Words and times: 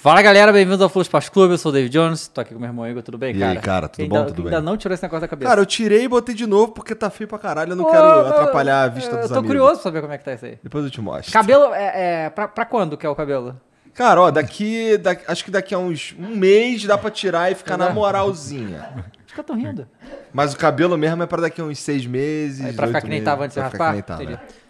Fala 0.00 0.22
galera, 0.22 0.52
bem-vindos 0.52 0.80
ao 0.80 0.88
Flow 0.88 1.02
Sports 1.02 1.28
Clube, 1.28 1.54
eu 1.54 1.58
sou 1.58 1.70
o 1.70 1.72
David 1.74 1.92
Jones, 1.92 2.28
tô 2.28 2.40
aqui 2.40 2.54
com 2.54 2.60
meu 2.60 2.68
irmão 2.68 2.86
Igor, 2.86 3.02
tudo 3.02 3.18
bem, 3.18 3.34
E 3.34 3.38
cara? 3.40 3.50
aí, 3.52 3.58
cara, 3.58 3.88
tudo 3.88 4.02
ainda, 4.02 4.18
bom? 4.20 4.26
Tudo 4.26 4.42
ainda 4.48 4.56
bem? 4.58 4.64
não 4.64 4.76
tirou 4.76 4.94
esse 4.94 5.02
negócio 5.02 5.20
da 5.22 5.28
cabeça. 5.28 5.48
Cara, 5.50 5.60
eu 5.60 5.66
tirei 5.66 6.04
e 6.04 6.08
botei 6.08 6.34
de 6.36 6.46
novo 6.46 6.68
porque 6.72 6.94
tá 6.94 7.10
feio 7.10 7.26
pra 7.26 7.36
caralho. 7.38 7.72
Eu 7.72 7.76
não 7.76 7.84
quero 7.84 8.06
eu- 8.06 8.26
atrapalhar 8.28 8.82
a 8.84 8.88
vista 8.88 9.10
eu 9.16 9.18
dos 9.20 9.28
tô 9.28 9.34
amigos. 9.34 9.48
curioso 9.48 9.74
pra 9.74 9.82
saber 9.82 10.00
como 10.00 10.12
é 10.12 10.18
que 10.18 10.24
tá 10.24 10.34
isso 10.34 10.44
aí. 10.46 10.58
Depois 10.62 10.84
eu 10.84 10.90
te 10.90 11.00
mostro. 11.00 11.32
Cabelo, 11.32 11.74
é, 11.74 12.26
é 12.26 12.30
pra, 12.30 12.46
pra 12.46 12.64
quando 12.64 12.96
que 12.96 13.04
é 13.04 13.08
o 13.08 13.14
cabelo? 13.14 13.60
Cara, 13.92 14.20
ó, 14.22 14.30
daqui, 14.30 14.96
daqui- 14.98 15.24
Acho 15.26 15.44
que 15.44 15.50
daqui 15.50 15.74
a 15.74 15.78
uns 15.78 16.14
um 16.16 16.36
mês 16.36 16.84
dá 16.84 16.96
pra 16.96 17.10
tirar 17.10 17.50
e 17.50 17.56
ficar 17.56 17.76
na 17.76 17.90
moralzinha. 17.90 18.88
Os 19.26 19.32
caras 19.32 19.46
tão 19.46 19.56
rindo. 19.56 19.88
Mas 20.32 20.54
o 20.54 20.56
cabelo 20.56 20.96
mesmo 20.96 21.24
é 21.24 21.26
pra 21.26 21.42
daqui 21.42 21.60
a 21.60 21.64
uns 21.64 21.80
seis 21.80 22.06
meses. 22.06 22.64
Aí 22.64 22.72
pra 22.72 22.86
ficar 22.86 23.00
que 23.00 23.08
nem 23.08 23.14
meses, 23.18 23.24
tava 23.24 23.44
antes 23.44 23.54
de 23.56 23.60
pra 23.60 23.70
ficar 23.70 23.84
raspar? 23.92 24.04
que 24.04 24.24
nem 24.26 24.36
tava, 24.36 24.44
Entendi. 24.44 24.67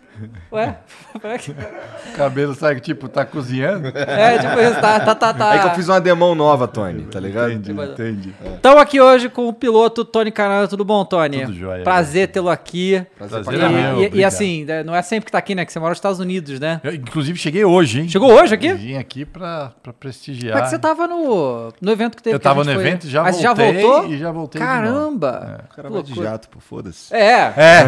Ué? 0.52 0.77
como 1.20 1.32
é 1.34 1.38
que- 1.38 1.50
O 1.50 2.16
cabelo, 2.16 2.54
sabe, 2.54 2.80
tipo, 2.80 3.09
tá 3.09 3.24
cozinhando? 3.24 3.88
É, 3.95 4.38
tipo 4.38 4.59
isso, 4.60 4.80
tá, 4.80 5.00
tá, 5.00 5.14
tá, 5.14 5.34
tá. 5.34 5.54
É 5.54 5.59
que 5.60 5.66
eu 5.66 5.70
fiz 5.74 5.88
uma 5.88 6.00
demão 6.00 6.34
nova, 6.34 6.66
Tony, 6.68 7.02
tá 7.04 7.20
ligado? 7.20 7.52
Entendi, 7.52 7.72
entendi. 7.80 8.34
Estamos 8.56 8.80
aqui 8.80 9.00
hoje 9.00 9.28
com 9.28 9.48
o 9.48 9.52
piloto 9.52 10.04
Tony 10.04 10.30
Canal, 10.30 10.66
tudo 10.68 10.84
bom, 10.84 11.04
Tony? 11.04 11.40
Tudo 11.42 11.54
jóia, 11.54 11.84
Prazer 11.84 12.28
tê-lo 12.28 12.48
aqui. 12.48 13.04
Prazer 13.16 13.42
Prazer 13.45 13.54
E, 13.54 13.59
pra 13.59 13.66
é 13.66 13.70
meu, 13.70 13.98
e- 14.00 14.02
e 14.02 14.06
obrigado. 14.06 14.28
assim, 14.28 14.64
né, 14.64 14.82
não 14.82 14.95
é 14.95 15.02
sempre 15.02 15.26
que 15.26 15.32
tá 15.32 15.38
aqui, 15.38 15.54
né? 15.54 15.64
Que 15.64 15.73
você 15.73 15.78
mora 15.78 15.90
nos 15.90 15.98
Estados 15.98 16.18
Unidos, 16.20 16.59
né? 16.60 16.80
Eu, 16.84 16.95
inclusive, 16.95 17.38
cheguei 17.38 17.64
hoje, 17.64 18.00
hein? 18.00 18.09
Chegou 18.09 18.32
hoje 18.32 18.54
aqui? 18.54 18.73
Vim 18.73 18.96
aqui 18.96 19.24
pra, 19.24 19.73
pra 19.82 19.93
prestigiar. 19.93 20.52
Como 20.52 20.62
é 20.62 20.65
que 20.65 20.71
você 20.71 20.78
tava 20.78 21.06
no, 21.06 21.73
no 21.80 21.90
evento 21.93 22.16
que 22.16 22.23
teve? 22.23 22.34
Eu 22.37 22.40
que 22.40 22.45
tava 22.45 22.65
no 22.65 22.73
foi- 22.73 22.80
evento, 22.82 23.09
já 23.09 23.23
Mas 23.23 23.37
você 23.37 23.46
voltei 23.46 23.73
já 23.74 23.80
voltou? 23.80 24.10
e 24.10 24.18
já 24.18 24.30
voltei 24.32 24.60
de 24.60 24.66
novo. 24.66 24.78
Caramba! 24.82 25.65
O 25.71 25.76
cara 25.76 25.90
vai 25.90 26.02
de 26.02 26.15
jato, 26.15 26.48
pô, 26.48 26.60
foda-se. 26.60 27.15
É. 27.15 27.52
É, 27.56 27.84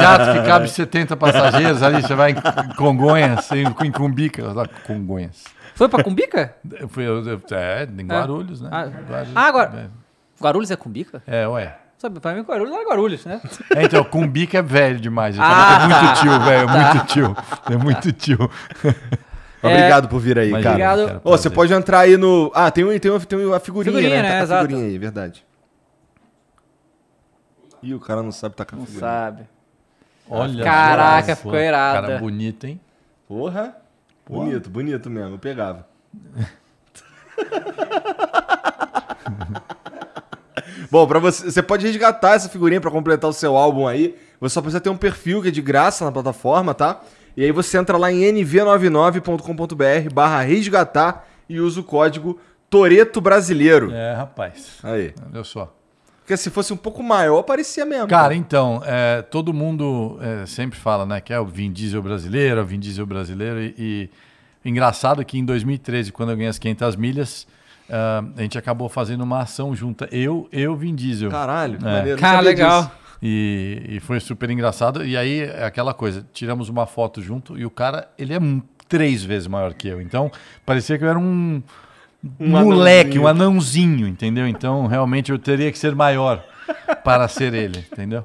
jato 0.00 0.32
que 0.40 0.46
cabe 0.46 0.68
70 0.68 1.16
passageiros 1.54 1.82
ali, 1.82 2.02
você 2.02 2.14
vai 2.14 2.30
em 2.32 2.74
Congonhas, 2.76 3.50
em, 3.52 3.64
em 3.86 3.92
Cumbica, 3.92 4.52
lá, 4.52 4.66
Congonhas. 4.86 5.44
Foi 5.74 5.88
pra 5.88 6.02
Cumbica? 6.04 6.54
Eu 6.78 6.88
fui, 6.88 7.04
eu, 7.06 7.22
eu- 7.26 7.42
é, 7.52 7.84
em 7.98 8.06
Guarulhos, 8.06 8.60
né? 8.60 8.68
Ah, 8.72 8.84
Guarulhos, 8.86 9.32
ah, 9.34 9.42
agora- 9.46 9.90
Guarulhos 10.40 10.70
é 10.70 10.76
Cumbica? 10.76 11.22
É, 11.26 11.42
é, 11.42 11.48
ué. 11.48 11.78
Sabe, 11.98 12.20
pra 12.20 12.34
mim 12.34 12.42
Guarulhos 12.42 12.74
era 12.74 12.84
Guarulhos, 12.88 13.24
né? 13.24 13.40
É, 13.74 13.84
então, 13.84 14.04
Cumbica 14.04 14.58
é 14.58 14.62
velho 14.62 15.00
demais. 15.00 15.36
Ah, 15.38 15.78
é 15.82 15.86
muito 15.86 16.00
tá. 16.00 16.12
tio, 16.14 16.40
velho, 16.40 16.68
é 16.68 16.72
muito 16.92 17.06
tio. 17.06 17.36
É 17.70 17.76
muito 17.76 18.12
tio. 18.12 18.50
Obrigado 19.62 20.08
por 20.08 20.20
vir 20.20 20.38
aí, 20.38 20.50
cara. 20.50 20.68
Obrigado. 20.70 21.20
Ô, 21.24 21.30
você 21.30 21.48
pode 21.48 21.72
entrar 21.72 22.00
aí 22.00 22.18
no. 22.18 22.52
Ah, 22.54 22.70
tem, 22.70 22.84
um, 22.84 22.98
tem, 22.98 23.10
um, 23.10 23.18
tem 23.18 23.46
uma 23.46 23.58
figurinha, 23.58 23.94
Figurinha, 23.96 24.22
né? 24.22 24.28
né? 24.40 24.46
Tá 24.46 24.58
a 24.58 24.60
figurinha 24.62 24.86
aí, 24.86 24.98
verdade. 24.98 25.46
Ih, 27.82 27.94
o 27.94 28.00
cara 28.00 28.22
não 28.22 28.32
sabe 28.32 28.54
tacar 28.56 28.78
Não 28.78 28.84
figurinha. 28.86 29.10
sabe. 29.10 29.42
Olha 30.28 30.64
Caraca, 30.64 31.34
só, 31.34 31.42
ficou 31.42 31.58
irada. 31.58 32.06
Cara 32.08 32.18
bonito, 32.18 32.64
hein? 32.64 32.80
Porra. 33.28 33.76
Bonito, 34.28 34.70
bonito 34.70 35.10
mesmo. 35.10 35.34
Eu 35.34 35.38
pegava. 35.38 35.86
Bom, 40.90 41.06
para 41.06 41.18
você, 41.18 41.50
você 41.50 41.62
pode 41.62 41.86
resgatar 41.86 42.34
essa 42.34 42.48
figurinha 42.48 42.80
pra 42.80 42.90
completar 42.90 43.28
o 43.28 43.32
seu 43.32 43.56
álbum 43.56 43.86
aí. 43.86 44.16
Você 44.40 44.54
só 44.54 44.60
precisa 44.60 44.80
ter 44.80 44.90
um 44.90 44.96
perfil 44.96 45.42
que 45.42 45.48
é 45.48 45.50
de 45.50 45.60
graça 45.60 46.04
na 46.04 46.12
plataforma, 46.12 46.72
tá? 46.74 47.00
E 47.36 47.42
aí 47.44 47.50
você 47.50 47.76
entra 47.78 47.96
lá 47.98 48.12
em 48.12 48.20
nv99.com.br 48.20 50.14
barra 50.14 50.40
resgatar 50.42 51.26
e 51.48 51.60
usa 51.60 51.80
o 51.80 51.84
código 51.84 52.38
Toreto 52.70 53.20
Brasileiro. 53.20 53.92
É, 53.92 54.14
rapaz. 54.14 54.78
Aí. 54.82 55.12
Olha 55.32 55.44
só. 55.44 55.74
Porque 56.24 56.38
se 56.38 56.48
fosse 56.48 56.72
um 56.72 56.76
pouco 56.76 57.02
maior, 57.02 57.42
parecia 57.42 57.84
mesmo. 57.84 58.08
Cara, 58.08 58.34
então, 58.34 58.80
é, 58.86 59.20
todo 59.20 59.52
mundo 59.52 60.18
é, 60.22 60.46
sempre 60.46 60.78
fala, 60.78 61.04
né, 61.04 61.20
que 61.20 61.34
é 61.34 61.38
o 61.38 61.44
Vin 61.44 61.70
Diesel 61.70 62.00
brasileiro, 62.02 62.60
é 62.60 62.62
o 62.62 62.66
Vin 62.66 62.80
Diesel 62.80 63.04
brasileiro. 63.04 63.60
E, 63.60 64.08
e 64.64 64.68
engraçado 64.70 65.22
que 65.22 65.38
em 65.38 65.44
2013, 65.44 66.10
quando 66.12 66.30
eu 66.30 66.36
ganhei 66.36 66.48
as 66.48 66.58
500 66.58 66.96
milhas, 66.96 67.46
ah, 67.90 68.24
a 68.38 68.40
gente 68.40 68.56
acabou 68.56 68.88
fazendo 68.88 69.20
uma 69.20 69.40
ação 69.42 69.76
junta. 69.76 70.08
Eu, 70.10 70.48
eu, 70.50 70.74
Vin 70.74 70.94
Diesel. 70.94 71.30
Caralho, 71.30 71.76
que 71.76 71.84
É. 71.86 71.92
maneiro. 71.92 72.18
Cara, 72.18 72.40
legal. 72.40 72.84
disso. 72.84 72.92
E, 73.22 73.82
e 73.88 74.00
foi 74.00 74.18
super 74.18 74.48
engraçado. 74.48 75.04
E 75.04 75.18
aí, 75.18 75.40
é 75.40 75.64
aquela 75.66 75.92
coisa, 75.92 76.26
tiramos 76.32 76.70
uma 76.70 76.86
foto 76.86 77.20
junto 77.20 77.58
e 77.58 77.66
o 77.66 77.70
cara, 77.70 78.08
ele 78.16 78.32
é 78.32 78.38
três 78.88 79.22
vezes 79.22 79.46
maior 79.46 79.74
que 79.74 79.88
eu. 79.88 80.00
Então, 80.00 80.30
parecia 80.64 80.96
que 80.96 81.04
eu 81.04 81.08
era 81.08 81.18
um, 81.18 81.62
Um 82.40 82.48
moleque, 82.48 83.18
anãozinho. 83.18 83.22
um 83.22 83.26
anãozinho, 83.26 84.08
entendeu? 84.08 84.46
Então, 84.48 84.86
realmente, 84.86 85.30
eu 85.30 85.38
teria 85.38 85.70
que 85.70 85.78
ser 85.78 85.94
maior 85.94 86.42
para 87.04 87.28
ser 87.28 87.52
ele, 87.52 87.84
entendeu? 87.92 88.24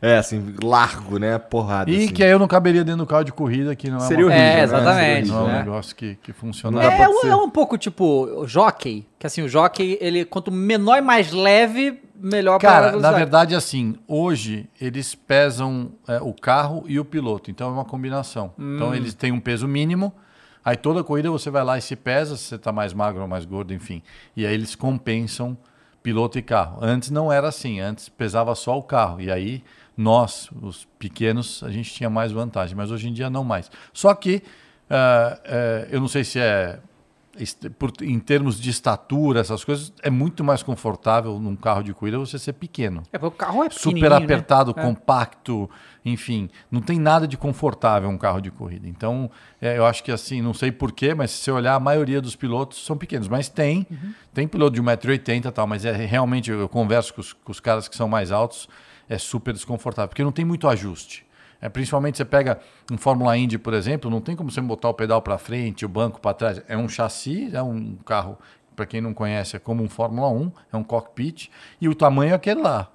É, 0.00 0.16
assim, 0.16 0.54
largo, 0.62 1.18
né? 1.18 1.36
Porrada. 1.38 1.90
E 1.90 2.04
assim. 2.04 2.08
que 2.14 2.24
aí 2.24 2.30
eu 2.30 2.38
não 2.38 2.48
caberia 2.48 2.82
dentro 2.82 3.00
do 3.00 3.06
carro 3.06 3.24
de 3.24 3.32
corrida, 3.32 3.76
que 3.76 3.90
não 3.90 3.98
é, 3.98 4.00
Seria 4.00 4.24
uma, 4.26 4.32
horrível, 4.32 4.48
É, 4.48 4.56
né? 4.56 4.62
exatamente. 4.62 5.28
não 5.28 5.38
é 5.38 5.42
um 5.42 5.46
né? 5.48 5.58
negócio 5.58 5.94
que, 5.94 6.14
que 6.22 6.32
funciona. 6.32 6.82
É, 6.82 6.96
pra 6.96 7.10
um- 7.10 7.20
ser. 7.20 7.28
é 7.28 7.36
um 7.36 7.50
pouco 7.50 7.76
tipo 7.76 8.04
o 8.40 8.46
jockey, 8.46 9.06
que 9.18 9.26
assim, 9.26 9.42
o 9.42 9.48
jockey, 9.48 9.98
ele 10.00 10.24
quanto 10.24 10.50
menor 10.50 10.96
e 10.96 11.02
mais 11.02 11.30
leve, 11.32 12.00
melhor 12.18 12.58
Cara, 12.58 12.76
na 12.86 12.88
velocidade. 12.92 13.16
verdade, 13.16 13.54
assim, 13.54 13.96
hoje 14.08 14.66
eles 14.80 15.14
pesam 15.14 15.90
é, 16.08 16.18
o 16.22 16.32
carro 16.32 16.84
e 16.86 16.98
o 16.98 17.04
piloto, 17.04 17.50
então 17.50 17.68
é 17.68 17.72
uma 17.72 17.84
combinação. 17.84 18.52
Hum. 18.58 18.76
Então 18.76 18.94
eles 18.94 19.12
têm 19.12 19.30
um 19.32 19.40
peso 19.40 19.68
mínimo, 19.68 20.10
aí 20.64 20.76
toda 20.76 21.04
corrida 21.04 21.30
você 21.30 21.50
vai 21.50 21.62
lá 21.64 21.76
e 21.78 21.82
se 21.82 21.94
pesa, 21.96 22.36
se 22.36 22.44
você 22.44 22.54
está 22.56 22.72
mais 22.72 22.92
magro 22.92 23.22
ou 23.22 23.28
mais 23.28 23.44
gordo, 23.44 23.72
enfim. 23.74 24.02
E 24.36 24.46
aí 24.46 24.54
eles 24.54 24.74
compensam 24.74 25.56
piloto 26.02 26.38
e 26.38 26.42
carro. 26.42 26.78
Antes 26.82 27.10
não 27.10 27.32
era 27.32 27.48
assim, 27.48 27.80
antes 27.80 28.08
pesava 28.08 28.54
só 28.54 28.78
o 28.78 28.82
carro, 28.82 29.20
e 29.20 29.30
aí 29.30 29.62
nós, 29.96 30.48
os 30.60 30.86
pequenos, 30.98 31.62
a 31.62 31.70
gente 31.70 31.92
tinha 31.92 32.10
mais 32.10 32.32
vantagem, 32.32 32.76
mas 32.76 32.90
hoje 32.90 33.08
em 33.08 33.12
dia 33.12 33.30
não 33.30 33.44
mais. 33.44 33.70
Só 33.92 34.12
que, 34.14 34.42
ah, 34.90 35.38
eh, 35.44 35.88
eu 35.90 36.00
não 36.00 36.08
sei 36.08 36.24
se 36.24 36.38
é 36.38 36.78
por- 37.78 37.92
em 38.02 38.18
termos 38.20 38.60
de 38.60 38.70
estatura, 38.70 39.40
essas 39.40 39.64
coisas, 39.64 39.92
é 40.02 40.10
muito 40.10 40.44
mais 40.44 40.62
confortável 40.62 41.38
num 41.40 41.56
carro 41.56 41.82
de 41.82 41.92
corrida 41.92 42.18
você 42.18 42.38
ser 42.38 42.52
pequeno. 42.52 43.02
É, 43.12 43.18
porque 43.18 43.34
o 43.34 43.38
carro 43.38 43.64
é 43.64 43.70
Super 43.70 44.10
né? 44.10 44.16
apertado, 44.16 44.72
É. 44.76 44.82
enfim, 46.04 46.50
não 46.70 46.80
tem 46.82 46.98
nada 46.98 47.26
de 47.26 47.36
confortável 47.36 48.10
um 48.10 48.18
carro 48.18 48.40
de 48.40 48.50
corrida. 48.50 48.86
Então, 48.88 49.30
é, 49.60 49.78
eu 49.78 49.86
acho 49.86 50.04
que 50.04 50.12
assim, 50.12 50.42
não 50.42 50.52
sei 50.52 50.70
porquê, 50.70 51.14
mas 51.14 51.30
se 51.30 51.38
você 51.38 51.50
olhar, 51.50 51.74
a 51.74 51.80
maioria 51.80 52.20
dos 52.20 52.36
pilotos 52.36 52.84
são 52.84 52.96
pequenos, 52.96 53.26
mas 53.28 53.48
tem, 53.48 53.86
Uhum. 53.90 54.12
tem 54.34 54.46
piloto 54.46 54.74
de 54.74 54.82
1,80m 54.82 55.46
e 55.48 55.50
tal, 55.52 55.66
mas 55.66 55.84
é 55.84 55.92
realmente, 55.92 56.50
eu 56.50 56.68
converso 56.68 57.14
com 57.14 57.20
os, 57.20 57.32
com 57.32 57.50
os 57.52 57.60
caras 57.60 57.88
que 57.88 57.96
são 57.96 58.08
mais 58.08 58.30
altos, 58.30 58.68
é 59.08 59.16
super 59.18 59.52
desconfortável, 59.54 60.08
porque 60.08 60.22
não 60.24 60.32
tem 60.32 60.44
muito 60.44 60.68
ajuste. 60.68 61.24
É, 61.60 61.68
principalmente 61.70 62.18
você 62.18 62.24
pega 62.26 62.58
um 62.92 62.98
Fórmula 62.98 63.36
Indy, 63.38 63.56
por 63.56 63.72
exemplo, 63.72 64.10
não 64.10 64.20
tem 64.20 64.36
como 64.36 64.50
você 64.50 64.60
botar 64.60 64.90
o 64.90 64.94
pedal 64.94 65.22
para 65.22 65.38
frente, 65.38 65.86
o 65.86 65.88
banco 65.88 66.20
para 66.20 66.34
trás. 66.34 66.62
É 66.68 66.76
um 66.76 66.86
chassi, 66.88 67.48
é 67.54 67.62
um 67.62 67.96
carro, 68.04 68.38
para 68.76 68.84
quem 68.84 69.00
não 69.00 69.14
conhece, 69.14 69.56
é 69.56 69.58
como 69.58 69.82
um 69.82 69.88
Fórmula 69.88 70.28
1, 70.28 70.52
é 70.72 70.76
um 70.76 70.82
cockpit, 70.84 71.48
e 71.80 71.88
o 71.88 71.94
tamanho 71.94 72.32
é 72.32 72.34
aquele 72.34 72.60
lá. 72.60 72.90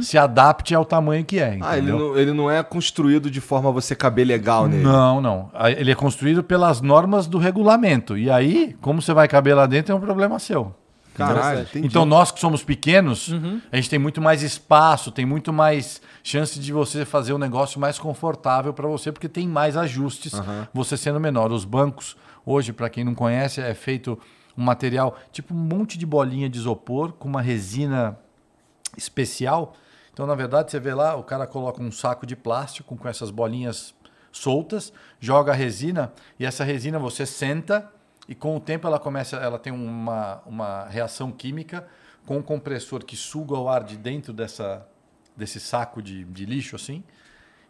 Se 0.00 0.16
adapte 0.16 0.74
ao 0.74 0.84
tamanho 0.84 1.24
que 1.24 1.38
é. 1.38 1.58
Ah, 1.60 1.76
ele 1.76 1.88
entendeu? 1.88 2.08
não, 2.08 2.18
ele 2.18 2.32
não 2.32 2.50
é 2.50 2.62
construído 2.62 3.30
de 3.30 3.40
forma 3.40 3.68
a 3.68 3.72
você 3.72 3.94
caber 3.94 4.26
legal 4.26 4.66
nele. 4.66 4.82
Não, 4.82 5.20
não. 5.20 5.50
Ele 5.76 5.90
é 5.90 5.94
construído 5.94 6.42
pelas 6.42 6.80
normas 6.80 7.26
do 7.26 7.38
regulamento. 7.38 8.16
E 8.16 8.30
aí, 8.30 8.74
como 8.80 9.02
você 9.02 9.12
vai 9.12 9.28
caber 9.28 9.54
lá 9.54 9.66
dentro, 9.66 9.92
é 9.92 9.94
um 9.94 10.00
problema 10.00 10.38
seu. 10.38 10.74
Caralho, 11.14 11.62
entendi. 11.62 11.86
Então, 11.86 12.06
nós 12.06 12.30
que 12.30 12.38
somos 12.38 12.62
pequenos, 12.62 13.34
a 13.72 13.76
gente 13.76 13.90
tem 13.90 13.98
muito 13.98 14.20
mais 14.22 14.42
espaço, 14.42 15.10
tem 15.10 15.26
muito 15.26 15.52
mais 15.52 16.00
chance 16.22 16.58
de 16.60 16.72
você 16.72 17.04
fazer 17.04 17.32
um 17.32 17.38
negócio 17.38 17.80
mais 17.80 17.98
confortável 17.98 18.72
para 18.72 18.86
você, 18.86 19.10
porque 19.10 19.28
tem 19.28 19.48
mais 19.48 19.76
ajustes, 19.76 20.32
você 20.72 20.96
sendo 20.96 21.18
menor. 21.18 21.50
Os 21.50 21.64
bancos, 21.64 22.16
hoje, 22.46 22.72
para 22.72 22.88
quem 22.88 23.02
não 23.02 23.14
conhece, 23.14 23.60
é 23.60 23.74
feito 23.74 24.16
um 24.56 24.62
material 24.62 25.16
tipo 25.32 25.54
um 25.54 25.58
monte 25.58 25.96
de 25.98 26.06
bolinha 26.06 26.48
de 26.48 26.58
isopor 26.58 27.12
com 27.12 27.28
uma 27.28 27.40
resina 27.40 28.18
especial. 28.98 29.74
Então, 30.12 30.26
na 30.26 30.34
verdade, 30.34 30.70
você 30.70 30.78
vê 30.78 30.92
lá, 30.92 31.14
o 31.16 31.22
cara 31.22 31.46
coloca 31.46 31.80
um 31.80 31.90
saco 31.90 32.26
de 32.26 32.36
plástico 32.36 32.96
com 32.96 33.08
essas 33.08 33.30
bolinhas 33.30 33.94
soltas, 34.30 34.92
joga 35.18 35.52
a 35.52 35.54
resina 35.54 36.12
e 36.38 36.44
essa 36.44 36.64
resina 36.64 36.98
você 36.98 37.24
senta 37.24 37.90
e 38.28 38.34
com 38.34 38.54
o 38.56 38.60
tempo 38.60 38.86
ela 38.86 38.98
começa, 38.98 39.36
ela 39.36 39.58
tem 39.58 39.72
uma, 39.72 40.42
uma 40.44 40.84
reação 40.88 41.30
química 41.32 41.86
com 42.26 42.36
um 42.38 42.42
compressor 42.42 43.02
que 43.04 43.16
suga 43.16 43.54
o 43.56 43.68
ar 43.68 43.82
de 43.84 43.96
dentro 43.96 44.32
dessa, 44.34 44.86
desse 45.34 45.58
saco 45.58 46.02
de, 46.02 46.24
de 46.24 46.44
lixo 46.44 46.76
assim. 46.76 47.02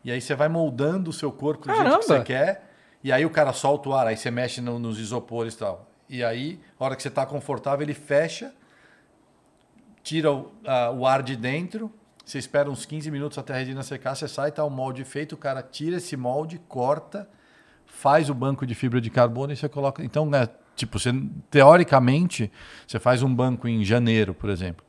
E 0.02 0.10
aí 0.10 0.20
você 0.20 0.34
vai 0.34 0.48
moldando 0.48 1.10
o 1.10 1.12
seu 1.12 1.30
corpo 1.30 1.66
do 1.68 1.72
jeito 1.72 1.78
Caramba! 1.84 1.98
que 2.00 2.04
você 2.06 2.20
quer. 2.22 2.64
E 3.04 3.12
aí 3.12 3.24
o 3.24 3.30
cara 3.30 3.52
solta 3.52 3.88
o 3.90 3.94
ar, 3.94 4.06
aí 4.08 4.16
você 4.16 4.30
mexe 4.30 4.60
no- 4.60 4.78
nos 4.78 4.98
isopores 4.98 5.54
e 5.54 5.58
tal. 5.58 5.88
E 6.08 6.24
aí, 6.24 6.58
a 6.80 6.84
hora 6.84 6.96
que 6.96 7.02
você 7.02 7.08
está 7.08 7.24
confortável, 7.26 7.84
ele 7.84 7.94
fecha 7.94 8.52
tira 10.08 10.32
o, 10.32 10.50
a- 10.66 10.90
o 10.90 11.06
ar 11.06 11.22
de 11.22 11.36
dentro, 11.36 11.92
você 12.24 12.38
espera 12.38 12.70
uns 12.70 12.86
15 12.86 13.10
minutos 13.10 13.36
até 13.36 13.52
a 13.52 13.56
resina 13.58 13.82
secar, 13.82 14.14
você 14.14 14.26
sai, 14.26 14.50
tá 14.50 14.64
o 14.64 14.70
molde 14.70 15.04
feito, 15.04 15.34
o 15.34 15.36
cara 15.36 15.62
tira 15.62 15.96
esse 15.96 16.16
molde, 16.16 16.58
corta, 16.66 17.28
faz 17.86 18.30
o 18.30 18.34
banco 18.34 18.66
de 18.66 18.74
fibra 18.74 19.00
de 19.00 19.10
carbono 19.10 19.52
e 19.52 19.56
você 19.56 19.68
coloca. 19.68 20.02
Então, 20.02 20.24
né, 20.24 20.48
tipo, 20.74 20.98
você, 20.98 21.10
teoricamente, 21.50 22.50
você 22.86 22.98
faz 22.98 23.22
um 23.22 23.34
banco 23.34 23.68
em 23.68 23.84
janeiro, 23.84 24.32
por 24.32 24.48
exemplo. 24.50 24.84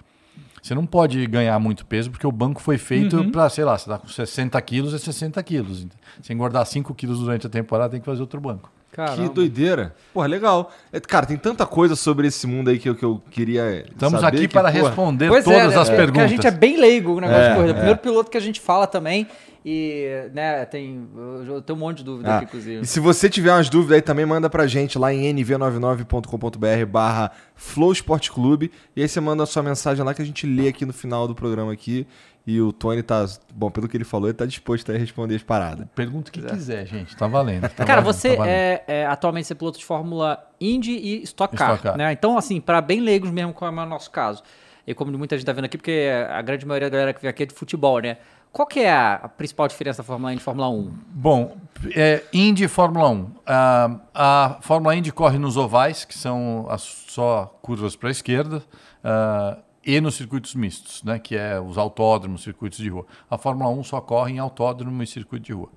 Você 0.61 0.73
não 0.75 0.85
pode 0.85 1.25
ganhar 1.27 1.57
muito 1.59 1.85
peso 1.85 2.09
porque 2.11 2.27
o 2.27 2.31
banco 2.31 2.61
foi 2.61 2.77
feito 2.77 3.17
para, 3.31 3.49
sei 3.49 3.63
lá, 3.65 3.77
você 3.77 3.89
tá 3.89 3.97
com 3.97 4.07
60 4.07 4.61
quilos, 4.61 4.93
é 4.93 4.97
60 4.97 5.41
quilos. 5.43 5.85
Se 6.21 6.33
engordar 6.33 6.65
5 6.65 6.93
quilos 6.95 7.19
durante 7.19 7.47
a 7.47 7.49
temporada, 7.49 7.91
tem 7.91 7.99
que 7.99 8.05
fazer 8.05 8.21
outro 8.21 8.39
banco. 8.41 8.69
Caramba. 8.91 9.21
Que 9.21 9.33
doideira. 9.33 9.95
Porra, 10.13 10.27
legal. 10.27 10.71
É, 10.91 10.99
Cara, 10.99 11.25
tem 11.25 11.37
tanta 11.37 11.65
coisa 11.65 11.95
sobre 11.95 12.27
esse 12.27 12.45
mundo 12.47 12.69
aí 12.69 12.79
que 12.79 12.89
eu, 12.89 12.95
que 12.95 13.05
eu 13.05 13.21
queria. 13.29 13.85
Estamos 13.91 14.19
saber 14.19 14.37
aqui 14.37 14.47
que, 14.47 14.53
para 14.53 14.71
porra, 14.71 14.83
responder 14.83 15.27
Pois 15.29 15.43
todas 15.45 15.73
é, 15.73 15.77
as 15.77 15.89
é, 15.89 15.95
perguntas. 15.95 16.05
Porque 16.05 16.19
a 16.21 16.27
gente 16.27 16.47
é 16.47 16.51
bem 16.51 16.77
leigo 16.77 17.13
no 17.15 17.21
negócio 17.21 17.41
É, 17.43 17.49
de 17.49 17.55
corrida. 17.55 17.71
é. 17.71 17.73
O 17.73 17.75
primeiro 17.75 17.99
piloto 17.99 18.31
que 18.31 18.37
a 18.37 18.41
gente 18.41 18.59
fala 18.59 18.87
também. 18.87 19.27
E, 19.65 20.29
né, 20.33 20.63
tem. 20.65 21.07
Eu 21.15 21.55
eu 21.55 21.61
tenho 21.61 21.77
um 21.77 21.81
monte 21.81 21.97
de 21.97 22.03
dúvida 22.05 22.29
Ah, 22.31 22.35
aqui, 22.37 22.45
inclusive. 22.45 22.81
E 22.81 22.85
se 22.85 22.99
você 22.99 23.29
tiver 23.29 23.51
umas 23.51 23.69
dúvidas 23.69 23.95
aí, 23.97 24.01
também 24.01 24.25
manda 24.25 24.49
pra 24.49 24.65
gente 24.65 24.97
lá 24.97 25.13
em 25.13 25.33
nv99.com.br 25.35 26.85
barra 26.89 27.31
Flow 27.55 27.91
Esporte 27.91 28.31
Clube. 28.31 28.71
E 28.95 29.01
aí 29.01 29.07
você 29.07 29.19
manda 29.19 29.43
a 29.43 29.45
sua 29.45 29.61
mensagem 29.61 30.03
lá 30.03 30.13
que 30.13 30.21
a 30.21 30.25
gente 30.25 30.47
lê 30.47 30.69
aqui 30.69 30.85
no 30.85 30.93
final 30.93 31.27
do 31.27 31.35
programa 31.35 31.73
aqui. 31.73 32.07
E 32.47 32.59
o 32.61 32.71
Tony 32.73 33.03
tá, 33.03 33.25
bom, 33.53 33.69
pelo 33.69 33.87
que 33.87 33.95
ele 33.95 34.03
falou, 34.03 34.27
ele 34.27 34.33
tá 34.33 34.45
disposto 34.45 34.91
a 34.91 34.97
responder 34.97 35.35
as 35.35 35.43
paradas. 35.43 35.85
Pergunta 35.93 36.29
o 36.29 36.31
que 36.31 36.41
quiser, 36.41 36.87
gente. 36.87 37.15
Tá 37.15 37.27
valendo. 37.27 37.61
tá 37.69 37.85
Cara, 37.85 38.01
valendo, 38.01 38.05
você 38.05 38.29
tá 38.29 38.35
valendo. 38.37 38.51
é, 38.51 38.83
é 38.87 39.05
atualmente 39.05 39.47
você 39.47 39.53
é 39.53 39.55
piloto 39.55 39.77
de 39.77 39.85
Fórmula 39.85 40.43
Indy 40.59 40.91
e 40.91 41.23
Stock 41.23 41.55
Car, 41.55 41.75
Stock 41.75 41.83
Car. 41.83 41.97
né? 41.97 42.11
Então, 42.11 42.37
assim, 42.37 42.59
para 42.59 42.81
bem 42.81 43.01
leigos 43.01 43.29
mesmo, 43.29 43.53
como 43.53 43.79
é 43.79 43.83
o 43.83 43.87
nosso 43.87 44.09
caso, 44.09 44.41
e 44.87 44.93
como 44.95 45.15
muita 45.15 45.37
gente 45.37 45.45
tá 45.45 45.53
vendo 45.53 45.65
aqui, 45.65 45.77
porque 45.77 46.09
a 46.29 46.41
grande 46.41 46.65
maioria 46.65 46.89
da 46.89 46.97
galera 46.97 47.13
que 47.13 47.21
vem 47.21 47.29
aqui 47.29 47.43
é 47.43 47.45
de 47.45 47.53
futebol, 47.53 47.99
né? 47.99 48.17
Qual 48.51 48.67
que 48.67 48.79
é 48.79 48.91
a, 48.91 49.29
principal 49.37 49.67
diferença 49.67 50.01
da 50.01 50.03
Fórmula 50.03 50.31
Indy 50.33 50.41
e 50.41 50.43
Fórmula 50.43 50.69
1? 50.69 50.91
Bom, 51.09 51.55
é, 51.95 52.23
Indy 52.33 52.63
e 52.63 52.67
Fórmula 52.67 53.09
1. 53.09 53.31
Ah, 53.45 53.99
a 54.13 54.57
Fórmula 54.61 54.95
Indy 54.95 55.11
corre 55.11 55.37
nos 55.37 55.55
ovais, 55.55 56.03
que 56.03 56.17
são 56.17 56.65
as 56.67 56.81
só 56.81 57.45
curvas 57.61 57.95
para 57.95 58.09
a 58.09 58.11
esquerda, 58.11 58.63
ah, 59.03 59.57
e 59.85 59.99
nos 60.01 60.15
circuitos 60.15 60.55
mistos, 60.55 61.03
né, 61.03 61.19
que 61.19 61.35
é 61.35 61.59
os 61.59 61.77
autódromos, 61.77 62.43
circuitos 62.43 62.79
de 62.79 62.89
rua. 62.89 63.05
A 63.29 63.37
Fórmula 63.37 63.69
1 63.69 63.83
só 63.83 64.01
corre 64.01 64.33
em 64.33 64.39
autódromo 64.39 65.01
e 65.01 65.07
circuito 65.07 65.45
de 65.45 65.53
rua. 65.53 65.69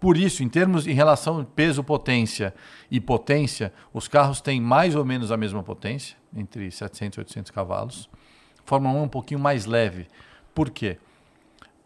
Por 0.00 0.16
isso, 0.16 0.42
em 0.42 0.48
termos 0.48 0.86
em 0.86 0.92
relação 0.92 1.40
a 1.40 1.44
peso, 1.44 1.82
potência 1.82 2.54
e 2.90 3.00
potência, 3.00 3.72
os 3.92 4.06
carros 4.06 4.40
têm 4.40 4.60
mais 4.60 4.94
ou 4.94 5.04
menos 5.04 5.32
a 5.32 5.36
mesma 5.36 5.62
potência, 5.62 6.16
entre 6.36 6.70
700 6.70 7.16
e 7.16 7.20
800 7.20 7.50
cavalos. 7.50 8.10
Fórmula 8.64 8.94
1 8.94 8.98
é 8.98 9.02
um 9.02 9.08
pouquinho 9.08 9.40
mais 9.40 9.64
leve. 9.66 10.06
Por 10.54 10.70
quê? 10.70 10.98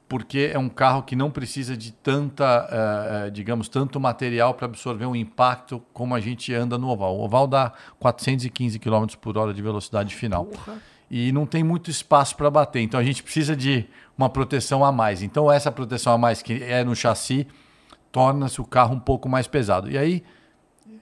porque 0.09 0.50
é 0.53 0.59
um 0.59 0.70
carro 0.70 1.03
que 1.03 1.15
não 1.15 1.31
precisa 1.31 1.76
de 1.76 1.93
tanta, 1.93 2.67
eh, 2.70 3.31
digamos, 3.31 3.69
tanto 3.69 4.00
material 4.00 4.55
para 4.55 4.65
absorver 4.65 5.05
um 5.05 5.15
impacto 5.15 5.82
como 5.93 6.15
a 6.15 6.20
gente 6.20 6.53
anda 6.55 6.79
no 6.79 6.88
oval. 6.88 7.19
O 7.19 7.25
oval 7.25 7.47
dá 7.47 7.75
415 7.99 8.79
km 8.79 9.06
por 9.20 9.37
hora 9.37 9.53
de 9.53 9.61
velocidade 9.61 10.15
final. 10.17 10.49
E 11.10 11.32
não 11.32 11.46
tem 11.46 11.64
muito 11.64 11.90
espaço 11.90 12.37
para 12.37 12.50
bater. 12.50 12.81
Então 12.81 12.99
a 13.00 13.05
gente 13.05 13.22
precisa 13.22 13.56
de 13.56 13.87
uma 14.16 14.28
proteção 14.28 14.84
a 14.84 14.93
mais. 14.93 15.22
Então 15.22 15.50
essa 15.50 15.72
proteção 15.72 16.12
a 16.12 16.19
mais 16.19 16.43
que 16.43 16.62
é 16.62 16.84
no 16.84 16.94
chassi 16.94 17.46
torna-se 18.12 18.60
o 18.60 18.64
carro 18.64 18.94
um 18.94 19.00
pouco 19.00 19.28
mais 19.28 19.46
pesado. 19.46 19.90
E 19.90 19.96
aí 19.96 20.22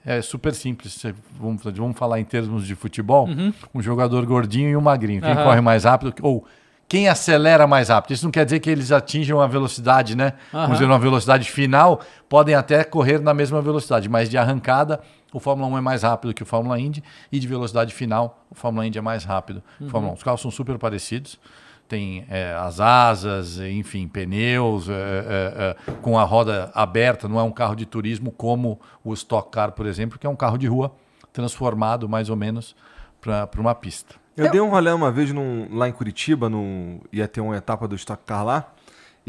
é 0.05 0.21
super 0.21 0.53
simples. 0.53 1.03
Vamos, 1.37 1.61
vamos 1.63 1.97
falar 1.97 2.19
em 2.19 2.23
termos 2.23 2.65
de 2.65 2.75
futebol. 2.75 3.27
Um 3.73 3.81
jogador 3.81 4.25
gordinho 4.25 4.69
e 4.69 4.77
um 4.77 4.81
magrinho. 4.81 5.21
Quem 5.21 5.31
Aham. 5.31 5.43
corre 5.43 5.61
mais 5.61 5.83
rápido 5.83 6.13
ou 6.21 6.45
quem 6.87 7.09
acelera 7.09 7.67
mais 7.67 7.89
rápido. 7.89 8.13
Isso 8.13 8.23
não 8.23 8.31
quer 8.31 8.45
dizer 8.45 8.61
que 8.61 8.69
eles 8.69 8.93
atinjam 8.93 9.41
a 9.41 9.47
velocidade, 9.47 10.15
né? 10.15 10.33
Aham. 10.53 10.61
Vamos 10.61 10.77
dizer, 10.77 10.85
uma 10.85 10.97
velocidade 10.97 11.51
final, 11.51 11.99
podem 12.29 12.55
até 12.55 12.85
correr 12.85 13.19
na 13.19 13.33
mesma 13.33 13.61
velocidade, 13.61 14.07
mas 14.07 14.29
de 14.29 14.37
arrancada, 14.37 15.01
o 15.33 15.39
Fórmula 15.39 15.67
1 15.69 15.77
é 15.77 15.81
mais 15.81 16.03
rápido 16.03 16.33
que 16.33 16.43
o 16.43 16.45
Fórmula 16.45 16.79
Indy 16.79 17.03
e 17.31 17.39
de 17.39 17.47
velocidade 17.47 17.93
final, 17.93 18.43
o 18.49 18.55
Fórmula 18.55 18.85
Indy 18.87 18.97
é 18.97 19.01
mais 19.01 19.23
rápido. 19.23 19.61
que 19.77 19.85
o 19.85 19.89
Fórmula 19.89 20.13
1. 20.13 20.15
Os 20.15 20.23
carros 20.23 20.41
são 20.41 20.51
super 20.51 20.77
parecidos. 20.77 21.39
Tem 21.87 22.25
é, 22.29 22.53
as 22.53 22.81
asas, 22.81 23.59
enfim, 23.59 24.09
pneus, 24.09 24.89
é, 24.89 24.93
é, 24.93 25.75
é, 25.87 25.91
com 26.01 26.19
a 26.19 26.23
roda 26.23 26.69
aberta. 26.75 27.29
Não 27.29 27.39
é 27.39 27.43
um 27.43 27.51
carro 27.51 27.75
de 27.75 27.85
turismo 27.85 28.29
como 28.31 28.77
o 29.03 29.13
Stock 29.13 29.49
Car, 29.51 29.71
por 29.71 29.85
exemplo, 29.85 30.19
que 30.19 30.27
é 30.27 30.29
um 30.29 30.35
carro 30.35 30.57
de 30.57 30.67
rua 30.67 30.91
transformado 31.31 32.09
mais 32.09 32.29
ou 32.29 32.35
menos 32.35 32.75
para 33.21 33.49
uma 33.57 33.75
pista. 33.75 34.15
Eu 34.35 34.51
dei 34.51 34.59
um 34.61 34.69
rolê 34.69 34.91
uma 34.91 35.11
vez 35.11 35.31
num- 35.31 35.67
lá 35.75 35.87
em 35.87 35.91
Curitiba, 35.91 36.49
num, 36.49 36.99
ia 37.11 37.27
ter 37.27 37.41
uma 37.41 37.55
etapa 37.57 37.87
do 37.87 37.95
Stock 37.95 38.21
Car 38.25 38.43
lá. 38.45 38.71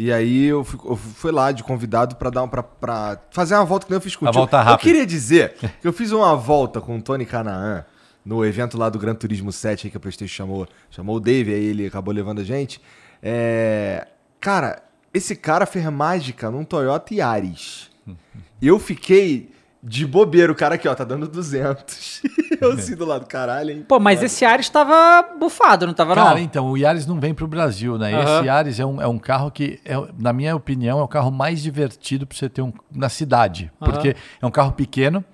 E 0.00 0.12
aí 0.12 0.44
eu 0.44 0.62
fui, 0.62 0.78
eu 0.88 0.94
fui 0.96 1.32
lá 1.32 1.50
de 1.50 1.64
convidado 1.64 2.14
pra 2.14 2.30
dar 2.30 2.46
pra 2.46 3.18
fazer 3.32 3.56
uma 3.56 3.64
volta 3.64 3.84
que 3.84 3.90
nem 3.90 3.96
eu 3.96 4.00
fiz 4.00 4.14
contigo. 4.14 4.32
volta 4.32 4.56
Eu 4.58 4.62
rápida. 4.62 4.78
queria 4.78 5.04
dizer 5.04 5.54
que 5.82 5.88
eu 5.88 5.92
fiz 5.92 6.12
uma 6.12 6.36
volta 6.36 6.80
com 6.80 6.96
o 6.96 7.02
Tony 7.02 7.26
Canaan 7.26 7.84
no 8.24 8.44
evento 8.46 8.78
lá 8.78 8.88
do 8.88 8.96
Gran 8.96 9.16
Turismo 9.16 9.50
7 9.50 9.88
aí 9.88 9.90
que 9.90 9.96
a 9.96 10.00
PlayStation 10.00 10.32
chamou, 10.32 10.68
chamou 10.88 11.16
o 11.16 11.20
Dave, 11.20 11.52
aí 11.52 11.64
ele 11.64 11.84
acabou 11.88 12.14
levando 12.14 12.40
a 12.40 12.44
gente. 12.44 12.80
É, 13.20 14.06
cara, 14.38 14.84
esse 15.12 15.34
cara 15.34 15.66
fez 15.66 15.84
mágica 15.86 16.48
num 16.48 16.62
Toyota 16.62 17.12
Yaris. 17.12 17.90
Eu 18.62 18.78
fiquei 18.78 19.50
de 19.82 20.06
bobeira, 20.06 20.50
o 20.50 20.54
cara 20.54 20.74
aqui, 20.74 20.88
ó, 20.88 20.94
tá 20.94 21.04
dando 21.04 21.28
200. 21.28 22.22
eu 22.60 22.72
assim 22.72 22.96
do 22.96 23.04
lado, 23.04 23.26
caralho, 23.26 23.70
hein? 23.70 23.84
Pô, 23.86 24.00
mas 24.00 24.22
esse 24.22 24.44
Ares 24.44 24.66
estava 24.66 25.22
bufado, 25.38 25.86
não 25.86 25.94
tava 25.94 26.14
Cara, 26.14 26.30
não? 26.30 26.38
então, 26.38 26.70
o 26.70 26.76
Yaris 26.76 27.06
não 27.06 27.20
vem 27.20 27.32
para 27.32 27.44
o 27.44 27.48
Brasil, 27.48 27.96
né? 27.96 28.12
Aham. 28.12 28.38
Esse 28.38 28.46
Yaris 28.46 28.80
é 28.80 28.86
um, 28.86 29.00
é 29.00 29.06
um 29.06 29.18
carro 29.18 29.50
que, 29.50 29.80
é, 29.84 29.94
na 30.18 30.32
minha 30.32 30.56
opinião, 30.56 30.98
é 30.98 31.02
o 31.02 31.08
carro 31.08 31.30
mais 31.30 31.62
divertido 31.62 32.26
para 32.26 32.36
você 32.36 32.48
ter 32.48 32.62
um, 32.62 32.72
na 32.92 33.08
cidade. 33.08 33.70
Aham. 33.80 33.92
Porque 33.92 34.16
é 34.40 34.46
um 34.46 34.50
carro 34.50 34.72
pequeno, 34.72 35.24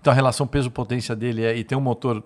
então 0.00 0.12
a 0.12 0.14
relação 0.14 0.46
peso-potência 0.46 1.16
dele 1.16 1.42
é. 1.42 1.56
E 1.56 1.64
tem 1.64 1.76
um 1.76 1.80
motor 1.80 2.22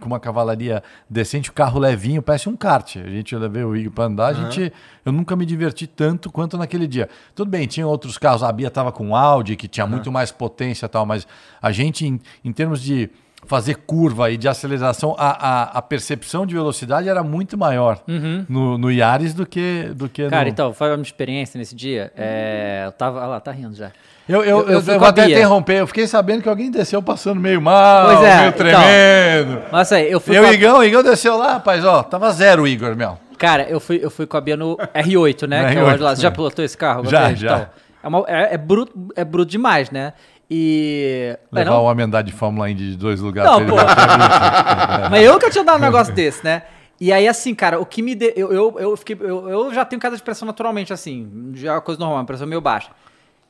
com 0.00 0.06
uma 0.06 0.18
cavalaria 0.18 0.82
decente, 1.08 1.50
o 1.50 1.52
carro 1.52 1.78
levinho, 1.78 2.22
parece 2.22 2.48
um 2.48 2.56
kart. 2.56 2.96
A 2.96 3.10
gente 3.10 3.36
levei 3.36 3.64
o 3.64 3.76
Igor 3.76 3.92
para 3.92 4.04
andar, 4.04 4.26
a 4.28 4.32
gente, 4.32 4.72
eu 5.04 5.12
nunca 5.12 5.36
me 5.36 5.44
diverti 5.44 5.86
tanto 5.86 6.30
quanto 6.30 6.56
naquele 6.56 6.86
dia. 6.86 7.08
Tudo 7.34 7.50
bem, 7.50 7.66
tinha 7.66 7.86
outros 7.86 8.16
carros, 8.16 8.42
a 8.42 8.50
Bia 8.50 8.68
estava 8.68 8.90
com 8.90 9.14
Audi, 9.14 9.56
que 9.56 9.68
tinha 9.68 9.86
muito 9.86 10.10
mais 10.10 10.32
potência 10.32 10.86
e 10.86 10.88
tal, 10.88 11.04
mas 11.04 11.26
a 11.60 11.70
gente, 11.70 12.06
em, 12.06 12.20
em 12.44 12.52
termos 12.52 12.80
de 12.80 13.10
fazer 13.46 13.76
curva 13.76 14.30
e 14.30 14.36
de 14.36 14.48
aceleração, 14.48 15.14
a, 15.18 15.30
a, 15.30 15.62
a 15.78 15.82
percepção 15.82 16.44
de 16.44 16.54
velocidade 16.54 17.08
era 17.08 17.22
muito 17.22 17.56
maior 17.56 18.02
no, 18.48 18.76
no 18.76 18.90
Yaris 18.90 19.32
do 19.32 19.46
que, 19.46 19.90
do 19.94 20.08
que 20.08 20.28
Cara, 20.28 20.44
no... 20.44 20.50
então, 20.50 20.72
foi 20.72 20.94
uma 20.94 21.02
experiência 21.02 21.56
nesse 21.58 21.74
dia. 21.74 22.12
É, 22.16 22.82
eu 22.86 22.92
tava. 22.92 23.18
Olha 23.18 23.26
lá, 23.26 23.40
tá 23.40 23.52
rindo 23.52 23.74
já. 23.74 23.92
Eu, 24.28 24.44
eu, 24.44 24.44
Eu- 24.44 24.58
eu 24.68 24.68
eu, 24.80 24.92
eu 24.92 24.98
vou 24.98 25.08
até 25.08 25.26
interromper. 25.26 25.80
Eu 25.80 25.86
fiquei 25.86 26.06
sabendo 26.06 26.42
que 26.42 26.48
alguém 26.48 26.70
desceu 26.70 27.02
passando 27.02 27.40
meio 27.40 27.60
mal, 27.62 28.06
Pois 28.06 28.22
é, 28.22 28.36
meio 28.36 28.48
então. 28.48 28.58
tremendo. 28.58 29.62
Mas 29.72 29.90
aí, 29.92 30.10
eu 30.10 30.20
fui 30.20 30.36
E 30.36 30.40
o 30.40 30.44
com 30.44 30.52
Igão, 30.52 30.78
o 30.78 30.84
Igão 30.84 31.02
desceu 31.02 31.36
lá, 31.36 31.54
rapaz, 31.54 31.84
ó, 31.84 32.02
tava 32.02 32.30
zero 32.32 32.64
o 32.64 32.68
Igor, 32.68 32.94
meu. 32.94 33.18
Cara, 33.38 33.62
eu 33.70 33.80
fui, 33.80 33.98
eu 34.02 34.10
fui 34.10 34.26
com 34.26 34.36
a 34.36 34.40
Bia 34.40 34.56
no 34.56 34.76
R8, 34.76 35.46
né? 35.48 35.62
No 35.62 35.72
que 35.72 35.78
é 35.78 35.82
o 35.82 35.86
R8, 35.86 35.96
de 35.96 36.02
lá. 36.02 36.16
Você 36.16 36.22
já 36.22 36.28
né? 36.30 36.34
pilotou 36.34 36.64
esse 36.64 36.76
carro? 36.76 37.04
Já, 37.06 37.32
já. 37.32 37.46
Então, 37.48 37.66
é, 38.02 38.08
uma- 38.08 38.24
é, 38.28 38.54
é 38.54 38.58
bruto, 38.58 38.92
é 39.16 39.24
bruto 39.24 39.50
demais, 39.50 39.90
né? 39.90 40.12
E. 40.50 41.34
é, 41.34 41.38
Levar 41.52 41.70
não- 41.70 41.82
o 41.82 41.84
homem 41.84 42.04
andar 42.04 42.22
de 42.22 42.32
Fórmula 42.32 42.68
Indy 42.70 42.90
de 42.92 42.96
dois 42.96 43.20
lugares 43.20 43.50
Não, 43.50 43.64
pô. 43.66 43.76
é 43.78 43.84
Mas 45.10 45.22
eu 45.24 45.32
nunca 45.34 45.50
tinha 45.50 45.64
dado 45.64 45.76
um 45.78 45.82
negócio 45.82 46.12
desse, 46.12 46.44
né? 46.44 46.62
E 47.00 47.12
aí, 47.12 47.28
assim, 47.28 47.54
cara, 47.54 47.78
o 47.78 47.86
que 47.86 48.02
me 48.02 48.14
deu. 48.14 48.32
Eu, 48.34 48.52
eu, 48.52 48.76
eu, 48.80 48.96
fiquei, 48.96 49.16
eu, 49.20 49.48
eu 49.48 49.72
já 49.74 49.84
tenho 49.84 50.00
de 50.00 50.22
pressão 50.22 50.46
naturalmente, 50.46 50.92
assim. 50.92 51.52
Já 51.54 51.70
é 51.70 51.74
uma 51.74 51.80
coisa 51.80 52.00
normal, 52.00 52.18
uma 52.18 52.24
pressão 52.24 52.46
meio 52.46 52.60
baixa. 52.60 52.88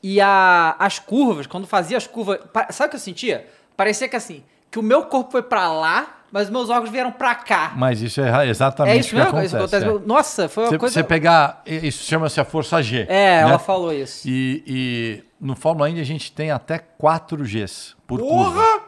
E 0.02 0.20
a, 0.20 0.76
as 0.78 0.98
curvas, 0.98 1.46
quando 1.46 1.66
fazia 1.66 1.96
as 1.96 2.06
curvas. 2.06 2.38
Sabe 2.70 2.88
o 2.88 2.90
que 2.90 2.96
eu 2.96 3.00
sentia? 3.00 3.46
Parecia 3.76 4.08
que 4.08 4.16
assim, 4.16 4.44
que 4.70 4.78
o 4.78 4.82
meu 4.82 5.04
corpo 5.04 5.30
foi 5.32 5.42
pra 5.42 5.70
lá, 5.72 6.20
mas 6.30 6.44
os 6.44 6.50
meus 6.50 6.68
órgãos 6.70 6.90
vieram 6.90 7.10
pra 7.10 7.34
cá. 7.34 7.72
Mas 7.76 8.00
isso 8.02 8.20
é 8.20 8.48
exatamente 8.48 8.96
é 8.96 9.00
isso 9.00 9.08
o 9.08 9.10
que 9.10 9.16
mesmo? 9.16 9.28
acontece. 9.30 9.46
Isso 9.46 9.56
acontece. 9.56 9.86
é. 10.04 10.06
Nossa, 10.06 10.48
foi 10.48 10.64
uma 10.64 10.70
Você, 10.70 10.78
coisa. 10.78 10.92
você 10.94 11.04
pegar, 11.04 11.62
isso 11.66 12.04
chama-se 12.04 12.40
a 12.40 12.44
força 12.44 12.80
G. 12.82 13.00
É, 13.02 13.06
né? 13.08 13.40
ela 13.42 13.58
falou 13.58 13.92
isso. 13.92 14.28
E, 14.28 14.62
e 14.66 15.24
no 15.40 15.56
Fórmula 15.56 15.88
Indy 15.90 16.00
a 16.00 16.04
gente 16.04 16.30
tem 16.30 16.50
até 16.50 16.78
4 16.78 17.42
Gs 17.42 17.94
por 18.06 18.20
curva. 18.20 18.52
Porra! 18.60 18.80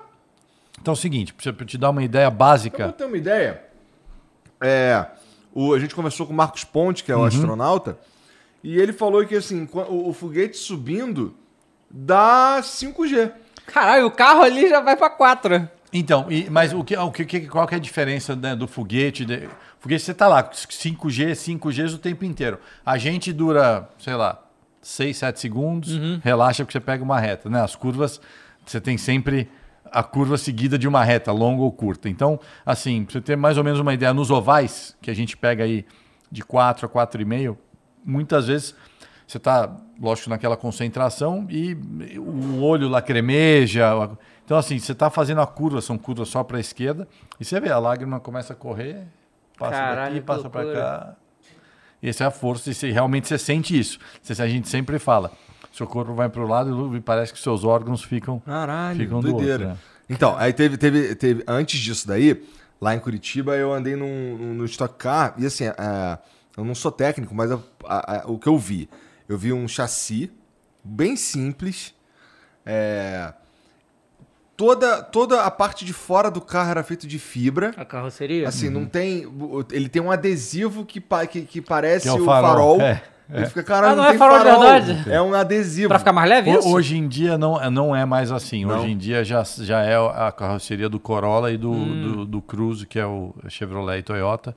Então 0.81 0.93
é 0.93 0.97
o 0.97 0.97
seguinte, 0.97 1.35
pra 1.35 1.43
você 1.53 1.65
te 1.65 1.77
dar 1.77 1.91
uma 1.91 2.03
ideia 2.03 2.31
básica, 2.31 2.85
Pra 2.85 2.93
ter 2.93 3.05
uma 3.05 3.17
ideia, 3.17 3.63
é, 4.61 5.07
o, 5.55 5.75
a 5.75 5.79
gente 5.79 5.95
conversou 5.95 6.27
com 6.27 6.33
o 6.33 6.37
Marcos 6.37 6.65
Ponte, 6.65 7.03
Uhum. 7.03 7.07
que 7.07 7.13
é 7.13 7.17
o 7.17 7.25
astronauta, 7.25 7.99
e 8.63 8.79
ele 8.79 8.93
falou 8.93 9.25
que 9.27 9.35
assim, 9.37 9.69
o, 9.73 10.09
o 10.11 10.13
foguete 10.13 10.57
subindo 10.57 11.35
dá 11.91 12.59
5G. 12.63 13.33
Caralho, 13.67 14.07
o 14.07 14.11
carro 14.11 14.43
ali 14.43 14.69
já 14.69 14.81
vai 14.81 14.97
pra 14.97 15.11
4. 15.11 15.69
Então, 15.93 16.27
e- 16.31 16.49
mas 16.51 16.73
o 16.73 16.85
que, 16.85 16.97
o 16.97 17.11
que, 17.11 17.41
qual 17.49 17.67
que 17.67 17.75
é 17.75 17.79
a 17.79 17.81
diferença 17.81 18.37
né, 18.37 18.55
do 18.55 18.67
foguete? 18.69 19.25
De, 19.25 19.49
foguete 19.79 20.05
você 20.05 20.15
tá 20.15 20.29
lá, 20.29 20.43
5G, 20.51 21.33
5Gs 21.33 21.95
o 21.95 21.99
tempo 21.99 22.25
inteiro. 22.25 22.59
A 22.85 22.97
gente 22.99 23.33
dura, 23.33 23.89
sei 23.99 24.15
lá, 24.15 24.41
6, 24.83 25.17
7 25.17 25.41
segundos, 25.41 25.99
relaxa 26.23 26.65
porque 26.65 26.73
você 26.73 26.81
pega 26.81 27.03
uma 27.03 27.19
reta. 27.19 27.49
Né? 27.51 27.61
As 27.61 27.75
curvas, 27.75 28.21
você 28.65 28.81
tem 28.81 28.97
sempre 28.97 29.49
a 29.93 30.03
curva 30.05 30.39
seguida 30.39 30.79
de 30.79 30.87
uma 30.87 31.03
reta, 31.03 31.33
longa 31.33 31.63
ou 31.63 31.73
curta. 31.73 32.09
Então, 32.09 32.39
assim, 32.65 33.05
pra 33.05 33.15
você 33.15 33.21
ter 33.21 33.37
mais 33.37 33.59
ou 33.59 33.65
menos 33.65 33.81
uma 33.81 33.93
ideia, 33.93 34.15
nos 34.15 34.31
ovais, 34.31 34.97
que 35.03 35.11
a 35.11 35.15
gente 35.15 35.37
pega 35.37 35.65
aí 35.65 35.85
de 36.31 36.43
4 36.45 36.87
a 36.87 36.89
4,5, 36.89 37.57
muitas 38.05 38.47
vezes 38.47 38.75
você 39.27 39.37
está, 39.37 39.71
lógico, 40.01 40.29
naquela 40.31 40.57
concentração 40.57 41.47
e 41.49 41.75
o 42.19 42.63
olho 42.63 42.89
lacrimeja. 42.89 43.91
Então, 44.45 44.57
assim, 44.59 44.79
você 44.79 44.93
está 44.93 45.09
fazendo 45.09 45.41
a 45.41 45.47
curva, 45.47 45.81
são 45.81 45.97
curvas 45.97 46.29
só 46.29 46.43
para 46.43 46.57
a 46.57 46.61
esquerda, 46.61 47.07
e 47.39 47.45
você 47.45 47.61
vê, 47.61 47.71
a 47.71 47.79
lágrima 47.79 48.19
começa 48.19 48.53
a 48.53 48.57
correr, 48.57 49.07
passa 49.57 49.73
Caralho, 49.77 50.15
daqui, 50.15 50.27
passa 50.27 50.51
para 50.51 50.73
cá. 50.73 51.17
E 52.03 52.09
essa 52.09 52.25
é 52.25 52.27
a 52.27 52.31
força, 52.33 52.71
e 52.71 52.75
você, 52.75 52.91
realmente 52.91 53.29
você 53.29 53.39
sente 53.39 53.79
isso. 53.79 53.99
Você- 54.23 54.43
a 54.43 54.49
gente 54.49 54.69
sempre 54.69 54.99
fala. 54.99 55.31
seu 55.73 55.87
corpo 55.87 56.13
vai 56.15 56.29
para 56.29 56.43
o 56.43 56.49
lado 56.49 56.97
e 56.97 57.01
parece 57.01 57.33
que 57.33 57.39
seus 57.39 57.63
órgãos 57.63 58.03
ficam, 58.03 58.41
Caralho, 58.41 58.99
ficam 58.99 59.21
do 59.21 59.33
outro. 59.37 59.59
né? 59.69 59.77
Então, 60.09 60.35
aí 60.37 60.53
teve, 60.53 60.77
teve, 60.77 61.15
teve. 61.15 61.45
Antes 61.47 61.79
disso 61.79 62.09
daí, 62.09 62.43
lá 62.81 62.93
em 62.97 62.99
Curitiba, 62.99 63.55
eu 63.55 63.73
andei 63.73 63.95
num- 63.95 64.55
no 64.55 64.65
Stock 64.65 64.97
Car, 64.97 65.35
e 65.39 65.47
assim, 65.47 65.67
é, 65.67 66.19
eu 66.57 66.65
não 66.65 66.75
sou 66.75 66.91
técnico, 66.93 67.35
mas 67.35 67.51
eu- 67.51 67.63
a- 67.85 68.17
a- 68.19 68.27
o 68.27 68.39
que 68.39 68.47
eu 68.49 68.57
vi? 68.59 68.89
Eu 69.29 69.39
vi 69.39 69.53
um 69.53 69.67
chassi 69.69 70.31
bem 70.85 71.17
simples. 71.17 71.95
é, 72.67 73.33
toda, 74.57 75.03
toda 75.03 75.43
a 75.45 75.51
parte 75.51 75.85
de 75.85 75.93
fora 75.93 76.31
do 76.31 76.41
carro 76.41 76.71
era 76.71 76.83
feito 76.83 77.07
de 77.07 77.19
fibra. 77.19 77.73
A 77.77 77.85
carroceria? 77.85 78.47
Assim, 78.49 78.69
não 78.69 78.85
tem. 78.85 79.27
Ele 79.73 79.89
tem 79.89 80.01
um 80.03 80.11
adesivo 80.11 80.85
que, 80.85 81.03
que, 81.31 81.43
que 81.43 81.61
parece 81.61 82.03
Que 82.05 82.09
é 82.09 82.13
o 82.13 82.23
o 82.23 82.25
farol, 82.27 82.79
farol. 82.79 82.81
é, 82.83 83.03
Ele 83.33 83.47
fica, 83.47 83.63
caralho, 83.63 83.93
Ah, 83.93 83.97
não 83.97 84.03
não, 84.03 84.05
é 84.05 84.11
tem 84.11 84.19
farol 84.19 84.39
de 84.39 84.45
farol. 84.45 84.61
verdade? 84.61 85.11
É 85.11 85.23
um 85.23 85.33
adesivo. 85.35 85.89
Pra 85.89 85.99
ficar 85.99 86.13
mais 86.13 86.29
leve 86.29 86.51
Ho- 86.51 86.59
isso? 86.59 86.69
Hoje 86.69 86.97
em 86.99 87.09
dia 87.09 87.39
não, 87.39 87.71
não 87.71 87.97
é 87.97 88.05
mais 88.05 88.31
assim. 88.31 88.65
Não? 88.67 88.79
Hoje 88.79 88.91
em 88.91 88.97
dia 88.99 89.25
já, 89.25 89.43
já 89.43 89.83
é 89.83 89.97
a 89.97 90.31
carroceria 90.31 90.89
do 90.89 91.01
Corolla 91.01 91.51
e 91.51 91.57
do, 91.57 91.71
Hum. 91.73 92.03
do, 92.03 92.25
do 92.27 92.43
Cruze, 92.43 92.87
que 92.87 92.99
é 92.99 93.07
o 93.07 93.35
Chevrolet 93.49 94.01
e 94.01 94.03
Toyota. 94.03 94.55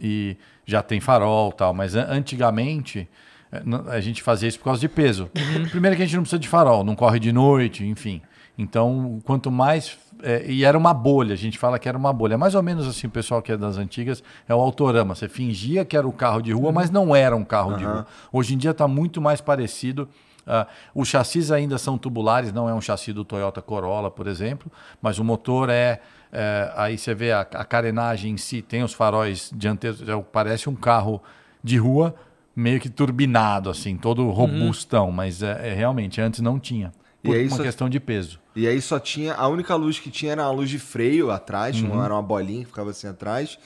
E 0.00 0.36
já 0.64 0.82
tem 0.82 1.00
farol 1.00 1.50
e 1.50 1.54
tal. 1.54 1.72
Mas 1.74 1.94
an- 1.96 2.06
antigamente 2.08 3.08
eh, 3.52 3.62
a 3.88 4.00
gente 4.00 4.22
fazia 4.22 4.48
isso 4.48 4.58
por 4.58 4.64
causa 4.66 4.80
de 4.80 4.88
peso. 4.88 5.30
Uhum. 5.36 5.68
Primeiro 5.68 5.96
que 5.96 6.02
a 6.02 6.06
gente 6.06 6.14
não 6.16 6.22
precisa 6.22 6.38
de 6.40 6.48
farol, 6.48 6.84
não 6.84 6.94
corre 6.94 7.18
de 7.18 7.32
noite, 7.32 7.84
enfim. 7.84 8.20
Então, 8.58 9.20
quanto 9.24 9.50
mais. 9.50 9.98
eh, 10.22 10.46
e 10.48 10.64
era 10.64 10.76
uma 10.78 10.94
bolha, 10.94 11.34
a 11.34 11.36
gente 11.36 11.58
fala 11.58 11.78
que 11.78 11.88
era 11.88 11.96
uma 11.96 12.12
bolha. 12.12 12.34
É 12.34 12.36
Mais 12.36 12.54
ou 12.54 12.62
menos 12.62 12.86
assim, 12.88 13.06
o 13.06 13.10
pessoal 13.10 13.42
que 13.42 13.52
é 13.52 13.56
das 13.56 13.76
antigas, 13.76 14.22
é 14.48 14.54
o 14.54 14.60
autorama. 14.60 15.14
Você 15.14 15.28
fingia 15.28 15.84
que 15.84 15.96
era 15.96 16.06
o 16.08 16.12
carro 16.12 16.40
de 16.40 16.52
rua, 16.52 16.72
mas 16.72 16.90
não 16.90 17.14
era 17.14 17.36
um 17.36 17.44
carro 17.44 17.76
de 17.76 17.84
rua. 17.84 18.06
Hoje 18.32 18.54
em 18.54 18.58
dia 18.58 18.70
está 18.72 18.88
muito 18.88 19.20
mais 19.20 19.40
parecido. 19.40 20.08
Ah, 20.46 20.66
os 20.94 21.08
chassis 21.08 21.50
ainda 21.50 21.76
são 21.76 21.98
tubulares, 21.98 22.52
não 22.52 22.68
é 22.68 22.72
um 22.74 22.80
chassi 22.80 23.12
do 23.12 23.24
Toyota 23.24 23.60
Corolla, 23.60 24.12
por 24.12 24.28
exemplo, 24.28 24.70
mas 25.02 25.18
o 25.18 25.24
motor 25.24 25.68
é. 25.68 26.00
É, 26.32 26.72
aí 26.76 26.98
você 26.98 27.14
vê 27.14 27.32
a, 27.32 27.40
a 27.40 27.64
carenagem 27.64 28.32
em 28.32 28.36
si, 28.36 28.62
tem 28.62 28.82
os 28.82 28.92
faróis 28.92 29.50
dianteiros, 29.54 30.06
é, 30.08 30.16
parece 30.32 30.68
um 30.68 30.74
carro 30.74 31.22
de 31.62 31.76
rua 31.78 32.14
meio 32.54 32.80
que 32.80 32.88
turbinado, 32.88 33.68
assim, 33.70 33.96
todo 33.96 34.28
robustão, 34.30 35.10
mas 35.12 35.42
é, 35.42 35.70
é, 35.70 35.74
realmente 35.74 36.20
antes 36.20 36.40
não 36.40 36.58
tinha. 36.58 36.90
E 37.22 37.28
Por 37.28 37.36
aí 37.36 37.46
uma 37.48 37.56
só- 37.56 37.62
questão 37.62 37.88
de 37.88 37.98
peso. 38.00 38.38
E 38.54 38.66
aí 38.66 38.80
só 38.80 38.98
tinha. 38.98 39.34
A 39.34 39.46
única 39.48 39.74
luz 39.74 39.98
que 39.98 40.10
tinha 40.10 40.32
era 40.32 40.42
uma 40.42 40.50
luz 40.52 40.70
de 40.70 40.78
freio 40.78 41.30
atrás, 41.30 41.80
Uhum. 41.80 41.88
não 41.88 42.04
era 42.04 42.14
uma 42.14 42.22
bolinha 42.22 42.60
que 42.60 42.66
ficava 42.66 42.90
assim 42.90 43.06
atrás. 43.08 43.58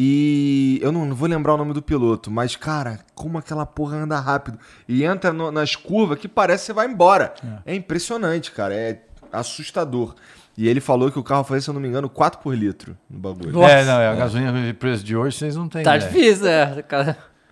E 0.00 0.78
eu 0.82 0.92
não, 0.92 1.04
não 1.06 1.16
vou 1.16 1.26
lembrar 1.28 1.54
o 1.54 1.56
nome 1.56 1.72
do 1.72 1.82
piloto, 1.82 2.30
mas, 2.30 2.54
cara, 2.54 3.00
como 3.16 3.36
aquela 3.38 3.66
porra 3.66 3.96
anda 3.96 4.20
rápido. 4.20 4.56
E 4.86 5.02
entra 5.04 5.32
no- 5.32 5.50
nas 5.50 5.74
curvas 5.74 6.18
que 6.20 6.28
parece 6.28 6.62
que 6.62 6.66
você 6.66 6.72
vai 6.72 6.86
embora. 6.86 7.34
É. 7.66 7.74
impressionante, 7.74 8.52
cara. 8.52 8.74
É 8.74 9.02
assustador. 9.32 10.14
E 10.58 10.66
ele 10.66 10.80
falou 10.80 11.08
que 11.08 11.20
o 11.20 11.22
carro 11.22 11.44
fazia, 11.44 11.60
se 11.60 11.70
eu 11.70 11.74
não 11.74 11.80
me 11.80 11.86
engano, 11.86 12.10
4 12.10 12.40
por 12.40 12.52
litro 12.52 12.98
no 13.08 13.16
bagulho. 13.16 13.52
Nossa. 13.52 13.72
É, 13.72 13.84
não, 13.84 14.00
é, 14.00 14.08
a 14.08 14.14
gasolina 14.16 14.60
de 14.60 14.72
preço 14.74 15.04
de 15.04 15.16
hoje 15.16 15.38
vocês 15.38 15.54
não 15.54 15.68
têm 15.68 15.84
Tá 15.84 15.96
ideia. 15.96 16.10
difícil, 16.10 16.48
é. 16.48 16.84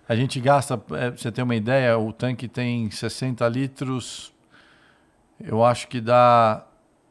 A 0.09 0.13
gente 0.13 0.41
gasta, 0.41 0.73
é, 0.73 0.77
pra 0.77 1.11
você 1.11 1.31
ter 1.31 1.41
uma 1.41 1.55
ideia, 1.55 1.97
o 1.97 2.11
tanque 2.11 2.49
tem 2.49 2.91
60 2.91 3.47
litros. 3.47 4.33
Eu 5.41 5.63
acho 5.63 5.87
que 5.87 6.01
dá. 6.01 6.65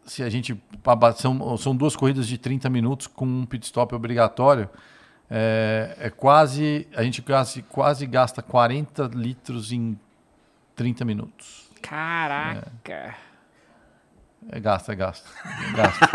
Se 0.05 0.23
a 0.23 0.29
gente. 0.29 0.63
São, 1.17 1.57
são 1.57 1.75
duas 1.75 1.97
corridas 1.97 2.29
de 2.29 2.37
30 2.37 2.69
minutos 2.69 3.07
com 3.07 3.25
um 3.25 3.47
pit 3.47 3.65
stop 3.65 3.95
obrigatório. 3.95 4.69
É, 5.31 5.97
é 5.99 6.11
quase. 6.11 6.87
A 6.95 7.03
gente 7.03 7.23
quase, 7.23 7.63
quase 7.63 8.05
gasta 8.05 8.43
40 8.43 9.11
litros 9.15 9.73
em 9.73 9.99
30 10.75 11.07
minutos. 11.07 11.71
Caraca. 11.81 12.71
É, 12.93 13.15
gasta, 14.61 14.95
gasta. 14.95 15.29
gasta. 15.75 16.09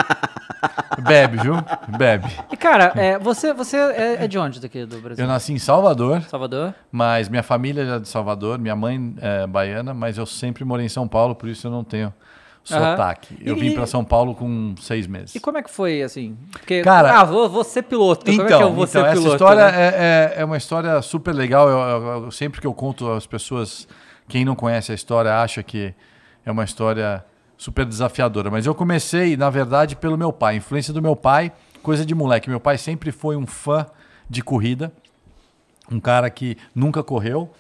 Bebe, 1.02 1.38
viu? 1.42 1.56
Bebe. 1.98 2.28
E, 2.52 2.58
cara, 2.58 2.92
é, 2.96 3.18
você, 3.18 3.54
você 3.54 3.78
é, 3.78 4.24
é 4.24 4.28
de 4.28 4.38
onde 4.38 4.60
daqui 4.60 4.86
do 4.86 5.00
Brasil? 5.00 5.24
Eu 5.24 5.28
nasci 5.28 5.54
em 5.54 5.58
Salvador. 5.60 6.22
Salvador? 6.24 6.74
Mas 6.92 7.28
minha 7.30 7.42
família 7.44 7.96
é 7.96 8.00
de 8.00 8.08
Salvador, 8.08 8.60
minha 8.60 8.76
mãe 8.76 9.16
é 9.20 9.48
baiana, 9.48 9.94
mas 9.94 10.18
eu 10.18 10.26
sempre 10.26 10.64
morei 10.64 10.86
em 10.86 10.90
São 10.90 11.08
Paulo, 11.08 11.34
por 11.36 11.50
isso 11.50 11.66
eu 11.68 11.72
não 11.72 11.84
tenho 11.84 12.14
sotaque. 12.64 13.36
Eu 13.44 13.58
E- 13.58 13.60
vim 13.60 13.74
para 13.74 13.88
São 13.88 14.04
Paulo 14.06 14.36
com 14.36 14.76
seis 14.80 15.08
meses. 15.08 15.34
E 15.34 15.40
como 15.40 15.58
é 15.58 15.64
que 15.64 15.72
foi, 15.72 16.04
assim? 16.04 16.38
Porque, 16.52 16.82
Cara- 16.84 17.20
ah, 17.20 17.24
vou, 17.24 17.50
vou 17.50 17.64
ser 17.64 17.82
piloto. 17.84 18.24
como 18.26 18.42
é 18.42 18.46
que 18.46 18.54
eu 18.54 18.58
Então, 18.58 18.74
vou 18.74 18.84
então 18.86 19.02
ser 19.02 19.08
essa 19.08 19.14
piloto? 19.14 19.36
história 19.36 19.72
né? 19.72 19.78
é, 19.82 20.36
é, 20.38 20.42
é 20.42 20.46
uma 20.46 20.58
história 20.58 21.02
super 21.02 21.34
legal. 21.34 21.68
Eu, 21.68 21.80
eu- 21.80 22.24
eu- 22.26 22.32
sempre 22.32 22.62
que 22.62 22.68
eu 22.68 22.74
conto 22.74 23.12
às 23.12 23.26
pessoas, 23.26 23.88
quem 24.28 24.46
não 24.46 24.56
conhece 24.56 24.92
a 24.92 24.96
história 24.96 25.42
acha 25.42 25.64
que 25.64 25.94
é 26.46 26.52
uma 26.52 26.64
história 26.64 27.26
super 27.62 27.86
desafiadora. 27.86 28.50
Mas 28.50 28.66
eu 28.66 28.74
comecei, 28.74 29.38
na 29.38 29.48
verdade, 29.48 29.96
pelo 29.96 30.18
meu 30.18 30.34
pai. 30.34 30.56
Influência 30.56 30.92
do 30.92 31.00
meu 31.00 31.16
pai, 31.16 31.52
coisa 31.84 32.04
de 32.04 32.16
moleque. 32.16 32.50
Meu 32.50 32.60
pai 32.60 32.76
sempre 32.76 33.12
foi 33.12 33.38
um 33.38 33.46
fã 33.46 33.86
de 34.28 34.42
corrida, 34.42 34.92
um 35.92 36.00
cara 36.00 36.28
que 36.32 36.58
nunca 36.74 37.04
correu, 37.04 37.52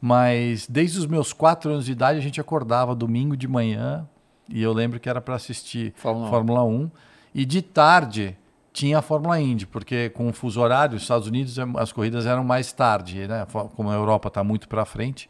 mas 0.00 0.66
desde 0.66 0.98
os 0.98 1.04
meus 1.04 1.34
quatro 1.34 1.72
anos 1.72 1.84
de 1.84 1.92
idade 1.92 2.18
a 2.18 2.22
gente 2.22 2.40
acordava 2.40 2.94
domingo 2.94 3.36
de 3.36 3.46
manhã 3.46 4.08
e 4.48 4.62
eu 4.62 4.72
lembro 4.72 4.98
que 4.98 5.10
era 5.10 5.20
para 5.20 5.34
assistir 5.34 5.92
Fórmula 5.94 6.28
1. 6.28 6.30
Fórmula 6.30 6.64
1 6.64 6.90
e 7.34 7.44
de 7.44 7.60
tarde 7.60 8.38
tinha 8.72 8.98
a 8.98 9.02
Fórmula 9.02 9.38
Indy, 9.38 9.66
porque 9.66 10.08
com 10.08 10.26
o 10.28 10.32
fuso 10.32 10.58
horário, 10.58 10.96
os 10.96 11.02
Estados 11.02 11.28
Unidos 11.28 11.58
as 11.76 11.92
corridas 11.92 12.24
eram 12.24 12.44
mais 12.44 12.72
tarde, 12.72 13.28
né? 13.28 13.46
Como 13.76 13.90
a 13.90 13.94
Europa 13.94 14.28
está 14.28 14.42
muito 14.42 14.68
para 14.68 14.86
frente. 14.86 15.28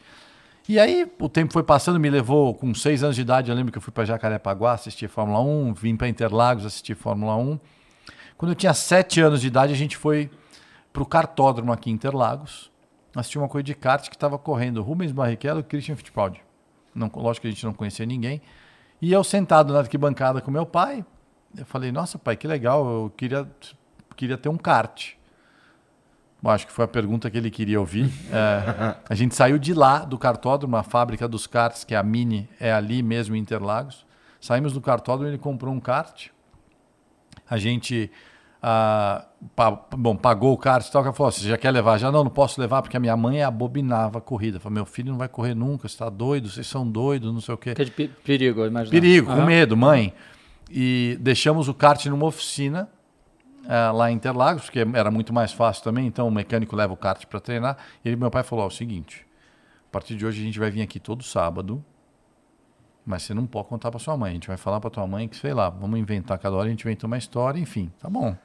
E 0.70 0.78
aí 0.78 1.04
o 1.18 1.28
tempo 1.28 1.52
foi 1.52 1.64
passando, 1.64 1.98
me 1.98 2.08
levou 2.08 2.54
com 2.54 2.72
seis 2.72 3.02
anos 3.02 3.16
de 3.16 3.22
idade. 3.22 3.50
Eu 3.50 3.56
lembro 3.56 3.72
que 3.72 3.78
eu 3.78 3.82
fui 3.82 3.92
para 3.92 4.04
Jacarepaguá 4.04 4.74
assistir 4.74 5.08
Fórmula 5.08 5.40
1, 5.40 5.74
vim 5.74 5.96
para 5.96 6.08
Interlagos 6.08 6.64
assistir 6.64 6.94
Fórmula 6.94 7.34
1. 7.34 7.58
Quando 8.38 8.52
eu 8.52 8.54
tinha 8.54 8.72
sete 8.72 9.20
anos 9.20 9.40
de 9.40 9.48
idade, 9.48 9.72
a 9.72 9.76
gente 9.76 9.96
foi 9.96 10.30
para 10.92 11.02
o 11.02 11.06
cartódromo 11.06 11.72
aqui 11.72 11.90
em 11.90 11.94
Interlagos, 11.94 12.70
assistir 13.16 13.38
uma 13.38 13.48
corrida 13.48 13.66
de 13.66 13.74
kart 13.74 14.08
que 14.08 14.14
estava 14.14 14.38
correndo 14.38 14.80
Rubens 14.80 15.10
Barrichello 15.10 15.58
e 15.58 15.64
Christian 15.64 15.96
Fittipaldi. 15.96 16.40
Não, 16.94 17.10
lógico 17.16 17.42
que 17.42 17.48
a 17.48 17.50
gente 17.50 17.66
não 17.66 17.74
conhecia 17.74 18.06
ninguém. 18.06 18.40
E 19.02 19.12
eu 19.12 19.24
sentado 19.24 19.72
na 19.72 19.80
arquibancada 19.80 20.40
com 20.40 20.52
meu 20.52 20.64
pai, 20.64 21.04
eu 21.58 21.66
falei, 21.66 21.90
nossa 21.90 22.16
pai, 22.16 22.36
que 22.36 22.46
legal, 22.46 22.88
eu 22.88 23.12
queria, 23.16 23.44
queria 24.14 24.38
ter 24.38 24.48
um 24.48 24.56
kart. 24.56 25.14
Bom, 26.42 26.48
acho 26.50 26.66
que 26.66 26.72
foi 26.72 26.84
a 26.84 26.88
pergunta 26.88 27.30
que 27.30 27.36
ele 27.36 27.50
queria 27.50 27.78
ouvir. 27.80 28.10
É, 28.32 28.94
a 29.08 29.14
gente 29.14 29.34
saiu 29.34 29.58
de 29.58 29.74
lá, 29.74 29.98
do 30.04 30.16
cartódromo, 30.18 30.76
a 30.76 30.82
fábrica 30.82 31.28
dos 31.28 31.46
karts, 31.46 31.84
que 31.84 31.94
é 31.94 31.98
a 31.98 32.02
Mini, 32.02 32.48
é 32.58 32.72
ali 32.72 33.02
mesmo 33.02 33.34
em 33.36 33.38
Interlagos. 33.38 34.06
Saímos 34.40 34.72
do 34.72 34.80
cartódromo, 34.80 35.28
ele 35.30 35.38
comprou 35.38 35.74
um 35.74 35.80
kart. 35.80 36.28
A 37.48 37.58
gente 37.58 38.10
ah, 38.62 39.26
pa- 39.56 39.70
bom, 39.96 40.14
pagou 40.16 40.52
o 40.52 40.56
kart 40.56 40.86
e 40.86 40.90
tal. 40.90 41.02
Ela 41.02 41.12
falou: 41.12 41.30
você 41.32 41.46
já 41.46 41.58
quer 41.58 41.70
levar? 41.70 41.98
Já 41.98 42.10
não, 42.12 42.24
não 42.24 42.30
posso 42.30 42.60
levar, 42.60 42.80
porque 42.82 42.96
a 42.96 43.00
minha 43.00 43.16
mãe 43.16 43.42
abominava 43.42 44.18
a 44.18 44.20
corrida. 44.20 44.58
Falou: 44.60 44.74
meu 44.74 44.86
filho 44.86 45.10
não 45.10 45.18
vai 45.18 45.28
correr 45.28 45.54
nunca, 45.54 45.88
você 45.88 45.94
está 45.94 46.08
doido, 46.08 46.48
vocês 46.48 46.66
são 46.66 46.86
doidos, 46.90 47.32
não 47.32 47.40
sei 47.40 47.54
o 47.54 47.58
quê. 47.58 47.74
Que 47.74 47.82
é 47.82 47.84
de 47.84 47.90
pe- 47.90 48.08
perigo, 48.24 48.60
eu 48.60 48.66
imagino. 48.66 48.90
Perigo, 48.92 49.26
com 49.26 49.32
Aham. 49.34 49.46
medo, 49.46 49.76
mãe. 49.76 50.14
E 50.70 51.18
deixamos 51.20 51.68
o 51.68 51.74
kart 51.74 52.04
numa 52.06 52.26
oficina 52.26 52.88
ah, 53.68 53.92
lá 53.92 54.10
em 54.10 54.14
Interlagos, 54.14 54.64
porque 54.64 54.80
era 54.94 55.10
muito 55.10 55.32
mais 55.32 55.52
fácil 55.52 55.82
também. 55.84 56.06
Então 56.06 56.26
o 56.26 56.30
mecânico 56.30 56.74
leva 56.76 56.92
o 56.92 56.96
kart 56.96 57.24
para 57.26 57.40
treinar. 57.40 57.76
E 58.04 58.14
meu 58.16 58.30
pai 58.30 58.42
falou: 58.42 58.64
ó, 58.64 58.68
o 58.68 58.70
seguinte, 58.70 59.26
a 59.88 59.92
partir 59.92 60.16
de 60.16 60.24
hoje 60.26 60.40
a 60.40 60.44
gente 60.44 60.58
vai 60.58 60.70
vir 60.70 60.82
aqui 60.82 60.98
todo 61.00 61.22
sábado. 61.22 61.84
Mas 63.04 63.22
você 63.22 63.34
não 63.34 63.46
pode 63.46 63.68
contar 63.68 63.90
para 63.90 63.98
sua 63.98 64.16
mãe. 64.16 64.30
A 64.30 64.34
gente 64.34 64.46
vai 64.48 64.56
falar 64.56 64.78
para 64.78 64.90
tua 64.90 65.06
mãe 65.06 65.26
que, 65.26 65.36
sei 65.36 65.54
lá, 65.54 65.70
vamos 65.70 65.98
inventar 65.98 66.38
cada 66.38 66.54
hora, 66.54 66.66
a 66.66 66.70
gente 66.70 66.82
inventa 66.82 67.06
uma 67.06 67.16
história, 67.18 67.58
enfim, 67.58 67.90
tá 67.98 68.08
bom. 68.08 68.36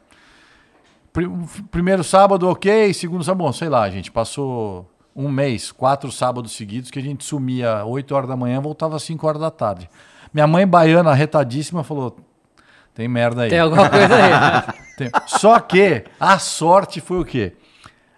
Pri- 1.12 1.30
Primeiro 1.70 2.04
sábado, 2.04 2.48
ok. 2.50 2.94
Segundo 2.94 3.24
sábado, 3.24 3.46
bom, 3.46 3.52
sei 3.54 3.70
lá, 3.70 3.90
gente 3.90 4.12
passou 4.12 4.90
um 5.16 5.30
mês, 5.30 5.72
quatro 5.72 6.12
sábados 6.12 6.54
seguidos, 6.54 6.90
que 6.92 7.00
a 7.00 7.02
gente 7.02 7.24
sumia 7.24 7.86
8 7.86 8.14
horas 8.16 8.28
da 8.30 8.36
manhã, 8.36 8.60
voltava 8.60 8.96
às 8.96 9.04
5 9.04 9.26
horas 9.28 9.40
da 9.42 9.52
tarde. 9.52 9.90
Minha 10.34 10.48
mãe 10.48 10.68
baiana, 10.68 11.14
retadíssima, 11.14 11.84
falou: 11.84 12.18
tem 12.96 13.08
merda 13.08 13.44
aí. 13.44 13.50
Tem 13.52 13.60
alguma 13.60 13.88
coisa 13.90 14.16
aí. 14.16 14.74
Tem- 14.98 15.12
Só 15.28 15.60
que 15.60 16.06
a 16.20 16.40
sorte 16.40 17.02
foi 17.02 17.20
o 17.20 17.26
quê? 17.26 17.54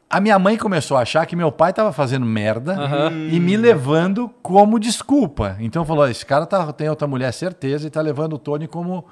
A 0.10 0.22
minha 0.22 0.40
mãe 0.40 0.56
começou 0.56 0.96
a 0.96 1.02
achar 1.02 1.26
que 1.26 1.36
meu 1.36 1.52
pai 1.52 1.72
estava 1.72 1.92
fazendo 1.92 2.26
merda 2.26 2.74
Aham. 2.80 3.12
e 3.30 3.40
me 3.42 3.58
levando 3.58 4.30
como 4.42 4.80
desculpa. 4.80 5.58
Então 5.60 5.84
falou: 5.84 6.08
esse 6.08 6.26
cara 6.26 6.46
tá, 6.46 6.72
tem 6.72 6.88
outra 6.90 7.08
mulher, 7.08 7.34
certeza, 7.34 7.88
e 7.88 7.90
tá 7.90 8.00
levando 8.00 8.34
o 8.34 8.38
Tony 8.40 8.68
como, 8.68 9.06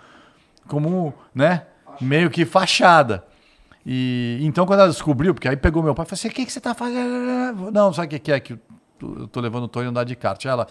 como 0.67 1.13
né, 1.33 1.63
meio 1.99 2.29
que 2.29 2.45
fachada. 2.45 3.25
E 3.85 4.39
então 4.41 4.65
quando 4.65 4.79
ela 4.81 4.89
descobriu, 4.89 5.33
porque 5.33 5.47
aí 5.49 5.57
pegou 5.57 5.83
meu 5.83 5.93
pai 5.93 6.05
e 6.05 6.07
falou 6.07 6.17
assim: 6.17 6.27
o 6.29 6.31
que, 6.31 6.45
que 6.45 6.51
você 6.51 6.61
tá 6.61 6.73
fazendo? 6.73 7.71
Não, 7.71 7.91
sabe 7.91 8.07
o 8.07 8.09
que, 8.11 8.19
que 8.19 8.31
é 8.31 8.39
que 8.39 8.53
eu 9.01 9.27
tô- 9.27 9.41
levando 9.41 9.63
o 9.65 9.67
Tony 9.67 9.87
a 9.87 9.89
andar 9.89 10.03
de 10.05 10.15
kart? 10.15 10.43
Ela 10.45 10.65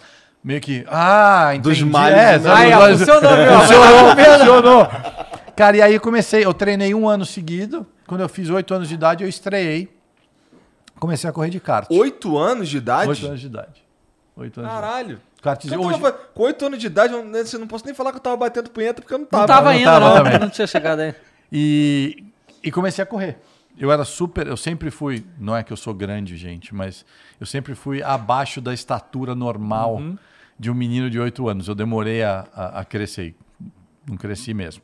meio 0.45 0.61
que, 0.61 0.85
ah, 0.87 1.49
entendi. 1.55 1.81
Dos 1.81 1.81
males, 1.81 2.17
é, 2.17 2.37
né? 2.37 2.39
sabe, 2.39 2.61
Aí, 2.61 2.73
ó, 2.73 2.97
funcionou, 2.97 3.35
meu. 3.35 3.59
Funcionou, 3.59 4.15
funcionou. 4.15 4.87
Cara, 5.55 5.77
e 5.77 5.81
aí 5.81 5.93
eu 5.95 6.01
comecei, 6.01 6.45
eu 6.45 6.53
treinei 6.53 6.93
um 6.93 7.07
ano 7.09 7.25
seguido. 7.25 7.85
Quando 8.05 8.21
eu 8.21 8.29
fiz 8.29 8.49
oito 8.49 8.73
anos 8.73 8.87
de 8.87 8.93
idade, 8.93 9.23
eu 9.23 9.29
estreiei. 9.29 9.89
Comecei 10.99 11.29
a 11.29 11.33
correr 11.33 11.49
de 11.49 11.59
kart. 11.59 11.87
Oito 11.89 12.37
anos 12.37 12.69
de 12.69 12.77
idade? 12.77 13.09
Oito 13.09 13.25
anos 13.25 13.39
de 13.41 13.47
idade. 13.47 13.83
Oito 14.37 14.59
anos 14.59 14.71
de 14.71 14.77
idade. 14.77 14.87
Caralho. 14.91 15.21
karts 15.41 15.71
Eu 15.71 15.81
hoje. 15.81 15.99
tava- 15.99 16.11
com 16.11 16.43
8 16.43 16.65
anos 16.65 16.79
de 16.79 16.87
idade, 16.87 17.13
eu 17.13 17.23
não, 17.23 17.37
eu 17.39 17.59
não 17.59 17.67
posso 17.67 17.85
nem 17.85 17.93
falar 17.93 18.11
que 18.11 18.17
eu 18.17 18.21
tava 18.21 18.37
batendo 18.37 18.69
punheta 18.69 19.01
porque 19.01 19.13
eu 19.13 19.19
não 19.19 19.25
tava. 19.25 19.41
Não 19.41 19.47
tava 19.47 19.63
não 19.65 19.69
ainda, 19.71 19.91
tava 19.91 20.07
não. 20.09 20.15
também. 20.23 20.39
Não 20.39 20.49
tinha 20.49 20.67
chegado 20.67 20.99
aí. 20.99 21.15
E, 21.51 22.23
e 22.63 22.71
comecei 22.71 23.03
a 23.03 23.05
correr. 23.05 23.37
Eu 23.77 23.91
era 23.91 24.03
super. 24.05 24.47
Eu 24.47 24.57
sempre 24.57 24.89
fui. 24.89 25.25
Não 25.39 25.55
é 25.55 25.63
que 25.63 25.71
eu 25.71 25.77
sou 25.77 25.93
grande, 25.93 26.37
gente, 26.37 26.73
mas 26.73 27.05
eu 27.39 27.45
sempre 27.45 27.75
fui 27.75 28.01
abaixo 28.01 28.59
da 28.61 28.73
estatura 28.73 29.35
normal 29.35 30.01
de 30.57 30.69
um 30.71 30.73
menino 30.73 31.09
de 31.09 31.19
8 31.19 31.47
anos. 31.49 31.67
Eu 31.67 31.75
demorei 31.75 32.23
a, 32.23 32.45
a, 32.55 32.79
a 32.81 32.85
crescer. 32.85 33.35
Não 34.07 34.15
cresci 34.17 34.53
mesmo. 34.53 34.83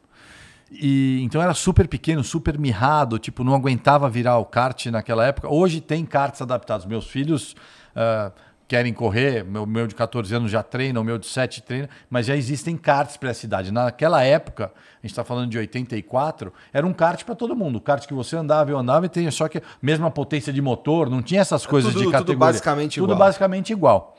E, 0.72 1.20
então 1.24 1.42
era 1.42 1.54
super 1.54 1.88
pequeno, 1.88 2.24
super 2.24 2.58
mirrado, 2.58 3.20
tipo, 3.20 3.44
não 3.44 3.54
aguentava 3.54 4.10
virar 4.10 4.38
o 4.38 4.46
kart 4.46 4.86
naquela 4.88 5.26
época. 5.26 5.50
Hoje 5.54 5.82
tem 5.82 6.06
karts 6.06 6.42
adaptados. 6.42 6.86
Meus 6.86 7.08
filhos 7.08 7.56
ah, 7.94 8.32
querem 8.70 8.94
correr, 8.94 9.44
meu, 9.44 9.66
meu 9.66 9.86
de 9.86 9.94
14 9.94 10.34
anos 10.34 10.50
já 10.50 10.64
treina, 10.64 11.02
o 11.02 11.04
meu 11.04 11.18
de 11.18 11.28
7 11.28 11.62
treina, 11.62 11.90
mas 12.10 12.26
já 12.28 12.38
existem 12.38 12.78
karts 12.78 13.18
para 13.18 13.32
a 13.32 13.34
cidade. 13.34 13.70
Naquela 13.70 14.24
época, 14.24 14.72
a 14.74 15.02
gente 15.06 15.12
está 15.12 15.26
falando 15.26 15.50
de 15.52 15.58
84, 15.58 16.54
era 16.72 16.88
um 16.88 16.94
kart 16.94 17.22
para 17.26 17.36
todo 17.36 17.54
mundo. 17.54 17.76
O 17.76 17.82
kart 17.82 18.08
que 18.08 18.14
você 18.14 18.38
andava, 18.38 18.72
eu 18.72 18.78
andava, 18.78 19.06
e 19.06 19.10
tem 19.10 19.30
só 19.30 19.50
que 19.50 19.62
mesma 19.82 20.10
potência 20.10 20.54
de 20.54 20.62
motor, 20.62 21.10
não 21.10 21.22
tinha 21.22 21.42
essas 21.42 21.66
coisas 21.66 21.90
É 21.92 21.94
tudo- 21.94 22.00
de 22.00 22.06
tudo 22.06 22.14
categoria. 22.14 22.40
basicamente 22.40 22.96
Tudo 23.00 23.08
igual. 23.12 23.20
basicamente 23.20 23.74
igual. 23.74 24.18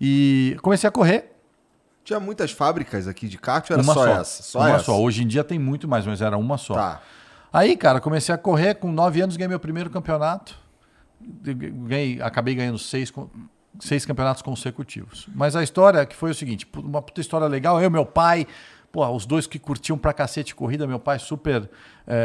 E 0.00 0.56
comecei 0.62 0.88
a 0.88 0.90
correr, 0.90 1.32
Tinha 2.04 2.20
muitas 2.20 2.50
fábricas 2.50 3.08
aqui 3.08 3.28
de 3.28 3.38
kart 3.38 3.68
ou 3.70 3.74
era 3.74 3.82
uma 3.82 3.94
só, 3.94 4.06
essa? 4.06 4.42
Só 4.42 4.58
uma 4.58 4.70
essa. 4.70 4.84
só. 4.84 5.00
Hoje 5.00 5.22
em 5.22 5.26
dia 5.26 5.42
tem 5.42 5.58
muito 5.58 5.88
mais, 5.88 6.06
mas 6.06 6.20
era 6.20 6.36
uma 6.36 6.58
só. 6.58 6.74
Tá. 6.74 7.02
Aí, 7.52 7.76
cara, 7.76 8.00
comecei 8.00 8.34
a 8.34 8.38
correr, 8.38 8.74
com 8.74 8.90
9 8.90 9.20
anos 9.22 9.36
ganhei 9.36 9.48
meu 9.48 9.60
primeiro 9.60 9.88
campeonato. 9.88 10.58
Ganhei, 11.20 12.20
acabei 12.20 12.54
ganhando 12.54 12.78
seis, 12.78 13.12
seis 13.80 14.04
campeonatos 14.04 14.42
consecutivos. 14.42 15.28
Mas 15.34 15.54
a 15.54 15.62
história 15.62 16.04
que 16.04 16.16
foi 16.16 16.32
o 16.32 16.34
seguinte, 16.34 16.66
uma 16.76 17.00
puta 17.00 17.20
história 17.20 17.46
legal, 17.46 17.80
eu 17.80 17.86
e 17.86 17.90
meu 17.90 18.04
pai, 18.04 18.46
pô, 18.90 19.06
os 19.08 19.24
dois 19.24 19.46
que 19.46 19.58
curtiam 19.58 19.96
pra 19.96 20.12
cacete 20.12 20.54
corrida, 20.54 20.86
meu 20.86 20.98
pai 20.98 21.18
super, 21.18 21.70
é, 22.06 22.16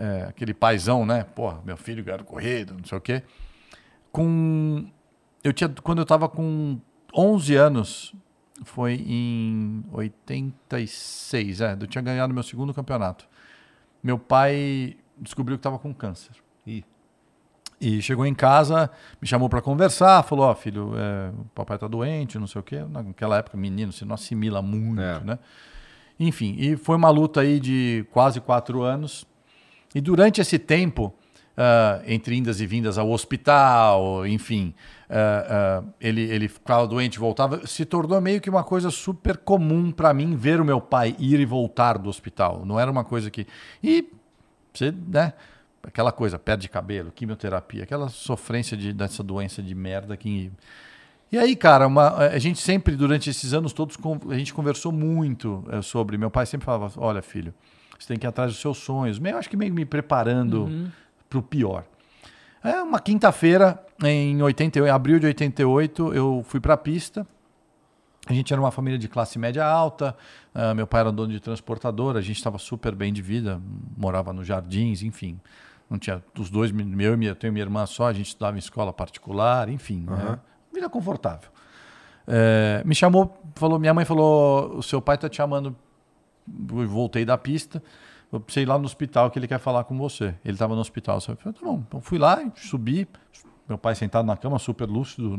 é, 0.00 0.04
é, 0.04 0.28
aquele 0.28 0.54
paizão, 0.54 1.04
né? 1.04 1.24
Pô, 1.34 1.52
meu 1.64 1.76
filho 1.76 2.04
ganhando 2.04 2.24
corrida, 2.24 2.74
não 2.74 2.84
sei 2.84 2.98
o 2.98 3.00
quê. 3.00 3.22
Com, 4.12 4.86
eu 5.42 5.52
tinha, 5.52 5.68
quando 5.82 5.98
eu 5.98 6.06
tava 6.06 6.28
com 6.28 6.78
11 7.14 7.54
anos, 7.56 8.14
foi 8.64 8.94
em 8.94 9.84
86, 9.92 11.60
é, 11.60 11.76
eu 11.80 11.86
tinha 11.86 12.02
ganhado 12.02 12.34
meu 12.34 12.42
segundo 12.42 12.74
campeonato. 12.74 13.26
Meu 14.02 14.18
pai 14.18 14.96
descobriu 15.16 15.56
que 15.56 15.60
estava 15.60 15.78
com 15.78 15.92
câncer. 15.94 16.32
Ih. 16.66 16.84
E 17.80 18.02
chegou 18.02 18.26
em 18.26 18.34
casa, 18.34 18.90
me 19.22 19.28
chamou 19.28 19.48
para 19.48 19.60
conversar, 19.62 20.22
falou: 20.24 20.46
Ó, 20.46 20.54
filho, 20.54 20.92
é, 20.96 21.30
o 21.30 21.44
papai 21.54 21.78
tá 21.78 21.86
doente, 21.86 22.38
não 22.38 22.46
sei 22.46 22.60
o 22.60 22.64
quê. 22.64 22.84
Naquela 22.90 23.38
época, 23.38 23.56
menino, 23.56 23.92
você 23.92 24.04
não 24.04 24.14
assimila 24.14 24.60
muito, 24.60 25.00
É. 25.00 25.20
né? 25.20 25.38
Enfim, 26.18 26.56
e 26.58 26.76
foi 26.76 26.96
uma 26.96 27.10
luta 27.10 27.40
aí 27.42 27.60
de 27.60 28.04
quase 28.10 28.40
quatro 28.40 28.82
anos. 28.82 29.24
E 29.94 30.00
durante 30.00 30.40
esse 30.40 30.58
tempo, 30.58 31.14
ah, 31.56 32.02
entre 32.06 32.36
indas 32.36 32.60
e 32.60 32.66
vindas 32.66 32.98
ao 32.98 33.08
hospital, 33.10 34.26
enfim, 34.26 34.74
ah, 35.10 35.82
ele, 36.00 36.22
ele 36.22 36.48
ficava 36.48 36.86
doente, 36.86 37.18
voltava, 37.18 37.66
se 37.66 37.84
tornou 37.84 38.20
meio 38.20 38.40
que 38.40 38.50
uma 38.50 38.62
coisa 38.64 38.90
super 38.90 39.36
comum 39.36 39.90
para 39.90 40.12
mim 40.12 40.36
ver 40.36 40.60
o 40.60 40.64
meu 40.64 40.80
pai 40.80 41.16
ir 41.18 41.40
e 41.40 41.44
voltar 41.46 41.96
do 41.98 42.08
hospital. 42.08 42.64
Não 42.64 42.78
era 42.78 42.90
uma 42.90 43.04
coisa 43.04 43.30
que. 43.30 43.46
E 43.82 44.06
você, 44.72 44.92
né? 44.92 45.32
Aquela 45.82 46.12
coisa, 46.12 46.38
perde 46.38 46.68
cabelo, 46.68 47.10
quimioterapia, 47.10 47.84
aquela 47.84 48.08
sofrência 48.08 48.76
de, 48.76 48.92
dessa 48.92 49.22
doença 49.22 49.62
de 49.62 49.74
merda 49.74 50.16
que. 50.16 50.50
E 51.30 51.38
aí, 51.38 51.54
cara, 51.54 51.86
uma- 51.86 52.16
a 52.16 52.38
gente 52.38 52.58
sempre, 52.58 52.96
durante 52.96 53.28
esses 53.30 53.52
anos 53.52 53.72
todos, 53.72 53.96
a 54.30 54.34
gente 54.34 54.52
conversou 54.52 54.90
muito 54.92 55.64
eh, 55.70 55.82
sobre. 55.82 56.18
Meu 56.18 56.30
pai 56.30 56.44
sempre 56.46 56.64
falava: 56.66 56.90
olha, 57.00 57.22
filho, 57.22 57.54
você 57.98 58.08
tem 58.08 58.18
que 58.18 58.26
ir 58.26 58.28
atrás 58.28 58.50
dos 58.52 58.60
seus 58.60 58.78
sonhos. 58.78 59.18
Meio, 59.18 59.36
acho 59.38 59.48
que 59.48 59.56
meio 59.56 59.72
me 59.72 59.84
preparando 59.84 60.66
para 61.28 61.38
o 61.38 61.42
pior. 61.42 61.84
É 62.62 62.82
uma 62.82 62.98
quinta-feira, 62.98 63.84
em 64.02 64.42
88, 64.42 64.92
abril 64.92 65.18
de 65.18 65.26
88, 65.26 66.14
eu 66.14 66.44
fui 66.46 66.60
para 66.60 66.74
a 66.74 66.76
pista. 66.76 67.26
A 68.26 68.32
gente 68.32 68.52
era 68.52 68.60
uma 68.60 68.70
família 68.70 68.98
de 68.98 69.08
classe 69.08 69.38
média 69.38 69.64
alta. 69.64 70.14
ah, 70.54 70.74
meu 70.74 70.86
pai 70.86 71.00
era 71.00 71.10
dono 71.12 71.32
de 71.32 71.40
transportadora. 71.40 72.18
A 72.18 72.22
gente 72.22 72.36
estava 72.36 72.58
super 72.58 72.94
bem 72.94 73.12
de 73.12 73.22
vida, 73.22 73.60
morava 73.96 74.32
nos 74.32 74.46
jardins, 74.46 75.02
enfim. 75.02 75.40
Não 75.88 75.98
tinha 75.98 76.22
os 76.38 76.50
dois, 76.50 76.70
meu 76.70 77.14
e 77.14 77.16
minha, 77.16 77.30
eu 77.30 77.34
tenho 77.34 77.52
minha 77.52 77.64
irmã 77.64 77.86
só. 77.86 78.08
A 78.08 78.12
gente 78.12 78.26
estudava 78.26 78.56
em 78.56 78.58
escola 78.58 78.92
particular, 78.92 79.68
enfim. 79.70 80.04
né? 80.06 80.38
Vida 80.72 80.90
confortável. 80.90 81.48
É, 82.26 82.82
me 82.84 82.94
chamou, 82.94 83.40
falou, 83.54 83.78
minha 83.78 83.94
mãe 83.94 84.04
falou, 84.04 84.76
o 84.76 84.82
seu 84.82 85.00
pai 85.00 85.14
está 85.14 85.28
te 85.30 85.36
chamando. 85.36 85.74
Eu 86.70 86.88
voltei 86.88 87.24
da 87.24 87.38
pista, 87.38 87.82
eu 88.32 88.40
precisei 88.40 88.64
ir 88.64 88.66
lá 88.66 88.78
no 88.78 88.84
hospital 88.84 89.30
que 89.30 89.38
ele 89.38 89.48
quer 89.48 89.58
falar 89.58 89.84
com 89.84 89.96
você. 89.96 90.34
Ele 90.44 90.54
estava 90.54 90.74
no 90.74 90.80
hospital. 90.80 91.16
Eu 91.16 91.36
falei, 91.36 91.54
tá 91.54 91.64
bom. 91.64 91.82
Então 91.86 92.00
fui 92.00 92.18
lá, 92.18 92.42
subi, 92.56 93.08
meu 93.68 93.78
pai 93.78 93.94
sentado 93.94 94.26
na 94.26 94.36
cama, 94.36 94.58
super 94.58 94.88
lúcido. 94.88 95.36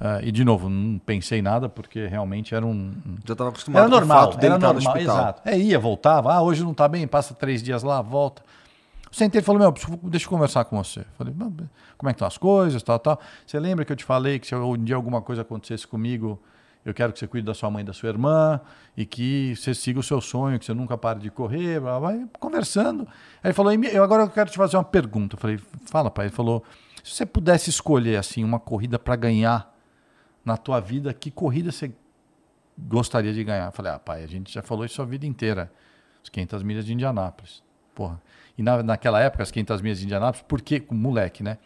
ah, 0.00 0.20
e 0.22 0.30
de 0.32 0.44
novo, 0.44 0.68
não 0.68 0.98
pensei 0.98 1.42
nada 1.42 1.68
porque 1.68 2.06
realmente 2.06 2.54
era 2.54 2.64
um, 2.64 2.94
Já 3.26 3.34
tava 3.34 3.50
acostumado 3.50 3.80
era 3.82 3.90
com 3.90 3.96
normal, 3.96 4.18
o 4.18 4.32
fato 4.32 4.40
dele 4.40 4.54
estar 4.54 4.72
no 4.72 4.78
hospital. 4.78 5.00
exato. 5.00 5.42
É, 5.44 5.58
ia, 5.58 5.78
voltava. 5.78 6.32
Ah, 6.32 6.42
hoje 6.42 6.62
não 6.64 6.72
tá 6.74 6.86
bem, 6.88 7.06
passa 7.06 7.34
três 7.34 7.62
dias 7.62 7.82
lá, 7.82 8.00
volta. 8.00 8.42
Sentei 9.10 9.40
e 9.40 9.44
falou, 9.44 9.60
meu, 9.60 9.72
deixa 10.04 10.26
eu 10.26 10.30
conversar 10.30 10.64
com 10.66 10.76
você. 10.82 11.02
Falei, 11.16 11.32
"Não, 11.34 11.50
como 11.96 12.10
é 12.10 12.12
que 12.12 12.16
estão 12.16 12.28
as 12.28 12.36
coisas, 12.36 12.82
tal, 12.82 12.98
tal. 12.98 13.18
Você 13.46 13.58
lembra 13.58 13.84
que 13.84 13.90
eu 13.92 13.96
te 13.96 14.04
falei 14.04 14.38
que 14.38 14.46
se 14.46 14.54
um 14.54 14.76
dia 14.76 14.96
alguma 14.96 15.22
coisa 15.22 15.40
acontecesse 15.42 15.86
comigo, 15.86 16.38
eu 16.88 16.94
quero 16.94 17.12
que 17.12 17.18
você 17.18 17.26
cuide 17.26 17.44
da 17.46 17.54
sua 17.54 17.70
mãe 17.70 17.84
da 17.84 17.92
sua 17.92 18.08
irmã 18.08 18.60
e 18.96 19.04
que 19.04 19.54
você 19.56 19.74
siga 19.74 20.00
o 20.00 20.02
seu 20.02 20.20
sonho, 20.20 20.58
que 20.58 20.64
você 20.64 20.72
nunca 20.74 20.96
pare 20.96 21.20
de 21.20 21.30
correr, 21.30 21.80
blá, 21.80 21.98
blá, 22.00 22.12
blá. 22.12 22.26
Conversando. 22.38 23.02
Aí 23.42 23.48
ele 23.48 23.52
falou, 23.54 23.72
"E 23.72 23.76
me- 23.76 23.88
eu 23.92 24.02
agora 24.02 24.22
eu 24.22 24.30
quero 24.30 24.50
te 24.50 24.56
fazer 24.56 24.76
uma 24.76 24.84
pergunta. 24.84 25.36
Eu 25.36 25.40
falei, 25.40 25.58
fala, 25.86 26.10
pai. 26.10 26.26
Ele 26.26 26.34
falou, 26.34 26.64
se 27.04 27.14
você 27.14 27.26
pudesse 27.26 27.70
escolher, 27.70 28.16
assim, 28.16 28.42
uma 28.44 28.58
corrida 28.58 28.98
para 28.98 29.14
ganhar 29.16 29.74
na 30.44 30.56
tua 30.56 30.80
vida, 30.80 31.12
que 31.12 31.30
corrida 31.30 31.70
você 31.70 31.92
gostaria 32.76 33.32
de 33.32 33.42
ganhar? 33.44 33.66
Eu 33.66 33.72
falei, 33.72 33.92
ah, 33.92 33.98
pai, 33.98 34.24
a 34.24 34.26
gente 34.26 34.52
já 34.52 34.62
falou 34.62 34.84
isso 34.84 35.00
a 35.02 35.04
vida 35.04 35.26
inteira. 35.26 35.70
As 36.22 36.28
500 36.28 36.62
milhas 36.62 36.84
de 36.84 36.92
Indianápolis. 36.92 37.62
Porra. 37.94 38.20
E 38.56 38.62
na, 38.62 38.82
naquela 38.82 39.20
época, 39.20 39.42
as 39.42 39.50
500 39.50 39.80
milhas 39.80 39.98
de 39.98 40.04
Indianápolis, 40.04 40.44
porque, 40.48 40.82
moleque, 40.90 41.42
né? 41.42 41.58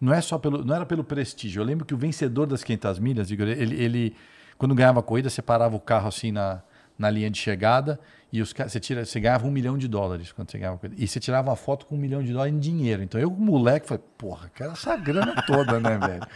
Não, 0.00 0.12
é 0.12 0.20
só 0.20 0.38
pelo, 0.38 0.64
não 0.64 0.74
era 0.74 0.84
pelo 0.84 1.02
prestígio. 1.02 1.60
Eu 1.60 1.64
lembro 1.64 1.84
que 1.86 1.94
o 1.94 1.96
vencedor 1.96 2.46
das 2.46 2.62
500 2.62 2.98
milhas, 2.98 3.30
ele, 3.30 3.82
ele 3.82 4.16
quando 4.58 4.74
ganhava 4.74 5.00
a 5.00 5.02
corrida, 5.02 5.28
separava 5.30 5.76
o 5.76 5.80
carro 5.80 6.08
assim 6.08 6.32
na, 6.32 6.62
na 6.98 7.10
linha 7.10 7.30
de 7.30 7.38
chegada 7.38 8.00
e 8.32 8.42
os, 8.42 8.52
você, 8.52 8.80
tira, 8.80 9.04
você 9.04 9.20
ganhava 9.20 9.46
um 9.46 9.50
milhão 9.50 9.78
de 9.78 9.86
dólares 9.86 10.32
quando 10.32 10.50
você 10.50 10.58
ganhava 10.58 10.76
a 10.76 10.78
corrida. 10.78 11.02
E 11.02 11.06
você 11.06 11.20
tirava 11.20 11.50
uma 11.50 11.56
foto 11.56 11.86
com 11.86 11.94
um 11.94 11.98
milhão 11.98 12.22
de 12.22 12.32
dólares 12.32 12.54
em 12.54 12.58
dinheiro. 12.58 13.02
Então 13.02 13.20
eu, 13.20 13.30
moleque, 13.30 13.86
falei, 13.86 14.02
porra, 14.18 14.50
quero 14.54 14.72
essa 14.72 14.96
grana 14.96 15.42
toda, 15.46 15.78
né, 15.78 15.96
velho? 15.98 16.26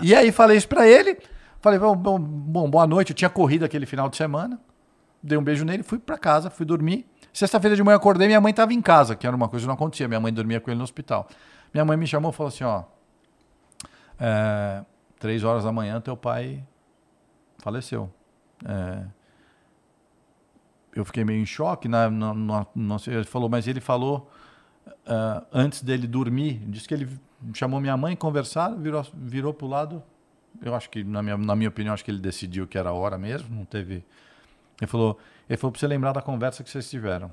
E 0.00 0.14
aí 0.14 0.30
falei 0.30 0.56
isso 0.56 0.68
pra 0.68 0.86
ele. 0.86 1.18
Falei, 1.60 1.78
bom, 1.78 1.96
bom, 1.96 2.70
boa 2.70 2.86
noite. 2.86 3.10
Eu 3.10 3.16
tinha 3.16 3.30
corrido 3.30 3.64
aquele 3.64 3.86
final 3.86 4.08
de 4.08 4.16
semana. 4.16 4.60
Dei 5.22 5.36
um 5.36 5.42
beijo 5.42 5.64
nele, 5.64 5.82
fui 5.82 5.98
pra 5.98 6.16
casa, 6.16 6.48
fui 6.48 6.64
dormir. 6.64 7.06
Sexta-feira 7.32 7.74
de 7.74 7.82
manhã 7.82 7.96
acordei, 7.96 8.28
minha 8.28 8.40
mãe 8.40 8.50
estava 8.50 8.72
em 8.72 8.80
casa, 8.80 9.16
que 9.16 9.26
era 9.26 9.34
uma 9.34 9.48
coisa 9.48 9.64
que 9.64 9.66
não 9.66 9.74
acontecia. 9.74 10.06
Minha 10.06 10.20
mãe 10.20 10.32
dormia 10.32 10.60
com 10.60 10.70
ele 10.70 10.78
no 10.78 10.84
hospital. 10.84 11.28
Minha 11.74 11.84
mãe 11.84 11.96
me 11.96 12.06
chamou 12.06 12.30
e 12.30 12.34
falou 12.34 12.48
assim: 12.48 12.64
ó, 12.64 12.84
é, 14.18 14.84
três 15.18 15.42
horas 15.42 15.64
da 15.64 15.72
manhã 15.72 16.00
teu 16.00 16.16
pai 16.16 16.62
faleceu. 17.66 18.08
É, 18.64 19.04
eu 20.94 21.04
fiquei 21.04 21.24
meio 21.24 21.42
em 21.42 21.46
choque. 21.46 21.88
Na, 21.88 22.08
na, 22.08 22.66
na- 22.74 22.98
sei, 23.00 23.14
ele 23.14 23.24
falou, 23.24 23.48
mas 23.48 23.66
ele 23.66 23.80
falou 23.80 24.30
ah, 25.04 25.44
antes 25.52 25.82
dele 25.82 26.06
dormir, 26.06 26.60
disse 26.68 26.86
que 26.86 26.94
ele 26.94 27.08
chamou 27.52 27.80
minha 27.80 27.96
mãe, 27.96 28.14
conversaram, 28.14 28.78
virou, 28.78 29.04
virou 29.12 29.52
pro 29.52 29.66
lado. 29.66 30.00
Eu 30.62 30.74
acho 30.76 30.88
que, 30.88 31.02
na 31.02 31.22
minha, 31.22 31.36
na 31.36 31.56
minha 31.56 31.68
opinião, 31.68 31.92
acho 31.92 32.04
que 32.04 32.10
ele 32.10 32.20
decidiu 32.20 32.68
que 32.68 32.78
era 32.78 32.90
a 32.90 32.92
hora 32.92 33.18
mesmo, 33.18 33.54
não 33.54 33.64
teve. 33.64 34.04
Ele 34.80 34.86
falou, 34.86 35.18
ele 35.48 35.56
falou 35.56 35.72
pra 35.72 35.80
você 35.80 35.88
lembrar 35.88 36.12
da 36.12 36.22
conversa 36.22 36.62
que 36.62 36.70
vocês 36.70 36.88
tiveram. 36.88 37.32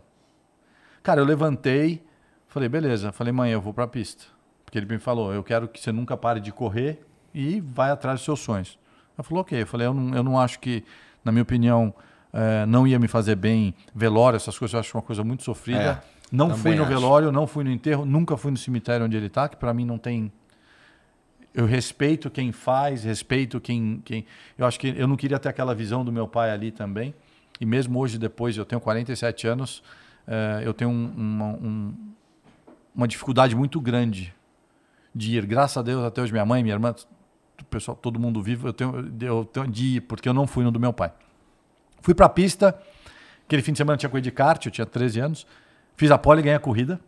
Cara, 1.04 1.22
eu 1.22 1.26
levantei, 1.26 2.04
falei, 2.48 2.68
beleza. 2.68 3.12
Falei, 3.12 3.32
mãe, 3.32 3.52
eu 3.52 3.62
vou 3.62 3.74
pra 3.74 3.86
pista. 3.88 4.26
Porque 4.66 4.80
ele 4.80 4.88
me 4.88 4.98
falou, 4.98 5.32
eu 5.32 5.44
quero 5.44 5.68
que 5.68 5.80
você 5.80 5.92
nunca 5.92 6.18
pare 6.18 6.40
de 6.40 6.52
correr 6.52 7.06
e 7.34 7.62
vai 7.62 7.92
atrás 7.92 8.20
dos 8.20 8.26
seus 8.26 8.40
sonhos. 8.40 8.80
Ela 9.18 9.24
falou, 9.24 9.42
ok. 9.42 9.62
Eu 9.62 9.68
falei, 9.68 9.88
eu 9.88 9.94
não, 9.94 10.16
eu 10.16 10.24
não 10.24 10.40
acho 10.40 10.60
que, 10.60 10.84
na 11.24 11.32
minha 11.32 11.44
opinião, 11.44 11.94
eh, 12.34 12.66
não 12.66 12.88
ia 12.88 12.98
me 13.00 13.08
fazer 13.08 13.36
bem 13.36 13.74
velório, 13.94 14.38
essas 14.38 14.58
coisas, 14.58 14.74
eu 14.74 14.80
acho 14.80 14.98
uma 14.98 15.04
coisa 15.04 15.24
muito 15.24 15.44
sofrida. 15.44 16.02
É, 16.04 16.36
não 16.36 16.56
fui 16.58 16.76
no 16.76 16.84
acho. 16.84 16.92
velório, 16.92 17.32
não 17.32 17.46
fui 17.46 17.64
no 17.64 17.72
enterro, 17.72 18.06
nunca 18.06 18.36
fui 18.38 18.52
no 18.52 18.58
cemitério 18.58 19.06
onde 19.06 19.16
ele 19.16 19.28
está, 19.28 19.48
que 19.48 19.56
para 19.56 19.74
mim 19.74 19.86
não 19.86 19.98
tem. 19.98 20.32
Eu 21.54 21.66
respeito 21.68 22.32
quem 22.32 22.52
faz, 22.52 23.04
respeito 23.04 23.62
quem, 23.62 24.02
quem. 24.04 24.26
Eu 24.58 24.66
acho 24.66 24.80
que 24.80 24.88
eu 24.98 25.08
não 25.08 25.16
queria 25.16 25.38
ter 25.38 25.50
aquela 25.50 25.76
visão 25.76 26.04
do 26.04 26.12
meu 26.12 26.28
pai 26.28 26.50
ali 26.50 26.72
também. 26.72 27.14
E 27.62 27.66
mesmo 27.66 28.00
hoje, 28.00 28.18
depois, 28.18 28.58
eu 28.58 28.66
tenho 28.66 28.82
47 28.82 29.46
anos, 29.48 29.84
eh, 30.28 30.64
eu 30.66 30.74
tenho 30.74 30.90
um- 30.90 31.14
uma, 31.16 31.46
um- 31.50 31.94
uma 32.96 33.08
dificuldade 33.08 33.56
muito 33.56 33.80
grande 33.80 34.34
de 35.14 35.38
ir. 35.38 35.46
Graças 35.46 35.78
a 35.78 35.84
Deus, 35.84 36.04
até 36.04 36.24
hoje, 36.24 36.32
minha 36.32 36.44
mãe, 36.46 36.64
minha 36.64 36.74
irmã, 36.74 36.96
pessoal, 37.70 37.96
todo 37.96 38.20
mundo 38.20 38.42
vivo, 38.42 38.68
eu 38.68 38.74
tenho, 38.74 39.14
eu 39.22 39.46
tenho 39.46 39.68
de 39.68 39.98
ir, 39.98 40.02
porque 40.02 40.28
eu 40.28 40.34
não 40.34 40.48
fui 40.48 40.64
no 40.64 40.72
do 40.72 40.80
meu 40.80 40.94
pai. 40.94 41.12
Fui 42.02 42.14
pra 42.14 42.28
pista, 42.28 42.78
aquele 43.46 43.62
fim 43.62 43.72
de 43.72 43.78
semana 43.78 43.98
tinha 43.98 44.10
corrido 44.10 44.26
de 44.26 44.32
kart, 44.32 44.66
eu 44.66 44.72
tinha 44.72 44.86
13 44.86 45.20
anos, 45.20 45.48
fiz 45.96 46.12
a 46.12 46.18
pole 46.18 46.42
e 46.42 46.44
ganhei 46.44 46.58
a 46.58 46.60
corrida. 46.60 47.00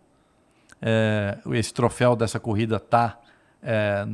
É, 0.82 1.38
esse 1.52 1.74
troféu 1.74 2.16
dessa 2.16 2.40
corrida 2.40 2.80
tá 2.80 3.20
é, 3.62 4.06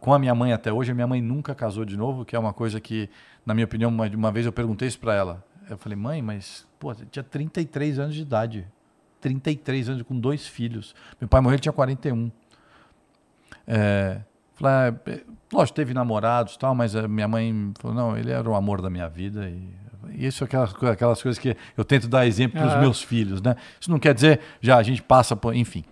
com 0.00 0.14
a 0.14 0.18
minha 0.18 0.34
mãe 0.34 0.52
até 0.52 0.72
hoje. 0.72 0.90
A 0.90 0.94
minha 0.94 1.06
mãe 1.06 1.20
nunca 1.20 1.54
casou 1.54 1.84
de 1.84 1.96
novo, 1.96 2.24
que 2.24 2.34
é 2.34 2.38
uma 2.38 2.52
coisa 2.52 2.80
que, 2.80 3.10
na 3.44 3.52
minha 3.52 3.66
opinião, 3.66 3.90
uma, 3.90 4.06
uma 4.06 4.32
vez 4.32 4.46
eu 4.46 4.52
perguntei 4.52 4.88
isso 4.88 4.98
pra 4.98 5.14
ela. 5.14 5.44
Eu 5.68 5.76
falei, 5.76 5.96
mãe, 5.96 6.22
mas 6.22 6.66
pô, 6.78 6.94
você 6.94 7.04
tinha 7.06 7.22
33 7.22 7.98
anos 7.98 8.14
de 8.14 8.22
idade. 8.22 8.66
33 9.20 9.88
anos 9.90 10.02
com 10.02 10.18
dois 10.18 10.46
filhos. 10.46 10.94
Meu 11.20 11.28
pai 11.28 11.40
morreu, 11.40 11.54
ele 11.54 11.62
tinha 11.62 11.72
41. 11.72 12.30
É, 13.66 14.20
falei, 14.54 14.72
ah, 14.72 15.10
é, 15.10 15.20
lógico, 15.54 15.76
teve 15.76 15.94
namorados 15.94 16.54
e 16.54 16.58
tal, 16.58 16.74
mas 16.74 16.94
a 16.94 17.08
minha 17.08 17.28
mãe 17.28 17.72
falou, 17.78 17.96
não, 17.96 18.16
ele 18.16 18.30
era 18.30 18.48
o 18.48 18.54
amor 18.54 18.82
da 18.82 18.90
minha 18.90 19.08
vida. 19.08 19.48
E, 19.48 19.84
isso 20.26 20.44
é 20.44 20.46
aquelas, 20.46 20.74
aquelas 20.84 21.22
coisas 21.22 21.38
que 21.38 21.56
eu 21.76 21.84
tento 21.84 22.06
dar 22.06 22.26
exemplo 22.26 22.58
para 22.58 22.66
os 22.66 22.72
Aham. 22.74 22.82
meus 22.82 23.02
filhos, 23.02 23.40
né? 23.40 23.56
Isso 23.80 23.90
não 23.90 23.98
quer 23.98 24.14
dizer, 24.14 24.40
já 24.60 24.76
a 24.76 24.82
gente 24.82 25.02
passa 25.02 25.34
por, 25.34 25.54
enfim. 25.56 25.84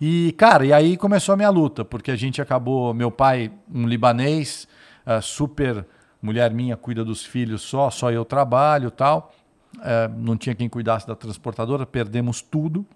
E, 0.00 0.32
cara, 0.36 0.64
e 0.66 0.72
aí 0.72 0.96
começou 0.96 1.32
a 1.32 1.36
minha 1.36 1.48
luta, 1.48 1.84
porque 1.84 2.10
a 2.10 2.16
gente 2.16 2.40
acabou, 2.40 2.92
meu 2.92 3.10
pai, 3.10 3.50
um 3.72 3.86
libanês, 3.86 4.68
ah, 5.06 5.22
super 5.22 5.86
mulher 6.20 6.52
minha 6.52 6.76
cuida 6.76 7.04
dos 7.04 7.24
filhos 7.24 7.62
só, 7.62 7.90
só 7.90 8.10
eu 8.10 8.24
trabalho 8.24 8.90
tal. 8.90 9.32
Eh, 9.82 10.08
não 10.16 10.36
tinha 10.36 10.54
quem 10.54 10.68
cuidasse 10.68 11.06
da 11.06 11.14
transportadora, 11.14 11.86
perdemos 11.86 12.40
tudo. 12.40 12.86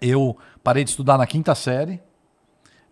Eu 0.00 0.36
parei 0.62 0.84
de 0.84 0.90
estudar 0.90 1.18
na 1.18 1.26
quinta 1.26 1.54
série, 1.54 2.00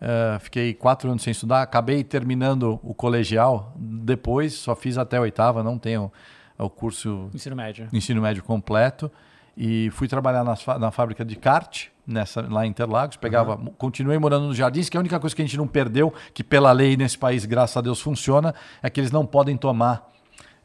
eh, 0.01 0.37
fiquei 0.39 0.73
quatro 0.73 1.09
anos 1.09 1.23
sem 1.23 1.31
estudar, 1.31 1.61
acabei 1.61 2.03
terminando 2.03 2.79
o 2.83 2.93
colegial 2.93 3.73
depois, 3.77 4.53
só 4.53 4.75
fiz 4.75 4.97
até 4.97 5.17
a 5.17 5.21
oitava, 5.21 5.61
não 5.63 5.77
tenho 5.77 6.11
o 6.57 6.69
curso 6.69 7.29
Ensino 7.33 7.55
médio. 7.55 7.87
ensino 7.93 8.21
médio 8.21 8.43
completo 8.43 9.09
e 9.55 9.89
fui 9.91 10.07
trabalhar 10.07 10.43
fa- 10.57 10.77
na 10.77 10.91
fábrica 10.91 11.23
de 11.23 11.35
kart 11.35 11.87
nessa 12.05 12.41
lá 12.49 12.65
em 12.65 12.69
Interlagos 12.69 13.17
pegava 13.17 13.55
continuei 13.77 14.17
morando 14.17 14.47
nos 14.47 14.57
Jardins 14.57 14.89
que 14.89 14.97
a 14.97 14.99
única 14.99 15.19
coisa 15.19 15.35
que 15.35 15.41
a 15.41 15.45
gente 15.45 15.57
não 15.57 15.67
perdeu 15.67 16.13
que 16.33 16.43
pela 16.43 16.71
lei 16.71 16.97
nesse 16.97 17.17
país 17.17 17.45
graças 17.45 17.77
a 17.77 17.81
Deus 17.81 18.01
funciona 18.01 18.53
é 18.81 18.89
que 18.89 18.99
eles 18.99 19.11
não 19.11 19.25
podem 19.25 19.55
tomar 19.55 20.09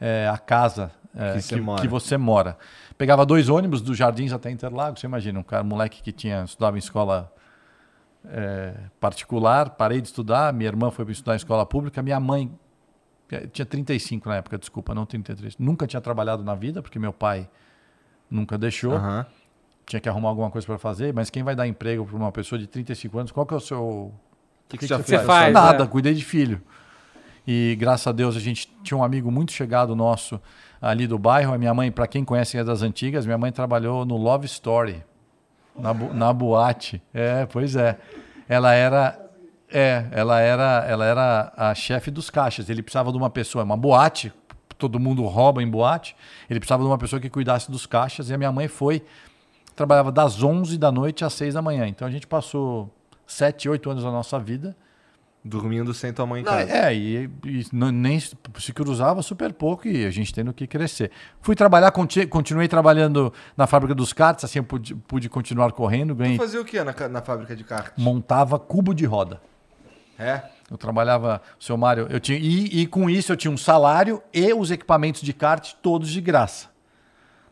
eh, 0.01 0.29
a 0.33 0.39
casa 0.39 0.91
eh, 1.17 1.35
Que 1.35 1.39
que, 1.39 1.43
você 1.43 1.61
mora. 1.61 1.83
que 1.83 1.89
você 1.89 2.17
mora 2.17 2.57
pegava 2.99 3.25
dois 3.27 3.49
ônibus 3.49 3.81
dos 3.83 3.97
Jardins 3.97 4.33
até 4.33 4.51
Interlagos 4.51 5.01
você 5.01 5.07
imagina 5.07 5.39
um 5.39 5.43
cara 5.45 5.63
um 5.63 5.67
moleque 5.67 6.03
que 6.03 6.11
tinha 6.13 6.43
estudava 6.45 6.77
em 6.77 6.79
escola 6.81 7.33
eh, 8.27 8.75
particular 8.99 9.71
parei 9.71 10.01
de 10.01 10.09
estudar 10.09 10.53
minha 10.53 10.69
irmã 10.69 10.91
foi 10.91 11.05
para 11.05 11.13
estudar 11.13 11.35
em 11.35 11.37
escola 11.37 11.65
pública 11.67 12.03
minha 12.03 12.19
mãe 12.19 12.51
eh, 13.31 13.47
tinha 13.53 13.67
35 13.67 14.29
na 14.29 14.37
época, 14.37 14.59
desculpa, 14.59 14.95
não 14.95 15.07
33. 15.07 15.59
Nunca 15.59 15.87
tinha 15.87 16.01
trabalhado 16.01 16.45
na 16.45 16.55
vida, 16.55 16.83
porque 16.83 16.99
meu 16.99 17.13
pai 17.13 17.49
nunca 18.31 18.57
deixou. 18.59 18.95
Aham. 18.95 19.27
Tinha 19.87 20.01
que 20.01 20.09
arrumar 20.09 20.31
alguma 20.31 20.51
coisa 20.51 20.67
para 20.67 20.79
fazer, 20.79 21.13
mas 21.13 21.29
quem 21.29 21.43
vai 21.43 21.55
dar 21.55 21.67
emprego 21.67 22.07
para 22.07 22.17
uma 22.17 22.33
pessoa 22.33 22.59
de 22.59 22.67
35 22.67 23.19
anos, 23.19 23.33
qual 23.33 23.45
que 23.45 23.53
é 23.53 23.57
o 23.57 23.61
seu... 23.61 23.83
O 23.83 24.13
que 24.67 24.79
que 24.79 24.87
você 24.87 24.97
Você 24.97 25.19
faz, 25.19 25.53
Nada, 25.53 25.85
é. 25.85 25.87
cuidei 25.87 26.15
de 26.15 26.25
filho. 26.25 26.63
E 27.47 27.77
graças 27.79 28.07
a 28.07 28.13
Deus 28.13 28.35
a 28.35 28.41
gente 28.41 28.73
tinha 28.83 28.97
um 28.97 29.05
amigo 29.05 29.31
muito 29.31 29.53
chegado 29.53 29.95
nosso 29.95 30.41
ali 30.81 31.07
do 31.07 31.19
bairro. 31.19 31.53
A 31.53 31.59
minha 31.59 31.75
mãe, 31.75 31.93
para 31.93 32.07
quem 32.07 32.25
conhece 32.25 32.57
é 32.57 32.65
das 32.65 32.81
antigas, 32.81 33.27
minha 33.27 33.37
mãe 33.37 33.53
trabalhou 33.53 34.07
no 34.07 34.17
Love 34.17 34.47
Story, 34.47 35.05
na, 35.77 35.95
na 35.95 36.33
boate. 36.33 37.03
É, 37.13 37.47
pois 37.47 37.77
é. 37.77 37.99
Ela 38.49 38.73
era 38.75 39.21
é, 39.71 40.07
ela 40.13 40.41
era, 40.41 40.85
ela 40.87 41.05
era 41.05 41.53
a 41.57 41.75
chefe 41.75 42.11
dos 42.11 42.31
caixas. 42.31 42.71
Ele 42.71 42.83
precisava 42.83 43.11
de 43.11 43.19
uma 43.19 43.31
pessoa, 43.31 43.65
uma 43.65 43.77
boate, 43.77 44.33
todo 44.79 45.01
mundo 45.01 45.25
rouba 45.25 45.63
em 45.63 45.69
boate. 45.69 46.15
Ele 46.49 46.61
precisava 46.61 46.83
de 46.83 46.89
uma 46.89 46.99
pessoa 46.99 47.21
que 47.21 47.29
cuidasse 47.29 47.71
dos 47.71 47.87
caixas 47.87 48.31
e 48.31 48.35
a 48.35 48.39
minha 48.39 48.53
mãe 48.53 48.69
foi 48.69 49.03
trabalhava 49.75 50.13
das 50.13 50.41
11 50.41 50.79
da 50.79 50.93
noite 50.93 51.25
às 51.25 51.33
6 51.35 51.55
da 51.55 51.63
manhã. 51.63 51.87
Então 51.89 52.07
a 52.07 52.11
gente 52.11 52.27
passou 52.27 52.95
7, 53.27 53.69
8 53.69 53.91
anos 53.91 54.05
da 54.05 54.11
nossa 54.11 54.39
vida 54.39 54.77
Dormindo 55.47 55.93
sem 55.93 56.11
tua 56.11 56.25
mãe 56.25 56.41
em 56.41 56.45
não, 56.45 56.53
casa. 56.53 56.71
é, 56.73 56.95
e, 56.95 57.31
e 57.45 57.67
não- 57.71 57.93
nem 57.93 58.19
se 58.19 58.73
cruzava 58.73 59.21
super 59.21 59.53
pouco 59.53 59.87
e 59.87 60.07
a 60.07 60.11
gente 60.11 60.33
tendo 60.33 60.55
que 60.55 60.67
crescer. 60.67 61.11
Fui 61.43 61.55
trabalhar, 61.55 61.91
conti- 61.91 62.27
continuei 62.27 62.67
trabalhando 62.67 63.31
na 63.55 63.67
fábrica 63.67 63.95
dos 63.95 64.13
karts, 64.15 64.43
assim 64.45 64.59
eu 64.61 64.65
pude, 64.65 64.95
pude 64.95 65.29
continuar 65.29 65.71
correndo, 65.73 66.15
Tu 66.15 66.19
ganhei, 66.19 66.39
fazia 66.39 66.59
o 66.61 66.65
que 66.65 66.83
na, 66.83 66.95
na 67.11 67.21
fábrica 67.21 67.55
de 67.55 67.63
kart? 67.63 67.93
montava 67.99 68.59
cubo 68.59 68.95
de 68.95 69.05
roda. 69.05 69.39
É? 70.19 70.43
Eu 70.71 70.79
trabalhava, 70.79 71.43
seu 71.61 71.77
Mário, 71.77 72.07
eu 72.09 72.19
tinha, 72.19 72.39
e, 72.39 72.81
e 72.81 72.87
com 72.87 73.11
isso 73.11 73.31
eu 73.31 73.37
tinha 73.37 73.51
um 73.51 73.57
salário 73.59 74.23
e 74.33 74.51
os 74.55 74.71
equipamentos 74.71 75.21
de 75.21 75.35
kart 75.35 75.75
todos 75.83 76.09
de 76.09 76.23
graça. 76.23 76.69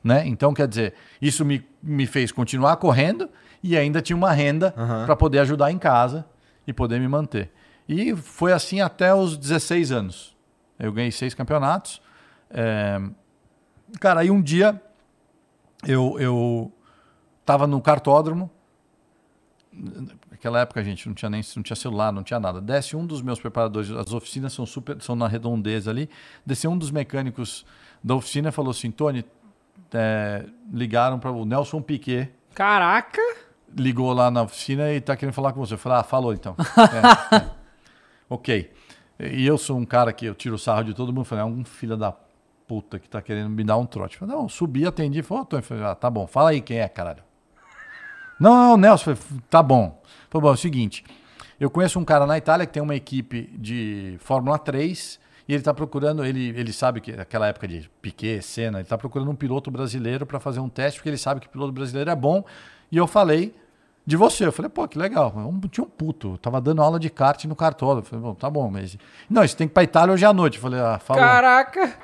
Né? 0.03 0.27
Então, 0.27 0.55
quer 0.55 0.67
dizer, 0.67 0.95
isso 1.21 1.45
me, 1.45 1.63
me 1.83 2.07
fez 2.07 2.33
continuar 2.33 2.77
correndo 2.77 3.29
e 3.63 3.77
ainda 3.77 4.01
tinha 4.01 4.17
uma 4.17 4.33
renda 4.33 4.73
Aham. 4.79 5.05
para 5.05 5.15
poder 5.15 5.41
ajudar 5.41 5.71
em 5.71 5.79
casa 5.79 6.25
e 6.67 6.73
poder 6.73 6.99
me 6.99 7.07
manter. 7.07 7.51
E 7.93 8.17
foi 8.17 8.53
assim 8.53 8.81
até 8.81 9.15
os 9.15 9.37
16 9.37 9.93
anos. 9.93 10.37
Eu 10.79 10.93
ganhei 10.93 11.11
seis 11.11 11.35
campeonatos. 11.35 12.01
É, 12.51 13.01
Cara, 14.01 14.21
aí 14.21 14.31
um 14.31 14.41
dia 14.41 14.81
eu, 15.87 16.17
eu 16.19 16.73
tava 17.45 17.67
no 17.67 17.81
cartódromo. 17.81 18.51
Naquela 20.31 20.61
época, 20.61 20.83
gente, 20.85 21.07
não 21.07 21.15
tinha 21.15 21.31
nem 21.31 21.43
não 21.57 21.63
tinha 21.63 21.77
celular, 21.77 22.13
não 22.13 22.23
tinha 22.23 22.39
nada. 22.39 22.61
Desce 22.61 22.95
um 22.97 23.07
dos 23.07 23.23
meus 23.23 23.41
preparadores, 23.41 23.91
as 23.91 24.13
oficinas 24.13 24.53
são 24.53 24.67
super, 24.67 25.01
são 25.01 25.17
na 25.17 25.27
redondeza 25.27 25.91
ali. 25.91 26.11
Desceu 26.45 26.71
um 26.71 26.77
dos 26.77 26.91
mecânicos 26.91 27.65
da 28.03 28.15
oficina 28.15 28.51
e 28.51 28.53
falou 28.53 28.71
assim: 28.71 28.91
Tony, 28.91 29.25
é, 29.93 30.45
ligaram 30.73 31.19
para 31.19 31.31
o 31.31 31.45
Nelson 31.45 31.81
Piquet, 31.81 32.31
Caraca! 32.55 33.23
ligou 33.75 34.13
lá 34.13 34.31
na 34.31 34.43
oficina 34.43 34.93
e 34.93 35.01
tá 35.01 35.17
querendo 35.17 35.35
falar 35.35 35.53
com 35.53 35.61
você. 35.61 35.75
Eu 35.75 35.79
falei, 35.79 35.99
ah, 35.99 36.03
falou 36.03 36.33
então. 36.35 36.55
É, 37.33 37.37
é. 37.37 37.62
Ok. 38.33 38.73
E 39.21 39.47
eu 39.47 39.59
sou 39.59 39.77
um 39.77 39.85
cara 39.85 40.11
que 40.11 40.25
eu 40.25 40.35
tiro 40.35 40.59
sarro 40.59 40.85
de 40.85 40.95
todo 40.95 41.13
mundo. 41.13 41.27
Falei, 41.27 41.45
é 41.45 41.47
um 41.47 41.63
filho 41.67 41.99
da 41.99 42.11
puta 42.67 42.99
que 42.99 43.07
tá 43.07 43.21
querendo 43.21 43.51
me 43.51 43.63
dar 43.63 43.77
um 43.77 43.85
trote. 43.85 44.17
Falei, 44.17 44.35
não, 44.35 44.49
subi, 44.49 44.87
atendi. 44.87 45.23
Falei, 45.23 45.45
Tony, 45.45 45.63
falei, 45.63 45.85
ah, 45.85 45.95
tá 45.95 46.09
bom, 46.09 46.27
fala 46.27 46.49
aí 46.51 46.63
quem 46.63 46.79
é, 46.79 46.89
caralho. 46.89 47.23
Não, 48.41 48.71
não, 48.71 48.77
Nelson, 48.77 49.15
falei, 49.15 49.43
tá 49.51 49.63
bom. 49.63 50.03
Falei, 50.31 50.43
bom, 50.43 50.49
é 50.49 50.55
o 50.55 50.57
seguinte, 50.57 51.05
eu 51.61 51.71
conheço 51.71 52.01
um 52.01 52.05
cara 52.05 52.27
na 52.27 52.37
Itália 52.37 52.67
que 52.67 52.73
tem 52.73 52.83
uma 52.83 52.97
equipe 52.97 53.55
de 53.57 54.17
Fórmula 54.19 54.59
3 54.59 55.21
e 55.47 55.55
ele 55.55 55.63
tá 55.63 55.73
procurando, 55.73 56.25
ele, 56.25 56.49
ele 56.49 56.73
sabe 56.73 57.01
que 57.01 57.13
naquela 57.13 57.47
época 57.47 57.69
de 57.69 57.89
Piquet, 58.01 58.43
Senna, 58.43 58.79
ele 58.79 58.89
tá 58.89 58.99
procurando 58.99 59.31
um 59.31 59.37
piloto 59.37 59.71
brasileiro 59.71 60.27
para 60.27 60.41
fazer 60.41 60.59
um 60.59 60.69
teste, 60.69 60.99
porque 60.99 61.11
ele 61.11 61.19
sabe 61.19 61.41
que 61.41 61.49
piloto 61.49 61.71
brasileiro 61.71 62.11
é 62.11 62.17
bom. 62.17 62.45
E 62.91 62.97
eu 62.97 63.07
falei 63.07 63.55
de 64.07 64.17
você. 64.17 64.47
Eu 64.47 64.53
falei, 64.53 64.69
pô, 64.69 64.87
que 64.89 64.99
legal. 64.99 65.33
Eu 65.37 65.69
tinha 65.69 65.85
um 65.85 65.89
puto. 65.89 66.33
Eu 66.33 66.39
tava 66.39 66.61
dando 66.61 66.83
aula 66.83 66.99
de 66.99 67.09
kart 67.11 67.45
no 67.45 67.55
cartódromo. 67.57 68.01
Eu 68.01 68.05
falei, 68.05 68.25
bom, 68.25 68.35
tá 68.35 68.51
bom, 68.51 68.71
mas. 68.71 68.97
Não, 69.31 69.47
você 69.47 69.57
tem 69.57 69.67
que 69.69 69.73
ir 69.73 69.75
pra 69.75 69.83
Itália 69.83 70.13
hoje 70.15 70.25
à 70.25 70.33
noite. 70.33 70.57
Eu 70.57 70.63
falei, 70.63 70.81
ah, 70.81 70.99
falou. 70.99 71.23
Caraca! 71.23 71.95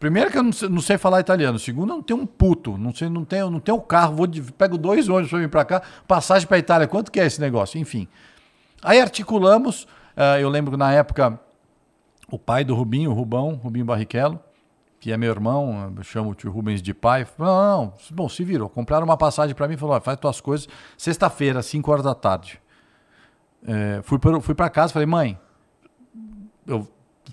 Primeiro 0.00 0.30
que 0.32 0.38
eu 0.38 0.42
não 0.42 0.52
sei, 0.52 0.68
não 0.68 0.80
sei 0.80 0.98
falar 0.98 1.20
italiano. 1.20 1.58
Segundo, 1.58 1.90
eu 1.90 1.96
não 1.96 2.02
tenho 2.02 2.20
um 2.20 2.26
puto. 2.26 2.76
Não 2.76 2.92
sei, 2.94 3.08
não 3.08 3.24
tenho, 3.24 3.48
não 3.50 3.60
tenho 3.60 3.80
carro. 3.80 4.16
Vou 4.16 4.26
de- 4.26 4.42
pego 4.52 4.76
dois 4.76 5.08
ônibus 5.08 5.30
para 5.30 5.38
vir 5.38 5.48
para 5.48 5.64
cá. 5.64 5.82
Passagem 6.08 6.48
para 6.48 6.58
Itália. 6.58 6.88
Quanto 6.88 7.12
que 7.12 7.20
é 7.20 7.26
esse 7.26 7.40
negócio? 7.40 7.78
Enfim. 7.78 8.08
Aí 8.82 9.00
articulamos. 9.00 9.86
eh, 10.16 10.42
eu 10.42 10.48
lembro 10.48 10.72
que 10.72 10.76
na 10.76 10.92
época 10.92 11.38
o 12.28 12.38
pai 12.38 12.64
do 12.64 12.74
Rubinho, 12.74 13.10
o 13.10 13.14
Rubão, 13.14 13.60
Rubinho 13.62 13.84
Barrichello, 13.84 14.40
que 15.02 15.10
é 15.10 15.16
meu 15.16 15.32
irmão, 15.32 15.92
eu 15.96 16.04
chamo 16.04 16.30
o 16.30 16.34
tio 16.34 16.48
Rubens 16.48 16.80
de 16.80 16.94
pai. 16.94 17.24
Falou, 17.24 17.52
não, 17.52 17.84
não, 17.86 17.92
bom, 18.12 18.28
se 18.28 18.44
virou. 18.44 18.68
Compraram 18.68 19.04
uma 19.04 19.16
passagem 19.16 19.52
para 19.52 19.66
mim 19.66 19.74
e 19.74 19.76
falou: 19.76 19.96
"Ó, 19.96 20.00
faz 20.00 20.16
tuas 20.16 20.40
coisas. 20.40 20.68
Sexta-feira, 20.96 21.60
5 21.60 21.90
horas 21.90 22.04
da 22.04 22.14
tarde. 22.14 22.60
Eh, 23.66 24.00
fui 24.04 24.16
para 24.20 24.40
fui 24.40 24.54
pra 24.54 24.70
casa 24.70 24.92
falei, 24.92 25.06
mãe, 25.06 25.36
eu 26.64 26.86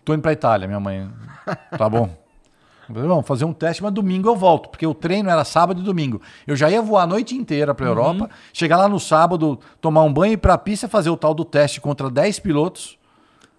tô 0.03 0.15
indo 0.15 0.21
para 0.23 0.33
Itália, 0.33 0.67
minha 0.67 0.79
mãe. 0.79 1.11
Tá 1.77 1.87
bom. 1.87 2.09
Eu 2.87 2.95
falei, 2.95 3.07
Vamos 3.07 3.27
fazer 3.27 3.45
um 3.45 3.53
teste, 3.53 3.83
mas 3.83 3.93
domingo 3.93 4.27
eu 4.27 4.35
volto, 4.35 4.69
porque 4.69 4.87
o 4.87 4.95
treino 4.95 5.29
era 5.29 5.45
sábado 5.45 5.79
e 5.79 5.83
domingo. 5.83 6.19
Eu 6.47 6.55
já 6.55 6.71
ia 6.71 6.81
voar 6.81 7.03
a 7.03 7.07
noite 7.07 7.35
inteira 7.35 7.75
para 7.75 7.85
Europa, 7.85 8.31
chegar 8.51 8.77
lá 8.77 8.89
no 8.89 8.99
sábado, 8.99 9.59
tomar 9.79 10.01
um 10.01 10.11
banho 10.11 10.31
e 10.31 10.33
ir 10.33 10.37
para 10.37 10.55
a 10.55 10.57
pista 10.57 10.87
fazer 10.87 11.11
o 11.11 11.17
tal 11.17 11.35
do 11.35 11.45
teste 11.45 11.79
contra 11.79 12.09
10 12.09 12.39
pilotos 12.39 12.98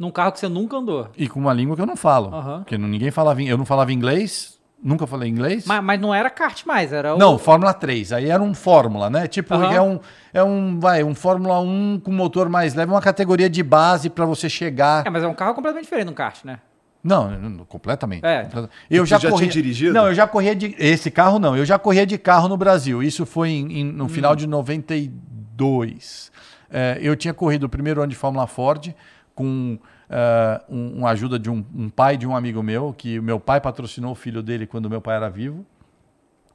Num 0.00 0.10
carro 0.10 0.32
que 0.32 0.40
você 0.40 0.48
nunca 0.48 0.78
andou. 0.78 1.08
e 1.16 1.28
com 1.28 1.38
uma 1.38 1.52
língua 1.52 1.76
que 1.76 1.82
eu 1.82 1.86
não 1.86 1.94
falo. 1.96 2.34
Aham. 2.34 2.58
Porque 2.60 2.78
ninguém 2.78 3.10
falava, 3.10 3.42
eu 3.42 3.58
não 3.58 3.66
falava 3.66 3.92
inglês, 3.92 4.58
nunca 4.82 5.06
falei 5.06 5.28
inglês. 5.28 5.66
Mas, 5.66 5.84
mas 5.84 6.00
não 6.00 6.14
era 6.14 6.30
kart 6.30 6.64
mais, 6.64 6.90
era 6.90 7.14
o. 7.14 7.18
Não, 7.18 7.36
Fórmula 7.38 7.74
3. 7.74 8.12
Aí 8.14 8.30
era 8.30 8.42
um 8.42 8.54
Fórmula, 8.54 9.10
né? 9.10 9.28
Tipo, 9.28 9.52
Aham. 9.54 9.72
é 9.74 9.80
um 9.82 10.00
é 10.32 10.42
um, 10.42 10.80
vai, 10.80 11.04
um 11.04 11.14
Fórmula 11.14 11.60
1 11.60 12.00
com 12.02 12.10
motor 12.12 12.48
mais 12.48 12.72
leve, 12.74 12.90
uma 12.90 13.00
categoria 13.02 13.50
de 13.50 13.62
base 13.62 14.08
para 14.08 14.24
você 14.24 14.48
chegar. 14.48 15.06
É, 15.06 15.10
mas 15.10 15.22
é 15.22 15.28
um 15.28 15.34
carro 15.34 15.54
completamente 15.54 15.84
diferente 15.84 16.06
de 16.06 16.12
um 16.12 16.14
kart, 16.14 16.44
né? 16.44 16.60
Não, 17.04 17.30
não, 17.30 17.64
completamente. 17.66 18.24
É. 18.24 18.42
Completamente. 18.44 18.72
Eu 18.90 19.04
Tu 19.04 19.06
já, 19.08 19.16
já 19.16 19.20
tinha 19.20 19.30
corria, 19.32 19.48
dirigido? 19.48 19.92
Não, 19.92 20.06
eu 20.08 20.14
já 20.14 20.26
corria 20.26 20.54
de 20.56 20.74
esse 20.78 21.10
carro 21.10 21.38
não, 21.38 21.54
eu 21.56 21.64
já 21.66 21.78
corria 21.78 22.06
de 22.06 22.16
carro 22.16 22.48
no 22.48 22.56
Brasil. 22.56 23.02
Isso 23.02 23.26
foi 23.26 23.50
em- 23.50 23.80
em- 23.80 23.84
no 23.92 24.08
final 24.08 24.34
de 24.36 24.46
92. 24.46 26.30
É, 26.70 26.98
eu 27.02 27.16
tinha 27.16 27.34
corrido 27.34 27.64
o 27.64 27.68
primeiro 27.68 28.00
ano 28.00 28.10
de 28.10 28.16
Fórmula 28.16 28.46
Ford 28.46 28.94
com 29.40 29.78
eh, 30.10 30.60
um, 30.68 30.98
uma 30.98 31.08
ajuda 31.08 31.38
de 31.38 31.48
um, 31.48 31.64
um 31.74 31.88
pai 31.88 32.18
de 32.18 32.26
um 32.26 32.36
amigo 32.36 32.62
meu, 32.62 32.92
que 32.92 33.18
o 33.18 33.22
meu 33.22 33.40
pai 33.40 33.58
patrocinou 33.58 34.12
o 34.12 34.14
filho 34.14 34.42
dele 34.42 34.66
quando 34.66 34.90
meu 34.90 35.00
pai 35.00 35.16
era 35.16 35.30
vivo. 35.30 35.64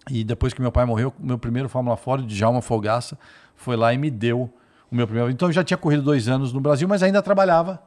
E 0.08 0.24
depois 0.24 0.54
que 0.54 0.62
meu 0.62 0.72
pai 0.72 0.86
morreu, 0.86 1.12
o 1.20 1.26
meu 1.26 1.40
primeiro 1.40 1.68
Fórmula 1.68 1.98
Ford, 1.98 2.24
de 2.24 2.36
Djalma 2.36 2.62
Fogaça, 2.62 3.18
foi 3.56 3.76
lá 3.76 3.92
e 3.92 3.98
me 3.98 4.12
deu 4.12 4.54
o 4.92 4.96
meu 4.96 5.08
primeiro. 5.08 5.32
Então 5.32 5.48
eu 5.48 5.52
já 5.52 5.64
tinha 5.64 5.78
corrido 5.80 6.04
dois 6.04 6.28
anos 6.28 6.54
no 6.54 6.62
Brasil, 6.62 6.88
mas 6.88 7.02
ainda 7.02 7.24
trabalhava 7.24 7.82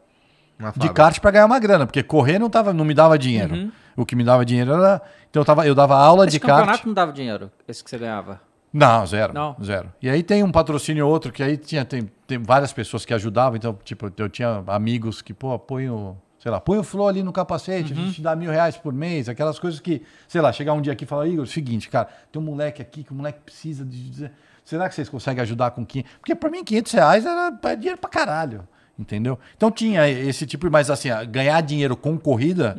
de 0.76 0.88
kart 0.92 1.20
para 1.20 1.30
ganhar 1.30 1.46
uma 1.46 1.60
grana, 1.60 1.86
porque 1.86 2.02
correr 2.02 2.40
não, 2.40 2.50
tava, 2.50 2.72
não 2.72 2.84
me 2.84 2.92
dava 2.92 3.16
dinheiro. 3.16 3.70
O 3.96 4.04
que 4.04 4.16
me 4.16 4.24
dava 4.24 4.44
dinheiro 4.44 4.72
era. 4.72 5.00
Então 5.30 5.42
eu, 5.42 5.44
tava, 5.44 5.64
eu 5.64 5.76
dava 5.76 5.96
aula 5.96 6.24
Esse 6.24 6.32
de 6.32 6.40
kart. 6.40 6.58
campeonato 6.58 6.86
não 6.88 6.94
dava 6.94 7.12
dinheiro, 7.12 7.52
esse 7.68 7.84
que 7.84 7.88
você 7.88 7.98
ganhava. 7.98 8.40
Não, 8.72 9.06
zero. 9.06 9.32
Não. 9.32 9.56
Zero. 9.62 9.92
E 10.00 10.08
aí 10.08 10.22
tem 10.22 10.42
um 10.42 10.52
patrocínio 10.52 11.06
outro 11.06 11.32
que 11.32 11.42
aí 11.42 11.56
tinha 11.56 11.84
tem, 11.84 12.10
tem 12.26 12.38
várias 12.38 12.72
pessoas 12.72 13.04
que 13.04 13.14
ajudavam. 13.14 13.56
Então, 13.56 13.76
tipo, 13.84 14.12
eu 14.16 14.28
tinha 14.28 14.62
amigos 14.66 15.22
que, 15.22 15.32
pô, 15.32 15.58
põe 15.58 15.88
o. 15.88 16.16
Sei 16.38 16.52
lá, 16.52 16.60
põe 16.60 16.78
o 16.78 16.84
Flow 16.84 17.08
ali 17.08 17.20
no 17.20 17.32
capacete, 17.32 17.92
a 17.92 17.96
gente 17.96 18.14
te 18.14 18.22
dá 18.22 18.36
mil 18.36 18.48
reais 18.48 18.76
por 18.76 18.92
mês, 18.92 19.28
aquelas 19.28 19.58
coisas 19.58 19.80
que, 19.80 20.02
sei 20.28 20.40
lá, 20.40 20.52
chegar 20.52 20.72
um 20.72 20.80
dia 20.80 20.92
aqui 20.92 21.02
e 21.02 21.06
falar, 21.06 21.26
Igor, 21.26 21.44
seguinte, 21.48 21.88
cara, 21.88 22.08
tem 22.30 22.40
um 22.40 22.44
moleque 22.44 22.80
aqui 22.80 23.02
que 23.02 23.10
o 23.10 23.14
moleque 23.14 23.40
precisa 23.44 23.84
de. 23.84 24.30
Será 24.64 24.88
que 24.88 24.94
vocês 24.94 25.08
conseguem 25.08 25.42
ajudar 25.42 25.72
com 25.72 25.84
500? 25.84 26.12
Porque 26.20 26.34
pra 26.36 26.48
mim 26.48 26.62
500 26.62 26.92
reais 26.92 27.26
era 27.26 27.58
era 27.60 27.74
dinheiro 27.74 27.98
pra 27.98 28.08
caralho. 28.08 28.68
Entendeu? 28.96 29.38
Então 29.56 29.70
tinha 29.70 30.08
esse 30.08 30.44
tipo, 30.44 30.68
mas 30.70 30.90
assim, 30.90 31.08
ganhar 31.30 31.60
dinheiro 31.60 31.96
com 31.96 32.18
corrida, 32.18 32.76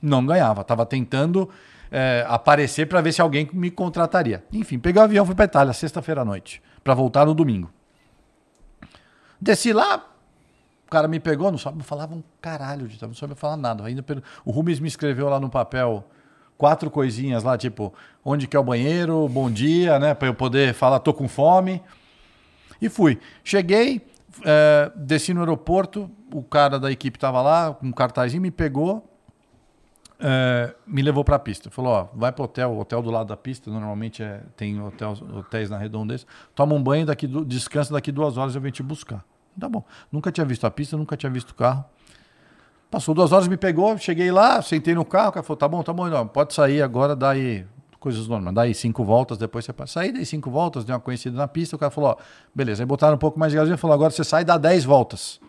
não 0.00 0.24
ganhava. 0.24 0.62
Tava 0.62 0.84
tentando 0.84 1.48
é, 1.92 2.24
aparecer 2.26 2.88
para 2.88 3.00
ver 3.02 3.12
se 3.12 3.20
alguém 3.20 3.48
me 3.52 3.70
contrataria. 3.70 4.42
Enfim, 4.52 4.78
peguei 4.78 5.00
o 5.00 5.04
avião, 5.04 5.26
fui 5.26 5.34
pra 5.34 5.44
Itália, 5.44 5.72
sexta-feira 5.74 6.22
à 6.22 6.24
noite, 6.24 6.60
para 6.82 6.94
voltar 6.94 7.26
no 7.26 7.34
domingo. 7.34 7.70
Desci 9.40 9.72
lá, 9.72 10.04
o 10.86 10.90
cara 10.90 11.06
me 11.08 11.20
pegou, 11.20 11.50
não 11.50 11.58
sabe, 11.58 11.82
falava 11.82 12.14
um 12.14 12.22
caralho 12.40 12.88
de 12.88 13.00
não 13.02 13.14
sabia 13.14 13.36
falar 13.36 13.56
nada. 13.56 13.84
Ainda 13.84 14.02
pelo- 14.02 14.22
o 14.44 14.50
Rubens 14.50 14.80
me 14.80 14.88
escreveu 14.88 15.28
lá 15.28 15.38
no 15.38 15.50
papel 15.50 16.04
quatro 16.56 16.90
coisinhas 16.90 17.42
lá, 17.42 17.58
tipo, 17.58 17.92
onde 18.24 18.46
que 18.46 18.56
é 18.56 18.60
o 18.60 18.62
banheiro, 18.64 19.28
bom 19.28 19.50
dia, 19.50 19.98
né, 19.98 20.14
para 20.14 20.28
eu 20.28 20.34
poder 20.34 20.72
falar, 20.74 21.00
tô 21.00 21.12
com 21.12 21.28
fome. 21.28 21.82
E 22.80 22.88
fui. 22.88 23.18
Cheguei, 23.42 24.00
é, 24.44 24.90
desci 24.94 25.34
no 25.34 25.40
aeroporto, 25.40 26.08
o 26.32 26.42
cara 26.42 26.78
da 26.78 26.90
equipe 26.90 27.18
tava 27.18 27.42
lá, 27.42 27.74
com 27.74 27.86
um 27.86 27.92
cartazinho, 27.92 28.40
me 28.42 28.50
pegou, 28.50 29.11
é, 30.22 30.72
me 30.86 31.02
levou 31.02 31.24
para 31.24 31.34
a 31.34 31.38
pista. 31.38 31.68
Falou, 31.70 31.92
ó, 31.92 32.08
vai 32.14 32.30
pro 32.30 32.44
hotel, 32.44 32.70
o 32.70 32.78
hotel 32.78 33.02
do 33.02 33.10
lado 33.10 33.26
da 33.26 33.36
pista, 33.36 33.70
normalmente 33.70 34.22
é, 34.22 34.40
tem 34.56 34.80
hotéis 34.80 35.68
na 35.68 35.76
redondeza. 35.76 36.24
Toma 36.54 36.74
um 36.74 36.82
banho, 36.82 37.04
daqui, 37.04 37.26
descansa 37.26 37.92
daqui 37.92 38.12
duas 38.12 38.36
horas 38.36 38.54
eu 38.54 38.60
venho 38.60 38.72
te 38.72 38.82
buscar. 38.82 39.24
Tá 39.58 39.68
bom. 39.68 39.84
Nunca 40.10 40.30
tinha 40.30 40.46
visto 40.46 40.64
a 40.64 40.70
pista, 40.70 40.96
nunca 40.96 41.16
tinha 41.16 41.30
visto 41.30 41.50
o 41.50 41.54
carro. 41.54 41.84
Passou 42.88 43.14
duas 43.14 43.32
horas, 43.32 43.48
me 43.48 43.56
pegou, 43.56 43.96
cheguei 43.98 44.30
lá, 44.30 44.62
sentei 44.62 44.94
no 44.94 45.04
carro, 45.04 45.30
o 45.30 45.32
cara 45.32 45.42
falou, 45.42 45.56
tá 45.56 45.66
bom, 45.66 45.82
tá 45.82 45.92
bom, 45.92 46.08
não, 46.08 46.26
pode 46.28 46.52
sair 46.52 46.82
agora, 46.82 47.16
dá 47.16 47.30
aí 47.30 47.64
coisas 47.98 48.28
normais, 48.28 48.54
dá 48.54 48.62
aí 48.62 48.74
cinco 48.74 49.02
voltas, 49.02 49.38
depois 49.38 49.64
você 49.64 49.72
passa. 49.72 49.94
Saí, 49.94 50.12
dei 50.12 50.26
cinco 50.26 50.50
voltas, 50.50 50.84
dei 50.84 50.94
uma 50.94 51.00
conhecida 51.00 51.36
na 51.36 51.48
pista, 51.48 51.74
o 51.74 51.78
cara 51.78 51.90
falou, 51.90 52.10
ó, 52.10 52.16
beleza, 52.54 52.82
aí 52.82 52.86
botaram 52.86 53.14
um 53.14 53.18
pouco 53.18 53.38
mais 53.38 53.50
de 53.50 53.56
gasolina, 53.56 53.78
falou, 53.78 53.94
agora 53.94 54.10
você 54.10 54.22
sai 54.22 54.44
dá 54.44 54.58
10 54.58 54.84
voltas. 54.84 55.40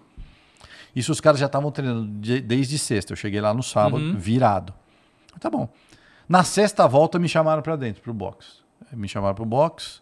Isso 0.96 1.12
os 1.12 1.20
caras 1.22 1.40
já 1.40 1.48
estavam 1.48 1.72
treinando 1.72 2.06
de- 2.20 2.42
desde 2.42 2.78
sexta, 2.78 3.14
eu 3.14 3.18
cheguei 3.18 3.42
lá 3.42 3.54
no 3.54 3.64
sábado, 3.64 4.18
virado. 4.18 4.74
Tá 5.40 5.50
bom. 5.50 5.68
Na 6.30 6.44
sexta 6.44 6.88
volta 6.88 7.18
me 7.20 7.28
chamaram 7.28 7.62
pra 7.62 7.76
dentro, 7.76 8.02
pro 8.02 8.14
box. 8.14 8.62
Me 8.92 9.08
chamaram 9.08 9.34
pro 9.36 9.46
box. 9.46 10.02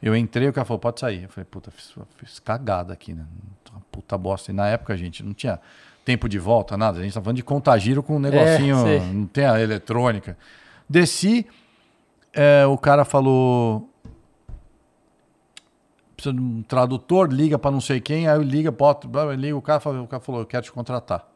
Eu 0.00 0.16
entrei, 0.16 0.48
o 0.48 0.52
cara 0.52 0.64
falou, 0.64 0.78
pode 0.80 0.98
sair. 1.00 1.24
Eu 1.24 1.28
falei, 1.28 1.44
puta, 1.50 1.70
fiz, 1.70 1.94
fiz 2.16 2.38
cagada 2.40 2.92
aqui, 2.92 3.12
né? 3.14 3.24
Uma 3.70 3.80
puta 3.90 4.16
bosta. 4.18 4.50
E 4.50 4.54
na 4.54 4.66
época, 4.68 4.96
gente, 4.96 5.22
não 5.22 5.32
tinha 5.32 5.60
tempo 6.04 6.28
de 6.28 6.38
volta, 6.38 6.76
nada. 6.76 6.98
A 6.98 7.02
gente 7.02 7.14
tá 7.14 7.20
falando 7.20 7.36
de 7.36 7.42
contagiro 7.44 8.02
com 8.02 8.16
um 8.16 8.18
negocinho, 8.18 8.76
sei. 8.82 9.00
não 9.00 9.26
tem 9.26 9.44
a 9.44 9.60
eletrônica. 9.60 10.36
Desci, 10.88 11.46
é, 12.32 12.66
o 12.66 12.76
cara 12.78 13.04
falou. 13.04 13.88
Precisa 16.22 16.32
de 16.36 16.40
um 16.40 16.62
tradutor, 16.62 17.32
liga 17.32 17.58
pra 17.58 17.68
não 17.68 17.80
sei 17.80 18.00
quem, 18.00 18.28
aí 18.28 18.38
liga, 18.44 18.70
bota, 18.70 19.08
liga, 19.34 19.56
o 19.56 19.60
cara, 19.60 19.80
falou, 19.80 20.04
o 20.04 20.06
cara 20.06 20.22
falou, 20.22 20.40
eu 20.40 20.46
quero 20.46 20.62
te 20.62 20.70
contratar. 20.70 21.26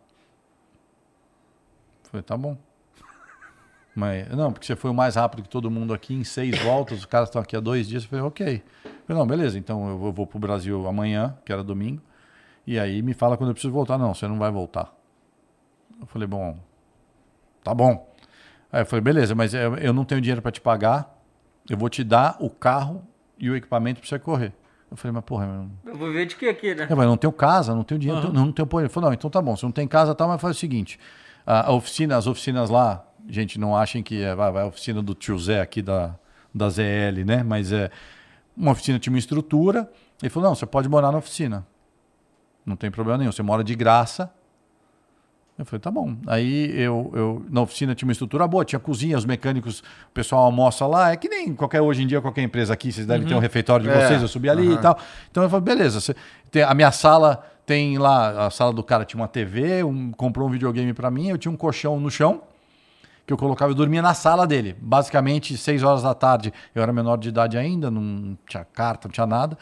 Eu 2.05 2.11
Falei, 2.11 2.23
tá 2.23 2.37
bom. 2.37 2.57
Mas, 3.97 4.29
não, 4.29 4.53
porque 4.53 4.65
você 4.65 4.77
foi 4.77 4.93
o 4.93 4.95
mais 4.95 5.17
rápido 5.17 5.43
que 5.43 5.49
todo 5.49 5.69
mundo 5.69 5.93
aqui, 5.93 6.15
em 6.15 6.23
seis 6.23 6.57
voltas, 6.63 7.01
os 7.01 7.05
caras 7.05 7.29
estão 7.29 7.43
aqui 7.43 7.57
há 7.57 7.61
dois 7.61 7.89
dias. 7.89 8.05
Eu 8.05 8.11
falei, 8.11 8.25
ok. 8.25 8.63
Eu 8.85 8.91
falei, 9.09 9.21
não, 9.21 9.27
beleza, 9.27 9.59
então 9.59 9.89
eu 9.89 9.99
vou, 9.99 10.13
vou 10.13 10.25
pro 10.25 10.39
Brasil 10.39 10.87
amanhã, 10.87 11.37
que 11.45 11.53
era 11.53 11.65
domingo, 11.65 12.01
e 12.65 12.79
aí 12.79 13.03
me 13.03 13.13
fala 13.13 13.37
quando 13.37 13.51
eu 13.51 13.55
preciso 13.55 13.75
voltar. 13.75 13.99
Não, 13.99 14.15
você 14.15 14.29
não 14.29 14.39
vai 14.39 14.53
voltar. 14.53 14.95
Eu 16.01 16.07
falei, 16.07 16.29
bom, 16.29 16.57
tá 17.65 17.75
bom. 17.75 18.09
Aí 18.71 18.83
eu 18.83 18.87
falei, 18.87 19.03
beleza, 19.03 19.35
mas 19.35 19.53
eu 19.53 19.93
não 19.93 20.05
tenho 20.05 20.21
dinheiro 20.21 20.41
para 20.41 20.53
te 20.53 20.61
pagar, 20.61 21.13
eu 21.69 21.77
vou 21.77 21.89
te 21.89 22.05
dar 22.05 22.37
o 22.39 22.49
carro 22.49 23.03
e 23.37 23.51
o 23.51 23.57
equipamento 23.57 23.99
para 23.99 24.09
você 24.09 24.21
correr. 24.21 24.53
Eu 24.91 24.97
falei, 24.97 25.13
mas 25.13 25.25
porra, 25.25 25.69
eu 25.85 25.93
Eu 25.93 25.99
vou 25.99 26.13
ver 26.13 26.27
de 26.27 26.37
que 26.37 26.49
aqui, 26.49 26.75
né? 26.75 26.87
é, 26.89 26.95
mas 26.95 27.05
eu 27.05 27.11
não 27.11 27.17
tenho 27.17 27.33
casa, 27.33 27.75
não 27.75 27.83
tenho 27.83 27.99
dinheiro, 27.99 28.33
não, 28.33 28.47
não 28.47 28.53
tenho 28.53 28.65
apoio. 28.65 28.85
Ele 28.85 28.89
falou, 28.89 29.11
não, 29.11 29.15
então 29.15 29.29
tá 29.29 29.43
bom, 29.43 29.57
você 29.57 29.67
não 29.67 29.73
tem 29.73 29.87
casa 29.87 30.15
tal, 30.15 30.29
mas 30.29 30.41
faz 30.41 30.57
o 30.57 30.59
seguinte, 30.59 30.99
a, 31.45 31.69
a 31.69 31.73
oficina, 31.73 32.17
as 32.17 32.27
oficinas 32.27 32.71
lá, 32.71 33.05
gente, 33.29 33.59
não 33.59 33.77
achem 33.77 34.03
que 34.03 34.23
é, 34.23 34.35
vai, 34.35 34.53
vai 34.53 34.63
a 34.63 34.67
oficina 34.67 35.03
do 35.03 35.15
tio 35.15 35.39
Zé 35.39 35.61
aqui 35.61 35.83
da, 35.83 36.15
da 36.55 36.69
ZL, 36.69 37.25
né? 37.27 37.43
Mas 37.43 37.73
é, 37.73 37.91
uma 38.57 38.73
oficina 38.73 38.99
tinha 38.99 39.13
uma 39.13 39.19
estrutura, 39.19 39.91
ele 40.23 40.31
falou, 40.31 40.51
não, 40.51 40.55
você 40.55 40.67
pode 40.67 40.89
morar 40.89 41.11
na 41.11 41.19
oficina, 41.19 41.67
não 42.65 42.77
tem 42.77 42.91
problema 42.91 43.19
nenhum, 43.19 43.33
você 43.33 43.43
mora 43.43 43.63
de 43.65 43.75
graça. 43.75 44.33
Eu 45.59 45.65
falei, 45.65 45.81
tá 45.81 45.91
bom. 45.91 46.17
Aí 46.27 46.71
eu, 46.79 47.11
eu 47.15 47.47
na 47.51 47.63
oficina 47.63 47.95
tinha 47.95 48.07
uma 48.07 48.13
estrutura 48.13 48.47
boa, 48.47 48.63
tinha 48.65 48.79
cozinha, 48.79 49.17
os 49.17 49.25
mecânicos, 49.25 49.81
o 49.81 50.13
pessoal 50.13 50.45
almoça 50.45 50.87
lá. 50.87 51.13
É 51.13 51.17
que 51.17 51.29
nem 51.31 51.55
qualquer 51.55 51.81
hoje 51.81 52.03
em 52.03 52.07
dia, 52.07 52.21
qualquer 52.21 52.43
empresa 52.43 52.75
aqui, 52.75 52.93
vocês 52.93 53.07
devem 53.07 53.27
ter 53.27 53.35
um 53.35 53.39
refeitório 53.39 53.85
de 53.85 53.91
É. 53.91 54.07
vocês, 54.07 54.21
eu 54.21 54.29
subi 54.29 54.51
ali 54.51 54.73
e 54.75 54.77
tal. 54.79 54.99
Então 55.31 55.43
eu 55.43 55.49
falei, 55.49 55.65
beleza, 55.65 55.99
você, 56.01 56.15
tem, 56.51 56.63
a 56.63 56.75
minha 56.75 56.93
sala 56.93 57.43
tem 57.65 57.97
lá, 57.97 58.47
a 58.47 58.51
sala 58.51 58.71
do 58.73 58.83
cara 58.83 59.05
tinha 59.07 59.19
uma 59.21 59.27
TV, 59.29 59.83
um, 59.83 60.13
comprou 60.13 60.47
um 60.47 60.51
videogame 60.51 60.93
pra 60.93 61.11
mim, 61.11 61.29
eu 61.31 61.39
tinha 61.39 61.51
um 61.51 61.57
colchão 61.57 61.99
no 61.99 62.11
chão 62.11 62.43
que 63.27 63.33
eu 63.33 63.37
colocava, 63.39 63.73
eu 63.73 63.75
dormia 63.75 64.03
na 64.03 64.13
sala 64.15 64.47
dele. 64.47 64.77
Basicamente, 64.79 65.57
seis 65.57 65.83
horas 65.83 66.03
da 66.03 66.15
tarde, 66.15 66.53
eu 66.75 66.83
era 66.83 66.93
menor 66.93 67.17
de 67.17 67.31
idade 67.31 67.57
ainda, 67.59 67.91
não 67.91 68.37
tinha 68.47 68.63
carta, 68.65 69.09
não 69.09 69.13
tinha 69.13 69.27
nada. 69.27 69.57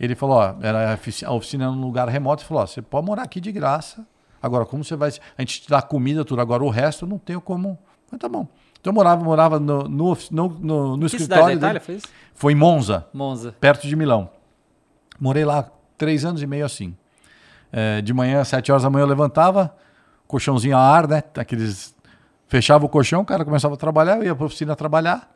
Ele 0.00 0.14
falou, 0.16 0.38
ó, 0.38 0.54
era 0.62 0.90
a 0.90 0.94
ofici- 0.94 1.24
a 1.24 1.30
oficina 1.30 1.70
num 1.70 1.82
lugar 1.82 2.08
remoto, 2.08 2.42
ele 2.42 2.48
falou, 2.48 2.62
ó, 2.62 2.66
você 2.66 2.80
pode 2.82 3.06
morar 3.06 3.22
aqui 3.22 3.40
de 3.40 3.52
graça. 3.52 4.04
Agora, 4.44 4.66
como 4.66 4.84
você 4.84 4.94
vai... 4.94 5.10
A 5.38 5.42
gente 5.42 5.62
te 5.62 5.70
dá 5.70 5.80
comida, 5.80 6.24
tudo. 6.24 6.40
Agora, 6.40 6.62
o 6.62 6.68
resto, 6.68 7.04
eu 7.04 7.08
não 7.08 7.18
tenho 7.18 7.40
como... 7.40 7.78
Mas 8.10 8.20
tá 8.20 8.28
bom. 8.28 8.46
Então, 8.78 8.90
eu 8.90 8.94
morava, 8.94 9.24
morava 9.24 9.58
no, 9.58 9.84
no, 9.84 10.18
no, 10.30 10.96
no, 10.98 10.98
Que 11.08 11.18
cidade 11.18 11.22
escritório 11.22 11.46
da 11.46 11.52
Itália 11.54 11.80
foi 11.80 11.94
isso? 11.94 12.06
Foi 12.34 12.52
em 12.52 12.56
Monza 12.56 13.06
Monza. 13.14 13.54
perto 13.58 13.88
de 13.88 13.96
Milão. 13.96 14.28
Morei 15.18 15.44
lá 15.44 15.70
três 15.96 16.22
anos 16.24 16.42
e 16.42 16.46
meio 16.46 16.66
assim. 16.66 16.94
É, 17.72 18.02
de 18.02 18.12
manhã, 18.12 18.42
às 18.42 18.48
sete 18.48 18.70
horas 18.70 18.82
da 18.82 18.90
manhã, 18.90 19.04
eu 19.04 19.08
levantava, 19.08 19.74
colchãozinho 20.26 20.76
a 20.76 20.80
ar, 20.80 21.08
né? 21.08 21.22
Aqueles. 21.36 21.94
Fechava 22.46 22.84
o 22.84 22.88
colchão, 22.88 23.22
o 23.22 23.24
cara 23.24 23.42
começava 23.42 23.72
a 23.72 23.76
trabalhar, 23.78 24.18
eu 24.18 24.24
ia 24.24 24.34
para 24.34 24.44
a 24.44 24.46
oficina 24.46 24.76
trabalhar. 24.76 25.34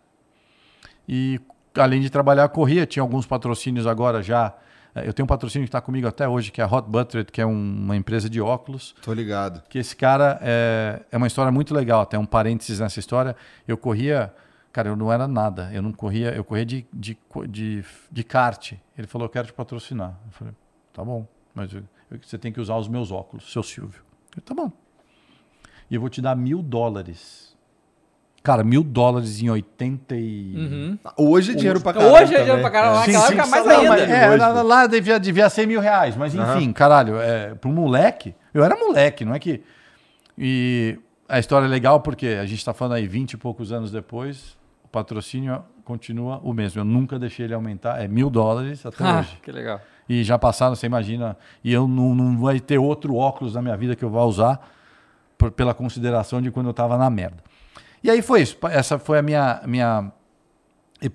E 1.09 1.41
além 1.75 2.03
de 2.03 2.11
trabalhar, 2.11 2.47
corria. 2.51 2.85
Tinha 2.85 3.03
alguns 3.03 3.25
patrocínios 3.25 3.87
agora 3.87 4.23
já. 4.23 4.53
É, 4.95 5.07
Eu 5.09 5.13
tenho 5.13 5.25
um 5.25 5.29
patrocínio 5.29 5.65
que 5.65 5.69
está 5.69 5.81
comigo 5.81 6.07
até 6.09 6.27
hoje, 6.29 6.51
que 6.51 6.61
é 6.61 6.65
a 6.65 6.67
Hot 6.67 6.89
Buttered, 6.89 7.31
que 7.31 7.41
é 7.41 7.47
um- 7.47 7.53
uma 7.85 7.97
empresa 7.97 8.29
de 8.29 8.41
óculos 8.41 8.95
Tô 9.03 9.13
ligado. 9.13 9.63
que 9.69 9.79
esse 9.79 9.95
cara 9.95 10.39
é, 10.43 11.03
é 11.11 11.17
uma 11.17 11.27
história 11.27 11.53
muito 11.53 11.75
legal, 11.75 12.01
até 12.01 12.19
um 12.19 12.27
parênteses 12.27 12.81
nessa 12.81 12.99
história. 12.99 13.37
Eu 13.67 13.77
corria, 13.77 14.33
cara, 14.73 14.89
eu 14.89 14.97
não 14.97 15.13
era 15.13 15.29
nada, 15.29 15.71
eu 15.73 15.83
não 15.83 15.93
corria, 15.93 16.35
eu 16.35 16.43
corria 16.45 16.65
de, 16.67 16.87
de, 16.93 17.17
de, 17.49 17.85
de 18.11 18.25
kart. 18.25 18.73
Ele 18.97 19.07
falou, 19.07 19.27
eu 19.27 19.31
quero 19.31 19.47
te 19.47 19.53
patrocinar. 19.53 20.19
Eu 20.27 20.33
falei, 20.33 20.55
tá 20.93 21.05
bom, 21.05 21.27
mas 21.55 21.73
eu- 21.73 21.83
eu- 22.11 22.19
você 22.23 22.39
tem 22.39 22.53
que 22.53 22.61
usar 22.61 22.77
os 22.77 22.89
meus 22.89 23.11
óculos, 23.13 23.53
seu 23.53 23.63
Silvio. 23.63 24.03
Eu, 24.37 24.43
tá 24.43 24.55
bom. 24.55 24.73
E 25.91 25.95
eu 25.95 26.01
vou 26.01 26.11
te 26.11 26.21
dar 26.21 26.35
mil 26.37 26.63
dólares. 26.63 27.48
Cara, 28.43 28.63
mil 28.65 28.83
dólares 28.83 29.43
em 29.43 29.51
80 29.51 30.15
e... 30.17 30.99
Hoje 31.17 31.53
é 31.53 31.55
dinheiro 31.55 31.81
pra 31.81 31.93
caralho. 31.93 32.13
Hoje 32.15 32.23
é 32.23 32.27
dinheiro 32.39 32.47
também. 32.47 32.63
pra 32.63 32.71
caralho, 32.71 33.05
Sim, 33.05 33.13
naquela 33.13 33.27
sim, 33.27 33.35
época 33.35 33.51
mais 33.51 33.67
não, 33.67 33.73
ainda. 33.77 33.89
mas 33.91 34.01
É, 34.11 34.29
hoje, 34.31 34.39
lá, 34.39 34.63
lá 34.63 34.87
devia, 34.87 35.21
devia 35.21 35.51
ser 35.51 35.67
mil 35.67 35.81
reais, 35.81 36.17
mas 36.17 36.35
enfim, 36.35 36.73
caralho, 36.73 37.21
é, 37.21 37.55
para 37.55 37.69
um 37.69 37.73
moleque, 37.75 38.35
eu 38.55 38.65
era 38.65 38.77
moleque, 38.77 39.25
não 39.25 39.35
é 39.35 39.39
que. 39.39 39.63
E 40.37 40.99
a 41.29 41.39
história 41.39 41.67
é 41.67 41.69
legal 41.69 42.01
porque 42.01 42.27
a 42.41 42.47
gente 42.47 42.59
está 42.59 42.73
falando 42.73 42.95
aí 42.95 43.07
20 43.07 43.33
e 43.33 43.37
poucos 43.37 43.73
anos 43.73 43.91
depois, 43.91 44.57
o 44.85 44.89
patrocínio 44.89 45.63
continua 45.85 46.41
o 46.45 46.53
mesmo. 46.53 46.81
Eu 46.81 46.85
nunca 46.85 47.19
deixei 47.19 47.45
ele 47.45 47.55
aumentar, 47.55 48.03
é 48.03 48.07
mil 48.09 48.31
dólares 48.31 48.87
até 48.87 49.05
Ah, 49.05 49.19
hoje. 49.21 49.37
que 49.43 49.51
legal. 49.51 49.81
E 50.09 50.23
já 50.23 50.39
passaram, 50.39 50.75
você 50.75 50.87
imagina, 50.87 51.37
e 51.63 51.73
eu 51.73 51.87
não, 51.89 52.15
não 52.15 52.39
vai 52.39 52.61
ter 52.61 52.79
outro 52.79 53.15
óculos 53.17 53.55
na 53.55 53.61
minha 53.63 53.77
vida 53.77 53.95
que 53.97 54.05
eu 54.05 54.09
vá 54.11 54.23
usar 54.25 54.71
por- 55.37 55.51
pela 55.51 55.75
consideração 55.75 56.41
de 56.41 56.51
quando 56.51 56.67
eu 56.67 56.71
estava 56.71 56.97
na 56.97 57.11
merda. 57.11 57.43
E 58.03 58.11
aí 58.11 58.23
foi 58.23 58.43
isso. 58.43 58.57
Essa 58.71 58.99
foi 58.99 59.19
a 59.19 59.23
minha, 59.23 59.61
minha 59.67 60.13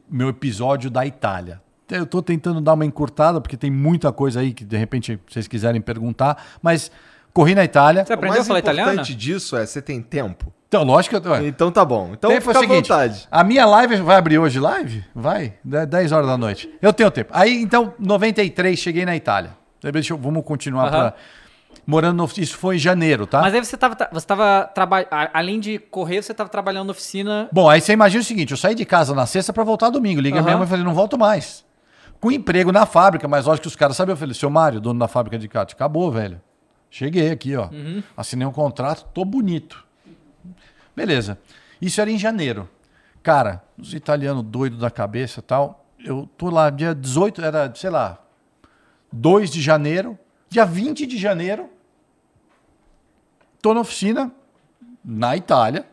meu 0.09 0.29
episódio 0.29 0.89
da 0.89 1.05
Itália. 1.05 1.61
Eu 1.89 2.03
estou 2.03 2.21
tentando 2.21 2.59
dar 2.61 2.73
uma 2.73 2.85
encurtada 2.85 3.39
porque 3.41 3.57
tem 3.57 3.69
muita 3.69 4.11
coisa 4.11 4.39
aí 4.39 4.53
que 4.53 4.63
de 4.65 4.77
repente 4.77 5.19
vocês 5.29 5.47
quiserem 5.47 5.79
perguntar, 5.81 6.41
mas 6.61 6.91
Corri 7.33 7.55
na 7.55 7.63
Itália. 7.63 8.05
Você 8.05 8.13
O 8.13 8.15
aprendeu 8.15 8.33
a 8.33 8.37
mais 8.37 8.47
falar 8.47 8.59
importante 8.59 8.81
italiano? 8.83 9.03
disso 9.19 9.57
é 9.57 9.65
você 9.65 9.81
tem 9.81 10.01
tempo. 10.01 10.53
Então, 10.67 10.83
lógico 10.83 11.19
que 11.19 11.27
eu. 11.27 11.31
ué, 11.31 11.47
Então 11.47 11.71
tá 11.71 11.83
bom. 11.83 12.11
Então 12.13 12.29
tempo 12.29 12.41
é 12.51 12.53
fica 12.53 12.53
o 12.53 12.57
à 12.57 12.59
seguinte, 12.67 12.89
vontade. 12.89 13.27
a 13.31 13.43
minha 13.43 13.65
live 13.65 13.95
vai 13.97 14.17
abrir 14.17 14.37
hoje 14.39 14.59
live? 14.59 15.03
Vai, 15.15 15.55
De- 15.63 15.85
10 15.85 16.11
horas 16.11 16.27
da 16.27 16.37
noite. 16.37 16.69
Eu 16.81 16.93
tenho 16.93 17.09
tempo. 17.11 17.31
Aí, 17.33 17.61
então, 17.61 17.93
93, 17.99 18.77
cheguei 18.79 19.03
na 19.05 19.15
Itália. 19.15 19.51
Deixa 19.91 20.13
eu- 20.13 20.17
vamos 20.17 20.43
continuar 20.45 20.89
pra... 20.89 21.13
Morando 21.85 22.17
no... 22.17 22.29
Isso 22.37 22.57
foi 22.57 22.75
em 22.75 22.79
janeiro, 22.79 23.27
tá? 23.27 23.41
Mas 23.41 23.53
aí 23.53 23.63
você 23.63 23.75
tava, 23.75 23.97
você 24.11 24.25
tava 24.25 24.69
trabalhando. 24.73 25.09
Além 25.33 25.59
de 25.59 25.77
correr, 25.77 26.21
você 26.21 26.33
tava 26.33 26.49
trabalhando 26.49 26.87
na 26.87 26.91
oficina. 26.91 27.49
Bom, 27.51 27.69
aí 27.69 27.81
você 27.81 27.91
imagina 27.93 28.21
o 28.21 28.25
seguinte, 28.25 28.51
eu 28.51 28.57
saí 28.57 28.73
de 28.73 28.85
casa 28.85 29.13
na 29.13 29.25
sexta 29.25 29.51
pra 29.51 29.63
voltar 29.63 29.89
domingo. 29.89 30.21
Liguei 30.21 30.39
a 30.39 30.43
minha 30.43 30.57
mãe 30.57 30.65
e 30.65 30.69
falei, 30.69 30.85
não 30.85 30.93
volto 30.93 31.17
mais. 31.17 31.65
Com 32.21 32.31
emprego 32.31 32.71
na 32.71 32.85
fábrica, 32.85 33.27
mas 33.27 33.45
lógico 33.45 33.63
que 33.63 33.67
os 33.67 33.75
caras 33.75 33.97
sabiam. 33.97 34.13
Eu 34.13 34.17
falei, 34.17 34.33
seu 34.33 34.49
Mário, 34.49 34.79
dono 34.79 34.97
da 34.97 35.09
fábrica 35.09 35.37
de 35.37 35.47
kart, 35.49 35.73
acabou, 35.73 36.09
velho. 36.09 36.41
Cheguei 36.89 37.31
aqui, 37.31 37.55
ó. 37.55 37.69
Assinei 38.15 38.47
um 38.47 38.51
contrato, 38.51 39.05
tô 39.13 39.25
bonito. 39.25 39.83
Beleza. 40.95 41.37
Isso 41.81 41.99
era 41.99 42.09
em 42.09 42.17
janeiro. 42.17 42.69
Cara, 43.21 43.61
os 43.77 43.93
italianos 43.93 44.43
doidos 44.43 44.79
da 44.79 44.89
cabeça 44.89 45.39
e 45.41 45.43
tal. 45.43 45.85
Eu 45.99 46.29
tô 46.37 46.49
lá, 46.49 46.69
dia 46.69 46.93
18, 46.93 47.41
era, 47.43 47.73
sei 47.75 47.89
lá, 47.89 48.19
2 49.11 49.49
de 49.51 49.61
janeiro. 49.61 50.17
Dia 50.49 50.65
20 50.65 51.07
de 51.07 51.17
janeiro, 51.17 51.67
tô 53.63 53.73
na 53.73 53.79
oficina, 53.79 54.29
na 55.03 55.35
Itália. 55.37 55.85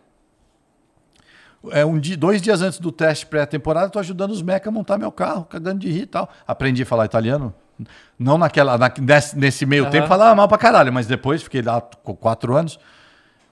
É 1.70 1.84
um 1.84 1.98
dia, 1.98 2.16
dois 2.16 2.42
dias 2.42 2.62
antes 2.62 2.78
do 2.80 2.90
teste 2.90 3.26
pré-temporada, 3.26 3.88
tô 3.90 3.98
ajudando 3.98 4.30
os 4.32 4.42
meca 4.42 4.68
a 4.68 4.72
montar 4.72 4.98
meu 4.98 5.12
carro, 5.12 5.44
cagando 5.44 5.78
de 5.80 5.90
rir 5.90 6.02
e 6.02 6.06
tal. 6.06 6.28
Aprendi 6.46 6.82
a 6.82 6.86
falar 6.86 7.04
italiano. 7.04 7.54
Não 8.18 8.36
naquela, 8.36 8.76
na- 8.76 8.92
nesse, 9.00 9.38
nesse 9.38 9.64
meio 9.66 9.84
Aham. 9.84 9.90
tempo, 9.92 10.08
falava 10.08 10.34
mal 10.34 10.48
pra 10.48 10.58
caralho, 10.58 10.92
mas 10.92 11.06
depois, 11.06 11.42
fiquei 11.42 11.62
lá 11.62 11.80
com 11.80 12.14
quatro 12.16 12.56
anos. 12.56 12.78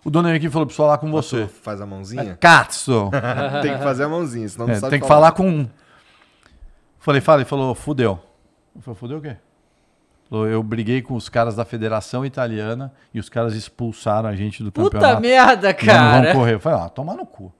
O 0.04 0.10
dono 0.10 0.34
equipe 0.34 0.50
falou, 0.52 0.66
preciso 0.66 0.84
falar 0.84 0.98
com 0.98 1.10
você. 1.10 1.42
Tu 1.46 1.48
faz 1.62 1.80
a 1.80 1.86
mãozinha? 1.86 2.36
Cazzo! 2.40 3.10
tem 3.62 3.76
que 3.76 3.82
fazer 3.82 4.04
a 4.04 4.08
mãozinha, 4.08 4.48
senão 4.48 4.66
não 4.66 4.74
É, 4.74 4.78
sabe 4.80 4.90
tem 4.90 5.00
que 5.00 5.06
falar 5.06 5.32
com 5.32 5.48
um. 5.48 5.68
Falei, 6.98 7.20
fala, 7.20 7.40
ele 7.42 7.48
falou, 7.48 7.74
fudeu. 7.74 8.18
Eu 8.74 8.82
falei, 8.82 8.98
fudeu 8.98 9.18
o 9.18 9.20
quê? 9.22 9.36
Eu 10.30 10.62
briguei 10.62 11.00
com 11.00 11.14
os 11.14 11.28
caras 11.28 11.56
da 11.56 11.64
Federação 11.64 12.24
Italiana 12.24 12.92
e 13.14 13.18
os 13.18 13.28
caras 13.30 13.54
expulsaram 13.54 14.28
a 14.28 14.36
gente 14.36 14.62
do 14.62 14.70
Puta 14.70 14.90
campeonato. 14.98 15.22
merda, 15.22 15.68
Nós 15.72 15.86
não 15.86 15.94
cara. 15.94 16.34
correr. 16.34 16.54
Eu 16.54 16.60
falei, 16.60 16.80
ah, 16.80 16.88
tomar 16.90 17.14
no 17.14 17.24
cu. 17.24 17.52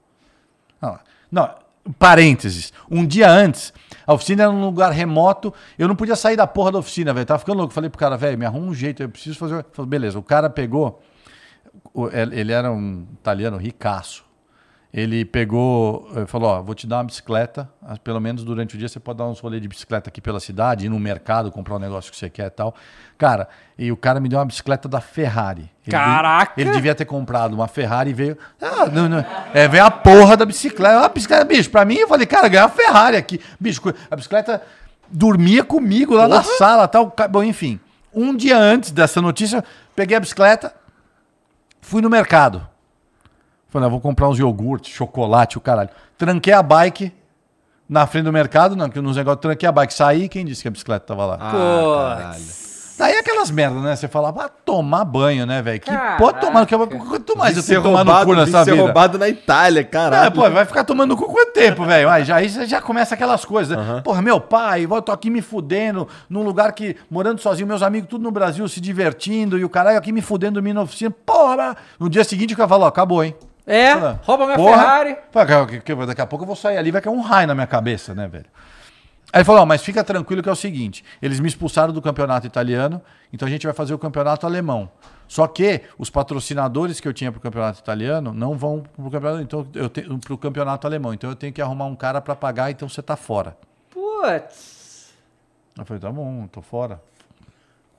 Ah, 0.79 0.99
não, 1.31 1.49
parênteses. 1.97 2.71
Um 2.89 3.05
dia 3.05 3.29
antes, 3.29 3.73
a 4.05 4.13
oficina 4.13 4.43
era 4.43 4.51
num 4.51 4.65
lugar 4.65 4.91
remoto, 4.91 5.51
eu 5.79 5.87
não 5.87 5.95
podia 5.95 6.15
sair 6.15 6.35
da 6.35 6.45
porra 6.45 6.71
da 6.73 6.77
oficina, 6.79 7.11
velho. 7.13 7.25
Tava 7.25 7.39
ficando 7.39 7.57
louco. 7.57 7.73
Falei 7.73 7.89
pro 7.89 7.99
cara, 7.99 8.15
velho, 8.17 8.37
me 8.37 8.45
arruma 8.45 8.67
um 8.67 8.73
jeito, 8.73 9.01
eu 9.01 9.09
preciso 9.09 9.37
fazer. 9.39 9.65
Falei, 9.71 9.89
beleza, 9.89 10.19
o 10.19 10.23
cara 10.23 10.47
pegou. 10.49 11.01
Ele 12.31 12.51
era 12.51 12.71
um 12.71 13.07
italiano 13.13 13.57
ricaço. 13.57 14.23
Ele 14.91 15.23
pegou, 15.23 16.09
eh, 16.15 16.25
falou: 16.25 16.49
Ó, 16.49 16.61
vou 16.63 16.73
te 16.73 16.87
dar 16.87 16.97
uma 16.97 17.03
bicicleta. 17.03 17.69
ah, 17.85 17.95
Pelo 18.03 18.19
menos 18.19 18.43
durante 18.43 18.73
o 18.75 18.77
dia 18.77 18.87
você 18.87 18.99
pode 18.99 19.19
dar 19.19 19.25
uns 19.27 19.39
rolês 19.39 19.61
de 19.61 19.67
bicicleta 19.67 20.09
aqui 20.09 20.19
pela 20.19 20.39
cidade, 20.39 20.87
ir 20.87 20.89
no 20.89 20.99
mercado, 20.99 21.51
comprar 21.51 21.75
um 21.75 21.79
negócio 21.79 22.11
que 22.11 22.17
você 22.17 22.27
quer 22.27 22.47
e 22.47 22.49
tal. 22.49 22.73
Cara, 23.15 23.47
e 23.77 23.91
o 23.91 23.97
cara 23.97 24.19
me 24.19 24.27
deu 24.27 24.39
uma 24.39 24.45
bicicleta 24.45 24.89
da 24.89 24.99
Ferrari. 24.99 25.69
Ele 25.85 25.91
Caraca! 25.91 26.53
Ele 26.59 26.71
devia 26.71 26.95
ter 26.95 27.05
comprado 27.05 27.53
uma 27.53 27.67
Ferrari 27.67 28.09
e 28.09 28.13
veio. 28.13 28.37
Ah, 28.59 28.87
não, 28.87 29.07
não. 29.07 29.23
É, 29.53 29.67
veio 29.67 29.85
a 29.85 29.91
porra 29.91 30.35
da 30.35 30.43
bicicleta. 30.45 31.05
A 31.05 31.09
bicicleta, 31.09 31.45
bicho, 31.45 31.69
pra 31.69 31.85
mim, 31.85 31.97
eu 31.97 32.07
falei, 32.07 32.25
cara, 32.25 32.47
ganhar 32.47 32.63
uma 32.63 32.69
Ferrari 32.69 33.15
aqui. 33.15 33.39
Bicho, 33.59 33.81
a 34.09 34.15
bicicleta 34.15 34.59
dormia 35.07 35.63
comigo 35.63 36.15
lá 36.15 36.27
na 36.27 36.41
sala 36.43 36.87
tal. 36.87 37.13
Bom, 37.29 37.43
enfim. 37.43 37.79
Um 38.11 38.35
dia 38.35 38.57
antes 38.57 38.89
dessa 38.89 39.21
notícia, 39.21 39.63
peguei 39.95 40.17
a 40.17 40.19
bicicleta, 40.19 40.73
fui 41.79 42.01
no 42.01 42.09
mercado. 42.09 42.67
Falei, 43.69 43.87
ah, 43.87 43.89
vou 43.89 43.99
comprar 44.01 44.27
uns 44.27 44.39
iogurte, 44.39 44.91
chocolate, 44.91 45.57
o 45.57 45.61
caralho. 45.61 45.89
Tranquei 46.17 46.53
a 46.53 46.63
bike 46.63 47.13
na 47.87 48.05
frente 48.07 48.25
do 48.25 48.33
mercado, 48.33 48.75
não, 48.75 48.89
que 48.89 48.99
nos 49.01 49.15
negócios, 49.15 49.41
tranquei 49.41 49.67
a 49.67 49.71
bike, 49.71 49.93
saí, 49.93 50.29
quem 50.29 50.45
disse 50.45 50.61
que 50.61 50.67
a 50.67 50.71
bicicleta 50.71 51.05
tava 51.05 51.25
lá? 51.25 51.37
Ah, 51.39 51.51
Pô. 51.51 52.17
caralho. 52.17 52.69
Daí 52.99 53.15
aquelas 53.15 53.49
merdas, 53.49 53.81
né? 53.81 53.95
Você 53.95 54.09
fala, 54.09 54.29
vai 54.29 54.49
tomar 54.65 55.05
banho, 55.05 55.45
né, 55.45 55.61
velho? 55.61 55.79
Que 55.79 55.89
pode 56.17 56.41
tomar, 56.41 56.65
que 56.65 56.75
quanto 56.75 57.37
mais 57.37 57.55
eu 57.55 57.63
Vi 57.63 57.67
tenho 57.69 57.81
ser 57.81 57.81
que 57.81 57.81
tomar 57.83 58.03
no 58.03 58.11
roubado, 58.11 58.25
cu 58.25 58.35
nessa 58.35 58.65
ser 58.65 58.71
vida? 58.71 58.83
roubado 58.83 59.17
na 59.17 59.29
Itália, 59.29 59.85
caralho. 59.85 60.27
É, 60.27 60.29
pô, 60.29 60.49
vai 60.49 60.65
ficar 60.65 60.83
tomando 60.83 61.11
no 61.11 61.15
cu 61.17 61.31
quanto 61.31 61.53
tempo, 61.53 61.85
velho? 61.85 62.09
Aí 62.09 62.25
já, 62.25 62.35
aí 62.35 62.49
já 62.49 62.81
começa 62.81 63.15
aquelas 63.15 63.45
coisas. 63.45 63.77
né? 63.77 64.01
Porra, 64.03 64.21
meu 64.21 64.41
pai, 64.41 64.85
eu 64.85 65.01
tô 65.01 65.13
aqui 65.13 65.29
me 65.29 65.41
fudendo, 65.41 66.09
num 66.29 66.43
lugar 66.43 66.73
que, 66.73 66.97
morando 67.09 67.39
sozinho, 67.39 67.65
meus 67.65 67.81
amigos 67.81 68.09
tudo 68.09 68.21
no 68.21 68.31
Brasil 68.31 68.67
se 68.67 68.81
divertindo, 68.81 69.57
e 69.57 69.63
o 69.63 69.69
caralho 69.69 69.97
aqui 69.97 70.11
me 70.11 70.21
fudendo 70.21 70.55
dormindo 70.55 70.75
na 70.75 70.81
oficina. 70.81 71.09
Porra! 71.25 71.77
No 71.97 72.09
dia 72.09 72.25
seguinte 72.25 72.53
o 72.53 72.57
cara 72.57 72.67
falou, 72.67 72.83
ó, 72.83 72.89
acabou, 72.89 73.23
hein? 73.23 73.33
É, 73.71 73.93
Fala, 73.93 74.19
rouba 74.23 74.45
minha 74.45 74.57
porra. 74.57 74.77
Ferrari. 74.79 75.17
Que- 75.83 75.95
Daqui 76.07 76.21
a 76.21 76.25
pouco 76.25 76.43
eu 76.43 76.47
vou 76.47 76.55
sair 76.55 76.77
ali, 76.77 76.89
vai 76.89 77.01
cair 77.01 77.13
um 77.13 77.21
raio 77.21 77.47
na 77.47 77.53
minha 77.53 77.67
cabeça, 77.67 78.15
né, 78.15 78.27
velho? 78.27 78.47
Aí 79.31 79.39
ele 79.41 79.43
falou, 79.45 79.61
ó, 79.61 79.65
mas 79.65 79.83
fica 79.83 80.03
tranquilo 80.03 80.41
que 80.41 80.49
é 80.49 80.51
o 80.51 80.55
seguinte, 80.55 81.05
eles 81.21 81.39
me 81.39 81.47
expulsaram 81.47 81.93
do 81.93 82.01
campeonato 82.01 82.47
italiano, 82.47 82.99
então 83.31 83.47
a 83.47 83.51
gente 83.51 83.67
vai 83.67 83.75
fazer 83.75 83.93
o 83.93 83.99
campeonato 83.99 84.47
alemão. 84.47 84.89
Só 85.27 85.45
que 85.45 85.81
os 85.99 86.09
patrocinadores 86.09 86.99
que 86.99 87.07
eu 87.07 87.13
tinha 87.13 87.31
pro 87.31 87.39
campeonato 87.39 87.79
italiano 87.79 88.33
não 88.33 88.57
vão 88.57 88.81
pro 88.95 89.11
campeonato, 89.11 89.43
então 89.43 89.67
eu 89.75 89.87
tenho 89.87 90.17
pro 90.17 90.35
campeonato 90.35 90.87
alemão, 90.87 91.13
então 91.13 91.29
eu 91.29 91.35
tenho 91.35 91.53
que 91.53 91.61
arrumar 91.61 91.85
um 91.85 91.95
cara 91.95 92.19
para 92.19 92.35
pagar, 92.35 92.71
então 92.71 92.89
você 92.89 93.03
tá 93.03 93.15
fora. 93.15 93.55
Putz. 93.91 95.13
Eu 95.77 95.85
falei, 95.85 96.01
tá 96.01 96.11
bom, 96.11 96.47
tô 96.47 96.63
fora. 96.63 96.99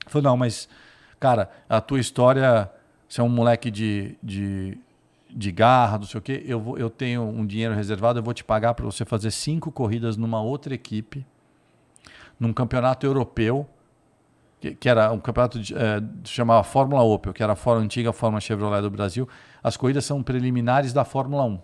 Ele 0.03 0.09
falou, 0.11 0.23
não, 0.31 0.35
mas, 0.35 0.67
cara, 1.17 1.49
a 1.69 1.79
tua 1.79 2.01
história, 2.01 2.69
você 3.07 3.21
é 3.21 3.23
um 3.23 3.29
moleque 3.29 3.71
de, 3.71 4.17
de, 4.21 4.77
de 5.33 5.51
garra, 5.51 5.97
não 5.97 6.05
sei 6.05 6.17
o 6.17 6.21
quê, 6.21 6.43
eu, 6.45 6.59
vou, 6.59 6.77
eu 6.77 6.89
tenho 6.89 7.23
um 7.23 7.45
dinheiro 7.45 7.73
reservado, 7.73 8.19
eu 8.19 8.23
vou 8.23 8.33
te 8.33 8.43
pagar 8.43 8.73
para 8.73 8.85
você 8.85 9.05
fazer 9.05 9.31
cinco 9.31 9.71
corridas 9.71 10.17
numa 10.17 10.41
outra 10.41 10.73
equipe, 10.73 11.25
num 12.39 12.51
campeonato 12.51 13.05
europeu, 13.05 13.67
que, 14.59 14.75
que 14.75 14.89
era 14.89 15.11
um 15.11 15.19
campeonato 15.19 15.59
de, 15.59 15.73
eh, 15.73 16.01
chamava 16.23 16.63
Fórmula 16.63 17.01
Opel, 17.01 17.33
que 17.33 17.41
era 17.41 17.53
a 17.53 17.55
Fórmula 17.55 17.85
antiga 17.85 18.13
Fórmula 18.13 18.39
Chevrolet 18.39 18.81
do 18.81 18.89
Brasil. 18.89 19.27
As 19.63 19.75
corridas 19.75 20.05
são 20.05 20.21
preliminares 20.21 20.93
da 20.93 21.03
Fórmula 21.03 21.43
1, 21.45 21.59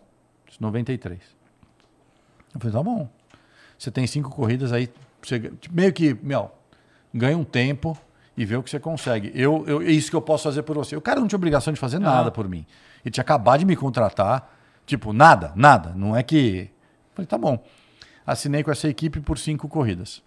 de 0.49 0.61
93. 0.61 1.19
Eu 2.53 2.59
falei, 2.59 2.73
tá 2.73 2.83
bom. 2.83 3.09
Você 3.77 3.91
tem 3.91 4.07
cinco 4.07 4.31
corridas 4.31 4.73
aí, 4.73 4.89
você 5.21 5.53
meio 5.71 5.93
que, 5.93 6.15
meu, 6.23 6.51
ganha 7.13 7.37
um 7.37 7.43
tempo 7.43 7.97
e 8.35 8.45
vê 8.45 8.55
o 8.55 8.63
que 8.63 8.69
você 8.69 8.79
consegue. 8.79 9.31
Eu, 9.35 9.63
eu, 9.67 9.81
é 9.81 9.91
isso 9.91 10.09
que 10.09 10.15
eu 10.15 10.21
posso 10.21 10.43
fazer 10.43 10.63
por 10.63 10.75
você. 10.75 10.95
O 10.95 11.01
cara 11.01 11.19
não 11.19 11.27
tinha 11.27 11.37
obrigação 11.37 11.73
de 11.73 11.79
fazer 11.79 11.99
nada 11.99 12.31
por 12.31 12.47
mim. 12.47 12.65
Ele 13.07 13.11
tinha 13.11 13.21
acabado 13.21 13.59
de 13.59 13.65
me 13.65 13.75
contratar. 13.75 14.51
Tipo, 14.85 15.13
nada, 15.13 15.51
nada. 15.55 15.93
Não 15.95 16.15
é 16.15 16.21
que. 16.23 16.69
Falei, 17.15 17.25
tá 17.27 17.37
bom. 17.37 17.63
Assinei 18.25 18.63
com 18.63 18.71
essa 18.71 18.87
equipe 18.87 19.19
por 19.21 19.37
cinco 19.37 19.67
corridas. 19.67 20.21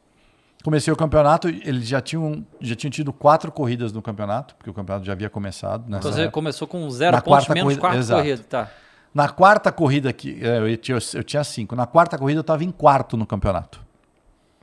Comecei 0.65 0.93
o 0.93 0.97
campeonato, 0.97 1.49
eles 1.49 1.87
já 1.89 2.01
tinham, 2.03 2.45
já 2.61 2.75
tinham 2.75 2.91
tido 2.91 3.13
quatro 3.15 3.51
corridas 3.51 3.93
no 3.93 4.03
campeonato, 4.03 4.55
porque 4.57 4.69
o 4.69 4.75
campeonato 4.75 5.07
já 5.07 5.13
havia 5.13 5.31
começado. 5.31 5.83
Nessa 5.89 6.01
Então 6.01 6.13
você 6.13 6.21
época. 6.23 6.33
começou 6.35 6.69
com 6.69 6.91
zero 6.91 7.17
Na 7.17 7.23
pontos 7.23 7.47
quarta 7.47 7.55
menos 7.55 7.67
corrida, 7.69 7.81
quatro 7.81 7.99
exato. 7.99 8.21
corridas. 8.23 8.47
Tá. 8.47 8.71
Na 9.15 9.29
quarta 9.29 9.73
corrida 9.73 10.13
que 10.13 10.39
é, 10.45 10.59
eu 10.59 10.77
tinha, 10.77 10.99
eu 11.15 11.25
tinha 11.25 11.43
cinco. 11.45 11.75
Na 11.75 11.87
quarta 11.87 12.19
corrida 12.19 12.39
eu 12.39 12.43
estava 12.43 12.63
em 12.63 12.71
quarto 12.71 13.17
no 13.17 13.27
campeonato. 13.27 13.81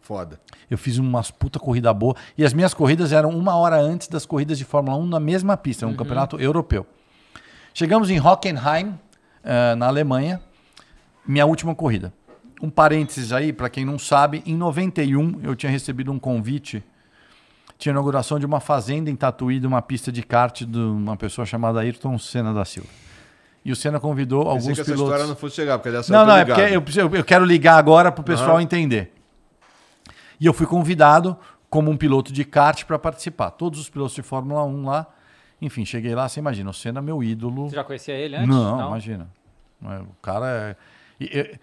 Foda. 0.02 0.40
Eu 0.70 0.78
fiz 0.78 0.98
umas 0.98 1.32
puta 1.32 1.60
corrida 1.60 1.92
boa. 1.94 2.16
E 2.38 2.46
as 2.46 2.54
minhas 2.54 2.74
corridas 2.74 3.12
eram 3.12 3.30
uma 3.32 3.56
hora 3.56 3.78
antes 3.78 4.08
das 4.08 4.26
corridas 4.26 4.58
de 4.58 4.64
Fórmula 4.66 4.96
1 4.98 5.06
na 5.06 5.20
mesma 5.20 5.58
pista, 5.58 5.86
Uhum. 5.86 5.94
um 5.94 5.96
campeonato 5.96 6.40
europeu. 6.40 6.86
Chegamos 7.80 8.10
em 8.10 8.20
Hockenheim, 8.20 8.98
eh, 9.44 9.76
na 9.76 9.86
Alemanha, 9.86 10.42
minha 11.28 11.46
última 11.46 11.76
corrida. 11.76 12.12
Um 12.60 12.72
parênteses 12.72 13.32
aí, 13.32 13.54
para 13.54 13.70
quem 13.70 13.86
não 13.86 14.00
sabe, 14.00 14.42
em 14.48 14.56
91 14.58 15.40
eu 15.44 15.56
tinha 15.56 15.72
recebido 15.72 16.12
um 16.12 16.18
convite. 16.18 16.84
Tinha 17.78 17.92
inauguração 17.92 18.40
de 18.40 18.48
uma 18.48 18.60
fazenda 18.60 19.12
em 19.12 19.16
Tatuí, 19.16 19.60
de 19.60 19.68
uma 19.68 19.80
pista 19.80 20.12
de 20.12 20.24
kart 20.24 20.64
de 20.64 20.80
uma 20.80 21.16
pessoa 21.16 21.46
chamada 21.46 21.80
Ayrton 21.82 22.18
Senna 22.18 22.52
da 22.52 22.66
Silva. 22.66 22.90
E 23.64 23.72
o 23.72 23.76
Senna 23.76 24.00
convidou 24.00 24.40
Pensei 24.46 24.54
alguns 24.58 24.66
que 24.74 24.82
essa 24.82 24.92
pilotos. 24.92 25.12
história 25.14 25.28
não 25.28 25.36
fosse 25.36 25.56
chegar, 25.58 25.78
porque 25.78 25.92
dessa 25.92 26.12
Não, 26.12 26.26
não, 26.26 26.36
é 26.36 26.46
porque 26.46 26.62
eu, 26.62 26.82
preciso- 26.82 27.16
eu 27.16 27.24
quero 27.24 27.46
ligar 27.46 27.78
agora 27.78 28.12
para 28.12 28.22
o 28.22 28.26
pessoal 28.26 28.54
Aham. 28.54 28.64
entender. 28.64 29.14
E 30.40 30.48
eu 30.48 30.54
fui 30.54 30.66
convidado 30.66 31.38
como 31.70 31.92
um 31.92 31.96
piloto 31.98 32.34
de 32.34 32.44
kart 32.44 32.86
para 32.86 32.98
participar. 32.98 33.52
Todos 33.52 33.80
os 33.80 33.88
pilotos 33.88 34.16
de 34.16 34.24
Fórmula 34.24 34.64
1 34.64 34.84
lá. 34.84 35.06
Enfim, 35.62 35.86
cheguei 35.86 36.14
lá, 36.14 36.28
você 36.30 36.40
imagina, 36.40 36.70
o 36.70 36.74
Senna 36.74 37.00
é 37.00 37.02
meu 37.02 37.24
ídolo. 37.24 37.70
Você 37.70 37.76
já 37.76 37.84
conhecia 37.84 38.14
ele 38.16 38.36
antes? 38.36 38.48
Não, 38.50 38.88
imagina. 38.88 39.28
É, 39.84 40.00
O 40.00 40.16
cara 40.22 40.76
é. 41.20 41.26
é- 41.40 41.60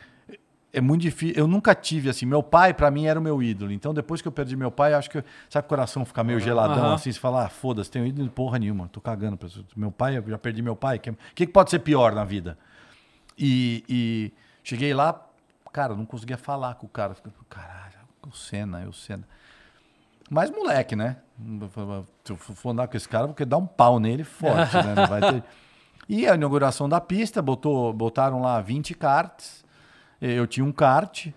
é 0.72 0.80
muito 0.80 1.02
difícil. 1.02 1.36
Eu 1.36 1.46
nunca 1.46 1.72
tive 1.72 2.10
assim. 2.10 2.26
Meu 2.26 2.42
pai, 2.42 2.74
para 2.74 2.90
mim, 2.90 3.06
era 3.06 3.20
o 3.20 3.22
meu 3.22 3.40
ídolo. 3.40 3.70
Então, 3.70 3.94
depois 3.94 4.20
que 4.20 4.26
eu 4.26 4.32
perdi 4.32 4.56
meu 4.56 4.72
pai, 4.72 4.92
acho 4.94 5.08
que. 5.08 5.22
Sabe, 5.48 5.66
o 5.66 5.68
coração 5.68 6.04
fica 6.04 6.24
meio 6.24 6.40
geladão 6.40 6.82
Aham. 6.84 6.94
assim. 6.94 7.12
Você 7.12 7.20
fala, 7.20 7.44
ah, 7.44 7.48
foda-se, 7.48 7.88
tenho 7.88 8.04
ídolo 8.04 8.26
de 8.26 8.34
porra 8.34 8.58
nenhuma. 8.58 8.88
Tô 8.88 9.00
cagando. 9.00 9.36
pra 9.36 9.46
isso. 9.46 9.64
Meu 9.76 9.92
pai, 9.92 10.18
eu 10.18 10.24
já 10.28 10.36
perdi 10.38 10.60
meu 10.62 10.74
pai. 10.74 10.96
O 10.96 11.00
que, 11.32 11.46
que 11.46 11.52
pode 11.52 11.70
ser 11.70 11.78
pior 11.78 12.12
na 12.12 12.24
vida? 12.24 12.58
E, 13.38 13.84
e 13.88 14.32
cheguei 14.64 14.92
lá, 14.92 15.24
cara, 15.72 15.94
não 15.94 16.04
conseguia 16.04 16.36
falar 16.36 16.74
com 16.74 16.86
o 16.86 16.88
cara. 16.88 17.14
Caralho, 17.48 17.94
o 18.26 18.32
Senna, 18.34 18.82
é 18.82 18.86
o 18.88 18.92
Senna. 18.92 19.22
Mas 20.30 20.50
moleque, 20.50 20.96
né? 20.96 21.16
Se 22.24 22.32
eu 22.32 22.36
for 22.36 22.70
andar 22.70 22.88
com 22.88 22.96
esse 22.96 23.08
cara, 23.08 23.26
porque 23.28 23.44
dar 23.44 23.58
um 23.58 23.66
pau 23.66 23.98
nele 23.98 24.24
forte, 24.24 24.74
né? 24.74 24.94
Não 24.94 25.06
vai 25.06 25.20
ter... 25.20 25.44
E 26.06 26.28
a 26.28 26.34
inauguração 26.34 26.86
da 26.86 27.00
pista, 27.00 27.40
botou, 27.40 27.90
botaram 27.90 28.42
lá 28.42 28.60
20 28.60 28.92
karts. 28.92 29.64
Eu 30.20 30.46
tinha 30.46 30.62
um 30.62 30.70
kart, 30.70 31.28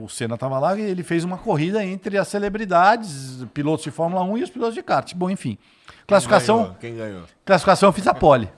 o 0.00 0.08
Senna 0.08 0.34
estava 0.34 0.58
lá 0.58 0.74
e 0.78 0.80
ele 0.80 1.02
fez 1.02 1.24
uma 1.24 1.36
corrida 1.36 1.84
entre 1.84 2.16
as 2.16 2.26
celebridades, 2.28 3.44
pilotos 3.52 3.84
de 3.84 3.90
Fórmula 3.90 4.22
1 4.22 4.38
e 4.38 4.42
os 4.44 4.50
pilotos 4.50 4.74
de 4.74 4.82
kart. 4.82 5.12
Bom, 5.14 5.28
enfim. 5.28 5.58
Classificação, 6.06 6.74
Quem 6.80 6.96
ganhou? 6.96 7.24
classificação 7.44 7.90
eu 7.90 7.92
fiz 7.92 8.06
a 8.06 8.14
pole. 8.14 8.50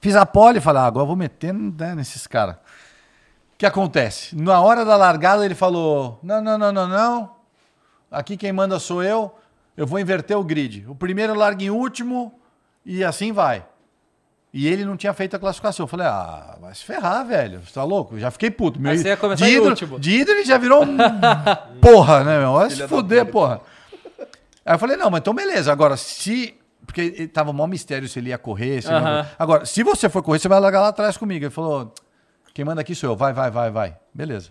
Fiz 0.00 0.16
a 0.16 0.26
pole 0.26 0.58
e 0.58 0.60
falei, 0.60 0.82
ah, 0.82 0.86
agora 0.86 1.04
eu 1.04 1.06
vou 1.06 1.16
meter 1.16 1.54
né, 1.54 1.94
nesses 1.94 2.26
caras. 2.26 2.56
O 2.56 2.58
que 3.56 3.64
acontece? 3.64 4.34
Na 4.34 4.60
hora 4.60 4.84
da 4.84 4.96
largada 4.96 5.44
ele 5.44 5.54
falou: 5.54 6.18
não, 6.24 6.42
não, 6.42 6.58
não, 6.58 6.72
não, 6.72 6.88
não. 6.88 7.30
Aqui 8.12 8.36
quem 8.36 8.52
manda 8.52 8.78
sou 8.78 9.02
eu. 9.02 9.34
Eu 9.76 9.86
vou 9.86 9.98
inverter 9.98 10.36
o 10.38 10.44
grid. 10.44 10.84
O 10.86 10.94
primeiro 10.94 11.34
larga 11.34 11.64
em 11.64 11.70
último 11.70 12.38
e 12.84 13.02
assim 13.02 13.32
vai. 13.32 13.64
E 14.52 14.68
ele 14.68 14.84
não 14.84 14.98
tinha 14.98 15.14
feito 15.14 15.34
a 15.34 15.38
classificação. 15.38 15.84
Eu 15.84 15.88
falei, 15.88 16.06
ah, 16.06 16.58
vai 16.60 16.74
se 16.74 16.84
ferrar, 16.84 17.26
velho. 17.26 17.60
Você 17.64 17.72
tá 17.72 17.82
louco? 17.84 18.16
Eu 18.16 18.20
já 18.20 18.30
fiquei 18.30 18.50
puto. 18.50 18.78
Meu, 18.78 18.92
Aí 18.92 18.98
você 18.98 19.08
ia 19.08 19.16
começar 19.16 19.46
de 19.46 19.50
em 19.50 19.54
ídolo, 19.54 19.70
último. 19.70 19.98
de 19.98 20.10
ídolo 20.10 20.36
ele 20.38 20.44
já 20.44 20.58
virou 20.58 20.84
um 20.84 20.96
porra, 21.80 22.22
né, 22.22 22.38
meu? 22.38 22.52
Vai 22.52 22.68
se 22.68 22.86
fuder, 22.86 23.24
porra. 23.26 23.62
Aí 24.64 24.74
eu 24.74 24.78
falei, 24.78 24.96
não, 24.98 25.10
mas 25.10 25.20
então 25.20 25.32
beleza. 25.34 25.72
Agora, 25.72 25.96
se. 25.96 26.54
Porque 26.84 27.00
ele 27.00 27.28
tava 27.28 27.50
mó 27.52 27.66
mistério 27.66 28.06
se 28.08 28.18
ele 28.18 28.28
ia 28.28 28.36
correr. 28.36 28.82
Se 28.82 28.88
ele 28.88 29.00
não 29.00 29.06
Aham. 29.06 29.16
ia 29.16 29.22
correr. 29.22 29.36
Agora, 29.38 29.64
se 29.64 29.82
você 29.82 30.08
for 30.10 30.22
correr, 30.22 30.38
você 30.38 30.48
vai 30.48 30.60
largar 30.60 30.82
lá 30.82 30.88
atrás 30.88 31.16
comigo. 31.16 31.44
Ele 31.46 31.50
falou, 31.50 31.94
quem 32.52 32.62
manda 32.64 32.82
aqui 32.82 32.94
sou 32.94 33.10
eu. 33.10 33.16
Vai, 33.16 33.32
vai, 33.32 33.50
vai, 33.50 33.70
vai. 33.70 33.96
Beleza. 34.12 34.50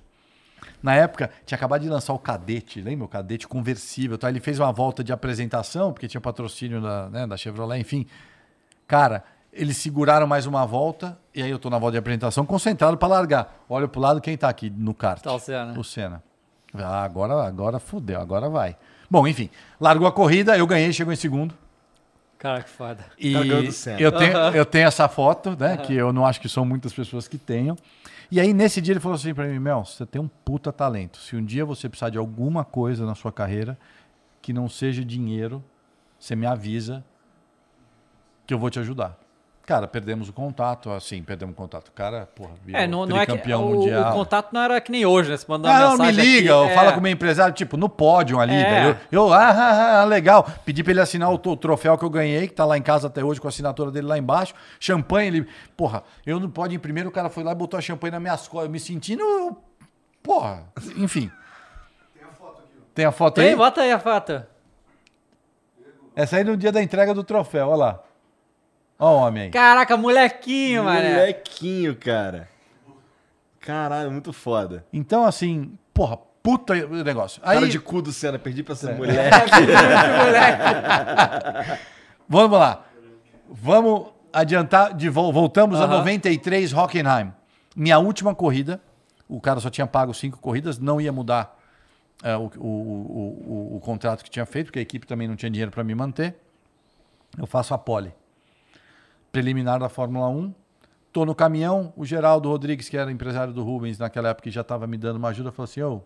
Na 0.81 0.95
época, 0.95 1.29
tinha 1.45 1.55
acabado 1.55 1.81
de 1.81 1.89
lançar 1.89 2.13
o 2.13 2.19
Cadete, 2.19 2.81
lembra? 2.81 3.05
O 3.05 3.07
Cadete 3.07 3.47
conversível. 3.47 4.15
Então, 4.15 4.29
ele 4.29 4.39
fez 4.39 4.59
uma 4.59 4.71
volta 4.71 5.03
de 5.03 5.13
apresentação, 5.13 5.93
porque 5.93 6.07
tinha 6.07 6.19
patrocínio 6.21 6.81
da, 6.81 7.09
né, 7.09 7.27
da 7.27 7.37
Chevrolet, 7.37 7.79
enfim. 7.79 8.05
Cara, 8.87 9.23
eles 9.53 9.77
seguraram 9.77 10.25
mais 10.25 10.45
uma 10.45 10.65
volta, 10.65 11.17
e 11.35 11.41
aí 11.43 11.49
eu 11.51 11.59
tô 11.59 11.69
na 11.69 11.77
volta 11.77 11.93
de 11.93 11.97
apresentação, 11.99 12.45
concentrado 12.45 12.97
para 12.97 13.07
largar. 13.07 13.63
Olha 13.69 13.87
pro 13.87 14.01
lado, 14.01 14.19
quem 14.21 14.37
tá 14.37 14.49
aqui 14.49 14.69
no 14.69 14.93
kart? 14.93 15.21
Tá 15.21 15.33
o 15.33 15.39
Senna. 15.39 15.79
O 15.79 15.83
Senna. 15.83 16.23
Ah, 16.73 17.03
agora, 17.03 17.45
agora 17.45 17.79
fudeu, 17.79 18.19
agora 18.19 18.49
vai. 18.49 18.77
Bom, 19.09 19.27
enfim, 19.27 19.49
largou 19.79 20.07
a 20.07 20.11
corrida, 20.11 20.57
eu 20.57 20.65
ganhei, 20.65 20.91
chegou 20.93 21.11
em 21.11 21.17
segundo. 21.17 21.53
Cara, 22.39 22.63
que 22.63 22.69
foda. 22.69 23.05
E 23.19 23.71
Senna. 23.71 23.99
eu 23.99 24.11
tenho, 24.11 24.35
Aham. 24.35 24.55
eu 24.55 24.65
tenho 24.65 24.87
essa 24.87 25.07
foto, 25.07 25.55
né? 25.59 25.77
Que 25.77 25.93
eu 25.93 26.11
não 26.11 26.25
acho 26.25 26.41
que 26.41 26.49
são 26.49 26.65
muitas 26.65 26.91
pessoas 26.91 27.27
que 27.27 27.37
tenham. 27.37 27.77
E 28.31 28.39
aí, 28.39 28.53
nesse 28.53 28.79
dia, 28.79 28.93
ele 28.93 29.01
falou 29.01 29.15
assim 29.15 29.33
pra 29.33 29.45
mim: 29.45 29.59
Mel, 29.59 29.83
você 29.83 30.05
tem 30.05 30.21
um 30.21 30.27
puta 30.27 30.71
talento. 30.71 31.17
Se 31.17 31.35
um 31.35 31.43
dia 31.43 31.65
você 31.65 31.89
precisar 31.89 32.09
de 32.09 32.17
alguma 32.17 32.63
coisa 32.63 33.05
na 33.05 33.13
sua 33.13 33.31
carreira 33.31 33.77
que 34.41 34.53
não 34.53 34.69
seja 34.69 35.03
dinheiro, 35.03 35.61
você 36.17 36.33
me 36.33 36.45
avisa 36.45 37.03
que 38.47 38.53
eu 38.53 38.57
vou 38.57 38.69
te 38.69 38.79
ajudar. 38.79 39.19
Cara, 39.71 39.87
perdemos 39.87 40.27
o 40.27 40.33
contato, 40.33 40.89
assim, 40.91 41.23
perdemos 41.23 41.53
o 41.53 41.55
contato. 41.55 41.87
O 41.87 41.91
cara, 41.93 42.27
porra, 42.35 42.51
É, 42.73 42.85
não, 42.85 43.05
não 43.05 43.15
é 43.15 43.25
que 43.25 43.31
o, 43.31 43.59
mundial. 43.61 44.11
o 44.11 44.13
contato 44.13 44.51
não 44.51 44.59
era 44.63 44.81
que 44.81 44.91
nem 44.91 45.05
hoje, 45.05 45.31
né? 45.31 45.37
Você 45.37 45.45
manda 45.47 45.69
uma 45.69 45.73
Ah, 45.77 45.95
não, 45.95 46.05
me 46.07 46.11
liga, 46.11 46.61
aqui, 46.61 46.71
é. 46.71 46.75
fala 46.75 46.91
com 46.91 46.99
o 46.99 47.01
meu 47.01 47.09
empresário, 47.09 47.53
tipo, 47.53 47.77
no 47.77 47.87
pódio 47.87 48.37
ali, 48.37 48.53
É. 48.53 48.69
velho. 48.69 48.99
Eu, 49.09 49.27
eu, 49.27 49.33
ah, 49.33 49.49
ah, 49.49 50.01
ah, 50.01 50.03
legal. 50.03 50.45
Pedi 50.65 50.83
pra 50.83 50.91
ele 50.91 50.99
assinar 50.99 51.31
o, 51.31 51.37
troféu 51.37 51.97
que 51.97 52.03
eu 52.03 52.09
ganhei, 52.09 52.49
que 52.49 52.53
tá 52.53 52.65
lá 52.65 52.77
em 52.77 52.81
casa 52.81 53.07
até 53.07 53.23
hoje 53.23 53.39
com 53.39 53.47
a 53.47 53.49
assinatura 53.49 53.91
dele 53.91 54.07
lá 54.07 54.17
embaixo. 54.17 54.53
Champanhe, 54.77 55.27
ele. 55.29 55.47
Porra, 55.77 56.03
eu 56.25 56.37
não 56.37 56.49
pode 56.49 56.75
ir 56.75 56.79
primeiro, 56.79 57.07
o 57.07 57.11
cara 57.13 57.29
foi 57.29 57.41
lá 57.41 57.53
e 57.53 57.55
botou 57.55 57.77
a 57.77 57.81
champanhe 57.81 58.11
nas 58.11 58.21
minhas 58.21 58.47
costas. 58.49 58.65
Eu 58.65 58.71
me 58.71 58.79
sentindo. 58.79 59.23
Porra, 60.21 60.65
enfim. 60.97 61.31
Tem 62.93 63.05
a 63.05 63.13
foto 63.13 63.35
Tem, 63.35 63.51
aí? 63.51 63.55
bota 63.55 63.79
aí 63.79 63.91
a 63.93 63.99
foto. 63.99 64.43
Essa 66.13 66.35
aí 66.35 66.43
no 66.43 66.57
dia 66.57 66.73
da 66.73 66.83
entrega 66.83 67.13
do 67.13 67.23
troféu, 67.23 67.69
olha 67.69 67.77
lá. 67.77 68.03
Ó 69.03 69.15
o 69.15 69.19
homem 69.27 69.43
aí. 69.43 69.49
Caraca, 69.49 69.97
molequinho, 69.97 70.83
mané. 70.83 71.13
Molequinho, 71.15 71.95
cara. 71.95 72.47
Caralho, 73.59 74.11
muito 74.11 74.31
foda. 74.31 74.85
Então, 74.93 75.25
assim, 75.25 75.73
porra, 75.93 76.17
puta 76.43 76.75
negócio. 77.03 77.41
Aí, 77.43 77.55
Cara 77.57 77.67
de 77.67 77.79
cu 77.79 77.99
do 78.01 78.11
Senna, 78.13 78.37
perdi 78.37 78.61
pra 78.63 78.73
essa 78.73 78.91
É. 78.91 78.95
mulher. 78.95 79.31
Vamos 82.27 82.57
lá. 82.59 82.85
Vamos 83.49 84.07
adiantar. 84.31 84.93
De 84.93 85.09
vol- 85.09 85.31
voltamos 85.33 85.79
a 85.79 85.83
Aham. 85.85 85.97
93 85.99 86.73
Hockenheim. 86.73 87.31
Minha 87.75 87.99
última 87.99 88.33
corrida. 88.35 88.81
O 89.27 89.39
cara 89.39 89.59
só 89.59 89.69
tinha 89.69 89.87
pago 89.87 90.13
cinco 90.13 90.37
corridas, 90.39 90.77
não 90.77 90.99
ia 90.99 91.11
mudar 91.11 91.57
é, 92.21 92.35
o, 92.35 92.51
o, 92.57 92.67
o, 92.67 93.71
o- 93.73 93.77
o 93.77 93.79
contrato 93.79 94.23
que 94.23 94.29
tinha 94.29 94.45
feito, 94.45 94.67
porque 94.67 94.79
a 94.79 94.81
equipe 94.81 95.07
também 95.07 95.27
não 95.27 95.35
tinha 95.37 95.49
dinheiro 95.49 95.71
para 95.71 95.83
me 95.83 95.95
manter. 95.95 96.35
Eu 97.37 97.47
faço 97.47 97.73
a 97.73 97.77
pole. 97.77 98.13
Preliminar 99.31 99.79
da 99.79 99.89
Fórmula 99.89 100.27
1. 100.27 100.53
Tô 101.11 101.25
no 101.25 101.33
caminhão. 101.33 101.93
O 101.95 102.05
Geraldo 102.05 102.49
Rodrigues, 102.49 102.89
que 102.89 102.97
era 102.97 103.11
empresário 103.11 103.53
do 103.53 103.63
Rubens 103.63 103.97
naquela 103.97 104.29
época, 104.29 104.43
que 104.43 104.51
já 104.51 104.61
estava 104.61 104.87
me 104.87 104.97
dando 104.97 105.17
uma 105.17 105.29
ajuda, 105.29 105.51
falou 105.51 105.65
assim: 105.65 105.81
Ô, 105.81 106.01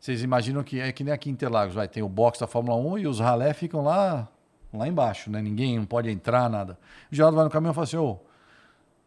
vocês 0.00 0.22
imaginam 0.22 0.62
que 0.62 0.80
é 0.80 0.92
que 0.92 1.02
nem 1.02 1.12
aqui 1.12 1.28
em 1.28 1.32
Interlagos, 1.32 1.74
vai, 1.74 1.88
tem 1.88 2.02
o 2.02 2.08
box 2.08 2.38
da 2.38 2.46
Fórmula 2.46 2.76
1 2.76 2.98
e 2.98 3.06
os 3.06 3.18
ralé 3.18 3.52
ficam 3.52 3.82
lá, 3.82 4.28
lá 4.72 4.86
embaixo, 4.86 5.30
né? 5.30 5.42
Ninguém 5.42 5.76
não 5.76 5.84
pode 5.84 6.08
entrar, 6.08 6.48
nada. 6.48 6.78
O 7.10 7.14
Geraldo 7.14 7.36
vai 7.36 7.44
no 7.44 7.50
caminhão 7.50 7.72
e 7.72 7.74
fala 7.74 7.84
assim, 7.84 7.96
ô, 7.96 8.18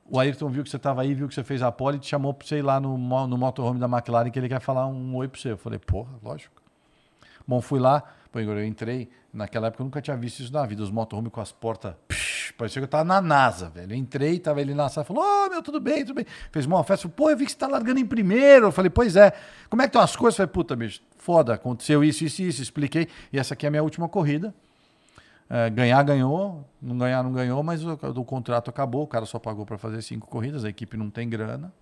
o 0.06 0.20
Ayrton 0.20 0.50
viu 0.50 0.64
que 0.64 0.70
você 0.70 0.76
estava 0.76 1.02
aí, 1.02 1.14
viu 1.14 1.30
que 1.30 1.34
você 1.34 1.44
fez 1.44 1.62
a 1.62 1.72
pole 1.72 1.96
e 1.96 2.00
te 2.00 2.08
chamou 2.08 2.34
para 2.34 2.46
você 2.46 2.58
ir 2.58 2.62
lá 2.62 2.80
no, 2.80 2.98
no 2.98 3.38
motorhome 3.38 3.80
da 3.80 3.88
McLaren 3.88 4.30
que 4.30 4.38
ele 4.38 4.50
quer 4.50 4.60
falar 4.60 4.86
um 4.86 5.16
oi 5.16 5.30
para 5.30 5.40
você. 5.40 5.52
Eu 5.54 5.58
falei, 5.58 5.80
porra, 5.80 6.12
lógico. 6.22 6.62
Bom, 7.48 7.62
fui 7.62 7.80
lá, 7.80 8.04
pô, 8.30 8.40
Igor, 8.42 8.58
eu 8.58 8.66
entrei, 8.66 9.10
naquela 9.34 9.68
época 9.68 9.82
eu 9.82 9.86
nunca 9.86 10.02
tinha 10.02 10.18
visto 10.18 10.42
isso 10.42 10.52
na 10.52 10.66
vida, 10.66 10.84
os 10.84 10.92
motorhome 10.92 11.30
com 11.30 11.40
as 11.40 11.52
portas, 11.52 11.94
psh, 12.08 12.54
parecia 12.58 12.82
que 12.82 12.86
eu 12.86 12.90
tava 12.90 13.04
na 13.04 13.22
NASA, 13.22 13.70
velho. 13.70 13.94
Eu 13.94 13.98
entrei, 13.98 14.40
tava 14.40 14.62
ele 14.62 14.74
na 14.74 14.90
sala, 14.90 15.06
falou, 15.06 15.24
ô, 15.24 15.50
meu, 15.50 15.62
tudo 15.62 15.80
bem, 15.80 16.06
tudo 16.06 16.16
bem. 16.16 16.26
Fez 16.52 16.66
uma 16.66 16.84
festa, 16.84 17.08
pô, 17.10 17.30
eu 17.30 17.38
vi 17.38 17.46
que 17.46 17.52
você 17.52 17.58
tá 17.58 17.68
largando 17.68 18.00
em 18.00 18.06
primeiro. 18.06 18.68
Eu 18.68 18.72
falei, 18.72 18.90
pois 18.90 19.16
é, 19.16 19.34
como 19.70 19.82
é 19.82 19.86
que 19.86 19.90
estão 19.90 20.02
as 20.02 20.16
coisas? 20.16 20.38
Eu 20.40 20.48
falei, 20.48 20.54
puta, 20.54 20.76
bicho, 20.76 21.02
foda, 21.18 21.54
aconteceu 21.54 22.04
isso, 22.04 22.24
isso, 22.24 22.42
isso, 22.42 22.62
expliquei. 22.62 23.08
E 23.32 23.40
essa 23.40 23.54
aqui 23.54 23.66
é 23.66 23.68
a 23.68 23.72
minha 23.72 23.84
última 23.84 24.08
corrida. 24.10 24.54
É, 25.50 25.70
ganhar, 25.70 26.02
ganhou. 26.04 26.66
Não 26.82 26.98
ganhar, 26.98 27.24
não 27.24 27.34
ganhou, 27.34 27.62
mas 27.62 27.84
o, 27.84 27.94
o 27.94 28.26
contrato 28.26 28.70
acabou. 28.70 29.04
O 29.04 29.08
cara 29.08 29.26
só 29.26 29.38
pagou 29.40 29.66
para 29.66 29.78
fazer 29.78 30.02
cinco 30.02 30.28
corridas, 30.28 30.64
a 30.64 30.70
equipe 30.70 30.96
não 30.98 31.10
tem 31.10 31.30
grana. 31.30 31.74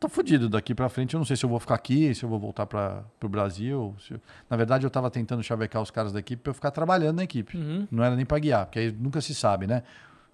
Tô 0.00 0.08
fodido 0.08 0.48
daqui 0.48 0.74
para 0.74 0.88
frente. 0.88 1.14
Eu 1.14 1.18
não 1.18 1.24
sei 1.24 1.36
se 1.36 1.44
eu 1.44 1.48
vou 1.50 1.58
ficar 1.58 1.74
aqui, 1.74 2.14
se 2.14 2.22
eu 2.22 2.28
vou 2.28 2.38
voltar 2.38 2.66
para 2.66 3.02
o 3.22 3.28
Brasil. 3.28 3.96
eu- 4.10 4.20
Na 4.48 4.56
verdade, 4.56 4.86
eu 4.86 4.90
tava 4.90 5.10
tentando 5.10 5.42
chavecar 5.42 5.82
os 5.82 5.90
caras 5.90 6.12
da 6.12 6.20
equipe 6.20 6.40
para 6.42 6.50
eu 6.50 6.54
ficar 6.54 6.70
trabalhando 6.70 7.16
na 7.16 7.24
equipe. 7.24 7.58
Não 7.90 8.04
era 8.04 8.14
nem 8.14 8.24
para 8.24 8.38
guiar, 8.38 8.66
porque 8.66 8.78
aí 8.78 8.92
nunca 8.92 9.20
se 9.20 9.34
sabe, 9.34 9.66
né? 9.66 9.82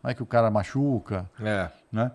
Vai 0.02 0.14
que 0.14 0.22
o 0.22 0.26
cara 0.26 0.50
machuca, 0.50 1.28
É. 1.40 1.70
né? 1.90 2.12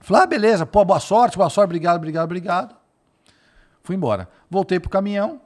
Falei, 0.00 0.22
ah, 0.22 0.26
beleza, 0.26 0.64
pô, 0.66 0.84
boa 0.84 1.00
sorte, 1.00 1.36
boa 1.36 1.50
sorte, 1.50 1.66
obrigado, 1.66 1.96
obrigado, 1.96 2.24
obrigado. 2.24 2.76
Fui 3.82 3.96
embora. 3.96 4.28
Voltei 4.48 4.78
pro 4.78 4.88
caminhão. 4.90 5.40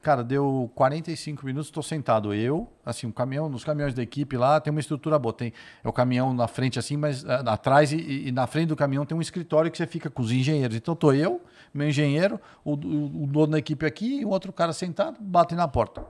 Cara, 0.00 0.24
deu 0.24 0.70
45 0.74 1.44
minutos, 1.44 1.68
estou 1.68 1.82
sentado. 1.82 2.32
Eu, 2.32 2.70
assim, 2.86 3.06
o 3.06 3.12
caminhão, 3.12 3.50
nos 3.50 3.62
caminhões 3.64 3.92
da 3.92 4.02
equipe 4.02 4.34
lá 4.36 4.58
tem 4.58 4.70
uma 4.70 4.80
estrutura 4.80 5.18
boa. 5.18 5.32
Tem, 5.32 5.52
é 5.82 5.88
o 5.88 5.92
caminhão 5.92 6.32
na 6.32 6.48
frente, 6.48 6.78
assim, 6.78 6.96
mas 6.96 7.24
ah, 7.24 7.40
atrás 7.52 7.92
e, 7.92 8.28
e- 8.28 8.32
na 8.32 8.46
frente 8.46 8.68
do 8.68 8.76
caminhão 8.76 9.04
tem 9.04 9.16
um 9.16 9.20
escritório 9.20 9.70
que 9.70 9.76
você 9.76 9.86
fica 9.86 10.08
com 10.08 10.22
os 10.22 10.32
engenheiros. 10.32 10.74
Então 10.76 10.96
tô 10.96 11.12
eu, 11.12 11.42
meu 11.72 11.86
engenheiro, 11.86 12.40
o, 12.64 12.72
o- 12.72 13.24
o 13.24 13.26
dono 13.26 13.48
da 13.52 13.58
equipe 13.58 13.84
aqui 13.84 14.20
e 14.20 14.24
o 14.24 14.30
outro 14.30 14.52
cara 14.54 14.72
sentado, 14.72 15.18
batem 15.20 15.56
na 15.56 15.68
porta. 15.68 16.00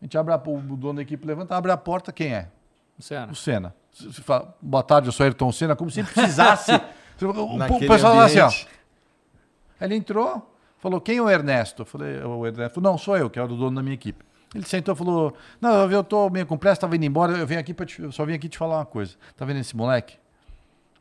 A 0.00 0.04
gente 0.04 0.16
abre 0.18 0.32
a, 0.34 0.36
o 0.36 0.60
dono 0.76 0.96
da 0.96 1.02
equipe 1.02 1.26
levanta, 1.26 1.56
abre 1.56 1.72
a 1.72 1.76
porta, 1.78 2.12
quem 2.12 2.34
é? 2.34 2.48
Luciano. 2.98 3.32
O 3.32 3.34
Senna. 3.34 3.74
Você 3.92 4.20
fala, 4.22 4.54
boa 4.60 4.82
tarde, 4.82 5.08
eu 5.08 5.12
sou 5.12 5.24
Ayrton 5.24 5.50
Senna, 5.50 5.74
como 5.74 5.90
se 5.90 6.02
precisasse. 6.04 6.72
o, 7.22 7.58
o 7.76 7.78
pessoal 7.88 8.12
fala 8.14 8.24
assim, 8.26 8.38
ó. 8.40 9.84
ele 9.84 9.96
entrou, 9.96 10.54
falou, 10.78 11.00
quem 11.00 11.18
é 11.18 11.22
o 11.22 11.28
Ernesto? 11.28 11.82
Eu 11.82 11.86
falei, 11.86 12.22
o 12.22 12.46
Ernesto, 12.46 12.80
não, 12.80 12.96
sou 12.96 13.16
eu, 13.16 13.28
que 13.28 13.38
era 13.38 13.52
o 13.52 13.56
dono 13.56 13.76
da 13.76 13.82
minha 13.82 13.94
equipe. 13.94 14.24
Ele 14.54 14.64
sentou 14.64 14.94
e 14.94 14.96
falou, 14.96 15.34
não, 15.60 15.90
eu 15.90 16.02
tô 16.02 16.30
meio 16.30 16.46
com 16.46 16.56
pressa, 16.56 16.80
tava 16.82 16.96
indo 16.96 17.04
embora, 17.04 17.36
eu 17.36 17.46
venho 17.46 17.60
aqui 17.60 17.74
pra 17.74 17.84
te, 17.84 18.00
eu 18.00 18.10
só 18.10 18.24
vim 18.24 18.32
aqui 18.32 18.48
te 18.48 18.56
falar 18.56 18.78
uma 18.78 18.86
coisa. 18.86 19.14
Tá 19.36 19.44
vendo 19.44 19.58
esse 19.58 19.76
moleque? 19.76 20.16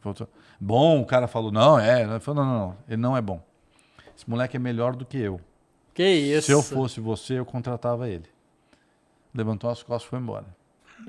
Falou, 0.01 0.29
bom, 0.59 1.01
o 1.01 1.05
cara 1.05 1.27
falou, 1.27 1.51
não, 1.51 1.79
é. 1.79 2.03
Ele 2.03 2.19
falou, 2.19 2.43
não, 2.43 2.51
não, 2.51 2.59
não, 2.59 2.77
ele 2.87 2.97
não 2.97 3.17
é 3.17 3.21
bom. 3.21 3.41
Esse 4.15 4.29
moleque 4.29 4.57
é 4.57 4.59
melhor 4.59 4.95
do 4.95 5.05
que 5.05 5.17
eu. 5.17 5.39
Que 5.93 6.07
isso. 6.07 6.47
Se 6.47 6.51
eu 6.51 6.61
fosse 6.61 6.99
você, 6.99 7.39
eu 7.39 7.45
contratava 7.45 8.09
ele. 8.09 8.25
Levantou 9.33 9.69
as 9.69 9.81
costas 9.81 10.07
e 10.07 10.09
foi 10.09 10.19
embora. 10.19 10.45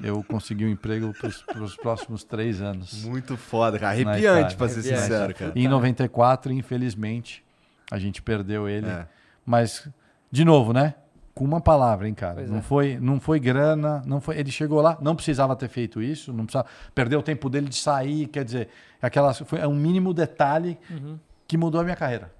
Eu 0.02 0.22
consegui 0.22 0.64
um 0.64 0.68
emprego 0.68 1.12
para 1.14 1.62
os 1.62 1.76
próximos 1.76 2.22
três 2.22 2.60
anos. 2.60 3.04
Muito 3.04 3.36
foda, 3.36 3.78
cara. 3.78 3.92
Arrepiante, 3.92 4.54
pra 4.56 4.68
ser 4.68 4.80
Arrepiante. 4.80 5.02
sincero, 5.02 5.34
cara. 5.34 5.52
E 5.56 5.64
em 5.64 5.68
94, 5.68 6.52
infelizmente, 6.52 7.44
a 7.90 7.98
gente 7.98 8.20
perdeu 8.22 8.68
ele. 8.68 8.86
É. 8.88 9.06
Mas, 9.44 9.88
de 10.30 10.44
novo, 10.44 10.72
né? 10.72 10.94
Com 11.34 11.44
uma 11.44 11.60
palavra, 11.60 12.08
hein, 12.08 12.14
cara. 12.14 12.36
Pois 12.36 12.50
não, 12.50 12.58
é. 12.58 12.62
foi, 12.62 12.98
não 13.00 13.20
foi 13.20 13.38
grana, 13.38 14.02
não 14.04 14.20
foi. 14.20 14.38
Ele 14.38 14.50
chegou 14.50 14.80
lá, 14.80 14.98
não 15.00 15.14
precisava 15.14 15.54
ter 15.54 15.68
feito 15.68 16.02
isso, 16.02 16.32
não 16.32 16.44
precisava. 16.44 16.68
Perdeu 16.94 17.20
o 17.20 17.22
tempo 17.22 17.48
dele 17.48 17.68
de 17.68 17.76
sair, 17.76 18.26
quer 18.26 18.44
dizer, 18.44 18.68
aquela, 19.00 19.32
foi 19.32 19.64
um 19.66 19.74
mínimo 19.74 20.12
detalhe 20.12 20.76
Uhum. 20.90 21.18
que 21.46 21.56
mudou 21.56 21.80
a 21.80 21.84
minha 21.84 21.96
carreira. 21.96 22.32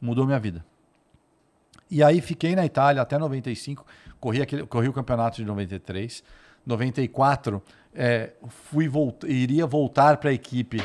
Mudou 0.00 0.24
a 0.24 0.26
minha 0.26 0.38
vida. 0.38 0.64
E 1.90 2.02
aí 2.02 2.20
fiquei 2.20 2.54
na 2.54 2.64
Itália 2.66 3.00
até 3.02 3.16
95, 3.16 3.84
corri, 4.20 4.42
aquele, 4.42 4.66
corri 4.66 4.88
o 4.88 4.92
campeonato 4.92 5.36
de 5.36 5.44
93. 5.44 6.22
94, 6.66 7.62
é, 7.94 8.32
fui 8.48 8.88
volt, 8.88 9.22
iria 9.24 9.66
voltar 9.66 10.16
para 10.16 10.30
a 10.30 10.32
equipe 10.32 10.82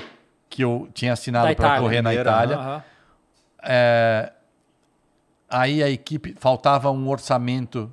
que 0.50 0.64
eu 0.64 0.90
tinha 0.94 1.14
assinado 1.14 1.56
para 1.56 1.80
correr 1.80 2.02
na 2.02 2.14
Itália. 2.14 2.56
Aham. 2.58 2.84
É, 3.64 4.32
aí 5.50 5.84
a 5.84 5.90
equipe 5.90 6.36
faltava 6.40 6.92
um 6.92 7.08
orçamento 7.10 7.92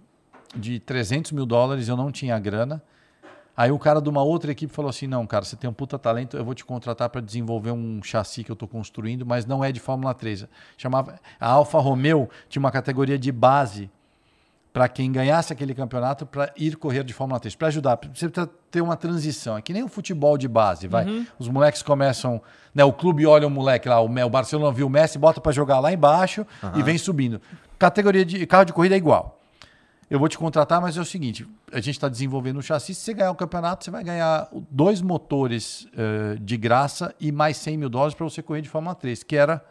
de 0.55 0.81
300 0.81 1.33
mil 1.33 1.47
dólares, 1.47 1.89
eu 1.89 1.97
não 1.97 2.11
tinha 2.11 2.39
grana. 2.39 2.83
Aí 3.57 3.71
o 3.71 3.79
cara 3.79 4.03
de 4.03 4.09
uma 4.09 4.23
outra 4.23 4.53
equipe 4.53 4.73
falou 4.73 4.91
assim: 4.91 5.07
não, 5.07 5.27
cara, 5.27 5.45
você 5.45 5.57
tem 5.57 5.69
um 5.69 5.73
puta 5.73 5.99
talento, 5.99 6.37
eu 6.37 6.45
vou 6.45 6.55
te 6.55 6.65
contratar 6.65 7.09
para 7.09 7.21
desenvolver 7.21 7.71
um 7.71 8.03
chassi 8.03 8.45
que 8.45 8.51
eu 8.51 8.55
estou 8.55 8.69
construindo, 8.69 9.25
mas 9.25 9.47
não 9.47 9.65
é 9.65 9.73
de 9.73 9.81
Fórmula 9.81 10.13
3. 10.13 10.47
Chamava 10.77 11.19
a 11.41 11.49
Alfa 11.49 11.79
Romeo 11.79 12.29
tinha 12.49 12.61
uma 12.61 12.71
categoria 12.71 13.19
de 13.19 13.33
base 13.33 13.91
para 14.77 14.91
quem 14.91 15.11
ganhasse 15.11 15.55
aquele 15.55 15.75
campeonato 15.75 16.27
para 16.27 16.53
ir 16.55 16.77
correr 16.77 17.03
de 17.03 17.15
Fórmula 17.15 17.41
3, 17.41 17.55
para 17.55 17.69
ajudar. 17.69 17.99
Você 18.13 18.29
precisa 18.29 18.47
ter 18.71 18.83
uma 18.83 18.95
transição. 18.95 19.57
É 19.57 19.63
que 19.63 19.73
nem 19.73 19.83
o 19.83 19.89
futebol 19.89 20.37
de 20.37 20.47
base, 20.47 20.87
vai. 20.87 21.27
Os 21.39 21.49
moleques 21.49 21.83
começam, 21.83 22.43
né, 22.75 22.85
o 22.85 22.93
clube 22.93 23.27
olha 23.27 23.47
o 23.47 23.51
moleque 23.51 23.89
lá, 23.89 23.99
o, 24.03 24.29
Barcelona 24.29 24.71
viu 24.71 24.87
o 24.87 24.91
Messi, 24.91 25.19
bota 25.19 25.41
para 25.41 25.51
jogar 25.51 25.81
lá 25.81 25.91
embaixo 25.91 26.47
e 26.75 26.83
vem 26.83 26.99
subindo. 26.99 27.41
Categoria 27.79 28.23
de 28.23 28.47
carro 28.47 28.67
de 28.67 28.75
corrida 28.75 28.95
é 28.95 28.99
igual. 28.99 29.41
Eu 30.11 30.19
vou 30.19 30.29
te 30.29 30.37
contratar, 30.37 30.79
mas 30.79 30.99
é 30.99 31.01
o 31.01 31.07
seguinte: 31.07 31.49
a 31.73 31.77
gente 31.77 31.93
está 31.93 32.11
desenvolvendo 32.11 32.59
um 32.59 32.63
chassi. 32.63 32.95
Se 32.95 33.01
você 33.01 33.15
ganhar 33.15 33.31
o 33.31 33.35
campeonato, 33.35 33.83
você 33.83 33.91
vai 33.91 34.05
ganhar 34.05 34.47
dois 34.71 35.01
motores 35.01 35.89
eh, 35.97 36.37
de 36.39 36.59
graça 36.59 37.15
e 37.19 37.33
mais 37.33 37.57
100 37.57 37.79
mil 37.79 37.89
dólares 37.89 38.15
para 38.15 38.25
você 38.25 38.43
correr 38.43 38.61
de 38.61 38.69
Fórmula 38.69 38.95
3, 38.95 39.23
que 39.23 39.37
era 39.37 39.65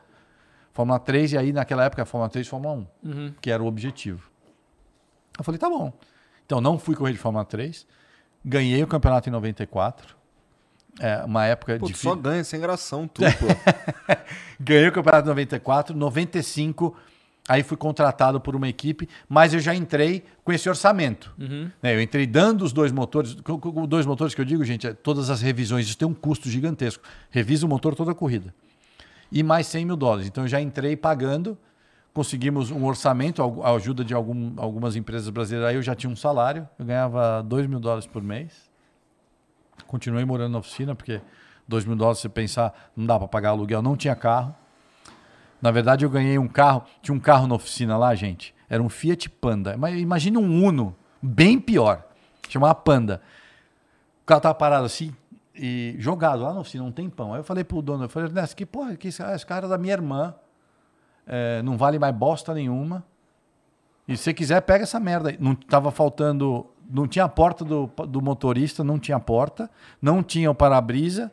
Fórmula 0.74 0.98
3 0.98 1.34
e 1.34 1.38
aí 1.38 1.54
naquela 1.54 1.84
época 1.84 2.04
Fórmula 2.06 2.28
3 2.28 2.48
e 2.48 2.50
Fórmula 2.50 2.88
1, 3.04 3.34
que 3.40 3.52
era 3.52 3.62
o 3.62 3.68
objetivo. 3.68 4.34
Eu 5.38 5.44
falei, 5.44 5.60
tá 5.60 5.70
bom. 5.70 5.94
Então 6.46 6.62
não 6.62 6.78
fui 6.78 6.96
correr 6.96 7.14
de 7.14 7.18
Fórmula 7.18 7.44
3, 7.44 7.86
ganhei 8.44 8.82
o 8.84 8.88
campeonato 8.88 9.30
em 9.30 9.32
94. 9.32 10.16
É, 11.00 11.24
uma 11.26 11.46
época 11.46 11.78
Pô, 11.78 11.88
difícil. 11.88 12.10
só 12.12 12.16
ganha 12.16 12.44
sem 12.44 12.60
gração, 12.60 13.08
tu, 13.08 13.22
pô. 13.22 13.48
Ganhei 14.58 14.88
o 14.88 14.92
campeonato 14.94 15.26
em 15.26 15.30
94, 15.30 15.96
95. 15.96 16.96
Aí 17.48 17.62
fui 17.62 17.78
contratado 17.78 18.40
por 18.40 18.56
uma 18.56 18.68
equipe, 18.68 19.08
mas 19.30 19.54
eu 19.54 19.60
já 19.60 19.76
entrei 19.76 20.24
com 20.44 20.52
esse 20.52 20.68
orçamento. 20.68 21.32
Né, 21.38 21.94
Eu 21.96 22.02
entrei 22.02 22.26
dando 22.26 22.64
os 22.64 22.74
dois 22.74 22.92
motores. 22.92 23.36
Dois 23.88 24.06
motores 24.06 24.34
que 24.34 24.42
eu 24.42 24.46
digo, 24.46 24.64
gente, 24.64 24.88
é 24.88 24.94
todas 24.94 25.30
as 25.30 25.42
revisões. 25.42 25.86
Isso 25.86 25.98
tem 25.98 26.08
um 26.08 26.14
custo 26.14 26.50
gigantesco. 26.50 27.04
Revisa 27.30 27.66
o 27.66 27.70
motor 27.70 27.94
toda 27.94 28.12
a 28.12 28.16
corrida. 28.16 28.54
E 29.32 29.44
mais 29.44 29.68
100 29.68 29.86
mil 29.86 29.96
dólares. 29.96 30.28
Então 30.28 30.46
eu 30.46 30.48
já 30.48 30.60
entrei 30.60 30.96
pagando. 30.96 31.58
Conseguimos 32.16 32.72
um 32.72 32.86
orçamento, 32.86 33.44
a 33.62 33.72
ajuda 33.76 34.02
de 34.02 34.14
algum- 34.14 34.54
algumas 34.56 34.96
empresas 34.96 35.30
brasileiras. 35.30 35.70
Aí 35.70 35.76
eu 35.76 35.82
já 35.82 35.94
tinha 35.94 36.10
um 36.10 36.16
salário. 36.16 36.66
Eu 36.80 36.86
ganhava 36.86 37.44
2 37.44 37.68
mil 37.68 37.78
dólares 37.78 38.08
por 38.08 38.24
mês. 38.24 38.72
Continuei 39.86 40.24
morando 40.24 40.54
na 40.54 40.60
oficina, 40.60 40.96
porque 40.96 41.20
2 41.68 41.84
mil 41.84 41.98
dólares, 41.98 42.20
você 42.20 42.30
pensar, 42.30 42.74
não 42.96 43.06
dá 43.06 43.20
para 43.20 43.28
pagar 43.28 43.50
aluguel. 43.50 43.82
Não 43.82 43.98
tinha 43.98 44.16
carro. 44.16 44.56
Na 45.62 45.72
verdade, 45.72 46.06
eu 46.06 46.10
ganhei 46.10 46.40
um 46.40 46.48
carro. 46.48 46.84
Tinha 47.02 47.14
um 47.14 47.20
carro 47.20 47.48
na 47.48 47.56
oficina 47.56 47.98
lá, 47.98 48.16
gente. 48.16 48.56
Era 48.70 48.82
um 48.82 48.88
Fiat 48.88 49.30
Panda. 49.30 49.76
Mas 49.76 50.00
imagina 50.00 50.40
um 50.40 50.64
Uno, 50.66 50.96
bem 51.22 51.60
pior. 51.60 52.02
Chamava 52.48 52.76
Panda. 52.76 53.22
O 54.24 54.26
carro 54.26 54.40
tava 54.40 54.56
parado 54.56 54.86
assim 54.86 55.14
e 55.54 55.96
jogado 56.00 56.44
lá 56.44 56.54
na 56.54 56.62
oficina 56.62 56.86
um 56.86 56.94
tempão. 56.94 57.34
Aí 57.34 57.42
eu 57.42 57.44
falei 57.44 57.66
pro 57.66 57.82
dono, 57.82 58.06
eu 58.06 58.10
falei, 58.10 58.30
Ernesto, 58.30 58.56
que 58.56 58.66
porra, 58.66 58.96
que 58.96 59.10
esse, 59.10 59.22
esse 59.22 59.46
cara 59.46 59.66
é 59.66 59.70
da 59.70 59.78
minha 59.78 59.94
irmã. 59.94 60.34
É, 61.28 61.62
não 61.64 61.78
vale 61.78 61.98
mais 61.98 62.16
bosta 62.16 62.54
nenhuma. 62.54 63.04
E 64.08 64.16
se 64.16 64.24
você 64.24 64.34
quiser, 64.34 64.62
pega 64.62 64.84
essa 64.84 65.00
merda. 65.00 65.36
Não 65.40 65.56
tava 65.56 65.92
faltando. 65.92 66.66
Não 66.90 67.08
tinha 67.08 67.26
a 67.26 67.30
porta 67.30 67.66
do, 67.66 67.90
do 68.08 68.22
motorista, 68.22 68.84
não 68.84 69.00
tinha 69.00 69.20
porta, 69.20 69.70
não 70.00 70.22
tinha 70.22 70.52
o 70.52 70.56
para-brisa. 70.56 71.32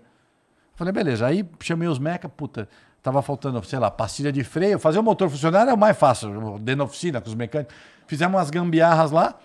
Falei, 0.75 0.93
beleza. 0.93 1.27
Aí 1.27 1.47
chamei 1.61 1.87
os 1.87 1.99
meca, 1.99 2.29
puta, 2.29 2.67
tava 3.03 3.21
faltando, 3.21 3.63
sei 3.65 3.79
lá, 3.79 3.91
pastilha 3.91 4.33
de 4.33 4.43
freio. 4.43 4.79
Fazer 4.79 4.99
o 4.99 5.03
motor 5.03 5.29
funcionar 5.29 5.69
é 5.69 5.73
o 5.73 5.79
mais 5.79 5.97
fácil, 5.97 6.59
dentro 6.59 6.79
da 6.79 6.85
oficina, 6.85 7.21
com 7.21 7.29
os 7.29 7.35
mecânicos. 7.35 7.75
Fizemos 8.07 8.37
umas 8.37 8.51
gambiarras 8.51 9.11
lá. 9.11 9.39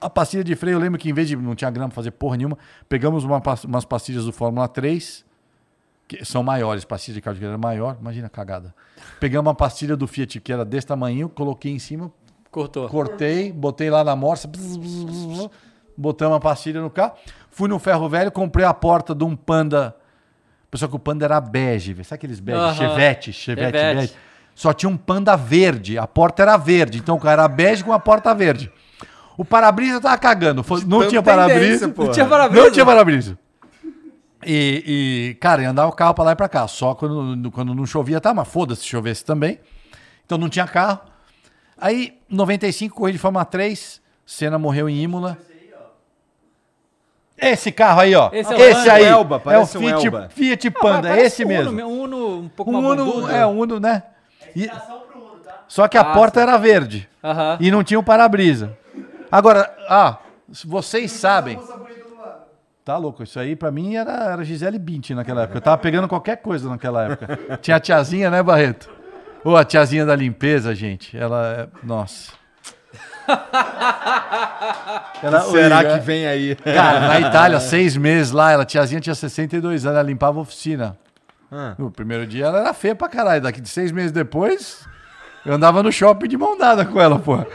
A 0.00 0.10
pastilha 0.10 0.44
de 0.44 0.54
freio, 0.54 0.76
eu 0.76 0.80
lembro 0.80 0.98
que 0.98 1.08
em 1.08 1.12
vez 1.12 1.26
de 1.26 1.34
não 1.34 1.54
tinha 1.54 1.70
grama 1.70 1.88
pra 1.88 1.96
fazer 1.96 2.10
porra 2.10 2.36
nenhuma, 2.36 2.58
pegamos 2.88 3.24
uma, 3.24 3.42
umas 3.64 3.84
pastilhas 3.84 4.26
do 4.26 4.32
Fórmula 4.32 4.68
3, 4.68 5.24
que 6.08 6.24
são 6.24 6.42
maiores, 6.42 6.84
pastilha 6.84 7.14
de 7.16 7.20
carro 7.20 7.36
de 7.36 7.44
era 7.44 7.58
maior, 7.58 7.96
imagina 8.00 8.26
a 8.26 8.30
cagada. 8.30 8.74
Pegamos 9.18 9.46
uma 9.48 9.54
pastilha 9.54 9.96
do 9.96 10.06
Fiat 10.06 10.40
que 10.40 10.52
era 10.52 10.64
desse 10.64 10.86
tamanho, 10.86 11.28
coloquei 11.28 11.72
em 11.72 11.78
cima, 11.78 12.10
Cortou. 12.50 12.88
Cortei, 12.88 13.52
botei 13.52 13.90
lá 13.90 14.02
na 14.02 14.16
morsa, 14.16 14.48
bzz, 14.48 14.76
bzz, 14.78 15.04
bzz, 15.04 15.50
botamos 15.96 16.36
a 16.38 16.40
pastilha 16.40 16.80
no 16.80 16.88
carro. 16.88 17.12
Fui 17.50 17.68
no 17.68 17.78
ferro 17.78 18.08
velho, 18.08 18.30
comprei 18.32 18.64
a 18.64 18.72
porta 18.72 19.14
de 19.14 19.24
um 19.24 19.36
Panda. 19.36 19.94
Pessoal 20.70 20.88
que 20.88 20.96
o 20.96 20.98
Panda 20.98 21.24
era 21.24 21.40
bege, 21.40 21.92
sabe 22.04 22.14
aqueles 22.14 22.40
bege? 22.40 22.58
Aham. 22.58 22.74
Chevette, 22.74 23.32
Chevette, 23.32 23.76
Chevette. 23.78 23.96
bege. 24.00 24.12
Só 24.54 24.72
tinha 24.72 24.88
um 24.88 24.96
Panda 24.96 25.36
verde, 25.36 25.98
a 25.98 26.06
porta 26.06 26.42
era 26.42 26.56
verde. 26.56 26.98
Então 26.98 27.16
o 27.16 27.20
cara 27.20 27.42
era 27.42 27.48
bege 27.48 27.84
com 27.84 27.92
a 27.92 27.98
porta 27.98 28.34
verde. 28.34 28.72
O 29.36 29.44
para-brisa 29.44 30.00
tava 30.00 30.16
cagando. 30.16 30.62
foi- 30.62 30.82
Não 30.86 31.06
tinha 31.08 31.22
para-brisa. 31.22 31.86
Não 31.88 32.10
tinha 32.10 32.26
para-brisa. 32.26 32.62
Não 32.64 32.72
tinha 32.72 32.86
para-brisa. 32.86 33.38
E, 34.46 35.30
e, 35.32 35.34
cara, 35.40 35.62
ia 35.62 35.70
andar 35.70 35.86
o 35.88 35.92
carro 35.92 36.14
pra 36.14 36.24
lá 36.24 36.32
e 36.32 36.36
pra 36.36 36.48
cá. 36.48 36.68
Só 36.68 36.94
quando, 36.94 37.50
quando 37.50 37.74
não 37.74 37.84
chovia, 37.84 38.20
tá, 38.20 38.32
mas 38.32 38.46
foda-se 38.46 38.82
se 38.82 38.86
chovesse 38.88 39.24
também. 39.24 39.58
Então 40.24 40.38
não 40.38 40.48
tinha 40.48 40.66
carro. 40.66 41.00
Aí, 41.76 42.18
95, 42.28 42.94
corri 42.96 43.12
de 43.12 43.18
Fórmula 43.18 43.44
3. 43.44 44.00
Senna 44.24 44.58
morreu 44.58 44.88
em 44.88 45.02
Imola. 45.02 45.36
Esse 47.38 47.70
carro 47.70 48.00
aí, 48.00 48.14
ó. 48.14 48.30
Esse 48.32 48.52
é 48.52 48.56
o 48.56 48.60
esse 48.60 48.88
aí. 48.90 49.04
Elba, 49.04 49.42
é 49.46 49.58
o 49.58 49.62
um 49.62 49.66
Fiat, 49.66 50.06
Elba. 50.06 50.28
Fiat 50.30 50.68
Ah, 50.68 50.80
Panda, 50.80 51.08
é 51.08 51.10
parece 51.10 51.26
esse 51.26 51.44
um 51.44 51.48
mesmo. 51.48 51.70
Uno, 51.72 51.86
um 51.86 52.02
Uno 52.02 52.38
um 52.40 52.48
pouco 52.48 52.70
Um 52.70 52.74
mais 52.80 52.86
Uno, 53.00 53.04
bundudo. 53.12 53.30
é, 53.30 53.46
um 53.46 53.58
Uno, 53.60 53.78
né? 53.80 54.02
E- 54.54 54.70
só 55.68 55.86
que 55.86 55.98
a 55.98 56.00
Ah, 56.00 56.14
porta 56.14 56.40
sim. 56.40 56.46
era 56.48 56.56
verde. 56.56 57.08
Aham. 57.22 57.58
E 57.60 57.70
não 57.70 57.84
tinha 57.84 57.98
o 58.00 58.02
para-brisa. 58.02 58.76
Agora, 59.30 59.70
ah, 59.88 60.16
vocês 60.64 61.12
sabem. 61.12 61.58
Tá 62.86 62.96
louco, 62.96 63.24
isso 63.24 63.40
aí 63.40 63.56
pra 63.56 63.68
mim 63.72 63.96
era, 63.96 64.12
era 64.12 64.44
Gisele 64.44 64.78
Bündchen 64.78 65.16
naquela 65.16 65.42
época. 65.42 65.58
Eu 65.58 65.60
tava 65.60 65.76
pegando 65.76 66.06
qualquer 66.06 66.36
coisa 66.36 66.68
naquela 66.68 67.02
época. 67.10 67.58
Tinha 67.60 67.78
a 67.78 67.80
tiazinha, 67.80 68.30
né, 68.30 68.40
Barreto? 68.44 68.88
Ô, 69.44 69.56
a 69.56 69.64
tiazinha 69.64 70.06
da 70.06 70.14
limpeza, 70.14 70.72
gente. 70.72 71.16
Ela 71.18 71.46
é. 71.48 71.68
Nossa. 71.84 72.30
Ela- 75.20 75.40
Será 75.50 75.78
Oi, 75.78 75.84
que 75.98 75.98
vem 75.98 76.28
aí? 76.28 76.54
Cara, 76.54 77.00
na 77.08 77.20
Itália, 77.28 77.58
seis 77.58 77.96
meses 77.96 78.30
lá, 78.30 78.52
ela 78.52 78.64
tiazinha 78.64 79.00
tinha 79.00 79.16
62 79.16 79.84
anos, 79.84 79.98
ela 79.98 80.06
limpava 80.06 80.38
a 80.38 80.42
oficina. 80.42 80.96
Ah. 81.50 81.74
No 81.76 81.90
primeiro 81.90 82.24
dia 82.24 82.44
ela 82.46 82.60
era 82.60 82.72
feia 82.72 82.94
pra 82.94 83.08
caralho. 83.08 83.42
Daqui 83.42 83.60
de 83.60 83.68
seis 83.68 83.90
meses 83.90 84.12
depois, 84.12 84.86
eu 85.44 85.52
andava 85.54 85.82
no 85.82 85.90
shopping 85.90 86.28
de 86.28 86.36
mão 86.36 86.56
dada 86.56 86.84
com 86.84 87.00
ela, 87.00 87.18
porra. 87.18 87.48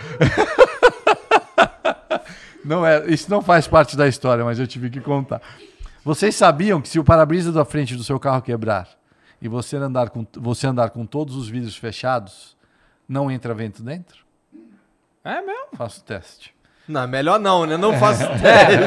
Não 2.63 2.85
é, 2.85 3.05
isso 3.07 3.29
não 3.29 3.41
faz 3.41 3.67
parte 3.67 3.97
da 3.97 4.07
história, 4.07 4.43
mas 4.45 4.59
eu 4.59 4.67
tive 4.67 4.89
que 4.89 4.99
contar. 5.01 5.41
Vocês 6.03 6.35
sabiam 6.35 6.81
que 6.81 6.89
se 6.89 6.99
o 6.99 7.03
para-brisa 7.03 7.51
da 7.51 7.63
frente 7.65 7.95
do 7.95 8.03
seu 8.03 8.19
carro 8.19 8.41
quebrar 8.41 8.87
e 9.41 9.47
você 9.47 9.77
andar 9.77 10.09
com, 10.09 10.25
você 10.37 10.67
andar 10.67 10.89
com 10.89 11.05
todos 11.05 11.35
os 11.35 11.47
vidros 11.47 11.75
fechados, 11.75 12.55
não 13.07 13.29
entra 13.29 13.53
vento 13.53 13.83
dentro? 13.83 14.25
É 15.23 15.41
mesmo? 15.41 15.67
Faça 15.75 15.99
o 15.99 16.03
teste. 16.03 16.53
Não, 16.87 17.07
melhor 17.07 17.39
não, 17.39 17.65
né? 17.65 17.77
Não 17.77 17.93
faço 17.97 18.23
teste. 18.41 18.81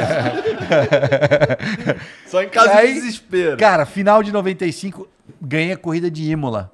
Só 2.27 2.41
em 2.43 2.49
caso 2.49 2.69
Aí, 2.71 2.87
de 2.89 2.93
desespero. 3.01 3.57
Cara, 3.57 3.85
final 3.85 4.21
de 4.21 4.31
95, 4.31 5.07
ganhei 5.41 5.71
a 5.71 5.77
corrida 5.77 6.11
de 6.11 6.29
Imola. 6.29 6.71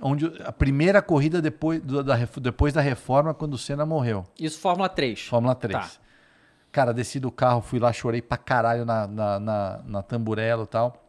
Onde 0.00 0.30
a 0.44 0.52
primeira 0.52 1.02
corrida 1.02 1.42
depois, 1.42 1.80
do- 1.80 2.04
da, 2.04 2.16
depois 2.40 2.72
da 2.72 2.80
reforma, 2.80 3.34
quando 3.34 3.54
o 3.54 3.58
Senna 3.58 3.84
morreu. 3.84 4.24
Isso, 4.38 4.60
Fórmula 4.60 4.88
3. 4.88 5.26
Fórmula 5.26 5.54
3. 5.54 5.80
Tá. 5.80 5.90
Cara, 6.70 6.92
desci 6.92 7.18
do 7.18 7.30
carro, 7.30 7.60
fui 7.62 7.78
lá, 7.78 7.92
chorei 7.92 8.20
pra 8.22 8.36
caralho 8.36 8.84
na, 8.84 9.06
na, 9.06 9.40
na, 9.40 9.80
na 9.86 10.02
tamburela 10.02 10.64
e 10.64 10.66
tal. 10.66 11.02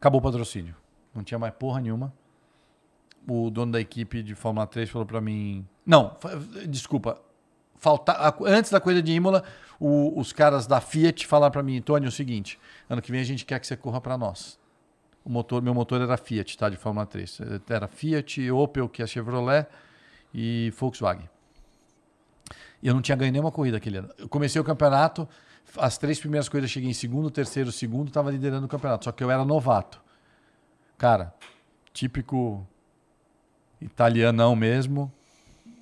Acabou 0.00 0.20
o 0.20 0.22
patrocínio. 0.22 0.74
Não 1.14 1.22
tinha 1.24 1.38
mais 1.38 1.52
porra 1.54 1.80
nenhuma. 1.80 2.12
O 3.28 3.50
dono 3.50 3.72
da 3.72 3.80
equipe 3.80 4.22
de 4.22 4.34
Fórmula 4.34 4.66
3 4.66 4.88
falou 4.88 5.06
pra 5.06 5.20
mim. 5.20 5.66
Não, 5.84 6.16
desculpa. 6.68 7.20
Falta, 7.78 8.34
antes 8.44 8.70
da 8.70 8.80
coisa 8.80 9.02
de 9.02 9.12
Imola, 9.12 9.42
o- 9.78 10.18
os 10.18 10.32
caras 10.32 10.66
da 10.66 10.80
Fiat 10.80 11.26
falaram 11.26 11.52
pra 11.52 11.62
mim, 11.62 11.80
Tony, 11.82 12.06
é 12.06 12.08
o 12.08 12.12
seguinte: 12.12 12.58
ano 12.88 13.02
que 13.02 13.10
vem 13.10 13.20
a 13.20 13.24
gente 13.24 13.44
quer 13.44 13.58
que 13.60 13.66
você 13.66 13.76
corra 13.76 14.00
pra 14.00 14.16
nós. 14.16 14.58
O 15.24 15.28
motor, 15.30 15.60
meu 15.60 15.74
motor 15.74 16.00
era 16.00 16.16
Fiat, 16.16 16.56
tá? 16.56 16.68
De 16.70 16.76
Fórmula 16.76 17.04
3. 17.04 17.40
Era 17.68 17.88
Fiat, 17.88 18.48
Opel, 18.50 18.88
que 18.88 19.02
é 19.02 19.06
Chevrolet 19.06 19.66
e 20.32 20.72
Volkswagen. 20.78 21.28
E 22.86 22.88
eu 22.88 22.94
não 22.94 23.02
tinha 23.02 23.16
ganho 23.16 23.32
nenhuma 23.32 23.50
corrida 23.50 23.78
aquele 23.78 23.96
ano. 23.96 24.08
Eu 24.16 24.28
comecei 24.28 24.60
o 24.60 24.64
campeonato, 24.64 25.28
as 25.76 25.98
três 25.98 26.20
primeiras 26.20 26.48
corridas 26.48 26.70
cheguei 26.70 26.88
em 26.88 26.92
segundo, 26.92 27.28
terceiro, 27.32 27.72
segundo, 27.72 28.06
estava 28.06 28.30
liderando 28.30 28.64
o 28.64 28.68
campeonato. 28.68 29.06
Só 29.06 29.10
que 29.10 29.24
eu 29.24 29.28
era 29.28 29.44
novato. 29.44 30.00
Cara, 30.96 31.34
típico 31.92 32.64
italianão 33.80 34.54
mesmo. 34.54 35.12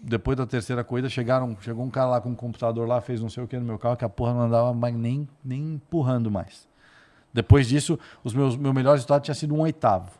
depois 0.01 0.39
da 0.39 0.47
terceira 0.47 0.83
corrida, 0.83 1.11
chegaram, 1.11 1.55
chegou 1.61 1.85
um 1.85 1.91
cara 1.91 2.09
lá 2.09 2.21
com 2.23 2.31
um 2.31 2.35
computador 2.35 2.89
lá, 2.89 3.03
fez 3.03 3.21
não 3.21 3.29
sei 3.29 3.45
o 3.45 3.47
que 3.47 3.59
no 3.59 3.67
meu 3.67 3.79
carro, 3.79 3.99
que 3.99 4.05
a 4.07 4.09
porra 4.09 4.33
não 4.33 4.41
andava 4.41 4.73
mais 4.73 4.97
nem, 4.97 5.29
nem 5.45 5.75
empurrando 5.75 6.31
mais. 6.31 6.67
Depois 7.35 7.69
disso, 7.69 7.99
os 8.23 8.33
meus 8.33 8.57
meu 8.57 8.73
melhor 8.73 8.93
resultado 8.93 9.23
tinha 9.23 9.35
sido 9.35 9.55
um 9.55 9.61
oitavo. 9.61 10.11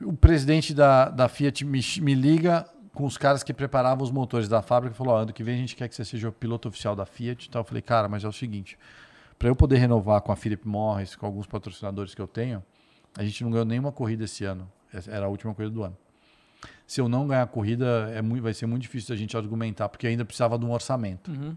O 0.00 0.12
presidente 0.12 0.72
da, 0.72 1.08
da 1.10 1.26
Fiat 1.28 1.64
me, 1.64 1.80
me 2.00 2.14
liga 2.14 2.70
com 2.92 3.04
os 3.04 3.16
caras 3.16 3.42
que 3.42 3.52
preparavam 3.52 4.02
os 4.02 4.10
motores 4.10 4.48
da 4.48 4.62
fábrica 4.62 4.94
e 4.94 4.96
falou: 4.96 5.14
oh, 5.14 5.18
ano 5.18 5.32
que 5.32 5.42
vem 5.42 5.54
a 5.54 5.58
gente 5.58 5.76
quer 5.76 5.88
que 5.88 5.94
você 5.94 6.04
seja 6.04 6.28
o 6.28 6.32
piloto 6.32 6.68
oficial 6.68 6.96
da 6.96 7.06
Fiat. 7.06 7.48
Então 7.48 7.60
eu 7.60 7.64
falei, 7.64 7.82
cara, 7.82 8.08
mas 8.08 8.24
é 8.24 8.28
o 8.28 8.32
seguinte: 8.32 8.78
para 9.38 9.48
eu 9.48 9.56
poder 9.56 9.78
renovar 9.78 10.20
com 10.20 10.32
a 10.32 10.36
Philip 10.36 10.66
Morris, 10.66 11.16
com 11.16 11.26
alguns 11.26 11.46
patrocinadores 11.46 12.14
que 12.14 12.20
eu 12.20 12.26
tenho, 12.26 12.62
a 13.16 13.24
gente 13.24 13.42
não 13.44 13.50
ganhou 13.50 13.64
nenhuma 13.64 13.92
corrida 13.92 14.24
esse 14.24 14.44
ano. 14.44 14.70
Era 15.08 15.26
a 15.26 15.28
última 15.28 15.54
corrida 15.54 15.74
do 15.74 15.82
ano. 15.82 15.96
Se 16.86 17.00
eu 17.00 17.08
não 17.08 17.26
ganhar 17.26 17.42
a 17.42 17.46
corrida, 17.46 18.10
é 18.12 18.20
muito, 18.20 18.42
vai 18.42 18.52
ser 18.52 18.66
muito 18.66 18.82
difícil 18.82 19.14
a 19.14 19.18
gente 19.18 19.36
argumentar, 19.36 19.88
porque 19.88 20.06
ainda 20.06 20.24
precisava 20.24 20.58
de 20.58 20.64
um 20.64 20.72
orçamento. 20.72 21.30
Uhum. 21.30 21.56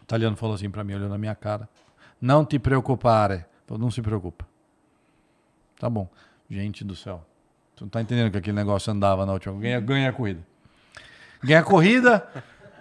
O 0.00 0.02
italiano 0.02 0.36
falou 0.36 0.54
assim 0.54 0.70
para 0.70 0.84
mim, 0.84 0.94
olhando 0.94 1.10
na 1.10 1.18
minha 1.18 1.34
cara: 1.34 1.68
Não 2.20 2.44
te 2.44 2.58
preocupare. 2.58 3.44
Falei, 3.66 3.82
não 3.82 3.90
se 3.90 4.00
preocupa. 4.00 4.46
Tá 5.78 5.90
bom. 5.90 6.08
Gente 6.48 6.84
do 6.84 6.94
céu. 6.94 7.24
Tu 7.76 7.84
não 7.84 7.88
tá 7.90 8.00
entendendo 8.00 8.30
que 8.30 8.38
aquele 8.38 8.56
negócio 8.56 8.90
andava 8.92 9.26
na 9.26 9.32
última. 9.34 9.54
Ganha, 9.60 9.78
ganha 9.80 10.08
a 10.08 10.12
corrida. 10.12 10.40
Ganha 11.44 11.60
a 11.60 11.62
corrida. 11.62 12.26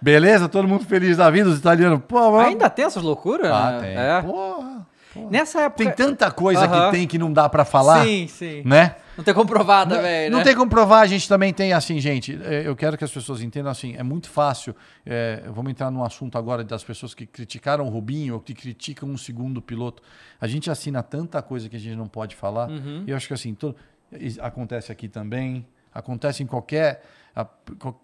Beleza, 0.02 0.48
todo 0.48 0.68
mundo 0.68 0.86
feliz 0.86 1.18
da 1.18 1.30
vida, 1.30 1.50
os 1.50 1.60
italianos. 1.60 2.00
Pô, 2.08 2.20
mano. 2.32 2.48
Ainda 2.48 2.70
tem 2.70 2.86
essas 2.86 3.04
loucuras? 3.04 3.52
Ah, 3.52 3.72
né? 3.72 3.80
tem. 3.82 3.98
É. 3.98 4.22
Porra, 4.22 4.88
porra. 5.14 5.30
Nessa 5.32 5.62
época. 5.62 5.84
Tem 5.84 5.91
tanta 5.93 6.30
coisa 6.32 6.68
que 6.68 6.91
tem 6.91 7.08
que 7.08 7.18
não 7.18 7.32
dá 7.32 7.48
pra 7.50 7.66
falar, 7.66 8.04
Sim, 8.06 8.28
sim. 8.28 8.62
né? 8.66 8.96
Não 9.18 9.24
tem 9.24 9.34
comprovado 9.34 9.96
também, 9.96 10.30
Não 10.30 10.39
né? 10.39 10.43
tem 10.43 10.54
como 10.54 10.70
provar, 10.70 11.00
a 11.00 11.06
gente 11.08 11.28
também 11.28 11.54
tem 11.54 11.72
assim, 11.72 12.00
gente. 12.02 12.38
é, 12.43 12.68
Eu 12.68 12.76
quero 12.76 12.98
que 12.98 13.04
as 13.06 13.12
pessoas 13.12 13.41
entendam 13.41 13.72
assim, 13.72 13.96
é 13.98 14.04
muito 14.04 14.30
fácil. 14.30 14.76
é, 15.06 15.41
vamos 15.48 15.72
entrar 15.72 15.89
num 15.89 16.04
assunto 16.04 16.38
agora 16.38 16.66
das 16.66 16.84
pessoas 16.84 17.14
que 17.14 17.26
criticaram 17.26 17.86
o 17.86 17.89
Rubinho 17.89 18.34
ou 18.34 18.39
que 18.41 18.54
criticam 18.54 19.08
um 19.10 19.18
segundo 19.18 19.62
piloto. 19.62 20.04
A 20.39 20.48
gente 20.48 20.70
assina 20.70 21.02
tanta 21.02 21.41
coisa 21.41 21.70
que 21.70 21.78
a 21.78 21.80
gente 21.80 21.96
não 21.96 22.08
pode 22.08 22.36
falar. 22.36 22.70
Uhum. 22.70 23.04
E 23.08 23.12
eu 23.12 23.16
acho 23.16 23.26
que 23.28 23.34
assim, 23.34 23.54
to- 23.54 23.74
is- 23.74 23.95
acontece 24.41 24.91
aqui 24.91 25.07
também, 25.07 25.66
acontece 25.93 26.43
em 26.43 26.45
qualquer, 26.45 27.03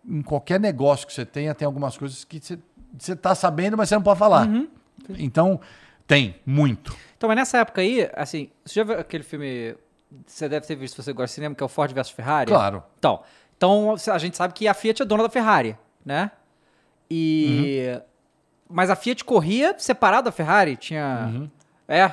em 0.05 0.22
qualquer 0.22 0.59
negócio 0.59 1.07
que 1.07 1.14
você 1.14 1.26
tenha, 1.26 1.53
tem 1.55 1.66
algumas 1.66 1.97
coisas 1.97 2.24
que 2.24 2.39
você 2.39 2.59
você 2.97 3.14
está 3.14 3.34
sabendo, 3.36 3.78
mas 3.78 3.89
você 3.89 3.95
não 3.95 4.01
pode 4.01 4.20
falar. 4.20 4.47
Uhum. 4.47 4.68
Então, 5.18 5.59
tem, 6.05 6.36
muito. 6.45 6.95
Então, 7.18 7.28
mas 7.28 7.38
nessa 7.38 7.59
época 7.59 7.82
aí, 7.82 8.09
assim, 8.14 8.49
você 8.66 8.76
já 8.76 8.84
viu 8.84 8.99
aquele 8.99 9.24
filme. 9.24 9.76
Você 10.26 10.49
deve 10.49 10.66
ter 10.66 10.76
visto 10.76 10.95
se 10.95 11.03
você 11.03 11.14
gosta 11.14 11.28
de 11.28 11.34
cinema, 11.36 11.55
que 11.55 11.64
é 11.64 11.66
o 11.66 11.70
Ford 11.70 11.91
vs 11.93 12.09
Ferrari? 12.09 12.51
Claro. 12.51 12.84
Então, 12.99 13.22
então 13.55 13.95
a 14.12 14.18
gente 14.18 14.36
sabe 14.36 14.53
que 14.53 14.68
a 14.68 14.74
Fiat 14.74 15.01
é 15.01 15.05
dona 15.05 15.24
da 15.24 15.30
Ferrari, 15.30 15.78
né? 16.05 16.32
E. 17.09 17.93
Uhum. 17.93 18.01
Mas 18.74 18.89
a 18.89 18.95
Fiat 18.95 19.24
corria 19.26 19.76
separada 19.78 20.24
da 20.24 20.32
Ferrari? 20.32 20.76
Tinha. 20.76 21.30
Uhum. 21.34 21.49
É. 21.88 22.12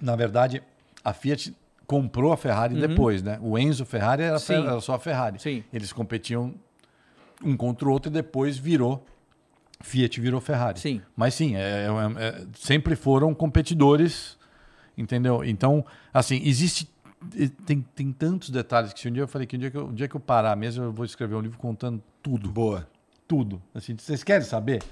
Na 0.00 0.14
verdade, 0.14 0.62
a 1.04 1.12
Fiat 1.12 1.54
comprou 1.88 2.32
a 2.32 2.36
Ferrari 2.36 2.74
depois, 2.78 3.22
né? 3.22 3.38
O 3.42 3.58
Enzo 3.58 3.84
Ferrari 3.84 4.22
era, 4.22 4.34
Uhum. 4.34 4.38
Sim. 4.38 4.54
era 4.62 4.80
só 4.80 4.94
a 4.94 4.98
Ferrari. 5.00 5.40
Sim. 5.40 5.64
Eles 5.72 5.92
competiam 5.92 6.54
um 7.42 7.56
contra 7.56 7.88
o 7.88 7.90
outro 7.90 8.10
e 8.10 8.12
depois 8.12 8.56
virou. 8.56 9.04
Fiat 9.80 10.20
virou 10.20 10.40
Ferrari. 10.40 10.78
Sim. 10.78 11.00
Mas 11.16 11.34
sim, 11.34 11.56
é- 11.56 11.86
é- 11.86 12.22
é- 12.24 12.46
sempre 12.54 12.94
foram 12.94 13.32
competidores, 13.34 14.36
entendeu? 14.96 15.42
Então, 15.44 15.84
assim, 16.12 16.40
existe. 16.44 16.88
Tem, 17.64 17.84
tem 17.94 18.12
tantos 18.12 18.50
detalhes 18.50 18.92
que 18.92 19.00
se 19.00 19.08
um 19.08 19.12
dia 19.12 19.22
eu 19.22 19.28
falei 19.28 19.46
que 19.46 19.56
um 19.56 19.58
dia 19.58 19.70
que 19.70 19.76
eu, 19.76 19.86
um 19.86 19.94
dia 19.94 20.06
que 20.08 20.14
eu 20.14 20.20
parar 20.20 20.54
mesmo, 20.56 20.84
eu 20.84 20.92
vou 20.92 21.04
escrever 21.04 21.34
um 21.36 21.40
livro 21.40 21.58
contando 21.58 22.02
tudo. 22.22 22.50
Boa. 22.50 22.86
Tudo. 23.26 23.60
Assim, 23.74 23.96
vocês 23.98 24.22
querem 24.22 24.44
saber? 24.46 24.82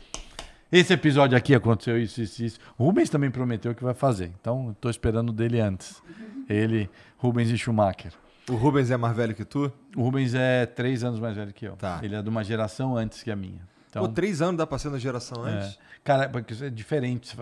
Esse 0.70 0.92
episódio 0.92 1.36
aqui 1.38 1.54
aconteceu 1.54 1.96
isso, 2.00 2.20
isso, 2.20 2.44
isso. 2.44 2.58
O 2.76 2.84
Rubens 2.84 3.08
também 3.08 3.30
prometeu 3.30 3.74
que 3.74 3.82
vai 3.84 3.94
fazer. 3.94 4.32
Então, 4.40 4.72
estou 4.72 4.90
esperando 4.90 5.32
dele 5.32 5.60
antes. 5.60 6.02
Ele, 6.48 6.88
Rubens 7.16 7.50
e 7.50 7.58
Schumacher. 7.58 8.12
O 8.48 8.54
Rubens 8.54 8.90
é 8.90 8.96
mais 8.96 9.16
velho 9.16 9.34
que 9.34 9.44
tu? 9.44 9.72
O 9.96 10.02
Rubens 10.02 10.34
é 10.34 10.66
três 10.66 11.02
anos 11.02 11.18
mais 11.18 11.34
velho 11.34 11.52
que 11.52 11.66
eu. 11.66 11.76
Tá. 11.76 11.98
Ele 12.02 12.14
é 12.14 12.22
de 12.22 12.28
uma 12.28 12.44
geração 12.44 12.96
antes 12.96 13.22
que 13.22 13.30
a 13.30 13.36
minha. 13.36 13.60
Então, 13.90 14.06
Pô, 14.06 14.08
três 14.08 14.40
anos 14.40 14.56
dá 14.58 14.66
pra 14.66 14.78
ser 14.78 14.90
na 14.90 14.98
geração 14.98 15.46
é. 15.46 15.52
antes? 15.52 15.78
Cara, 16.04 16.28
porque 16.28 16.52
isso 16.52 16.64
é 16.64 16.70
diferente. 16.70 17.36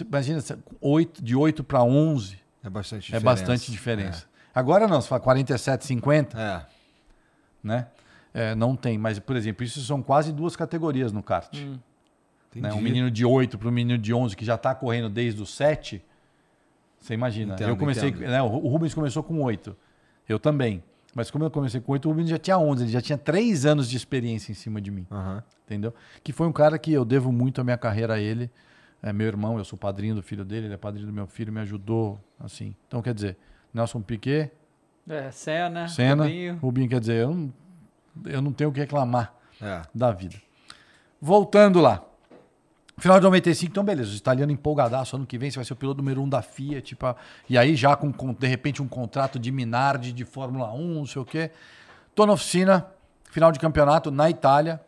Imagina, 0.00 0.42
de 1.22 1.36
8 1.36 1.64
para 1.64 1.82
11 1.82 2.38
É, 2.62 2.68
bastante 2.68 3.14
é 3.14 3.18
diferença. 3.18 3.24
bastante 3.24 3.72
diferença. 3.72 4.26
Agora 4.54 4.86
não, 4.86 5.00
se 5.00 5.08
fala 5.08 5.20
47, 5.20 5.86
50, 5.86 6.38
É. 6.38 6.42
é. 6.42 6.66
né? 7.62 7.86
É, 8.34 8.54
não 8.54 8.76
tem. 8.76 8.98
Mas, 8.98 9.18
por 9.18 9.36
exemplo, 9.36 9.64
isso 9.64 9.80
são 9.80 10.02
quase 10.02 10.32
duas 10.32 10.56
categorias 10.56 11.12
no 11.12 11.22
kart. 11.22 11.54
Hum. 11.56 11.78
Né? 12.54 12.72
Um 12.72 12.80
menino 12.80 13.10
de 13.10 13.24
8 13.24 13.56
para 13.56 13.68
um 13.68 13.72
menino 13.72 13.98
de 13.98 14.12
11 14.12 14.36
que 14.36 14.44
já 14.44 14.56
está 14.56 14.74
correndo 14.74 15.08
desde 15.08 15.40
os 15.40 15.54
7. 15.54 16.02
Você 17.00 17.14
imagina. 17.14 17.54
Entendo, 17.54 17.68
eu 17.70 17.76
comecei, 17.76 18.10
né, 18.12 18.42
o 18.42 18.46
Ru- 18.46 18.66
o 18.66 18.68
Rubens 18.68 18.92
começou 18.94 19.22
com 19.22 19.40
8. 19.42 19.74
Eu 20.28 20.38
também. 20.38 20.82
Mas 21.14 21.30
como 21.30 21.44
eu 21.44 21.50
comecei 21.50 21.80
com 21.80 21.92
8, 21.92 22.06
o 22.06 22.12
Rubens 22.12 22.28
já 22.28 22.38
tinha 22.38 22.56
11. 22.58 22.84
Ele 22.84 22.92
já 22.92 23.00
tinha 23.00 23.18
3 23.18 23.66
anos 23.66 23.88
de 23.90 23.96
experiência 23.96 24.52
em 24.52 24.54
cima 24.54 24.80
de 24.80 24.90
mim. 24.90 25.06
Aham. 25.10 25.42
Entendeu? 25.66 25.92
Que 26.22 26.32
foi 26.32 26.46
um 26.46 26.52
cara 26.52 26.78
que 26.78 26.92
eu 26.92 27.04
devo 27.04 27.32
muito 27.32 27.60
a 27.60 27.64
minha 27.64 27.76
carreira 27.78 28.14
a 28.14 28.20
ele. 28.20 28.50
É 29.02 29.12
meu 29.12 29.26
irmão, 29.26 29.56
eu 29.58 29.64
sou 29.64 29.78
padrinho 29.78 30.14
do 30.14 30.22
filho 30.22 30.44
dele, 30.44 30.66
ele 30.66 30.74
é 30.74 30.76
padrinho 30.76 31.06
do 31.06 31.12
meu 31.12 31.26
filho, 31.26 31.50
me 31.52 31.60
ajudou, 31.60 32.20
assim. 32.38 32.76
Então, 32.86 33.00
quer 33.00 33.14
dizer, 33.14 33.36
Nelson 33.72 34.02
Piquet, 34.02 34.50
É, 35.08 35.30
Senna. 35.30 35.88
Senna, 35.88 36.24
Rubinho. 36.24 36.56
Rubinho, 36.58 36.88
quer 36.88 37.00
dizer, 37.00 37.22
eu 37.22 37.30
não, 37.34 37.52
eu 38.26 38.42
não 38.42 38.52
tenho 38.52 38.68
o 38.68 38.72
que 38.72 38.78
reclamar 38.78 39.32
É. 39.60 39.80
da 39.94 40.12
vida. 40.12 40.36
Voltando 41.20 41.80
lá. 41.80 42.04
Final 43.00 43.18
de 43.18 43.24
95, 43.24 43.70
então 43.72 43.82
beleza, 43.82 44.10
os 44.10 44.18
italianos 44.18 44.52
empolgadaço, 44.52 45.16
ano 45.16 45.24
que 45.24 45.38
vem 45.38 45.50
você 45.50 45.56
vai 45.56 45.64
ser 45.64 45.72
o 45.72 45.76
piloto 45.76 46.02
número 46.02 46.20
um 46.20 46.28
da 46.28 46.42
Fiat, 46.42 46.82
tipo, 46.82 47.16
e 47.48 47.56
aí 47.56 47.74
já 47.74 47.96
com, 47.96 48.34
de 48.34 48.46
repente 48.46 48.82
um 48.82 48.86
contrato 48.86 49.38
de 49.38 49.50
Minardi 49.50 50.12
de 50.12 50.26
Fórmula 50.26 50.70
1, 50.70 50.94
não 50.94 51.06
sei 51.06 51.22
o 51.22 51.24
quê. 51.24 51.50
Tô 52.14 52.26
na 52.26 52.34
oficina, 52.34 52.86
final 53.30 53.50
de 53.52 53.58
campeonato 53.58 54.10
na 54.10 54.28
Itália. 54.28 54.78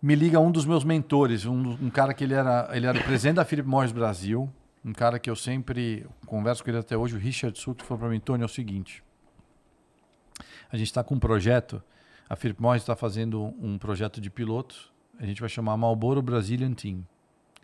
Me 0.00 0.14
liga 0.14 0.40
um 0.40 0.50
dos 0.50 0.64
meus 0.64 0.84
mentores, 0.84 1.44
um, 1.44 1.72
um 1.82 1.90
cara 1.90 2.14
que 2.14 2.24
ele 2.24 2.32
era, 2.32 2.70
ele 2.72 2.86
era 2.86 2.98
o 2.98 3.04
presidente 3.04 3.36
da 3.36 3.44
Philip 3.44 3.68
Morris 3.68 3.92
Brasil, 3.92 4.50
um 4.82 4.94
cara 4.94 5.18
que 5.18 5.28
eu 5.28 5.36
sempre 5.36 6.06
converso 6.24 6.64
com 6.64 6.70
ele 6.70 6.78
até 6.78 6.96
hoje, 6.96 7.14
o 7.14 7.18
Richard 7.18 7.58
Suto, 7.58 7.84
falou 7.84 8.00
para 8.00 8.08
mim, 8.08 8.20
Tony, 8.20 8.42
é 8.42 8.46
o 8.46 8.48
seguinte, 8.48 9.04
a 10.72 10.78
gente 10.78 10.86
está 10.86 11.04
com 11.04 11.16
um 11.16 11.18
projeto, 11.18 11.82
a 12.26 12.34
Philip 12.36 12.60
Morris 12.60 12.82
está 12.82 12.96
fazendo 12.96 13.54
um 13.60 13.76
projeto 13.76 14.18
de 14.18 14.30
pilotos, 14.30 14.95
a 15.18 15.26
gente 15.26 15.40
vai 15.40 15.48
chamar 15.48 15.76
Marlboro 15.76 16.20
Brazilian 16.22 16.72
Team. 16.72 17.04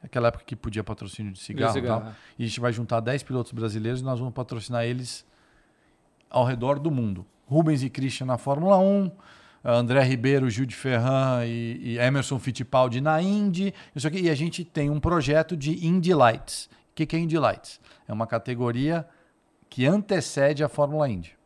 Aquela 0.03 0.29
época 0.29 0.45
que 0.45 0.57
podia 0.57 0.83
patrocínio 0.83 1.33
de 1.33 1.39
cigarro, 1.39 1.73
De 1.73 1.79
e 1.79 1.83
tal. 1.83 1.99
cigarro. 2.01 2.17
E 2.39 2.45
a 2.45 2.47
gente 2.47 2.59
vai 2.61 2.73
juntar 2.73 3.01
10 3.01 3.23
pilotos 3.23 3.53
brasileiros 3.53 4.01
e 4.01 4.05
nós 4.05 4.19
vamos 4.19 4.35
patrocinar 4.35 4.85
eles 4.85 5.25
ao 6.29 6.45
redor 6.45 6.79
do 6.79 6.91
mundo. 6.91 7.25
Rubens 7.47 7.83
e 7.83 7.91
Christian 7.91 8.27
na 8.27 8.39
Fórmula 8.39 8.79
1, 8.79 9.11
André 9.65 10.03
Ribeiro, 10.03 10.51
Gil 10.51 10.67
de 10.67 10.75
Ferran 10.75 11.45
e, 11.45 11.93
e 11.93 11.99
Emerson 11.99 12.39
Fittipaldi 12.39 13.01
na 13.01 13.23
Indy. 13.23 13.73
Isso 13.95 14.09
aqui. 14.09 14.23
E 14.23 14.31
a 14.31 14.35
gente 14.35 14.65
tem 14.65 14.91
um 14.91 14.99
projeto 14.99 15.57
de 15.57 15.87
Indy 15.87 16.13
Lights. 16.15 16.69
O 16.91 16.95
que, 16.95 17.07
que 17.07 17.15
é 17.15 17.19
Indy 17.21 17.39
Lights? 17.39 17.81
É 18.09 18.13
uma 18.13 18.27
categoria 18.27 19.07
que 19.71 19.87
antecede 19.87 20.65
a 20.65 20.69
Fórmula 20.69 21.09
Indy. 21.09 21.37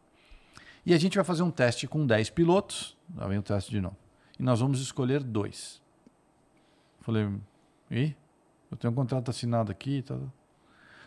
E 0.85 0.95
a 0.95 0.99
gente 0.99 1.17
vai 1.17 1.25
fazer 1.25 1.43
um 1.43 1.51
teste 1.51 1.87
com 1.87 2.07
10 2.07 2.31
pilotos. 2.31 2.97
Lá 3.15 3.27
vem 3.27 3.39
o 3.39 3.43
teste 3.43 3.71
de 3.71 3.81
novo. 3.81 3.97
E 4.39 4.43
nós 4.43 4.61
vamos 4.61 4.81
escolher 4.81 5.23
dois. 5.23 5.83
Falei, 7.07 7.29
e? 7.89 8.15
Eu 8.69 8.77
tenho 8.77 8.93
um 8.93 8.97
contrato 8.97 9.31
assinado 9.31 9.71
aqui. 9.71 10.03
Tá? 10.03 10.17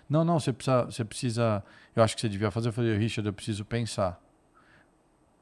Não, 0.10 0.24
não, 0.24 0.40
você 0.40 0.54
precisa, 0.54 0.86
você 0.86 1.04
precisa. 1.04 1.62
Eu 1.94 2.02
acho 2.02 2.16
que 2.16 2.22
você 2.22 2.30
devia 2.30 2.50
fazer. 2.50 2.70
Eu 2.70 2.74
falei, 2.74 2.98
Richard, 2.98 3.28
eu 3.28 3.34
preciso 3.34 3.66
pensar. 3.66 4.18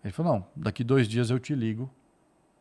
Ele 0.03 0.11
falou, 0.11 0.33
não, 0.33 0.47
daqui 0.55 0.83
dois 0.83 1.07
dias 1.07 1.29
eu 1.29 1.39
te 1.39 1.53
ligo 1.53 1.87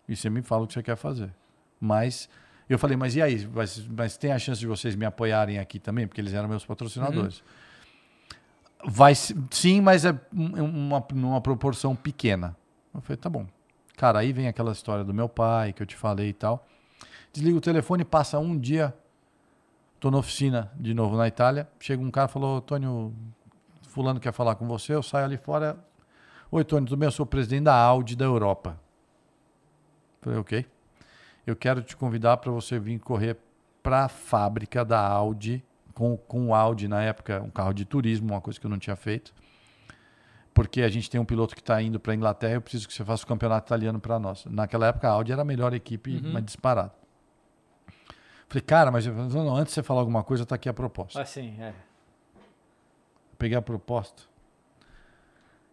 e 0.07 0.15
você 0.15 0.29
me 0.29 0.43
fala 0.43 0.65
o 0.65 0.67
que 0.67 0.75
você 0.75 0.83
quer 0.83 0.97
fazer. 0.97 1.33
Mas 1.81 2.29
eu 2.69 2.79
falei, 2.79 2.99
mas 2.99 3.17
e 3.17 3.23
aí? 3.23 3.47
Mas, 3.47 3.87
mas 3.89 4.17
tem 4.19 4.31
a 4.33 4.39
chance 4.39 4.61
de 4.61 4.67
vocês 4.67 4.95
me 4.95 5.07
apoiarem 5.07 5.59
aqui 5.59 5.79
também? 5.79 6.07
Porque 6.07 6.21
eles 6.21 6.35
eram 6.35 6.49
meus 6.49 6.67
patrocinadores. 6.67 7.43
Vai, 8.85 9.15
se- 9.15 9.35
sim, 9.51 9.81
mas 9.81 10.05
é 10.05 10.13
um- 10.35 10.63
uma, 10.65 11.05
numa 11.15 11.41
proporção 11.41 11.97
pequena. 11.97 12.55
Eu 12.95 13.01
falei, 13.01 13.17
tá 13.17 13.31
bom. 13.31 13.47
Cara, 13.97 14.19
aí 14.19 14.33
vem 14.33 14.49
aquela 14.49 14.73
história 14.73 15.03
do 15.05 15.15
meu 15.15 15.29
pai 15.29 15.73
que 15.73 15.83
eu 15.83 15.87
te 15.87 15.97
falei 15.97 16.29
e 16.29 16.33
tal. 16.35 16.67
Desliga 17.37 17.59
o 17.59 17.61
telefone, 17.61 18.03
passa 18.03 18.39
um 18.39 18.59
dia, 18.59 18.97
tô 20.01 20.11
na 20.11 20.17
oficina 20.17 20.73
de 20.75 20.95
novo 20.95 21.19
na 21.19 21.29
Itália. 21.29 21.69
Chega 21.79 22.03
um 22.03 22.11
cara 22.11 22.31
e 22.31 22.33
falou, 22.33 22.63
Tônio, 22.63 23.15
fulano 23.83 24.19
quer 24.19 24.33
falar 24.33 24.55
com 24.55 24.67
você, 24.67 24.95
eu 24.95 25.03
saio 25.03 25.27
ali 25.27 25.37
fora. 25.37 25.77
Oi, 26.51 26.65
Tônio, 26.65 26.89
tudo 26.89 26.97
bem? 26.99 27.09
Eu 27.09 27.11
sou 27.11 27.25
o 27.25 27.27
presidente 27.27 27.65
da 27.65 27.75
Audi 27.75 28.17
da 28.17 28.25
Europa. 28.25 28.81
Falei, 30.23 30.39
ok. 30.39 30.67
Eu 31.47 31.55
quero 31.55 31.83
te 31.83 31.95
convidar 31.95 32.39
para 32.39 32.51
você 32.51 32.79
vir 32.79 32.99
correr 33.01 33.37
para 33.83 34.07
a 34.07 34.09
fábrica 34.09 34.83
da 34.83 34.99
Audi, 35.07 35.63
com, 35.93 36.17
com 36.17 36.49
o 36.49 36.55
Audi 36.55 36.89
na 36.89 37.03
época, 37.03 37.43
um 37.43 37.51
carro 37.51 37.75
de 37.75 37.85
turismo, 37.85 38.33
uma 38.33 38.41
coisa 38.41 38.59
que 38.59 38.65
eu 38.65 38.71
não 38.71 38.79
tinha 38.79 38.97
feito, 38.97 39.35
porque 40.55 40.81
a 40.81 40.89
gente 40.89 41.11
tem 41.11 41.21
um 41.21 41.25
piloto 41.27 41.55
que 41.55 41.61
está 41.61 41.83
indo 41.83 42.01
para 42.01 42.15
a 42.15 42.17
Inglaterra, 42.17 42.55
eu 42.55 42.63
preciso 42.63 42.89
que 42.89 42.95
você 42.95 43.05
faça 43.05 43.25
o 43.25 43.27
campeonato 43.27 43.69
italiano 43.69 44.01
para 44.01 44.19
nós. 44.19 44.47
Naquela 44.47 44.87
época 44.87 45.07
a 45.07 45.11
Audi 45.13 45.33
era 45.33 45.43
a 45.43 45.45
melhor 45.45 45.75
equipe, 45.75 46.17
Uhum. 46.17 46.33
mas 46.33 46.43
disparada. 46.43 46.93
Falei, 48.49 48.63
cara, 48.63 48.91
mas 48.91 49.07
não, 49.07 49.57
antes 49.57 49.73
de 49.73 49.75
você 49.75 49.83
falar 49.83 50.01
alguma 50.01 50.23
coisa, 50.23 50.47
tá 50.47 50.55
aqui 50.55 50.69
a 50.69 50.75
proposta. 50.75 51.21
Assim, 51.21 51.57
é. 51.61 51.73
Peguei 53.39 53.57
a 53.57 53.63
proposta. 53.63 54.23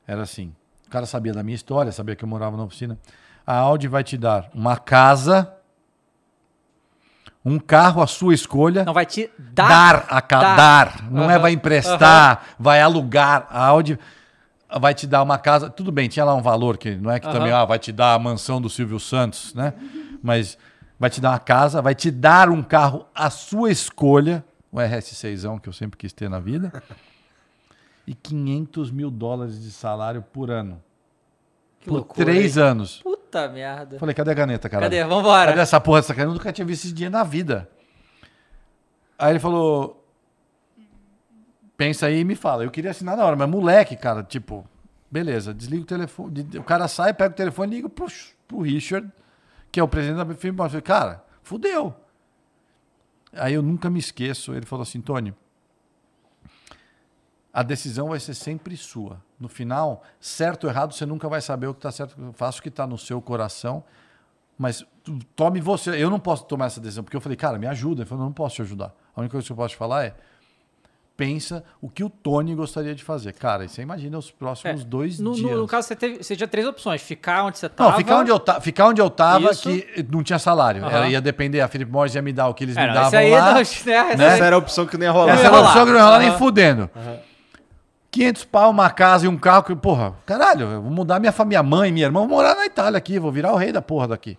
Era 0.08 0.24
assim. 0.24 0.54
O 0.88 0.90
cara 0.90 1.06
sabia 1.06 1.34
da 1.34 1.44
minha 1.44 1.56
história, 1.56 1.92
sabia 1.92 2.16
que 2.16 2.24
eu 2.24 2.28
morava 2.28 2.58
na 2.58 2.64
oficina. 2.64 2.98
A 3.46 3.56
Audi 3.58 3.88
vai 3.88 4.04
te 4.04 4.18
dar 4.18 4.50
uma 4.54 4.78
casa, 4.78 5.54
um 7.46 7.60
carro 7.60 8.02
à 8.02 8.08
sua 8.08 8.34
escolha. 8.34 8.84
Não 8.84 8.94
vai 8.94 9.06
te 9.06 9.30
dar. 9.38 9.68
dar, 9.68 10.06
a 10.10 10.22
ca... 10.22 10.40
Dar. 10.40 10.56
dar. 10.56 11.12
Não 11.12 11.30
é 11.30 11.34
Aham. 11.36 11.42
vai 11.42 11.52
emprestar, 11.52 12.48
vai 12.60 12.82
alugar. 12.82 13.48
A 13.50 13.66
Audi 13.66 14.00
vai 14.80 14.94
te 14.94 15.06
dar 15.06 15.22
uma 15.22 15.38
casa. 15.38 15.70
Tudo 15.70 15.92
bem, 15.92 16.08
tinha 16.08 16.26
lá 16.26 16.34
um 16.34 16.42
valor 16.42 16.78
que 16.78 16.96
não 16.96 17.12
é 17.12 17.20
que 17.20 17.28
também 17.28 17.52
Aham. 17.52 17.62
ah, 17.62 17.66
vai 17.66 17.80
te 17.80 17.92
dar 17.92 18.14
a 18.14 18.20
mansão 18.20 18.62
do 18.62 18.70
Silvio 18.70 19.00
Santos, 19.00 19.54
né? 19.54 19.74
Mas 20.22 20.58
vai 21.04 21.10
te 21.10 21.20
dar 21.20 21.32
uma 21.32 21.39
casa, 21.39 21.82
vai 21.82 21.93
te 21.93 22.10
dar 22.10 22.49
um 22.49 22.64
carro 22.64 23.06
à 23.14 23.30
sua 23.30 23.70
escolha, 23.70 24.41
o 24.72 24.78
RS6 24.78 25.60
que 25.60 25.68
eu 25.68 25.74
sempre 25.74 25.97
quis 25.97 26.14
ter 26.14 26.30
na 26.30 26.39
vida, 26.39 26.72
e 28.08 28.16
500 28.16 28.89
mil 28.89 29.12
dólares 29.12 29.62
de 29.62 29.70
salário 29.70 30.22
por 30.22 30.49
ano. 30.49 30.82
Que 31.82 31.88
por 31.88 31.95
loucura, 31.95 32.26
três 32.26 32.56
hein? 32.56 32.64
anos. 32.64 33.01
Puta 33.04 33.49
merda. 33.49 33.99
Falei, 33.99 34.16
cadê 34.16 34.32
a 34.32 34.36
caneta, 34.36 34.70
cara? 34.70 34.84
Cadê? 34.84 35.04
Vambora. 35.04 35.49
Cadê 35.49 35.60
essa 35.60 35.82
porra 35.82 35.99
dessa 35.99 36.14
caneta? 36.14 36.32
Eu 36.32 36.36
nunca 36.36 36.54
tinha 36.54 36.66
visto 36.66 36.86
esse 36.86 36.93
dinheiro 36.93 37.12
na 37.12 37.26
vida. 37.26 37.70
Aí 39.20 39.34
ele 39.34 39.39
falou: 39.39 40.08
pensa 41.76 42.06
aí 42.06 42.22
e 42.22 42.24
me 42.24 42.36
fala. 42.36 42.64
Eu 42.64 42.72
queria 42.72 42.91
assinar 42.91 43.18
na 43.18 43.26
hora, 43.26 43.36
mas 43.36 43.49
moleque, 43.49 43.97
cara, 43.97 44.24
tipo, 44.24 44.66
beleza, 45.12 45.54
desliga 45.54 45.84
o 45.84 45.86
telefone. 45.86 46.47
O 46.58 46.64
cara 46.64 46.88
sai, 46.88 47.14
pega 47.14 47.34
o 47.34 47.36
telefone 47.36 47.74
e 47.74 47.76
liga 47.76 47.89
pro, 47.89 48.08
pro 48.47 48.62
Richard, 48.62 49.12
que 49.74 49.80
é 49.80 49.84
o 49.84 49.88
presidente 49.88 50.24
da 50.24 50.36
firma. 50.36 50.66
Eu 50.66 50.70
falei, 50.70 50.82
cara, 50.84 51.26
fudeu. 51.42 51.96
Aí 53.34 53.56
eu 53.56 53.64
nunca 53.64 53.90
me 53.90 53.98
esqueço. 53.98 54.54
Ele 54.54 54.68
falou 54.68 54.84
assim: 54.84 55.02
Tony, 55.02 55.34
a 57.52 57.64
decisão 57.64 58.10
vai 58.10 58.20
ser 58.20 58.36
sempre 58.36 58.78
sua. 58.78 59.20
No 59.40 59.50
final, 59.50 60.04
certo 60.20 60.66
ou 60.66 60.70
errado, 60.70 60.94
você 60.94 61.08
nunca 61.08 61.28
vai 61.28 61.42
saber 61.42 61.66
o 61.66 61.74
que 61.74 61.80
está 61.80 61.92
certo. 61.92 62.16
Faça 62.34 62.60
o 62.60 62.62
que 62.62 62.70
está 62.70 62.86
no 62.86 63.00
seu 63.00 63.20
coração, 63.20 63.84
mas 64.60 64.86
tome 65.36 65.60
você. 65.60 65.90
Eu 66.02 66.12
não 66.12 66.20
posso 66.20 66.46
tomar 66.46 66.68
essa 66.68 66.80
decisão, 66.80 67.04
porque 67.04 67.18
eu 67.18 67.22
falei, 67.22 67.36
cara, 67.36 67.58
me 67.58 67.66
ajuda. 67.66 68.04
Ele 68.04 68.10
falou, 68.10 68.24
não 68.24 68.32
posso 68.32 68.58
te 68.58 68.62
ajudar. 68.62 68.94
A 69.16 69.22
única 69.22 69.32
coisa 69.32 69.48
que 69.48 69.52
eu 69.52 69.58
posso 69.58 69.70
te 69.70 69.78
falar 69.78 70.06
é 70.06 70.16
pensa 71.16 71.64
o 71.82 71.89
que 71.89 72.03
o 72.03 72.09
Tony 72.09 72.55
gostaria 72.55 72.95
de 72.95 73.03
fazer. 73.03 73.34
Cara, 73.34 73.68
você 73.68 73.82
imagina 73.82 74.18
os 74.18 74.32
próximos 74.32 74.82
É, 74.82 74.84
dois 74.84 75.20
no, 75.20 75.34
dias. 75.34 75.51
no, 75.51 75.57
no 75.57 75.68
caso, 75.68 75.88
você, 75.88 75.95
teve, 75.95 76.24
você 76.24 76.36
tinha 76.36 76.47
três 76.47 76.68
opções: 76.68 77.01
ficar 77.01 77.43
onde 77.43 77.57
você 77.59 77.70
tava. 77.70 77.91
não, 77.91 77.97
ficar 77.97 78.18
onde 78.18 78.32
eu, 78.32 78.39
ta, 78.39 78.59
ficar 78.59 78.88
onde 78.88 79.01
eu 79.01 79.09
tava, 79.09 79.51
Isso. 79.51 79.70
que 79.70 80.05
não 80.11 80.24
tinha 80.24 80.39
salário. 80.39 80.84
Aham. 80.84 80.91
Era, 80.97 81.07
ia 81.09 81.22
depender, 81.22 81.61
a 81.61 81.68
Philip 81.68 81.91
Morris 81.91 82.16
ia 82.16 82.22
me 82.22 82.34
dar 82.34 82.47
o 82.47 82.53
que 82.53 82.64
eles 82.64 82.76
É, 82.76 82.88
me 82.88 82.93
davam 82.93 83.20
aí 83.20 83.30
lá. 83.32 83.45
não, 83.47 83.53
né? 83.55 83.61
Essa 83.61 84.24
Essa 84.24 84.45
era 84.45 84.55
a 84.55 84.59
opção 84.59 84.86
que 84.86 84.97
não 84.97 85.05
ia 85.05 85.11
rolar. 85.11 85.34
Essa 85.34 85.47
era 85.47 85.55
a 85.57 85.61
opção 85.61 85.86
que 85.86 85.91
não 85.91 85.97
ia 85.99 86.03
rolar 86.05 86.20
nem 86.20 86.30
Aham. 86.30 86.38
fudendo. 86.38 86.89
500 88.11 88.45
pau, 88.45 88.70
uma 88.70 88.89
casa 88.89 89.26
e 89.26 89.28
um 89.28 89.38
carro. 89.38 89.64
Que, 89.64 89.76
porra, 89.76 90.14
caralho, 90.26 90.66
eu 90.68 90.82
vou 90.82 90.91
mudar 90.91 91.20
minha 91.20 91.32
família, 91.32 91.64
minha 91.64 91.78
mãe, 91.78 91.91
minha 91.91 92.05
irmã, 92.05 92.20
vou 92.22 92.30
morar 92.30 92.55
na 92.55 92.66
Itália 92.66 92.97
aqui, 92.97 93.18
vou 93.18 93.32
virar 93.32 93.53
o 93.53 93.55
rei 93.55 93.72
da 93.72 93.82
porra 93.82 94.07
daqui. 94.07 94.38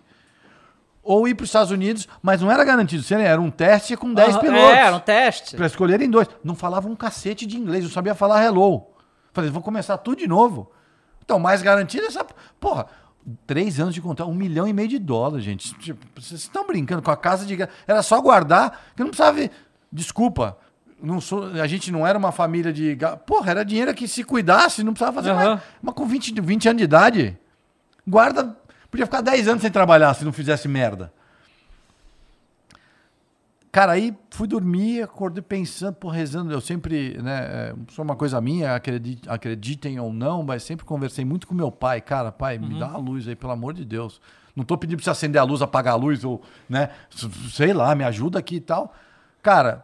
Ou 1.07 1.27
ir 1.27 1.35
para 1.35 1.43
os 1.43 1.49
Estados 1.49 1.69
Unidos, 1.71 2.07
mas 2.21 2.41
não 2.41 2.51
era 2.51 2.63
garantido. 2.63 3.05
Era 3.13 3.39
um 3.39 3.51
teste 3.51 3.95
com 3.95 4.11
10 4.11 4.29
Aham, 4.33 4.39
pilotos. 4.41 4.73
É, 4.75 4.79
era 4.87 4.95
um 4.95 4.99
teste. 4.99 5.55
Para 5.55 5.67
escolherem 5.67 6.09
dois. 6.09 6.27
Não 6.43 6.55
falava 6.55 6.87
um 6.89 6.95
cacete 6.95 7.45
de 7.45 7.57
inglês, 7.57 7.83
não 7.83 7.91
sabia 7.91 8.15
falar 8.15 8.43
hello. 8.43 8.87
Falei, 9.31 9.51
vou 9.51 9.61
começar 9.61 9.97
tudo 9.99 10.17
de 10.17 10.27
novo. 10.27 10.71
Então, 11.23 11.37
mais 11.39 11.61
garantido 11.61 12.07
essa. 12.07 12.25
Porra, 12.59 12.87
três 13.45 13.79
anos 13.79 13.93
de 13.93 14.01
contrato, 14.01 14.29
um 14.31 14.33
milhão 14.33 14.67
e 14.67 14.73
meio 14.73 14.87
de 14.87 14.97
dólares, 14.97 15.45
gente. 15.45 15.73
Tipo, 15.75 16.03
vocês 16.19 16.41
estão 16.41 16.65
brincando 16.65 17.03
com 17.03 17.11
a 17.11 17.17
casa 17.17 17.45
de. 17.45 17.55
Era 17.87 18.01
só 18.01 18.19
guardar, 18.19 18.81
que 18.95 19.03
não 19.03 19.09
precisava. 19.11 19.47
Desculpa. 19.91 20.57
Não 21.01 21.21
sou, 21.21 21.45
a 21.61 21.67
gente 21.67 21.91
não 21.91 22.07
era 22.07 22.17
uma 22.17 22.31
família 22.31 22.73
de. 22.73 22.97
Porra, 23.27 23.51
era 23.51 23.63
dinheiro 23.65 23.93
que 23.93 24.07
se 24.07 24.23
cuidasse, 24.23 24.83
não 24.83 24.93
precisava 24.93 25.13
fazer 25.17 25.31
Aham. 25.31 25.49
mais. 25.49 25.61
Mas 25.81 25.93
com 25.93 26.05
20, 26.07 26.33
de- 26.33 26.41
20 26.41 26.67
anos 26.69 26.77
de 26.79 26.83
idade, 26.85 27.37
guarda. 28.07 28.57
Podia 28.95 29.05
ficar 29.05 29.19
10 29.19 29.49
anos 29.49 29.61
sem 29.61 29.69
trabalhar 29.69 30.13
se 30.13 30.23
não 30.23 30.31
fizesse 30.31 30.69
merda. 30.69 31.11
Cara, 33.69 33.91
aí 33.91 34.17
fui 34.31 34.47
dormir, 34.47 35.01
acordei 35.03 35.41
pensando, 35.41 35.95
pô, 35.95 36.07
rezando. 36.07 36.53
Eu 36.53 36.61
sempre, 36.61 37.21
né, 37.21 37.39
é, 37.43 37.75
só 37.89 38.03
uma 38.03 38.15
coisa 38.15 38.39
minha, 38.39 38.73
acredi- 38.73 39.19
acreditem 39.27 39.99
ou 39.99 40.13
não, 40.13 40.43
mas 40.43 40.63
sempre 40.63 40.85
conversei 40.85 41.25
muito 41.25 41.45
com 41.45 41.53
meu 41.53 41.69
pai. 41.69 41.99
Cara, 41.99 42.31
pai, 42.31 42.57
me 42.57 42.79
dá 42.79 42.87
uma 42.87 42.97
luz 42.99 43.27
aí, 43.27 43.35
pelo 43.35 43.51
amor 43.51 43.73
de 43.73 43.83
Deus. 43.83 44.21
Não 44.55 44.63
tô 44.63 44.77
pedindo 44.77 44.95
pra 44.95 45.03
você 45.03 45.09
acender 45.09 45.41
a 45.41 45.43
luz, 45.43 45.61
apagar 45.61 45.95
a 45.95 45.97
luz, 45.97 46.23
ou, 46.23 46.41
né, 46.69 46.89
sei 47.51 47.73
lá, 47.73 47.93
me 47.95 48.05
ajuda 48.05 48.39
aqui 48.39 48.55
e 48.55 48.61
tal. 48.61 48.95
Cara, 49.43 49.83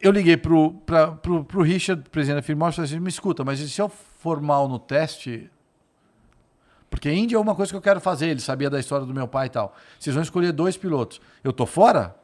eu 0.00 0.10
liguei 0.10 0.36
pro, 0.36 0.72
pra, 0.84 1.12
pro, 1.12 1.44
pro 1.44 1.62
Richard, 1.62 2.02
presidente 2.10 2.38
da 2.38 2.42
firma, 2.42 2.68
e 2.68 2.72
falei 2.72 2.90
assim, 2.90 2.98
me 2.98 3.08
escuta, 3.10 3.44
mas 3.44 3.60
se 3.60 3.80
eu 3.80 3.88
for 3.88 4.40
mal 4.40 4.68
no 4.68 4.80
teste, 4.80 5.48
porque 6.90 7.10
Índia 7.10 7.36
é 7.36 7.38
uma 7.38 7.54
coisa 7.54 7.72
que 7.72 7.76
eu 7.76 7.80
quero 7.80 8.00
fazer, 8.00 8.26
ele 8.26 8.40
sabia 8.40 8.68
da 8.68 8.80
história 8.80 9.06
do 9.06 9.14
meu 9.14 9.28
pai 9.28 9.46
e 9.46 9.50
tal. 9.50 9.74
Vocês 9.98 10.12
vão 10.12 10.22
escolher 10.22 10.52
dois 10.52 10.76
pilotos. 10.76 11.20
Eu 11.42 11.52
tô 11.52 11.64
fora? 11.64 12.16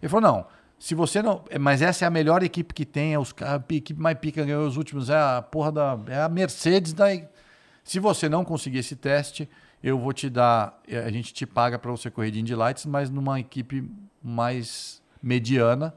Ele 0.00 0.08
falou, 0.08 0.32
não, 0.32 0.46
se 0.78 0.94
você 0.94 1.20
não... 1.20 1.44
Mas 1.60 1.82
essa 1.82 2.04
é 2.04 2.08
a 2.08 2.10
melhor 2.10 2.42
equipe 2.42 2.72
que 2.72 2.86
tem, 2.86 3.12
é 3.12 3.18
os, 3.18 3.34
a 3.42 3.62
equipe 3.74 4.00
mais 4.00 4.18
pica 4.18 4.44
ganhou 4.44 4.66
os 4.66 4.76
últimos, 4.76 5.10
é 5.10 5.16
a 5.16 5.42
porra 5.42 5.70
da... 5.70 5.98
É 6.06 6.22
a 6.22 6.28
Mercedes 6.28 6.92
da... 6.92 7.06
Se 7.84 7.98
você 8.00 8.28
não 8.28 8.44
conseguir 8.44 8.78
esse 8.78 8.96
teste, 8.96 9.48
eu 9.82 9.98
vou 9.98 10.12
te 10.12 10.30
dar... 10.30 10.80
eh, 10.88 10.98
A 11.04 11.10
gente 11.10 11.34
te 11.34 11.44
paga 11.46 11.78
para 11.78 11.90
você 11.90 12.10
correr 12.10 12.30
de 12.30 12.40
Indy 12.40 12.54
Lights, 12.54 12.86
mas 12.86 13.10
numa 13.10 13.38
equipe 13.38 13.88
mais 14.22 15.02
mediana. 15.22 15.94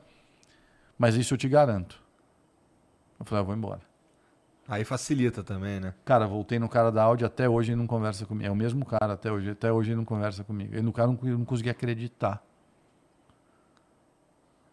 Mas 0.97 1.16
isso 1.16 1.34
eu 1.34 1.38
te 1.38 1.47
garanto. 1.47 2.01
Eu 3.20 3.26
falei, 3.26 3.41
ah, 3.41 3.45
vou 3.45 3.55
embora. 3.55 3.91
Aí 4.72 4.86
facilita 4.86 5.43
também, 5.43 5.82
né? 5.82 5.93
Cara, 6.05 6.26
voltei 6.26 6.57
no 6.57 6.69
cara 6.69 6.89
da 6.89 7.03
Audi, 7.03 7.26
até 7.26 7.49
hoje 7.49 7.74
ele 7.74 7.80
não 7.80 7.86
conversa 7.86 8.26
comigo. 8.26 8.47
É 8.47 8.49
o 8.51 8.55
mesmo 8.55 8.86
cara 8.86 9.11
até 9.15 9.30
hoje, 9.30 9.49
até 9.49 9.69
hoje 9.69 9.89
ele 9.89 9.97
não 9.97 10.05
conversa 10.05 10.45
comigo. 10.45 10.74
Ele, 10.74 10.82
no 10.82 10.93
cara 10.93 11.09
não, 11.09 11.19
eu 11.24 11.38
não 11.38 11.43
consegui 11.43 11.69
acreditar. 11.69 12.41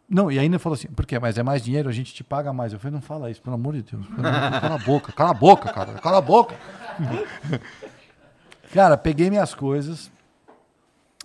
Não, 0.08 0.30
e 0.30 0.38
ainda 0.38 0.56
falou 0.56 0.74
assim, 0.74 0.86
por 0.86 1.04
quê? 1.04 1.18
Mas 1.18 1.36
é 1.36 1.42
mais 1.42 1.62
dinheiro, 1.64 1.88
a 1.88 1.92
gente 1.92 2.14
te 2.14 2.22
paga 2.22 2.52
mais. 2.52 2.72
Eu 2.72 2.78
falei, 2.78 2.94
não 2.94 3.02
fala 3.02 3.28
isso, 3.28 3.42
pelo 3.42 3.56
amor 3.56 3.74
de 3.74 3.82
Deus. 3.82 4.06
Pelo 4.06 4.24
amor 4.26 4.40
de 4.40 4.50
Deus, 4.50 4.60
Cala 4.62 4.74
a 4.76 4.78
boca, 4.78 5.12
cala 5.12 5.30
a 5.30 5.34
boca, 5.34 5.72
cara, 5.72 5.92
cala 5.94 6.18
a 6.18 6.20
boca. 6.20 6.54
cara, 8.72 8.96
peguei 8.96 9.28
minhas 9.30 9.52
coisas, 9.52 10.10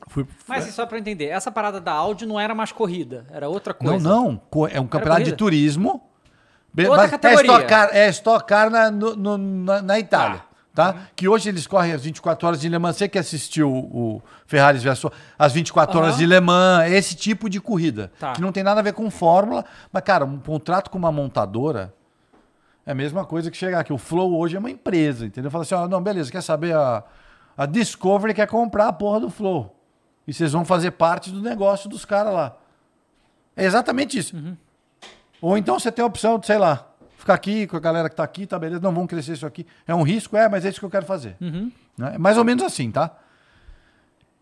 fui... 0.08 0.26
Mas 0.48 0.66
só 0.74 0.88
pra 0.88 0.98
eu 0.98 1.02
entender, 1.02 1.26
essa 1.26 1.52
parada 1.52 1.80
da 1.80 1.94
áudio 1.94 2.28
não 2.28 2.40
era 2.40 2.56
mais 2.56 2.72
corrida, 2.72 3.26
era 3.32 3.48
outra 3.48 3.76
Não, 3.80 3.92
coisa. 3.92 4.10
não, 4.10 4.36
co- 4.50 4.68
é 4.68 4.80
um 4.82 4.88
campeonato 4.88 5.24
de 5.26 5.34
turismo. 5.34 6.02
Outra 6.78 6.98
mas 7.04 7.12
categoria. 7.12 7.52
É 7.52 7.54
Stock 7.56 7.68
Car, 7.68 7.90
é 7.94 8.10
Stock 8.10 8.48
Car 8.48 8.70
na, 8.70 8.90
no- 8.92 9.38
na, 9.38 9.82
na 9.82 10.00
Itália. 10.00 10.42
Tá? 10.74 10.96
Que 11.16 11.28
hoje 11.28 11.50
eles 11.50 11.68
correm 11.68 11.92
as 11.94 12.02
24 12.04 12.48
horas 12.48 12.60
de 12.60 12.68
Le 12.68 12.80
Mans. 12.80 12.96
Você 12.98 13.08
que 13.08 13.20
assistiu 13.20 13.70
o 13.72 14.24
Ferrari 14.48 14.80
versus 14.80 15.12
as 15.38 15.54
24 15.54 16.00
horas 16.00 16.10
Aham. 16.14 16.18
de 16.18 16.26
Le 16.26 16.40
Mans, 16.40 16.92
esse 16.92 17.16
tipo 17.16 17.48
de 17.48 17.62
corrida. 17.62 18.12
Tá. 18.20 18.34
Que 18.34 18.42
não 18.42 18.52
tem 18.52 18.64
nada 18.64 18.80
a 18.80 18.84
ver 18.84 18.94
com 18.94 19.08
fórmula. 19.12 19.64
Mas, 19.92 20.02
cara, 20.04 20.26
um 20.26 20.40
contrato 20.40 20.90
com 20.90 20.98
uma 20.98 21.12
montadora 21.12 21.94
é 22.88 22.92
a 22.92 22.96
mesma 22.96 23.24
coisa 23.24 23.52
que 23.52 23.58
chegar 23.58 23.82
aqui. 23.82 23.94
O 23.94 24.00
Flow 24.00 24.36
hoje 24.36 24.56
é 24.56 24.60
uma 24.60 24.72
empresa, 24.72 25.28
entendeu? 25.28 25.52
Fala 25.52 25.64
assim, 25.64 25.76
ó, 25.76 25.88
não, 25.88 26.02
beleza, 26.02 26.32
quer 26.32 26.42
saber? 26.42 26.76
A, 26.76 27.04
a 27.56 27.68
Discovery 27.68 28.34
quer 28.34 28.48
comprar 28.48 28.88
a 28.88 28.94
porra 28.94 29.20
do 29.20 29.30
Flow. 29.30 29.76
E 30.28 30.34
vocês 30.34 30.54
vão 30.54 30.66
fazer 30.66 30.90
parte 30.92 31.30
do 31.30 31.40
negócio 31.40 31.88
dos 31.88 32.04
caras 32.04 32.34
lá. 32.34 32.56
É 33.56 33.64
exatamente 33.64 34.18
isso. 34.18 34.36
Ou 35.44 35.58
então 35.58 35.78
você 35.78 35.92
tem 35.92 36.02
a 36.02 36.06
opção 36.06 36.40
de, 36.40 36.46
sei 36.46 36.58
lá, 36.58 36.88
ficar 37.18 37.34
aqui 37.34 37.68
com 37.68 37.76
a 37.76 37.80
galera 37.82 38.10
que 38.10 38.16
tá 38.16 38.24
aqui, 38.24 38.48
tá 38.48 38.58
beleza, 38.58 38.82
não 38.82 38.94
vão 38.94 39.06
crescer 39.06 39.34
isso 39.34 39.46
aqui. 39.46 39.68
É 39.86 39.94
um 39.94 40.02
risco, 40.02 40.38
é, 40.38 40.48
mas 40.48 40.64
é 40.64 40.70
isso 40.70 40.80
que 40.80 40.86
eu 40.86 40.90
quero 40.90 41.06
fazer. 41.06 41.36
Uhum. 41.42 41.70
É 42.00 42.18
mais 42.18 42.38
ou 42.38 42.46
menos 42.46 42.64
assim, 42.64 42.90
tá? 42.90 43.14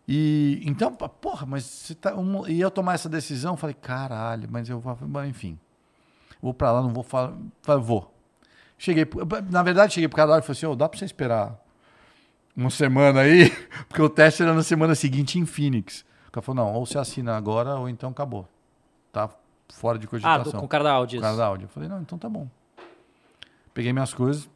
E 0.08 0.62
então, 0.64 0.94
porra, 0.94 1.48
mas 1.48 1.64
você 1.64 1.96
tá. 1.96 2.14
um- 2.16 2.48
e 2.48 2.62
eu 2.62 2.70
tomar 2.70 2.94
essa 2.94 3.10
decisão, 3.10 3.58
falei, 3.58 3.76
caralho, 3.82 4.48
mas 4.52 4.70
eu 4.70 4.80
vou, 4.80 5.26
enfim. 5.26 5.58
Vou 6.40 6.54
pra 6.54 6.72
lá, 6.72 6.84
não 6.84 6.90
vou 6.94 7.04
falar. 7.04 7.34
Vou. 7.82 8.14
Cheguei, 8.78 9.08
na 9.50 9.64
verdade, 9.64 9.94
cheguei 9.96 10.08
pro 10.08 10.18
cara 10.18 10.30
lá 10.32 10.38
e 10.38 10.42
falei 10.44 10.52
assim: 10.52 10.66
ô, 10.68 10.76
dá 10.76 10.88
pra 10.88 11.00
você 11.00 11.06
esperar 11.06 11.56
uma 12.56 12.70
semana 12.70 13.22
aí? 13.22 13.50
Porque 13.90 14.04
o 14.04 14.10
teste 14.10 14.44
era 14.44 14.54
na 14.54 14.62
semana 14.62 14.94
seguinte 14.94 15.40
em 15.40 15.48
Phoenix. 15.48 16.06
O 16.28 16.32
cara 16.32 16.44
falou: 16.46 16.64
não, 16.66 16.74
ou 16.76 16.86
você 16.86 17.00
assina 17.00 17.36
agora, 17.36 17.76
ou 17.76 17.90
então 17.90 18.12
acabou. 18.12 18.48
Tá 19.12 19.30
fora 19.72 19.98
de 19.98 20.06
Ah, 20.06 20.10
cogitação. 20.10 20.52
do, 20.54 20.60
com 20.60 20.66
o 20.66 20.70
cara 20.70 20.84
da 20.84 20.92
áudio. 20.92 21.20
O 21.20 21.22
cara 21.22 21.36
da 21.38 21.46
áudio. 21.46 21.66
Eu 21.66 21.70
falei, 21.70 21.88
não, 21.90 22.02
então 22.02 22.18
tá 22.18 22.30
bom. 22.30 22.48
Peguei 23.74 23.94
minhas 23.94 24.14
coisas, 24.14 24.50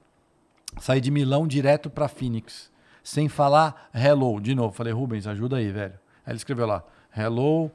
saí 0.80 1.00
de 1.00 1.10
Milão 1.10 1.48
direto 1.48 1.90
pra 1.90 2.08
Phoenix, 2.08 2.70
sem 3.04 3.30
falar 3.30 3.90
hello. 3.94 4.40
De 4.42 4.54
novo, 4.54 4.74
falei, 4.74 4.92
Rubens, 4.94 5.26
ajuda 5.28 5.58
aí, 5.58 5.72
velho. 5.72 5.94
Aí 6.26 6.32
ele 6.32 6.38
escreveu 6.38 6.66
lá, 6.66 6.84
hello, 7.16 7.72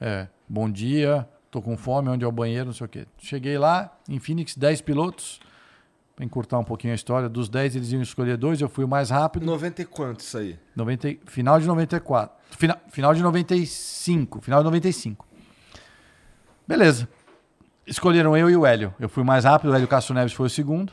é, 0.00 0.28
bom 0.48 0.70
dia, 0.70 1.28
tô 1.50 1.60
com 1.60 1.76
fome, 1.76 2.08
onde 2.08 2.24
é 2.24 2.28
o 2.28 2.32
banheiro, 2.32 2.66
não 2.66 2.72
sei 2.72 2.86
o 2.86 2.88
quê. 2.88 3.06
Cheguei 3.18 3.58
lá, 3.58 3.94
em 4.08 4.18
Phoenix, 4.18 4.56
10 4.56 4.80
pilotos, 4.80 5.40
Pra 6.16 6.24
encurtar 6.24 6.58
um 6.58 6.64
pouquinho 6.64 6.92
a 6.92 6.96
história, 6.96 7.28
dos 7.28 7.48
10 7.48 7.76
eles 7.76 7.92
iam 7.92 8.02
escolher 8.02 8.36
dois, 8.36 8.60
eu 8.60 8.68
fui 8.68 8.82
o 8.84 8.88
mais 8.88 9.08
rápido. 9.08 9.46
90 9.46 9.82
e 9.82 9.84
quanto 9.84 10.18
isso 10.18 10.36
aí? 10.36 10.58
90, 10.74 11.10
e- 11.10 11.20
final 11.26 11.60
de 11.60 11.66
94. 11.68 12.36
Final, 12.58 12.76
final 12.88 13.14
de 13.14 13.22
95. 13.22 14.40
Final 14.40 14.58
de 14.58 14.64
95. 14.64 15.24
Beleza. 16.68 17.08
Escolheram 17.86 18.36
eu 18.36 18.50
e 18.50 18.56
o 18.56 18.66
Hélio. 18.66 18.94
Eu 19.00 19.08
fui 19.08 19.24
mais 19.24 19.44
rápido, 19.44 19.70
o 19.72 19.74
Hélio 19.74 19.88
Castro 19.88 20.14
Neves 20.14 20.34
foi 20.34 20.46
o 20.46 20.50
segundo. 20.50 20.92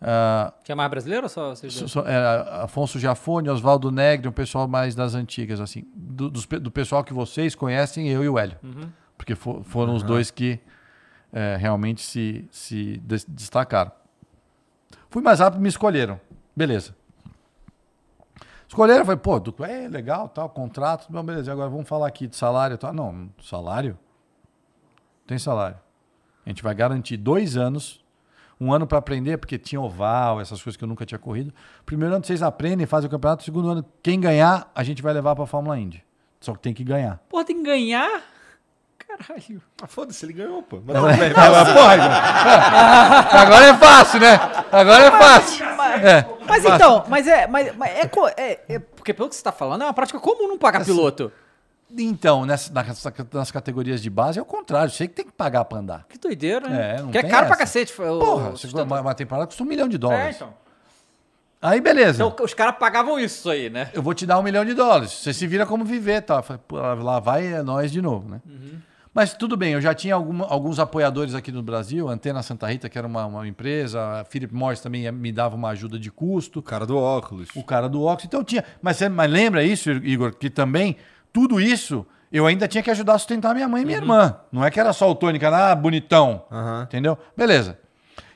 Ah, 0.00 0.52
Tinha 0.64 0.74
mais 0.74 0.90
brasileiro 0.90 1.24
ou 1.24 1.28
só 1.28 1.54
so- 1.54 1.86
so- 1.86 2.00
era 2.06 2.64
Afonso 2.64 2.98
Giafone, 2.98 3.48
Oswaldo 3.50 3.90
Negri, 3.92 4.26
um 4.26 4.32
pessoal 4.32 4.66
mais 4.66 4.94
das 4.94 5.14
antigas, 5.14 5.60
assim. 5.60 5.84
Do, 5.94 6.30
pe- 6.48 6.58
do 6.58 6.70
pessoal 6.70 7.04
que 7.04 7.12
vocês 7.12 7.54
conhecem, 7.54 8.08
eu 8.08 8.24
e 8.24 8.28
o 8.28 8.38
Hélio. 8.38 8.56
Porque 9.16 9.34
fo- 9.36 9.62
foram 9.62 9.94
os 9.94 10.02
dois 10.02 10.30
que 10.30 10.58
eh, 11.32 11.56
realmente 11.60 12.00
se, 12.02 12.48
se 12.50 12.96
des- 13.04 13.24
destacaram. 13.28 13.92
Fui 15.08 15.22
mais 15.22 15.38
rápido, 15.40 15.60
me 15.60 15.68
escolheram. 15.68 16.18
Beleza. 16.56 16.94
Escolheram, 18.66 19.04
falei, 19.04 19.18
pô, 19.20 19.40
é 19.64 19.86
legal, 19.88 20.28
tal, 20.30 20.48
contrato. 20.48 21.12
Não, 21.12 21.22
beleza, 21.22 21.52
agora 21.52 21.68
vamos 21.68 21.86
falar 21.88 22.06
aqui 22.06 22.26
de 22.26 22.34
salário. 22.36 22.74
e 22.74 22.78
Tal. 22.78 22.92
Não, 22.92 23.28
salário? 23.42 23.98
Tem 25.26 25.38
salário. 25.38 25.76
A 26.44 26.48
gente 26.48 26.62
vai 26.62 26.74
garantir 26.74 27.16
dois 27.16 27.56
anos, 27.56 28.04
um 28.60 28.72
ano 28.72 28.86
para 28.86 28.98
aprender, 28.98 29.38
porque 29.38 29.58
tinha 29.58 29.80
oval, 29.80 30.40
essas 30.40 30.62
coisas 30.62 30.76
que 30.76 30.84
eu 30.84 30.88
nunca 30.88 31.06
tinha 31.06 31.18
corrido. 31.18 31.52
Primeiro 31.86 32.14
ano 32.14 32.24
vocês 32.24 32.42
aprendem, 32.42 32.86
fazem 32.86 33.08
o 33.08 33.10
campeonato. 33.10 33.44
Segundo 33.44 33.68
ano, 33.70 33.84
quem 34.02 34.20
ganhar, 34.20 34.70
a 34.74 34.82
gente 34.82 35.02
vai 35.02 35.12
levar 35.12 35.34
para 35.34 35.44
a 35.44 35.46
Fórmula 35.46 35.78
Indy. 35.78 36.04
Só 36.40 36.52
que 36.52 36.58
tem 36.60 36.74
que 36.74 36.82
ganhar. 36.84 37.20
Porra, 37.28 37.44
tem 37.44 37.56
que 37.56 37.62
ganhar? 37.62 38.22
Caralho. 38.98 39.62
Ah, 39.80 39.86
foda-se, 39.86 40.24
ele 40.24 40.32
ganhou, 40.32 40.62
pô. 40.62 40.80
Mas 40.84 40.94
Não, 40.96 41.02
não, 41.02 41.10
é, 41.10 41.16
mas, 41.16 41.28
Igor. 41.68 43.38
agora 43.40 43.64
é 43.66 43.74
fácil, 43.74 44.20
né? 44.20 44.34
Agora 44.72 45.04
é 45.04 45.10
fácil. 45.10 45.64
É, 45.64 46.26
Mas 46.48 46.62
fácil. 46.64 46.74
então, 46.74 47.04
mas 47.08 47.26
é, 47.26 47.46
mas, 47.46 47.76
mas 47.76 47.90
é, 47.90 48.10
é- 48.38 48.60
é- 48.68 48.78
Porque 48.78 49.12
pelo 49.12 49.28
que 49.28 49.36
você 49.36 49.42
tá 49.42 49.52
falando, 49.52 49.82
é 49.82 49.84
uma 49.84 49.92
prática 49.92 50.18
comum 50.18 50.48
não 50.48 50.56
pagar 50.58 50.84
piloto. 50.84 51.30
Então, 51.98 52.46
nessa, 52.46 52.72
nessa- 52.72 53.12
nas 53.34 53.50
categorias 53.50 54.00
de 54.02 54.08
base 54.08 54.38
é 54.38 54.42
o 54.42 54.44
contrário. 54.44 54.90
Você 54.90 55.06
que 55.06 55.14
tem 55.14 55.26
que 55.26 55.32
pagar 55.32 55.64
pra 55.66 55.78
andar. 55.78 56.06
Que 56.08 56.16
doideira, 56.18 56.68
né? 56.68 56.94
É, 56.96 57.02
Porque 57.02 57.18
é 57.18 57.22
caro 57.22 57.46
pra 57.46 57.54
essa. 57.54 57.56
cacete. 57.58 57.92
o- 58.00 58.18
Porra, 58.18 58.48
o 58.50 58.56
você- 58.56 58.66
uma, 58.68 59.00
uma 59.00 59.14
temporada 59.14 59.46
custa 59.46 59.62
um 59.62 59.66
milhão 59.66 59.88
de 59.88 59.96
É, 59.96 59.98
dólares. 59.98 60.36
então. 60.36 60.54
Aí, 61.60 61.80
beleza. 61.80 62.24
Então 62.24 62.44
os 62.44 62.54
caras 62.54 62.74
pagavam 62.76 63.20
isso 63.20 63.48
aí, 63.48 63.70
né? 63.70 63.88
eu 63.94 64.02
vou 64.02 64.14
te 64.14 64.26
dar 64.26 64.38
um 64.38 64.42
milhão 64.42 64.64
de 64.64 64.74
dólares. 64.74 65.12
Você 65.12 65.32
se 65.32 65.46
vira 65.46 65.64
como 65.64 65.84
viver, 65.84 66.22
tá? 66.22 66.42
Lá 67.00 67.20
vai 67.20 67.46
é 67.54 67.62
nós 67.62 67.92
de 67.92 68.02
novo, 68.02 68.28
né? 68.28 68.40
Mas 69.14 69.34
tudo 69.34 69.56
bem, 69.58 69.74
eu 69.74 69.80
já 69.80 69.94
tinha 69.94 70.14
alguma- 70.14 70.46
alguns 70.46 70.78
apoiadores 70.78 71.34
aqui 71.34 71.52
no 71.52 71.62
Brasil, 71.62 72.08
Antena 72.08 72.42
Santa 72.42 72.66
Rita, 72.66 72.88
que 72.88 72.96
era 72.96 73.06
uma, 73.06 73.26
uma 73.26 73.46
empresa, 73.46 74.00
a 74.20 74.24
Philip 74.24 74.52
Morris 74.54 74.80
também 74.80 75.12
me 75.12 75.30
dava 75.30 75.54
uma 75.54 75.68
ajuda 75.68 75.98
de 75.98 76.10
custo, 76.10 76.60
O 76.60 76.62
cara 76.62 76.86
do 76.86 76.96
óculos. 76.96 77.50
o 77.54 77.62
cara 77.62 77.88
do 77.90 78.02
Ox. 78.02 78.24
Então 78.24 78.42
tinha. 78.42 78.64
Mas, 78.80 78.98
mas 79.10 79.30
lembra 79.30 79.62
isso, 79.62 79.90
Igor, 79.90 80.34
que 80.34 80.48
também 80.48 80.96
tudo 81.32 81.60
isso 81.60 82.06
eu 82.32 82.46
ainda 82.46 82.66
tinha 82.66 82.82
que 82.82 82.90
ajudar 82.90 83.14
a 83.14 83.18
sustentar 83.18 83.54
minha 83.54 83.68
mãe 83.68 83.82
e 83.82 83.84
minha 83.84 83.98
irmã. 83.98 84.36
Não 84.50 84.64
é 84.64 84.70
que 84.70 84.80
era 84.80 84.92
só 84.94 85.12
o 85.12 85.18
era 85.28 85.70
ah, 85.70 85.74
bonitão. 85.74 86.44
Aham. 86.50 86.84
Entendeu? 86.84 87.18
Beleza. 87.36 87.78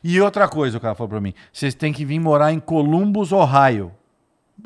E 0.04 0.20
outra 0.20 0.46
coisa, 0.46 0.76
o 0.76 0.80
cara 0.80 0.94
falou 0.94 1.08
pra 1.08 1.20
mim: 1.20 1.32
vocês 1.50 1.74
têm 1.74 1.94
que 1.94 2.04
vir 2.04 2.20
morar 2.20 2.52
em 2.52 2.60
Columbus, 2.60 3.32
Ohio. 3.32 3.90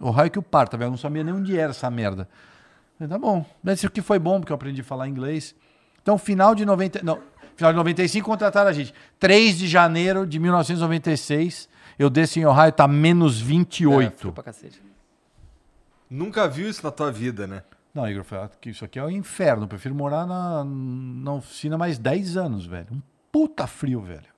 Ohio 0.00 0.30
que 0.30 0.38
o 0.38 0.42
parta, 0.42 0.76
velho. 0.76 0.88
Eu 0.88 0.90
não 0.90 0.98
sabia 0.98 1.22
nem 1.22 1.32
onde 1.32 1.56
era 1.56 1.70
essa 1.70 1.88
merda. 1.88 2.28
Eu 2.98 3.06
falei, 3.06 3.12
tá 3.12 3.18
bom. 3.18 3.46
Mas 3.62 3.78
isso 3.78 3.90
que 3.90 4.02
foi 4.02 4.18
bom, 4.18 4.40
porque 4.40 4.52
eu 4.52 4.56
aprendi 4.56 4.80
a 4.80 4.84
falar 4.84 5.06
inglês. 5.06 5.54
Então, 6.02 6.18
final 6.18 6.52
de 6.52 6.66
90. 6.66 7.00
Não, 7.04 7.20
final 7.54 7.72
de 7.72 7.76
95 7.76 8.28
contrataram 8.28 8.68
a 8.68 8.72
gente. 8.72 8.92
3 9.20 9.56
de 9.56 9.68
janeiro 9.68 10.26
de 10.26 10.40
1996, 10.40 11.68
eu 11.98 12.10
desço 12.10 12.40
em 12.40 12.46
Ohio, 12.46 12.72
tá 12.72 12.88
menos 12.88 13.40
É, 13.40 13.44
28. 13.44 14.18
frio 14.18 14.32
pra 14.32 14.42
cacete. 14.42 14.82
Nunca 16.10 16.48
viu 16.48 16.68
isso 16.68 16.82
na 16.82 16.90
tua 16.90 17.12
vida, 17.12 17.46
né? 17.46 17.62
Não, 17.92 18.08
Igor, 18.08 18.24
que 18.60 18.70
isso 18.70 18.84
aqui 18.84 18.98
é 18.98 19.04
o 19.04 19.10
inferno. 19.10 19.64
Eu 19.64 19.68
prefiro 19.68 19.94
morar 19.94 20.26
na, 20.26 20.64
na 20.64 21.34
oficina 21.34 21.76
mais 21.76 21.98
10 21.98 22.36
anos, 22.36 22.64
velho. 22.64 22.86
Um 22.92 23.02
puta 23.32 23.66
frio, 23.66 24.00
velho. 24.00 24.28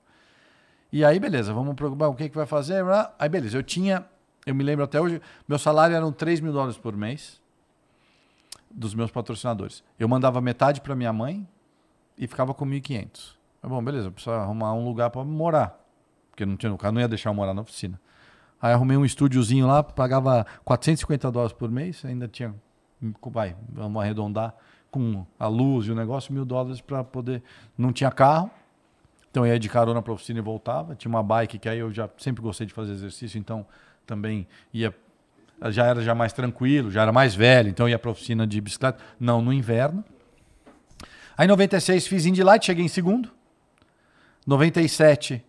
E 0.91 1.03
aí, 1.03 1.19
beleza, 1.19 1.53
vamos 1.53 1.75
preocupar 1.75 2.09
o 2.09 2.15
que, 2.15 2.29
que 2.29 2.35
vai 2.35 2.45
fazer. 2.45 2.83
Aí, 3.17 3.29
beleza, 3.29 3.57
eu 3.57 3.63
tinha, 3.63 4.05
eu 4.45 4.53
me 4.53 4.63
lembro 4.63 4.83
até 4.83 4.99
hoje, 4.99 5.21
meu 5.47 5.57
salário 5.57 5.95
eram 5.95 6.11
3 6.11 6.39
mil 6.39 6.53
dólares 6.53 6.77
por 6.77 6.95
mês 6.95 7.41
dos 8.69 8.95
meus 8.95 9.11
patrocinadores. 9.11 9.83
Eu 9.99 10.07
mandava 10.07 10.41
metade 10.41 10.81
para 10.81 10.95
minha 10.95 11.13
mãe 11.13 11.47
e 12.17 12.27
ficava 12.27 12.53
com 12.53 12.65
1.500. 12.65 13.35
Mas, 13.61 13.71
bom, 13.71 13.83
beleza, 13.83 14.07
eu 14.07 14.11
precisava 14.11 14.43
arrumar 14.43 14.73
um 14.73 14.83
lugar 14.83 15.09
para 15.09 15.23
morar. 15.23 15.79
Porque 16.31 16.45
não 16.45 16.57
tinha, 16.57 16.73
o 16.73 16.77
cara 16.77 16.91
não 16.91 17.01
ia 17.01 17.07
deixar 17.07 17.29
eu 17.29 17.33
morar 17.33 17.53
na 17.53 17.61
oficina. 17.61 17.99
Aí 18.61 18.71
arrumei 18.71 18.97
um 18.97 19.05
estúdiozinho 19.05 19.67
lá, 19.67 19.83
pagava 19.83 20.45
450 20.63 21.31
dólares 21.31 21.53
por 21.53 21.69
mês, 21.69 22.03
ainda 22.05 22.27
tinha, 22.27 22.55
vai, 23.31 23.55
vamos 23.69 24.01
arredondar, 24.01 24.53
com 24.91 25.25
a 25.39 25.47
luz 25.47 25.87
e 25.87 25.91
o 25.91 25.95
negócio, 25.95 26.33
mil 26.33 26.45
dólares 26.45 26.79
para 26.79 27.03
poder. 27.03 27.41
Não 27.77 27.91
tinha 27.91 28.11
carro, 28.11 28.51
então 29.31 29.45
ia 29.45 29.57
de 29.57 29.67
carona 29.67 30.01
para 30.01 30.11
a 30.11 30.15
oficina 30.15 30.39
e 30.39 30.41
voltava. 30.41 30.95
Tinha 30.95 31.09
uma 31.09 31.23
bike 31.23 31.57
que 31.57 31.67
aí 31.67 31.79
eu 31.79 31.91
já 31.91 32.07
sempre 32.17 32.41
gostei 32.43 32.67
de 32.67 32.73
fazer 32.73 32.91
exercício, 32.91 33.39
então 33.39 33.65
também 34.05 34.47
ia. 34.71 34.93
Já 35.69 35.85
era 35.85 36.01
já 36.01 36.13
mais 36.13 36.33
tranquilo, 36.33 36.91
já 36.91 37.01
era 37.01 37.11
mais 37.11 37.33
velho, 37.33 37.69
então 37.69 37.87
ia 37.87 37.97
para 37.97 38.09
a 38.09 38.11
oficina 38.11 38.45
de 38.45 38.59
bicicleta. 38.59 39.01
Não 39.19 39.41
no 39.41 39.51
inverno. 39.51 40.03
Aí 41.37 41.45
em 41.45 41.49
96 41.49 42.05
fiz 42.05 42.25
Indy 42.25 42.43
Light, 42.43 42.65
cheguei 42.65 42.85
em 42.85 42.89
segundo. 42.89 43.31
97 44.45 45.43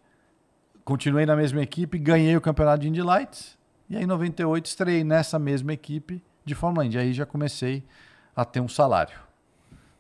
continuei 0.85 1.27
na 1.27 1.35
mesma 1.35 1.63
equipe, 1.63 1.99
ganhei 1.99 2.37
o 2.37 2.41
campeonato 2.41 2.83
de 2.83 2.89
Indy 2.89 3.03
Lights. 3.03 3.59
E 3.89 3.97
aí 3.97 4.05
em 4.05 4.07
98 4.07 4.67
estreiei 4.67 5.05
nessa 5.05 5.39
mesma 5.39 5.73
equipe 5.73 6.23
de 6.45 6.55
Fórmula 6.55 6.85
Indy. 6.85 6.99
Aí 6.99 7.13
já 7.13 7.27
comecei 7.27 7.85
a 8.35 8.45
ter 8.45 8.61
um 8.61 8.69
salário, 8.69 9.17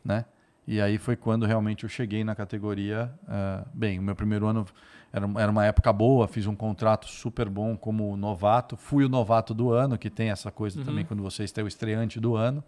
né? 0.04 0.24
E 0.66 0.80
aí 0.80 0.96
foi 0.96 1.14
quando 1.14 1.44
realmente 1.44 1.84
eu 1.84 1.88
cheguei 1.88 2.24
na 2.24 2.34
categoria. 2.34 3.12
ah, 3.28 3.64
bem, 3.72 3.98
o 3.98 4.02
meu 4.02 4.16
primeiro 4.16 4.46
ano 4.46 4.66
era, 5.12 5.28
era 5.36 5.50
uma 5.50 5.64
época 5.64 5.92
boa, 5.92 6.26
fiz 6.26 6.46
um 6.46 6.56
contrato 6.56 7.06
super 7.06 7.48
bom 7.48 7.76
como 7.76 8.16
novato. 8.16 8.76
Fui 8.76 9.04
o 9.04 9.08
novato 9.08 9.52
do 9.52 9.70
ano, 9.70 9.98
que 9.98 10.08
tem 10.10 10.30
essa 10.30 10.50
coisa 10.50 10.82
também 10.82 11.04
quando 11.04 11.22
você 11.22 11.44
está 11.44 11.62
o 11.62 11.68
estreante 11.68 12.18
do 12.18 12.34
ano. 12.34 12.64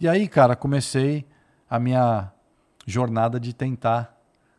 E 0.00 0.08
aí, 0.08 0.26
cara, 0.26 0.56
comecei 0.56 1.24
a 1.70 1.78
minha 1.78 2.32
jornada 2.86 3.38
de 3.38 3.54
tentar 3.54 4.18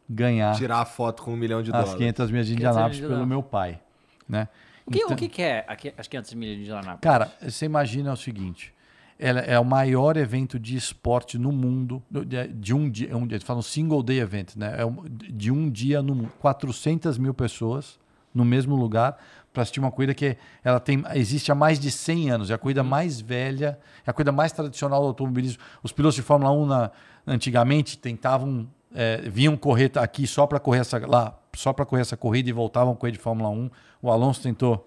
ganhar 0.10 0.56
Tirar 0.56 0.80
a 0.80 0.86
foto 0.86 1.24
com 1.24 1.34
um 1.34 1.36
milhão 1.36 1.62
de 1.62 1.72
as 1.72 1.78
dólares. 1.78 1.96
500 1.96 2.32
milhas 2.32 2.48
de 2.48 2.56
500 2.56 2.72
Indianápolis 2.76 3.08
pelo 3.08 3.28
meu 3.28 3.44
pai, 3.44 3.82
né? 4.28 4.48
O 4.86 4.92
que, 4.92 5.00
Então- 5.00 5.14
o 5.14 5.16
que, 5.16 5.28
que 5.30 5.42
é 5.42 5.64
aqui, 5.68 5.94
as 5.98 6.08
500 6.08 6.34
milhas 6.34 6.56
de 6.58 6.62
Indianápolis? 6.64 7.00
Cara, 7.02 7.32
você 7.42 7.66
imagina 7.66 8.12
o 8.14 8.18
seguinte: 8.18 8.74
ela 9.18 9.40
é 9.40 9.58
o 9.60 9.64
maior 9.66 10.18
evento 10.18 10.60
de 10.60 10.76
esporte 10.76 11.38
no 11.38 11.52
mundo, 11.52 12.02
de, 12.10 12.48
de 12.48 12.74
um 12.74 12.90
dia, 12.90 13.16
um 13.16 13.26
dia, 13.26 13.38
eles 13.38 13.46
falam 13.48 13.62
single 13.62 14.04
day 14.04 14.20
event, 14.20 14.56
né? 14.56 14.76
É 14.78 14.86
um- 14.86 15.04
de 15.08 15.52
um 15.52 15.70
dia 15.70 16.02
no 16.02 16.14
mundo, 16.16 16.32
400 16.40 17.18
mil 17.18 17.34
pessoas 17.34 17.98
no 18.34 18.44
mesmo 18.44 18.76
lugar 18.76 19.18
para 19.54 19.62
assistir 19.62 19.80
uma 19.80 19.92
corrida 19.92 20.14
que 20.16 20.36
ela 20.64 20.80
tem, 20.80 21.04
existe 21.14 21.52
há 21.52 21.56
mais 21.56 21.80
de 21.80 21.92
100 21.92 22.32
anos, 22.32 22.50
é 22.50 22.56
a 22.56 22.58
corrida 22.58 22.82
mais 22.84 23.22
velha, 23.22 23.78
é 24.06 24.10
a 24.10 24.14
corrida 24.14 24.32
mais 24.32 24.52
tradicional 24.52 25.02
do 25.02 25.08
automobilismo. 25.10 25.62
Os 25.84 25.92
pilotos 25.92 26.16
de 26.16 26.24
Fórmula 26.24 26.52
1 26.52 26.66
na- 26.66 26.92
antigamente 27.28 27.98
tentavam, 27.98 28.68
é, 28.94 29.18
vinham 29.30 29.56
correr 29.56 29.92
aqui 30.00 30.26
só 30.28 30.46
para 30.48 30.60
correr 30.60 30.80
essa 30.80 30.98
lá, 31.06 31.40
só 31.56 31.72
para 31.74 31.86
correr 31.86 32.02
essa 32.02 32.18
corrida 32.18 32.50
e 32.50 32.54
voltavam 32.54 32.94
a 32.94 32.96
correr 32.96 33.12
de 33.12 33.20
Fórmula 33.20 33.50
1. 33.50 33.70
O 34.02 34.10
Alonso 34.12 34.42
tentou 34.42 34.86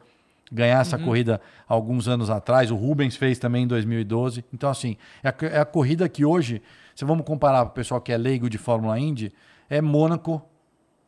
ganhar 0.51 0.81
essa 0.81 0.97
corrida 0.99 1.41
alguns 1.69 2.07
anos 2.09 2.31
atrás. 2.31 2.71
O 2.71 2.77
Rubens 2.77 3.17
fez 3.17 3.39
também 3.39 3.65
em 3.65 3.67
2012. 3.67 4.45
Então, 4.53 4.71
assim, 4.71 4.97
é 5.23 5.29
a, 5.29 5.35
é 5.57 5.61
a 5.61 5.65
corrida 5.65 6.09
que 6.09 6.25
hoje, 6.25 6.63
se 6.95 7.05
vamos 7.05 7.25
comparar 7.27 7.65
para 7.65 7.71
o 7.71 7.75
pessoal 7.75 8.01
que 8.01 8.13
é 8.13 8.17
leigo 8.17 8.49
de 8.49 8.59
Fórmula 8.59 8.99
Indy, 8.99 9.33
é 9.69 9.81
Mônaco 9.81 10.43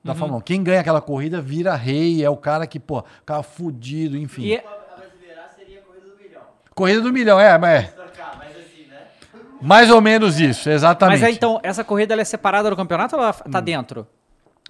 da 0.02 0.14
Fórmula 0.14 0.38
1. 0.40 0.42
Quem 0.42 0.62
ganha 0.62 0.80
aquela 0.80 1.00
corrida 1.00 1.40
vira 1.40 1.74
rei, 1.74 2.24
é 2.24 2.30
o 2.30 2.36
cara 2.36 2.66
que, 2.66 2.80
pô, 2.80 3.04
cara 3.26 3.42
fudido, 3.42 4.16
enfim. 4.16 4.42
E 4.42 4.54
é- 4.54 4.58
corrida 4.60 6.00
do 6.00 6.16
milhão. 6.16 6.42
Corrida 6.74 7.00
do 7.00 7.12
milhão, 7.12 7.40
é, 7.40 7.58
mas 7.58 7.84
é 7.84 7.98
mais 9.60 9.90
ou 9.90 10.00
menos 10.00 10.38
isso, 10.38 10.70
exatamente. 10.70 11.20
Mas 11.20 11.28
aí, 11.28 11.34
então, 11.34 11.58
essa 11.62 11.82
corrida 11.82 12.14
ela 12.14 12.22
é 12.22 12.24
separada 12.24 12.70
do 12.70 12.76
campeonato 12.76 13.16
ou 13.16 13.22
ela 13.22 13.34
Hum. 13.46 13.50
tá 13.50 13.60
dentro? 13.60 14.06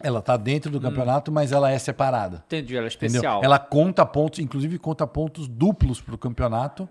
Ela 0.00 0.22
tá 0.22 0.36
dentro 0.36 0.70
do 0.70 0.80
campeonato, 0.80 1.32
mas 1.32 1.50
ela 1.52 1.70
é 1.70 1.78
separada. 1.78 2.44
Entendi, 2.46 2.76
ela 2.76 2.86
é 2.86 2.88
Entendeu? 2.88 3.06
especial. 3.08 3.42
Ela 3.42 3.58
conta 3.58 4.06
pontos, 4.06 4.38
inclusive 4.38 4.78
conta 4.78 5.06
pontos 5.06 5.48
duplos 5.48 6.00
pro 6.00 6.16
campeonato. 6.16 6.88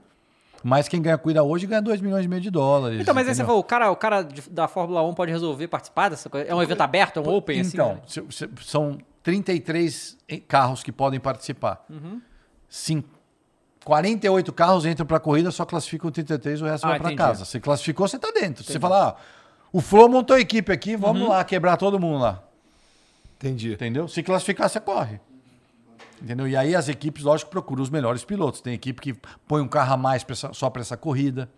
Mas 0.63 0.87
quem 0.87 1.01
ganha 1.01 1.15
a 1.15 1.17
corrida 1.17 1.43
hoje 1.43 1.67
ganha 1.67 1.81
2 1.81 2.01
milhões 2.01 2.25
e 2.25 2.27
meio 2.27 2.41
de 2.41 2.49
dólares. 2.49 2.99
Então, 2.99 3.13
mas 3.13 3.27
aí 3.27 3.33
você 3.35 3.41
entendeu? 3.41 3.45
falou, 3.47 3.61
o 3.61 3.63
cara, 3.63 3.91
o 3.91 3.95
cara 3.95 4.27
da 4.49 4.67
Fórmula 4.67 5.03
1 5.03 5.13
pode 5.13 5.31
resolver 5.31 5.67
participar 5.67 6.09
dessa 6.09 6.29
coisa? 6.29 6.49
É 6.49 6.53
um 6.55 6.61
evento 6.61 6.81
aberto, 6.81 7.19
é 7.19 7.23
um 7.23 7.29
open, 7.33 7.61
assim? 7.61 7.71
Então, 7.77 7.93
né? 7.93 8.01
se- 8.07 8.25
se- 8.31 8.49
são 8.63 8.97
33 9.23 10.17
carros 10.47 10.81
que 10.83 10.91
podem 10.91 11.19
participar. 11.19 11.85
Uhum. 11.89 12.19
Sim, 12.67 13.03
48 13.85 14.51
carros 14.51 14.85
entram 14.85 15.05
para 15.05 15.17
a 15.17 15.19
corrida, 15.19 15.51
só 15.51 15.63
classificam 15.63 16.11
33, 16.11 16.61
o 16.61 16.65
resto 16.65 16.85
Ah, 16.85 16.89
vai 16.89 16.99
para 16.99 17.07
entendi. 17.09 17.17
casa. 17.17 17.45
Você 17.45 17.59
classificou, 17.59 18.07
você 18.07 18.17
está 18.17 18.31
dentro. 18.31 18.63
Você 18.63 18.79
fala, 18.79 19.09
ah, 19.09 19.15
o 19.71 19.79
Flow 19.79 20.09
montou 20.09 20.35
a 20.35 20.39
equipe 20.39 20.71
aqui, 20.71 20.95
vamos 20.97 21.21
Uhum. 21.21 21.29
lá 21.29 21.43
quebrar 21.43 21.77
todo 21.77 21.99
mundo 21.99 22.19
lá. 22.19 22.43
Entendi. 23.37 23.73
Entendeu? 23.73 24.07
Se 24.07 24.21
classificar, 24.23 24.69
você 24.69 24.79
corre. 24.79 25.19
Entendeu? 26.21 26.47
E 26.47 26.55
aí 26.55 26.75
as 26.75 26.89
equipes, 26.89 27.23
lógico, 27.23 27.51
procuram 27.51 27.83
os 27.83 27.89
melhores 27.89 28.23
pilotos. 28.25 28.59
Tem 28.61 28.73
equipe 28.73 28.99
que 29.01 29.13
põe 29.47 29.61
um 29.61 29.67
carro 29.67 29.93
a 29.93 29.97
mais 29.97 30.25
só 30.53 30.69
para 30.69 30.81
essa 30.81 30.97
corrida. 30.97 31.49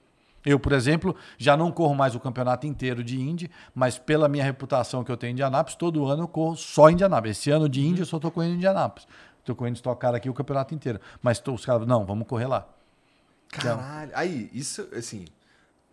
Eu, 0.45 0.59
por 0.59 0.71
exemplo, 0.71 1.15
já 1.37 1.55
não 1.57 1.71
corro 1.71 1.93
mais 1.95 2.15
o 2.15 2.19
campeonato 2.19 2.65
inteiro 2.65 3.03
de 3.03 3.19
Indy, 3.19 3.51
mas 3.75 3.97
pela 3.97 4.27
minha 4.29 4.43
reputação 4.43 5.03
que 5.03 5.11
eu 5.11 5.17
tenho 5.17 5.31
em 5.31 5.33
Indianápolis, 5.33 5.75
todo 5.75 6.05
ano 6.05 6.23
eu 6.23 6.27
corro 6.27 6.55
só 6.55 6.89
em 6.89 6.93
Indianápolis. 6.93 7.37
Esse 7.37 7.51
ano 7.51 7.67
de 7.67 7.85
Indy 7.85 8.01
eu 8.01 8.05
só 8.05 8.17
estou 8.17 8.31
correndo 8.31 8.53
em 8.53 8.55
Indianápolis. 8.55 9.07
Estou 9.39 9.55
correndo 9.55 9.75
Stock 9.75 9.99
Car 9.99 10.15
aqui 10.15 10.29
o 10.29 10.33
campeonato 10.33 10.73
inteiro. 10.75 10.99
Mas 11.21 11.39
tô- 11.39 11.53
os 11.53 11.65
caras, 11.65 11.85
não, 11.87 12.05
vamos 12.05 12.27
correr 12.27 12.47
lá. 12.47 12.67
Caralho. 13.49 14.11
Aí, 14.13 14.49
isso, 14.53 14.87
assim, 14.95 15.25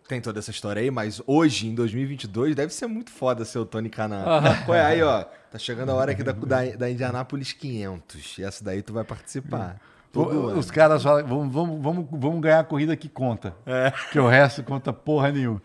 tem 0.07 0.21
toda 0.21 0.39
essa 0.39 0.51
história 0.51 0.81
aí, 0.81 0.89
mas 0.91 1.21
hoje, 1.27 1.67
em 1.67 1.75
2022, 1.75 2.55
deve 2.55 2.73
ser 2.73 2.87
muito 2.87 3.11
foda 3.11 3.43
ser 3.45 3.59
o 3.59 3.65
Tony 3.65 3.89
Canan. 3.89 4.23
Pô, 4.65 4.71
aí, 4.73 5.01
ó, 5.03 5.23
tá 5.51 5.57
chegando 5.59 5.89
a 5.91 5.95
hora 5.95 6.11
aqui 6.11 6.23
da, 6.23 6.31
da, 6.31 6.65
da 6.75 6.89
Indianápolis 6.89 7.53
500. 7.53 8.37
E 8.39 8.43
essa 8.43 8.63
daí 8.63 8.81
tu 8.81 8.93
vai 8.93 9.03
participar. 9.03 9.79
Todo 10.11 10.45
O- 10.45 10.47
ano. 10.49 10.59
Os 10.59 10.71
caras 10.71 11.03
falam, 11.03 11.25
vamos, 11.27 11.53
vamos, 11.53 11.81
vamos, 11.83 12.07
vamos 12.11 12.39
ganhar 12.41 12.59
a 12.59 12.63
corrida 12.63 12.95
que 12.95 13.09
conta. 13.09 13.53
É. 13.65 13.91
Que 14.11 14.19
o 14.19 14.27
resto 14.27 14.63
conta 14.63 14.91
porra 14.93 15.31
nenhuma. 15.31 15.61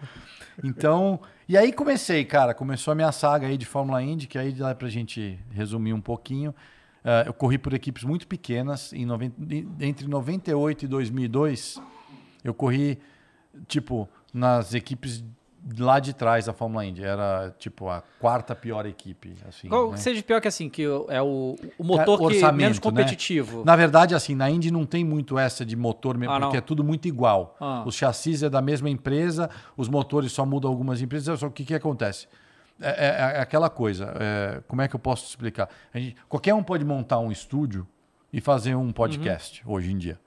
Então, 0.62 1.20
e 1.48 1.56
aí 1.56 1.72
comecei, 1.72 2.24
cara. 2.24 2.52
Começou 2.52 2.92
a 2.92 2.94
minha 2.94 3.12
saga 3.12 3.46
aí 3.46 3.56
de 3.56 3.64
Fórmula 3.64 4.02
Indy, 4.02 4.26
que 4.26 4.36
aí 4.38 4.52
dá 4.52 4.74
pra 4.74 4.88
gente 4.88 5.38
resumir 5.50 5.92
um 5.92 6.00
pouquinho. 6.00 6.54
Ah, 7.04 7.24
eu 7.26 7.32
corri 7.32 7.58
por 7.58 7.72
equipes 7.72 8.04
muito 8.04 8.26
pequenas. 8.26 8.92
Em 8.92 9.06
90 9.06 9.34
entre 9.80 10.06
98 10.06 10.84
e 10.84 10.88
2002, 10.88 11.80
eu 12.44 12.52
corri, 12.52 12.98
tipo, 13.66 14.08
nas 14.32 14.74
equipes 14.74 15.24
lá 15.78 16.00
de 16.00 16.12
trás 16.12 16.46
da 16.46 16.52
Fórmula 16.52 16.84
Indy. 16.84 17.04
Era, 17.04 17.54
tipo, 17.58 17.88
a 17.88 18.02
quarta 18.18 18.54
pior 18.54 18.84
equipe. 18.86 19.34
Assim, 19.48 19.68
Qual 19.68 19.88
né? 19.90 19.94
que 19.94 20.00
seja 20.00 20.22
pior 20.22 20.40
que 20.40 20.48
assim, 20.48 20.68
que 20.68 20.82
é 21.08 21.22
o, 21.22 21.56
o 21.78 21.84
motor 21.84 22.18
que 22.18 22.24
Orçamento, 22.24 22.56
menos 22.56 22.76
né? 22.78 22.82
competitivo. 22.82 23.64
Na 23.64 23.76
verdade, 23.76 24.14
assim, 24.14 24.34
na 24.34 24.50
Indy 24.50 24.70
não 24.72 24.84
tem 24.84 25.04
muito 25.04 25.38
essa 25.38 25.64
de 25.64 25.76
motor, 25.76 26.16
mesmo, 26.18 26.34
Ah, 26.34 26.38
não? 26.40 26.48
porque 26.48 26.56
é 26.58 26.60
tudo 26.60 26.82
muito 26.82 27.06
igual. 27.06 27.56
Ah. 27.60 27.84
Os 27.86 27.94
chassis 27.94 28.42
é 28.42 28.50
da 28.50 28.60
mesma 28.60 28.90
empresa, 28.90 29.48
os 29.76 29.88
motores 29.88 30.32
só 30.32 30.44
mudam 30.44 30.70
algumas 30.70 31.00
empresas. 31.00 31.38
Só 31.38 31.46
que 31.46 31.52
o 31.52 31.54
que, 31.54 31.64
que 31.66 31.74
acontece? 31.74 32.26
É, 32.80 32.88
é- 32.88 33.36
é 33.36 33.40
aquela 33.40 33.70
coisa, 33.70 34.12
é, 34.18 34.62
como 34.66 34.82
é 34.82 34.88
que 34.88 34.96
eu 34.96 35.00
posso 35.00 35.26
te 35.26 35.28
explicar? 35.28 35.68
A 35.94 35.98
gente- 36.00 36.16
qualquer 36.28 36.54
um 36.54 36.62
pode 36.64 36.84
montar 36.84 37.20
um 37.20 37.30
estúdio 37.30 37.86
e 38.32 38.40
fazer 38.40 38.74
um 38.74 38.90
podcast 38.90 39.62
Uhum. 39.64 39.74
hoje 39.74 39.92
em 39.92 39.98
dia. 39.98 40.18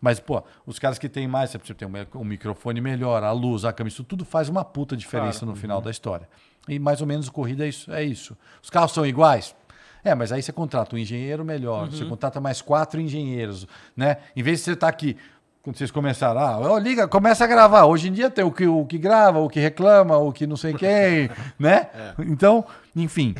Mas, 0.00 0.20
pô, 0.20 0.42
os 0.64 0.78
caras 0.78 0.98
que 0.98 1.08
têm 1.08 1.26
mais, 1.26 1.50
você 1.50 1.58
precisa 1.58 1.76
ter 1.76 1.86
um, 1.86 2.20
um 2.20 2.24
microfone 2.24 2.80
melhor, 2.80 3.24
a 3.24 3.32
luz, 3.32 3.64
a 3.64 3.72
câmera, 3.72 3.92
isso 3.92 4.04
tudo 4.04 4.24
faz 4.24 4.48
uma 4.48 4.64
puta 4.64 4.96
diferença 4.96 5.44
no 5.44 5.56
final 5.56 5.80
da 5.80 5.90
história. 5.90 6.28
E 6.68 6.78
mais 6.78 7.00
ou 7.00 7.06
menos 7.06 7.28
corrida 7.28 7.64
é 7.64 7.68
isso, 7.68 7.92
é 7.92 8.04
isso. 8.04 8.36
Os 8.62 8.70
carros 8.70 8.92
são 8.92 9.04
iguais? 9.04 9.56
É, 10.04 10.14
mas 10.14 10.30
aí 10.30 10.40
você 10.40 10.52
contrata 10.52 10.94
um 10.94 10.98
engenheiro 10.98 11.44
melhor, 11.44 11.90
você 11.90 12.04
contrata 12.04 12.40
mais 12.40 12.62
quatro 12.62 13.00
engenheiros, 13.00 13.66
né? 13.96 14.18
Em 14.36 14.42
vez 14.42 14.58
de 14.60 14.64
você 14.66 14.72
estar 14.72 14.88
aqui, 14.88 15.16
quando 15.62 15.76
vocês 15.76 15.90
começaram, 15.90 16.40
ah, 16.40 16.58
ó, 16.60 16.78
liga, 16.78 17.08
começa 17.08 17.44
a 17.44 17.46
gravar. 17.46 17.84
Hoje 17.84 18.08
em 18.08 18.12
dia 18.12 18.30
tem 18.30 18.44
o 18.44 18.52
que, 18.52 18.66
o 18.66 18.86
que 18.86 18.96
grava, 18.96 19.40
o 19.40 19.48
que 19.48 19.58
reclama, 19.58 20.16
o 20.16 20.32
que 20.32 20.46
não 20.46 20.56
sei 20.56 20.72
quem, 20.78 21.28
né? 21.58 21.88
Então, 22.20 22.64
enfim, 22.94 23.34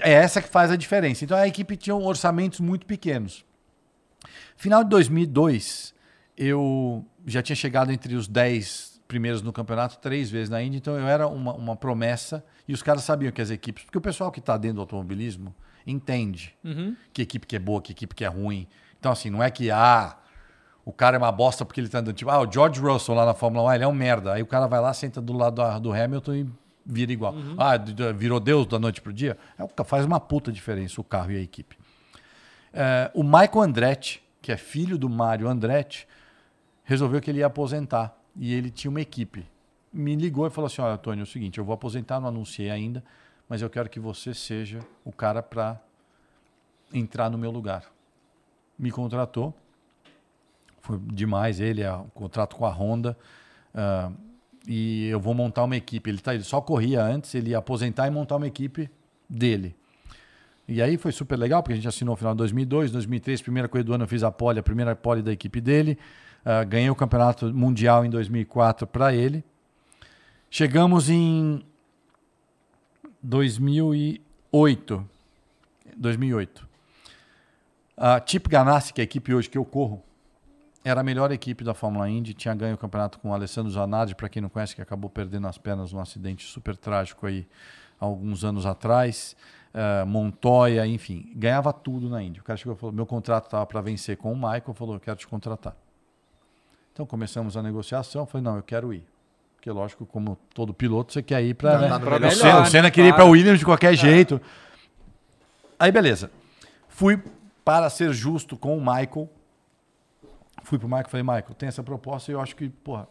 é 0.00 0.12
essa 0.12 0.42
que 0.42 0.48
faz 0.48 0.70
a 0.70 0.76
diferença. 0.76 1.24
Então 1.24 1.36
a 1.36 1.48
equipe 1.48 1.76
tinha 1.76 1.96
orçamentos 1.96 2.60
muito 2.60 2.84
pequenos. 2.86 3.44
Final 4.56 4.84
de 4.84 4.90
2002, 4.90 5.93
eu 6.36 7.04
já 7.26 7.42
tinha 7.42 7.56
chegado 7.56 7.90
entre 7.92 8.14
os 8.14 8.26
10 8.28 9.00
primeiros 9.06 9.42
no 9.42 9.52
campeonato 9.52 9.98
três 9.98 10.30
vezes 10.30 10.48
na 10.50 10.62
Indy, 10.62 10.78
então 10.78 10.98
eu 10.98 11.06
era 11.06 11.26
uma, 11.28 11.52
uma 11.54 11.76
promessa 11.76 12.44
e 12.66 12.72
os 12.72 12.82
caras 12.82 13.02
sabiam 13.04 13.30
que 13.30 13.40
as 13.42 13.50
equipes, 13.50 13.84
porque 13.84 13.98
o 13.98 14.00
pessoal 14.00 14.32
que 14.32 14.40
está 14.40 14.56
dentro 14.56 14.76
do 14.76 14.80
automobilismo 14.80 15.54
entende 15.86 16.54
que 17.12 17.22
equipe 17.22 17.46
que 17.46 17.56
é 17.56 17.58
boa, 17.58 17.80
que 17.82 17.92
equipe 17.92 18.14
que 18.14 18.24
é 18.24 18.28
ruim. 18.28 18.66
Então, 18.98 19.12
assim, 19.12 19.28
não 19.28 19.42
é 19.42 19.50
que, 19.50 19.70
ah, 19.70 20.16
o 20.84 20.92
cara 20.92 21.16
é 21.16 21.18
uma 21.18 21.30
bosta 21.30 21.64
porque 21.64 21.78
ele 21.80 21.88
tá 21.88 21.98
andando, 21.98 22.14
tipo, 22.16 22.30
ah, 22.30 22.40
o 22.40 22.50
George 22.50 22.80
Russell 22.80 23.14
lá 23.14 23.26
na 23.26 23.34
Fórmula 23.34 23.70
1, 23.70 23.74
ele 23.74 23.84
é 23.84 23.88
um 23.88 23.92
merda. 23.92 24.32
Aí 24.32 24.42
o 24.42 24.46
cara 24.46 24.66
vai 24.66 24.80
lá, 24.80 24.92
senta 24.94 25.20
do 25.20 25.34
lado 25.34 25.56
do, 25.80 25.92
Hamilton 25.92 26.34
e 26.34 26.46
vira 26.86 27.12
igual. 27.12 27.34
Ah, 27.58 27.76
d- 27.76 27.92
d- 27.92 28.12
virou 28.14 28.40
Deus 28.40 28.66
da 28.66 28.78
noite 28.78 29.02
pro 29.02 29.12
dia? 29.12 29.36
É, 29.58 29.84
faz 29.84 30.06
uma 30.06 30.18
puta 30.18 30.50
diferença 30.50 30.98
o 31.00 31.04
carro 31.04 31.32
e 31.32 31.36
a 31.36 31.40
equipe. 31.40 31.76
É, 32.72 33.10
o 33.14 33.22
Michael 33.22 33.60
Andretti, 33.60 34.22
que 34.40 34.50
é 34.50 34.56
filho 34.56 34.96
do 34.96 35.08
Mário 35.08 35.48
Andretti, 35.48 36.08
resolveu 36.84 37.20
que 37.20 37.30
ele 37.30 37.38
ia 37.38 37.46
aposentar. 37.46 38.16
E 38.36 38.52
ele 38.52 38.70
tinha 38.70 38.90
uma 38.90 39.00
equipe. 39.00 39.46
Me 39.92 40.14
ligou 40.14 40.46
e 40.46 40.50
falou 40.50 40.66
assim: 40.66 40.82
Olha, 40.82 40.94
Antônio, 40.94 41.22
é 41.22 41.24
o 41.24 41.26
seguinte, 41.26 41.58
eu 41.58 41.64
vou 41.64 41.74
aposentar, 41.74 42.20
não 42.20 42.28
anunciei 42.28 42.70
ainda, 42.70 43.02
mas 43.48 43.62
eu 43.62 43.70
quero 43.70 43.88
que 43.88 43.98
você 43.98 44.34
seja 44.34 44.80
o 45.04 45.12
cara 45.12 45.42
para 45.42 45.80
entrar 46.92 47.30
no 47.30 47.38
meu 47.38 47.50
lugar. 47.50 47.84
Me 48.78 48.90
contratou. 48.90 49.54
Foi 50.80 50.98
demais 50.98 51.60
ele, 51.60 51.82
é, 51.82 52.04
contrato 52.12 52.56
com 52.56 52.66
a 52.66 52.70
Honda. 52.70 53.16
ah, 53.74 54.12
e 54.66 55.08
eu 55.08 55.20
vou 55.20 55.34
montar 55.34 55.64
uma 55.64 55.76
equipe. 55.76 56.10
Ele, 56.10 56.18
tá, 56.18 56.34
ele 56.34 56.42
só 56.42 56.60
corria 56.60 57.02
antes, 57.02 57.34
ele 57.34 57.50
ia 57.50 57.58
aposentar 57.58 58.06
e 58.06 58.10
montar 58.10 58.36
uma 58.36 58.46
equipe 58.46 58.90
dele. 59.28 59.76
E 60.66 60.80
aí 60.80 60.96
foi 60.96 61.12
super 61.12 61.38
legal, 61.38 61.62
porque 61.62 61.74
a 61.74 61.76
gente 61.76 61.88
assinou 61.88 62.14
no 62.14 62.16
final 62.16 62.32
de 62.32 62.38
2002, 62.38 62.90
2003, 62.90 63.42
primeira 63.42 63.68
corrida 63.68 63.88
do 63.88 63.94
ano 63.94 64.04
eu 64.04 64.08
fiz 64.08 64.22
a 64.22 64.30
pole, 64.30 64.58
a 64.58 64.62
primeira 64.62 64.96
pole 64.96 65.22
da 65.22 65.32
equipe 65.32 65.60
dele. 65.60 65.98
Ah, 66.44 66.62
ganhei 66.62 66.90
o 66.90 66.94
campeonato 66.94 67.52
mundial 67.54 68.04
em 68.04 68.10
2004 68.10 68.86
para 68.86 69.14
ele. 69.14 69.42
Chegamos 70.50 71.08
em 71.08 71.64
2008. 73.22 75.08
2008. 75.96 76.68
A 77.96 78.22
Chip 78.24 78.48
Ganassi, 78.48 78.92
que 78.92 79.00
é 79.00 79.02
a 79.02 79.04
equipe 79.04 79.32
hoje 79.32 79.48
que 79.48 79.56
eu 79.56 79.64
corro, 79.64 80.02
era 80.84 81.00
a 81.00 81.04
melhor 81.04 81.32
equipe 81.32 81.64
da 81.64 81.72
Fórmula 81.72 82.10
Indy, 82.10 82.34
tinha 82.34 82.54
ganho 82.54 82.74
o 82.74 82.78
campeonato 82.78 83.18
com 83.18 83.30
o 83.30 83.32
Alessandro 83.32 83.70
Zanardi, 83.72 84.14
para 84.14 84.28
quem 84.28 84.42
não 84.42 84.50
conhece, 84.50 84.74
que 84.74 84.82
acabou 84.82 85.08
perdendo 85.08 85.46
as 85.46 85.56
pernas 85.56 85.92
num 85.92 86.00
acidente 86.00 86.46
super 86.46 86.76
trágico 86.76 87.26
aí 87.26 87.46
há 87.98 88.04
alguns 88.04 88.44
anos 88.44 88.66
atrás. 88.66 89.34
Ah, 89.72 90.04
Montoya, 90.06 90.86
enfim, 90.86 91.32
ganhava 91.34 91.72
tudo 91.72 92.10
na 92.10 92.22
Indy. 92.22 92.40
O 92.40 92.44
cara 92.44 92.56
chegou 92.56 92.74
e 92.74 92.78
falou: 92.78 92.94
meu 92.94 93.06
contrato 93.06 93.46
estava 93.46 93.64
para 93.64 93.80
vencer 93.80 94.18
com 94.18 94.30
o 94.32 94.36
Michael, 94.36 94.74
falou: 94.74 94.96
eu 94.96 95.00
quero 95.00 95.16
te 95.16 95.26
contratar. 95.26 95.74
Então 96.94 97.04
começamos 97.04 97.56
a 97.56 97.62
negociação, 97.62 98.24
falei: 98.24 98.42
não, 98.44 98.56
eu 98.56 98.62
quero 98.62 98.94
ir. 98.94 99.04
Porque, 99.56 99.70
lógico, 99.70 100.06
como 100.06 100.38
todo 100.54 100.72
piloto, 100.72 101.12
você 101.12 101.22
quer 101.22 101.42
ir 101.42 101.54
para. 101.54 101.78
Né? 101.78 101.88
tá 101.88 101.96
o 101.96 102.30
Senna, 102.30 102.60
o? 102.62 102.66
Senna 102.66 102.90
queria 102.90 103.08
ir 103.08 103.12
para 103.12 103.22
Claro. 103.22 103.32
Williams 103.32 103.58
de 103.58 103.64
qualquer 103.64 103.94
jeito. 103.96 104.40
Aí, 105.78 105.90
beleza. 105.90 106.30
Fui 106.88 107.20
para 107.64 107.90
ser 107.90 108.12
justo 108.12 108.56
com 108.56 108.76
o 108.78 108.80
Michael. 108.80 109.28
Fui 110.62 110.78
pro 110.78 110.86
Michael 110.86 111.06
e 111.08 111.10
falei, 111.10 111.24
Michael, 111.24 111.54
tem 111.58 111.68
essa 111.68 111.82
proposta 111.82 112.30
e 112.30 112.34
eu 112.34 112.40
acho 112.40 112.54
que, 112.54 112.68
porra, 112.68 113.08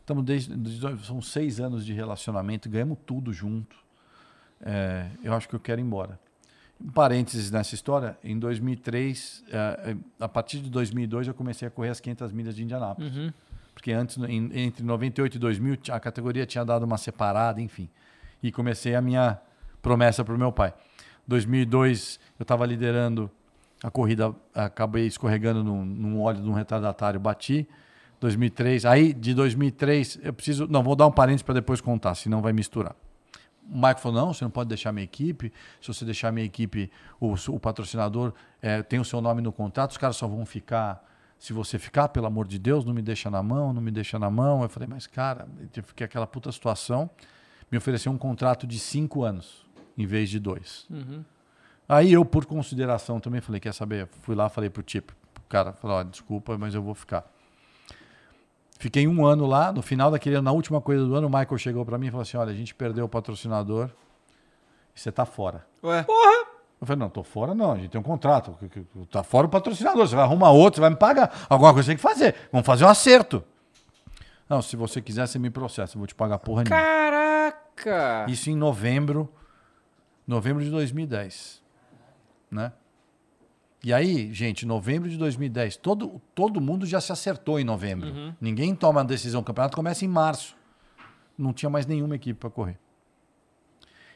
estamos 0.00 0.24
desde, 0.24 0.54
desde- 0.56 1.06
são 1.06 1.22
seis 1.22 1.60
anos 1.60 1.86
de 1.86 1.92
relacionamento, 1.92 2.68
ganhamos 2.68 2.98
tudo 3.06 3.32
junto. 3.32 3.76
É, 4.62 5.06
eu 5.22 5.32
acho 5.32 5.48
que 5.48 5.54
eu 5.54 5.60
quero 5.60 5.80
ir 5.80 5.84
embora. 5.84 6.18
Um 6.82 6.90
parênteses 6.90 7.50
nessa 7.50 7.74
história, 7.74 8.16
em 8.24 8.38
2003, 8.38 9.44
eh, 9.52 9.96
a 10.18 10.28
partir 10.28 10.60
de 10.60 10.70
2002 10.70 11.28
eu 11.28 11.34
comecei 11.34 11.68
a 11.68 11.70
correr 11.70 11.90
as 11.90 12.00
500 12.00 12.32
milhas 12.32 12.54
de 12.54 12.62
Indianápolis. 12.64 13.12
Porque 13.74 13.92
antes, 13.92 14.18
entre 14.52 14.82
98 14.84 15.36
e 15.36 15.38
2000, 15.38 15.78
a 15.90 16.00
categoria 16.00 16.44
tinha 16.46 16.64
dado 16.64 16.84
uma 16.84 16.98
separada, 16.98 17.60
enfim. 17.60 17.88
E 18.42 18.50
comecei 18.50 18.94
a 18.94 19.00
minha 19.00 19.38
promessa 19.80 20.24
para 20.24 20.34
o 20.34 20.38
meu 20.38 20.52
pai. 20.52 20.74
2002, 21.26 22.18
eu 22.38 22.42
estava 22.42 22.66
liderando 22.66 23.30
a 23.82 23.90
corrida, 23.90 24.34
acabei 24.54 25.06
escorregando 25.06 25.62
num, 25.64 25.84
num 25.84 26.20
óleo 26.20 26.42
de 26.42 26.48
um 26.48 26.52
retardatário, 26.52 27.18
bati. 27.18 27.68
2003, 28.20 28.84
aí 28.84 29.14
de 29.14 29.32
2003, 29.32 30.18
eu 30.22 30.32
preciso. 30.32 30.66
Não, 30.68 30.82
vou 30.82 30.94
dar 30.94 31.06
um 31.06 31.12
parênteses 31.12 31.42
para 31.42 31.54
depois 31.54 31.80
contar, 31.80 32.14
senão 32.14 32.42
vai 32.42 32.52
misturar. 32.52 32.94
O 33.70 33.76
Michael 33.76 33.98
falou: 33.98 34.20
não, 34.20 34.34
você 34.34 34.44
não 34.44 34.50
pode 34.50 34.68
deixar 34.68 34.92
minha 34.92 35.04
equipe. 35.04 35.52
Se 35.80 35.88
você 35.88 36.04
deixar 36.04 36.32
minha 36.32 36.44
equipe, 36.44 36.90
o, 37.20 37.34
o 37.34 37.60
patrocinador 37.60 38.32
eh, 38.60 38.82
tem 38.82 38.98
o 38.98 39.04
seu 39.04 39.20
nome 39.20 39.40
no 39.40 39.52
contrato, 39.52 39.92
os 39.92 39.98
caras 39.98 40.16
só 40.16 40.26
vão 40.26 40.44
ficar. 40.44 41.06
Se 41.38 41.54
você 41.54 41.78
ficar, 41.78 42.08
pelo 42.08 42.26
amor 42.26 42.46
de 42.46 42.58
Deus, 42.58 42.84
não 42.84 42.92
me 42.92 43.00
deixa 43.00 43.30
na 43.30 43.42
mão, 43.42 43.72
não 43.72 43.80
me 43.80 43.90
deixa 43.90 44.18
na 44.18 44.28
mão. 44.28 44.62
Eu 44.62 44.68
falei, 44.68 44.86
mas 44.86 45.06
cara, 45.06 45.48
eu 45.74 45.82
fiquei 45.82 46.04
aquela 46.04 46.26
puta 46.26 46.52
situação. 46.52 47.08
Me 47.70 47.78
ofereceu 47.78 48.10
um 48.12 48.18
contrato 48.18 48.66
de 48.66 48.78
cinco 48.78 49.22
anos, 49.22 49.64
em 49.96 50.04
vez 50.04 50.28
de 50.28 50.38
dois. 50.38 50.86
Aí 51.88 52.12
eu, 52.12 52.24
por 52.24 52.44
consideração, 52.44 53.18
também 53.20 53.40
falei, 53.40 53.60
quer 53.60 53.72
saber? 53.72 54.06
Fui 54.22 54.34
lá, 54.34 54.48
falei 54.48 54.68
pro 54.68 54.82
tipo, 54.82 55.14
o 55.38 55.48
cara 55.48 55.72
falou, 55.72 55.96
ó, 55.96 56.02
desculpa, 56.02 56.58
mas 56.58 56.74
eu 56.74 56.82
vou 56.82 56.94
ficar. 56.94 57.24
Fiquei 58.80 59.06
um 59.06 59.26
ano 59.26 59.44
lá, 59.46 59.70
no 59.70 59.82
final 59.82 60.10
daquele 60.10 60.36
ano, 60.36 60.44
na 60.46 60.52
última 60.52 60.80
coisa 60.80 61.04
do 61.04 61.14
ano, 61.14 61.26
o 61.26 61.30
Michael 61.30 61.58
chegou 61.58 61.84
para 61.84 61.98
mim 61.98 62.06
e 62.06 62.10
falou 62.10 62.22
assim, 62.22 62.38
olha, 62.38 62.50
a 62.50 62.54
gente 62.54 62.74
perdeu 62.74 63.04
o 63.04 63.08
patrocinador 63.10 63.90
e 64.96 64.98
você 64.98 65.12
tá 65.12 65.26
fora. 65.26 65.66
Ué, 65.84 66.02
Eu 66.80 66.86
falei, 66.86 66.98
não, 66.98 67.10
tô 67.10 67.22
fora 67.22 67.54
não, 67.54 67.72
a 67.72 67.76
gente 67.76 67.90
tem 67.90 68.00
um 68.00 68.02
contrato. 68.02 68.56
Tá 69.10 69.22
fora 69.22 69.46
o 69.46 69.50
patrocinador, 69.50 70.08
você 70.08 70.16
vai 70.16 70.24
arrumar 70.24 70.50
outro, 70.52 70.76
você 70.76 70.80
vai 70.80 70.88
me 70.88 70.96
pagar. 70.96 71.46
Alguma 71.50 71.74
coisa 71.74 71.88
tem 71.88 71.96
que 71.96 72.02
fazer. 72.02 72.34
Vamos 72.50 72.66
fazer 72.66 72.86
um 72.86 72.88
acerto. 72.88 73.44
Não, 74.48 74.62
se 74.62 74.76
você 74.76 75.02
quiser, 75.02 75.26
você 75.28 75.38
me 75.38 75.50
processa, 75.50 75.94
eu 75.96 75.98
vou 75.98 76.06
te 76.06 76.14
pagar 76.14 76.38
porra 76.38 76.64
nenhuma. 76.64 76.80
Caraca! 76.82 78.24
Isso 78.30 78.48
em 78.48 78.56
novembro, 78.56 79.30
novembro 80.26 80.64
de 80.64 80.70
2010. 80.70 81.62
né? 82.50 82.72
E 83.82 83.92
aí, 83.94 84.32
gente, 84.32 84.66
novembro 84.66 85.08
de 85.08 85.16
2010, 85.16 85.76
todo, 85.76 86.20
todo 86.34 86.60
mundo 86.60 86.84
já 86.84 87.00
se 87.00 87.12
acertou 87.12 87.58
em 87.58 87.64
novembro. 87.64 88.08
Ninguém 88.40 88.74
toma 88.74 89.00
a 89.00 89.04
decisão. 89.04 89.40
O 89.40 89.44
campeonato 89.44 89.74
começa 89.74 90.04
em 90.04 90.08
março. 90.08 90.54
Não 91.36 91.52
tinha 91.52 91.70
mais 91.70 91.86
nenhuma 91.86 92.14
equipe 92.16 92.38
para 92.38 92.50
correr. 92.50 92.78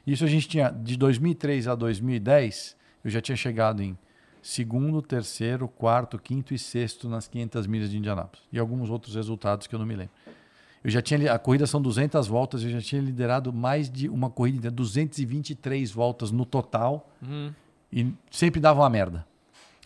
Isso 0.07 0.23
a 0.25 0.29
gente 0.29 0.47
tinha 0.47 0.71
de 0.71 0.99
2003 0.99 1.67
a 1.67 1.75
2010, 1.75 2.77
eu 3.03 3.11
já 3.11 3.23
tinha 3.23 3.37
chegado 3.37 3.83
em 3.83 3.97
segundo, 4.43 5.01
terceiro, 5.01 5.67
quarto, 5.67 6.19
quinto 6.19 6.53
e 6.53 6.59
sexto 6.59 7.09
nas 7.09 7.27
500 7.27 7.67
milhas 7.67 7.91
de 7.91 7.97
Indianápolis. 7.97 8.45
E 8.53 8.59
alguns 8.59 8.91
outros 8.91 9.15
resultados 9.15 9.67
que 9.67 9.75
eu 9.75 9.79
não 9.79 9.87
me 9.87 9.97
lembro. 9.97 10.13
Eu 10.83 10.91
já 10.91 11.01
tinha 11.01 11.33
a 11.33 11.39
corrida 11.39 11.67
são 11.67 11.81
200 11.81 12.27
voltas, 12.27 12.63
eu 12.63 12.69
já 12.69 12.83
tinha 12.83 13.01
liderado 13.01 13.51
mais 13.51 13.91
de 13.91 14.07
uma 14.11 14.29
corrida, 14.29 14.71
223 14.71 15.91
voltas 15.91 16.31
no 16.31 16.45
total. 16.45 17.11
E 17.91 18.13
sempre 18.31 18.61
dava 18.61 18.83
uma 18.83 18.91
merda. 18.91 19.27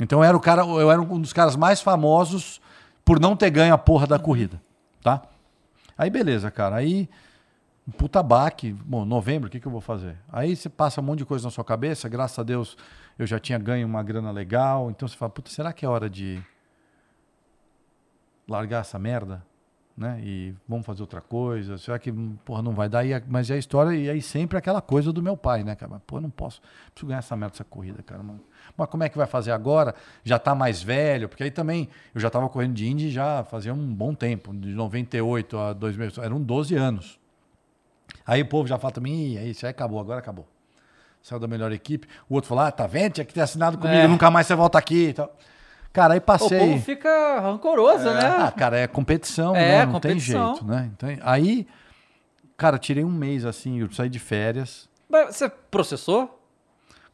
Então 0.01 0.21
eu 0.21 0.25
era 0.25 0.37
o 0.37 0.41
cara, 0.41 0.63
eu 0.63 0.91
era 0.91 1.01
um 1.01 1.21
dos 1.21 1.33
caras 1.33 1.57
mais 1.57 1.81
famosos 1.81 2.61
por 3.05 3.19
não 3.19 3.37
ter 3.37 3.51
ganho 3.51 3.75
a 3.75 3.79
porra 3.79 4.07
da 4.07 4.19
corrida, 4.19 4.61
tá? 5.03 5.23
Aí 5.97 6.11
beleza, 6.11 6.51
cara. 6.51 6.77
Aí 6.77 7.09
puta 7.97 8.23
baque. 8.23 8.73
Bom, 8.73 9.05
novembro, 9.05 9.49
o 9.49 9.51
que, 9.51 9.59
que 9.59 9.67
eu 9.67 9.73
vou 9.73 9.81
fazer? 9.81 10.17
Aí 10.31 10.55
você 10.55 10.69
passa 10.69 11.01
um 11.01 11.05
monte 11.05 11.21
de 11.21 11.25
coisa 11.25 11.45
na 11.45 11.51
sua 11.51 11.65
cabeça. 11.65 12.09
Graças 12.09 12.39
a 12.39 12.43
Deus 12.43 12.77
eu 13.19 13.27
já 13.27 13.39
tinha 13.39 13.59
ganho 13.59 13.87
uma 13.87 14.03
grana 14.03 14.31
legal. 14.31 14.91
Então 14.91 15.09
você 15.09 15.17
fala, 15.17 15.31
puta, 15.31 15.51
será 15.51 15.73
que 15.73 15.85
é 15.85 15.89
hora 15.89 16.09
de 16.09 16.41
largar 18.47 18.81
essa 18.81 18.99
merda? 18.99 19.45
Né? 19.99 20.21
E 20.23 20.55
vamos 20.69 20.87
fazer 20.87 21.03
outra 21.03 21.21
coisa? 21.21 21.77
Será 21.77 21.99
que, 21.99 22.13
porra, 22.45 22.63
não 22.63 22.73
vai 22.73 22.89
dar? 22.89 23.05
E 23.05 23.21
mas 23.27 23.51
é 23.51 23.55
a 23.55 23.59
história, 23.59 23.91
e 23.97 24.09
aí 24.09 24.23
sempre 24.23 24.57
aquela 24.57 24.81
coisa 24.81 25.13
do 25.13 25.21
meu 25.21 25.37
pai, 25.37 25.65
né, 25.65 25.75
cara? 25.75 26.01
Pô, 26.07 26.21
não 26.21 26.31
posso, 26.31 26.63
preciso 26.93 27.09
ganhar 27.09 27.19
essa 27.19 27.35
merda 27.35 27.51
dessa 27.55 27.65
corrida, 27.65 28.01
cara. 28.05 28.23
Mas, 28.23 28.37
mas 28.77 28.89
como 28.89 29.03
é 29.03 29.09
que 29.09 29.19
vai 29.19 29.27
fazer 29.27 29.51
agora? 29.51 29.97
Já 30.23 30.39
tá 30.39 30.55
mais 30.55 30.81
velho, 30.81 31.29
porque 31.29 31.43
aí 31.43 31.51
também 31.51 31.89
eu 32.15 32.21
já 32.21 32.31
tava 32.31 32.49
correndo 32.49 32.75
de 32.75 32.87
Indy 32.89 33.11
já 33.11 33.43
fazia 33.43 33.75
um 33.75 33.93
bom 33.93 34.15
tempo, 34.15 34.55
de 34.55 34.69
98 34.69 35.59
a 35.59 35.73
2000, 35.73 36.13
eram 36.23 36.41
12 36.41 36.77
anos. 36.77 37.19
Aí 38.25 38.41
o 38.43 38.47
povo 38.47 38.69
já 38.69 38.79
fala 38.79 38.93
também, 38.93 39.33
Ih, 39.33 39.39
aí 39.39 39.51
isso 39.51 39.67
aí 39.67 39.71
acabou, 39.71 39.99
agora 39.99 40.21
acabou. 40.21 40.47
Saiu 41.21 41.41
da 41.41 41.49
melhor 41.49 41.73
equipe. 41.73 42.07
O 42.29 42.35
outro 42.37 42.49
falou, 42.49 42.63
ah, 42.63 42.71
tá 42.71 42.87
vendo? 42.87 43.15
Tinha 43.15 43.25
que 43.25 43.35
ter 43.35 43.41
assinado 43.41 43.77
comigo, 43.79 43.99
É. 43.99 44.07
nunca 44.07 44.31
mais 44.31 44.47
você 44.47 44.55
volta 44.55 44.79
aqui 44.79 45.09
e 45.09 45.13
tal. 45.13 45.37
Cara, 45.93 46.15
aí 46.15 46.19
O 46.19 46.23
passei. 46.23 46.59
povo 46.59 46.79
fica 46.83 47.41
rancoroso, 47.41 48.05
né? 48.05 48.21
Ah, 48.23 48.53
cara, 48.53 48.79
é 48.79 48.87
competição, 48.87 49.55
É, 49.57 49.79
né? 49.79 49.87
Não 49.87 49.93
competição. 49.95 50.53
tem 50.55 50.61
jeito, 50.61 50.67
né? 50.67 50.91
Então, 50.95 51.09
aí, 51.23 51.67
cara, 52.57 52.79
tirei 52.79 53.05
um 53.05 53.11
mês 53.11 53.45
assim, 53.45 53.81
eu 53.81 53.91
saí 53.91 54.09
de 54.09 54.19
férias. 54.19 54.89
Mas 55.09 55.37
Você 55.37 55.49
processou? 55.49 56.35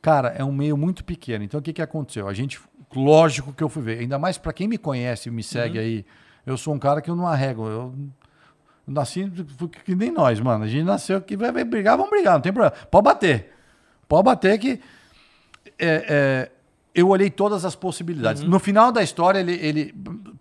Cara, 0.03 0.29
é 0.37 0.45
um 0.45 0.53
meio 0.53 0.77
muito 0.77 1.03
pequeno. 1.05 1.45
Então, 1.45 1.61
o 1.61 1.62
que, 1.62 1.72
que 1.72 1.81
aconteceu? 1.81 2.29
A 2.29 2.35
gente, 2.35 2.61
lógico 2.95 3.53
que 3.55 3.64
eu 3.64 3.68
fui 3.70 3.83
ver. 3.83 4.01
Ainda 4.01 4.18
mais 4.18 4.37
pra 4.37 4.53
quem 4.53 4.68
me 4.68 4.77
conhece 4.77 5.29
e 5.29 5.33
me 5.33 5.43
segue 5.43 5.79
aí, 5.79 6.05
eu 6.45 6.59
sou 6.59 6.75
um 6.75 6.79
cara 6.79 7.01
que 7.01 7.09
eu 7.09 7.16
não 7.16 7.27
arrego. 7.27 7.66
Eu 7.66 7.95
nasci 8.87 9.31
que 9.85 9.95
nem 9.95 10.11
nós, 10.12 10.39
mano. 10.41 10.64
A 10.64 10.68
gente 10.68 10.85
nasceu 10.85 11.22
vai, 11.39 11.51
vai 11.53 11.64
brigar, 11.64 11.97
vamos 11.97 12.11
brigar, 12.11 12.35
não 12.35 12.41
tem 12.43 12.53
problema. 12.53 12.77
Pode 12.91 13.05
bater. 13.05 13.55
Pode 14.07 14.25
bater 14.25 14.59
que. 14.59 14.79
é, 15.79 16.05
é, 16.09 16.51
eu 16.95 17.09
olhei 17.09 17.28
todas 17.28 17.64
as 17.64 17.74
possibilidades. 17.74 18.42
No 18.42 18.59
final 18.61 18.92
da 18.92 19.03
história, 19.03 19.40
ele. 19.40 19.55
ele 19.55 19.95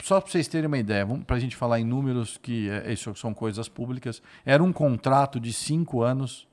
só 0.03 0.21
para 0.21 0.29
vocês 0.29 0.47
terem 0.47 0.67
uma 0.67 0.77
ideia, 0.77 1.05
para 1.25 1.35
a 1.35 1.39
gente 1.39 1.55
falar 1.55 1.79
em 1.79 1.85
números, 1.85 2.37
que 2.37 2.69
é, 2.69 2.93
isso 2.93 3.13
são 3.15 3.33
coisas 3.33 3.67
públicas, 3.67 4.21
era 4.45 4.61
um 4.61 4.71
contrato 4.71 5.39
de 5.39 5.51
cinco 5.51 6.01
anos 6.03 6.47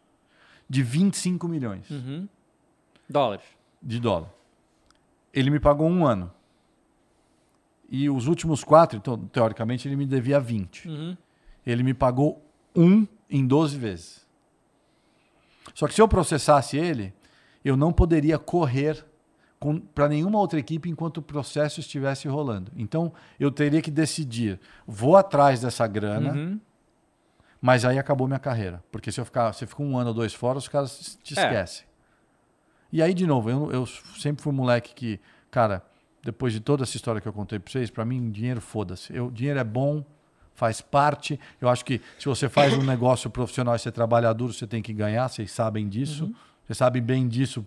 de 0.69 0.83
25 0.83 1.49
milhões 1.49 1.87
Dólares. 3.09 3.45
de 3.83 3.99
dólar. 3.99 4.31
Ele 5.35 5.51
me 5.51 5.61
pagou 5.61 5.89
um 5.89 6.07
ano. 6.07 6.33
E 7.91 8.09
os 8.09 8.29
últimos 8.29 8.63
quatro, 8.63 8.99
então, 8.99 9.19
teoricamente, 9.19 9.89
ele 9.89 9.97
me 9.97 10.07
devia 10.07 10.39
20. 10.39 11.19
Ele 11.67 11.83
me 11.83 11.93
pagou 11.93 12.41
um 12.75 13.05
em 13.29 13.45
12 13.45 13.77
vezes. 13.77 14.27
Só 15.75 15.89
que 15.89 15.95
se 15.95 16.01
eu 16.01 16.07
processasse 16.07 16.77
ele, 16.77 17.13
eu 17.65 17.77
não 17.77 17.93
poderia 17.93 18.39
correr 18.39 19.05
para 19.95 20.09
nenhuma 20.09 20.39
outra 20.39 20.59
equipe 20.59 20.89
enquanto 20.89 21.19
o 21.19 21.23
processo 21.23 21.81
estivesse 21.81 22.27
rolando. 22.27 22.73
Então, 22.77 23.13
eu 23.39 23.51
teria 23.51 23.83
que 23.83 23.91
decidir: 23.91 24.59
vou 24.87 25.17
atrás 25.17 25.61
dessa 25.61 25.87
grana, 25.87 26.33
Uhum. 26.33 26.61
mas 27.61 27.85
aí 27.85 27.99
acabou 27.99 28.27
minha 28.27 28.39
carreira. 28.39 28.83
Porque 28.91 29.13
se 29.13 29.21
eu 29.21 29.25
ficar, 29.25 29.53
se 29.53 29.65
eu 29.65 29.69
ficar 29.69 29.83
um 29.83 29.99
ano 29.99 30.09
ou 30.09 30.15
dois 30.15 30.33
fora, 30.33 30.57
os 30.59 30.67
caras 30.69 31.19
te 31.23 31.39
É. 31.39 31.43
esquecem. 31.43 31.87
E 32.93 33.03
aí, 33.03 33.13
de 33.15 33.27
novo, 33.27 33.51
eu, 33.51 33.71
eu 33.71 33.87
sempre 33.87 34.43
fui 34.43 34.53
um 34.53 34.57
moleque 34.57 34.95
que, 34.95 35.21
cara, 35.51 35.83
depois 36.25 36.53
de 36.53 36.61
toda 36.61 36.83
essa 36.83 36.97
história 36.97 37.21
que 37.21 37.29
eu 37.29 37.33
contei 37.33 37.59
pra 37.59 37.71
vocês, 37.71 37.91
pra 37.91 38.05
mim, 38.05 38.31
dinheiro 38.31 38.61
foda-se. 38.61 39.13
Dinheiro 39.33 39.61
é 39.61 39.65
bom, 39.65 40.05
faz 40.55 40.81
parte. 40.81 41.39
Eu 41.61 41.69
acho 41.69 41.85
que 41.85 42.01
se 42.19 42.27
você 42.27 42.49
faz 42.49 42.73
um 42.75 42.83
negócio 42.83 43.29
profissional 43.31 43.77
e 43.77 43.79
você 43.79 43.93
trabalha 43.93 44.33
duro, 44.33 44.53
você 44.55 44.67
tem 44.67 44.83
que 44.83 44.93
ganhar, 44.93 45.29
vocês 45.29 45.51
sabem 45.53 45.87
disso. 45.89 46.35
Vocês 46.67 46.79
sabem 46.79 47.01
bem 47.03 47.29
disso 47.29 47.65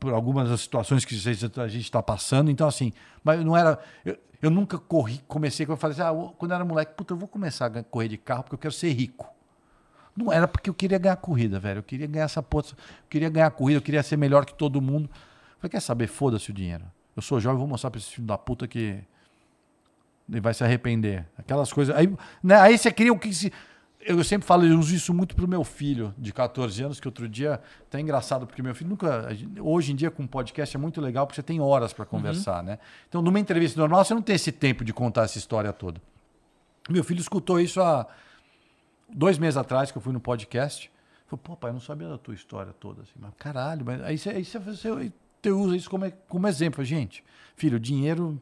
por 0.00 0.14
algumas 0.14 0.48
das 0.48 0.62
situações 0.62 1.04
que 1.04 1.14
a 1.14 1.68
gente 1.68 1.84
está 1.84 2.02
passando. 2.02 2.50
Então, 2.50 2.66
assim, 2.66 2.92
mas 3.22 3.44
não 3.44 3.56
era. 3.56 3.78
Eu, 4.04 4.18
eu 4.42 4.50
nunca 4.50 4.78
corri, 4.78 5.20
comecei, 5.28 5.66
eu 5.68 5.76
falei 5.76 5.92
assim, 5.92 6.02
ah, 6.02 6.32
quando 6.38 6.52
eu 6.52 6.54
era 6.54 6.64
moleque, 6.64 6.94
puta, 6.96 7.12
eu 7.12 7.18
vou 7.18 7.28
começar 7.28 7.66
a 7.66 7.82
correr 7.84 8.08
de 8.08 8.16
carro 8.16 8.42
porque 8.42 8.54
eu 8.54 8.58
quero 8.58 8.72
ser 8.72 8.90
rico. 8.92 9.28
Não 10.16 10.32
era 10.32 10.48
porque 10.48 10.70
eu 10.70 10.74
queria 10.74 10.98
ganhar 10.98 11.16
corrida, 11.16 11.60
velho. 11.60 11.78
Eu 11.78 11.82
queria 11.82 12.06
ganhar 12.06 12.24
essa 12.24 12.42
porra. 12.42 12.68
Eu 12.70 12.76
queria 13.08 13.28
ganhar 13.28 13.50
corrida, 13.50 13.78
eu 13.78 13.82
queria 13.82 14.02
ser 14.02 14.16
melhor 14.16 14.46
que 14.46 14.54
todo 14.54 14.80
mundo. 14.80 15.08
Falei, 15.58 15.70
quer 15.70 15.80
saber? 15.80 16.06
Foda-se 16.06 16.50
o 16.50 16.54
dinheiro. 16.54 16.84
Eu 17.14 17.20
sou 17.20 17.38
jovem, 17.38 17.58
vou 17.58 17.68
mostrar 17.68 17.90
pra 17.90 17.98
esse 17.98 18.10
filho 18.10 18.26
da 18.26 18.38
puta 18.38 18.66
que 18.66 18.98
ele 20.28 20.40
vai 20.40 20.54
se 20.54 20.64
arrepender. 20.64 21.26
Aquelas 21.36 21.70
coisas. 21.72 21.94
Aí, 21.94 22.10
né, 22.42 22.56
aí 22.56 22.78
você 22.78 22.90
cria 22.90 23.12
o 23.12 23.18
que 23.18 23.32
se. 23.32 23.52
Eu 24.02 24.24
sempre 24.24 24.46
falo, 24.46 24.64
eu 24.64 24.78
uso 24.78 24.94
isso 24.94 25.12
muito 25.12 25.36
pro 25.36 25.46
meu 25.46 25.62
filho 25.62 26.14
de 26.16 26.32
14 26.32 26.82
anos, 26.82 26.98
que 26.98 27.06
outro 27.06 27.28
dia 27.28 27.60
tá 27.90 28.00
engraçado, 28.00 28.46
porque 28.46 28.62
meu 28.62 28.74
filho 28.74 28.88
nunca. 28.88 29.28
Hoje 29.60 29.92
em 29.92 29.96
dia, 29.96 30.10
com 30.10 30.26
podcast, 30.26 30.74
é 30.74 30.80
muito 30.80 31.00
legal, 31.00 31.26
porque 31.26 31.36
você 31.36 31.42
tem 31.42 31.60
horas 31.60 31.92
para 31.92 32.06
conversar, 32.06 32.62
né? 32.62 32.78
Então, 33.08 33.20
numa 33.20 33.38
entrevista 33.38 33.78
normal, 33.78 34.02
você 34.02 34.14
não 34.14 34.22
tem 34.22 34.36
esse 34.36 34.50
tempo 34.52 34.84
de 34.84 34.92
contar 34.92 35.24
essa 35.24 35.36
história 35.36 35.70
toda. 35.70 36.00
Meu 36.88 37.04
filho 37.04 37.20
escutou 37.20 37.60
isso 37.60 37.80
há 37.80 38.06
dois 39.08 39.38
meses 39.38 39.58
atrás, 39.58 39.90
que 39.90 39.98
eu 39.98 40.02
fui 40.02 40.14
no 40.14 40.20
podcast. 40.20 40.90
Falei, 41.26 41.42
pô, 41.44 41.56
pai, 41.56 41.70
eu 41.70 41.74
não 41.74 41.80
sabia 41.80 42.08
da 42.08 42.16
tua 42.16 42.34
história 42.34 42.72
toda. 42.72 43.02
Assim, 43.02 43.12
mas 43.20 43.32
caralho, 43.38 43.84
mas 43.84 44.02
aí 44.02 44.16
você, 44.16 44.30
aí 44.30 44.44
você, 44.44 44.58
você, 44.58 45.12
você 45.42 45.50
usa 45.50 45.76
isso 45.76 45.90
como, 45.90 46.10
como 46.26 46.48
exemplo. 46.48 46.82
Gente, 46.84 47.22
filho, 47.54 47.78
dinheiro. 47.78 48.40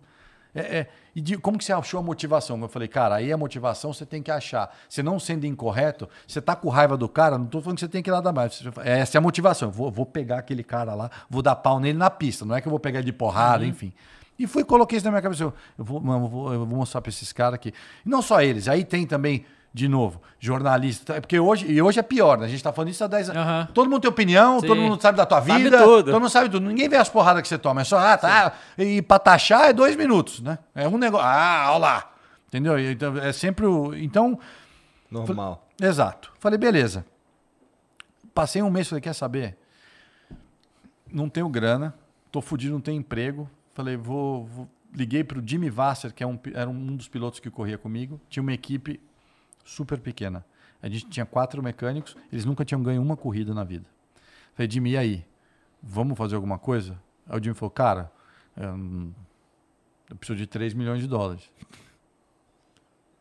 É, 0.55 0.61
é- 0.79 0.87
e 1.15 1.21
de- 1.21 1.37
como 1.37 1.59
que 1.59 1.65
você 1.65 1.73
achou 1.73 2.01
a 2.01 2.03
motivação? 2.03 2.61
Eu 2.61 2.69
falei, 2.69 2.89
cara, 2.89 3.17
aí 3.17 3.33
a 3.33 3.37
motivação 3.37 3.93
você 3.93 4.07
tem 4.07 4.23
que 4.23 4.31
achar. 4.31 4.75
Você 4.89 5.03
não 5.03 5.19
sendo 5.19 5.47
incorreto, 5.47 6.09
você 6.27 6.41
tá 6.41 6.57
com 6.57 6.69
raiva 6.69 6.97
do 6.97 7.09
cara, 7.09 7.37
não 7.39 7.47
tô 7.47 7.61
falando 7.61 7.77
que 7.77 7.81
você 7.81 7.89
tem 7.89 8.03
que 8.03 8.11
ir 8.11 8.13
lá 8.13 8.21
dar 8.21 8.33
mais. 8.33 8.63
Essa 8.85 9.17
é 9.17 9.19
a 9.19 9.23
motivação. 9.23 9.69
Eu 9.69 9.73
Vou, 9.73 9.91
vou 9.91 10.07
pegar 10.07 10.39
aquele 10.39 10.65
cara 10.65 10.95
lá, 10.95 11.11
vou 11.29 11.43
dar 11.43 11.55
pau 11.57 11.79
nele 11.81 11.99
na 11.99 12.11
pista. 12.11 12.45
Não 12.45 12.55
é 12.55 12.61
que 12.61 12.69
eu 12.69 12.71
vou 12.71 12.81
pegar 12.81 12.99
ele 13.01 13.07
de 13.07 13.13
porrada, 13.13 13.65
enfim. 13.67 13.93
E 14.39 14.47
fui 14.47 14.65
coloquei 14.65 14.97
isso 14.97 15.05
na 15.05 15.11
minha 15.11 15.23
cabeça. 15.23 15.43
Eu, 15.43 15.53
vou, 15.77 16.01
eu 16.01 16.29
vou, 16.29 16.53
eu 16.53 16.65
vou 16.65 16.79
mostrar 16.79 17.01
para 17.01 17.11
esses 17.11 17.33
caras 17.33 17.55
aqui. 17.55 17.73
E 18.07 18.09
não 18.09 18.23
só 18.23 18.41
eles, 18.41 18.69
aí 18.69 18.85
tem 18.85 19.05
também, 19.07 19.45
de 19.73 19.87
novo, 19.89 20.21
jornalista. 20.41 21.15
É 21.15 21.21
Porque 21.21 21.39
hoje, 21.39 21.71
e 21.71 21.81
hoje 21.81 21.99
é 22.01 22.03
pior, 22.03 22.39
né? 22.39 22.47
A 22.47 22.49
gente 22.49 22.63
tá 22.63 22.73
falando 22.73 22.91
isso 22.91 23.05
há 23.05 23.07
10 23.07 23.31
anos. 23.31 23.43
Aham. 23.43 23.69
Todo 23.75 23.89
mundo 23.91 24.01
tem 24.03 24.11
opinião, 24.11 24.61
Sim. 24.61 24.67
todo 24.67 24.81
mundo 24.81 25.01
sabe 25.01 25.17
da 25.19 25.27
tua 25.27 25.43
Sabe 25.43 25.63
vida. 25.63 25.79
tudo. 25.83 26.11
Todo 26.11 26.21
mundo 26.21 26.31
sabe 26.31 26.49
tudo. 26.49 26.67
Ninguém 26.67 26.89
vê 26.89 26.97
as 26.97 27.09
porradas 27.09 27.43
que 27.43 27.49
você 27.49 27.59
toma. 27.59 27.83
É 27.83 27.85
só, 27.85 27.99
ah, 27.99 28.17
tá. 28.17 28.53
E 28.79 29.03
pra 29.03 29.19
taxar 29.19 29.69
é 29.69 29.73
dois 29.73 29.95
minutos, 29.97 30.41
né? 30.41 30.59
É 30.75 30.89
um 30.89 30.97
negócio. 30.99 31.27
Ah, 31.27 31.67
olha 31.71 31.79
lá. 31.79 32.13
Entendeu? 32.49 32.79
Então, 32.79 33.17
é 33.19 33.33
sempre 33.33 33.67
o. 33.67 33.95
Então, 33.95 34.39
Normal. 35.11 35.67
Exato. 35.81 36.33
Falei, 36.39 36.59
beleza. 36.59 37.05
Passei 38.35 38.63
um 38.63 38.71
mês, 38.71 38.89
falei, 38.89 39.01
quer 39.03 39.15
saber? 39.15 39.57
Não 41.11 41.29
tenho 41.29 41.49
grana, 41.49 41.95
tô 42.31 42.41
fudido, 42.41 42.75
não 42.75 42.81
tenho 42.81 42.99
emprego. 42.99 43.49
Falei, 43.75 43.97
vou. 43.97 44.47
vou- 44.47 44.69
Liguei 44.95 45.23
pro 45.23 45.43
Jimmy 45.47 45.69
Vasser, 45.69 46.15
que 46.15 46.25
é 46.25 46.27
um, 46.27 46.39
era 46.55 46.69
um 46.69 46.97
dos 46.97 47.07
pilotos 47.09 47.41
que 47.41 47.51
corria 47.51 47.77
comigo. 47.77 48.19
Tinha 48.31 48.43
uma 48.43 48.55
equipe 48.55 48.99
super 49.69 50.01
pequena. 50.01 50.45
A 50.83 50.89
gente 50.89 51.07
tinha 51.09 51.27
quatro 51.27 51.63
mecânicos, 51.63 52.17
eles 52.33 52.45
nunca 52.45 52.65
tinham 52.65 52.83
ganho 52.83 53.03
uma 53.03 53.17
corrida 53.17 53.53
na 53.53 53.65
vida. 53.65 53.87
Falei, 54.55 54.71
Jimmy, 54.71 54.93
e 54.93 54.97
aí? 54.97 55.27
Vamos 55.83 56.17
fazer 56.17 56.37
alguma 56.37 56.59
coisa? 56.59 56.99
Aí 57.29 57.39
o 57.39 57.43
Jimmy 57.43 57.55
falou, 57.55 57.71
cara, 57.71 58.11
eu, 58.57 59.13
eu 60.11 60.17
preciso 60.17 60.37
de 60.39 60.47
3 60.47 60.75
milhões 60.75 61.01
de 61.01 61.07
dólares. 61.07 61.53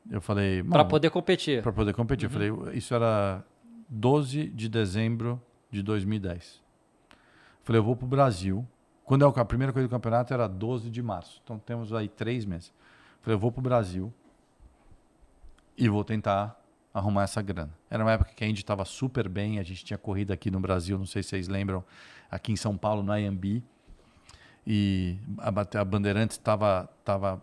Eu 0.10 0.22
falei, 0.22 0.64
"Mano, 0.64 0.88
poder 0.88 1.10
competir. 1.10 1.62
para 1.62 1.74
poder 1.74 1.94
competir. 1.94 2.26
Eu 2.26 2.30
falei, 2.30 2.50
isso 2.74 2.94
era 2.94 3.44
12 3.90 4.48
de 4.48 4.70
dezembro 4.70 5.42
de 5.70 5.84
2010. 5.84 6.64
Falei, 7.64 7.80
eu 7.80 7.84
vou 7.84 7.96
para 7.96 8.06
o 8.06 8.08
Brasil. 8.08 8.66
Quando 9.04 9.26
é 9.26 9.40
a 9.42 9.46
primeira 9.46 9.74
coisa 9.74 9.88
do 9.88 9.92
campeonato 9.92 10.34
era 10.34 10.48
12 10.48 10.90
de 10.90 11.02
março. 11.02 11.42
Então 11.44 11.60
temos 11.60 11.92
aí 11.94 12.08
três 12.08 12.46
meses. 12.46 12.74
Falei, 13.22 13.36
eu 13.36 13.40
vou 13.40 13.52
para 13.52 13.60
o 13.60 13.64
Brasil 13.64 14.14
e 15.78 15.88
vou 15.90 16.04
tentar 16.04 16.60
arrumar 16.94 17.24
essa 17.24 17.42
grana. 17.42 17.72
Era 17.90 18.04
uma 18.04 18.12
época 18.12 18.32
que 18.36 18.44
a 18.44 18.48
Indy 18.48 18.62
estava 18.62 18.84
super 18.86 19.30
bem. 19.30 19.60
A 19.60 19.64
gente 19.64 19.86
tinha 19.86 19.98
corrida 19.98 20.34
aqui 20.34 20.50
no 20.50 20.60
Brasil, 20.60 20.98
não 20.98 21.06
sei 21.06 21.22
se 21.22 21.30
vocês 21.30 21.48
lembram, 21.48 21.84
aqui 22.32 22.52
em 22.52 22.56
São 22.56 22.76
Paulo, 22.76 23.04
no 23.04 23.16
IMB. 23.18 23.62
e 24.66 25.18
a, 25.38 25.86
Bandeirantes 25.86 26.36
estava 26.38 26.90
tava, 27.06 27.42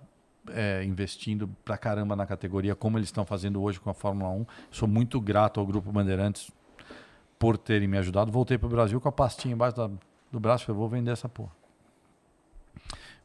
é, 0.51 0.83
investindo 0.85 1.49
pra 1.65 1.79
caramba 1.79 2.15
na 2.17 2.27
categoria, 2.27 2.75
como 2.75 2.99
eles 2.99 3.09
estão 3.09 3.25
fazendo 3.25 3.63
hoje 3.63 3.79
com 3.81 3.89
a 3.91 3.95
Fórmula 3.95 4.31
1. 4.31 4.47
Sou 4.71 4.89
muito 4.89 5.21
grato 5.21 5.61
ao 5.61 5.67
Grupo 5.67 5.91
Bandeirantes 5.93 6.51
por 7.39 7.57
terem 7.57 7.87
me 7.89 7.97
ajudado. 7.99 8.31
Voltei 8.33 8.59
pro 8.59 8.69
Brasil 8.69 9.01
com 9.01 9.09
a 9.09 9.13
pastinha 9.13 9.55
embaixo 9.55 9.77
da- 9.77 9.91
do 10.33 10.41
braço, 10.41 10.67
falei, 10.67 10.79
vou 10.79 10.89
vender 10.89 11.13
essa 11.13 11.29
porra. 11.29 11.53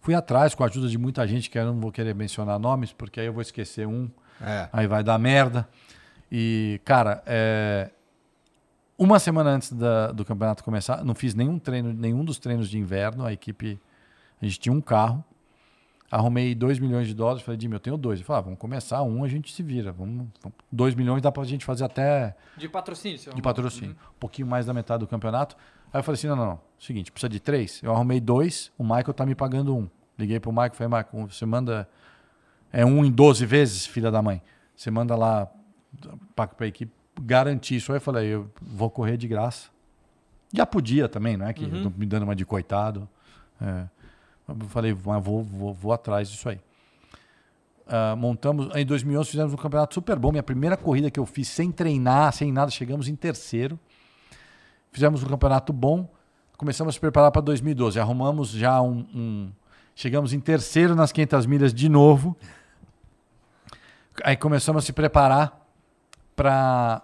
Fui 0.01 0.13
atrás 0.13 0.55
com 0.55 0.63
a 0.63 0.67
ajuda 0.67 0.87
de 0.87 0.97
muita 0.97 1.27
gente, 1.27 1.49
que 1.49 1.57
eu 1.59 1.65
não 1.65 1.79
vou 1.79 1.91
querer 1.91 2.15
mencionar 2.15 2.57
nomes, 2.59 2.93
porque 2.93 3.19
aí 3.19 3.25
eu 3.25 3.33
vou 3.33 3.41
esquecer 3.41 3.85
um, 3.87 4.09
É. 4.41 4.69
aí 4.71 4.87
vai 4.87 5.03
dar 5.03 5.17
merda. 5.17 5.67
E, 6.31 6.79
cara, 6.85 7.23
é, 7.25 7.89
uma 8.97 9.17
semana 9.19 9.49
antes 9.51 9.71
da- 9.71 10.11
do 10.11 10.23
campeonato 10.25 10.63
começar, 10.63 11.03
não 11.03 11.15
fiz 11.15 11.33
nenhum 11.33 11.57
treino, 11.57 11.93
nenhum 11.93 12.23
dos 12.23 12.37
treinos 12.37 12.69
de 12.69 12.77
inverno. 12.77 13.25
A 13.25 13.33
equipe, 13.33 13.79
a 14.41 14.45
gente 14.45 14.59
tinha 14.59 14.73
um 14.73 14.81
carro, 14.81 15.23
arrumei 16.11 16.53
2 16.53 16.79
milhões 16.79 17.07
de 17.07 17.13
dólares. 17.13 17.41
Falei, 17.43 17.59
Jimmy, 17.59 17.75
eu 17.75 17.79
tenho 17.79 17.97
dois. 17.97 18.19
Ele 18.19 18.25
falou, 18.25 18.39
ah, 18.39 18.43
vamos 18.43 18.59
começar, 18.59 19.01
um 19.03 19.23
a 19.23 19.27
gente 19.27 19.51
se 19.53 19.63
vira. 19.63 19.91
Vamos, 19.91 20.27
2 20.71 20.93
milhões 20.95 21.21
dá 21.21 21.31
pra 21.31 21.43
gente 21.43 21.65
fazer 21.65 21.85
até 21.85 22.35
De 22.57 22.67
patrocínio, 22.69 23.17
seu 23.17 23.33
de 23.33 23.41
patrocínio. 23.41 23.91
Um 24.15 24.19
pouquinho 24.19 24.47
mais 24.47 24.65
da 24.65 24.73
metade 24.73 24.99
do 24.99 25.07
campeonato. 25.07 25.55
Aí 25.91 25.99
eu 25.99 26.03
falei 26.03 26.17
assim: 26.17 26.27
não, 26.27 26.35
não, 26.35 26.45
não. 26.45 26.61
Seguinte, 26.77 27.11
precisa 27.11 27.29
de 27.29 27.39
três. 27.39 27.81
Eu 27.81 27.91
arrumei 27.93 28.19
dois, 28.19 28.71
o 28.77 28.83
Michael 28.83 29.13
tá 29.13 29.25
me 29.25 29.33
pagando 29.35 29.75
um. 29.75 29.89
Liguei 30.17 30.39
pro 30.39 30.51
Michael 30.51 30.71
e 30.73 30.77
falei, 30.77 31.03
Michael, 31.03 31.27
você 31.27 31.45
manda. 31.45 31.89
É 32.71 32.85
um 32.85 33.03
em 33.03 33.11
12 33.11 33.45
vezes, 33.45 33.85
filha 33.85 34.11
da 34.11 34.21
mãe. 34.21 34.41
Você 34.75 34.89
manda 34.91 35.15
lá 35.15 35.47
pra, 36.35 36.47
pra 36.47 36.67
equipe 36.67 36.91
garantir 37.21 37.75
isso. 37.77 37.91
Aí 37.91 37.97
eu 37.97 38.01
falei, 38.01 38.27
eu 38.27 38.49
vou 38.61 38.89
correr 38.89 39.17
de 39.17 39.27
graça. 39.27 39.69
Já 40.53 40.65
podia 40.65 41.07
também, 41.09 41.37
não 41.37 41.47
é 41.47 41.53
que 41.53 41.65
tô 41.83 41.91
me 41.95 42.05
dando 42.05 42.23
uma 42.23 42.35
de 42.35 42.45
coitado. 42.45 43.07
É. 43.61 43.83
Eu 44.47 44.55
falei, 44.69 44.95
mas 45.05 45.23
vou, 45.23 45.43
vou, 45.43 45.73
vou 45.73 45.93
atrás 45.93 46.29
disso 46.29 46.49
aí. 46.49 46.59
Ah, 47.87 48.15
montamos, 48.15 48.69
em 48.75 48.85
2011 48.85 49.29
fizemos 49.31 49.53
um 49.53 49.57
campeonato 49.57 49.93
super 49.95 50.17
bom. 50.17 50.31
Minha 50.31 50.43
primeira 50.43 50.77
corrida 50.77 51.09
que 51.09 51.19
eu 51.19 51.25
fiz 51.25 51.47
sem 51.47 51.71
treinar, 51.71 52.31
sem 52.33 52.51
nada, 52.51 52.69
chegamos 52.71 53.07
em 53.07 53.15
terceiro. 53.15 53.79
Fizemos 54.91 55.23
um 55.23 55.27
campeonato 55.27 55.73
bom. 55.73 56.07
Começamos 56.57 56.91
a 56.91 56.93
se 56.93 56.99
preparar 56.99 57.31
para 57.31 57.41
2012. 57.41 57.99
Arrumamos 57.99 58.49
já 58.51 58.81
um, 58.81 59.05
um- 59.13 59.51
Chegamos 59.95 60.31
em 60.33 60.39
terceiro 60.39 60.95
nas 60.95 61.11
500 61.11 61.45
milhas 61.45 61.73
de 61.73 61.89
novo. 61.89 62.37
Aí 64.23 64.35
começamos 64.35 64.83
a 64.83 64.85
se 64.85 64.93
preparar 64.93 65.65
para 66.35 67.03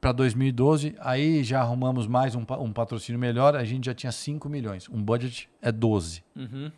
para 0.00 0.10
2012. 0.10 0.96
Aí 0.98 1.44
já 1.44 1.60
arrumamos 1.60 2.08
mais 2.08 2.34
um, 2.34 2.44
um 2.58 2.72
patrocínio 2.72 3.20
melhor. 3.20 3.54
A 3.54 3.64
gente 3.64 3.86
já 3.86 3.94
tinha 3.94 4.10
5 4.10 4.48
milhões. 4.48 4.88
Um 4.88 5.00
budget 5.00 5.48
é 5.62 5.70
12. 5.70 6.24
Uhum. 6.34 6.72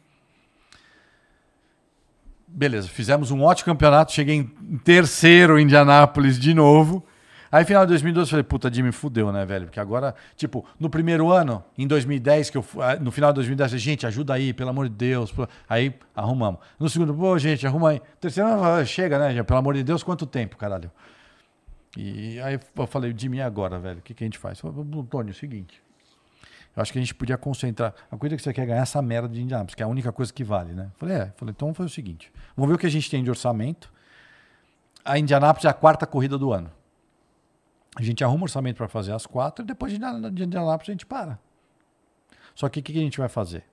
Beleza, 2.46 2.86
fizemos 2.86 3.30
um 3.30 3.42
ótimo 3.42 3.72
campeonato, 3.72 4.12
cheguei 4.12 4.36
em 4.36 4.50
em 4.70 4.78
terceiro 4.78 5.58
em 5.58 5.62
Indianápolis 5.64 6.38
de 6.38 6.52
novo. 6.52 7.02
Aí, 7.54 7.64
final 7.64 7.86
de 7.86 7.90
2012, 7.90 8.30
falei, 8.30 8.42
puta, 8.42 8.68
Jimmy, 8.72 8.90
fudeu, 8.90 9.30
né, 9.30 9.46
velho? 9.46 9.66
Porque 9.66 9.78
agora, 9.78 10.12
tipo, 10.34 10.66
no 10.76 10.90
primeiro 10.90 11.30
ano, 11.30 11.62
em 11.78 11.86
2010, 11.86 12.50
que 12.50 12.58
eu, 12.58 12.64
ah, 12.80 12.96
no 12.96 13.12
final 13.12 13.30
de 13.30 13.36
2010, 13.36 13.66
eu 13.66 13.70
falei, 13.70 13.80
gente, 13.80 14.04
ajuda 14.04 14.34
aí, 14.34 14.52
pelo 14.52 14.70
amor 14.70 14.88
de 14.88 14.94
Deus. 14.96 15.32
Aí, 15.68 15.94
arrumamos. 16.16 16.58
No 16.80 16.88
segundo, 16.88 17.14
pô, 17.14 17.38
gente, 17.38 17.64
arruma 17.64 17.90
aí. 17.90 18.02
Terceiro, 18.20 18.48
ah, 18.50 18.84
chega, 18.84 19.20
né, 19.20 19.40
pelo 19.44 19.56
amor 19.56 19.74
de 19.74 19.84
Deus, 19.84 20.02
quanto 20.02 20.26
tempo, 20.26 20.56
caralho? 20.56 20.90
E 21.96 22.40
aí 22.40 22.58
eu 22.76 22.86
falei, 22.88 23.14
Jimmy, 23.16 23.36
e 23.36 23.42
agora, 23.42 23.78
velho? 23.78 24.00
O 24.00 24.02
que, 24.02 24.14
que 24.14 24.24
a 24.24 24.26
gente 24.26 24.36
faz? 24.36 24.58
Eu 24.58 24.72
falei, 24.72 25.00
Antônio, 25.00 25.30
é 25.30 25.32
o 25.32 25.36
seguinte, 25.36 25.80
eu 26.74 26.82
acho 26.82 26.92
que 26.92 26.98
a 26.98 27.02
gente 27.02 27.14
podia 27.14 27.38
concentrar. 27.38 27.94
A 28.10 28.16
coisa 28.16 28.34
que 28.34 28.42
você 28.42 28.52
quer 28.52 28.62
é 28.62 28.66
ganhar 28.66 28.82
essa 28.82 29.00
merda 29.00 29.28
de 29.28 29.40
Indianápolis, 29.40 29.76
que 29.76 29.82
é 29.84 29.86
a 29.86 29.88
única 29.88 30.10
coisa 30.10 30.32
que 30.32 30.42
vale, 30.42 30.72
né? 30.72 30.90
Falei, 30.96 31.14
é. 31.14 31.32
Falei, 31.36 31.52
então 31.52 31.68
vamos 31.68 31.76
fazer 31.76 31.86
o 31.86 31.94
seguinte: 31.94 32.32
vamos 32.56 32.68
ver 32.68 32.74
o 32.74 32.78
que 32.78 32.86
a 32.86 32.90
gente 32.90 33.08
tem 33.08 33.22
de 33.22 33.30
orçamento. 33.30 33.92
A 35.04 35.16
Indianápolis 35.16 35.66
é 35.66 35.68
a 35.68 35.72
quarta 35.72 36.04
corrida 36.04 36.36
do 36.36 36.52
ano. 36.52 36.68
A 37.94 38.02
gente 38.02 38.24
arruma 38.24 38.44
orçamento 38.44 38.76
para 38.76 38.88
fazer 38.88 39.12
as 39.12 39.26
quatro 39.26 39.64
e 39.64 39.66
depois 39.66 39.92
de 39.92 39.98
Indianápolis 39.98 40.88
a 40.88 40.92
gente 40.92 41.06
para. 41.06 41.38
Só 42.54 42.68
que 42.68 42.80
o 42.80 42.82
que, 42.82 42.92
que 42.92 42.98
a 42.98 43.02
gente 43.02 43.18
vai 43.18 43.28
fazer? 43.28 43.64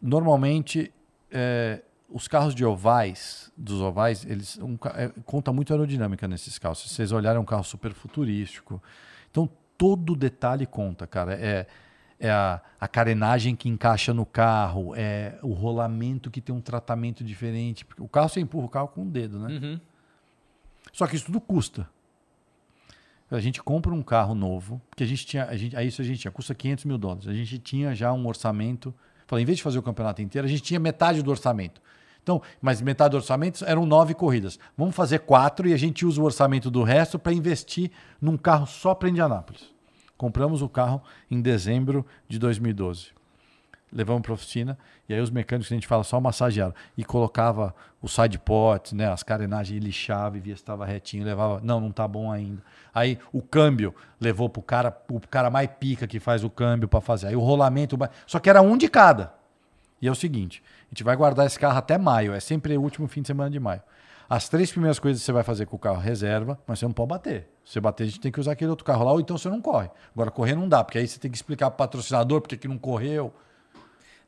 Normalmente, 0.00 0.92
é, 1.30 1.82
os 2.08 2.28
carros 2.28 2.54
de 2.54 2.64
ovais, 2.64 3.50
dos 3.56 3.80
ovais, 3.80 4.24
eles 4.24 4.58
um, 4.58 4.76
é, 4.94 5.08
conta 5.24 5.52
muito 5.52 5.72
aerodinâmica 5.72 6.28
nesses 6.28 6.58
carros. 6.58 6.80
Se 6.80 6.88
vocês 6.88 7.12
olharem, 7.12 7.38
é 7.38 7.40
um 7.40 7.44
carro 7.44 7.64
super 7.64 7.92
futurístico. 7.92 8.82
Então, 9.30 9.48
todo 9.76 10.14
detalhe 10.14 10.66
conta, 10.66 11.06
cara. 11.06 11.34
É, 11.34 11.66
é 12.18 12.30
a, 12.30 12.60
a 12.80 12.88
carenagem 12.88 13.54
que 13.54 13.68
encaixa 13.68 14.14
no 14.14 14.24
carro, 14.24 14.94
é 14.96 15.38
o 15.42 15.52
rolamento 15.52 16.30
que 16.30 16.40
tem 16.40 16.54
um 16.54 16.60
tratamento 16.60 17.24
diferente. 17.24 17.84
Porque 17.84 18.02
o 18.02 18.08
carro, 18.08 18.28
você 18.28 18.40
empurra 18.40 18.66
o 18.66 18.70
carro 18.70 18.88
com 18.88 19.02
o 19.02 19.06
dedo, 19.06 19.38
né? 19.38 19.58
Uhum. 19.58 19.80
Só 20.92 21.06
que 21.06 21.16
isso 21.16 21.26
tudo 21.26 21.40
custa. 21.40 21.88
A 23.30 23.40
gente 23.40 23.62
compra 23.62 23.92
um 23.92 24.02
carro 24.02 24.34
novo, 24.34 24.80
porque 24.88 25.02
a 25.02 25.06
gente 25.06 25.26
tinha, 25.26 25.44
a 25.46 25.56
gente, 25.56 25.76
isso 25.84 26.00
a 26.00 26.04
gente 26.04 26.20
tinha, 26.20 26.30
custa 26.30 26.54
500 26.54 26.84
mil 26.84 26.96
dólares. 26.96 27.26
A 27.26 27.32
gente 27.32 27.58
tinha 27.58 27.94
já 27.94 28.12
um 28.12 28.26
orçamento. 28.26 28.94
Falei, 29.26 29.42
em 29.42 29.46
vez 29.46 29.58
de 29.58 29.64
fazer 29.64 29.78
o 29.78 29.82
campeonato 29.82 30.22
inteiro, 30.22 30.46
a 30.46 30.50
gente 30.50 30.62
tinha 30.62 30.78
metade 30.78 31.22
do 31.22 31.30
orçamento. 31.30 31.80
Então, 32.22 32.40
mas 32.60 32.80
metade 32.80 33.12
do 33.12 33.16
orçamento 33.16 33.64
eram 33.64 33.84
nove 33.84 34.14
corridas. 34.14 34.58
Vamos 34.76 34.94
fazer 34.94 35.20
quatro 35.20 35.68
e 35.68 35.72
a 35.72 35.76
gente 35.76 36.06
usa 36.06 36.20
o 36.20 36.24
orçamento 36.24 36.70
do 36.70 36.82
resto 36.82 37.18
para 37.18 37.32
investir 37.32 37.90
num 38.20 38.36
carro 38.36 38.66
só 38.66 38.94
para 38.94 39.08
Indianápolis. 39.08 39.74
Compramos 40.16 40.62
o 40.62 40.68
carro 40.68 41.02
em 41.30 41.40
dezembro 41.40 42.06
de 42.28 42.38
2012 42.38 43.15
levamos 43.92 44.22
para 44.22 44.32
oficina 44.32 44.76
e 45.08 45.14
aí 45.14 45.20
os 45.20 45.30
mecânicos 45.30 45.70
a 45.70 45.74
gente 45.74 45.86
fala 45.86 46.02
só 46.02 46.20
massagearam 46.20 46.74
e 46.96 47.04
colocava 47.04 47.74
o 48.02 48.08
side 48.08 48.38
pot, 48.38 48.94
né, 48.94 49.10
as 49.10 49.22
carenagens 49.22 49.82
lixava 49.82 50.36
e 50.36 50.40
via 50.40 50.54
se 50.54 50.62
estava 50.62 50.84
retinho, 50.84 51.24
levava, 51.24 51.60
não, 51.62 51.80
não 51.80 51.90
tá 51.90 52.06
bom 52.06 52.30
ainda. 52.30 52.62
Aí 52.94 53.18
o 53.32 53.40
câmbio 53.42 53.94
levou 54.20 54.48
pro 54.48 54.62
cara, 54.62 54.96
o 55.10 55.20
cara 55.20 55.50
mais 55.50 55.68
pica 55.78 56.06
que 56.06 56.20
faz 56.20 56.44
o 56.44 56.50
câmbio 56.50 56.88
para 56.88 57.00
fazer. 57.00 57.28
Aí 57.28 57.36
o 57.36 57.40
rolamento, 57.40 57.96
só 58.26 58.38
que 58.38 58.50
era 58.50 58.62
um 58.62 58.76
de 58.76 58.88
cada. 58.88 59.34
E 60.00 60.08
é 60.08 60.10
o 60.10 60.14
seguinte, 60.14 60.62
a 60.86 60.88
gente 60.90 61.02
vai 61.02 61.16
guardar 61.16 61.46
esse 61.46 61.58
carro 61.58 61.78
até 61.78 61.96
maio, 61.96 62.32
é 62.32 62.40
sempre 62.40 62.76
o 62.76 62.82
último 62.82 63.08
fim 63.08 63.22
de 63.22 63.28
semana 63.28 63.50
de 63.50 63.58
maio. 63.58 63.82
As 64.28 64.48
três 64.48 64.70
primeiras 64.72 64.98
coisas 64.98 65.22
você 65.22 65.30
vai 65.30 65.44
fazer 65.44 65.66
com 65.66 65.76
o 65.76 65.78
carro 65.78 66.00
reserva, 66.00 66.58
mas 66.66 66.80
você 66.80 66.84
não 66.84 66.92
pode 66.92 67.08
bater. 67.08 67.48
Se 67.64 67.74
você 67.74 67.80
bater, 67.80 68.04
a 68.04 68.06
gente 68.06 68.20
tem 68.20 68.32
que 68.32 68.40
usar 68.40 68.52
aquele 68.52 68.70
outro 68.70 68.84
carro 68.84 69.04
lá, 69.04 69.12
ou 69.12 69.20
então 69.20 69.38
você 69.38 69.48
não 69.48 69.60
corre. 69.60 69.88
Agora, 70.12 70.30
correr 70.32 70.56
não 70.56 70.68
dá, 70.68 70.82
porque 70.82 70.98
aí 70.98 71.06
você 71.06 71.18
tem 71.18 71.30
que 71.30 71.36
explicar 71.36 71.70
pro 71.70 71.78
patrocinador 71.78 72.40
porque 72.40 72.56
que 72.56 72.66
não 72.66 72.76
correu. 72.76 73.32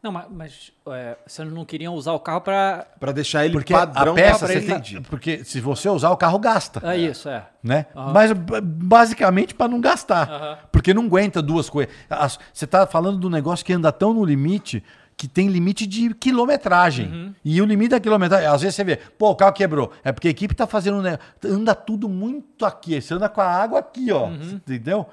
Não, 0.00 0.12
mas, 0.12 0.26
mas 0.30 0.72
é, 0.90 1.16
vocês 1.26 1.52
não 1.52 1.64
queriam 1.64 1.92
usar 1.94 2.12
o 2.12 2.20
carro 2.20 2.40
pra. 2.40 2.86
Pra 3.00 3.10
deixar 3.10 3.44
ele 3.44 3.54
Porque 3.54 3.72
padrão 3.72 4.12
a 4.12 4.14
peça, 4.14 4.46
você 4.46 4.58
ele. 4.58 4.80
tem, 4.80 5.02
porque 5.02 5.42
se 5.44 5.60
você 5.60 5.88
usar, 5.88 6.10
o 6.10 6.16
carro 6.16 6.38
gasta. 6.38 6.80
É 6.88 6.96
isso, 6.96 7.28
é. 7.28 7.44
Né? 7.62 7.86
Mas 8.14 8.32
b- 8.32 8.60
basicamente 8.60 9.54
para 9.54 9.66
não 9.68 9.80
gastar. 9.80 10.28
Aham. 10.30 10.58
Porque 10.70 10.94
não 10.94 11.06
aguenta 11.06 11.42
duas 11.42 11.68
coisas. 11.68 11.92
As- 12.08 12.38
Você 12.52 12.64
está 12.64 12.86
falando 12.86 13.18
de 13.18 13.26
um 13.26 13.30
negócio 13.30 13.64
que 13.66 13.72
anda 13.72 13.90
tão 13.90 14.14
no 14.14 14.24
limite 14.24 14.84
que 15.16 15.26
tem 15.26 15.48
limite 15.48 15.84
de 15.84 16.14
quilometragem. 16.14 17.34
E 17.44 17.60
o 17.60 17.64
limite 17.64 17.90
da 17.90 17.98
quilometragem, 17.98 18.46
às 18.46 18.60
vezes 18.62 18.76
você 18.76 18.84
vê, 18.84 18.96
pô, 18.96 19.30
o 19.30 19.34
carro 19.34 19.52
quebrou. 19.52 19.90
É 20.04 20.12
porque 20.12 20.28
a 20.28 20.30
equipe 20.30 20.54
está 20.54 20.64
fazendo. 20.64 21.02
um 21.02 21.52
Anda 21.52 21.74
tudo 21.74 22.08
muito 22.08 22.64
aqui. 22.64 23.00
Você 23.02 23.14
anda 23.14 23.28
com 23.28 23.40
a 23.40 23.46
água 23.46 23.80
aqui, 23.80 24.12
ó. 24.12 24.28
Entendeu? 24.30 25.06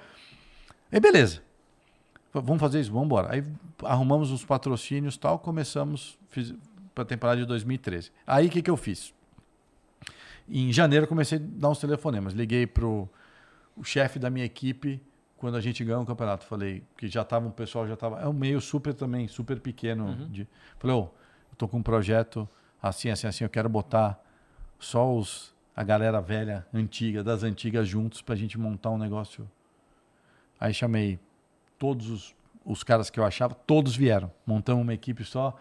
E 0.92 1.00
beleza. 1.00 1.42
Vamos 2.42 2.60
fazer 2.60 2.80
isso, 2.80 2.92
vamos 2.92 3.06
embora. 3.06 3.34
Aí 3.34 3.44
arrumamos 3.84 4.32
os 4.32 4.44
patrocínios 4.44 5.16
e 5.16 5.20
tal, 5.20 5.40
começamos 5.40 6.18
para 6.94 7.04
a 7.04 7.06
temporada 7.06 7.40
de 7.40 7.46
2013. 7.46 8.12
Aí 8.26 8.48
o 8.48 8.50
que, 8.50 8.62
que 8.62 8.70
eu 8.70 8.78
fiz? 8.78 9.14
Em 10.48 10.72
janeiro 10.72 11.08
comecei 11.08 11.38
a 11.38 11.42
dar 11.42 11.70
uns 11.70 11.80
telefonemas. 11.80 12.34
Liguei 12.34 12.68
pro 12.68 13.10
o 13.76 13.84
chefe 13.84 14.20
da 14.20 14.30
minha 14.30 14.46
equipe 14.46 15.02
quando 15.38 15.56
a 15.56 15.62
gente 15.62 15.84
ganhou 15.84 16.02
o 16.02 16.06
campeonato. 16.06 16.46
Falei 16.46 16.84
que 16.98 17.08
já 17.08 17.24
tava 17.24 17.48
um 17.48 17.52
pessoal 17.52 17.88
já 17.88 17.96
tava 17.96 18.22
é 18.22 18.28
um 18.28 18.34
meio 18.34 18.62
super 18.62 18.94
também, 18.94 19.28
super 19.28 19.60
pequeno. 19.60 20.16
De, 20.28 20.48
falei, 20.78 20.96
ô, 20.96 21.02
eu 21.02 21.56
tô 21.58 21.68
com 21.68 21.78
um 21.78 21.84
projeto 21.84 22.48
assim, 22.82 23.10
assim, 23.10 23.28
assim. 23.28 23.44
Eu 23.44 23.50
quero 23.50 23.68
botar 23.68 24.22
só 24.80 25.14
os 25.16 25.54
a 25.76 25.84
galera 25.84 26.22
velha, 26.22 26.66
antiga, 26.74 27.22
das 27.22 27.44
antigas 27.44 27.88
juntos 27.88 28.22
pra 28.22 28.34
gente 28.36 28.58
montar 28.58 28.92
um 28.92 28.98
negócio. 28.98 29.50
Aí 30.58 30.74
chamei 30.74 31.20
todos 31.78 32.10
os, 32.10 32.36
os 32.64 32.84
caras 32.84 33.10
que 33.10 33.20
eu 33.20 33.26
achava, 33.26 33.54
todos 33.54 33.96
vieram. 33.96 34.32
Montamos 34.46 34.82
uma 34.82 34.94
equipe 34.94 35.24
só. 35.24 35.56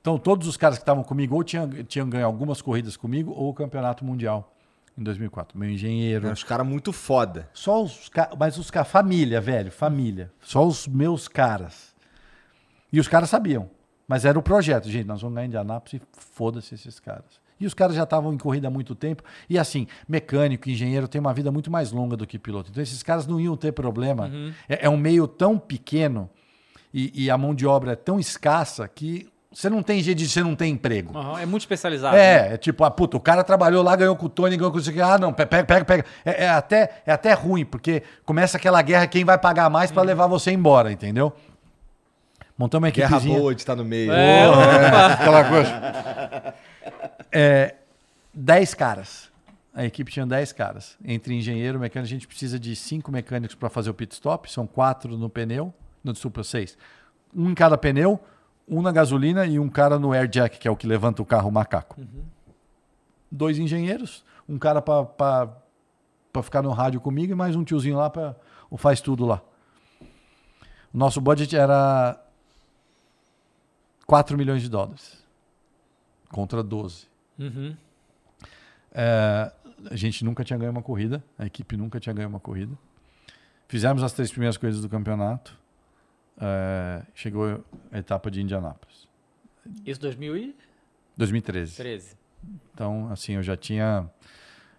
Então, 0.00 0.18
todos 0.18 0.46
os 0.46 0.56
caras 0.56 0.78
que 0.78 0.82
estavam 0.82 1.02
comigo 1.02 1.34
ou 1.34 1.42
tinham, 1.42 1.68
tinham 1.84 2.08
ganho 2.08 2.26
algumas 2.26 2.60
corridas 2.60 2.96
comigo 2.96 3.32
ou 3.32 3.50
o 3.50 3.54
campeonato 3.54 4.04
mundial 4.04 4.54
em 4.96 5.02
2004. 5.02 5.58
Meu 5.58 5.70
engenheiro. 5.70 6.28
É, 6.28 6.32
Os 6.32 6.44
caras 6.44 6.66
muito 6.66 6.92
foda. 6.92 7.48
Só 7.52 7.82
os 7.82 8.08
caras. 8.08 8.36
Mas 8.38 8.58
os 8.58 8.70
caras. 8.70 8.88
Família, 8.90 9.40
velho, 9.40 9.70
família. 9.70 10.30
Só 10.40 10.66
os 10.66 10.86
meus 10.86 11.26
caras. 11.26 11.94
E 12.92 13.00
os 13.00 13.08
caras 13.08 13.30
sabiam. 13.30 13.68
Mas 14.06 14.24
era 14.24 14.38
o 14.38 14.42
projeto. 14.42 14.88
Gente, 14.88 15.06
nós 15.06 15.22
vamos 15.22 15.34
ganhar 15.34 15.46
Indianápolis 15.46 16.00
e 16.00 16.06
foda-se 16.12 16.74
esses 16.74 17.00
caras. 17.00 17.42
E 17.60 17.66
os 17.66 17.74
caras 17.74 17.94
já 17.96 18.02
estavam 18.02 18.32
em 18.34 18.38
corrida 18.38 18.68
há 18.68 18.70
muito 18.70 18.94
tempo. 18.94 19.22
E 19.48 19.58
assim, 19.58 19.86
mecânico, 20.08 20.68
engenheiro 20.68 21.06
tem 21.06 21.20
uma 21.20 21.32
vida 21.32 21.50
muito 21.52 21.70
mais 21.70 21.92
longa 21.92 22.16
do 22.16 22.26
que 22.26 22.38
piloto. 22.38 22.70
Então 22.70 22.82
esses 22.82 23.02
caras 23.02 23.26
não 23.26 23.40
iam 23.40 23.56
ter 23.56 23.72
problema. 23.72 24.30
É, 24.68 24.86
é 24.86 24.90
um 24.90 24.96
meio 24.96 25.26
tão 25.28 25.58
pequeno. 25.58 26.28
e, 26.92 27.24
e 27.24 27.30
a 27.30 27.38
mão 27.38 27.54
de 27.54 27.66
obra 27.66 27.92
é 27.92 27.96
tão 27.96 28.18
escassa 28.20 28.86
que 28.88 29.28
você 29.52 29.70
não 29.70 29.84
tem 29.84 30.02
jeito 30.02 30.18
de 30.18 30.28
você 30.28 30.42
não 30.42 30.56
ter 30.56 30.66
emprego. 30.66 31.16
Aham, 31.16 31.40
É 31.40 31.46
muito 31.46 31.62
especializado. 31.62 32.16
né? 32.16 32.50
É, 32.50 32.54
é 32.54 32.56
tipo, 32.56 32.82
ah, 32.82 32.90
puta, 32.90 33.16
o 33.16 33.20
cara 33.20 33.44
trabalhou 33.44 33.84
lá, 33.84 33.94
ganhou 33.94 34.16
com 34.16 34.26
o 34.26 34.28
Tony, 34.28 34.56
ganhou 34.56 34.72
com 34.72 34.78
isso 34.80 34.90
aqui. 34.90 35.00
Ah, 35.00 35.16
não, 35.16 35.32
pe- 35.32 35.46
pega, 35.46 35.64
pega, 35.64 35.84
pega. 35.84 36.04
É, 36.24 36.44
é 36.44 36.48
até, 36.48 37.02
é 37.06 37.12
até 37.12 37.32
ruim, 37.34 37.64
porque 37.64 38.02
começa 38.24 38.56
aquela 38.56 38.82
guerra 38.82 39.06
quem 39.06 39.24
vai 39.24 39.38
pagar 39.38 39.70
mais 39.70 39.92
pra 39.92 40.02
levar 40.02 40.26
você 40.26 40.50
embora, 40.50 40.90
entendeu? 40.90 41.32
Montamos 42.58 42.84
uma 42.86 42.90
Guerra 42.92 43.10
equipezinha. 43.16 43.38
boa 43.38 43.54
de 43.54 43.60
estar 43.62 43.74
no 43.76 43.84
meio. 43.84 44.12
É, 44.12 44.44
Aquela 45.12 45.44
coisa. 45.44 46.54
É, 47.34 47.74
10 48.32 48.74
caras. 48.74 49.28
A 49.74 49.84
equipe 49.84 50.12
tinha 50.12 50.24
10 50.24 50.52
caras. 50.52 50.96
Entre 51.04 51.34
engenheiro 51.34 51.78
e 51.78 51.80
mecânico, 51.80 52.06
a 52.06 52.10
gente 52.10 52.28
precisa 52.28 52.60
de 52.60 52.76
5 52.76 53.10
mecânicos 53.10 53.56
para 53.56 53.68
fazer 53.68 53.90
o 53.90 53.94
pit 53.94 54.12
stop. 54.12 54.50
São 54.50 54.68
4 54.68 55.18
no 55.18 55.28
pneu. 55.28 55.74
No, 56.02 56.12
desculpa, 56.12 56.44
6. 56.44 56.78
Um 57.34 57.50
em 57.50 57.54
cada 57.54 57.76
pneu, 57.76 58.20
um 58.68 58.80
na 58.80 58.92
gasolina 58.92 59.44
e 59.44 59.58
um 59.58 59.68
cara 59.68 59.98
no 59.98 60.12
air 60.12 60.28
jack, 60.28 60.58
que 60.58 60.68
é 60.68 60.70
o 60.70 60.76
que 60.76 60.86
levanta 60.86 61.20
o 61.20 61.26
carro 61.26 61.48
o 61.48 61.52
macaco. 61.52 62.00
Dois 63.28 63.58
engenheiros, 63.58 64.24
um 64.48 64.56
cara 64.58 64.80
para 64.80 65.50
ficar 66.42 66.62
no 66.62 66.70
rádio 66.70 67.00
comigo 67.00 67.32
e 67.32 67.34
mais 67.34 67.56
um 67.56 67.64
tiozinho 67.64 67.96
lá 67.96 68.08
para 68.08 68.36
faz 68.76 69.00
tudo 69.00 69.24
lá. 69.24 69.42
O 70.92 70.98
nosso 70.98 71.20
budget 71.20 71.56
era 71.56 72.20
4 74.06 74.36
milhões 74.36 74.62
de 74.62 74.68
dólares 74.68 75.22
contra 76.30 76.62
12. 76.62 77.13
Uhum. 77.38 77.76
É, 78.92 79.52
a 79.90 79.96
gente 79.96 80.24
nunca 80.24 80.44
tinha 80.44 80.58
ganho 80.58 80.70
uma 80.70 80.82
corrida, 80.82 81.22
a 81.38 81.46
equipe 81.46 81.76
nunca 81.76 81.98
tinha 81.98 82.12
ganho 82.12 82.28
uma 82.28 82.40
corrida. 82.40 82.76
Fizemos 83.68 84.02
as 84.02 84.12
três 84.12 84.30
primeiras 84.30 84.56
corridas 84.56 84.80
do 84.82 84.88
campeonato. 84.88 85.58
É, 86.40 87.02
chegou 87.14 87.64
a 87.92 87.98
etapa 87.98 88.28
de 88.30 88.42
Indianápolis, 88.42 89.08
Isso 89.86 90.00
2013. 90.00 90.54
2013. 91.16 92.16
Então, 92.72 93.08
assim, 93.10 93.34
eu 93.34 93.42
já 93.42 93.56
tinha. 93.56 94.10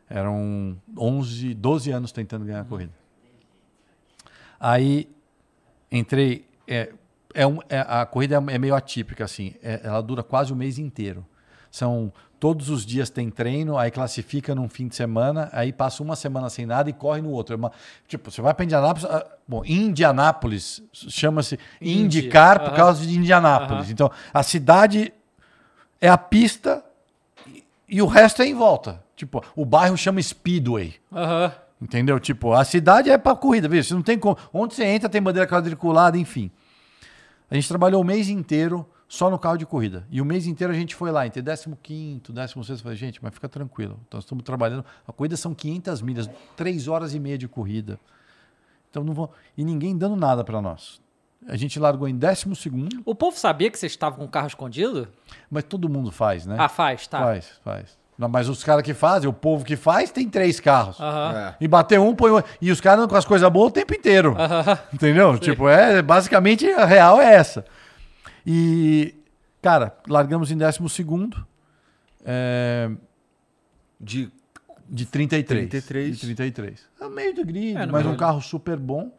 Eram 0.10 0.77
11, 0.98 1.53
12 1.56 1.91
anos 1.91 2.11
tentando 2.11 2.45
ganhar 2.45 2.61
a 2.61 2.65
corrida. 2.65 2.94
Aí 4.60 5.10
entrei. 5.91 6.45
É, 6.68 6.94
é 7.34 7.48
um, 7.48 7.60
é- 7.69 7.80
a 7.80 8.06
corrida 8.06 8.36
é 8.36 8.57
meio 8.60 8.76
atípica, 8.76 9.23
assim. 9.23 9.56
É- 9.64 9.82
ela 9.84 10.02
dura 10.02 10.23
quase 10.23 10.53
o 10.53 10.56
mês 10.56 10.77
inteiro. 10.77 11.26
São 11.72 12.11
todos 12.46 12.70
os 12.70 12.86
dias 12.86 13.10
tem 13.10 13.32
treino, 13.32 13.76
aí 13.76 13.90
classifica 13.90 14.54
num 14.54 14.70
fim 14.70 14.88
de 14.88 14.96
semana, 14.96 15.50
aí 15.52 15.74
passa 15.74 16.04
uma 16.04 16.16
semana 16.16 16.48
sem 16.48 16.64
nada 16.64 16.88
e 16.88 16.94
corre 16.94 17.20
no 17.20 17.32
outro. 17.32 17.56
É 17.56 17.58
uma- 17.58 17.72
tipo, 18.08 18.30
você 18.30 18.40
vai 18.40 18.54
para 18.54 18.64
Indianápolis. 18.64 19.04
ah, 19.10 19.26
Bom, 19.48 19.64
Indianápolis 19.66 20.84
chama-se 20.94 21.58
Indy, 21.82 22.20
indicar 22.20 22.60
por 22.60 22.68
aham. 22.68 22.76
causa 22.76 23.04
de 23.04 23.18
Indianápolis. 23.18 23.86
Aham. 23.86 23.92
Então, 23.92 24.12
a 24.32 24.44
cidade 24.44 25.12
é 26.00 26.08
a 26.08 26.20
pista 26.20 26.84
e, 27.90 28.00
o 28.00 28.06
resto 28.06 28.44
é 28.44 28.46
em 28.46 28.54
volta. 28.54 29.02
Tipo, 29.16 29.44
o 29.56 29.66
bairro 29.66 29.98
chama 29.98 30.22
Speedway. 30.22 30.94
Aham. 31.12 31.52
Entendeu? 31.82 32.20
Tipo, 32.20 32.54
a 32.54 32.64
cidade 32.64 33.10
é 33.10 33.18
pra 33.18 33.36
corrida, 33.36 33.68
viu? 33.68 33.84
Você 33.84 33.96
não 33.96 34.04
tem 34.04 34.20
como. 34.20 34.38
Onde 34.54 34.76
você 34.76 34.86
entra 34.86 35.10
tem 35.10 35.20
bandeira 35.20 35.50
quadriculada, 35.50 36.16
enfim. 36.16 36.52
A 37.50 37.56
gente 37.56 37.68
trabalhou 37.68 38.02
o 38.02 38.06
mês 38.06 38.30
inteiro 38.30 38.88
só 39.07 39.30
no 39.30 39.38
carro 39.38 39.57
de 39.57 39.65
corrida. 39.65 40.06
E 40.10 40.19
o 40.22 40.26
mês 40.26 40.48
inteiro 40.48 40.73
a 40.73 40.76
gente 40.76 40.95
foi 40.95 41.11
lá, 41.11 41.26
entre 41.26 41.41
15º, 41.41 42.22
16º, 42.32 42.82
falei, 42.82 42.98
gente, 42.98 43.23
mas 43.23 43.34
fica 43.34 43.48
tranquilo. 43.48 43.99
Nós 44.11 44.23
estamos 44.23 44.44
trabalhando. 44.44 44.84
A 45.07 45.11
corrida 45.11 45.38
são 45.38 45.53
500 45.53 46.02
milhas, 46.02 46.30
3 46.56 46.88
horas 46.88 47.14
e 47.14 47.19
meia 47.19 47.38
de 47.38 47.48
corrida. 47.48 47.99
Então 48.90 49.03
não 49.03 49.14
vão. 49.14 49.30
E 49.57 49.64
ninguém 49.64 49.98
dando 49.98 50.15
nada 50.15 50.44
pra 50.44 50.61
nós. 50.61 51.02
A 51.48 51.56
gente 51.56 51.80
largou 51.80 52.07
em 52.07 52.18
12º, 52.18 53.02
O 53.06 53.14
povo 53.14 53.38
sabia 53.38 53.69
que 53.69 53.77
vocês 53.77 53.91
estavam 53.91 54.18
com 54.19 54.26
o 54.26 54.30
carro 54.30 54.48
escondido? 54.48 55.07
mas 55.49 55.64
todo 55.64 55.88
mundo 55.88 56.11
faz, 56.11 56.45
né? 56.45 56.56
Ah, 56.57 56.68
faz, 56.69 57.06
tá. 57.06 57.19
Faz, 57.19 57.60
faz. 57.64 57.98
Não, 58.18 58.30
mas 58.30 58.48
os 58.48 58.64
caras 58.64 58.82
que 58.84 58.94
fazem, 58.94 59.30
o 59.30 59.34
povo 59.34 59.65
que 59.65 59.76
faz, 59.76 60.10
tem 60.10 60.30
três 60.30 60.60
carros. 60.60 60.99
Aham. 60.99 61.38
É. 61.38 61.56
E 61.60 61.68
bater 61.68 61.99
um, 61.99 62.15
põe 62.15 62.32
outro. 62.32 62.49
E 62.61 62.72
os 62.72 62.80
caras 62.80 62.99
andam 62.99 63.10
com 63.10 63.18
as 63.18 63.26
coisas 63.26 63.48
boas 63.49 63.68
o 63.68 63.72
tempo 63.72 63.94
inteiro. 63.94 64.36
Aham. 64.40 64.80
Entendeu? 64.94 65.38
Tipo, 65.38 65.68
é 65.68 66.02
basicamente 66.02 66.65
a 66.72 66.86
real 66.86 67.22
é 67.22 67.36
essa. 67.36 67.65
E, 68.46 69.16
cara, 69.62 69.98
largamos 70.08 70.52
em 70.52 70.58
12 70.58 70.88
segundo. 70.90 71.46
É, 72.24 72.90
De 74.00 74.32
de 74.88 75.04
33. 75.08 75.68
33. 75.70 76.16
De 76.20 76.22
33. 76.36 76.86
É 77.02 77.10
meio 77.10 77.34
de 77.34 77.44
grid, 77.44 77.76
É, 77.76 77.86
mas 77.88 78.06
um 78.06 78.16
carro 78.16 78.40
super 78.40 78.78
bom. 78.78 79.12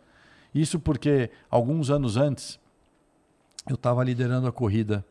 Isso 0.55 0.78
porque 0.78 1.28
alguns 1.51 1.90
anos 1.90 2.16
antes 2.16 2.59
eu 3.69 3.74
estava 3.74 4.05
liderando 4.05 4.47
a 4.47 4.53
corrida. 4.53 5.05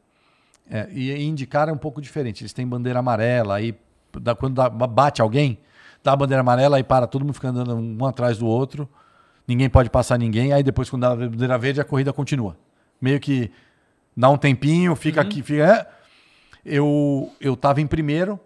É, 0.69 0.87
e 0.91 1.11
indicar 1.23 1.67
é 1.67 1.73
um 1.73 1.77
pouco 1.77 2.01
diferente. 2.01 2.41
Eles 2.41 2.53
têm 2.53 2.65
bandeira 2.65 2.99
amarela, 2.99 3.55
aí 3.55 3.75
dá- 4.21 4.33
quando 4.33 4.55
dá- 4.55 4.69
bate 4.69 5.21
alguém, 5.21 5.59
dá 6.01 6.13
a 6.13 6.15
bandeira 6.15 6.39
amarela, 6.39 6.77
aí 6.77 6.83
para 6.83 7.05
todo 7.05 7.23
mundo 7.23 7.33
fica 7.33 7.49
andando 7.49 7.75
um 7.75 8.05
atrás 8.05 8.37
do 8.37 8.47
outro. 8.47 8.89
Ninguém 9.45 9.69
pode 9.69 9.89
passar 9.89 10.17
ninguém. 10.17 10.53
Aí 10.53 10.63
depois, 10.63 10.89
quando 10.89 11.01
dá 11.01 11.11
a 11.11 11.15
bandeira 11.17 11.57
verde, 11.57 11.81
a 11.81 11.83
corrida 11.83 12.13
continua. 12.13 12.57
Meio 12.99 13.19
que 13.19 13.51
dá 14.15 14.29
um 14.29 14.37
tempinho, 14.37 14.95
fica 14.95 15.21
aqui, 15.21 15.41
fica. 15.41 15.63
é. 15.63 15.95
Eu, 16.65 17.31
eu 17.39 17.55
tava 17.55 17.79
em 17.81 17.85
primeiro, 17.87 18.39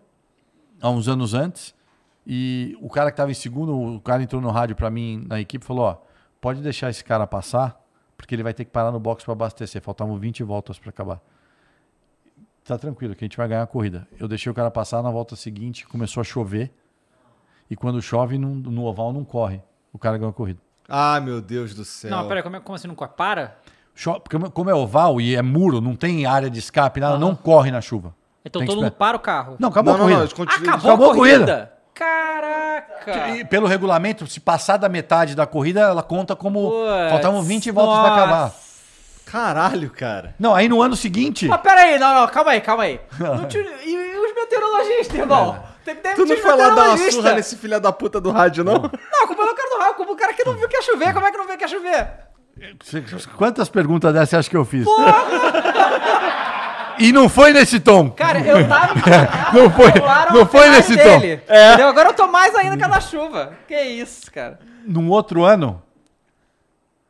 há 0.81 0.89
uns 0.89 1.07
anos 1.07 1.33
antes, 1.33 1.73
e 2.27 2.77
o 2.81 2.89
cara 2.89 3.09
que 3.11 3.13
estava 3.13 3.31
em 3.31 3.35
segundo, 3.35 3.75
o 3.95 4.01
cara 4.01 4.21
entrou 4.21 4.41
no 4.41 4.49
rádio 4.49 4.75
para 4.75 4.89
mim 4.89 5.25
na 5.27 5.39
equipe 5.39 5.63
e 5.63 5.67
falou: 5.67 5.85
Ó, 5.85 5.97
pode 6.41 6.61
deixar 6.61 6.89
esse 6.89 7.03
cara 7.03 7.25
passar, 7.25 7.81
porque 8.17 8.35
ele 8.35 8.43
vai 8.43 8.53
ter 8.53 8.65
que 8.65 8.71
parar 8.71 8.91
no 8.91 8.99
box 8.99 9.23
para 9.23 9.31
abastecer. 9.31 9.81
Faltavam 9.81 10.17
20 10.17 10.43
voltas 10.43 10.77
para 10.77 10.89
acabar. 10.89 11.21
Tá 12.65 12.77
tranquilo, 12.77 13.15
que 13.15 13.23
a 13.23 13.27
gente 13.27 13.37
vai 13.37 13.47
ganhar 13.47 13.63
a 13.63 13.67
corrida. 13.67 14.07
Eu 14.19 14.27
deixei 14.27 14.51
o 14.51 14.53
cara 14.53 14.69
passar 14.69 15.01
na 15.01 15.09
volta 15.09 15.35
seguinte, 15.35 15.87
começou 15.87 16.21
a 16.21 16.23
chover. 16.23 16.71
E 17.69 17.75
quando 17.75 18.01
chove 18.01 18.37
no, 18.37 18.49
no 18.53 18.83
oval 18.83 19.13
não 19.13 19.23
corre. 19.23 19.61
O 19.93 19.97
cara 19.97 20.17
ganhou 20.17 20.29
a 20.31 20.33
corrida. 20.33 20.59
Ah, 20.87 21.19
meu 21.21 21.41
Deus 21.41 21.73
do 21.73 21.85
céu. 21.85 22.11
Não, 22.11 22.27
peraí, 22.27 22.43
como, 22.43 22.55
é- 22.55 22.59
como 22.59 22.75
assim 22.75 22.87
não 22.87 22.95
corre? 22.95 23.11
Para? 23.15 23.57
Porque 24.23 24.37
como 24.51 24.69
é 24.69 24.73
oval 24.73 25.19
e 25.19 25.35
é 25.35 25.41
muro, 25.41 25.81
não 25.81 25.95
tem 25.95 26.25
área 26.25 26.49
de 26.49 26.59
escape, 26.59 26.99
nada, 26.99 27.17
não 27.17 27.35
corre 27.35 27.71
na 27.71 27.81
chuva. 27.81 28.13
Então 28.45 28.61
Tem 28.61 28.67
todo 28.67 28.81
mundo 28.81 28.91
para 28.91 29.17
o 29.17 29.19
carro. 29.19 29.55
Não, 29.59 29.69
acabou 29.69 29.93
não, 29.97 29.99
a 30.05 30.07
não, 30.09 30.15
corrida. 30.15 30.21
não, 30.21 30.45
continuam- 30.45 30.69
Acabou, 30.73 30.89
Acabou 30.91 31.09
a 31.09 31.11
a 31.11 31.15
corrida? 31.15 31.37
corrida. 31.37 31.73
Caraca! 31.93 33.29
E 33.35 33.45
pelo 33.45 33.67
regulamento, 33.67 34.25
se 34.27 34.39
passar 34.39 34.77
da 34.77 34.87
metade 34.87 35.35
da 35.35 35.45
corrida, 35.45 35.81
ela 35.81 36.01
conta 36.03 36.35
como. 36.35 36.69
Puts, 36.71 37.09
faltavam 37.11 37.41
20 37.41 37.71
voltas 37.71 37.99
para 37.99 38.13
acabar. 38.13 38.53
Caralho, 39.25 39.89
cara. 39.91 40.33
Não, 40.39 40.55
aí 40.55 40.67
no 40.67 40.81
ano 40.81 40.95
seguinte. 40.95 41.47
Mas 41.47 41.61
peraí, 41.61 41.99
não, 41.99 42.21
não, 42.21 42.27
calma 42.27 42.51
aí, 42.51 42.61
calma 42.61 42.83
aí. 42.83 42.99
Não 43.19 43.45
te- 43.45 43.57
e, 43.85 43.91
e 43.93 44.17
os 44.17 44.33
meteorologistas, 44.33 45.15
irmão? 45.19 45.59
Tem 45.85 45.95
que 45.95 46.01
ter 46.01 46.15
Tu 46.15 46.25
não 46.25 46.37
foi 46.37 46.55
lá 46.57 46.69
dar 46.69 46.89
uma 46.89 46.97
surra 47.11 47.33
nesse 47.33 47.55
filho 47.55 47.79
da 47.79 47.91
puta 47.91 48.19
do 48.19 48.31
rádio, 48.31 48.63
não? 48.63 48.73
Não, 48.73 49.27
culpa 49.27 49.43
não 49.43 49.49
é 49.49 49.51
o 49.51 49.55
cara 49.55 49.69
do 49.69 49.81
a 49.83 49.93
culpa 49.93 50.11
é 50.11 50.13
o 50.13 50.17
cara 50.17 50.33
que 50.33 50.43
não 50.43 50.53
viu 50.55 50.67
que 50.67 50.75
ia 50.75 50.81
chover. 50.81 51.13
Como 51.13 51.25
é 51.27 51.31
que 51.31 51.37
não 51.37 51.45
viu 51.47 51.57
que 51.57 51.63
ia 51.63 51.67
chover? 51.67 52.07
Quantas 53.37 53.69
perguntas 53.69 54.13
dessas 54.13 54.29
você 54.29 54.35
acha 54.37 54.49
que 54.49 54.57
eu 54.57 54.65
fiz? 54.65 54.85
e 56.99 57.11
não 57.13 57.29
foi 57.29 57.53
nesse 57.53 57.79
tom. 57.79 58.09
Cara, 58.11 58.39
eu 58.39 58.67
tava. 58.67 58.93
Não 59.53 59.69
foi- 59.71 59.93
não 60.33 60.45
foi 60.45 60.69
nesse 60.69 60.95
tom. 60.97 61.19
dele, 61.19 61.41
Entendeu? 61.43 61.87
Agora 61.87 62.09
eu 62.09 62.13
tô 62.13 62.27
mais 62.27 62.53
ainda 62.55 62.77
que 62.77 62.83
a 62.83 62.87
da 62.87 62.99
chuva. 63.01 63.53
Que 63.67 63.81
isso, 63.81 64.31
cara. 64.31 64.59
Num 64.85 65.09
outro 65.09 65.43
ano, 65.43 65.81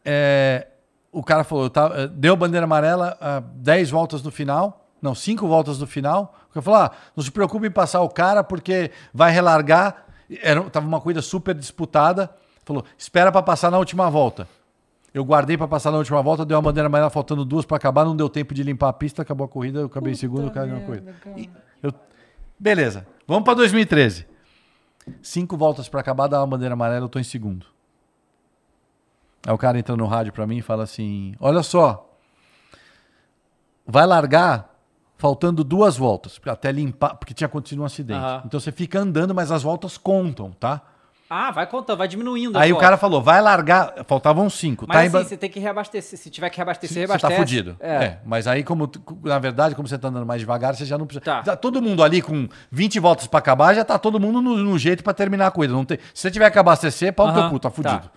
é, 0.05 0.67
o 1.11 1.21
cara 1.23 1.43
falou, 1.43 1.65
eu 1.65 1.69
tava- 1.69 2.07
deu 2.07 2.35
bandeira 2.35 2.63
amarela, 2.65 3.17
10 3.55 3.89
voltas 3.89 4.21
no 4.23 4.31
final, 4.31 4.85
não, 5.01 5.13
5 5.15 5.47
voltas 5.47 5.80
no 5.80 5.88
final. 5.88 6.34
Cara 6.53 6.63
falou, 6.63 6.80
ah, 6.80 6.91
não 7.15 7.23
se 7.23 7.31
preocupe 7.31 7.67
em 7.67 7.71
passar 7.71 8.01
o 8.01 8.09
cara 8.09 8.43
porque 8.43 8.91
vai 9.13 9.31
relargar. 9.31 10.05
Era, 10.41 10.61
tava 10.69 10.88
uma 10.88 10.99
corrida 11.01 11.21
super 11.21 11.53
disputada. 11.55 12.30
Falou, 12.65 12.84
espera 12.97 13.31
para 13.31 13.41
passar 13.41 13.69
na 13.71 13.77
última 13.77 14.09
volta. 14.09 14.47
Eu 15.14 15.26
guardei 15.26 15.57
para 15.57 15.68
passar 15.68 15.91
na 15.91 15.98
última 15.98 16.22
volta, 16.22 16.45
deu 16.45 16.56
uma 16.57 16.61
bandeira 16.61 16.88
amarela 16.88 17.10
faltando 17.10 17.44
duas 17.44 17.65
para 17.65 17.77
acabar, 17.77 18.06
não 18.06 18.15
deu 18.15 18.30
tempo 18.30 18.53
de 18.53 18.61
limpar 18.64 18.90
a 18.90 18.94
pista, 18.94 19.22
acabou 19.23 19.45
a 19.45 19.48
corrida, 19.48 19.80
eu 19.80 19.86
acabei 19.88 20.14
em 20.14 20.15
segundo, 20.15 20.48
o 20.48 20.52
cara 20.52 20.68
ganhou 20.68 20.84
a 20.84 20.86
corrida. 20.86 21.15
E 21.36 21.49
eu- 21.81 21.94
beleza, 22.60 23.07
vamos 23.27 23.44
para 23.44 23.56
2013. 23.56 24.27
Cinco 25.22 25.57
voltas 25.57 25.90
para 25.90 25.99
acabar, 26.02 26.27
dá 26.27 26.40
uma 26.40 26.48
bandeira 26.48 26.73
amarela, 26.73 27.06
eu 27.06 27.10
tô 27.10 27.18
em 27.18 27.23
segundo. 27.23 27.65
Aí 29.48 29.53
o 29.53 29.57
cara 29.57 29.80
entra 29.80 29.95
no 29.98 30.06
rádio 30.06 30.31
para 30.31 30.45
mim 30.45 30.57
e 30.57 30.61
fala 30.61 30.84
assim: 30.84 31.34
Olha 31.40 31.64
só, 31.64 32.14
vai 33.88 34.06
largar 34.06 34.76
faltando 35.18 35.64
duas 35.64 35.98
voltas, 35.98 36.40
até 36.45 36.72
limpar, 36.72 37.15
porque 37.15 37.34
tinha 37.34 37.48
acontecido 37.48 37.81
um 37.81 37.86
acidente. 37.86 38.19
Aham. 38.19 38.44
Então 38.45 38.60
você 38.60 38.72
fica 38.72 38.99
andando, 38.99 39.34
mas 39.34 39.52
as 39.52 39.64
voltas 39.64 39.98
contam, 39.98 40.52
tá? 40.52 40.81
Ah, 41.30 41.51
vai 41.51 41.68
contando, 41.68 41.99
vai 41.99 42.07
diminuindo. 42.07 42.57
Aí 42.57 42.73
o 42.73 42.77
cara 42.77 42.97
falou: 42.97 43.22
vai 43.22 43.39
largar, 43.39 44.03
faltavam 44.07 44.49
cinco. 44.49 44.85
Mas 44.88 45.11
tá 45.11 45.19
assim, 45.19 45.27
você 45.30 45.38
tem 45.38 45.49
que 45.49 45.60
reabastecer. 45.60 46.18
Se 46.18 46.27
tiver 46.30 46.49
que 46.49 46.57
reabastecer, 46.57 46.93
você 46.93 46.99
reabastece. 47.01 47.34
tá 47.34 47.39
fudido. 47.39 47.77
É. 47.80 47.93
É. 47.93 48.19
mas 48.26 48.47
aí, 48.47 48.64
como 48.64 48.89
na 49.23 49.38
verdade, 49.38 49.76
como 49.76 49.88
você 49.88 49.97
tá 49.97 50.07
andando 50.07 50.26
mais 50.26 50.41
devagar, 50.41 50.76
você 50.76 50.85
já 50.85 50.97
não 50.97 51.06
precisa. 51.06 51.23
Tá. 51.23 51.43
Tá 51.43 51.56
todo 51.56 51.80
mundo 51.81 52.03
ali 52.03 52.19
com 52.19 52.49
20 52.72 52.99
voltas 52.99 53.27
pra 53.27 53.38
acabar, 53.38 53.76
já 53.76 53.85
tá 53.85 53.99
todo 53.99 54.19
mundo 54.19 54.41
no, 54.41 54.57
no 54.57 54.80
jeito 54.80 55.03
pra 55.03 55.14
terminar 55.14 55.47
a 55.47 55.51
corrida. 55.51 55.73
Não 55.73 55.85
tem... 55.85 55.99
Se 56.15 56.22
você 56.22 56.31
tiver 56.31 56.49
que 56.49 56.57
abastecer, 56.57 57.14
pau 57.14 57.27
no 57.27 57.34
teu 57.34 57.43
Aham, 57.43 57.51
cu, 57.51 57.60
tá 57.60 57.69
tá. 57.69 57.76
fudido. 57.76 58.10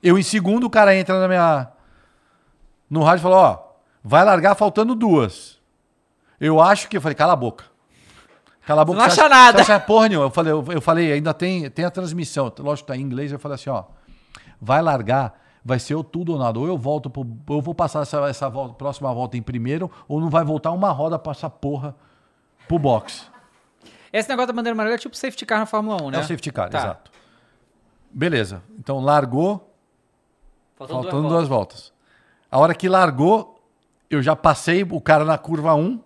Eu 0.00 0.16
em 0.16 0.22
segundo, 0.22 0.64
o 0.64 0.70
cara 0.70 0.94
entra 0.94 1.18
na 1.18 1.26
minha. 1.26 1.68
No 2.88 3.02
rádio 3.02 3.24
falou, 3.24 3.38
ó, 3.38 3.58
vai 4.02 4.24
largar 4.24 4.54
faltando 4.54 4.94
duas. 4.94 5.58
Eu 6.40 6.60
acho 6.60 6.88
que 6.88 6.96
eu 6.96 7.00
falei, 7.00 7.16
cala 7.16 7.32
a 7.32 7.36
boca. 7.36 7.64
Cala 8.68 8.82
a 8.82 8.84
boca. 8.84 8.98
Não 8.98 9.08
você 9.08 9.18
acha 9.18 9.30
nada. 9.30 9.62
Acha 9.62 9.80
porra 9.80 10.10
nenhuma. 10.10 10.26
Eu 10.26 10.30
falei, 10.30 10.52
eu, 10.52 10.62
eu 10.72 10.80
falei, 10.82 11.10
ainda 11.10 11.32
tem, 11.32 11.70
tem 11.70 11.86
a 11.86 11.90
transmissão. 11.90 12.52
Lógico 12.58 12.86
que 12.86 12.92
tá 12.92 12.98
em 12.98 13.00
inglês. 13.00 13.32
Eu 13.32 13.38
falei 13.38 13.54
assim, 13.54 13.70
ó, 13.70 13.84
vai 14.60 14.82
largar, 14.82 15.40
vai 15.64 15.78
ser 15.78 15.94
ou 15.94 16.04
tudo 16.04 16.32
ou 16.34 16.38
nada. 16.38 16.58
Ou 16.58 16.66
eu 16.66 16.76
volto, 16.76 17.08
pro, 17.08 17.26
eu 17.48 17.62
vou 17.62 17.74
passar 17.74 18.02
essa, 18.02 18.28
essa 18.28 18.46
volta, 18.50 18.74
próxima 18.74 19.10
volta 19.14 19.38
em 19.38 19.42
primeiro, 19.42 19.90
ou 20.06 20.20
não 20.20 20.28
vai 20.28 20.44
voltar 20.44 20.70
uma 20.72 20.90
roda 20.90 21.18
pra 21.18 21.32
essa 21.32 21.48
porra 21.48 21.96
pro 22.68 22.78
box. 22.78 23.30
Esse 24.12 24.28
negócio 24.28 24.48
da 24.48 24.52
bandeira 24.52 24.74
amarela 24.74 24.96
é 24.96 24.98
tipo 24.98 25.16
safety 25.16 25.46
car 25.46 25.60
na 25.60 25.64
Fórmula 25.66 26.02
1, 26.02 26.10
né? 26.10 26.18
É 26.18 26.20
o 26.20 26.24
safety 26.24 26.52
car, 26.52 26.68
Tá. 26.68 26.78
exato. 26.78 27.10
Beleza. 28.10 28.62
Então 28.78 29.00
largou, 29.00 29.74
Faltando, 30.76 31.08
duas 31.10 31.26
duas 31.26 31.48
voltas. 31.48 31.90
A 32.50 32.58
hora 32.58 32.74
que 32.74 32.86
largou, 32.86 33.58
eu 34.10 34.20
já 34.20 34.36
passei 34.36 34.82
o 34.82 35.00
cara 35.00 35.24
na 35.24 35.38
curva 35.38 35.74
1 35.74 36.04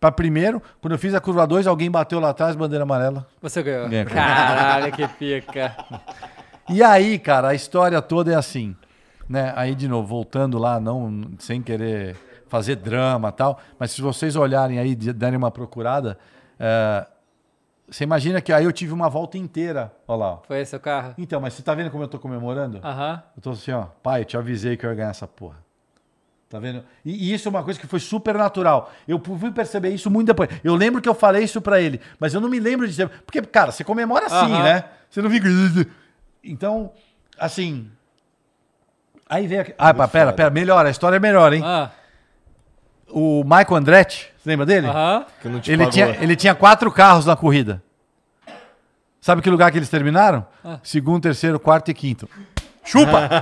para 0.00 0.12
primeiro. 0.12 0.62
Quando 0.80 0.92
eu 0.92 0.98
fiz 0.98 1.14
a 1.14 1.20
curva 1.20 1.46
2, 1.46 1.66
alguém 1.66 1.90
bateu 1.90 2.20
lá 2.20 2.30
atrás, 2.30 2.54
bandeira 2.56 2.82
amarela. 2.84 3.26
Você 3.40 3.62
ganhou. 3.62 3.88
Ganhei. 3.88 4.04
Caralho, 4.06 4.92
que 4.92 5.06
pica. 5.08 5.74
E 6.68 6.82
aí, 6.82 7.18
cara, 7.18 7.48
a 7.48 7.54
história 7.54 8.00
toda 8.02 8.32
é 8.32 8.34
assim, 8.34 8.74
né? 9.28 9.52
Aí 9.56 9.74
de 9.74 9.86
novo, 9.88 10.06
voltando 10.08 10.58
lá, 10.58 10.78
não 10.80 11.30
sem 11.38 11.62
querer 11.62 12.16
fazer 12.48 12.76
drama, 12.76 13.30
tal, 13.32 13.58
mas 13.78 13.90
se 13.92 14.00
vocês 14.02 14.36
olharem 14.36 14.78
aí, 14.78 14.94
de- 14.94 15.12
derem 15.12 15.36
uma 15.36 15.50
procurada, 15.50 16.16
é, 16.58 17.06
você 17.88 18.04
imagina 18.04 18.40
que 18.40 18.52
aí 18.52 18.64
eu 18.64 18.72
tive 18.72 18.92
uma 18.92 19.08
volta 19.08 19.36
inteira, 19.38 19.92
olha 20.08 20.18
lá. 20.18 20.32
ó. 20.34 20.38
Foi 20.46 20.60
esse 20.60 20.74
o 20.74 20.80
carro? 20.80 21.14
Então, 21.18 21.40
mas 21.40 21.54
você 21.54 21.62
tá 21.62 21.74
vendo 21.74 21.90
como 21.90 22.02
eu 22.04 22.08
tô 22.08 22.18
comemorando? 22.18 22.80
Aham. 22.84 23.22
Eu 23.36 23.42
tô 23.42 23.50
assim, 23.50 23.70
ó, 23.72 23.84
pai, 24.02 24.20
eu 24.22 24.24
te 24.24 24.36
avisei 24.36 24.76
que 24.76 24.84
eu 24.86 24.90
ia 24.90 24.96
ganhar 24.96 25.10
essa 25.10 25.26
porra. 25.26 25.56
Tá 26.48 26.60
vendo? 26.60 26.84
E, 27.04 27.30
e 27.30 27.34
isso 27.34 27.48
é 27.48 27.50
uma 27.50 27.62
coisa 27.64 27.78
que 27.78 27.86
foi 27.88 27.98
super 27.98 28.36
natural. 28.36 28.92
Eu 29.06 29.20
fui 29.20 29.50
perceber 29.50 29.88
isso 29.90 30.08
muito 30.10 30.28
depois. 30.28 30.48
Eu 30.62 30.74
lembro 30.76 31.00
que 31.02 31.08
eu 31.08 31.14
falei 31.14 31.42
isso 31.42 31.60
pra 31.60 31.80
ele, 31.80 32.00
mas 32.20 32.34
eu 32.34 32.40
não 32.40 32.48
me 32.48 32.60
lembro 32.60 32.86
de 32.86 32.92
dizer. 32.92 33.08
Porque, 33.26 33.42
cara, 33.42 33.72
você 33.72 33.82
comemora 33.82 34.26
assim, 34.26 34.52
Aham. 34.52 34.62
né? 34.62 34.84
Você 35.10 35.20
não 35.22 35.30
fica. 35.30 35.48
Então, 36.48 36.92
assim. 37.36 37.90
Aí 39.28 39.48
vem 39.48 39.58
aqui. 39.58 39.74
Ah, 39.76 39.92
pá, 39.92 40.06
pera, 40.06 40.32
pera, 40.32 40.48
melhor, 40.48 40.86
a 40.86 40.90
história 40.90 41.16
é 41.16 41.18
melhor, 41.18 41.52
hein? 41.52 41.60
Ah, 41.64 41.90
O 43.10 43.42
Michael 43.42 43.74
Andretti, 43.74 44.32
você 44.38 44.48
lembra 44.50 44.64
dele? 44.64 44.86
Não 45.44 45.58
te 45.60 45.72
Ele 45.72 45.78
pagou. 45.78 45.92
tinha, 45.92 46.06
ele 46.22 46.36
tinha 46.36 46.54
quatro 46.54 46.88
carros 46.92 47.26
na 47.26 47.34
corrida. 47.34 47.82
Sabe 49.20 49.42
que 49.42 49.50
lugar 49.50 49.72
que 49.72 49.78
eles 49.78 49.88
terminaram? 49.88 50.46
Ah. 50.64 50.78
Segundo, 50.84 51.22
terceiro, 51.24 51.58
quarto 51.58 51.90
e 51.90 51.94
quinto. 51.94 52.28
Chupa! 52.86 53.28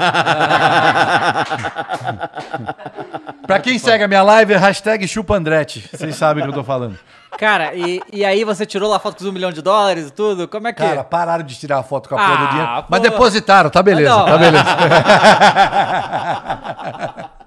pra 3.47 3.61
quem 3.61 3.79
segue 3.79 4.03
a 4.05 4.09
minha 4.09 4.23
live, 4.23 4.55
é 4.55 4.57
hashtag 4.57 5.07
chupa 5.07 5.37
Andretti. 5.37 5.87
Vocês 5.93 6.16
sabem 6.16 6.43
o 6.43 6.47
que 6.47 6.51
eu 6.53 6.57
tô 6.57 6.65
falando. 6.65 6.99
Cara, 7.39 7.75
e, 7.75 8.01
e 8.12 8.25
aí 8.25 8.45
você 8.45 8.65
tirou 8.65 8.89
lá 8.89 8.97
a 8.97 8.99
foto 8.99 9.16
com 9.16 9.25
os 9.25 9.29
um 9.29 9.33
milhão 9.33 9.53
de 9.53 9.61
dólares 9.61 10.09
e 10.09 10.12
tudo? 10.12 10.49
Como 10.49 10.66
é 10.69 10.73
que... 10.73 10.83
Cara, 10.83 11.03
pararam 11.05 11.45
de 11.45 11.55
tirar 11.57 11.79
a 11.79 11.83
foto 11.83 12.09
com 12.09 12.15
a 12.15 12.19
porra 12.19 12.33
Ah, 12.33 12.37
do 12.37 12.49
dinheiro. 12.51 12.85
Mas 12.89 13.03
depositaram, 13.03 13.69
tá 13.71 13.83
beleza, 13.83 14.12
Ah, 14.12 14.16
não. 14.19 14.27
tá 14.27 14.39
beleza. 14.39 14.65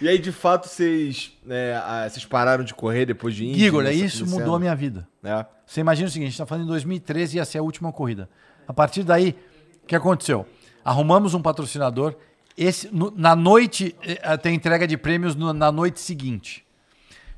E 0.00 0.08
aí, 0.08 0.18
de 0.18 0.32
fato, 0.32 0.66
vocês, 0.66 1.30
né, 1.44 1.74
ah, 1.76 2.06
vocês 2.08 2.24
pararam 2.24 2.64
de 2.64 2.72
correr 2.72 3.04
depois 3.04 3.34
de 3.34 3.44
Indy? 3.46 3.66
Igor, 3.66 3.82
é 3.82 3.88
nessa- 3.90 4.04
isso 4.06 4.24
mudou 4.24 4.46
ano? 4.46 4.54
a 4.54 4.58
minha 4.58 4.74
vida. 4.74 5.06
É. 5.22 5.44
Você 5.66 5.82
imagina 5.82 6.08
o 6.08 6.10
seguinte, 6.10 6.28
a 6.28 6.30
gente 6.30 6.38
tá 6.38 6.46
falando 6.46 6.64
em 6.64 6.68
2013 6.68 7.36
ia 7.36 7.44
ser 7.44 7.58
a 7.58 7.62
última 7.62 7.92
corrida. 7.92 8.26
A 8.66 8.72
partir 8.72 9.02
daí, 9.02 9.36
o 9.84 9.86
que 9.86 9.94
aconteceu? 9.94 10.46
Arrumamos 10.90 11.34
um 11.34 11.40
patrocinador. 11.40 12.16
Esse, 12.56 12.92
no- 12.92 13.12
na 13.16 13.36
noite, 13.36 13.94
eh, 14.02 14.36
tem 14.36 14.56
entrega 14.56 14.88
de 14.88 14.96
prêmios 14.96 15.36
no- 15.36 15.52
na 15.52 15.70
noite 15.70 16.00
seguinte. 16.00 16.66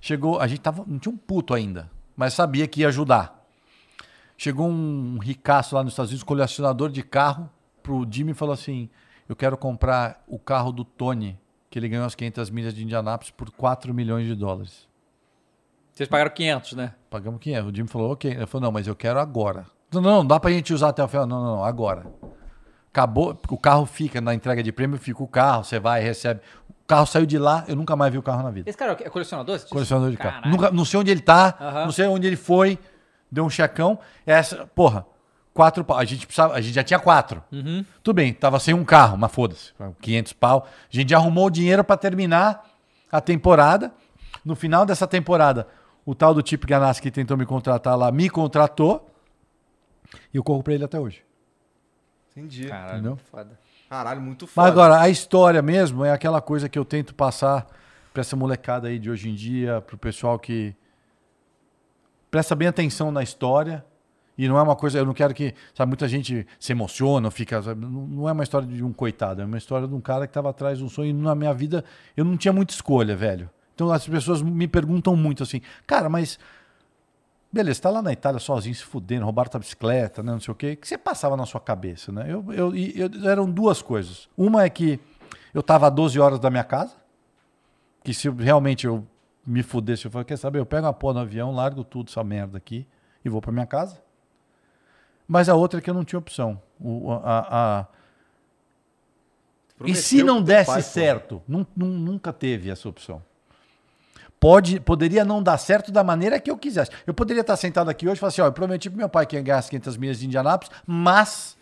Chegou, 0.01 0.41
a 0.41 0.47
gente 0.47 0.63
tava, 0.63 0.83
não 0.87 0.99
tinha 0.99 1.13
um 1.15 1.19
puto 1.19 1.53
ainda, 1.53 1.91
mas 2.17 2.33
sabia 2.33 2.67
que 2.67 2.81
ia 2.81 2.89
ajudar. 2.89 3.45
Chegou 4.39 4.67
um 4.71 5.19
ricaço 5.19 5.75
lá 5.75 5.83
nos 5.85 5.93
Estados 5.93 6.11
Unidos, 6.11 6.25
colecionador 6.25 6.89
de 6.89 7.03
carro, 7.03 7.49
pro 7.83 8.07
Jimmy 8.11 8.31
e 8.31 8.35
falou 8.35 8.55
assim: 8.55 8.89
Eu 9.29 9.37
quero 9.37 9.57
comprar 9.59 10.25
o 10.27 10.39
carro 10.39 10.73
do 10.73 10.83
Tony, 10.83 11.39
que 11.69 11.79
ele 11.79 11.91
ganhou 11.91 12.07
as 12.07 12.15
500 12.15 12.49
milhas 12.49 12.73
de 12.75 12.83
Indianápolis 12.83 13.31
por 13.31 13.51
4 13.51 13.93
milhões 13.93 14.27
de 14.27 14.35
dólares. 14.35 14.89
Vocês 15.93 16.09
pagaram 16.09 16.31
500, 16.31 16.73
né? 16.73 16.95
Pagamos 17.11 17.39
500. 17.39 17.71
O 17.71 17.77
Jimmy 17.77 17.89
falou, 17.89 18.13
ok. 18.13 18.31
Ele 18.31 18.47
falou, 18.47 18.65
não, 18.65 18.73
mas 18.73 18.87
eu 18.87 18.97
quero 18.97 19.21
agora. 19.21 19.67
Não, 19.93 20.01
não, 20.01 20.27
dá 20.27 20.41
pra 20.41 20.51
gente 20.51 20.73
usar 20.73 20.89
até 20.89 21.05
o 21.05 21.09
final. 21.09 21.27
Não, 21.27 21.39
não, 21.45 21.57
não, 21.57 21.65
agora. 21.65 22.07
Acabou, 22.93 23.41
o 23.49 23.57
carro 23.57 23.87
fica 23.87 24.21
na 24.21 24.35
entrega 24.35 24.63
de 24.63 24.71
prêmio, 24.71 24.99
fica 24.99 25.23
o 25.23 25.27
carro, 25.27 25.65
você 25.65 25.81
vai, 25.81 26.03
recebe. 26.03 26.43
O 26.69 26.75
carro 26.87 27.07
saiu 27.07 27.25
de 27.25 27.39
lá, 27.39 27.65
eu 27.67 27.75
nunca 27.75 27.97
mais 27.97 28.13
vi 28.13 28.19
o 28.19 28.23
carro 28.23 28.43
na 28.43 28.51
vida. 28.51 28.69
Esse 28.69 28.77
cara 28.77 28.93
é 29.01 29.09
colecionador? 29.09 29.55
Você 29.57 29.63
disse? 29.63 29.73
Colecionador 29.73 30.11
de 30.11 30.19
carro. 30.19 30.35
Caralho. 30.35 30.51
Nunca, 30.53 30.71
não 30.71 30.85
sei 30.85 31.01
onde 31.01 31.11
ele 31.11 31.23
tá, 31.23 31.57
Aham. 31.59 31.85
não 31.87 31.93
sei 31.93 32.07
onde 32.07 32.27
ele 32.27 32.37
foi, 32.37 32.79
deu 33.31 33.47
um 33.47 33.49
checão. 33.49 33.99
Essa, 34.27 34.67
porra, 34.75 35.07
quatro 35.55 35.83
pau. 35.83 35.97
A 35.97 36.05
gente 36.05 36.27
precisava, 36.27 36.53
a 36.53 36.61
gente 36.61 36.75
já 36.75 36.85
tinha 36.85 36.99
quatro. 37.01 37.43
Uhum. 37.51 37.83
Tudo 38.03 38.17
bem, 38.17 38.35
tava 38.35 38.61
sem 38.61 38.75
um 38.75 38.85
carro, 38.85 39.17
mas 39.17 39.33
foda-se, 39.33 39.73
500 40.03 40.35
pau. 40.35 40.67
A 40.67 40.95
gente 40.95 41.15
arrumou 41.15 41.47
o 41.47 41.51
dinheiro 41.51 41.83
pra 41.83 41.97
terminar 41.97 42.63
a 43.11 43.23
temporada. 43.23 43.91
No 44.45 44.55
final 44.55 44.85
dessa 44.85 45.07
temporada, 45.07 45.67
o 46.05 46.15
tal 46.15 46.35
do 46.35 46.47
Chip 46.47 46.67
Ganassi 46.67 47.01
que 47.01 47.11
tentou 47.11 47.39
me 47.39 47.47
contratar 47.47 47.97
lá 47.97 48.13
me 48.13 48.29
contratou. 48.29 49.09
E 50.35 50.37
eu 50.37 50.43
corro 50.45 50.63
pra 50.63 50.75
ele 50.75 50.85
até 50.85 51.01
hoje. 51.01 51.23
Entendi. 52.37 52.67
Caralho, 52.67 52.93
Entendeu? 52.95 53.17
foda. 53.31 53.59
Caralho, 53.89 54.21
muito 54.21 54.47
foda. 54.47 54.67
Mas 54.67 54.73
agora, 54.73 55.01
a 55.01 55.09
história 55.09 55.61
mesmo 55.61 56.05
é 56.05 56.11
aquela 56.11 56.41
coisa 56.41 56.69
que 56.69 56.79
eu 56.79 56.85
tento 56.85 57.15
passar 57.15 57.67
pra 58.13 58.21
essa 58.21 58.35
molecada 58.37 58.89
aí 58.89 58.99
de 58.99 59.11
hoje 59.11 59.29
em 59.29 59.35
dia, 59.35 59.81
pro 59.83 59.99
pessoal 59.99 60.39
que 60.39 60.75
presta 62.31 62.55
bem 62.55 62.69
atenção 62.69 63.11
na 63.13 63.23
história. 63.23 63.85
E 64.37 64.49
não 64.49 64.59
é 64.59 64.63
uma 64.63 64.75
coisa, 64.75 64.99
eu 64.99 65.05
não 65.05 65.13
quero 65.13 65.35
que, 65.35 65.55
sabe, 65.75 65.91
muita 65.91 66.09
gente 66.09 66.47
se 66.59 66.73
emociona, 66.73 67.31
fica, 67.31 67.61
sabe, 67.63 67.83
não, 67.83 67.91
não 67.91 68.29
é 68.29 68.33
uma 68.33 68.43
história 68.43 68.67
de 68.67 68.83
um 68.83 68.93
coitado, 68.93 69.43
é 69.43 69.45
uma 69.45 69.59
história 69.59 69.87
de 69.87 69.95
um 69.95 70.01
cara 70.01 70.27
que 70.27 70.31
estava 70.31 70.49
atrás 70.49 70.79
de 70.79 70.85
um 70.85 70.89
sonho. 70.89 71.11
E 71.11 71.13
na 71.13 71.35
minha 71.35 71.53
vida 71.53 71.85
eu 72.17 72.25
não 72.25 72.37
tinha 72.37 72.53
muita 72.53 72.73
escolha, 72.73 73.15
velho. 73.15 73.51
Então 73.75 73.91
as 73.91 74.09
pessoas 74.09 74.41
me 74.41 74.67
perguntam 74.67 75.15
muito 75.15 75.43
assim, 75.43 75.61
cara, 75.87 76.09
mas 76.09 76.39
beleza, 77.53 77.77
você 77.77 77.83
tá 77.83 77.91
lá 77.91 78.01
na 78.03 78.13
Itália 78.13 78.41
sozinho, 78.41 78.75
se 78.75 78.83
fudendo, 78.83 79.25
roubaram 79.25 79.51
tua 79.51 79.61
bicicleta, 79.61 80.23
né, 80.23 80.33
não 80.33 80.41
sei 80.41 80.53
o 80.53 80.55
quê. 80.55 80.73
O 80.73 80.77
que 80.77 80.89
você 80.89 80.97
passava 80.97 81.37
na 81.37 81.45
sua 81.47 81.61
cabeça, 81.61 82.11
né? 82.11 82.25
Eu, 82.27 82.45
eu, 82.53 82.75
eu- 82.75 83.29
eram 83.29 83.51
duas 83.51 83.83
coisas. 83.83 84.29
Uma 84.37 84.65
é 84.65 84.71
que 84.71 84.99
eu 85.53 85.61
estava 85.61 85.87
a 85.87 85.91
12 85.91 86.19
horas 86.19 86.39
da 86.39 86.49
minha 86.51 86.65
casa, 86.65 86.95
que 88.03 88.15
se 88.15 88.29
realmente 88.31 88.87
eu 88.87 89.07
me 89.47 89.63
fudesse, 89.63 90.05
eu 90.07 90.11
falei, 90.11 90.25
quer 90.25 90.37
saber, 90.39 90.59
eu 90.61 90.67
pego 90.67 90.87
uma 90.87 90.93
porra 90.93 91.15
no 91.15 91.21
avião, 91.21 91.53
largo 91.53 91.85
tudo, 91.85 92.09
essa 92.09 92.23
merda 92.25 92.57
aqui, 92.59 92.87
e 93.25 93.29
vou 93.29 93.41
para 93.41 93.53
minha 93.53 93.67
casa. 93.67 94.01
Mas 95.29 95.49
a 95.49 95.55
outra 95.55 95.79
é 95.79 95.83
que 95.83 95.91
eu 95.91 95.95
não 95.95 96.05
tinha 96.05 96.19
opção. 96.19 96.61
O, 96.81 97.13
a, 97.13 97.81
a- 97.81 97.87
E 99.85 99.95
se 99.95 100.23
não 100.23 100.43
desse 100.43 100.67
pai, 100.67 100.83
certo? 100.83 101.43
Nun- 101.49 101.67
nun- 101.77 101.99
nunca 101.99 102.33
teve 102.33 102.71
essa 102.71 102.89
opção. 102.89 103.23
Pode, 104.43 104.81
poderia 104.81 105.25
não 105.25 105.41
dar 105.41 105.57
certo 105.57 105.93
da 105.93 106.03
maneira 106.03 106.41
que 106.41 106.51
eu 106.51 106.59
quisesse. 106.59 106.91
Eu 107.07 107.15
poderia 107.15 107.43
estar 107.43 107.57
sentado 107.57 107.89
aqui 107.89 108.07
hoje 108.09 108.17
e 108.17 108.19
falar 108.19 108.31
assim: 108.31 108.41
ó, 108.41 108.47
eu 108.47 108.53
prometi 108.53 108.91
pro 108.91 108.99
meu 108.99 109.09
pai 109.09 109.25
que 109.25 109.37
ia 109.37 109.41
ganhar 109.41 109.59
as 109.59 109.69
500 109.69 109.97
milhas 109.97 110.19
de 110.19 110.27
Indianápolis, 110.27 110.75
mas 110.85 111.57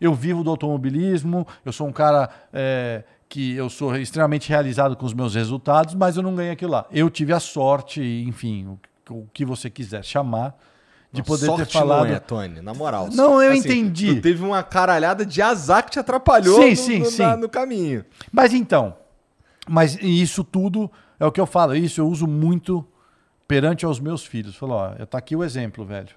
eu 0.00 0.14
vivo 0.14 0.42
do 0.42 0.48
automobilismo, 0.48 1.46
eu 1.66 1.70
sou 1.70 1.86
um 1.86 1.92
cara 1.92 2.30
é, 2.50 3.04
que 3.28 3.54
eu 3.54 3.68
sou 3.68 3.94
extremamente 3.94 4.48
realizado 4.48 4.96
com 4.96 5.04
os 5.04 5.12
meus 5.12 5.34
resultados, 5.34 5.92
mas 5.94 6.16
eu 6.16 6.22
não 6.22 6.34
ganhei 6.34 6.52
aquilo 6.52 6.72
lá. 6.72 6.86
Eu 6.90 7.10
tive 7.10 7.34
a 7.34 7.38
sorte, 7.38 8.00
enfim, 8.26 8.78
o, 9.10 9.14
o 9.14 9.26
que 9.30 9.44
você 9.44 9.68
quiser 9.68 10.02
chamar, 10.02 10.58
de 11.12 11.22
poder 11.22 11.44
sorte 11.44 11.66
ter 11.66 11.72
falado. 11.72 12.06
Não, 12.08 12.14
é, 12.14 12.20
Tony, 12.20 12.62
na 12.62 12.72
moral. 12.72 13.10
Não, 13.12 13.42
eu 13.42 13.52
Assim, 13.52 13.58
entendi. 13.68 14.14
Tu 14.14 14.22
teve 14.22 14.42
uma 14.42 14.62
caralhada 14.62 15.26
de 15.26 15.42
azar 15.42 15.84
que 15.84 15.90
te 15.90 15.98
atrapalhou 15.98 16.58
Sim, 16.62 16.70
no, 16.70 16.76
sim, 16.76 16.98
no- 17.00 17.04
sim. 17.10 17.22
na- 17.22 17.36
no 17.36 17.48
caminho. 17.50 18.02
Mas 18.32 18.54
então, 18.54 18.96
mas 19.68 19.98
isso 20.00 20.42
tudo 20.42 20.90
é 21.24 21.28
o 21.28 21.32
que 21.32 21.40
eu 21.40 21.46
falo, 21.46 21.74
isso 21.74 22.00
eu 22.00 22.06
uso 22.08 22.26
muito 22.26 22.86
perante 23.48 23.84
aos 23.84 23.98
meus 24.00 24.24
filhos. 24.24 24.56
Falou, 24.56 24.76
ó, 24.78 25.06
tá 25.06 25.18
aqui 25.18 25.34
o 25.36 25.42
exemplo, 25.44 25.84
velho. 25.84 26.08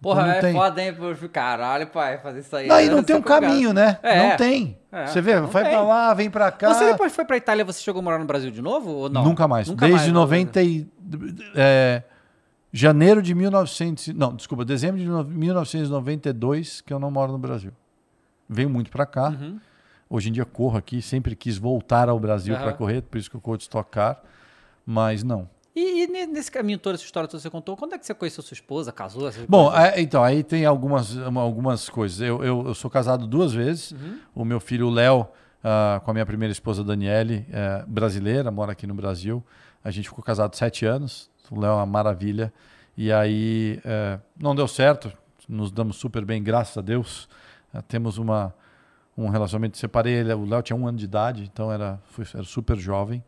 Porra, 0.00 0.22
Então 0.22 0.32
é 0.34 0.40
tem- 0.40 0.52
foda, 0.52 0.82
hein? 0.82 0.94
Caralho, 1.32 1.86
pai, 1.86 2.18
fazer 2.18 2.40
isso 2.40 2.54
aí. 2.54 2.68
Não, 2.68 2.78
e 2.78 2.84
é 2.86 2.90
não 2.90 3.02
tem 3.02 3.16
um 3.16 3.22
caminho, 3.22 3.72
né? 3.72 3.98
É. 4.02 4.28
Não 4.30 4.36
tem. 4.36 4.76
É, 4.92 5.06
Você 5.06 5.22
vê, 5.22 5.40
vai 5.40 5.62
tem. 5.64 5.72
pra 5.72 5.82
lá, 5.82 6.12
vem 6.12 6.28
pra 6.30 6.52
cá. 6.52 6.72
Você 6.74 6.84
depois 6.92 7.14
foi 7.14 7.24
pra 7.24 7.36
Itália, 7.38 7.64
você 7.64 7.80
chegou 7.80 8.00
a 8.00 8.02
morar 8.02 8.18
no 8.18 8.26
Brasil 8.26 8.50
de 8.50 8.60
novo 8.60 8.90
ou 8.90 9.08
não? 9.08 9.24
Nunca 9.24 9.48
mais. 9.48 9.68
Nunca 9.68 9.86
Desde 9.86 10.02
mais, 10.02 10.12
90 10.12 10.62
e, 10.62 10.86
é, 11.54 12.02
janeiro 12.70 13.22
de 13.22 13.34
1900, 13.34 14.08
não, 14.08 14.34
desculpa, 14.34 14.66
dezembro 14.66 15.00
de 15.00 15.06
no- 15.06 15.24
1992 15.24 16.80
que 16.82 16.92
eu 16.92 16.98
não 16.98 17.10
moro 17.10 17.32
no 17.32 17.38
Brasil. 17.38 17.72
Venho 18.48 18.68
muito 18.70 18.90
pra 18.90 19.06
cá. 19.06 19.28
Uhum. 19.30 19.58
Hoje 20.08 20.28
em 20.28 20.32
dia 20.32 20.44
corro 20.44 20.76
aqui, 20.78 21.02
sempre 21.02 21.34
quis 21.34 21.58
voltar 21.58 22.08
ao 22.08 22.20
Brasil 22.20 22.54
Aham. 22.54 22.62
pra 22.64 22.72
correr, 22.74 23.02
por 23.02 23.18
isso 23.18 23.28
que 23.30 23.36
eu 23.36 23.40
corro 23.40 23.56
de 23.56 23.64
Stock 23.64 23.90
Car, 23.90 24.20
mas 24.86 25.22
não. 25.24 25.48
E, 25.74 26.04
e 26.04 26.06
ne- 26.06 26.26
nesse 26.26 26.50
caminho 26.50 26.78
todo, 26.78 26.94
essa 26.94 27.04
história 27.04 27.28
toda 27.28 27.38
que 27.38 27.42
você 27.42 27.50
contou, 27.50 27.76
quando 27.76 27.94
é 27.94 27.98
que 27.98 28.06
você 28.06 28.14
conheceu 28.14 28.42
sua 28.42 28.54
esposa, 28.54 28.90
casou? 28.92 29.30
Bom, 29.46 29.70
é, 29.76 30.00
então, 30.00 30.22
aí 30.24 30.42
tem 30.42 30.64
algumas, 30.64 31.14
uma- 31.16 31.42
algumas 31.42 31.88
coisas. 31.90 32.18
Eu, 32.20 32.42
eu, 32.42 32.68
eu 32.68 32.74
sou 32.74 32.90
casado 32.90 33.26
duas 33.26 33.52
vezes. 33.52 33.90
Uhum. 33.92 34.18
O 34.34 34.44
meu 34.44 34.58
filho, 34.60 34.86
o 34.86 34.90
Léo, 34.90 35.28
ah, 35.62 36.00
com 36.02 36.10
a 36.10 36.14
minha 36.14 36.24
primeira 36.24 36.50
esposa, 36.52 36.82
Daniele, 36.82 37.44
eh, 37.50 37.84
brasileira, 37.86 38.50
mora 38.50 38.72
aqui 38.72 38.86
no 38.86 38.94
Brasil. 38.94 39.44
A 39.84 39.90
gente 39.90 40.08
ficou 40.08 40.24
casado 40.24 40.54
sete 40.56 40.86
anos. 40.86 41.28
O 41.50 41.60
Léo 41.60 41.72
é 41.72 41.74
uma 41.74 41.86
maravilha. 41.86 42.50
E 42.96 43.12
aí 43.12 43.78
eh, 43.84 44.18
não 44.38 44.54
deu 44.54 44.66
certo. 44.66 45.12
Nos 45.46 45.70
damos 45.70 45.96
super 45.96 46.24
bem, 46.24 46.42
graças 46.42 46.78
a 46.78 46.80
Deus. 46.80 47.28
Ah, 47.74 47.82
temos 47.82 48.16
uma, 48.16 48.54
um 49.16 49.28
relacionamento. 49.28 49.76
Separei 49.76 50.14
ele. 50.14 50.32
O 50.32 50.46
Léo 50.46 50.62
tinha 50.62 50.76
um 50.76 50.86
ano 50.88 50.96
de 50.96 51.04
idade, 51.04 51.42
então 51.52 51.70
era, 51.70 52.00
foi, 52.06 52.24
era 52.32 52.44
super 52.44 52.78
jovem. 52.78 53.22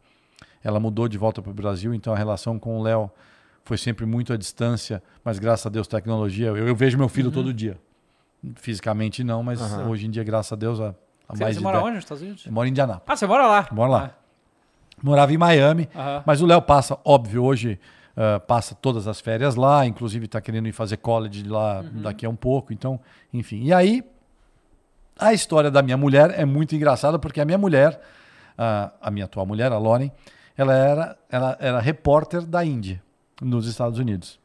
Ela 0.62 0.80
mudou 0.80 1.09
de 1.09 1.16
volta 1.18 1.40
para 1.40 1.51
o 1.51 1.55
Brasil, 1.55 1.94
então 1.94 2.12
a 2.12 2.16
relação 2.16 2.59
com 2.59 2.78
o 2.78 2.82
Léo 2.82 3.10
foi 3.64 3.76
sempre 3.78 4.05
muito 4.06 4.32
à 4.32 4.36
distância, 4.36 5.02
mas 5.24 5.39
graças 5.39 5.66
a 5.66 5.68
Deus 5.70 5.86
tecnologia. 5.86 6.48
Eu, 6.48 6.68
eu 6.68 6.74
vejo 6.74 6.97
meu 6.98 7.09
filho 7.09 7.30
todo 7.30 7.52
dia. 7.52 7.78
Fisicamente 8.56 9.22
não, 9.24 9.43
mas 9.43 9.60
Aham. 9.60 9.89
hoje 9.89 10.06
em 10.06 10.10
dia, 10.10 10.22
graças 10.24 10.52
a 10.52 10.56
Deus, 10.56 10.80
há, 10.80 10.94
há 11.28 11.35
Você, 11.35 11.43
mais 11.43 11.55
você 11.55 11.59
de 11.60 11.64
mora 11.64 11.76
dez- 11.78 11.85
onde 11.86 11.94
nos 11.97 12.05
Estados 12.05 12.22
Unidos? 12.22 12.47
Eu 12.47 12.52
moro 12.52 12.66
em 12.66 12.70
Indianápolis. 12.70 13.05
Ah, 13.09 13.16
você 13.16 13.26
mora 13.26 13.47
lá. 13.47 13.68
Moro 13.72 13.90
lá. 13.90 14.14
Morava 15.02 15.32
em 15.32 15.36
Miami, 15.36 15.89
Aham. 15.94 16.22
mas 16.26 16.40
o 16.40 16.47
Léo 16.47 16.62
passa, 16.62 16.98
óbvio, 17.05 17.44
hoje 17.44 17.78
ah, 18.16 18.40
passa 18.40 18.74
todas 18.74 19.06
as 19.06 19.20
férias 19.20 19.55
lá, 19.55 19.85
inclusive 19.86 20.24
está 20.26 20.40
querendo 20.40 20.66
ir 20.68 20.72
fazer 20.72 20.97
college 20.98 21.44
lá 21.44 21.82
daqui 21.93 22.24
a 22.26 22.30
um 22.30 22.36
pouco, 22.36 22.72
então, 22.72 22.98
enfim. 23.32 23.62
E 23.64 23.72
aí, 23.72 24.02
a 25.18 25.32
história 25.32 25.70
da 25.70 25.82
minha 25.82 25.97
mulher 25.97 26.30
é 26.39 26.44
muito 26.44 26.74
engraçada, 26.76 27.18
porque 27.18 27.40
a 27.40 27.44
minha 27.44 27.59
mulher, 27.59 28.01
ah, 28.56 28.93
a 29.01 29.10
minha 29.10 29.24
atual 29.26 29.44
mulher, 29.47 29.72
a 29.72 29.78
Lauren, 29.78 30.10
ela 30.59 30.74
era, 30.74 31.16
ela 31.30 31.56
era 31.60 31.80
repórter 31.80 32.43
da 32.43 32.64
Índia, 32.64 33.01
nos 33.40 33.66
Estados 33.66 33.98
Unidos. 33.98 34.39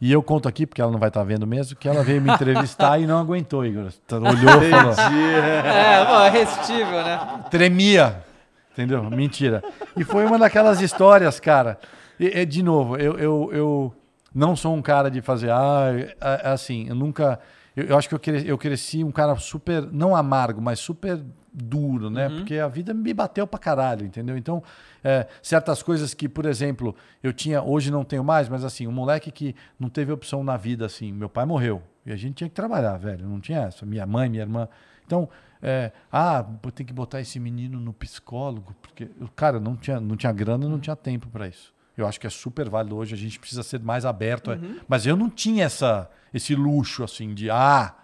E 0.00 0.10
eu 0.12 0.22
conto 0.22 0.48
aqui, 0.48 0.66
porque 0.66 0.80
ela 0.80 0.90
não 0.90 0.98
vai 0.98 1.08
estar 1.08 1.22
vendo 1.24 1.46
mesmo, 1.46 1.76
que 1.76 1.88
ela 1.88 2.02
veio 2.02 2.22
me 2.22 2.30
entrevistar 2.32 2.98
e 2.98 3.06
não 3.06 3.18
aguentou, 3.18 3.66
Igor. 3.66 3.90
Olhou 4.12 4.62
e 4.62 4.70
falou 4.70 4.92
É, 4.92 6.04
pô, 6.06 6.20
é 6.20 6.26
irresistível, 6.28 7.02
né? 7.04 7.44
tremia. 7.50 8.24
Entendeu? 8.72 9.02
Mentira. 9.10 9.62
E 9.96 10.04
foi 10.04 10.24
uma 10.24 10.38
daquelas 10.38 10.80
histórias, 10.80 11.38
cara. 11.40 11.78
E, 12.18 12.26
e, 12.28 12.46
de 12.46 12.62
novo, 12.62 12.96
eu, 12.96 13.18
eu, 13.18 13.50
eu 13.52 13.94
não 14.34 14.54
sou 14.56 14.74
um 14.74 14.80
cara 14.80 15.10
de 15.10 15.20
fazer. 15.20 15.50
Ah, 15.50 15.88
é- 15.94 16.40
é 16.44 16.48
assim, 16.50 16.86
eu 16.88 16.94
nunca. 16.94 17.38
Eu, 17.76 17.84
eu 17.84 17.98
acho 17.98 18.08
que 18.08 18.14
eu 18.14 18.18
cresci, 18.18 18.48
eu 18.48 18.58
cresci 18.58 19.04
um 19.04 19.12
cara 19.12 19.36
super. 19.36 19.82
Não 19.92 20.14
amargo, 20.14 20.60
mas 20.60 20.78
super 20.78 21.22
duro, 21.52 22.10
né? 22.10 22.28
Porque 22.28 22.58
a 22.58 22.68
vida 22.68 22.94
me 22.94 23.12
bateu 23.12 23.46
pra 23.46 23.58
caralho, 23.58 24.06
entendeu? 24.06 24.36
Então, 24.36 24.62
é, 25.02 25.26
certas 25.42 25.82
coisas 25.82 26.14
que, 26.14 26.28
por 26.28 26.46
exemplo, 26.46 26.94
eu 27.22 27.32
tinha. 27.32 27.62
Hoje 27.62 27.90
não 27.90 28.04
tenho 28.04 28.24
mais, 28.24 28.48
mas 28.48 28.64
assim, 28.64 28.86
um 28.86 28.92
moleque 28.92 29.30
que 29.30 29.54
não 29.78 29.88
teve 29.88 30.12
opção 30.12 30.44
na 30.44 30.56
vida, 30.56 30.86
assim. 30.86 31.12
Meu 31.12 31.28
pai 31.28 31.44
morreu. 31.44 31.82
E 32.04 32.12
a 32.12 32.16
gente 32.16 32.34
tinha 32.36 32.48
que 32.48 32.54
trabalhar, 32.54 32.96
velho. 32.96 33.26
Não 33.26 33.40
tinha 33.40 33.60
essa. 33.60 33.84
Minha 33.84 34.06
mãe, 34.06 34.28
minha 34.28 34.42
irmã. 34.42 34.68
Então, 35.06 35.28
é, 35.62 35.92
ah, 36.10 36.42
vou 36.62 36.72
ter 36.72 36.84
que 36.84 36.92
botar 36.92 37.20
esse 37.20 37.38
menino 37.38 37.78
no 37.78 37.92
psicólogo, 37.92 38.74
porque, 38.80 39.10
cara, 39.36 39.60
não 39.60 39.76
tinha, 39.76 40.00
não 40.00 40.16
tinha 40.16 40.32
grana, 40.32 40.68
não 40.68 40.80
tinha 40.80 40.96
tempo 40.96 41.28
para 41.28 41.48
isso. 41.48 41.72
Eu 42.02 42.08
acho 42.08 42.20
que 42.20 42.26
é 42.26 42.30
super 42.30 42.68
válido 42.68 42.96
hoje, 42.96 43.14
a 43.14 43.18
gente 43.18 43.38
precisa 43.38 43.62
ser 43.62 43.80
mais 43.80 44.04
aberto. 44.04 44.52
é. 44.52 44.58
Mas 44.88 45.06
eu 45.06 45.16
não 45.16 45.28
tinha 45.28 45.64
essa, 45.64 46.10
esse 46.32 46.54
luxo, 46.54 47.04
assim, 47.04 47.34
de, 47.34 47.50
ah, 47.50 47.94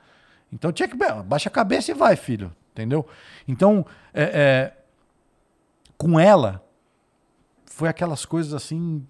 então 0.52 0.72
tinha 0.72 0.88
que, 0.88 0.96
baixa 1.24 1.48
a 1.48 1.52
cabeça 1.52 1.90
e 1.90 1.94
vai, 1.94 2.16
filho, 2.16 2.54
entendeu? 2.72 3.06
Então, 3.46 3.84
é, 4.14 4.22
é, 4.22 4.76
com 5.96 6.18
ela, 6.18 6.64
foi 7.66 7.88
aquelas 7.88 8.24
coisas 8.24 8.54
assim, 8.54 9.04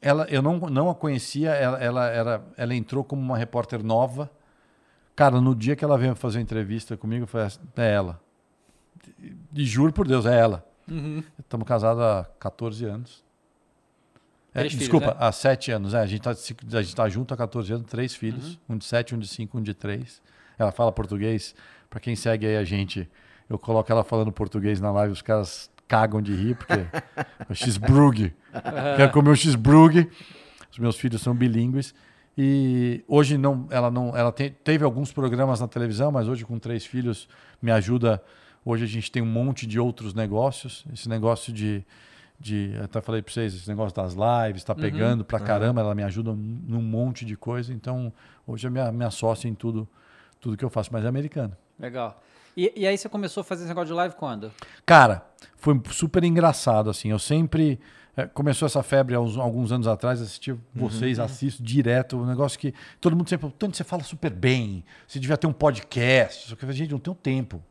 ela, 0.00 0.26
eu 0.28 0.42
não, 0.42 0.58
não 0.58 0.90
a 0.90 0.94
conhecia, 0.94 1.50
ela, 1.50 1.78
ela, 1.78 2.06
era, 2.08 2.44
ela 2.56 2.74
entrou 2.74 3.04
como 3.04 3.20
uma 3.20 3.36
repórter 3.36 3.82
nova, 3.82 4.30
Cara, 5.14 5.40
no 5.40 5.54
dia 5.54 5.76
que 5.76 5.84
ela 5.84 5.98
veio 5.98 6.14
fazer 6.16 6.38
uma 6.38 6.42
entrevista 6.42 6.96
comigo, 6.96 7.24
eu 7.24 7.26
falei, 7.26 7.48
é 7.76 7.92
ela. 7.92 8.20
E 9.54 9.64
juro 9.64 9.92
por 9.92 10.08
Deus, 10.08 10.24
é 10.24 10.38
ela. 10.38 10.66
Estamos 11.38 11.66
casados 11.66 12.02
há 12.02 12.24
14 12.38 12.84
anos. 12.86 13.21
É, 14.54 14.60
Três 14.60 14.72
filhos, 14.72 14.78
desculpa, 14.80 15.06
né? 15.08 15.16
há 15.18 15.32
7 15.32 15.70
anos. 15.72 15.94
É, 15.94 16.00
a 16.00 16.06
gente 16.06 16.28
está 16.28 17.02
tá 17.02 17.08
junto 17.08 17.32
há 17.32 17.36
14 17.36 17.72
anos, 17.72 17.86
três 17.88 18.14
filhos. 18.14 18.54
Uhum. 18.68 18.74
Um 18.74 18.78
de 18.78 18.84
7, 18.84 19.14
um 19.14 19.18
de 19.18 19.26
5, 19.26 19.58
um 19.58 19.62
de 19.62 19.72
3. 19.74 20.20
Ela 20.58 20.70
fala 20.70 20.92
português. 20.92 21.54
Para 21.88 22.00
quem 22.00 22.14
segue 22.14 22.46
aí 22.46 22.56
a 22.56 22.64
gente, 22.64 23.08
eu 23.48 23.58
coloco 23.58 23.90
ela 23.90 24.04
falando 24.04 24.30
português 24.32 24.80
na 24.80 24.90
live, 24.92 25.12
os 25.12 25.22
caras 25.22 25.70
cagam 25.88 26.22
de 26.22 26.34
rir, 26.34 26.54
porque 26.56 26.74
o 27.50 27.54
cheeseburger. 27.54 28.32
Quero 28.96 29.12
comer 29.12 29.30
um 29.30 29.36
cheeseburger. 29.36 30.08
Os 30.70 30.78
meus 30.78 30.96
filhos 30.96 31.20
são 31.20 31.34
bilíngues. 31.34 31.94
E 32.36 33.04
hoje 33.06 33.36
não, 33.36 33.66
ela 33.70 33.90
não, 33.90 34.16
ela 34.16 34.32
te- 34.32 34.50
teve 34.64 34.84
alguns 34.84 35.12
programas 35.12 35.60
na 35.60 35.68
televisão, 35.68 36.10
mas 36.10 36.28
hoje 36.28 36.44
com 36.46 36.58
três 36.58 36.84
filhos 36.86 37.28
me 37.60 37.70
ajuda. 37.70 38.22
Hoje 38.64 38.84
a 38.84 38.88
gente 38.88 39.10
tem 39.12 39.22
um 39.22 39.26
monte 39.26 39.66
de 39.66 39.78
outros 39.78 40.14
negócios. 40.14 40.84
Esse 40.92 41.08
negócio 41.10 41.52
de, 41.52 41.84
de 42.42 42.76
até 42.82 43.00
falei 43.00 43.22
para 43.22 43.32
vocês, 43.32 43.54
esse 43.54 43.68
negócio 43.68 43.94
das 43.94 44.12
lives 44.14 44.60
está 44.62 44.74
pegando 44.74 45.24
pra 45.24 45.38
caramba. 45.46 45.80
Ela 45.80 45.94
me 45.94 46.02
ajuda 46.02 46.32
num 46.32 46.82
monte 46.82 47.24
de 47.24 47.36
coisa. 47.36 47.72
Então 47.72 48.12
hoje 48.46 48.66
é 48.66 48.70
minha, 48.70 48.90
minha 48.92 49.10
sócia 49.10 49.48
em 49.48 49.54
tudo, 49.54 49.88
tudo 50.40 50.56
que 50.56 50.64
eu 50.64 50.70
faço, 50.70 50.90
mas 50.92 51.04
é 51.04 51.08
americana. 51.08 51.56
Legal. 51.78 52.20
E, 52.56 52.70
e 52.76 52.86
aí 52.86 52.98
você 52.98 53.08
começou 53.08 53.40
a 53.40 53.44
fazer 53.44 53.62
esse 53.62 53.68
negócio 53.68 53.86
de 53.88 53.94
live 53.94 54.14
quando? 54.16 54.50
Cara, 54.84 55.24
foi 55.56 55.80
super 55.90 56.22
engraçado, 56.24 56.90
assim. 56.90 57.08
Eu 57.10 57.18
sempre. 57.18 57.80
eh, 58.14 58.26
começou 58.26 58.66
essa 58.66 58.82
febre 58.82 59.14
há 59.14 59.20
uns- 59.20 59.38
alguns 59.38 59.72
anos 59.72 59.86
atrás, 59.86 60.20
assisti 60.20 60.54
vocês, 60.74 61.18
assisto 61.18 61.62
direto. 61.62 62.18
Um 62.18 62.26
negócio 62.26 62.58
que 62.58 62.74
todo 63.00 63.16
mundo 63.16 63.26
sempre. 63.30 63.50
Tanto 63.58 63.74
você 63.76 63.84
fala 63.84 64.02
super 64.02 64.30
bem, 64.30 64.84
você 65.08 65.18
devia 65.18 65.36
ter 65.38 65.46
um 65.46 65.52
podcast. 65.52 66.48
Só 66.50 66.54
que 66.56 66.62
eu 66.62 66.66
falei, 66.66 66.76
gente, 66.76 66.90
não 66.90 66.98
tenho 66.98 67.14
tempo. 67.16 67.62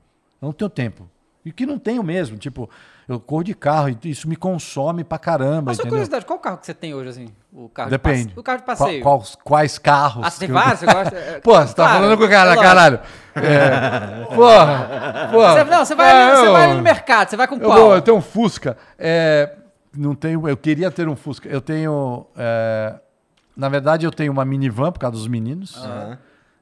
Eu 0.42 0.48
não 0.48 0.54
tenho 0.54 0.70
tempo. 0.70 1.08
E 1.44 1.52
que 1.52 1.66
não 1.66 1.80
tenho 1.80 2.04
mesmo. 2.04 2.38
Tipo, 2.38 2.70
eu 3.10 3.20
corro 3.20 3.44
de 3.44 3.54
carro 3.56 3.90
e 3.90 3.98
isso 4.12 4.28
me 4.30 4.36
consome 4.36 5.04
pra 5.04 5.18
caramba. 5.18 5.64
Mas 5.68 5.78
só 5.78 5.82
entendeu? 5.82 5.90
curiosidade, 5.92 6.26
qual 6.26 6.38
carro 6.40 6.58
que 6.60 6.66
você 6.68 6.74
tem 6.74 6.94
hoje, 6.94 7.10
assim? 7.10 7.28
O 7.52 7.68
carro 7.68 7.90
Depende. 7.90 8.26
de 8.28 8.34
passeio? 8.36 8.40
O 8.40 8.44
carro 8.44 8.58
de 8.60 8.64
Qual- 8.64 8.78
passeio. 8.78 9.04
quais, 9.04 9.38
quais 9.44 9.78
carros? 9.80 10.26
Ah, 10.26 10.30
você 10.30 10.40
tem 10.40 10.48
que 10.48 10.54
eu- 10.54 10.60
vários? 10.60 10.80
Você 10.82 10.86
gosta? 10.86 11.42
Pô, 11.44 11.54
você 11.56 11.68
tá 11.74 11.74
claro, 11.84 11.94
falando 12.00 12.18
com 12.18 12.24
o 12.26 12.30
cara, 12.30 12.56
caralho. 12.56 13.00
É, 13.36 14.26
porra, 14.36 15.30
porra. 15.32 15.54
Você, 15.54 15.64
não, 15.64 15.86
você 15.86 15.96
vai, 15.96 16.10
É, 16.10 16.24
ali, 16.24 16.38
você 16.38 16.48
eu- 16.48 16.52
vai 16.54 16.64
ali 16.66 16.74
no 16.76 16.84
mercado, 16.84 17.30
você 17.30 17.36
vai 17.38 17.48
com 17.48 17.56
Eu, 17.56 17.62
qual? 17.62 17.78
vou, 17.80 17.96
eu 17.96 18.02
tenho 18.02 18.18
um 18.18 18.22
Fusca. 18.22 18.78
É, 19.00 19.56
não 19.98 20.14
tenho, 20.16 20.48
eu 20.48 20.56
queria 20.58 20.92
ter 20.92 21.08
um 21.08 21.16
Fusca. 21.16 21.50
Eu 21.50 21.60
tenho. 21.62 22.26
é, 22.38 22.96
na 23.58 23.68
verdade, 23.68 24.06
eu 24.06 24.12
tenho 24.12 24.32
uma 24.32 24.46
minivan 24.46 24.92
por 24.92 25.00
causa 25.00 25.18
dos 25.18 25.28
meninos. 25.28 25.76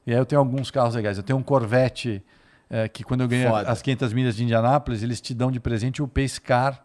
E 0.08 0.12
aí 0.14 0.18
eu 0.18 0.26
tenho 0.26 0.40
alguns 0.40 0.72
carros 0.72 0.96
legais. 0.96 1.18
Eu 1.18 1.24
tenho 1.24 1.38
um 1.38 1.44
Corvette 1.44 2.24
é, 2.70 2.88
que 2.88 3.04
quando 3.04 3.22
eu 3.22 3.28
ganhei 3.28 3.48
Foda. 3.48 3.70
as 3.70 3.82
500 3.82 4.14
milhas 4.14 4.36
de 4.36 4.44
Indianápolis, 4.44 5.02
eles 5.04 5.20
te 5.20 5.34
dão 5.34 5.50
de 5.52 5.60
presente 5.60 6.02
o 6.02 6.08
Pace 6.08 6.40
Car. 6.40 6.84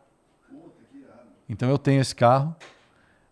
Então 1.48 1.68
eu 1.68 1.78
tenho 1.78 2.00
esse 2.00 2.14
carro. 2.14 2.54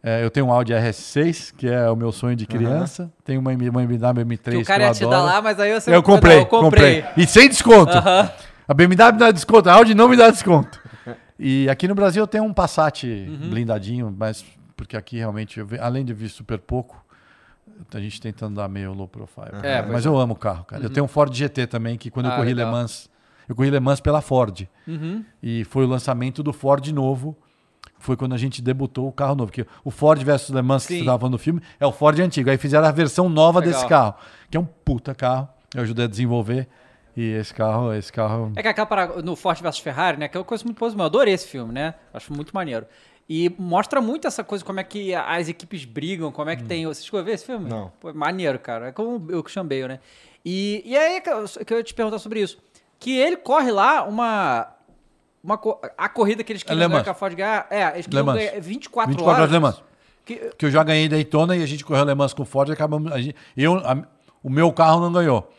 É, 0.02 0.22
eu 0.24 0.30
tenho 0.30 0.46
um 0.46 0.52
Audi 0.52 0.72
RS6, 0.72 1.54
que 1.56 1.68
é 1.68 1.88
o 1.88 1.94
meu 1.94 2.10
sonho 2.10 2.34
de 2.34 2.44
criança. 2.44 3.10
Tenho 3.24 3.40
uma, 3.40 3.52
uma 3.52 3.86
BMW 3.86 4.24
M3 4.24 4.50
que 4.50 4.56
o 4.56 4.64
cara 4.64 4.84
ia 4.84 4.92
te 4.92 5.04
adoro. 5.04 5.10
dar 5.16 5.22
lá, 5.34 5.40
mas 5.42 5.60
aí 5.60 5.72
você 5.72 5.90
Eu 5.90 5.94
não- 5.96 6.02
comprei, 6.02 6.34
não, 6.36 6.42
eu 6.42 6.46
comprei. 6.46 7.02
comprei. 7.02 7.24
E 7.24 7.26
sem 7.26 7.48
desconto. 7.48 7.92
A 7.96 8.74
BMW 8.74 8.88
me 9.12 9.18
dá 9.18 9.30
desconto, 9.30 9.68
a 9.70 9.74
Audi 9.74 9.94
não 9.94 10.08
me 10.08 10.16
dá 10.16 10.28
desconto. 10.30 10.80
E 11.38 11.68
aqui 11.70 11.86
no 11.88 11.94
Brasil 11.94 12.22
eu 12.22 12.26
tenho 12.26 12.44
um 12.44 12.52
Passat 12.52 13.04
Uhum. 13.06 13.50
blindadinho, 13.50 14.14
mas 14.16 14.44
porque 14.76 14.96
aqui 14.96 15.18
realmente, 15.18 15.58
eu 15.60 15.66
além 15.80 16.04
de 16.04 16.12
vir 16.12 16.28
super 16.28 16.58
pouco, 16.58 17.01
a 17.92 18.00
gente 18.00 18.20
tentando 18.20 18.56
dar 18.56 18.68
meio 18.68 18.92
low 18.92 19.08
profile. 19.08 19.50
É, 19.62 19.80
pois 19.80 19.92
mas 19.92 20.04
eu 20.04 20.16
amo 20.16 20.34
o 20.34 20.36
carro, 20.36 20.64
cara. 20.64 20.82
Eu 20.82 20.90
tenho 20.90 21.04
um 21.04 21.08
Ford 21.08 21.32
GT 21.34 21.66
também, 21.66 21.96
que 21.98 22.10
quando 22.10 22.26
Ah, 22.26 22.30
eu 22.30 22.36
corri 22.36 22.54
legal. 22.54 22.72
Le 22.72 22.78
Mans, 22.78 23.10
eu 23.48 23.54
corri 23.54 23.70
Le 23.70 23.80
Mans 23.80 24.00
pela 24.00 24.20
Ford. 24.20 24.66
Uhum. 24.86 25.24
E 25.42 25.64
foi 25.64 25.84
o 25.84 25.88
lançamento 25.88 26.42
do 26.42 26.52
Ford 26.52 26.86
novo. 26.88 27.36
Foi 27.98 28.16
quando 28.16 28.34
a 28.34 28.38
gente 28.38 28.60
debutou 28.60 29.06
o 29.08 29.12
carro 29.12 29.34
novo. 29.34 29.50
Porque 29.50 29.66
o 29.84 29.90
Ford 29.90 30.20
versus 30.22 30.50
Le 30.50 30.62
Mans 30.62 30.84
que 30.86 30.88
Sim. 30.94 30.98
você 30.98 31.00
estava 31.02 31.18
falando 31.18 31.32
no 31.32 31.38
filme 31.38 31.60
é 31.78 31.86
o 31.86 31.92
Ford 31.92 32.18
antigo. 32.20 32.50
Aí 32.50 32.58
fizeram 32.58 32.86
a 32.86 32.90
versão 32.90 33.28
nova 33.28 33.60
Legal. 33.60 33.74
desse 33.74 33.86
carro, 33.88 34.14
que 34.50 34.56
é 34.56 34.60
um 34.60 34.64
puta 34.64 35.14
carro. 35.14 35.48
Eu 35.74 35.82
ajudei 35.82 36.04
a 36.04 36.08
desenvolver. 36.08 36.68
E 37.14 37.32
esse 37.32 37.52
carro, 37.52 37.92
esse 37.92 38.10
carro. 38.10 38.52
É 38.56 38.62
que 38.62 38.68
aquela 38.68 38.86
parada 38.86 39.20
no 39.20 39.36
Ford 39.36 39.60
vs 39.60 39.78
Ferrari, 39.78 40.18
né? 40.18 40.28
Que 40.28 40.36
é 40.36 40.40
uma 40.40 40.46
coisa 40.46 40.64
muito 40.64 40.78
positiva. 40.78 41.02
Eu 41.02 41.06
adorei 41.06 41.34
esse 41.34 41.46
filme, 41.46 41.72
né? 41.72 41.94
Acho 42.12 42.32
muito 42.32 42.54
maneiro. 42.54 42.86
E 43.28 43.54
mostra 43.58 44.00
muito 44.00 44.26
essa 44.26 44.42
coisa, 44.44 44.64
como 44.64 44.80
é 44.80 44.84
que 44.84 45.14
as 45.14 45.48
equipes 45.48 45.84
brigam, 45.84 46.30
como 46.32 46.50
é 46.50 46.56
que 46.56 46.64
tem. 46.64 46.86
Você 46.86 47.02
chegou 47.02 47.20
a 47.20 47.22
ver 47.22 47.32
esse 47.32 47.46
filme? 47.46 47.68
Não. 47.68 47.90
Pô, 48.00 48.10
é 48.10 48.12
maneiro, 48.12 48.58
cara. 48.58 48.88
É 48.88 48.92
como 48.92 49.16
o 49.16 49.42
Christian 49.42 49.64
Bale, 49.66 49.88
né? 49.88 50.00
E, 50.44 50.82
e 50.84 50.96
aí 50.96 51.20
que 51.20 51.30
eu, 51.30 51.44
que 51.64 51.72
eu 51.72 51.78
ia 51.78 51.84
te 51.84 51.94
perguntar 51.94 52.18
sobre 52.18 52.40
isso. 52.40 52.58
Que 52.98 53.16
ele 53.16 53.36
corre 53.36 53.70
lá 53.70 54.04
uma. 54.04 54.68
uma 55.42 55.58
a 55.96 56.08
corrida 56.08 56.42
que 56.44 56.52
eles 56.52 56.62
queriam 56.62 56.80
Le 56.82 56.88
ganhar 56.88 57.04
com 57.04 57.10
a 57.10 57.14
Ford 57.14 57.34
ganhar. 57.34 57.66
É, 57.70 57.92
eles 57.94 58.06
queriam 58.06 58.26
ganhar 58.26 58.60
24, 58.60 59.10
24 59.12 59.24
horas. 59.24 59.38
horas 59.40 59.50
Le 59.52 59.58
Mans. 59.60 59.82
Que, 60.24 60.36
Que 60.58 60.66
eu 60.66 60.70
já 60.70 60.82
ganhei 60.84 61.08
Daytona 61.08 61.56
e 61.56 61.62
a 61.62 61.66
gente 61.66 61.84
correu 61.84 62.04
Le 62.04 62.14
Mans 62.14 62.34
com 62.34 62.44
Ford 62.44 62.68
e 62.68 62.72
acabamos. 62.72 63.10
a 63.12 63.20
gente- 63.20 63.36
eu, 63.56 63.74
a- 63.78 64.02
o 64.42 64.50
meu 64.50 64.72
carro 64.72 65.00
não 65.00 65.12
ganhou. 65.12 65.50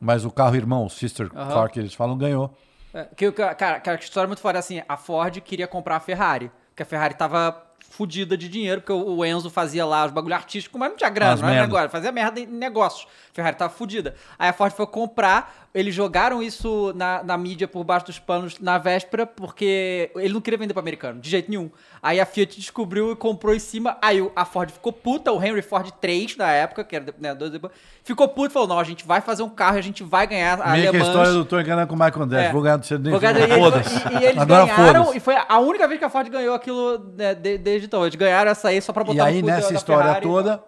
Mas 0.00 0.24
o 0.24 0.30
carro 0.30 0.56
irmão, 0.56 0.84
o 0.84 0.90
sister 0.90 1.30
Aham. 1.34 1.52
car 1.54 1.70
que 1.70 1.78
eles 1.78 1.94
falam, 1.94 2.16
ganhou. 2.18 2.54
É, 2.92 3.04
que, 3.16 3.30
que- 3.30 3.54
cara, 3.54 3.80
cara, 3.80 3.96
que 3.98 4.04
história 4.04 4.26
muito 4.26 4.40
foda. 4.40 4.58
Assim, 4.58 4.82
a 4.88 4.96
Ford 4.96 5.38
queria 5.40 5.66
comprar 5.68 5.96
a 5.96 6.00
Ferrari. 6.00 6.50
Porque 6.76 6.82
a 6.82 6.86
Ferrari 6.86 7.14
tava 7.14 7.64
fudida 7.88 8.36
de 8.36 8.50
dinheiro, 8.50 8.82
porque 8.82 8.92
o 8.92 9.24
Enzo 9.24 9.48
fazia 9.48 9.86
lá 9.86 10.04
os 10.04 10.12
bagulho 10.12 10.34
artístico, 10.34 10.78
mas 10.78 10.90
não 10.90 10.96
tinha 10.98 11.08
grana, 11.08 11.36
não 11.36 11.44
era 11.44 11.52
merda. 11.52 11.66
negócio. 11.66 11.88
Fazia 11.88 12.12
merda 12.12 12.38
em 12.38 12.46
negócios. 12.46 13.08
A 13.32 13.34
Ferrari 13.34 13.56
tava 13.56 13.72
fudida. 13.72 14.14
Aí 14.38 14.50
a 14.50 14.52
Ford 14.52 14.70
foi 14.74 14.86
comprar 14.86 15.65
eles 15.78 15.94
jogaram 15.94 16.42
isso 16.42 16.92
na, 16.96 17.22
na 17.22 17.36
mídia 17.36 17.68
por 17.68 17.84
baixo 17.84 18.06
dos 18.06 18.18
panos 18.18 18.58
na 18.58 18.78
véspera, 18.78 19.26
porque 19.26 20.10
ele 20.16 20.32
não 20.32 20.40
queria 20.40 20.58
vender 20.58 20.72
para 20.72 20.80
americano, 20.80 21.20
de 21.20 21.28
jeito 21.28 21.50
nenhum. 21.50 21.70
Aí 22.02 22.18
a 22.18 22.24
Fiat 22.26 22.58
descobriu 22.58 23.12
e 23.12 23.16
comprou 23.16 23.54
em 23.54 23.58
cima. 23.58 23.96
Aí 24.00 24.26
a 24.34 24.44
Ford 24.44 24.70
ficou 24.70 24.92
puta, 24.92 25.30
o 25.32 25.42
Henry 25.44 25.60
Ford 25.62 25.90
3 26.00 26.36
na 26.36 26.50
época, 26.50 26.82
que 26.82 26.96
era 26.96 27.04
né, 27.18 27.34
dois 27.34 27.52
depois, 27.52 27.72
ficou 28.02 28.26
puto 28.28 28.48
e 28.48 28.52
falou: 28.52 28.68
não, 28.68 28.78
a 28.78 28.84
gente 28.84 29.06
vai 29.06 29.20
fazer 29.20 29.42
um 29.42 29.48
carro 29.50 29.76
e 29.76 29.78
a 29.80 29.82
gente 29.82 30.02
vai 30.02 30.26
ganhar 30.26 30.60
a 30.60 30.72
Meio 30.72 30.90
que 30.90 30.96
a 30.96 31.00
história 31.00 31.32
do 31.32 31.44
Tô 31.44 31.60
enganando 31.60 31.88
com 31.88 31.94
o 31.94 31.98
Michael 31.98 32.22
Andretti. 32.22 32.48
É. 32.48 32.52
Vou 32.52 32.62
ganhar 32.62 32.76
do 32.78 32.86
CD. 32.86 33.10
E, 33.10 33.58
Foda-se. 33.58 33.96
e- 33.96 34.22
e 34.22 34.24
eles 34.24 34.38
Agora 34.42 34.66
ganharam, 34.66 35.14
e 35.14 35.20
foi 35.20 35.34
a 35.48 35.58
única 35.58 35.86
vez 35.86 35.98
que 35.98 36.04
a 36.04 36.08
Ford 36.10 36.28
ganhou 36.30 36.54
aquilo 36.54 37.12
né, 37.16 37.34
de- 37.34 37.58
desde 37.58 37.86
então. 37.86 38.02
Eles 38.04 38.14
ganharam 38.14 38.50
essa 38.50 38.68
aí 38.68 38.80
só 38.80 38.92
pra 38.92 39.04
botar 39.04 39.18
E 39.18 39.20
aí, 39.20 39.34
no 39.36 39.40
cu 39.42 39.46
da- 39.48 39.56
nessa 39.56 39.74
história 39.74 40.04
Ferrari. 40.04 40.26
toda, 40.26 40.62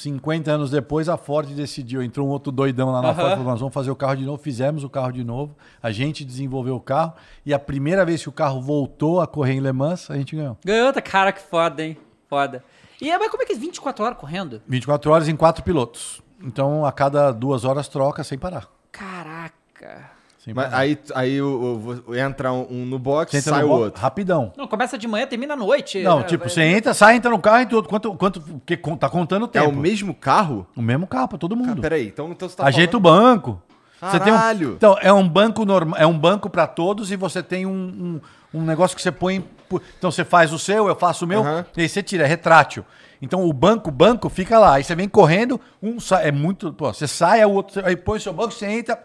50 0.00 0.50
anos 0.50 0.70
depois, 0.70 1.08
a 1.08 1.16
Ford 1.16 1.48
decidiu. 1.54 2.02
Entrou 2.02 2.26
um 2.26 2.30
outro 2.30 2.50
doidão 2.50 2.90
lá 2.90 3.02
na 3.02 3.08
Aham. 3.08 3.14
Ford 3.16 3.28
e 3.28 3.36
falou: 3.36 3.50
nós 3.50 3.60
vamos 3.60 3.74
fazer 3.74 3.90
o 3.90 3.96
carro 3.96 4.16
de 4.16 4.24
novo. 4.24 4.42
Fizemos 4.42 4.82
o 4.84 4.88
carro 4.90 5.12
de 5.12 5.22
novo. 5.22 5.54
A 5.82 5.90
gente 5.90 6.24
desenvolveu 6.24 6.76
o 6.76 6.80
carro. 6.80 7.14
E 7.44 7.52
a 7.52 7.58
primeira 7.58 8.04
vez 8.04 8.22
que 8.22 8.28
o 8.28 8.32
carro 8.32 8.60
voltou 8.60 9.20
a 9.20 9.26
correr 9.26 9.54
em 9.54 9.60
Le 9.60 9.72
Mans, 9.72 10.10
a 10.10 10.16
gente 10.16 10.34
ganhou. 10.34 10.56
Ganhou? 10.64 10.92
Cara, 11.04 11.32
que 11.32 11.40
foda, 11.40 11.84
hein? 11.84 11.96
Foda. 12.28 12.64
E 13.00 13.10
é, 13.10 13.18
mas 13.18 13.30
como 13.30 13.42
é 13.42 13.46
que 13.46 13.52
é 13.52 13.56
24 13.56 14.04
horas 14.04 14.18
correndo? 14.18 14.62
24 14.66 15.10
horas 15.10 15.28
em 15.28 15.36
quatro 15.36 15.62
pilotos. 15.62 16.20
Então, 16.42 16.84
a 16.84 16.92
cada 16.92 17.32
duas 17.32 17.64
horas 17.64 17.88
troca 17.88 18.24
sem 18.24 18.38
parar. 18.38 18.68
Caraca. 18.92 20.10
Sem 20.42 20.54
Mas 20.54 20.72
aí, 20.72 20.98
aí 21.14 21.42
o, 21.42 22.02
o- 22.08 22.16
entra 22.16 22.50
um, 22.50 22.66
um 22.70 22.86
no 22.86 22.98
box, 22.98 23.30
Você 23.30 23.38
entra 23.38 23.52
sai 23.52 23.60
no 23.60 23.66
o 23.66 23.70
box, 23.72 23.84
outro. 23.84 24.00
Rapidão. 24.02 24.52
Não, 24.56 24.66
começa 24.66 24.96
de 24.96 25.06
manhã, 25.06 25.26
termina 25.26 25.52
à 25.52 25.56
noite. 25.56 26.02
Não, 26.02 26.20
É, 26.20 26.22
tipo, 26.22 26.46
é- 26.46 26.48
você 26.48 26.62
entra, 26.62 26.94
sai, 26.94 27.16
entra 27.16 27.30
no 27.30 27.38
carro 27.38 27.60
e 27.60 27.66
tudo. 27.66 27.86
Quanto, 27.86 28.14
quanto, 28.14 28.40
porque 28.40 28.74
con- 28.74 28.96
tá 28.96 29.10
contando 29.10 29.42
o 29.42 29.50
É 29.52 29.60
tempo. 29.60 29.68
o 29.68 29.76
mesmo 29.76 30.14
carro? 30.14 30.66
O 30.74 30.80
mesmo 30.80 31.06
carro 31.06 31.28
pra 31.28 31.36
todo 31.38 31.52
Ah, 31.54 31.58
mundo. 31.58 31.82
peraí, 31.82 32.06
então, 32.08 32.30
então 32.32 32.48
você 32.48 32.56
tá 32.56 32.64
Ajeita 32.66 32.96
o 32.96 33.00
banco. 33.00 33.60
Você 34.00 34.18
tem 34.18 34.32
um- 34.32 34.36
Caralho. 34.36 34.72
então, 34.78 34.96
é 35.02 35.12
um 35.12 35.28
banco 35.28 35.62
normal, 35.66 36.00
é 36.00 36.06
um 36.06 36.18
banco 36.18 36.48
para 36.48 36.66
todos 36.66 37.12
e 37.12 37.16
você 37.16 37.42
tem 37.42 37.66
um, 37.66 38.20
um, 38.54 38.60
um 38.60 38.62
negócio 38.62 38.96
que 38.96 39.02
você 39.02 39.12
põe. 39.12 39.44
por- 39.68 39.82
Então 39.98 40.10
você 40.10 40.24
faz 40.24 40.54
o 40.54 40.58
seu, 40.58 40.88
eu 40.88 40.96
faço 40.96 41.26
o 41.26 41.28
meu, 41.28 41.42
Aham. 41.42 41.66
e 41.76 41.82
aí 41.82 41.88
você 41.88 42.02
tira, 42.02 42.24
é 42.24 42.26
retrátil. 42.26 42.82
Então 43.20 43.44
o 43.44 43.52
banco, 43.52 43.90
o 43.90 43.92
banco 43.92 44.30
fica 44.30 44.58
lá. 44.58 44.76
Aí 44.76 44.84
você 44.84 44.94
vem 44.94 45.06
correndo, 45.06 45.60
um 45.82 46.00
sai, 46.00 46.28
é 46.28 46.32
muito. 46.32 46.72
Pô, 46.72 46.90
você 46.92 47.06
sai, 47.06 47.44
o 47.44 47.50
outro, 47.52 47.84
aí 47.86 47.94
põe 47.94 48.16
o 48.16 48.20
seu 48.22 48.32
banco, 48.32 48.52
você 48.54 48.64
entra, 48.66 48.98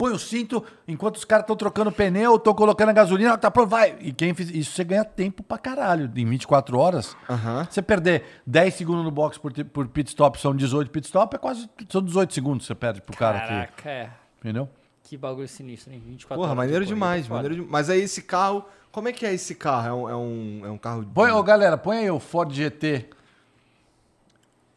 põe 0.00 0.12
o 0.14 0.18
cinto, 0.18 0.64
enquanto 0.88 1.16
os 1.16 1.26
caras 1.26 1.42
estão 1.44 1.54
trocando 1.54 1.92
pneu, 1.92 2.36
estão 2.36 2.54
colocando 2.54 2.88
a 2.88 2.92
gasolina, 2.94 3.36
tá 3.36 3.50
pronto, 3.50 3.68
vai. 3.68 3.98
E 4.00 4.14
quem 4.14 4.32
fiz 4.32 4.48
isso, 4.48 4.72
você 4.72 4.82
ganha 4.82 5.04
tempo 5.04 5.42
pra 5.42 5.58
caralho. 5.58 6.10
Em 6.16 6.24
24 6.24 6.78
horas, 6.78 7.14
Aham. 7.28 7.66
você 7.70 7.82
perder 7.82 8.24
10 8.46 8.72
segundos 8.72 9.04
no 9.04 9.10
box 9.10 9.36
por, 9.36 9.52
por 9.66 9.86
pit 9.88 10.08
stop, 10.08 10.40
são 10.40 10.56
18 10.56 10.90
pit 10.90 11.04
stop, 11.06 11.36
é 11.36 11.38
quase. 11.38 11.68
São 11.90 12.02
18 12.02 12.32
segundos 12.32 12.62
que 12.62 12.68
você 12.68 12.74
perde 12.74 13.02
pro 13.02 13.14
cara 13.14 13.36
aqui. 13.40 13.48
Caraca, 13.48 13.90
é. 13.90 14.10
Entendeu? 14.38 14.66
Que 15.02 15.18
bagulho 15.18 15.46
sinistro, 15.46 15.92
hein? 15.92 16.02
24 16.06 16.34
Porra, 16.40 16.52
horas 16.52 16.52
de 16.52 16.56
maneiro 16.56 16.86
demais, 16.86 17.28
maneiro 17.28 17.54
de- 17.56 17.60
Mas 17.70 17.90
aí 17.90 18.00
esse 18.00 18.22
carro, 18.22 18.64
como 18.90 19.06
é 19.06 19.12
que 19.12 19.26
é 19.26 19.34
esse 19.34 19.54
carro? 19.54 19.86
É 19.86 19.92
um, 19.92 20.08
é 20.08 20.16
um, 20.16 20.62
é 20.64 20.70
um 20.70 20.78
carro... 20.78 21.04
de- 21.04 21.12
Põe, 21.12 21.30
ô, 21.32 21.42
galera, 21.42 21.76
põe 21.76 21.98
aí 21.98 22.10
o 22.10 22.18
Ford 22.18 22.50
GT. 22.50 23.10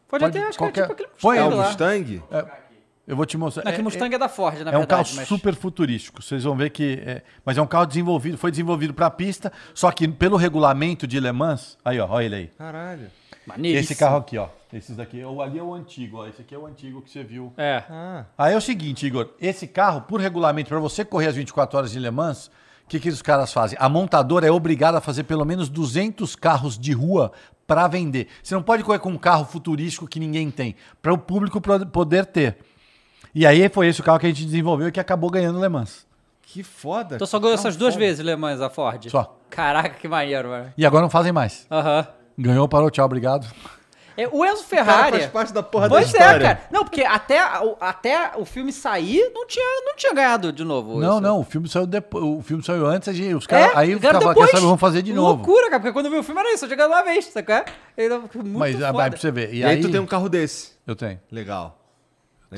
Pode 0.06 0.24
até, 0.26 0.44
acho 0.46 0.58
qualquer- 0.58 0.72
que 0.72 0.80
é 0.80 0.82
tipo 0.82 0.92
aquele 0.92 1.08
Põe 1.20 1.38
É 1.38 1.42
Mustang 1.44 1.56
lá. 1.56 1.66
Mustang? 1.68 2.22
Eu 3.06 3.16
vou 3.16 3.26
te 3.26 3.36
mostrar. 3.36 3.64
Não, 3.64 3.72
que 3.72 3.80
É- 3.80 3.82
Mustang 3.82 4.14
é, 4.14 4.18
da 4.18 4.28
Ford, 4.28 4.60
na 4.60 4.70
é 4.70 4.76
um 4.76 4.78
verdade. 4.80 4.88
carro 4.88 5.16
mas- 5.16 5.28
super 5.28 5.54
futurístico. 5.54 6.22
Vocês 6.22 6.42
vão 6.44 6.56
ver 6.56 6.70
que. 6.70 7.02
É, 7.04 7.22
mas 7.44 7.58
é 7.58 7.62
um 7.62 7.66
carro 7.66 7.84
desenvolvido, 7.86 8.38
foi 8.38 8.50
desenvolvido 8.50 8.94
para 8.94 9.10
pista, 9.10 9.52
só 9.74 9.90
que 9.90 10.08
pelo 10.08 10.36
regulamento 10.36 11.06
de 11.06 11.20
Le 11.20 11.30
Mans. 11.32 11.76
Aí, 11.84 12.00
ó, 12.00 12.06
olha 12.08 12.24
ele 12.24 12.34
aí. 12.34 12.46
Caralho. 12.56 13.10
Maneiríssimo. 13.46 13.92
Esse 13.92 13.94
carro 13.96 14.16
aqui, 14.16 14.38
ó. 14.38 14.48
Esses 14.72 14.96
daqui. 14.96 15.22
Ali 15.22 15.58
é 15.58 15.62
o 15.62 15.74
antigo, 15.74 16.16
ó. 16.18 16.26
Esse 16.26 16.40
aqui 16.40 16.54
é 16.54 16.58
o 16.58 16.66
antigo 16.66 17.02
que 17.02 17.10
você 17.10 17.22
viu. 17.22 17.52
É. 17.58 17.84
Ah, 17.90 18.24
Aí 18.38 18.54
é 18.54 18.56
o 18.56 18.60
seguinte, 18.60 19.06
Igor. 19.06 19.28
Esse 19.38 19.66
carro, 19.66 20.00
por 20.00 20.18
regulamento, 20.18 20.70
para 20.70 20.78
você 20.78 21.04
correr 21.04 21.26
as 21.26 21.36
24 21.36 21.76
horas 21.76 21.90
de 21.92 21.98
Le 21.98 22.10
Mans, 22.10 22.46
o 22.86 22.88
que, 22.88 22.98
que 22.98 23.10
os 23.10 23.20
caras 23.20 23.52
fazem? 23.52 23.76
A 23.78 23.86
montadora 23.88 24.46
é 24.46 24.50
obrigada 24.50 24.96
a 24.96 25.00
fazer 25.02 25.24
pelo 25.24 25.44
menos 25.44 25.68
200 25.68 26.34
carros 26.34 26.78
de 26.78 26.92
rua 26.92 27.32
para 27.66 27.86
vender. 27.86 28.28
Você 28.42 28.54
não 28.54 28.62
pode 28.62 28.82
correr 28.82 28.98
com 28.98 29.10
um 29.10 29.18
carro 29.18 29.44
futurístico 29.44 30.08
que 30.08 30.18
ninguém 30.18 30.50
tem, 30.50 30.74
para 31.02 31.12
o 31.12 31.18
público 31.18 31.60
poder 31.60 32.24
ter. 32.26 32.56
E 33.34 33.46
aí 33.46 33.68
foi 33.68 33.88
esse 33.88 34.00
o 34.00 34.04
carro 34.04 34.18
que 34.18 34.26
a 34.26 34.28
gente 34.28 34.44
desenvolveu 34.44 34.88
e 34.88 34.92
que 34.92 35.00
acabou 35.00 35.28
ganhando 35.30 35.60
Le 35.60 35.68
Mans. 35.68 36.06
que 36.42 36.62
foda. 36.62 37.16
Então 37.16 37.26
só 37.26 37.38
ganhou 37.40 37.54
essas 37.54 37.74
duas 37.76 37.94
foda. 37.94 38.06
vezes, 38.06 38.24
Le 38.24 38.36
Mans, 38.36 38.60
a 38.60 38.70
Ford? 38.70 39.08
Só. 39.10 39.36
Caraca, 39.50 39.90
que 39.90 40.06
maneiro, 40.06 40.48
mano. 40.50 40.72
E 40.76 40.86
agora 40.86 41.02
não 41.02 41.10
fazem 41.10 41.32
mais. 41.32 41.66
Aham. 41.70 42.06
Ganhou, 42.38 42.68
parou, 42.68 42.90
tchau, 42.90 43.04
obrigado. 43.06 43.46
É, 44.16 44.28
o 44.28 44.44
Enzo 44.44 44.62
O 44.62 44.66
cara 44.68 44.84
Ferrari... 44.84 45.18
faz 45.18 45.26
parte 45.32 45.52
da 45.52 45.60
porra 45.64 45.88
Pois 45.88 46.12
da 46.12 46.18
é, 46.18 46.22
história. 46.22 46.46
cara. 46.46 46.60
Não, 46.70 46.84
porque 46.84 47.02
até, 47.02 47.42
o- 47.60 47.76
até 47.80 48.30
o 48.36 48.44
filme 48.44 48.72
sair, 48.72 49.28
não 49.34 49.44
tinha, 49.48 49.64
não 49.84 49.96
tinha 49.96 50.14
ganhado 50.14 50.52
de 50.52 50.62
novo. 50.62 51.00
Não, 51.00 51.14
isso. 51.14 51.20
não, 51.20 51.40
o 51.40 51.44
filme 51.44 51.68
saiu 51.68 51.84
depois. 51.86 52.22
O 52.24 52.40
filme 52.40 52.62
saiu 52.62 52.86
antes, 52.86 53.08
a 53.08 53.12
gente- 53.12 53.34
os 53.34 53.44
caras. 53.48 53.72
É, 53.74 53.78
aí 53.78 53.92
os 53.96 54.00
caras 54.00 54.22
falaram, 54.22 54.46
saber, 54.46 54.60
vamos 54.62 54.80
fazer 54.80 55.02
de 55.02 55.12
novo. 55.12 55.38
Loucura, 55.38 55.64
cara, 55.68 55.80
porque 55.80 55.92
quando 55.92 56.06
eu 56.06 56.12
vi 56.12 56.18
o 56.18 56.22
filme 56.22 56.40
era 56.40 56.54
isso, 56.54 56.64
eu 56.64 56.68
tinha 56.68 56.76
ganhado 56.76 56.94
uma 56.94 57.02
vez, 57.02 57.24
sabe? 57.26 57.44
qual 57.46 57.58
é? 57.58 57.64
Ele- 57.96 58.18
Muito 58.18 58.58
Mas 58.58 58.76
ah, 58.76 58.78
foda. 58.86 58.92
vai 58.92 59.10
pra 59.10 59.18
você 59.18 59.30
ver. 59.32 59.52
E, 59.52 59.58
E 59.58 59.64
aí 59.64 59.80
tu 59.80 59.90
tem 59.90 59.98
um 60.00 60.06
carro 60.06 60.28
desse. 60.28 60.72
Eu 60.86 60.94
tenho. 60.94 61.18
Legal. 61.32 61.76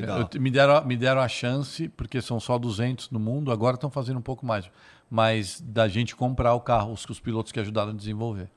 Legal. 0.01 0.28
Eu- 0.32 0.40
me, 0.40 0.51
deram, 0.51 0.85
me 0.85 0.97
deram 0.97 1.20
a 1.20 1.28
chance, 1.28 1.89
porque 1.90 2.20
são 2.20 2.39
só 2.40 2.59
200 2.59 3.10
no 3.10 3.18
mundo, 3.18 3.51
agora 3.52 3.74
estão 3.74 3.90
fazendo 3.90 4.18
um 4.18 4.23
pouco 4.23 4.44
mais. 4.47 4.70
Mas 5.10 5.60
da 5.60 5.86
gente 5.89 6.16
comprar 6.16 6.55
o 6.55 6.60
carro, 6.60 6.93
os, 6.93 7.05
os 7.09 7.20
pilotos 7.20 7.52
que 7.52 7.60
ajudaram 7.60 7.90
a 7.93 7.94
desenvolver. 7.94 8.48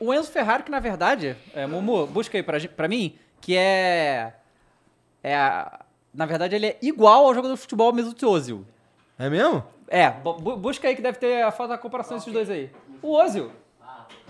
O 0.00 0.12
Enzo 0.14 0.30
Ferrari, 0.30 0.62
que 0.62 0.70
na 0.70 0.80
verdade, 0.80 1.36
é, 1.54 1.66
Mumu, 1.66 2.06
busca 2.06 2.36
aí 2.38 2.42
pra, 2.42 2.88
mim, 2.88 3.16
que 3.40 3.56
é. 3.56 4.34
É. 5.22 5.38
Na 6.12 6.26
verdade, 6.26 6.54
ele 6.54 6.66
é 6.66 6.78
igual 6.80 7.26
ao 7.26 7.34
jogador 7.34 7.54
de 7.54 7.60
futebol 7.60 7.92
Mesut 7.92 8.24
Ozil. 8.24 8.64
É 9.18 9.28
mesmo? 9.28 9.64
É, 9.88 10.10
bu- 10.10 10.34
bu- 10.34 10.56
busca 10.56 10.86
aí 10.88 10.94
que 10.94 11.02
deve 11.02 11.18
ter 11.18 11.42
a 11.42 11.50
foto 11.50 11.70
da 11.70 11.78
comparação 11.78 12.16
desses 12.16 12.32
dois 12.32 12.48
aí. 12.48 12.70
O 13.02 13.12
Ozil. 13.16 13.50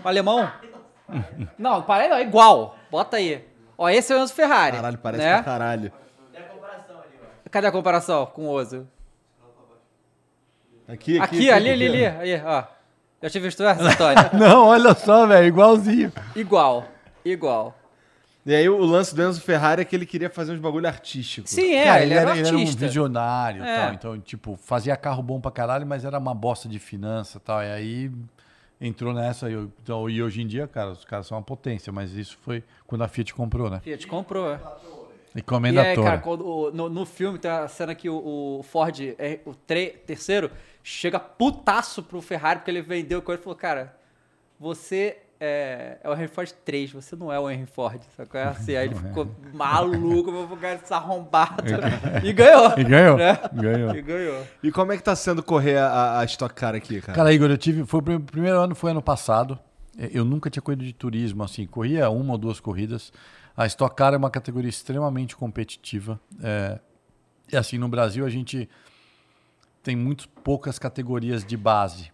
O 0.03 0.07
alemão. 0.07 0.49
Não, 1.57 1.81
parei 1.83 2.07
não, 2.09 2.17
é 2.17 2.23
igual. 2.23 2.75
Bota 2.89 3.17
aí. 3.17 3.45
Ó, 3.77 3.87
esse 3.89 4.11
é 4.11 4.15
o 4.15 4.19
Enzo 4.23 4.33
Ferrari. 4.33 4.75
Caralho, 4.77 4.97
parece 4.97 5.23
né? 5.23 5.33
pra 5.35 5.43
caralho. 5.43 5.91
Cadê 7.55 7.67
a 7.67 7.71
comparação 7.71 8.25
com 8.25 8.47
o 8.47 8.49
Ozil? 8.49 8.85
Aqui, 10.89 11.17
aqui. 11.17 11.35
Aqui, 11.37 11.49
ali, 11.51 11.69
ali, 11.69 11.87
ali. 11.87 12.05
Aí, 12.05 12.41
ó. 12.45 12.65
Já 13.23 13.29
tive 13.29 13.45
visto 13.47 13.63
essa, 13.63 13.81
Antônio? 13.81 14.29
Não, 14.37 14.65
olha 14.65 14.93
só, 14.93 15.25
velho, 15.25 15.47
igualzinho. 15.47 16.11
igual. 16.35 16.85
Igual. 17.23 17.73
E 18.45 18.53
aí 18.53 18.67
o 18.67 18.77
lance 18.83 19.15
do 19.15 19.23
Enzo 19.23 19.39
Ferrari 19.39 19.81
é 19.83 19.85
que 19.85 19.95
ele 19.95 20.05
queria 20.05 20.29
fazer 20.29 20.51
uns 20.51 20.59
bagulho 20.59 20.85
artístico. 20.85 21.47
Sim, 21.47 21.75
é, 21.75 21.85
Cara, 21.85 22.03
ele, 22.03 22.13
era, 22.13 22.29
um 22.31 22.35
ele 22.35 22.45
era 22.49 22.57
um 22.57 22.65
visionário 22.65 23.63
e 23.63 23.67
É. 23.69 23.75
tal. 23.85 23.93
Então, 23.93 24.19
tipo, 24.19 24.59
fazia 24.61 24.97
carro 24.97 25.23
bom 25.23 25.39
pra 25.39 25.49
caralho, 25.49 25.87
mas 25.87 26.03
era 26.03 26.19
uma 26.19 26.35
bosta 26.35 26.67
de 26.67 26.77
finança 26.77 27.37
e 27.37 27.39
tal. 27.39 27.63
E 27.63 27.71
aí 27.71 28.11
entrou 28.81 29.13
nessa. 29.13 29.49
E, 29.49 29.53
eu- 29.53 29.71
então, 29.81 30.09
e 30.09 30.21
hoje 30.21 30.41
em 30.41 30.45
dia, 30.45 30.67
cara, 30.67 30.89
os 30.91 31.05
caras 31.05 31.25
são 31.25 31.37
uma 31.37 31.41
potência, 31.43 31.93
mas 31.93 32.11
isso 32.11 32.37
foi 32.41 32.65
quando 32.85 33.05
a 33.05 33.07
Fiat 33.07 33.33
comprou, 33.33 33.69
né? 33.69 33.79
Fiat 33.81 34.05
comprou, 34.07 34.51
é. 34.51 34.59
E 35.35 35.39
Encomenda 35.39 35.81
aí, 35.81 35.95
toda. 35.95 36.07
cara, 36.07 36.21
quando, 36.21 36.71
no, 36.73 36.87
no 36.89 37.05
filme 37.05 37.37
tem 37.37 37.51
a 37.51 37.67
cena 37.67 37.93
que 37.93 38.09
o, 38.09 38.59
o 38.59 38.63
Ford, 38.63 38.97
é, 39.19 39.39
o 39.45 39.53
tre- 39.53 40.01
terceiro, 40.07 40.49
chega 40.81 41.19
putaço 41.19 42.01
pro 42.01 42.21
Ferrari 42.21 42.59
porque 42.59 42.71
ele 42.71 42.81
vendeu 42.81 43.21
coisa 43.21 43.41
e 43.41 43.43
falou, 43.43 43.57
cara, 43.57 43.93
você 44.59 45.17
é, 45.39 45.97
é 46.01 46.09
o 46.09 46.13
Henry 46.13 46.29
Ford 46.29 46.49
3, 46.63 46.91
você 46.93 47.15
não 47.17 47.31
é 47.31 47.37
o 47.37 47.49
Henry 47.49 47.65
Ford, 47.65 48.01
sacou? 48.15 48.39
É 48.39 48.45
assim, 48.45 48.75
aí 48.77 48.85
ele 48.87 48.95
ficou 48.95 49.27
maluco, 49.53 50.31
vou 50.31 50.55
cara 50.57 50.79
se 50.85 50.93
arrombado. 50.93 51.63
E 52.23 52.31
ganhou. 52.31 52.71
E 52.79 52.83
ganhou. 52.85 53.17
né? 53.17 53.37
Ganhou. 53.53 53.93
E 53.95 54.01
ganhou. 54.01 54.47
E 54.63 54.71
como 54.71 54.93
é 54.93 54.97
que 54.97 55.03
tá 55.03 55.15
sendo 55.15 55.43
correr 55.43 55.77
a, 55.77 56.19
a 56.19 56.25
Stock 56.25 56.53
Car 56.55 56.73
aqui, 56.75 57.01
cara? 57.01 57.13
Cara, 57.17 57.33
Igor, 57.33 57.49
eu 57.49 57.57
tive. 57.57 57.85
Foi, 57.85 57.99
o 57.99 58.03
prim- 58.03 58.19
primeiro 58.21 58.57
ano 58.59 58.73
foi 58.73 58.91
ano 58.91 59.01
passado. 59.01 59.59
Eh, 59.99 60.11
Eu 60.13 60.23
nunca 60.23 60.49
tinha 60.49 60.61
corrido 60.63 60.85
de 60.85 60.93
turismo, 60.93 61.43
assim, 61.43 61.65
corria 61.67 62.09
uma 62.09 62.31
ou 62.31 62.37
duas 62.37 62.59
corridas. 62.61 63.11
A 63.55 63.65
Stock 63.67 63.95
Car 63.95 64.13
é 64.13 64.17
uma 64.17 64.29
categoria 64.29 64.69
extremamente 64.69 65.35
competitiva. 65.35 66.19
É, 66.41 66.79
e 67.51 67.55
assim, 67.57 67.77
no 67.77 67.87
Brasil 67.87 68.25
a 68.25 68.29
gente 68.29 68.69
tem 69.81 69.95
muito 69.95 70.27
poucas 70.29 70.77
categorias 70.79 71.45
de 71.45 71.55
base. 71.55 72.11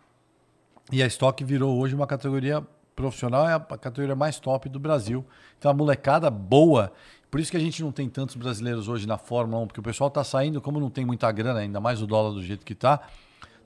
E 0.92 1.02
a 1.02 1.08
Stock 1.08 1.44
virou 1.44 1.78
hoje 1.80 1.96
uma 1.96 2.06
categoria 2.06 2.62
profissional, 2.96 3.48
é 3.48 3.54
a 3.54 3.60
categoria 3.60 4.16
mais 4.16 4.40
top 4.40 4.68
do 4.70 4.80
Brasil. 4.80 5.26
Então 5.58 5.72
a 5.72 5.74
molecada 5.74 6.30
boa. 6.30 6.92
Por 7.32 7.40
isso 7.40 7.50
que 7.50 7.58
a 7.58 7.62
gente 7.62 7.82
não 7.82 7.92
tem 7.94 8.10
tantos 8.10 8.36
brasileiros 8.36 8.90
hoje 8.90 9.08
na 9.08 9.18
Fórmula 9.18 9.64
1, 9.64 9.68
porque 9.68 9.80
o 9.80 9.84
pessoal 9.84 10.10
está 10.10 10.24
saindo, 10.24 10.60
como 10.62 10.80
não 10.82 10.90
tem 10.90 11.06
muita 11.06 11.32
grana, 11.32 11.62
ainda 11.62 11.80
mais 11.80 12.02
o 12.02 12.08
dólar 12.08 12.32
do 12.34 12.44
jeito 12.44 12.66
que 12.66 12.76
tá, 12.76 13.00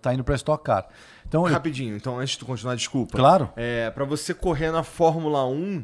tá 0.02 0.14
indo 0.14 0.24
para 0.24 0.36
Stock 0.36 0.64
Car. 0.64 0.88
Então, 1.28 1.48
eu- 1.48 1.54
Rapidinho, 1.54 1.96
então 1.98 2.20
antes 2.20 2.34
de 2.34 2.40
tu 2.40 2.46
continuar, 2.46 2.76
desculpa. 2.76 3.18
Claro. 3.18 3.52
É, 3.56 3.90
para 3.90 4.06
você 4.06 4.36
correr 4.36 4.72
na 4.72 4.84
Fórmula 4.84 5.44
1, 5.48 5.84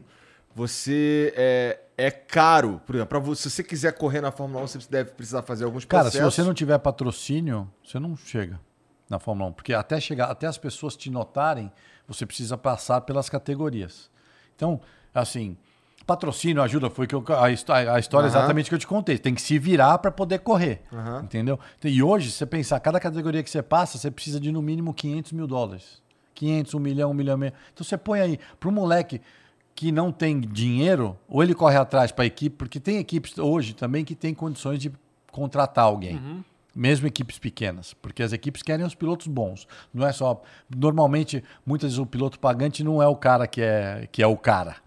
você 0.55 1.33
é, 1.35 1.79
é 1.97 2.11
caro. 2.11 2.81
Por 2.85 2.95
exemplo, 2.95 3.09
pra 3.09 3.19
você, 3.19 3.43
se 3.49 3.55
você 3.55 3.63
quiser 3.63 3.93
correr 3.93 4.21
na 4.21 4.31
Fórmula 4.31 4.63
1, 4.63 4.67
você 4.67 4.79
deve 4.89 5.11
precisar 5.11 5.41
fazer 5.43 5.65
alguns 5.65 5.85
Cara, 5.85 6.03
processos. 6.03 6.33
se 6.33 6.41
você 6.41 6.47
não 6.47 6.53
tiver 6.53 6.77
patrocínio, 6.79 7.69
você 7.83 7.99
não 7.99 8.15
chega 8.15 8.59
na 9.09 9.19
Fórmula 9.19 9.49
1. 9.49 9.53
Porque 9.53 9.73
até 9.73 9.99
chegar, 9.99 10.25
até 10.31 10.47
as 10.47 10.57
pessoas 10.57 10.95
te 10.95 11.09
notarem, 11.09 11.71
você 12.07 12.25
precisa 12.25 12.57
passar 12.57 13.01
pelas 13.01 13.29
categorias. 13.29 14.09
Então, 14.55 14.79
assim, 15.13 15.57
Patrocínio, 16.05 16.63
ajuda, 16.63 16.89
foi 16.89 17.05
que 17.05 17.13
eu- 17.13 17.23
a, 17.29 17.45
a 17.45 17.51
história 17.51 17.87
Aham. 17.91 18.27
exatamente 18.27 18.69
que 18.69 18.75
eu 18.75 18.79
te 18.79 18.87
contei. 18.87 19.19
Tem 19.19 19.35
que 19.35 19.41
se 19.41 19.59
virar 19.59 19.99
para 19.99 20.09
poder 20.11 20.39
correr. 20.39 20.81
Aham. 20.91 21.21
Entendeu? 21.23 21.59
E 21.83 22.01
hoje, 22.01 22.31
se 22.31 22.37
você 22.37 22.45
pensar, 22.47 22.79
cada 22.79 22.99
categoria 22.99 23.43
que 23.43 23.49
você 23.49 23.61
passa, 23.61 23.99
você 23.99 24.09
precisa 24.09 24.39
de 24.39 24.51
no 24.51 24.63
mínimo 24.63 24.95
500 24.95 25.31
mil 25.31 25.45
dólares. 25.45 26.01
500, 26.33 26.73
1 26.73 26.79
milhão, 26.79 27.11
1 27.11 27.13
milhão 27.13 27.35
e 27.35 27.39
meio. 27.39 27.53
Então 27.71 27.85
você 27.85 27.97
põe 27.99 28.19
aí, 28.19 28.39
para 28.59 28.67
um 28.67 28.71
moleque 28.71 29.21
que 29.76 29.91
não 29.91 30.11
tem 30.11 30.39
dinheiro, 30.39 31.18
ou 31.27 31.41
ele 31.41 31.53
corre 31.53 31.77
atrás 31.77 32.11
para 32.11 32.23
a 32.23 32.27
equipe, 32.27 32.56
porque 32.56 32.80
tem 32.80 32.98
equipes 32.98 33.38
hoje 33.38 33.73
também 33.73 34.06
que 34.06 34.15
tem 34.15 34.34
condições 34.34 34.80
de 34.80 34.91
contratar 35.31 35.85
alguém. 35.85 36.43
Mesmo 36.73 37.06
equipes 37.06 37.38
pequenas, 37.38 37.93
porque 37.93 38.23
as 38.23 38.31
equipes 38.31 38.61
querem 38.61 38.85
os 38.85 38.95
pilotos 38.95 39.27
bons. 39.27 39.68
Não 39.93 40.07
é 40.07 40.14
só. 40.14 40.41
Normalmente, 40.73 41.43
muitas 41.65 41.91
vezes 41.91 41.99
o 41.99 42.06
piloto 42.06 42.39
pagante 42.39 42.81
não 42.84 43.03
é 43.03 43.07
o 43.07 43.15
cara 43.15 43.45
que 43.45 43.61
é, 43.61 44.07
que 44.10 44.23
é 44.23 44.27
o 44.27 44.38
cara. 44.38 44.77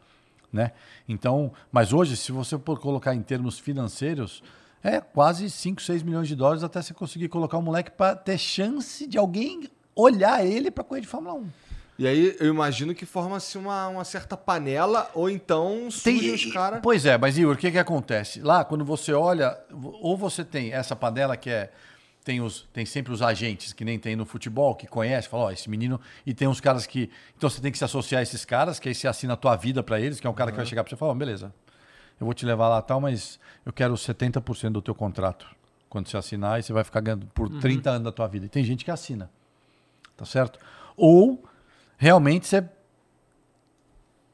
Né? 0.50 0.70
Então, 1.08 1.52
mas 1.70 1.92
hoje, 1.92 2.16
se 2.16 2.32
você 2.32 2.58
for 2.58 2.78
colocar 2.78 3.14
em 3.14 3.20
termos 3.20 3.58
financeiros, 3.58 4.42
é 4.82 5.00
quase 5.00 5.50
5, 5.50 5.82
6 5.82 6.02
milhões 6.02 6.28
de 6.28 6.36
dólares 6.36 6.62
até 6.62 6.80
você 6.80 6.94
conseguir 6.94 7.28
colocar 7.28 7.58
um 7.58 7.62
moleque 7.62 7.90
para 7.90 8.14
ter 8.14 8.38
chance 8.38 9.06
de 9.06 9.18
alguém 9.18 9.68
olhar 9.96 10.44
ele 10.44 10.70
para 10.70 10.84
correr 10.84 11.00
de 11.00 11.06
Fórmula 11.06 11.34
1. 11.34 11.48
E 11.96 12.08
aí 12.08 12.36
eu 12.40 12.48
imagino 12.48 12.94
que 12.94 13.06
forma-se 13.06 13.56
uma, 13.56 13.86
uma 13.88 14.04
certa 14.04 14.36
panela, 14.36 15.08
ou 15.14 15.30
então 15.30 15.90
surgem 15.90 16.34
os 16.34 16.52
caras. 16.52 16.80
Pois 16.82 17.06
é, 17.06 17.16
mas 17.16 17.38
Igor, 17.38 17.54
o 17.54 17.56
que, 17.58 17.70
que 17.70 17.78
acontece? 17.78 18.40
Lá, 18.40 18.64
quando 18.64 18.84
você 18.84 19.12
olha, 19.12 19.56
ou 20.00 20.16
você 20.16 20.44
tem 20.44 20.72
essa 20.72 20.96
panela 20.96 21.36
que 21.36 21.50
é. 21.50 21.70
Tem, 22.24 22.40
os, 22.40 22.66
tem 22.72 22.86
sempre 22.86 23.12
os 23.12 23.20
agentes, 23.20 23.74
que 23.74 23.84
nem 23.84 23.98
tem 23.98 24.16
no 24.16 24.24
futebol, 24.24 24.74
que 24.74 24.86
conhece, 24.86 25.28
fala, 25.28 25.44
ó, 25.44 25.50
esse 25.50 25.68
menino. 25.68 26.00
E 26.24 26.32
tem 26.32 26.48
uns 26.48 26.58
caras 26.58 26.86
que. 26.86 27.10
Então 27.36 27.50
você 27.50 27.60
tem 27.60 27.70
que 27.70 27.76
se 27.76 27.84
associar 27.84 28.20
a 28.20 28.22
esses 28.22 28.46
caras, 28.46 28.78
que 28.78 28.88
aí 28.88 28.94
você 28.94 29.06
assina 29.06 29.34
a 29.34 29.36
tua 29.36 29.54
vida 29.56 29.82
para 29.82 30.00
eles, 30.00 30.18
que 30.18 30.26
é 30.26 30.30
um 30.30 30.34
cara 30.34 30.50
que 30.50 30.56
vai 30.56 30.64
chegar 30.64 30.82
pra 30.82 30.88
você 30.88 30.94
e 30.94 30.98
falar, 30.98 31.12
ó, 31.12 31.14
beleza, 31.14 31.52
eu 32.18 32.24
vou 32.24 32.32
te 32.32 32.46
levar 32.46 32.70
lá 32.70 32.80
tal, 32.80 32.98
mas 32.98 33.38
eu 33.64 33.72
quero 33.72 33.92
70% 33.92 34.70
do 34.70 34.80
teu 34.80 34.94
contrato. 34.94 35.46
Quando 35.88 36.08
você 36.08 36.16
assinar, 36.16 36.58
e 36.58 36.62
você 36.62 36.72
vai 36.72 36.82
ficar 36.82 37.00
ganhando 37.00 37.26
por 37.26 37.48
30 37.60 37.90
anos 37.90 38.04
da 38.04 38.10
tua 38.10 38.26
vida. 38.26 38.46
E 38.46 38.48
tem 38.48 38.64
gente 38.64 38.84
que 38.84 38.90
assina. 38.90 39.30
Tá 40.16 40.24
certo? 40.24 40.58
Ou 40.96 41.44
realmente 41.96 42.46
você 42.46 42.68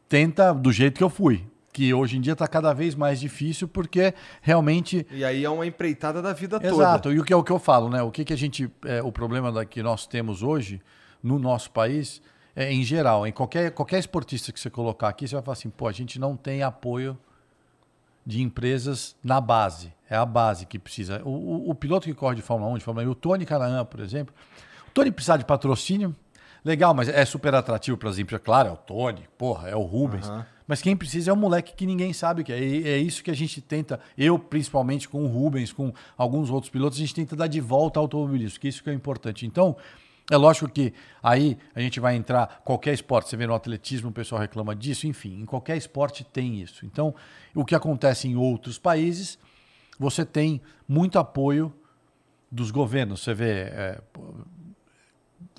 tenta 0.09 0.53
do 0.53 0.73
jeito 0.73 0.99
que 0.99 1.05
eu 1.05 1.11
fui. 1.11 1.47
Que 1.73 1.95
hoje 1.95 2.17
em 2.17 2.21
dia 2.21 2.33
está 2.33 2.49
cada 2.49 2.73
vez 2.73 2.97
mais 2.97 3.21
difícil, 3.21 3.69
porque 3.69 4.13
realmente. 4.43 5.07
E 5.13 5.25
aí 5.25 5.45
é 5.45 5.49
uma 5.51 5.65
empreitada 5.65 6.21
da 6.21 6.33
vida 6.33 6.59
toda. 6.59 6.73
Exato, 6.75 7.13
e 7.13 7.21
o 7.21 7.25
que 7.25 7.33
é 7.33 7.37
o 7.37 7.45
que 7.45 7.53
eu 7.53 7.61
falo, 7.61 7.89
né? 7.89 8.03
O 8.03 8.11
que, 8.11 8.25
que 8.25 8.33
a 8.33 8.37
gente. 8.37 8.69
É, 8.85 9.01
o 9.01 9.13
problema 9.13 9.53
da, 9.53 9.65
que 9.65 9.81
nós 9.81 10.05
temos 10.05 10.43
hoje 10.43 10.83
no 11.23 11.39
nosso 11.39 11.71
país 11.71 12.21
é 12.57 12.73
em 12.73 12.83
geral, 12.83 13.25
em 13.25 13.31
qualquer, 13.31 13.71
qualquer 13.71 14.01
esportista 14.01 14.51
que 14.51 14.59
você 14.59 14.69
colocar 14.69 15.09
aqui, 15.09 15.29
você 15.29 15.37
vai 15.37 15.45
falar 15.45 15.53
assim, 15.53 15.71
pô, 15.71 15.87
a 15.87 15.93
gente 15.93 16.19
não 16.19 16.37
tem 16.37 16.65
apoio 16.65 17.17
de 18.27 18.43
empresas 18.43 19.15
na 19.23 19.41
base. 19.41 19.93
É 20.11 20.17
a 20.17 20.27
base 20.27 20.67
que 20.67 20.77
precisa. 20.77 21.23
O, 21.25 21.31
o- 21.31 21.71
o 21.71 21.75
piloto 21.75 22.05
que 22.09 22.15
corre 22.15 22.35
de 22.35 22.43
Fórmula 22.43 22.73
1, 22.73 22.79
de 22.79 22.85
Fórmula 22.85 23.07
1, 23.07 23.11
o 23.11 23.15
Tony 23.15 23.47
Canaan, 23.47 23.85
por 23.85 24.01
exemplo, 24.01 24.35
o 24.89 24.91
Tony 24.91 25.13
precisa 25.13 25.37
de 25.39 25.45
patrocínio, 25.45 26.15
legal, 26.65 26.95
mas 26.95 27.09
é 27.09 27.25
super 27.25 27.55
atrativo 27.55 27.97
para 27.97 28.11
as 28.11 28.19
empresas. 28.19 28.45
Claro, 28.45 28.69
é 28.69 28.73
o 28.73 28.77
Tony, 28.77 29.29
porra, 29.39 29.69
é 29.69 29.77
o 29.77 29.83
Rubens. 29.83 30.31
Mas 30.67 30.81
quem 30.81 30.97
precisa 30.97 31.31
é 31.31 31.35
o 31.35 31.37
moleque 31.37 31.75
que 31.75 31.85
ninguém 31.85 32.13
sabe 32.13 32.43
o 32.43 32.45
que 32.45 32.53
é. 32.53 32.63
E 32.63 32.89
é 32.89 32.97
isso 32.97 33.25
que 33.25 33.31
a 33.31 33.35
gente 33.35 33.61
tenta, 33.61 33.99
eu 34.17 34.39
principalmente 34.39 35.09
com 35.09 35.25
o 35.25 35.27
Rubens, 35.27 35.73
com 35.73 35.93
alguns 36.17 36.49
outros 36.49 36.71
pilotos, 36.71 36.97
a 36.97 37.01
gente 37.01 37.15
tenta 37.15 37.35
dar 37.35 37.49
de 37.49 37.61
volta 37.61 37.99
ao 37.99 38.05
automobilismo, 38.05 38.61
que 38.61 38.69
isso 38.69 38.83
que 38.83 38.89
é 38.89 38.93
importante. 38.93 39.45
Então, 39.45 39.77
é 40.31 40.37
lógico 40.37 40.69
que 40.69 40.95
aí 41.21 41.59
a 41.75 41.81
gente 41.81 41.99
vai 41.99 42.15
entrar, 42.15 42.61
qualquer 42.65 42.95
esporte, 42.95 43.29
você 43.29 43.37
vê 43.37 43.49
no 43.49 43.55
atletismo, 43.55 44.11
o 44.11 44.13
pessoal 44.13 44.41
reclama 44.41 44.77
disso, 44.77 45.09
enfim, 45.09 45.41
em 45.41 45.45
qualquer 45.45 45.77
esporte 45.77 46.23
tem 46.23 46.61
isso. 46.61 46.87
Então, 46.87 47.13
o 47.53 47.65
que 47.65 47.75
acontece 47.75 48.29
em 48.29 48.37
outros 48.37 48.79
países, 48.79 49.41
você 49.99 50.25
tem 50.25 50.63
muito 50.87 51.19
apoio 51.19 51.75
dos 52.51 52.71
governos. 52.71 53.23
Você 53.23 53.35
vê 53.35 53.51
é, 53.51 54.01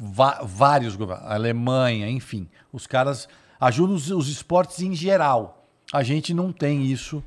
vários 0.04 0.96
governos, 0.96 1.26
Alemanha, 1.28 2.10
enfim, 2.10 2.50
os 2.74 2.88
caras 2.88 3.28
ajudam 3.60 3.96
os, 3.96 4.10
os 4.10 4.28
esportes 4.28 4.80
em 4.82 4.94
geral. 4.96 5.68
A 5.94 6.02
gente 6.04 6.34
não 6.34 6.52
tem 6.52 6.84
isso, 6.86 7.24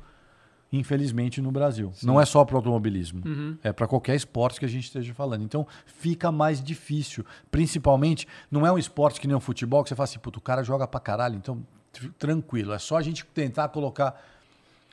infelizmente, 0.73 1.41
no 1.41 1.51
Brasil. 1.51 1.93
Não 2.03 2.19
é 2.19 2.25
só 2.25 2.43
para 2.43 2.55
o 2.55 2.57
automobilismo, 2.57 3.21
é 3.63 3.71
para 3.71 3.87
qualquer 3.87 4.15
esporte 4.15 4.59
que 4.59 4.65
a 4.65 4.69
gente 4.69 4.85
esteja 4.85 5.13
falando. 5.13 5.43
Então 5.43 5.65
fica 5.85 6.31
mais 6.31 6.61
difícil. 6.61 7.25
Principalmente, 7.49 8.27
não 8.51 8.65
é 8.65 8.71
um 8.71 8.77
esporte 8.77 9.21
que 9.21 9.27
nem 9.27 9.35
o 9.35 9.39
futebol, 9.39 9.83
que 9.83 9.89
você 9.89 9.95
fala 9.95 10.05
assim, 10.05 10.19
puto, 10.19 10.39
o 10.39 10.41
cara 10.41 10.63
joga 10.63 10.87
pra 10.87 10.99
caralho, 10.99 11.35
então 11.35 11.65
tr- 11.93 12.09
tranquilo. 12.17 12.73
É 12.73 12.79
só 12.79 12.97
a 12.97 13.01
gente 13.01 13.25
tentar 13.27 13.69
colocar. 13.69 14.19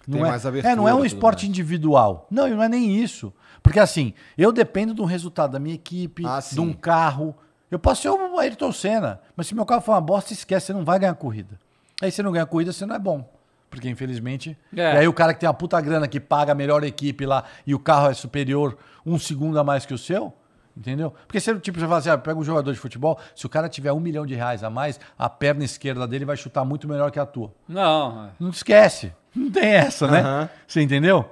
Não 0.06 0.18
Tem 0.18 0.26
é, 0.26 0.30
mais 0.30 0.44
é, 0.44 0.48
abertura, 0.48 0.76
não 0.76 0.88
é 0.88 0.94
um 0.94 1.04
esporte 1.04 1.42
mais. 1.46 1.48
individual. 1.50 2.26
Não, 2.30 2.48
e 2.48 2.50
não 2.50 2.62
é 2.62 2.68
nem 2.68 2.96
isso. 3.02 3.32
Porque 3.62 3.78
assim, 3.78 4.12
eu 4.36 4.50
dependo 4.52 4.92
do 4.92 5.04
resultado 5.04 5.52
da 5.52 5.58
minha 5.60 5.76
equipe, 5.76 6.24
Ah, 6.26 6.40
de 6.40 6.60
um 6.60 6.66
sim. 6.68 6.72
carro. 6.72 7.34
Eu 7.72 7.78
posso 7.78 8.02
ser 8.02 8.10
o 8.10 8.38
Ayrton 8.38 8.70
Senna, 8.70 9.18
mas 9.34 9.46
se 9.46 9.54
meu 9.54 9.64
carro 9.64 9.80
for 9.80 9.92
uma 9.92 10.00
bosta, 10.00 10.32
esquece, 10.32 10.66
você 10.66 10.72
não 10.74 10.84
vai 10.84 10.98
ganhar 10.98 11.14
corrida. 11.14 11.58
Aí 12.02 12.12
você 12.12 12.22
não 12.22 12.30
ganha 12.30 12.44
corrida, 12.44 12.70
você 12.72 12.84
não 12.84 12.94
é 12.94 12.98
bom. 12.98 13.26
Porque, 13.70 13.88
infelizmente. 13.88 14.54
É. 14.76 14.94
E 14.94 14.98
aí 14.98 15.08
o 15.08 15.12
cara 15.14 15.32
que 15.32 15.40
tem 15.40 15.48
uma 15.48 15.54
puta 15.54 15.80
grana 15.80 16.06
que 16.06 16.20
paga 16.20 16.52
a 16.52 16.54
melhor 16.54 16.84
equipe 16.84 17.24
lá 17.24 17.44
e 17.66 17.74
o 17.74 17.78
carro 17.78 18.10
é 18.10 18.14
superior 18.14 18.76
um 19.06 19.18
segundo 19.18 19.58
a 19.58 19.64
mais 19.64 19.86
que 19.86 19.94
o 19.94 19.98
seu. 19.98 20.34
Entendeu? 20.76 21.14
Porque 21.26 21.40
se 21.40 21.54
tipo, 21.60 21.78
você 21.80 21.86
fala 21.86 21.98
assim, 21.98 22.10
ah, 22.10 22.18
pega 22.18 22.38
um 22.38 22.44
jogador 22.44 22.70
de 22.72 22.78
futebol, 22.78 23.18
se 23.34 23.46
o 23.46 23.48
cara 23.48 23.68
tiver 23.70 23.92
um 23.92 24.00
milhão 24.00 24.26
de 24.26 24.34
reais 24.34 24.62
a 24.62 24.68
mais, 24.68 25.00
a 25.18 25.28
perna 25.30 25.64
esquerda 25.64 26.06
dele 26.06 26.26
vai 26.26 26.36
chutar 26.36 26.64
muito 26.66 26.86
melhor 26.86 27.10
que 27.10 27.18
a 27.18 27.24
tua. 27.24 27.52
Não. 27.66 28.30
Não 28.38 28.50
esquece. 28.50 29.12
Não 29.34 29.50
tem 29.50 29.70
essa, 29.70 30.06
né? 30.06 30.50
Você 30.66 30.82
entendeu? 30.82 31.24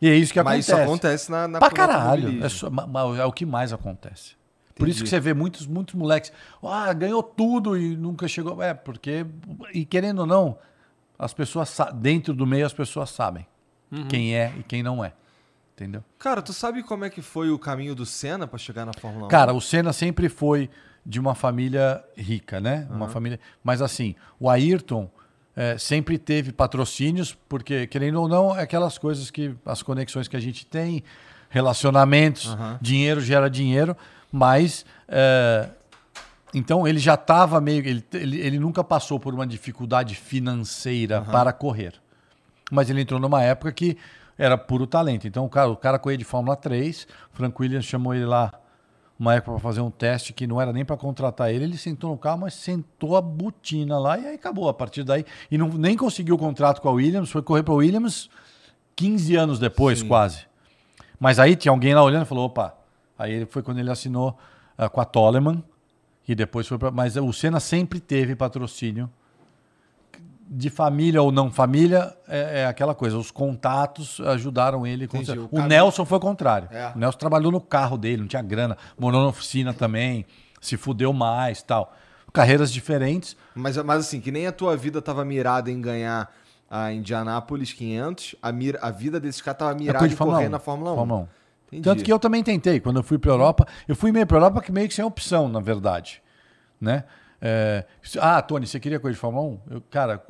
E 0.00 0.08
é 0.08 0.14
isso 0.14 0.32
que 0.32 0.42
Mas 0.42 0.68
acontece. 0.70 0.72
isso 0.72 0.90
acontece 0.90 1.30
na, 1.30 1.48
na 1.48 1.58
Pra 1.58 1.70
caralho. 1.70 2.42
É, 2.42 2.48
só- 2.48 2.70
ma- 2.70 2.86
ma- 2.86 3.18
é 3.18 3.24
o 3.26 3.32
que 3.32 3.44
mais 3.44 3.72
acontece. 3.72 4.37
Por 4.78 4.88
isso 4.88 5.02
que 5.02 5.08
você 5.08 5.20
vê 5.20 5.34
muitos, 5.34 5.66
muitos 5.66 5.94
moleques. 5.94 6.32
Ah, 6.62 6.92
ganhou 6.92 7.22
tudo 7.22 7.76
e 7.76 7.96
nunca 7.96 8.28
chegou. 8.28 8.62
É, 8.62 8.74
porque. 8.74 9.26
E 9.74 9.84
querendo 9.84 10.20
ou 10.20 10.26
não, 10.26 10.58
as 11.18 11.34
pessoas 11.34 11.76
dentro 11.94 12.32
do 12.32 12.46
meio 12.46 12.64
as 12.64 12.72
pessoas 12.72 13.10
sabem 13.10 13.46
quem 14.08 14.34
é 14.36 14.52
e 14.58 14.62
quem 14.62 14.82
não 14.82 15.04
é. 15.04 15.12
Entendeu? 15.74 16.02
Cara, 16.18 16.42
tu 16.42 16.52
sabe 16.52 16.82
como 16.82 17.04
é 17.04 17.10
que 17.10 17.22
foi 17.22 17.50
o 17.50 17.58
caminho 17.58 17.94
do 17.94 18.04
Senna 18.04 18.46
pra 18.46 18.58
chegar 18.58 18.84
na 18.84 18.92
Fórmula 18.92 19.26
1? 19.26 19.28
Cara, 19.28 19.52
o 19.52 19.60
Senna 19.60 19.92
sempre 19.92 20.28
foi 20.28 20.68
de 21.06 21.20
uma 21.20 21.34
família 21.34 22.04
rica, 22.16 22.60
né? 22.60 22.86
Uma 22.90 23.08
família. 23.08 23.38
Mas 23.62 23.80
assim, 23.80 24.14
o 24.40 24.50
Ayrton 24.50 25.08
eh, 25.60 25.76
sempre 25.78 26.18
teve 26.18 26.52
patrocínios, 26.52 27.36
porque, 27.48 27.86
querendo 27.86 28.20
ou 28.20 28.28
não, 28.28 28.56
é 28.56 28.62
aquelas 28.62 28.96
coisas 28.98 29.28
que. 29.28 29.54
as 29.64 29.82
conexões 29.82 30.28
que 30.28 30.36
a 30.36 30.40
gente 30.40 30.64
tem, 30.64 31.02
relacionamentos, 31.48 32.56
dinheiro 32.80 33.20
gera 33.20 33.48
dinheiro, 33.48 33.96
mas. 34.32 34.84
eh, 35.08 35.68
então 36.54 36.88
ele 36.88 36.98
já 36.98 37.14
estava 37.14 37.60
meio. 37.60 37.86
Ele, 37.86 38.04
ele, 38.14 38.40
ele 38.40 38.58
nunca 38.58 38.82
passou 38.82 39.20
por 39.20 39.34
uma 39.34 39.46
dificuldade 39.46 40.14
financeira 40.14 41.20
para 41.20 41.52
correr. 41.52 41.94
Mas 42.70 42.88
ele 42.90 43.02
entrou 43.02 43.20
numa 43.20 43.42
época 43.42 43.70
que 43.72 43.96
era 44.36 44.56
puro 44.56 44.86
talento. 44.86 45.26
Então 45.26 45.44
o 45.44 45.48
cara, 45.48 45.68
o 45.68 45.76
cara 45.76 45.98
corria 45.98 46.16
de 46.16 46.24
Fórmula 46.24 46.56
3, 46.56 47.06
Frank 47.32 47.60
Williams 47.60 47.84
chamou 47.84 48.14
ele 48.14 48.24
lá 48.24 48.52
uma 49.18 49.34
época 49.34 49.52
para 49.52 49.60
fazer 49.60 49.80
um 49.80 49.90
teste 49.90 50.32
que 50.32 50.46
não 50.46 50.60
era 50.60 50.72
nem 50.72 50.84
para 50.84 50.96
contratar 50.96 51.52
ele. 51.52 51.64
Ele 51.64 51.76
sentou 51.76 52.10
no 52.10 52.16
carro, 52.16 52.38
mas 52.42 52.54
sentou 52.54 53.16
a 53.16 53.20
botina 53.20 53.98
lá 53.98 54.16
e 54.16 54.26
aí 54.26 54.34
acabou. 54.36 54.68
A 54.68 54.74
partir 54.74 55.02
daí. 55.02 55.24
E 55.50 55.58
não, 55.58 55.68
nem 55.68 55.96
conseguiu 55.96 56.36
o 56.36 56.38
contrato 56.38 56.80
com 56.80 56.88
a 56.88 56.92
Williams, 56.92 57.30
foi 57.30 57.42
correr 57.42 57.64
para 57.64 57.74
a 57.74 57.78
Williams 57.78 58.30
15 58.94 59.36
anos 59.36 59.58
depois, 59.58 60.02
quase. 60.02 60.46
Mas 61.18 61.40
aí 61.40 61.56
tinha 61.56 61.72
alguém 61.72 61.94
lá 61.94 62.02
olhando 62.02 62.22
e 62.22 62.26
falou: 62.26 62.46
opa. 62.46 62.74
Aí 63.18 63.32
ele 63.32 63.46
foi 63.46 63.62
quando 63.62 63.78
ele 63.78 63.90
assinou 63.90 64.38
ah, 64.76 64.88
com 64.88 65.00
a 65.00 65.04
Toleman. 65.04 65.62
E 66.26 66.34
depois 66.34 66.66
foi 66.68 66.78
para. 66.78 66.90
Mas 66.90 67.16
o 67.16 67.32
Senna 67.32 67.58
sempre 67.58 68.00
teve 68.00 68.36
patrocínio 68.36 69.10
de 70.50 70.70
família 70.70 71.20
ou 71.20 71.30
não 71.30 71.50
família, 71.50 72.16
é, 72.26 72.60
é 72.62 72.66
aquela 72.66 72.94
coisa. 72.94 73.18
Os 73.18 73.30
contatos 73.30 74.20
ajudaram 74.20 74.86
ele. 74.86 75.04
Entendi. 75.04 75.38
O 75.38 75.48
O, 75.50 75.62
Nelson 75.62 76.04
foi 76.04 76.16
o 76.18 76.20
contrário. 76.20 76.68
É. 76.70 76.92
O 76.94 76.98
Nelson 76.98 77.18
trabalhou 77.18 77.52
no 77.52 77.60
carro 77.60 77.98
dele, 77.98 78.22
não 78.22 78.28
tinha 78.28 78.42
grana. 78.42 78.76
Morou 78.98 79.20
na 79.20 79.28
oficina 79.28 79.74
também, 79.74 80.24
se 80.60 80.76
fudeu 80.76 81.12
mais 81.12 81.62
tal. 81.62 81.94
Carreiras 82.32 82.72
diferentes. 82.72 83.36
Mas, 83.54 83.76
mas 83.78 84.00
assim, 84.00 84.20
que 84.20 84.30
nem 84.30 84.46
a 84.46 84.52
tua 84.52 84.76
vida 84.76 85.02
tava 85.02 85.24
mirada 85.24 85.70
em 85.70 85.80
ganhar 85.80 86.30
a 86.70 86.92
Indianapolis 86.92 87.72
500, 87.72 88.36
a, 88.42 88.52
mira, 88.52 88.78
a 88.82 88.90
vida 88.90 89.18
desse 89.18 89.42
cara 89.42 89.54
tava 89.54 89.72
É 89.72 89.74
mirada 89.74 90.06
em 90.06 90.14
correr 90.14 90.48
1. 90.48 90.50
na 90.50 90.58
Fórmula 90.58 90.92
1. 90.92 90.94
Fórmula 90.94 91.20
1. 91.22 91.28
Entendi. 91.68 91.82
Tanto 91.82 92.04
que 92.04 92.12
eu 92.12 92.18
também 92.18 92.42
tentei. 92.42 92.80
Quando 92.80 92.96
eu 92.96 93.02
fui 93.02 93.18
para 93.18 93.30
Europa, 93.30 93.66
eu 93.86 93.94
fui 93.94 94.10
meio 94.10 94.26
para 94.26 94.36
Europa 94.36 94.60
que 94.62 94.72
meio 94.72 94.88
que 94.88 94.94
sem 94.94 95.04
opção, 95.04 95.48
na 95.48 95.60
verdade. 95.60 96.22
Né? 96.80 97.04
É, 97.40 97.84
ah, 98.20 98.40
Tony, 98.42 98.66
você 98.66 98.80
queria 98.80 98.98
coisa 98.98 99.14
de 99.14 99.20
Fórmula 99.20 99.46
1? 99.46 99.60
Eu, 99.70 99.80
cara, 99.90 100.22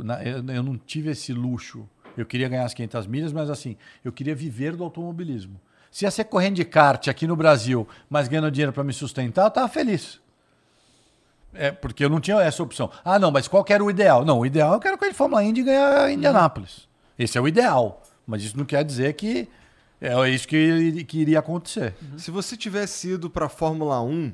eu, 0.55 0.63
não 0.63 0.77
tive 0.77 1.11
esse 1.11 1.33
luxo. 1.33 1.89
Eu 2.17 2.27
queria 2.27 2.49
ganhar 2.49 2.65
as 2.65 2.75
500 2.75 3.07
milhas, 3.07 3.33
mas 3.33 3.49
assim, 3.49 3.77
eu 4.05 4.13
queria 4.13 4.35
viver 4.35 4.75
do 4.75 4.83
automobilismo. 4.83 5.61
Se 5.91 6.05
ia 6.05 6.11
ser 6.11 6.25
correndo 6.25 6.57
de 6.57 6.65
kart 6.65 7.09
aqui 7.09 7.27
no 7.27 7.37
Brasil, 7.37 7.89
mas 8.11 8.29
ganhando 8.29 8.51
dinheiro 8.51 8.73
para 8.73 8.85
me 8.85 8.93
sustentar, 8.93 9.45
eu 9.45 9.51
tava 9.51 9.69
feliz. 9.69 10.21
É, 11.55 11.71
porque 11.71 12.05
eu 12.05 12.11
não 12.11 12.21
tinha 12.21 12.37
essa 12.41 12.63
opção. 12.63 12.91
Ah, 13.05 13.19
não, 13.19 13.31
mas 13.31 13.49
qual 13.49 13.65
que 13.65 13.73
era 13.73 13.83
o 13.83 13.91
ideal? 13.91 14.25
Não, 14.25 14.41
o 14.41 14.47
ideal 14.47 14.75
eu 14.75 14.81
quero 14.81 14.99
correr 14.99 15.13
de 15.13 15.17
Fórmula 15.17 15.43
Indy 15.43 15.61
e 15.61 15.65
ganhar 15.65 16.11
Indianápolis. 16.11 16.89
Esse 17.19 17.39
é 17.39 17.41
o 17.41 17.49
ideal. 17.49 18.03
Mas 18.27 18.43
isso 18.43 18.59
não 18.59 18.67
quer 18.67 18.85
dizer 18.85 19.15
que 19.15 19.49
é 20.01 20.31
isso 20.31 20.47
que, 20.47 21.05
que 21.05 21.19
iria 21.19 21.39
acontecer. 21.41 21.95
Se 22.17 22.31
você 22.31 22.57
tivesse 22.57 23.11
ido 23.13 23.29
pra 23.29 23.49
Fórmula 23.49 24.01
1, 24.03 24.33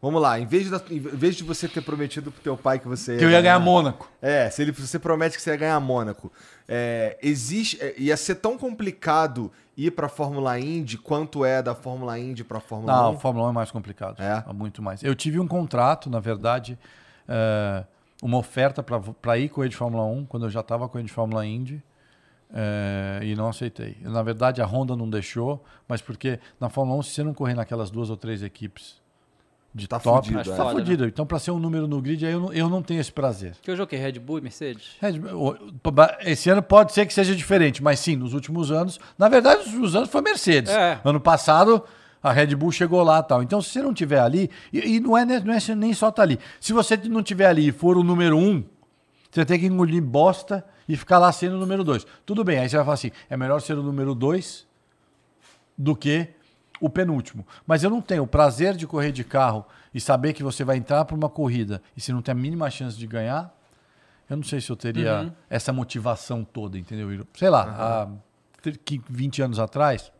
vamos 0.00 0.20
lá, 0.20 0.38
em 0.38 0.46
vez, 0.46 0.70
da- 0.70 0.80
em 0.90 0.98
vez 0.98 1.36
de 1.36 1.42
você 1.44 1.66
ter 1.68 1.80
prometido 1.82 2.30
pro 2.30 2.40
teu 2.42 2.56
pai 2.56 2.78
que 2.78 2.86
você 2.88 3.16
Que 3.16 3.24
eu 3.24 3.30
ia 3.30 3.40
ganhar 3.40 3.58
Mônaco. 3.58 4.10
É, 4.20 4.48
se 4.50 4.62
ele, 4.62 4.72
você 4.72 4.98
promete 4.98 5.36
que 5.36 5.42
você 5.42 5.50
ia 5.50 5.56
ganhar 5.56 5.80
Mônaco, 5.80 6.32
é, 6.68 7.18
existe, 7.22 7.78
é, 7.80 7.94
ia 7.98 8.16
ser 8.16 8.36
tão 8.36 8.56
complicado 8.58 9.50
ir 9.76 9.90
pra 9.90 10.08
Fórmula 10.08 10.58
Indy 10.58 10.96
quanto 10.96 11.44
é 11.44 11.60
da 11.62 11.74
Fórmula 11.74 12.18
Indy 12.18 12.44
pra 12.44 12.60
Fórmula 12.60 12.92
Não, 12.92 13.12
1? 13.14 13.18
Fórmula 13.18 13.46
1 13.46 13.50
é 13.50 13.52
mais 13.52 13.70
complicado. 13.70 14.22
É? 14.22 14.44
Muito 14.52 14.80
mais. 14.82 15.02
Eu 15.02 15.14
tive 15.14 15.40
um 15.40 15.48
contrato, 15.48 16.08
na 16.08 16.20
verdade, 16.20 16.78
é, 17.28 17.84
uma 18.22 18.38
oferta 18.38 18.82
para 18.82 19.36
ir 19.38 19.48
correr 19.48 19.68
de 19.68 19.76
Fórmula 19.76 20.04
1, 20.04 20.26
quando 20.26 20.46
eu 20.46 20.50
já 20.50 20.60
estava 20.60 20.88
correndo 20.88 21.08
de 21.08 21.12
Fórmula 21.12 21.44
Indy, 21.44 21.82
é, 22.56 23.18
e 23.24 23.34
não 23.34 23.48
aceitei. 23.48 23.96
Na 24.02 24.22
verdade, 24.22 24.62
a 24.62 24.64
Honda 24.64 24.94
não 24.94 25.10
deixou, 25.10 25.64
mas 25.88 26.00
porque 26.00 26.38
na 26.60 26.68
Fórmula 26.68 26.98
1, 27.00 27.02
se 27.02 27.10
você 27.10 27.22
não 27.24 27.34
correr 27.34 27.54
naquelas 27.54 27.90
duas 27.90 28.10
ou 28.10 28.16
três 28.16 28.42
equipes 28.44 29.02
de 29.74 29.88
Tá 29.88 29.98
top, 29.98 30.28
fudido, 30.28 30.56
tá 30.56 30.68
é. 30.68 30.70
Fudido. 30.70 31.04
Então, 31.04 31.26
para 31.26 31.40
ser 31.40 31.50
um 31.50 31.58
número 31.58 31.88
no 31.88 32.00
grid, 32.00 32.24
aí 32.24 32.32
eu 32.32 32.40
não, 32.40 32.52
eu 32.52 32.68
não 32.68 32.80
tenho 32.80 33.00
esse 33.00 33.10
prazer. 33.10 33.56
Que 33.60 33.72
eu 33.72 33.76
joguei 33.76 33.98
Red 33.98 34.20
Bull 34.20 34.38
e 34.38 34.42
Mercedes. 34.42 34.96
Red- 35.00 35.20
Esse 36.20 36.48
ano 36.48 36.62
pode 36.62 36.92
ser 36.92 37.04
que 37.06 37.12
seja 37.12 37.34
diferente, 37.34 37.82
mas 37.82 37.98
sim, 37.98 38.14
nos 38.14 38.34
últimos 38.34 38.70
anos, 38.70 39.00
na 39.18 39.28
verdade, 39.28 39.58
nos 39.58 39.66
últimos 39.66 39.96
anos 39.96 40.08
foi 40.10 40.22
Mercedes. 40.22 40.70
É. 40.70 41.00
Ano 41.04 41.18
passado, 41.18 41.82
a 42.22 42.30
Red 42.30 42.54
Bull 42.54 42.70
chegou 42.70 43.02
lá 43.02 43.20
tal. 43.20 43.42
Então, 43.42 43.60
se 43.60 43.70
você 43.70 43.82
não 43.82 43.92
tiver 43.92 44.20
ali, 44.20 44.48
e, 44.72 44.96
e 44.96 45.00
não, 45.00 45.18
é, 45.18 45.24
não 45.24 45.52
é 45.52 45.58
nem 45.74 45.92
só 45.92 46.08
estar 46.10 46.22
ali. 46.22 46.38
Se 46.60 46.72
você 46.72 46.96
não 46.96 47.20
tiver 47.20 47.46
ali 47.46 47.66
e 47.66 47.72
for 47.72 47.96
o 47.96 48.04
número 48.04 48.38
um, 48.38 48.62
você 49.28 49.44
tem 49.44 49.58
que 49.58 49.66
engolir 49.66 50.00
bosta 50.00 50.64
e 50.88 50.96
ficar 50.96 51.18
lá 51.18 51.30
sendo 51.32 51.56
o 51.56 51.58
número 51.58 51.84
dois. 51.84 52.06
Tudo 52.24 52.44
bem, 52.44 52.58
aí 52.58 52.68
você 52.68 52.76
vai 52.76 52.84
falar 52.84 52.94
assim: 52.94 53.10
é 53.28 53.36
melhor 53.36 53.60
ser 53.60 53.78
o 53.78 53.82
número 53.82 54.14
dois 54.14 54.66
do 55.76 55.94
que 55.96 56.28
o 56.80 56.88
penúltimo. 56.90 57.46
Mas 57.66 57.82
eu 57.82 57.90
não 57.90 58.00
tenho 58.00 58.22
o 58.22 58.26
prazer 58.26 58.76
de 58.76 58.86
correr 58.86 59.12
de 59.12 59.24
carro 59.24 59.64
e 59.92 60.00
saber 60.00 60.32
que 60.32 60.42
você 60.42 60.64
vai 60.64 60.76
entrar 60.76 61.04
para 61.04 61.16
uma 61.16 61.28
corrida 61.28 61.80
e 61.96 62.00
se 62.00 62.12
não 62.12 62.20
tem 62.20 62.32
a 62.32 62.34
mínima 62.34 62.70
chance 62.70 62.96
de 62.96 63.06
ganhar, 63.06 63.54
eu 64.28 64.36
não 64.36 64.44
sei 64.44 64.60
se 64.60 64.70
eu 64.70 64.76
teria 64.76 65.34
essa 65.48 65.72
motivação 65.72 66.44
toda, 66.44 66.78
entendeu? 66.78 67.26
Sei 67.34 67.48
lá, 67.50 67.62
há 67.62 68.08
30, 68.62 69.04
20 69.08 69.42
anos 69.42 69.58
atrás, 69.58 70.10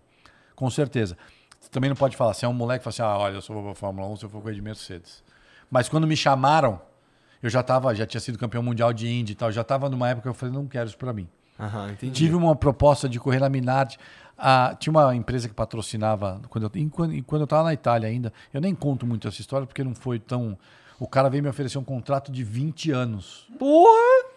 com 0.54 0.70
certeza. 0.70 1.16
Você 1.58 1.70
também 1.70 1.88
não 1.88 1.96
pode 1.96 2.16
falar, 2.16 2.34
se 2.34 2.44
é 2.44 2.48
um 2.48 2.52
moleque 2.52 2.84
que 2.84 2.92
fala 2.92 3.10
assim, 3.10 3.18
ah, 3.18 3.24
olha, 3.24 3.34
eu 3.36 3.42
só 3.42 3.54
vou 3.54 3.62
pra 3.62 3.74
Fórmula 3.74 4.06
1 4.08 4.16
se 4.16 4.24
eu 4.26 4.28
for 4.28 4.42
correr 4.42 4.54
de 4.54 4.60
Mercedes. 4.60 5.24
Mas 5.70 5.88
quando 5.88 6.06
me 6.06 6.16
chamaram, 6.16 6.80
eu 7.44 7.50
já 7.50 7.62
tava, 7.62 7.94
já 7.94 8.06
tinha 8.06 8.22
sido 8.22 8.38
campeão 8.38 8.62
mundial 8.62 8.90
de 8.90 9.06
Indy 9.06 9.32
e 9.32 9.34
tal, 9.34 9.52
já 9.52 9.60
estava 9.60 9.90
numa 9.90 10.08
época 10.08 10.22
que 10.22 10.28
eu 10.30 10.34
falei, 10.34 10.54
não 10.54 10.66
quero 10.66 10.88
isso 10.88 10.96
para 10.96 11.12
mim. 11.12 11.28
Tive 12.10 12.34
uma 12.34 12.56
proposta 12.56 13.06
de 13.06 13.20
correr 13.20 13.38
na 13.38 13.50
Minardi. 13.50 13.98
Ah, 14.36 14.74
tinha 14.80 14.90
uma 14.90 15.14
empresa 15.14 15.46
que 15.46 15.52
patrocinava 15.54 16.40
quando 16.48 16.64
eu, 16.64 16.70
enquanto, 16.80 17.22
quando 17.24 17.42
eu 17.42 17.44
estava 17.44 17.64
na 17.64 17.74
Itália 17.74 18.08
ainda. 18.08 18.32
Eu 18.52 18.62
nem 18.62 18.74
conto 18.74 19.06
muito 19.06 19.28
essa 19.28 19.42
história 19.42 19.66
porque 19.66 19.84
não 19.84 19.94
foi 19.94 20.18
tão. 20.18 20.56
O 20.98 21.06
cara 21.06 21.28
veio 21.28 21.42
me 21.42 21.48
oferecer 21.50 21.76
um 21.76 21.84
contrato 21.84 22.32
de 22.32 22.42
20 22.42 22.90
anos. 22.90 23.46
Porra! 23.58 24.33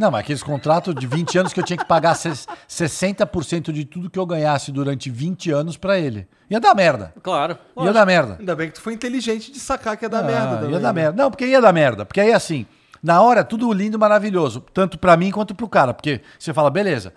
Não, 0.00 0.10
mas 0.10 0.20
aqueles 0.22 0.42
contratos 0.42 0.94
de 0.94 1.06
20 1.06 1.38
anos 1.38 1.52
que 1.52 1.60
eu 1.60 1.64
tinha 1.64 1.76
que 1.76 1.84
pagar 1.84 2.14
ses- 2.14 2.46
60% 2.66 3.70
de 3.72 3.84
tudo 3.84 4.08
que 4.08 4.18
eu 4.18 4.24
ganhasse 4.24 4.72
durante 4.72 5.10
20 5.10 5.50
anos 5.50 5.76
para 5.76 5.98
ele. 5.98 6.26
Ia 6.48 6.58
dar 6.58 6.74
merda. 6.74 7.12
Claro. 7.22 7.58
Ia 7.78 7.92
dar 7.92 8.06
merda. 8.06 8.36
Ainda 8.38 8.56
bem 8.56 8.68
que 8.68 8.74
tu 8.74 8.80
foi 8.80 8.94
inteligente 8.94 9.52
de 9.52 9.60
sacar 9.60 9.96
que 9.96 10.04
ia 10.04 10.08
dar 10.08 10.20
Ah, 10.20 10.22
merda 10.26 10.56
também. 10.56 10.70
Ia 10.72 10.80
dar 10.80 10.92
né? 10.94 11.02
merda. 11.02 11.22
Não, 11.22 11.30
porque 11.30 11.46
ia 11.46 11.60
dar 11.60 11.72
merda. 11.72 12.04
Porque 12.06 12.20
aí, 12.20 12.32
assim, 12.32 12.66
na 13.02 13.20
hora, 13.20 13.44
tudo 13.44 13.70
lindo, 13.72 13.98
maravilhoso. 13.98 14.60
Tanto 14.72 14.98
pra 14.98 15.16
mim 15.16 15.30
quanto 15.30 15.54
pro 15.54 15.68
cara. 15.68 15.92
Porque 15.92 16.20
você 16.38 16.52
fala, 16.54 16.70
beleza, 16.70 17.12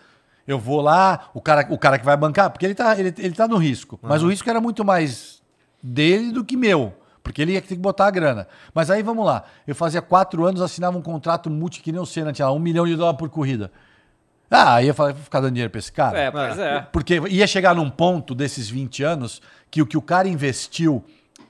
eu 0.45 0.59
vou 0.59 0.81
lá, 0.81 1.29
o 1.33 1.41
cara, 1.41 1.65
o 1.69 1.77
cara 1.77 1.97
que 1.97 2.03
vai 2.05 2.17
bancar, 2.17 2.49
porque 2.49 2.65
ele 2.65 2.75
tá, 2.75 2.99
ele, 2.99 3.13
ele 3.17 3.33
tá 3.33 3.47
no 3.47 3.55
risco. 3.57 3.97
Mas 4.03 4.21
o 4.21 4.27
risco 4.29 4.49
era 4.49 4.59
muito 4.59 4.83
mais 4.83 5.41
dele 5.81 6.31
do 6.31 6.43
que 6.43 6.57
meu. 6.57 6.93
Porque 7.23 7.41
ele 7.41 7.53
ia 7.53 7.61
ter 7.61 7.69
que 7.69 7.81
botar 7.81 8.07
a 8.07 8.11
grana. 8.11 8.47
Mas 8.73 8.89
aí, 8.91 9.01
vamos 9.01 9.25
lá. 9.25 9.43
Eu 9.65 9.73
fazia 9.73 10.01
quatro 10.01 10.45
anos, 10.45 10.61
assinava 10.61 10.97
um 10.97 11.01
contrato 11.01 11.49
multi 11.49 11.81
que 11.81 11.91
nem 11.91 12.01
o 12.01 12.05
Senna, 12.05 12.33
tinha 12.33 12.45
lá 12.47 12.51
um 12.53 12.59
milhão 12.59 12.85
de 12.85 12.95
dólares 12.95 13.17
por 13.17 13.29
corrida. 13.29 13.71
Ah, 14.51 14.75
aí 14.75 14.87
eu 14.87 14.93
falei, 14.93 15.13
vou 15.13 15.23
ficar 15.23 15.39
dando 15.39 15.53
dinheiro 15.53 15.71
pra 15.71 15.79
esse 15.79 15.91
cara? 15.91 16.19
É, 16.19 16.29
pois 16.29 16.59
é. 16.59 16.81
Porque 16.91 17.19
ia 17.29 17.47
chegar 17.47 17.73
num 17.73 17.89
ponto 17.89 18.35
desses 18.35 18.69
20 18.69 19.01
anos 19.03 19.41
que 19.71 19.81
o 19.81 19.85
que 19.85 19.97
o 19.97 20.01
cara 20.01 20.27
investiu 20.27 21.03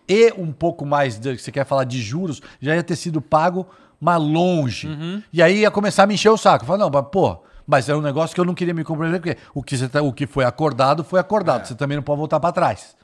e 0.08 0.32
um 0.38 0.52
pouco 0.54 0.86
mais, 0.86 1.18
de, 1.18 1.38
você 1.38 1.52
quer 1.52 1.66
falar 1.66 1.84
de 1.86 2.02
juros, 2.02 2.42
já 2.62 2.76
ia 2.76 2.84
ter 2.84 2.96
sido 2.96 3.20
pago, 3.22 3.68
mas 4.00 4.22
longe. 4.22 4.88
E 5.34 5.42
aí 5.42 5.60
ia 5.62 5.72
começar 5.72 6.04
a 6.04 6.08
me 6.08 6.14
encher 6.14 6.30
o 6.30 6.38
saco. 6.38 6.66
Falar, 6.66 6.78
não, 6.80 6.90
mas 6.90 7.06
pô, 7.12 7.38
mas 7.68 7.90
é 7.90 7.96
um 7.96 8.02
negócio 8.02 8.34
que 8.34 8.40
eu 8.40 8.46
não 8.46 8.54
queria 8.54 8.74
me 8.74 8.84
comprometer, 8.86 9.20
porque 9.20 9.38
o 9.54 9.62
que, 9.64 9.76
você 9.78 9.90
tá- 9.90 10.02
o 10.02 10.14
que 10.14 10.26
foi 10.28 10.46
acordado, 10.46 11.04
foi 11.04 11.20
acordado. 11.20 11.66
Você 11.66 11.76
também 11.76 11.98
não 11.98 12.04
pode 12.04 12.20
voltar 12.20 12.40
para 12.40 12.52
trás. 12.54 12.96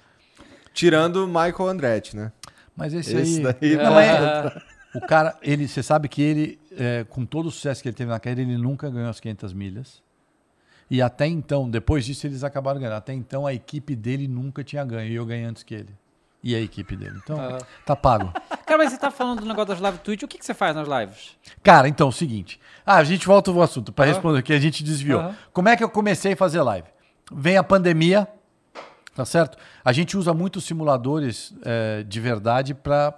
Tirando 0.74 1.26
o 1.26 1.28
Michael 1.28 1.68
Andretti, 1.68 2.16
né? 2.16 2.32
Mas 2.80 2.94
esse, 2.94 3.16
Esse 3.16 3.46
aí. 3.46 3.54
daí 3.60 3.76
Não, 3.76 4.00
é- 4.00 4.62
O 4.96 5.02
cara, 5.02 5.38
ele, 5.44 5.68
você 5.68 5.84
sabe 5.84 6.08
que 6.10 6.20
ele, 6.20 6.60
é, 6.76 7.04
com 7.08 7.24
todo 7.24 7.46
o 7.46 7.52
sucesso 7.52 7.80
que 7.80 7.88
ele 7.90 7.96
teve 7.96 8.10
na 8.10 8.20
carreira, 8.20 8.42
ele 8.42 8.58
nunca 8.58 8.90
ganhou 8.90 9.08
as 9.10 9.20
500 9.20 9.54
milhas. 9.54 10.02
E 10.90 11.00
até 11.00 11.28
então, 11.28 11.70
depois 11.70 12.04
disso, 12.04 12.26
eles 12.26 12.44
acabaram 12.44 12.80
ganhando. 12.80 12.96
Até 12.96 13.14
então, 13.14 13.46
a 13.46 13.54
equipe 13.54 13.96
dele 13.96 14.28
nunca 14.28 14.64
tinha 14.64 14.84
ganho. 14.84 15.12
E 15.12 15.14
eu 15.14 15.24
ganhei 15.28 15.46
antes 15.46 15.62
que 15.62 15.76
ele. 15.76 15.94
E 16.42 16.56
a 16.56 16.60
equipe 16.60 16.96
dele. 16.96 17.20
Então, 17.24 17.38
tá 17.86 17.96
pago. 17.96 18.34
Cara, 18.66 18.78
mas 18.80 18.92
você 18.92 18.98
tá 18.98 19.12
falando 19.12 19.42
do 19.42 19.46
negócio 19.46 19.68
das 19.76 19.80
lives 19.80 20.02
Twitch. 20.02 20.24
O 20.24 20.28
que, 20.28 20.40
que 20.40 20.46
você 20.46 20.56
faz 20.56 20.76
nas 20.76 20.88
lives? 20.88 21.38
Cara, 21.62 21.88
então, 21.88 22.08
o 22.08 22.12
seguinte. 22.12 22.60
Ah, 22.84 22.96
a 22.96 23.04
gente 23.04 23.28
volta 23.28 23.52
ao 23.52 23.62
assunto 23.62 23.92
para 23.94 24.06
responder, 24.06 24.42
que 24.42 24.54
a 24.54 24.60
gente 24.60 24.84
desviou. 24.84 25.36
Como 25.54 25.70
é 25.70 25.78
que 25.78 25.84
eu 25.84 25.90
comecei 25.90 26.34
a 26.34 26.38
fazer 26.38 26.64
live? 26.64 26.88
Vem 27.32 27.58
a 27.58 27.64
pandemia, 27.64 28.28
tá 29.20 29.26
certo? 29.26 29.58
A 29.84 29.92
gente 29.92 30.16
usa 30.18 30.34
muitos 30.34 30.64
simuladores 30.64 31.54
eh, 31.66 32.04
de 32.08 32.20
verdade 32.22 32.74
para 32.74 33.14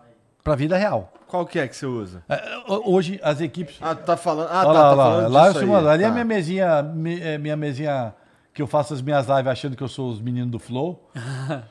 a 0.46 0.56
vida 0.56 0.76
real. 0.76 1.14
Qual 1.28 1.46
que 1.46 1.60
é 1.60 1.68
que 1.68 1.76
você 1.76 1.86
usa? 1.86 2.24
Ho- 2.68 2.94
hoje, 2.96 3.20
as 3.24 3.40
equipes. 3.40 3.78
Ah, 3.80 3.94
tu 3.94 4.04
tá 4.04 4.18
falando. 4.18 4.50
Ah, 4.52 4.64
Olha 4.66 4.66
tá, 4.66 4.72
lá, 4.74 4.90
tá 4.90 4.96
lá, 4.96 5.04
falando 5.06 5.32
lá 5.32 5.42
é 5.42 5.46
disso 5.48 5.58
aí. 5.60 5.64
simulador. 5.64 5.90
Ali 5.92 6.04
é 6.04 6.08
Tá. 6.08 6.12
minha 6.14 6.26
mesinha, 6.26 6.94
é 7.22 7.38
minha 7.38 7.56
mesinha 7.56 8.14
que 8.54 8.62
eu 8.62 8.68
faço 8.68 8.94
as 8.96 9.02
minhas 9.02 9.28
lives 9.28 9.48
achando 9.48 9.78
que 9.78 9.84
eu 9.84 9.88
sou 9.88 10.10
os 10.10 10.20
meninos 10.20 10.50
do 10.52 10.58
Flow. 10.60 11.08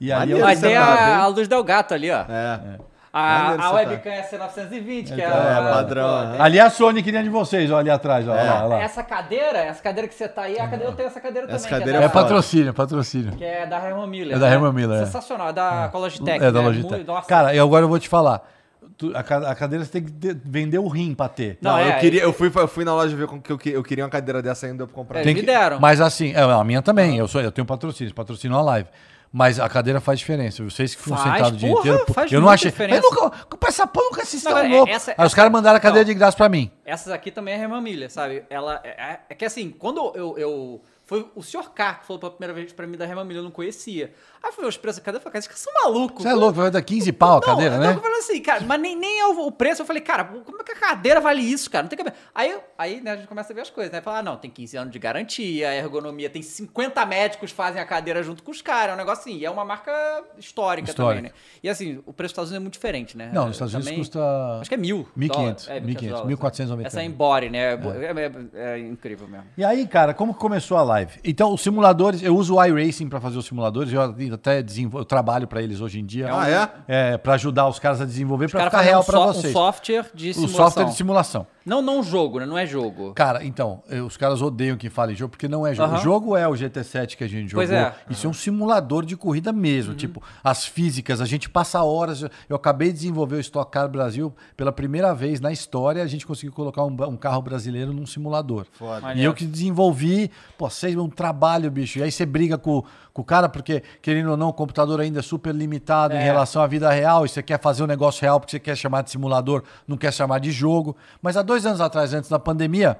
E 0.00 0.10
aí 0.10 0.32
eu, 0.32 0.40
Mas 0.40 0.60
tem 0.60 0.74
tá 0.74 0.82
a, 0.82 1.18
a 1.18 1.26
luz 1.28 1.46
del 1.46 1.62
gato 1.62 1.94
ali, 1.94 2.10
ó. 2.10 2.24
É. 2.28 2.78
A, 3.12 3.66
a 3.66 3.72
webcam 3.72 4.10
é 4.10 4.22
C920, 4.22 5.14
que 5.14 5.20
é, 5.20 5.24
É, 5.24 5.26
a- 5.26 5.70
padrão, 5.70 6.24
né? 6.24 6.32
tem- 6.32 6.40
ali 6.40 6.58
é 6.58 6.62
a 6.62 6.70
Sony 6.70 7.02
que 7.02 7.12
nem 7.12 7.20
a 7.20 7.24
de 7.24 7.28
vocês, 7.28 7.70
ó, 7.70 7.76
ali 7.78 7.90
atrás, 7.90 8.26
ó, 8.26 8.34
É. 8.34 8.42
lá, 8.42 8.64
lá. 8.64 8.80
Essa 8.80 9.02
cadeira, 9.02 9.58
essa 9.58 9.82
cadeira 9.82 10.08
que 10.08 10.14
você 10.14 10.26
tá 10.26 10.42
aí, 10.42 10.58
a 10.58 10.64
cadeira, 10.66 10.84
eu 10.86 10.92
tenho 10.96 11.08
essa 11.08 11.20
cadeira 11.20 11.46
Essa 11.46 11.64
também. 11.68 11.78
cadeira 11.80 11.98
que 11.98 12.04
É 12.04 12.06
é, 12.06 12.08
da, 12.08 12.14
patrocínio, 12.14 12.72
patrocínio. 12.72 13.32
que 13.36 13.44
é 13.44 13.66
da 13.66 13.76
Herman 13.86 14.06
Miller. 14.06 14.36
É 14.36 14.40
da 14.40 14.48
né? 14.48 14.54
Herman 14.54 14.72
Miller, 14.72 15.02
é. 15.02 15.04
Sensacional, 15.04 15.50
é 15.50 15.52
da 15.52 15.90
a 15.92 15.98
Logitech. 15.98 16.42
É 16.42 16.50
da 16.50 16.60
né? 16.60 16.66
Logitech. 16.66 17.04
Nossa. 17.04 17.28
Cara, 17.28 17.54
e 17.54 17.58
agora 17.58 17.84
eu 17.84 17.88
vou 17.90 17.98
te 17.98 18.08
falar. 18.08 18.48
Tu- 18.96 19.12
a, 19.14 19.22
ca- 19.22 19.50
a 19.50 19.54
cadeira 19.54 19.84
você 19.84 19.90
tem 19.92 20.04
que 20.04 20.12
vender 20.44 20.78
o 20.78 20.88
rim 20.88 21.14
pra 21.14 21.28
ter. 21.28 21.58
Não, 21.60 21.72
Não, 21.72 21.80
eu 21.80 21.90
é, 21.92 21.98
queria, 21.98 22.22
eu 22.22 22.32
fui, 22.32 22.50
eu 22.54 22.68
fui 22.68 22.84
na 22.84 22.94
loja 22.94 23.14
ver 23.14 23.26
com 23.26 23.38
que 23.40 23.52
eu, 23.52 23.58
eu 23.72 23.82
queria 23.82 24.04
uma 24.04 24.10
cadeira 24.10 24.40
dessa 24.40 24.66
ainda 24.66 24.86
pra 24.86 24.94
comprar. 24.94 25.20
É, 25.20 25.22
Tem 25.22 25.34
me 25.34 25.40
que- 25.40 25.46
deram. 25.46 25.78
Mas 25.80 26.00
assim, 26.00 26.32
é, 26.34 26.40
a 26.40 26.64
minha 26.64 26.80
também. 26.80 27.18
Eu, 27.18 27.28
sou, 27.28 27.40
eu 27.42 27.52
tenho 27.52 27.66
patrocínio, 27.66 28.14
patrocínio 28.14 28.56
a 28.56 28.62
live. 28.62 28.88
Mas 29.32 29.58
a 29.58 29.66
cadeira 29.68 29.98
faz 29.98 30.18
diferença. 30.18 30.62
Vocês 30.62 30.94
que 30.94 31.00
ficam 31.02 31.16
Faz, 31.16 31.32
sentados 31.36 31.56
o 31.56 31.56
dia 31.58 31.70
inteiro. 31.70 32.04
eu 32.30 32.40
não 32.40 32.50
achei. 32.50 32.70
diferença. 32.70 33.02
Eu 33.06 33.10
nunca, 33.10 33.30
com 33.46 33.66
essa 33.66 33.82
eu 33.94 34.02
nunca 34.04 34.22
assisti 34.22 34.46
tão 34.46 34.58
é- 34.58 34.68
louco. 34.68 34.92
essa- 34.92 35.14
Aí 35.16 35.26
os 35.26 35.32
caras 35.32 35.50
mandaram 35.50 35.78
a 35.78 35.80
cadeira 35.80 36.06
Não. 36.06 36.12
de 36.12 36.18
graça 36.18 36.36
pra 36.36 36.50
mim. 36.50 36.70
Essas 36.84 37.10
aqui 37.12 37.30
também 37.30 37.54
é 37.54 37.58
Herman 37.62 37.80
Miller, 37.80 38.10
sabe? 38.10 38.44
Ela 38.50 38.80
é, 38.84 38.88
é- 38.90 39.20
é 39.30 39.34
que 39.34 39.44
assim, 39.46 39.70
quando 39.70 40.12
eu, 40.14 40.36
eu 40.36 40.82
foi 41.06 41.26
o 41.34 41.42
Sr. 41.42 41.70
K 41.74 41.94
que 41.94 42.06
falou 42.06 42.20
pela 42.20 42.32
primeira 42.32 42.52
vez 42.52 42.72
pra 42.74 42.86
mim 42.86 42.96
da 42.98 43.06
Herman 43.06 43.24
Miller, 43.24 43.40
eu 43.40 43.44
não 43.44 43.50
conhecia. 43.50 44.12
Aí 44.42 44.50
eu 44.56 44.62
ver 44.62 44.68
os 44.68 44.76
preços 44.76 44.98
da 45.00 45.04
cadeira 45.04 45.20
e 45.20 45.22
falei, 45.22 45.40
cara, 45.40 45.52
esses 45.52 45.58
são 45.60 45.72
malucos. 45.84 46.22
Você 46.22 46.28
é 46.28 46.34
louco, 46.34 46.54
vai 46.54 46.70
dar 46.70 46.82
15 46.82 47.12
pau 47.12 47.38
a 47.38 47.40
cadeira, 47.40 47.78
né? 47.78 47.92
Eu 47.94 48.00
falei 48.00 48.18
assim, 48.18 48.40
cara, 48.40 48.64
mas 48.66 48.80
nem, 48.80 48.96
nem 48.96 49.20
é 49.20 49.26
o, 49.26 49.50
preço. 49.52 49.82
Eu 49.82 49.86
falei, 49.86 50.02
cara, 50.02 50.24
como 50.24 50.60
é 50.60 50.64
que 50.64 50.72
a 50.72 50.76
cadeira 50.76 51.20
vale 51.20 51.42
isso, 51.42 51.70
cara? 51.70 51.82
Não 51.82 51.88
tem 51.88 51.96
cabelo. 51.96 52.16
Aí, 52.34 52.56
aí 52.78 53.00
né, 53.00 53.12
a 53.12 53.16
gente 53.16 53.28
começa 53.28 53.52
a 53.52 53.54
ver 53.54 53.62
as 53.62 53.70
coisas, 53.70 53.92
né? 53.92 54.00
Falar, 54.00 54.18
ah, 54.18 54.22
não, 54.22 54.36
tem 54.36 54.50
15 54.50 54.76
anos 54.76 54.92
de 54.92 54.98
garantia, 54.98 55.68
a 55.68 55.74
ergonomia, 55.74 56.30
tem 56.30 56.42
50 56.42 57.04
médicos 57.06 57.50
que 57.50 57.56
fazem 57.56 57.80
a 57.80 57.84
cadeira 57.84 58.22
junto 58.22 58.42
com 58.42 58.50
os 58.50 58.62
caras. 58.62 58.90
É 58.92 58.94
um 58.94 58.98
negócio 58.98 59.20
assim, 59.22 59.38
e 59.38 59.44
é 59.44 59.50
uma 59.50 59.64
marca 59.64 59.92
histórica, 60.38 60.90
Histórica. 60.90 61.28
também, 61.28 61.30
né? 61.30 61.36
E 61.62 61.68
assim, 61.68 62.02
o 62.06 62.12
preço 62.12 62.32
dos 62.34 62.42
Estados 62.44 62.50
Unidos 62.50 62.56
é 62.56 62.64
muito 62.64 62.74
diferente, 62.74 63.16
né? 63.16 63.30
Não, 63.32 63.46
nos 63.46 63.56
Estados 63.56 63.74
Unidos 63.74 63.88
Também- 63.88 63.98
custa. 64.00 64.58
Acho 64.60 64.70
que 64.70 64.74
é 64.74 64.78
mil. 64.78 65.06
1.500, 65.16 65.28
dólares. 65.28 65.68
É, 65.68 65.80
1.500, 65.80 66.08
dólares. 66.08 66.38
1.490. 66.38 66.86
Essa 66.86 67.00
é 67.02 67.04
embody, 67.04 67.50
né? 67.50 67.58
É, 67.58 67.74
é- 67.74 68.32
é- 68.54 68.74
é 68.74 68.78
incrível 68.78 69.28
mesmo. 69.28 69.46
E 69.56 69.64
aí, 69.64 69.86
cara, 69.86 70.14
como 70.14 70.32
que 70.32 70.40
começou 70.40 70.76
a 70.76 70.82
live? 70.82 70.92
live. 70.92 71.20
Então, 71.24 71.52
os 71.52 71.60
simuladores, 71.62 72.22
eu 72.22 72.36
uso 72.36 72.56
o 72.56 72.64
iRacing 72.64 73.08
para 73.08 73.20
fazer 73.20 73.38
os 73.38 73.46
simuladores, 73.46 73.92
eu 73.92 74.00
até 74.34 74.62
desenvolvo, 74.62 74.98
eu 75.00 75.04
trabalho 75.04 75.46
para 75.46 75.62
eles 75.62 75.80
hoje 75.80 76.00
em 76.00 76.04
dia. 76.06 76.28
Ah, 76.32 76.48
é? 76.50 76.68
É, 77.12 77.18
para 77.18 77.34
ajudar 77.34 77.68
os 77.68 77.78
caras 77.78 78.00
a 78.00 78.04
desenvolver, 78.04 78.50
para 78.50 78.64
ficar 78.64 78.80
real 78.80 79.02
um, 79.02 79.04
para 79.04 79.18
so- 79.18 79.24
um 79.24 79.32
vocês. 79.32 79.52
software 79.52 80.06
de 80.14 80.30
o 80.30 80.34
simulação. 80.34 80.56
software 80.64 80.84
de 80.86 80.94
simulação. 80.96 81.46
Não, 81.64 81.80
não 81.80 82.02
jogo, 82.02 82.40
né? 82.40 82.46
Não 82.46 82.58
é 82.58 82.66
jogo. 82.66 83.12
Cara, 83.14 83.44
então, 83.44 83.84
os 84.04 84.16
caras 84.16 84.42
odeiam 84.42 84.76
que 84.76 84.90
fale 84.90 85.14
jogo, 85.14 85.30
porque 85.30 85.46
não 85.46 85.64
é 85.64 85.72
jogo. 85.72 85.90
Aham. 85.92 85.98
O 85.98 86.02
jogo 86.02 86.36
é 86.36 86.48
o 86.48 86.52
GT7 86.52 87.14
que 87.16 87.22
a 87.22 87.28
gente 87.28 87.50
jogou. 87.52 87.64
Pois 87.64 87.70
é. 87.70 87.94
Isso 88.10 88.26
é 88.26 88.30
um 88.30 88.32
simulador 88.32 89.04
de 89.06 89.16
corrida 89.16 89.52
mesmo. 89.52 89.94
Tipo, 89.94 90.20
as 90.42 90.64
físicas, 90.66 91.20
a 91.20 91.24
gente 91.24 91.48
passa 91.48 91.80
horas. 91.84 92.24
Eu 92.48 92.56
acabei 92.56 92.88
de 92.88 92.94
desenvolver 92.94 93.36
o 93.36 93.40
Stock 93.40 93.70
Car 93.70 93.88
Brasil 93.88 94.34
pela 94.56 94.72
primeira 94.72 95.14
vez 95.14 95.40
na 95.40 95.52
história, 95.52 96.02
a 96.02 96.06
gente 96.08 96.26
conseguiu 96.26 96.52
colocar 96.52 96.82
um, 96.84 96.96
um 97.08 97.16
carro 97.16 97.40
brasileiro 97.42 97.92
num 97.92 98.06
simulador. 98.06 98.66
Foda. 98.72 99.14
E 99.14 99.22
eu 99.22 99.32
que 99.32 99.44
desenvolvi, 99.46 100.32
pô, 100.58 100.68
seis, 100.68 100.96
um 100.96 101.08
trabalho, 101.08 101.70
bicho. 101.70 102.00
E 102.00 102.02
aí 102.02 102.10
você 102.10 102.26
briga 102.26 102.58
com, 102.58 102.82
com 103.12 103.22
o 103.22 103.24
cara, 103.24 103.48
porque, 103.48 103.82
querendo 104.00 104.30
ou 104.30 104.36
não, 104.36 104.48
o 104.48 104.52
computador 104.52 105.00
ainda 105.00 105.18
é 105.18 105.22
super 105.22 105.54
limitado 105.54 106.14
em 106.14 106.18
É. 106.18 106.22
relação 106.22 106.62
à 106.62 106.66
vida 106.66 106.90
real. 106.90 107.26
E 107.26 107.28
você 107.28 107.42
quer 107.42 107.60
fazer 107.60 107.82
um 107.82 107.86
negócio 107.86 108.22
real 108.22 108.40
porque 108.40 108.52
você 108.52 108.60
quer 108.60 108.76
chamar 108.76 109.02
de 109.02 109.10
simulador, 109.10 109.62
não 109.86 109.96
quer 109.96 110.12
chamar 110.12 110.38
de 110.38 110.50
jogo. 110.50 110.96
Mas 111.20 111.36
há 111.36 111.42
dois 111.42 111.66
anos 111.66 111.80
atrás, 111.80 112.14
antes 112.14 112.30
da 112.30 112.38
pandemia, 112.38 112.98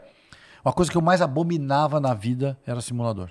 uma 0.65 0.73
coisa 0.73 0.91
que 0.91 0.97
eu 0.97 1.03
mais 1.03 1.23
abominava 1.23 1.99
na 1.99 2.13
vida 2.15 2.59
era 2.67 2.81
simulador. 2.81 3.31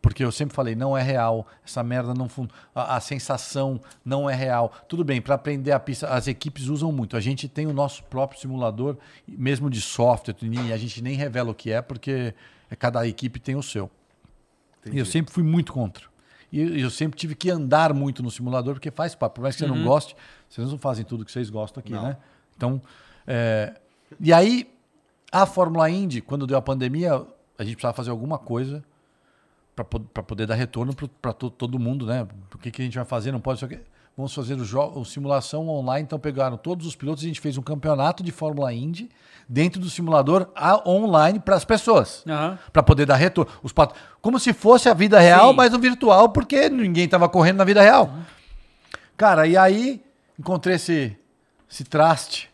Porque 0.00 0.22
eu 0.22 0.30
sempre 0.30 0.54
falei, 0.54 0.76
não 0.76 0.96
é 0.96 1.02
real, 1.02 1.44
essa 1.66 1.82
merda 1.82 2.14
não 2.14 2.28
fun... 2.28 2.46
a, 2.72 2.96
a 2.96 3.00
sensação 3.00 3.80
não 4.04 4.30
é 4.30 4.34
real. 4.34 4.70
Tudo 4.86 5.02
bem, 5.02 5.20
para 5.20 5.34
aprender 5.34 5.72
a 5.72 5.80
pista, 5.80 6.06
as 6.06 6.28
equipes 6.28 6.66
usam 6.68 6.92
muito. 6.92 7.16
A 7.16 7.20
gente 7.20 7.48
tem 7.48 7.66
o 7.66 7.72
nosso 7.72 8.04
próprio 8.04 8.38
simulador, 8.40 8.96
mesmo 9.26 9.68
de 9.68 9.80
software, 9.80 10.36
e 10.40 10.72
a 10.72 10.76
gente 10.76 11.02
nem 11.02 11.16
revela 11.16 11.50
o 11.50 11.54
que 11.54 11.72
é, 11.72 11.82
porque 11.82 12.32
cada 12.78 13.04
equipe 13.08 13.40
tem 13.40 13.56
o 13.56 13.62
seu. 13.62 13.90
E 14.86 14.98
eu 14.98 15.04
sempre 15.06 15.32
fui 15.32 15.42
muito 15.42 15.72
contra. 15.72 16.04
E 16.50 16.80
eu 16.80 16.88
sempre 16.90 17.18
tive 17.18 17.34
que 17.34 17.50
andar 17.50 17.92
muito 17.92 18.22
no 18.22 18.30
simulador, 18.30 18.74
porque 18.74 18.90
faz 18.90 19.14
parte. 19.14 19.34
Por 19.34 19.42
mais 19.42 19.54
que 19.54 19.60
você 19.62 19.66
não 19.66 19.76
goste, 19.84 20.16
vocês 20.48 20.70
não 20.70 20.78
fazem 20.78 21.04
tudo 21.04 21.24
que 21.24 21.30
vocês 21.32 21.50
gostam 21.50 21.80
aqui, 21.80 21.92
né? 22.02 22.16
Então, 22.56 22.80
é, 23.26 23.74
e 24.18 24.32
aí, 24.32 24.68
a 25.30 25.44
Fórmula 25.44 25.90
Indy, 25.90 26.22
quando 26.22 26.46
deu 26.46 26.56
a 26.56 26.62
pandemia, 26.62 27.12
a 27.58 27.64
gente 27.64 27.74
precisava 27.74 27.92
fazer 27.94 28.10
alguma 28.10 28.38
coisa 28.38 28.82
para 29.76 30.22
poder 30.22 30.46
dar 30.46 30.54
retorno 30.54 30.92
para 31.22 31.32
todo 31.32 31.78
mundo, 31.78 32.06
né? 32.06 32.26
O 32.54 32.58
que, 32.58 32.70
que 32.70 32.82
a 32.82 32.84
gente 32.84 32.96
vai 32.96 33.04
fazer? 33.04 33.30
Não 33.30 33.40
pode. 33.40 33.60
só 33.60 33.66
que- 33.68 33.80
Vamos 34.18 34.34
fazer 34.34 34.54
o, 34.54 34.98
o 34.98 35.04
simulação 35.04 35.68
online. 35.68 36.02
Então 36.02 36.18
pegaram 36.18 36.56
todos 36.56 36.84
os 36.88 36.96
pilotos, 36.96 37.22
a 37.22 37.26
gente 37.28 37.40
fez 37.40 37.56
um 37.56 37.62
campeonato 37.62 38.20
de 38.20 38.32
Fórmula 38.32 38.72
Indy 38.74 39.08
dentro 39.48 39.80
do 39.80 39.88
simulador 39.88 40.48
a- 40.56 40.82
online 40.84 41.38
para 41.38 41.54
as 41.54 41.64
pessoas. 41.64 42.24
Aham. 42.28 42.58
Para 42.72 42.82
poder 42.82 43.06
dar 43.06 43.14
retorno. 43.14 43.50
Os 43.62 43.72
pat- 43.72 43.94
Como 44.20 44.40
se 44.40 44.52
fosse 44.52 44.88
a 44.88 44.92
vida 44.94 45.20
real, 45.20 45.50
Sim. 45.50 45.56
mas 45.56 45.72
no 45.72 45.78
virtual, 45.78 46.30
porque 46.30 46.68
ninguém 46.68 47.04
estava 47.04 47.28
correndo 47.28 47.58
na 47.58 47.64
vida 47.64 47.80
real. 47.80 48.12
Cara, 49.16 49.46
e 49.46 49.56
aí 49.56 50.02
encontrei 50.36 50.74
esse, 50.74 51.16
esse 51.70 51.84
traste 51.84 52.50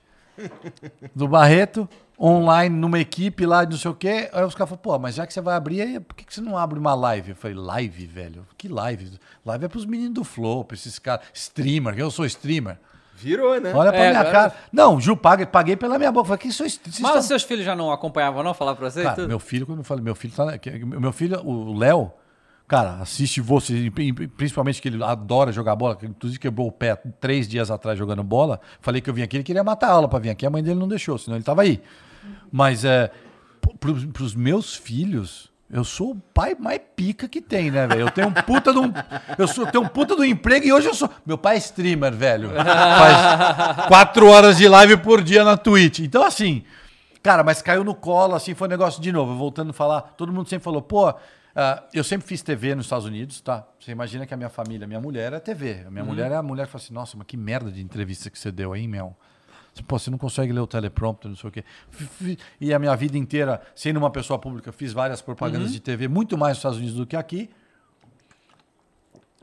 do 1.15 1.27
Barreto 1.27 1.89
online 2.25 2.75
numa 2.75 2.99
equipe 2.99 3.45
lá 3.45 3.65
de 3.65 3.73
não 3.73 3.79
sei 3.79 3.91
o 3.91 3.95
quê. 3.95 4.31
Aí 4.33 4.45
os 4.45 4.55
caras 4.55 4.71
falaram, 4.71 4.77
pô, 4.83 4.99
mas 4.99 5.15
já 5.15 5.27
que 5.27 5.35
você 5.35 5.41
vai 5.41 5.55
abrir, 5.55 5.83
aí, 5.83 6.01
por 6.01 6.15
que, 6.15 6.25
que 6.25 6.33
você 6.35 6.41
não 6.41 6.57
abre 6.57 6.79
uma 6.79 6.95
live? 6.95 7.31
Eu 7.31 7.37
falei, 7.37 7.57
live, 7.57 8.07
velho? 8.07 8.47
Que 8.57 8.69
live? 8.69 9.13
Live 9.45 9.65
é 9.65 9.69
pros 9.69 9.85
meninos 9.85 10.15
do 10.15 10.25
Flow, 10.25 10.65
pra 10.65 10.75
esses 10.75 10.99
caras. 10.99 11.27
Streamer, 11.35 11.99
eu 11.99 12.11
sou 12.11 12.25
streamer. 12.25 12.79
Virou, 13.17 13.61
né? 13.61 13.73
Olha 13.75 13.93
pra 13.93 14.01
É, 14.01 14.09
minha 14.09 14.21
agora- 14.21 14.33
cara. 14.51 14.55
Não, 14.73 15.01
Ju, 15.01 15.17
paguei, 15.17 15.47
paguei 15.47 15.77
pela 15.77 15.99
minha 15.99 16.11
boca. 16.11 16.27
Falei, 16.29 16.39
que 16.43 16.51
sou 16.53 16.67
streamer? 16.67 17.01
Mas 17.03 17.21
os 17.23 17.27
seus 17.27 17.43
filhos 17.45 17.65
já 17.65 17.75
não 17.77 17.93
acompanhavam, 17.93 18.43
não? 18.43 18.53
Falar 18.55 18.75
pra 18.75 18.91
você? 18.91 19.01
e 19.01 19.03
Cara, 19.05 19.15
tudo? 19.17 19.29
meu 19.29 19.39
filho, 19.39 19.67
quando 19.67 19.79
eu 19.79 19.85
falei, 19.85 20.03
meu 20.03 20.15
filho 20.15 20.33
tá. 20.35 20.47
Meu 20.85 21.13
filho, 21.13 21.41
o 21.47 21.79
Léo, 21.79 22.11
cara, 22.67 22.95
assiste 23.01 23.41
você, 23.41 23.75
e 23.77 23.91
pri- 23.91 24.13
principalmente 24.29 24.83
que 24.83 24.89
ele 24.89 25.03
adora 25.05 25.53
jogar 25.53 25.77
bola, 25.77 25.95
que 25.95 26.07
inclusive 26.07 26.41
quebrou 26.41 26.67
o 26.67 26.73
pé 26.73 26.97
três 27.21 27.47
dias 27.47 27.71
atrás 27.71 27.97
jogando 27.97 28.23
bola. 28.25 28.61
Falei 28.81 29.01
que 29.01 29.09
eu 29.09 29.15
vim 29.15 29.23
aqui, 29.23 29.37
ele 29.37 29.45
queria 29.45 29.63
matar 29.63 29.89
a 29.89 29.93
aula 29.93 30.09
pra 30.09 30.19
vir 30.19 30.31
aqui, 30.31 30.45
a 30.45 30.51
mãe 30.51 30.63
dele 30.63 30.81
não 30.81 30.89
deixou, 30.89 31.17
senão 31.17 31.37
ele 31.37 31.45
tava 31.45 31.63
aí. 31.63 31.81
Mas 32.51 32.85
é. 32.85 33.11
Pro, 33.81 33.95
pros 34.09 34.35
meus 34.35 34.75
filhos. 34.75 35.53
Eu 35.71 35.83
sou 35.83 36.13
o 36.13 36.15
pai 36.15 36.55
mais 36.59 36.81
pica 36.95 37.27
que 37.27 37.41
tem, 37.41 37.71
né, 37.71 37.87
velho? 37.87 38.03
Eu 38.03 38.11
tenho 38.11 38.29
um 38.29 38.33
puta 38.33 38.73
de 38.73 38.79
um. 38.79 38.93
Eu 39.37 39.49
sou, 39.49 39.67
tenho 39.67 39.83
um 39.83 39.89
puta 39.89 40.15
do 40.15 40.25
emprego 40.25 40.67
e 40.67 40.73
hoje 40.73 40.87
eu 40.87 40.95
sou. 40.95 41.11
Meu 41.27 41.37
pai 41.37 41.57
é 41.57 41.59
streamer, 41.59 42.13
velho. 42.15 42.51
Faz 42.51 43.87
quatro 43.89 44.29
horas 44.29 44.59
de 44.59 44.69
live 44.69 44.99
por 44.99 45.23
dia 45.23 45.43
na 45.43 45.57
Twitch. 45.57 46.01
Então, 46.01 46.23
assim, 46.23 46.63
cara, 47.23 47.43
mas 47.43 47.63
caiu 47.63 47.83
no 47.83 47.95
colo, 47.95 48.35
assim, 48.35 48.55
foi 48.55 48.69
um 48.69 48.71
negócio 48.71 49.03
de 49.03 49.11
novo. 49.11 49.35
Voltando 49.35 49.71
a 49.71 49.73
falar, 49.73 50.03
todo 50.03 50.33
mundo 50.33 50.49
sempre 50.49 50.63
falou, 50.63 50.83
pô, 50.83 51.13
ah, 51.57 51.83
eu 51.93 52.05
sempre 52.05 52.27
fiz 52.27 52.43
TV 52.43 52.75
nos 52.75 52.87
Estados 52.87 53.07
Unidos, 53.07 53.41
tá? 53.41 53.67
Você 53.79 53.93
imagina 53.93 54.27
que 54.27 54.35
a 54.35 54.37
minha 54.37 54.49
família, 54.49 54.87
minha 54.87 55.01
mulher 55.01 55.33
é 55.33 55.41
TV. 55.41 55.85
A 55.87 55.91
minha 55.91 56.05
mulher 56.05 56.31
é 56.31 56.37
a 56.37 56.43
mulher 56.43 56.67
que 56.67 56.73
fala 56.73 56.85
assim, 56.85 56.95
nossa, 56.95 57.17
mas 57.17 57.27
que 57.27 57.37
merda 57.37 57.71
de 57.71 57.81
entrevista 57.81 58.29
que 58.29 58.39
você 58.39 58.53
deu 58.53 58.73
aí, 58.73 58.87
Mel. 58.87 59.17
Pô, 59.83 59.99
você 59.99 60.09
não 60.11 60.19
consegue 60.19 60.53
ler 60.53 60.61
o 60.61 60.67
teleprompter, 60.67 61.29
não 61.29 61.37
sei 61.37 61.49
o 61.49 61.53
quê. 61.53 61.65
E 62.61 62.73
a 62.73 62.79
minha 62.79 62.95
vida 62.95 63.19
inteira, 63.19 63.61
sendo 63.75 63.97
uma 63.97 64.11
pessoa 64.11 64.39
pública, 64.39 64.71
fiz 64.71 64.93
várias 64.93 65.21
propagandas 65.21 65.73
de 65.73 65.81
TV, 65.81 66.07
muito 66.07 66.39
mais 66.39 66.51
nos 66.53 66.59
Estados 66.59 66.79
Unidos 66.79 66.95
do 66.97 67.07
que 67.07 67.17
aqui. 67.17 67.51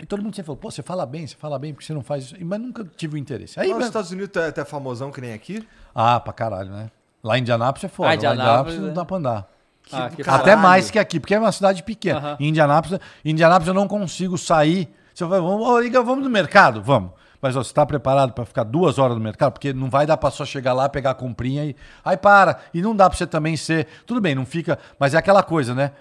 E 0.02 0.06
todo 0.06 0.24
mundo 0.24 0.36
sempre 0.36 0.48
falou, 0.48 0.58
pô, 0.58 0.72
você 0.72 0.82
fala 0.82 1.06
bem, 1.06 1.28
você 1.28 1.36
fala 1.36 1.60
bem, 1.60 1.74
porque 1.74 1.86
você 1.86 1.94
não 1.94 2.02
faz 2.02 2.26
isso. 2.26 2.36
Mas 2.44 2.60
nunca 2.60 2.84
tive 2.98 3.16
o 3.16 3.18
interesse. 3.18 3.60
Aí, 3.60 3.72
nos 3.74 3.86
Estados 3.86 4.10
Unidos 4.12 4.36
é 4.42 4.48
até 4.48 4.66
famosão 4.66 5.12
que 5.12 5.22
nem 5.22 5.34
aqui. 5.34 5.68
ah, 5.94 6.20
pra 6.20 6.34
caralho, 6.34 6.72
né? 6.72 6.90
Lá 7.24 7.38
em 7.38 7.42
Indianápolis 7.42 7.84
é 7.84 7.88
foda. 7.88 8.08
Ah, 8.08 8.10
Lá 8.10 8.14
em 8.16 8.18
Indianápolis, 8.18 8.76
Indianápolis 8.76 8.80
não 8.88 8.94
dá 8.94 9.06
pra 9.06 9.18
andar. 9.18 9.52
Ah, 9.92 10.10
que. 10.10 10.28
Até 10.28 10.56
mais 10.56 10.90
que 10.90 10.98
aqui, 10.98 11.20
porque 11.20 11.36
é 11.36 11.40
uma 11.40 11.52
cidade 11.52 11.84
pequena. 11.84 12.18
Aham. 12.20 12.38
Em 12.40 12.48
Indianápolis, 12.48 13.00
em 13.24 13.30
Indianápolis 13.32 13.68
eu 13.68 13.74
não 13.76 13.88
consigo 13.88 14.38
sair. 14.40 14.90
Você 15.14 15.24
vai, 15.26 15.40
vamos, 15.40 15.68
ô, 15.68 15.82
Igor, 15.84 16.04
vamos 16.04 16.24
no 16.24 16.30
mercado? 16.32 16.82
Vamos. 16.82 17.12
Mas 17.42 17.56
ó, 17.56 17.64
você 17.64 17.72
está 17.72 17.86
preparado 17.86 18.34
para 18.34 18.46
ficar 18.46 18.64
duas 18.64 19.00
horas 19.00 19.18
no 19.18 19.24
mercado? 19.24 19.54
Porque 19.54 19.74
não 19.74 19.90
vai 19.90 20.06
dar 20.06 20.18
para 20.18 20.30
só 20.30 20.46
chegar 20.46 20.74
lá, 20.74 20.88
pegar 20.88 21.12
a 21.12 21.16
comprinha 21.16 21.66
e. 21.66 21.76
Aí 22.06 22.16
para. 22.16 22.60
E 22.74 22.82
não 22.82 22.96
dá 22.96 23.10
para 23.10 23.18
você 23.18 23.26
também 23.26 23.58
ser. 23.58 23.88
Tudo 24.06 24.22
bem, 24.22 24.36
não 24.36 24.46
fica. 24.46 24.78
Mas 25.00 25.14
é 25.14 25.18
aquela 25.18 25.42
coisa, 25.42 25.74
né? 25.74 25.92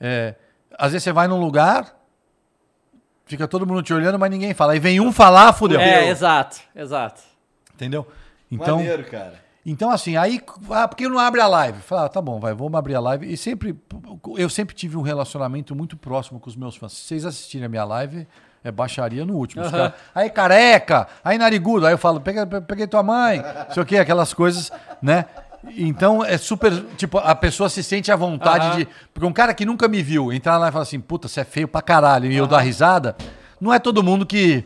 É, 0.00 0.34
às 0.78 0.92
vezes 0.92 1.04
você 1.04 1.12
vai 1.12 1.28
num 1.28 1.38
lugar, 1.38 1.94
fica 3.26 3.46
todo 3.46 3.66
mundo 3.66 3.82
te 3.82 3.92
olhando, 3.92 4.18
mas 4.18 4.30
ninguém 4.30 4.54
fala. 4.54 4.72
Aí 4.72 4.78
vem 4.78 5.00
um 5.00 5.12
falar, 5.12 5.52
fudeu. 5.52 5.78
É, 5.78 6.08
exato, 6.08 6.60
exato. 6.74 7.20
Entendeu? 7.74 8.06
Então. 8.50 8.78
Maneiro, 8.78 9.04
cara. 9.04 9.50
Então, 9.64 9.90
assim, 9.90 10.16
aí, 10.16 10.40
ah, 10.70 10.88
por 10.88 10.96
que 10.96 11.06
não 11.06 11.18
abre 11.18 11.40
a 11.40 11.46
live? 11.46 11.80
Fala, 11.82 12.06
ah, 12.06 12.08
tá 12.08 12.20
bom, 12.20 12.40
vai, 12.40 12.54
vamos 12.54 12.74
abrir 12.74 12.94
a 12.94 13.00
live. 13.00 13.30
E 13.30 13.36
sempre, 13.36 13.78
eu 14.36 14.48
sempre 14.48 14.74
tive 14.74 14.96
um 14.96 15.02
relacionamento 15.02 15.76
muito 15.76 15.98
próximo 15.98 16.40
com 16.40 16.48
os 16.48 16.56
meus 16.56 16.76
fãs. 16.76 16.92
Se 16.92 17.08
vocês 17.08 17.26
assistirem 17.26 17.66
a 17.66 17.68
minha 17.68 17.84
live, 17.84 18.26
é 18.62 18.70
baixaria 18.70 19.24
no 19.24 19.34
último. 19.36 19.62
Os 19.62 19.68
Aham. 19.68 19.76
caras, 19.76 19.92
aí 20.14 20.30
careca, 20.30 21.08
aí 21.24 21.38
narigudo. 21.38 21.86
Aí 21.86 21.92
eu 21.94 21.98
falo, 21.98 22.20
peguei, 22.20 22.44
peguei 22.66 22.86
tua 22.86 23.02
mãe, 23.02 23.38
não 23.38 23.74
sei 23.74 23.82
o 23.82 23.86
quê, 23.86 23.98
aquelas 23.98 24.34
coisas, 24.34 24.70
né? 25.00 25.24
Então 25.76 26.24
é 26.24 26.38
super. 26.38 26.72
Tipo, 26.96 27.18
a 27.18 27.34
pessoa 27.34 27.68
se 27.68 27.82
sente 27.82 28.10
à 28.10 28.16
vontade 28.16 28.66
Aham. 28.66 28.76
de. 28.78 28.88
Porque 29.12 29.26
um 29.26 29.32
cara 29.32 29.52
que 29.52 29.64
nunca 29.64 29.88
me 29.88 30.02
viu 30.02 30.32
entrar 30.32 30.56
lá 30.58 30.68
e 30.68 30.72
falar 30.72 30.82
assim, 30.82 31.00
puta, 31.00 31.28
você 31.28 31.40
é 31.40 31.44
feio 31.44 31.68
pra 31.68 31.82
caralho, 31.82 32.30
e 32.30 32.36
eu 32.36 32.46
dar 32.46 32.60
risada, 32.60 33.16
não 33.60 33.72
é 33.72 33.78
todo 33.78 34.02
mundo 34.02 34.24
que. 34.24 34.64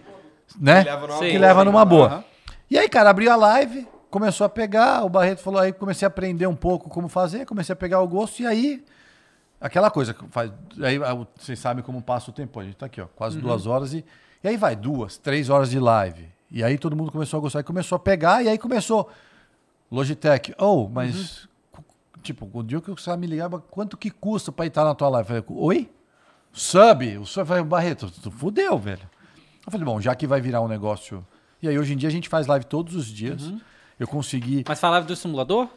Né? 0.60 0.84
Que 0.84 0.90
leva 0.90 1.06
numa 1.06 1.18
Sim. 1.18 1.24
que 1.26 1.32
boa, 1.32 1.40
leva 1.40 1.58
né? 1.60 1.64
numa 1.64 1.84
boa. 1.84 2.24
E 2.70 2.78
aí, 2.78 2.88
cara, 2.88 3.10
abriu 3.10 3.30
a 3.30 3.36
live, 3.36 3.86
começou 4.10 4.44
a 4.44 4.48
pegar, 4.48 5.04
o 5.04 5.08
Barreto 5.08 5.42
falou, 5.42 5.60
aí 5.60 5.72
comecei 5.72 6.06
a 6.06 6.08
aprender 6.08 6.46
um 6.46 6.54
pouco 6.54 6.88
como 6.88 7.08
fazer, 7.08 7.44
comecei 7.44 7.72
a 7.72 7.76
pegar 7.76 8.00
o 8.00 8.06
gosto, 8.08 8.42
e 8.42 8.46
aí, 8.46 8.84
aquela 9.66 9.90
coisa, 9.90 10.12
que 10.14 10.24
faz, 10.28 10.52
aí 10.82 10.96
ah, 11.02 11.26
vocês 11.36 11.58
sabem 11.58 11.82
como 11.82 12.02
passa 12.02 12.30
o 12.30 12.34
tempo, 12.34 12.60
a 12.60 12.64
gente 12.64 12.76
tá 12.76 12.86
aqui, 12.86 13.00
ó, 13.00 13.06
quase 13.06 13.38
duas 13.40 13.66
horas, 13.66 13.94
e, 13.94 14.04
e 14.42 14.48
aí 14.48 14.56
vai, 14.56 14.76
duas, 14.76 15.16
três 15.18 15.48
horas 15.50 15.70
de 15.70 15.78
live. 15.78 16.28
E 16.50 16.62
aí 16.62 16.78
todo 16.78 16.94
mundo 16.94 17.10
começou 17.10 17.38
a 17.38 17.40
gostar, 17.40 17.60
e 17.60 17.64
começou 17.64 17.96
a 17.96 17.98
pegar, 17.98 18.42
e 18.42 18.48
aí 18.48 18.58
começou, 18.58 19.10
Logitech, 19.90 20.54
oh, 20.58 20.88
mas, 20.88 21.48
cu- 21.72 21.84
tipo, 22.22 22.48
o 22.52 22.62
dia 22.62 22.80
que 22.80 22.90
você 22.90 23.10
vai 23.10 23.16
me 23.18 23.26
ligar, 23.26 23.48
mas 23.48 23.60
quanto 23.70 23.96
que 23.96 24.10
custa 24.10 24.50
pra 24.52 24.66
estar 24.66 24.84
na 24.84 24.94
tua 24.94 25.08
live? 25.08 25.34
Eu 25.34 25.42
falei, 25.42 25.60
oi? 25.62 25.90
Sub? 26.52 27.18
O 27.18 27.26
sub 27.26 27.44
vai, 27.44 27.62
Barreto, 27.62 28.10
tu 28.10 28.30
fudeu, 28.30 28.78
velho. 28.78 29.02
Eu 29.66 29.72
falei, 29.72 29.84
bom, 29.84 30.00
já 30.00 30.14
que 30.14 30.26
vai 30.26 30.40
virar 30.40 30.60
um 30.60 30.68
negócio. 30.68 31.26
E 31.62 31.68
aí, 31.68 31.78
hoje 31.78 31.94
em 31.94 31.96
dia, 31.96 32.08
a 32.08 32.12
gente 32.12 32.28
faz 32.28 32.46
live 32.46 32.64
todos 32.66 32.94
os 32.94 33.06
dias. 33.06 33.52
Eu 33.98 34.06
consegui. 34.06 34.64
Mas 34.68 34.78
falava 34.78 35.06
do 35.06 35.16
simulador? 35.16 35.68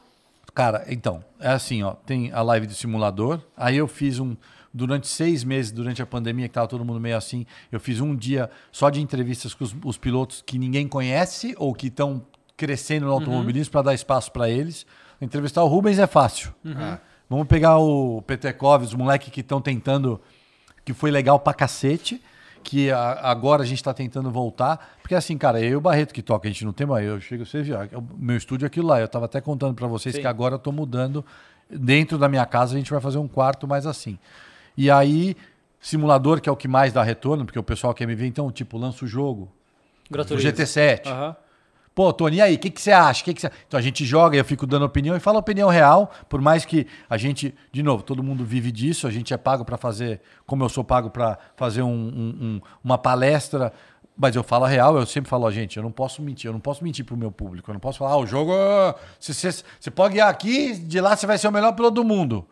Cara, 0.54 0.86
então, 0.88 1.24
é 1.40 1.50
assim, 1.50 1.84
ó. 1.84 1.92
Tem 1.92 2.32
a 2.32 2.42
live 2.42 2.68
do 2.68 2.74
simulador. 2.74 3.42
Aí 3.56 3.78
eu 3.78 3.88
fiz 3.88 4.20
um. 4.20 4.36
Durante 4.74 5.08
seis 5.08 5.44
meses, 5.44 5.72
durante 5.72 6.02
a 6.02 6.06
pandemia, 6.06 6.48
que 6.48 6.54
tava 6.54 6.68
todo 6.68 6.86
mundo 6.86 7.00
meio 7.00 7.18
assim, 7.18 7.48
eu 7.72 7.80
fiz 7.80 8.00
um 8.00 8.16
dia 8.16 8.50
só 8.72 8.92
de 8.92 9.02
entrevistas 9.02 9.54
com 9.54 9.64
os, 9.64 9.76
os 9.84 9.98
pilotos 9.98 10.44
que 10.46 10.60
ninguém 10.60 10.88
conhece 10.88 11.56
ou 11.58 11.74
que 11.74 11.88
estão 11.88 12.24
crescendo 12.56 13.08
no 13.08 13.12
automobilismo 13.12 13.72
para 13.72 13.84
dar 13.84 13.94
espaço 13.94 14.32
para 14.32 14.50
eles. 14.50 14.86
Entrevistar 15.22 15.64
o 15.64 15.68
Rubens 15.68 15.98
é 15.98 16.06
fácil. 16.06 16.54
Ah. 16.76 17.00
Vamos 17.30 17.48
pegar 17.48 17.78
o 17.78 18.22
Petekov, 18.22 18.84
os 18.84 18.94
moleques 18.94 19.30
que 19.30 19.42
estão 19.42 19.60
tentando, 19.60 20.22
que 20.86 20.94
foi 20.94 21.12
legal 21.12 21.40
pra 21.40 21.54
cacete, 21.54 22.22
que 22.70 22.92
a- 22.92 23.20
agora 23.30 23.64
a 23.64 23.66
gente 23.66 23.82
tá 23.82 23.94
tentando 23.94 24.30
voltar. 24.30 24.98
Porque 25.02 25.16
assim, 25.16 25.38
cara, 25.38 25.62
eu 25.62 25.70
e 25.70 25.76
o 25.78 25.82
Barreto 25.82 26.14
que 26.14 26.22
toca, 26.22 26.50
a 26.50 26.52
gente 26.52 26.66
não 26.66 26.74
tem 26.74 26.86
mais. 26.86 27.08
Eu 27.08 27.20
chego, 27.22 27.46
você 27.46 27.64
já, 27.64 27.86
o 27.94 28.04
meu 28.18 28.36
estúdio 28.36 28.66
é 28.66 28.68
aquilo 28.68 28.88
lá. 28.88 29.00
Eu 29.00 29.08
tava 29.08 29.24
até 29.26 29.40
contando 29.40 29.74
pra 29.74 29.88
vocês 29.88 30.14
Sim. 30.16 30.22
que 30.22 30.28
agora 30.28 30.56
eu 30.56 30.60
tô 30.60 30.72
mudando. 30.74 31.24
Dentro 31.70 32.18
da 32.18 32.28
minha 32.28 32.46
casa 32.46 32.76
a 32.76 32.78
gente 32.78 32.92
vai 32.92 33.00
fazer 33.00 33.18
um 33.20 33.28
quarto 33.28 33.66
mais 33.68 33.86
assim. 33.86 34.20
E 34.76 34.92
aí, 34.92 35.36
simulador, 35.80 36.42
que 36.42 36.50
é 36.50 36.52
o 36.52 36.56
que 36.58 36.68
mais 36.68 36.92
dá 36.92 37.02
retorno, 37.04 37.46
porque 37.46 37.58
o 37.60 37.64
pessoal 37.64 37.94
quer 37.94 38.06
me 38.06 38.16
ver, 38.16 38.28
então, 38.28 38.52
tipo, 38.52 38.78
lança 38.78 39.06
o 39.06 39.08
jogo. 39.08 39.50
Gran 40.12 40.24
O 40.24 40.26
Turismo. 40.26 40.52
GT7. 40.52 41.08
Aham. 41.08 41.36
Pô, 41.98 42.14
Tony, 42.14 42.36
e 42.38 42.42
aí, 42.44 42.54
o 42.54 42.60
que, 42.60 42.70
que 42.70 42.80
você 42.80 42.92
acha? 42.92 43.24
Que 43.24 43.34
que 43.34 43.42
você... 43.42 43.50
Então 43.68 43.76
a 43.76 43.82
gente 43.82 44.06
joga 44.06 44.36
e 44.36 44.40
eu 44.40 44.46
fico 44.46 44.68
dando 44.68 44.86
opinião 44.86 45.18
e 45.18 45.20
falo 45.20 45.40
opinião 45.40 45.68
real, 45.68 46.12
por 46.30 46.40
mais 46.40 46.64
que 46.64 46.86
a 47.10 47.18
gente, 47.18 47.56
de 47.72 47.82
novo, 47.82 48.04
todo 48.04 48.22
mundo 48.22 48.46
vive 48.46 48.72
disso, 48.72 49.08
a 49.08 49.10
gente 49.10 49.34
é 49.34 49.38
pago 49.38 49.66
para 49.66 49.78
fazer, 49.78 50.22
como 50.46 50.64
eu 50.64 50.70
sou 50.70 50.84
pago 50.84 51.10
para 51.10 51.40
fazer 51.56 51.82
um- 51.82 51.90
um- 51.90 52.38
um- 52.40 52.62
uma 52.84 53.00
palestra, 53.00 53.74
mas 54.16 54.36
eu 54.36 54.44
falo 54.44 54.66
a 54.66 54.68
real, 54.68 54.96
eu 54.96 55.08
sempre 55.08 55.28
falo, 55.28 55.50
gente, 55.50 55.76
eu 55.76 55.82
não 55.82 55.92
posso 55.92 56.22
mentir, 56.22 56.48
eu 56.48 56.54
não 56.54 56.60
posso 56.60 56.84
mentir 56.84 57.04
pro 57.04 57.18
meu 57.18 57.32
público, 57.32 57.72
eu 57.72 57.74
não 57.74 57.80
posso 57.80 57.98
falar, 57.98 58.12
ah, 58.12 58.18
o 58.18 58.28
jogo, 58.28 58.52
você, 59.20 59.50
pode 59.90 60.14
guiar 60.14 60.30
aqui, 60.30 60.76
de 60.78 61.02
lá 61.02 61.16
você 61.16 61.26
vai 61.26 61.40
ser 61.40 61.48
o 61.48 61.52
melhor 61.52 61.72
piloto 61.74 61.96
do 61.96 62.04
mundo. 62.04 62.46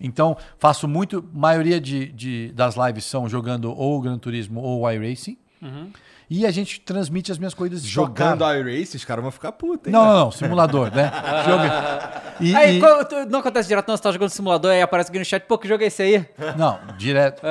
Então, 0.00 0.36
faço 0.60 0.86
muito, 0.86 1.28
maioria 1.34 1.80
de, 1.80 2.06
de- 2.12 2.52
das 2.52 2.76
lives 2.76 3.04
são 3.04 3.28
jogando 3.28 3.76
ou 3.76 4.00
Gran 4.00 4.16
Turismo 4.16 4.60
ou 4.60 4.88
iRacing. 4.88 5.36
E 6.28 6.44
a 6.44 6.50
gente 6.50 6.80
transmite 6.80 7.30
as 7.30 7.38
minhas 7.38 7.54
corridas 7.54 7.82
de. 7.82 7.88
Jogando 7.88 8.44
iRace, 8.44 8.96
os 8.96 9.04
caras 9.04 9.22
vão 9.22 9.30
ficar 9.30 9.52
putos, 9.52 9.86
hein? 9.86 9.92
Não, 9.92 10.04
não, 10.04 10.14
não, 10.24 10.30
simulador, 10.32 10.92
né? 10.94 11.12
Jogo- 11.46 11.64
E, 12.40 12.54
Aí, 12.56 12.76
e- 12.76 12.80
qual- 12.80 13.04
tu- 13.04 13.26
não 13.30 13.38
acontece 13.38 13.68
direto, 13.68 13.86
não, 13.88 13.96
você 13.96 14.02
tá 14.02 14.10
jogando 14.12 14.30
simulador, 14.30 14.72
aí 14.72 14.82
aparece 14.82 15.08
aqui 15.10 15.18
no 15.18 15.24
chat, 15.24 15.44
pô, 15.46 15.56
que 15.56 15.68
jogo 15.68 15.84
é 15.84 15.86
esse 15.86 16.02
aí? 16.02 16.26
Não, 16.56 16.78
direto. 16.98 17.42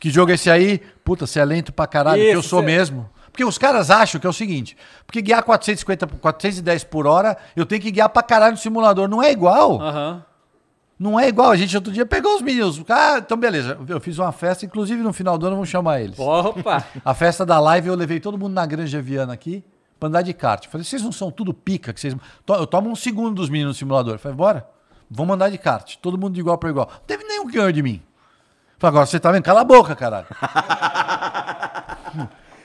Que 0.00 0.08
jogo 0.10 0.30
é 0.30 0.34
esse 0.34 0.48
aí? 0.50 0.80
Puta, 1.04 1.26
você 1.26 1.40
é 1.40 1.44
lento 1.44 1.72
pra 1.72 1.86
caralho, 1.86 2.22
que 2.22 2.28
eu 2.30 2.40
Isso, 2.40 2.48
sou 2.48 2.60
cê- 2.60 2.66
mesmo. 2.66 3.10
Porque 3.30 3.44
os 3.44 3.56
caras 3.58 3.90
acham 3.90 4.20
que 4.20 4.26
é 4.26 4.30
o 4.30 4.32
seguinte, 4.32 4.76
porque 5.06 5.20
guiar 5.22 5.42
450, 5.42 6.06
por- 6.06 6.18
410 6.18 6.84
por 6.84 7.06
hora, 7.06 7.36
eu 7.56 7.64
tenho 7.66 7.80
que 7.80 7.90
guiar 7.90 8.08
pra 8.08 8.22
caralho 8.22 8.52
no 8.52 8.58
simulador. 8.58 9.08
Não 9.08 9.22
é 9.22 9.32
igual. 9.32 9.80
Aham. 9.80 10.24
Não 11.02 11.18
é 11.18 11.26
igual. 11.26 11.50
A 11.50 11.56
gente 11.56 11.74
outro 11.76 11.92
dia 11.92 12.06
pegou 12.06 12.36
os 12.36 12.42
meninos. 12.42 12.80
Ah, 12.88 13.16
então 13.18 13.36
beleza. 13.36 13.76
Eu 13.88 14.00
fiz 14.00 14.18
uma 14.18 14.30
festa, 14.30 14.64
inclusive 14.64 15.02
no 15.02 15.12
final 15.12 15.36
do 15.36 15.44
ano 15.46 15.56
vamos 15.56 15.68
chamar 15.68 16.00
eles. 16.00 16.16
Opa! 16.16 16.84
A 17.04 17.12
festa 17.12 17.44
da 17.44 17.58
live 17.58 17.88
eu 17.88 17.96
levei 17.96 18.20
todo 18.20 18.38
mundo 18.38 18.52
na 18.52 18.64
Granja 18.64 19.02
Viana 19.02 19.32
aqui 19.32 19.64
pra 19.98 20.08
andar 20.08 20.22
de 20.22 20.32
kart. 20.32 20.68
Falei, 20.68 20.84
vocês 20.84 21.02
não 21.02 21.10
são 21.10 21.28
tudo 21.32 21.52
pica? 21.52 21.92
Que 21.92 22.00
vocês... 22.00 22.14
To- 22.46 22.54
Eu 22.54 22.68
tomo 22.68 22.88
um 22.88 22.94
segundo 22.94 23.34
dos 23.34 23.50
meninos 23.50 23.74
no 23.74 23.78
simulador. 23.78 24.16
Falei, 24.18 24.36
bora, 24.36 24.64
vamos 25.10 25.34
andar 25.34 25.48
de 25.50 25.58
kart. 25.58 25.96
Todo 26.00 26.16
mundo 26.16 26.34
de 26.34 26.40
igual 26.40 26.56
para 26.56 26.70
igual. 26.70 26.88
Não 26.88 27.00
teve 27.04 27.24
nenhum 27.24 27.48
que 27.48 27.56
ganhou 27.56 27.72
de 27.72 27.82
mim. 27.82 28.00
Falei, 28.78 28.92
agora 28.92 29.06
você 29.06 29.18
tá 29.18 29.32
vendo? 29.32 29.42
Cala 29.42 29.62
a 29.62 29.64
boca, 29.64 29.96
caralho. 29.96 30.26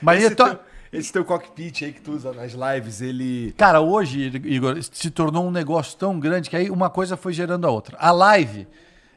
Mas 0.00 0.22
Esse, 0.22 0.32
eu 0.32 0.36
tô... 0.36 0.58
esse 0.92 1.12
teu 1.12 1.24
cockpit 1.24 1.82
aí 1.82 1.92
que 1.92 2.00
tu 2.00 2.12
usa 2.12 2.32
nas 2.32 2.52
lives, 2.52 3.00
ele... 3.00 3.52
Cara, 3.56 3.80
hoje, 3.80 4.32
Igor, 4.44 4.82
se 4.82 5.10
tornou 5.10 5.46
um 5.46 5.50
negócio 5.50 5.96
tão 5.98 6.18
grande 6.18 6.48
que 6.48 6.56
aí 6.56 6.70
uma 6.70 6.88
coisa 6.88 7.16
foi 7.16 7.32
gerando 7.32 7.66
a 7.66 7.70
outra. 7.70 7.96
A 8.00 8.10
live 8.10 8.66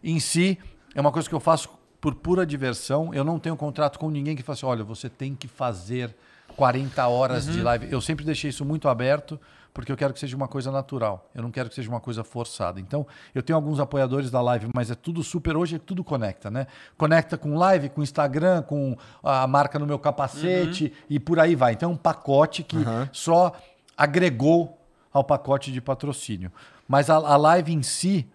em 0.03 0.19
si 0.19 0.57
é 0.93 0.99
uma 0.99 1.11
coisa 1.11 1.29
que 1.29 1.35
eu 1.35 1.39
faço 1.39 1.69
por 1.99 2.15
pura 2.15 2.45
diversão. 2.45 3.13
Eu 3.13 3.23
não 3.23 3.39
tenho 3.39 3.55
contrato 3.55 3.99
com 3.99 4.09
ninguém 4.09 4.35
que 4.35 4.43
fala 4.43 4.55
assim, 4.55 4.65
olha, 4.65 4.83
você 4.83 5.07
tem 5.09 5.35
que 5.35 5.47
fazer 5.47 6.13
40 6.55 7.07
horas 7.07 7.45
de 7.45 7.61
live. 7.61 7.87
Eu 7.89 8.01
sempre 8.01 8.25
deixei 8.25 8.49
isso 8.49 8.65
muito 8.65 8.89
aberto, 8.89 9.39
porque 9.73 9.91
eu 9.91 9.97
quero 9.97 10.13
que 10.13 10.19
seja 10.19 10.35
uma 10.35 10.47
coisa 10.47 10.71
natural. 10.71 11.29
Eu 11.33 11.41
não 11.41 11.51
quero 11.51 11.69
que 11.69 11.75
seja 11.75 11.89
uma 11.89 11.99
coisa 11.99 12.23
forçada. 12.23 12.79
Então, 12.79 13.07
eu 13.33 13.41
tenho 13.41 13.55
alguns 13.55 13.79
apoiadores 13.79 14.29
da 14.29 14.41
live, 14.41 14.67
mas 14.75 14.91
é 14.91 14.95
tudo 14.95 15.23
super. 15.23 15.55
Hoje 15.55 15.79
tudo 15.79 16.03
conecta, 16.03 16.51
né? 16.51 16.67
Conecta 16.97 17.37
com 17.37 17.55
live, 17.55 17.89
com 17.89 18.03
Instagram, 18.03 18.63
com 18.63 18.97
a 19.23 19.47
marca 19.47 19.79
no 19.79 19.85
meu 19.85 19.97
capacete 19.97 20.91
e 21.09 21.19
por 21.19 21.39
aí 21.39 21.55
vai. 21.55 21.73
Então, 21.73 21.91
é 21.91 21.93
um 21.93 21.97
pacote 21.97 22.63
que 22.63 22.77
só 23.11 23.53
agregou 23.97 24.77
ao 25.13 25.23
pacote 25.23 25.71
de 25.71 25.81
patrocínio. 25.81 26.51
Mas 26.87 27.09
a, 27.09 27.15
a 27.15 27.37
live 27.37 27.73
em 27.73 27.83
si, 27.83 28.27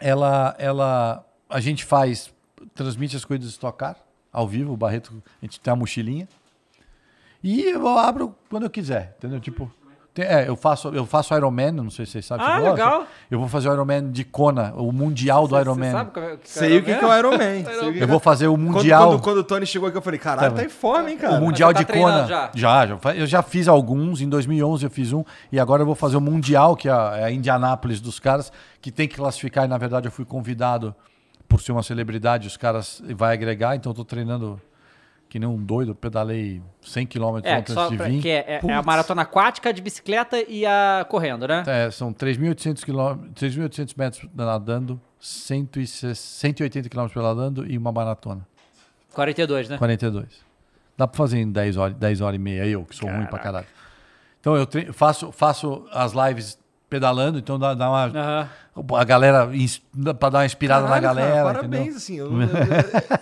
ela, 0.00 0.54
ela, 0.58 1.24
a 1.48 1.60
gente 1.60 1.84
faz, 1.84 2.32
transmite 2.74 3.16
as 3.16 3.24
coisas 3.24 3.46
do 3.46 3.50
Stock 3.50 3.78
Car, 3.78 3.96
ao 4.32 4.48
vivo, 4.48 4.72
o 4.72 4.76
Barreto, 4.76 5.22
a 5.40 5.44
gente 5.44 5.60
tem 5.60 5.70
a 5.70 5.76
mochilinha. 5.76 6.26
E 7.42 7.62
eu 7.62 7.86
abro 7.98 8.34
quando 8.48 8.62
eu 8.62 8.70
quiser, 8.70 9.14
entendeu? 9.18 9.40
Tipo, 9.40 9.70
tem- 10.14 10.24
é, 10.24 10.48
eu 10.48 10.54
faço, 10.56 10.88
eu 10.88 11.06
faço 11.06 11.34
Ironman, 11.34 11.72
não 11.72 11.90
sei 11.90 12.04
se 12.06 12.12
vocês 12.12 12.26
sabem. 12.26 12.46
Ah, 12.46 12.58
legal. 12.58 13.04
Eu 13.30 13.38
vou 13.38 13.48
fazer 13.48 13.68
o 13.68 13.72
Ironman 13.72 14.10
de 14.10 14.24
Kona, 14.24 14.72
o 14.76 14.92
mundial 14.92 15.48
do 15.48 15.54
Você 15.54 15.60
Ironman. 15.62 15.90
sabe 15.92 16.10
qual 16.10 16.24
é- 16.26 16.36
Sei 16.44 16.78
o 16.78 16.82
que, 16.84 16.94
que 16.94 17.04
é 17.04 17.06
o 17.06 17.18
Iron 17.18 17.30
Man. 17.32 17.38
sei 17.64 17.76
o 17.78 17.80
que 17.80 17.86
Eu 17.86 17.92
que 17.92 18.06
vou 18.06 18.20
fazer 18.20 18.46
o 18.46 18.52
Quando, 18.54 18.60
mundial. 18.74 19.08
quando, 19.10 19.22
quando 19.22 19.38
o 19.38 19.44
Tony 19.44 19.66
chegou 19.66 19.88
aqui, 19.88 19.96
eu 19.98 20.02
falei, 20.02 20.18
caralho, 20.20 20.50
Tá 20.50 20.56
tá 20.58 20.64
em 20.64 20.68
forma, 20.68 21.10
hein, 21.10 21.16
cara? 21.16 21.34
O 21.36 21.40
Mundial 21.40 21.70
você 21.70 21.78
de 21.78 21.84
tá 21.86 21.92
treinando 21.92 22.14
Kona. 22.24 22.28
já? 22.28 22.50
Já, 22.54 22.86
já, 22.86 22.98
eu 23.14 23.26
já 23.26 23.42
fiz 23.42 23.68
alguns. 23.68 24.20
Em 24.20 24.28
2011 24.28 24.84
eu 24.84 24.90
fiz 24.90 25.12
um. 25.12 25.24
E 25.50 25.58
agora 25.58 25.82
eu 25.82 25.86
vou 25.86 25.94
fazer 25.94 26.16
o 26.16 26.20
Mundial, 26.20 26.76
que 26.76 26.88
é 26.88 26.92
a, 26.92 27.12
é 27.16 27.24
a 27.24 27.30
Indianápolis 27.30 28.00
dos 28.00 28.18
caras, 28.20 28.52
que 28.80 28.90
tem 28.90 29.08
que 29.08 29.16
classificar. 29.16 29.64
E 29.64 29.68
na 29.68 29.78
verdade 29.78 30.06
eu 30.08 30.12
fui 30.12 30.24
convidado 30.24 30.94
por 31.48 31.60
ser 31.60 31.72
uma 31.72 31.82
celebridade. 31.82 32.46
Os 32.48 32.56
caras 32.56 33.02
vai 33.14 33.32
agregar. 33.34 33.76
Então 33.76 33.92
eu 33.92 33.96
tô 33.96 34.04
treinando 34.04 34.60
que 35.32 35.38
nem 35.38 35.48
um 35.48 35.56
doido. 35.56 35.94
Pedalei 35.94 36.60
100 36.82 37.06
km 37.06 37.40
É, 37.42 37.54
antes 37.56 37.72
só 37.72 37.88
de 37.88 37.96
vir. 37.96 38.20
que 38.20 38.28
é, 38.28 38.60
é- 38.62 38.66
é 38.68 38.74
a 38.74 38.82
maratona 38.82 39.22
aquática 39.22 39.72
de 39.72 39.80
bicicleta 39.80 40.36
e 40.46 40.66
a 40.66 41.06
correndo, 41.08 41.48
né? 41.48 41.62
É, 41.66 41.90
são 41.90 42.12
3.800 42.12 42.84
quilômetros, 42.84 43.32
3.800 43.34 43.94
metros 43.96 44.28
nadando, 44.34 45.00
160 45.18 46.14
180 46.14 46.86
quilômetros 46.90 47.14
pedalando 47.14 47.64
e 47.66 47.78
uma 47.78 47.90
maratona. 47.90 48.46
42, 49.14 49.70
né? 49.70 49.78
42. 49.78 50.26
Dá 50.98 51.08
pra 51.08 51.16
fazer 51.16 51.38
em 51.38 51.50
10 51.50 51.78
horas, 51.78 51.96
10 51.96 52.20
horas 52.20 52.36
e 52.36 52.38
meia, 52.38 52.66
eu, 52.66 52.84
que 52.84 52.94
sou 52.94 53.08
ruim 53.08 53.24
pra 53.24 53.38
caralho. 53.38 53.66
Então 54.38 54.54
eu 54.54 54.68
faço, 54.92 55.32
faço 55.32 55.86
as 55.92 56.12
lives 56.12 56.58
pedalando, 56.92 57.38
então 57.38 57.58
dá, 57.58 57.72
dá 57.72 57.88
uma. 57.88 58.04
Aham. 58.06 58.48
A 58.98 59.04
galera, 59.04 59.48
pra 60.18 60.28
dar 60.28 60.38
uma 60.40 60.46
inspirada 60.46 60.86
Caralho, 60.86 61.02
na 61.02 61.08
galera. 61.08 61.34
cara, 61.34 61.54
parabéns, 61.54 61.80
entendeu? 61.82 61.96
assim. 61.96 62.16
eu- 62.18 62.30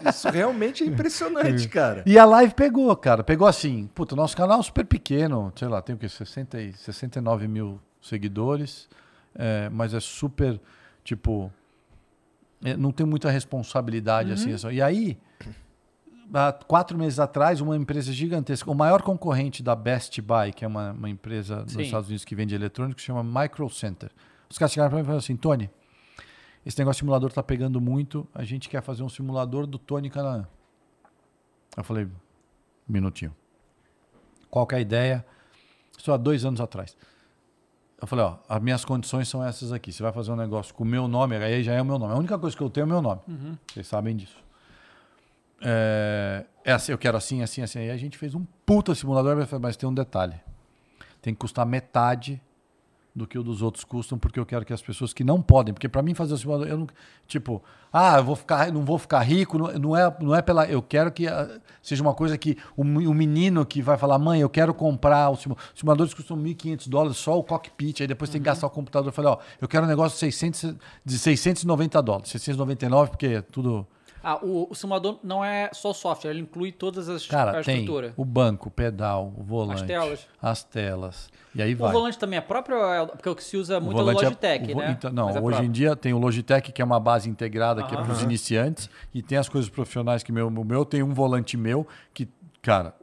eu- 0.05 0.10
isso 0.10 0.28
realmente 0.28 0.82
é 0.82 0.86
impressionante, 0.86 1.68
cara. 1.68 2.02
E 2.05 2.18
a 2.18 2.24
live 2.24 2.52
pegou, 2.55 2.94
cara. 2.97 3.22
Pegou 3.22 3.47
assim. 3.47 3.88
Puta, 3.94 4.14
o 4.14 4.16
nosso 4.16 4.36
canal 4.36 4.59
é 4.60 4.62
super 4.62 4.84
pequeno. 4.84 5.52
Sei 5.56 5.68
lá, 5.68 5.80
tem 5.80 5.94
o 5.94 5.98
quê? 5.98 6.09
60 6.09 6.60
e 6.60 6.72
69 6.72 7.47
mil 7.47 7.80
seguidores. 8.02 8.88
é, 9.36 9.68
mas 9.70 9.94
é 9.94 10.01
super, 10.01 10.60
tipo. 11.05 11.52
é, 12.64 12.76
não 12.76 12.90
tem 12.90 13.06
muita 13.06 13.30
responsabilidade 13.30 14.32
assim. 14.32 14.52
assim. 14.52 14.70
E 14.70 14.82
aí, 14.82 15.16
há 16.32 16.52
quatro 16.52 16.97
meses 16.97 17.19
atrás, 17.19 17.61
uma 17.61 17.77
empresa 17.77 18.12
gigantesca, 18.12 18.70
o 18.70 18.74
maior 18.74 19.02
concorrente 19.02 19.62
da 19.62 19.74
Best 19.74 20.20
Buy, 20.20 20.52
que 20.52 20.65
é 20.65 20.69
uma, 20.69 20.93
uma 20.93 21.09
empresa 21.09 21.62
nos 21.62 21.73
Sim. 21.73 21.82
Estados 21.82 22.09
Unidos 22.09 22.24
que 22.24 22.35
vende 22.35 22.55
eletrônicos, 22.55 23.02
chama 23.02 23.23
Micro 23.23 23.69
Center. 23.70 24.11
Os 24.48 24.59
caras 24.59 24.73
chegaram 24.73 24.90
para 24.90 24.97
mim 24.98 25.02
e 25.02 25.07
falaram 25.07 25.19
assim: 25.19 25.36
Tony, 25.36 25.70
esse 26.65 26.78
negócio 26.78 26.98
de 26.98 27.01
simulador 27.01 27.32
tá 27.32 27.43
pegando 27.43 27.81
muito, 27.81 28.27
a 28.35 28.44
gente 28.44 28.69
quer 28.69 28.82
fazer 28.82 29.02
um 29.02 29.09
simulador 29.09 29.66
do 29.66 29.78
Tony 29.78 30.11
Canaan. 30.11 30.47
Eu 31.77 31.85
falei, 31.85 32.05
um 32.05 32.11
minutinho. 32.89 33.35
Qual 34.51 34.66
que 34.66 34.74
é 34.74 34.78
a 34.78 34.81
ideia? 34.81 35.24
Isso 35.97 36.11
há 36.12 36.16
dois 36.16 36.44
anos 36.44 36.61
atrás. 36.61 36.97
Eu 38.01 38.07
falei, 38.07 38.24
ó, 38.24 38.39
as 38.48 38.61
minhas 38.62 38.85
condições 38.85 39.28
são 39.28 39.44
essas 39.44 39.73
aqui. 39.73 39.93
Você 39.93 40.02
vai 40.02 40.12
fazer 40.12 40.32
um 40.32 40.36
negócio 40.36 40.74
com 40.74 40.82
o 40.82 40.86
meu 40.86 41.07
nome, 41.07 41.36
aí 41.36 41.62
já 41.62 41.74
é 41.74 41.82
o 41.82 41.85
meu 41.85 41.98
nome. 41.98 42.15
A 42.15 42.16
única 42.16 42.39
coisa 42.39 42.57
que 42.57 42.62
eu 42.62 42.70
tenho 42.70 42.85
é 42.85 42.86
o 42.86 42.89
meu 42.89 43.02
nome. 43.02 43.20
Vocês 43.73 43.86
sabem 43.86 44.16
disso. 44.16 44.43
É, 45.61 46.45
é 46.65 46.73
assim, 46.73 46.93
eu 46.93 46.99
quero 46.99 47.16
assim, 47.16 47.43
assim, 47.43 47.62
assim. 47.62 47.78
Aí 47.81 47.91
a 47.91 47.97
gente 47.97 48.16
fez 48.16 48.35
um 48.35 48.45
puta 48.65 48.95
simulador, 48.95 49.37
mas 49.61 49.77
tem 49.77 49.89
um 49.89 49.95
detalhe. 49.95 50.35
Tem 51.20 51.35
que 51.35 51.41
custar 51.41 51.66
metade 51.66 52.41
do 53.15 53.27
que 53.27 53.37
o 53.37 53.43
dos 53.43 53.61
outros 53.61 53.82
custam, 53.85 54.16
porque 54.16 54.39
eu 54.39 54.47
quero 54.47 54.65
que 54.65 54.73
as 54.73 54.81
pessoas 54.81 55.12
que 55.12 55.24
não 55.24 55.43
podem, 55.43 55.74
porque 55.74 55.89
para 55.89 56.01
mim 56.01 56.15
fazer 56.15 56.32
o 56.35 56.39
simulador, 56.39 56.69
eu 56.69 56.78
não, 56.78 56.87
tipo, 57.27 57.61
ah, 57.93 58.19
eu 58.19 58.24
vou 58.24 58.37
ficar, 58.37 58.73
não 58.73 58.85
vou 58.85 58.99
ficar 58.99 59.19
rico, 59.20 59.59
não, 59.59 59.66
não 59.78 59.97
é, 59.97 60.16
não 60.20 60.35
é 60.35 60.41
pela, 60.41 60.65
eu 60.66 60.81
quero 60.81 61.11
que 61.11 61.27
ah, 61.27 61.59
seja 61.82 62.03
uma 62.03 62.15
coisa 62.15 62.39
que 62.39 62.57
o, 62.77 62.82
o 62.82 63.12
menino 63.15 63.66
que 63.66 63.82
vai 63.82 63.99
falar, 63.99 64.16
mãe, 64.16 64.41
eu 64.41 64.49
quero 64.49 64.73
comprar 64.73 65.28
o 65.28 65.37
simu- 65.37 65.57
os 65.74 65.81
simuladores 65.81 66.15
custam 66.15 66.37
1.500 66.37 66.89
dólares 66.89 67.16
só 67.19 67.37
o 67.37 67.43
cockpit, 67.43 68.01
aí 68.01 68.07
depois 68.07 68.31
tem 68.31 68.41
que 68.41 68.45
gastar 68.47 68.69
o 68.69 68.70
computador, 68.70 69.09
eu 69.09 69.12
falei, 69.12 69.32
ó, 69.32 69.39
eu 69.61 69.66
quero 69.66 69.85
um 69.87 69.89
negócio 69.89 70.15
de 70.15 70.20
600, 70.20 70.77
de 71.05 71.19
690 71.19 72.01
dólares, 72.01 72.31
699 72.31 73.11
porque 73.11 73.27
é 73.27 73.43
tudo 73.43 73.85
Ah, 74.22 74.38
o, 74.44 74.66
o 74.70 74.74
simulador 74.74 75.18
não 75.22 75.44
é 75.44 75.70
só 75.72 75.90
o 75.90 75.94
software, 75.94 76.30
ele 76.30 76.40
inclui 76.40 76.70
todas 76.72 77.09
as 77.09 77.26
Cara, 77.26 77.59
a 77.59 77.62
tem 77.64 77.78
estrutura. 77.80 78.12
o 78.16 78.24
banco, 78.24 78.68
o 78.68 78.70
pedal, 78.70 79.32
o 79.36 79.42
volante, 79.42 79.80
As 79.82 79.86
telas. 79.86 80.26
as 80.42 80.64
telas, 80.64 81.30
e 81.55 81.62
aí 81.62 81.74
O 81.74 81.78
vai. 81.78 81.92
volante 81.92 82.18
também 82.18 82.36
é 82.38 82.40
próprio, 82.42 82.76
ou 82.76 82.84
é- 82.92 83.06
porque 83.06 83.28
o 83.28 83.34
que 83.34 83.42
se 83.42 83.56
usa 83.56 83.78
O 83.78 83.80
muito 83.82 83.98
é 83.98 84.01
o 84.02 84.05
volante 84.05 84.24
Logitech, 84.24 84.70
o 84.70 84.74
vo- 84.74 84.80
né? 84.80 84.90
então, 84.92 85.10
não, 85.12 85.30
é 85.30 85.40
hoje 85.40 85.62
em 85.64 85.70
dia 85.70 85.97
tem 85.97 86.12
o 86.12 86.18
Logitech, 86.18 86.70
que 86.70 86.82
é 86.82 86.84
uma 86.84 87.01
base 87.01 87.28
integrada, 87.30 87.82
que 87.82 87.94
é 87.94 87.97
para 87.97 88.12
os 88.12 88.22
iniciantes, 88.22 88.90
e 89.14 89.22
tem 89.22 89.38
as 89.38 89.48
coisas 89.48 89.70
profissionais 89.70 90.22
que 90.22 90.30
meu, 90.32 90.48
o 90.48 90.64
meu 90.64 90.84
tem 90.84 91.02
um 91.02 91.14
volante 91.14 91.56
meu 91.56 91.86
que, 92.12 92.28
cara, 92.60 92.94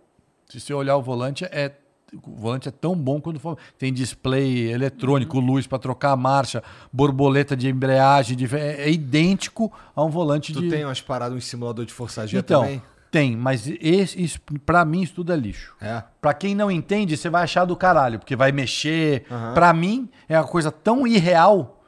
se 0.48 0.60
você 0.60 0.74
olhar 0.74 0.96
o 0.98 1.02
volante 1.02 1.46
é 1.46 1.72
o 2.14 2.36
volante 2.36 2.68
é 2.70 2.72
tão 2.72 2.96
bom 2.96 3.20
quando 3.20 3.40
for, 3.40 3.58
tem 3.78 3.92
display 3.94 4.72
eletrônico, 4.72 5.38
Uhum. 5.38 5.46
luz 5.46 5.68
para 5.68 5.78
trocar 5.80 6.12
a 6.12 6.16
marcha, 6.18 6.64
borboleta 6.92 7.56
de 7.56 7.68
embreagem, 7.68 8.36
de, 8.38 8.46
é, 8.56 8.84
é 8.84 8.92
idêntico 8.92 9.72
a 9.96 10.04
um 10.04 10.10
volante 10.10 10.54
Tu 10.54 10.62
de 10.62 10.70
tem 10.70 10.86
umas 10.86 11.02
paradas, 11.02 11.38
um 11.38 11.42
simulador 11.42 11.86
de 11.86 11.94
força 11.94 12.26
G 12.26 12.38
então 12.38 12.62
também? 12.62 12.82
tem, 13.12 13.36
mas 13.36 13.68
esse, 13.82 14.40
para 14.66 14.84
mim 14.86 15.02
isso 15.02 15.16
tudo 15.16 15.34
é 15.34 15.36
lixo. 15.36 15.74
É. 15.82 16.04
Pra 16.22 16.34
quem 16.34 16.54
não 16.56 16.70
entende, 16.72 17.16
você 17.18 17.30
vai 17.30 17.44
achar 17.44 17.66
do 17.66 17.76
caralho, 17.76 18.20
porque 18.20 18.36
vai 18.36 18.52
mexer. 18.52 19.26
Aham. 19.32 19.54
Pra 19.54 19.74
mim, 19.74 20.10
é 20.30 20.38
uma 20.40 20.48
coisa 20.48 20.72
tão 20.72 21.06
irreal 21.08 21.82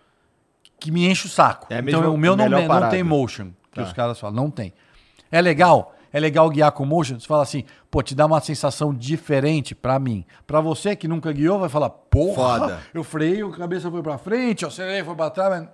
que 0.79 0.91
me 0.91 1.07
enche 1.07 1.27
o 1.27 1.29
saco. 1.29 1.67
É 1.69 1.77
a 1.77 1.79
então, 1.79 2.13
o 2.13 2.17
meu 2.17 2.35
não, 2.35 2.47
não 2.49 2.89
tem 2.89 3.03
motion. 3.03 3.51
Que 3.71 3.81
os 3.81 3.93
caras 3.93 4.19
falam, 4.19 4.35
não 4.35 4.49
tem. 4.49 4.73
É 5.31 5.41
legal? 5.41 5.95
É 6.11 6.19
legal 6.19 6.49
guiar 6.49 6.71
com 6.71 6.85
motion? 6.85 7.19
Você 7.19 7.27
fala 7.27 7.43
assim, 7.43 7.63
pô, 7.91 8.01
te 8.01 8.15
dá 8.15 8.25
uma 8.25 8.39
sensação 8.41 8.93
diferente 8.93 9.75
pra 9.75 9.99
mim. 9.99 10.25
Pra 10.47 10.59
você 10.61 10.95
que 10.95 11.07
nunca 11.07 11.31
guiou, 11.31 11.59
vai 11.59 11.69
falar, 11.69 11.89
porra, 11.89 12.59
Foda. 12.59 12.79
eu 12.93 13.03
freiei, 13.03 13.41
a 13.43 13.49
cabeça 13.51 13.89
foi 13.91 14.01
pra 14.01 14.17
frente, 14.17 14.63
eu 14.63 14.69
acelerei, 14.69 15.03
foi 15.03 15.15
pra 15.15 15.29
trás. 15.29 15.49
Mas... 15.51 15.69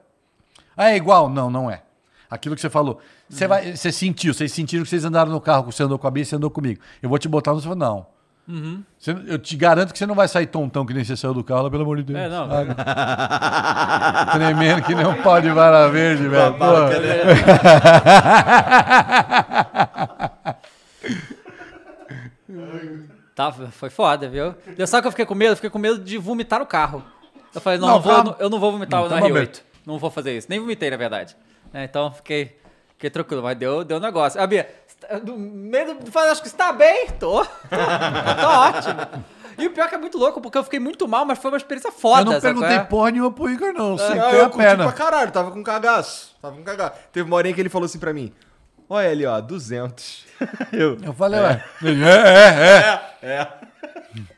Ah, 0.75 0.91
é 0.91 0.95
igual? 0.97 1.29
Não, 1.29 1.49
não 1.49 1.71
é. 1.71 1.81
Aquilo 2.29 2.55
que 2.55 2.61
você 2.61 2.69
falou. 2.69 2.99
Você, 3.29 3.47
vai, 3.47 3.75
você 3.75 3.91
sentiu, 3.91 4.33
vocês 4.33 4.51
sentiram 4.51 4.83
que 4.83 4.89
vocês 4.89 5.05
andaram 5.05 5.31
no 5.31 5.39
carro, 5.39 5.71
você 5.71 5.83
andou 5.83 5.97
com 5.97 6.07
a 6.07 6.11
Bia, 6.11 6.25
você 6.25 6.35
andou 6.35 6.49
comigo. 6.49 6.81
Eu 7.01 7.07
vou 7.09 7.17
te 7.17 7.27
botar 7.29 7.51
no... 7.53 7.57
Você 7.59 7.63
falou, 7.63 7.77
não. 7.77 8.07
Você- 8.99 9.15
eu 9.25 9.39
te 9.39 9.55
garanto 9.55 9.91
que 9.91 9.97
você 9.97 10.05
não 10.05 10.13
vai 10.13 10.27
sair 10.27 10.45
tontão 10.45 10.85
que 10.85 10.93
nem 10.93 11.03
você 11.03 11.17
saiu 11.17 11.33
do 11.33 11.43
carro, 11.43 11.63
lá, 11.63 11.69
pelo 11.71 11.81
amor 11.81 11.97
de 11.97 12.03
Deus. 12.03 12.19
É, 12.19 12.29
não. 12.29 12.47
Ah, 12.77 14.29
Tremendo 14.33 14.83
que 14.83 14.93
nem 14.93 15.03
um 15.07 15.19
pau 15.23 15.41
de 15.41 15.49
vara 15.49 15.87
verde, 15.89 16.27
velho. 16.29 16.55
Tá, 23.35 23.51
foi 23.51 23.89
foda, 23.89 24.29
viu? 24.29 24.55
Deu 24.77 24.87
só 24.87 25.01
que 25.01 25.07
eu 25.07 25.11
fiquei 25.11 25.25
com 25.25 25.35
medo, 25.35 25.51
eu 25.51 25.55
fiquei 25.57 25.69
com 25.69 25.77
medo 25.79 25.99
de 25.99 26.17
vomitar 26.17 26.61
o 26.61 26.65
carro. 26.65 27.03
Eu 27.53 27.59
falei, 27.61 27.77
não, 27.79 27.87
Não, 27.87 27.95
não 27.95 28.01
vou, 28.01 28.13
calma. 28.15 28.35
eu 28.39 28.49
não 28.49 28.59
vou 28.59 28.71
vomitar 28.71 28.99
Não, 29.01 29.09
no 29.09 29.13
toma 29.15 29.27
R8. 29.29 29.33
bem. 29.33 29.49
Não 29.85 29.97
vou 29.99 30.09
fazer 30.09 30.35
isso. 30.37 30.47
Nem 30.49 30.59
vomitei, 30.59 30.89
na 30.89 30.97
verdade. 30.97 31.35
É, 31.73 31.83
então 31.83 32.11
fiquei, 32.11 32.57
fiquei 32.93 33.09
tranquilo, 33.09 33.43
mas 33.43 33.57
deu, 33.57 33.83
deu 33.83 33.99
negócio. 33.99 34.39
A 34.41 34.47
Bia, 34.47 34.69
você 34.87 34.95
tá- 35.07 35.19
no 35.19 35.37
meio 35.37 35.95
do 35.95 36.19
acho 36.19 36.41
que 36.41 36.49
você 36.49 36.55
tá 36.55 36.71
bem? 36.71 37.07
Tô. 37.19 37.43
Tô 37.45 38.47
ótimo. 38.47 39.23
E 39.57 39.67
o 39.67 39.71
pior 39.71 39.85
é 39.85 39.87
que 39.87 39.95
é 39.95 39.97
muito 39.97 40.17
louco, 40.17 40.41
porque 40.41 40.57
eu 40.57 40.63
fiquei 40.63 40.79
muito 40.79 41.07
mal, 41.07 41.25
mas 41.25 41.39
foi 41.39 41.49
uma 41.51 41.57
experiência 41.57 41.91
foda. 41.91 42.21
Eu 42.21 42.25
não 42.25 42.31
sabe 42.33 42.43
perguntei 42.43 42.75
é? 42.77 42.79
porra 42.83 43.11
nenhuma 43.11 43.31
pro 43.31 43.49
Igor, 43.49 43.71
não. 43.73 43.95
Ah, 43.95 43.97
Sentei 43.99 44.39
eu 44.39 44.45
a 44.45 44.49
perna. 44.49 44.83
pra 44.83 44.91
caralho, 44.93 45.31
tava 45.31 45.51
com 45.51 45.63
cagaço. 45.63 46.35
Tava 46.41 46.55
com 46.57 46.63
cagaço. 46.63 46.93
Teve 47.13 47.25
uma 47.27 47.37
hora 47.37 47.51
que 47.53 47.61
ele 47.61 47.69
falou 47.69 47.85
assim 47.85 47.99
pra 47.99 48.11
mim: 48.13 48.33
Olha 48.89 49.09
ali, 49.09 49.25
ó, 49.25 49.39
200. 49.41 50.25
eu. 50.71 50.97
Eu 51.01 51.13
falei, 51.13 51.39
ué. 51.39 51.63
Ele, 51.81 52.03
É, 52.03 53.01
é, 53.21 53.27
é. 53.27 53.47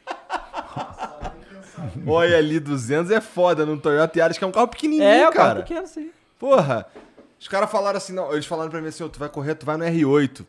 Olha 2.07 2.37
ali, 2.37 2.59
200 2.59 3.11
é 3.11 3.21
foda 3.21 3.65
no 3.65 3.77
Toyota 3.79 4.17
Yaris, 4.17 4.37
que 4.37 4.43
é 4.43 4.47
um 4.47 4.51
carro 4.51 4.67
pequenininho, 4.67 5.03
É, 5.03 5.27
o 5.27 5.31
carro 5.31 5.47
cara. 5.49 5.61
pequeno, 5.63 5.87
sim. 5.87 6.09
Porra. 6.39 6.85
Os 7.39 7.47
caras 7.47 7.69
falaram 7.69 7.97
assim, 7.97 8.13
não, 8.13 8.31
eles 8.33 8.45
falaram 8.45 8.69
pra 8.71 8.81
mim 8.81 8.87
assim, 8.87 9.03
ó, 9.03 9.07
tu 9.09 9.19
vai 9.19 9.29
correr, 9.29 9.55
tu 9.55 9.65
vai 9.65 9.77
no 9.77 9.85
R8. 9.85 10.45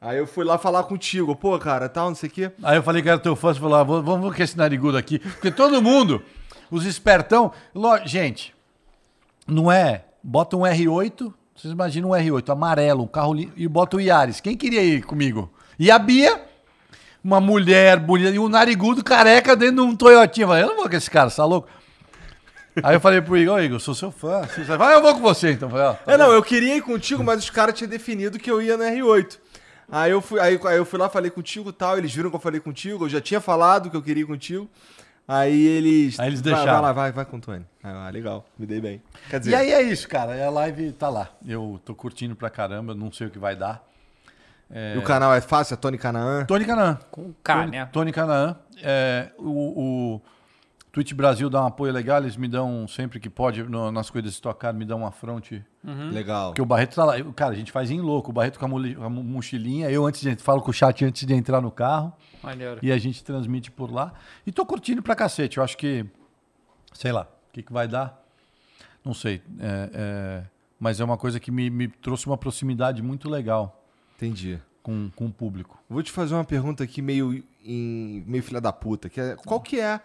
Aí 0.00 0.18
eu 0.18 0.26
fui 0.26 0.44
lá 0.44 0.56
falar 0.58 0.84
contigo, 0.84 1.34
pô, 1.34 1.58
cara, 1.58 1.88
tal, 1.88 2.08
não 2.08 2.14
sei 2.14 2.28
o 2.28 2.32
quê. 2.32 2.50
Aí 2.62 2.76
eu 2.76 2.82
falei 2.82 3.02
que 3.02 3.08
era 3.08 3.18
teu 3.18 3.34
fã, 3.36 3.52
você 3.52 3.60
falou, 3.60 3.76
ah, 3.76 3.82
vamos, 3.84 4.34
com 4.34 4.42
esse 4.42 4.56
narigudo 4.56 4.96
aqui. 4.96 5.18
Porque 5.18 5.50
todo 5.50 5.82
mundo, 5.82 6.22
os 6.70 6.86
espertão... 6.86 7.52
lo- 7.74 7.98
Gente, 8.06 8.54
não 9.46 9.70
é... 9.70 10.04
Bota 10.22 10.56
um 10.56 10.60
R8, 10.62 11.32
vocês 11.56 11.72
imaginam 11.72 12.10
um 12.10 12.12
R8 12.12 12.50
amarelo, 12.52 13.02
um 13.02 13.06
carro... 13.06 13.32
li- 13.34 13.52
E 13.56 13.66
bota 13.66 13.96
o 13.96 14.00
Yaris. 14.00 14.40
Quem 14.40 14.56
queria 14.56 14.82
ir 14.82 15.02
comigo? 15.02 15.50
E 15.78 15.90
a 15.90 15.98
Bia, 15.98 16.40
uma 17.24 17.40
mulher 17.40 17.98
bonita, 17.98 18.30
e 18.30 18.38
um 18.38 18.48
narigudo 18.48 19.02
careca 19.02 19.56
dentro 19.56 19.76
de 19.76 19.80
um 19.82 19.96
Toyotinha. 19.96 20.44
Eu 20.44 20.48
falei, 20.48 20.62
eu 20.64 20.68
não 20.68 20.76
vou 20.76 20.88
com 20.88 20.96
esse 20.96 21.10
cara, 21.10 21.30
você 21.30 21.36
tá 21.36 21.44
louco? 21.44 21.68
Aí 22.82 22.94
eu 22.94 23.00
falei 23.00 23.22
pro 23.22 23.36
Igor, 23.38 23.58
Igor, 23.60 23.76
eu 23.76 23.80
sou 23.80 23.94
seu 23.94 24.10
fã. 24.12 24.42
Vai, 24.76 24.94
eu 24.94 25.00
vou 25.02 25.14
com 25.14 25.20
você, 25.20 25.52
então. 25.52 25.68
Eu 25.68 25.72
Falei, 25.72 25.86
ó, 25.86 25.92
tá 25.94 26.12
É, 26.12 26.16
não, 26.18 26.30
eu 26.30 26.42
queria 26.42 26.76
ir 26.76 26.82
contigo, 26.82 27.24
mas 27.24 27.38
os 27.38 27.48
caras 27.50 27.74
tinham 27.74 27.88
definido 27.88 28.38
que 28.38 28.50
eu 28.50 28.60
ia 28.60 28.76
no 28.76 28.84
R8. 28.84 29.38
Aí 29.90 30.10
eu 30.10 30.20
fui, 30.20 30.38
aí, 30.40 30.60
aí 30.64 30.76
eu 30.76 30.84
fui 30.84 30.98
lá, 30.98 31.08
falei 31.08 31.30
contigo 31.30 31.70
e 31.70 31.72
tal, 31.72 31.96
eles 31.96 32.12
viram 32.12 32.28
que 32.28 32.36
eu 32.36 32.40
falei 32.40 32.60
contigo, 32.60 33.04
eu 33.04 33.08
já 33.08 33.20
tinha 33.20 33.40
falado 33.40 33.88
que 33.88 33.96
eu 33.96 34.02
queria 34.02 34.24
ir 34.24 34.26
contigo. 34.26 34.68
Aí 35.28 35.66
eles. 35.66 36.20
Aí 36.20 36.28
eles 36.28 36.40
vai, 36.40 36.52
deixaram. 36.52 36.72
Vai 36.72 36.82
lá, 36.82 36.92
vai, 36.92 37.12
vai 37.12 37.24
com 37.24 37.36
o 37.36 37.40
Tony. 37.40 37.64
Eu, 37.82 37.90
Ah, 37.90 38.08
legal, 38.10 38.46
me 38.58 38.64
dei 38.66 38.80
bem. 38.80 39.02
Quer 39.28 39.40
dizer, 39.40 39.50
E 39.52 39.54
aí 39.54 39.72
é 39.72 39.82
isso, 39.82 40.08
cara. 40.08 40.44
A 40.46 40.50
live 40.50 40.92
tá 40.92 41.08
lá. 41.08 41.30
Eu 41.46 41.80
tô 41.84 41.94
curtindo 41.94 42.36
pra 42.36 42.48
caramba, 42.48 42.94
não 42.94 43.10
sei 43.12 43.26
o 43.26 43.30
que 43.30 43.38
vai 43.38 43.56
dar. 43.56 43.84
e 44.70 44.98
o 44.98 45.02
canal 45.02 45.34
é 45.34 45.40
fácil, 45.40 45.74
é 45.74 45.76
Tony 45.76 45.98
Canaan. 45.98 46.44
Tony 46.44 46.64
Canaan. 46.64 46.98
Com 47.10 47.32
K, 47.42 47.54
Tony, 47.58 47.70
né? 47.70 47.86
Tony 47.92 48.12
Canaan. 48.12 48.56
É, 48.82 49.30
o, 49.38 50.14
o 50.16 50.22
Twitch 50.92 51.12
Brasil 51.12 51.50
dá 51.50 51.62
um 51.62 51.66
apoio 51.66 51.92
legal, 51.92 52.18
eles 52.18 52.36
me 52.36 52.48
dão 52.48 52.86
sempre 52.88 53.18
que 53.20 53.28
pode, 53.28 53.62
no- 53.64 53.90
nas 53.92 54.08
coisas 54.10 54.34
de 54.34 54.40
tocar, 54.42 54.72
me 54.72 54.84
dão 54.84 54.98
uma 54.98 55.10
fronte. 55.12 55.64
Legal. 56.12 56.48
Porque 56.50 56.62
o 56.62 56.66
Barreto 56.66 56.94
tá 56.96 57.04
lá. 57.04 57.14
Cara, 57.34 57.52
a 57.52 57.56
gente 57.56 57.70
faz 57.70 57.90
em 57.90 58.00
louco. 58.00 58.30
O 58.30 58.32
Barreto 58.32 58.58
com 58.58 58.64
a, 58.66 59.08
mochilinha. 59.10 59.88
Eu 59.90 60.04
antes 60.06 60.20
de 60.20 60.34
falo 60.36 60.60
com 60.62 60.70
o 60.70 60.74
chat 60.74 61.04
antes 61.04 61.24
de 61.26 61.34
entrar 61.34 61.60
no 61.60 61.70
carro. 61.70 62.12
Maneiro. 62.42 62.78
E 62.82 62.92
a 62.92 62.98
gente 62.98 63.22
transmite 63.24 63.70
por 63.70 63.90
lá. 63.92 64.12
E 64.46 64.52
tô 64.52 64.64
curtindo 64.64 65.02
pra 65.02 65.14
cacete. 65.16 65.58
Eu 65.58 65.64
acho 65.64 65.76
que. 65.76 66.04
Sei 66.92 67.12
lá, 67.12 67.28
o 67.48 67.52
que, 67.52 67.62
que 67.62 67.72
vai 67.72 67.86
dar? 67.88 68.22
Não 69.04 69.12
sei. 69.14 69.42
É, 69.58 69.90
é, 69.92 70.44
mas 70.78 71.00
é 71.00 71.04
uma 71.04 71.16
coisa 71.16 71.38
que 71.40 71.50
me, 71.50 71.68
me 71.70 71.88
trouxe 71.88 72.26
uma 72.26 72.36
proximidade 72.36 73.02
muito 73.02 73.28
legal 73.28 73.84
Entendi. 74.16 74.58
com, 74.82 75.10
com 75.14 75.26
o 75.26 75.32
público. 75.32 75.78
Vou 75.88 76.02
te 76.02 76.10
fazer 76.10 76.34
uma 76.34 76.44
pergunta 76.44 76.82
aqui 76.84 77.00
meio, 77.02 77.44
em, 77.64 78.22
meio 78.26 78.42
filha 78.42 78.60
da 78.60 78.72
puta, 78.72 79.08
que 79.08 79.20
é, 79.20 79.36
qual 79.36 79.60
que 79.60 79.78
é, 79.80 80.00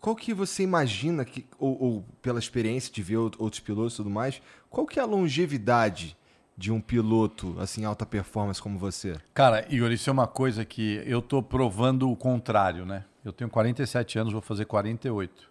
qual 0.00 0.14
que 0.16 0.32
você 0.32 0.62
imagina, 0.62 1.24
que, 1.24 1.46
ou, 1.58 1.82
ou 1.82 2.04
pela 2.22 2.38
experiência 2.38 2.92
de 2.92 3.02
ver 3.02 3.16
out- 3.16 3.36
outros 3.40 3.60
pilotos 3.60 3.94
e 3.94 3.96
tudo 3.98 4.10
mais, 4.10 4.40
qual 4.70 4.86
que 4.86 4.98
é 4.98 5.02
a 5.02 5.06
longevidade 5.06 6.16
de 6.56 6.72
um 6.72 6.80
piloto, 6.80 7.54
assim, 7.60 7.84
alta 7.84 8.06
performance 8.06 8.62
como 8.62 8.78
você? 8.78 9.16
Cara, 9.34 9.66
Igor, 9.72 9.92
isso 9.92 10.08
é 10.08 10.12
uma 10.12 10.26
coisa 10.26 10.64
que 10.64 11.02
eu 11.04 11.20
tô 11.20 11.42
provando 11.42 12.10
o 12.10 12.16
contrário, 12.16 12.86
né? 12.86 13.04
Eu 13.24 13.32
tenho 13.32 13.50
47 13.50 14.18
anos, 14.18 14.32
vou 14.32 14.40
fazer 14.40 14.64
48. 14.64 15.42
Eu 15.42 15.48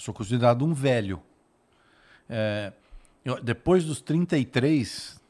sou 0.00 0.12
considerado 0.12 0.64
um 0.64 0.74
velho. 0.74 1.22
É, 2.28 2.72
eu- 3.24 3.40
depois 3.42 3.84
dos 3.84 4.00
33, 4.00 5.20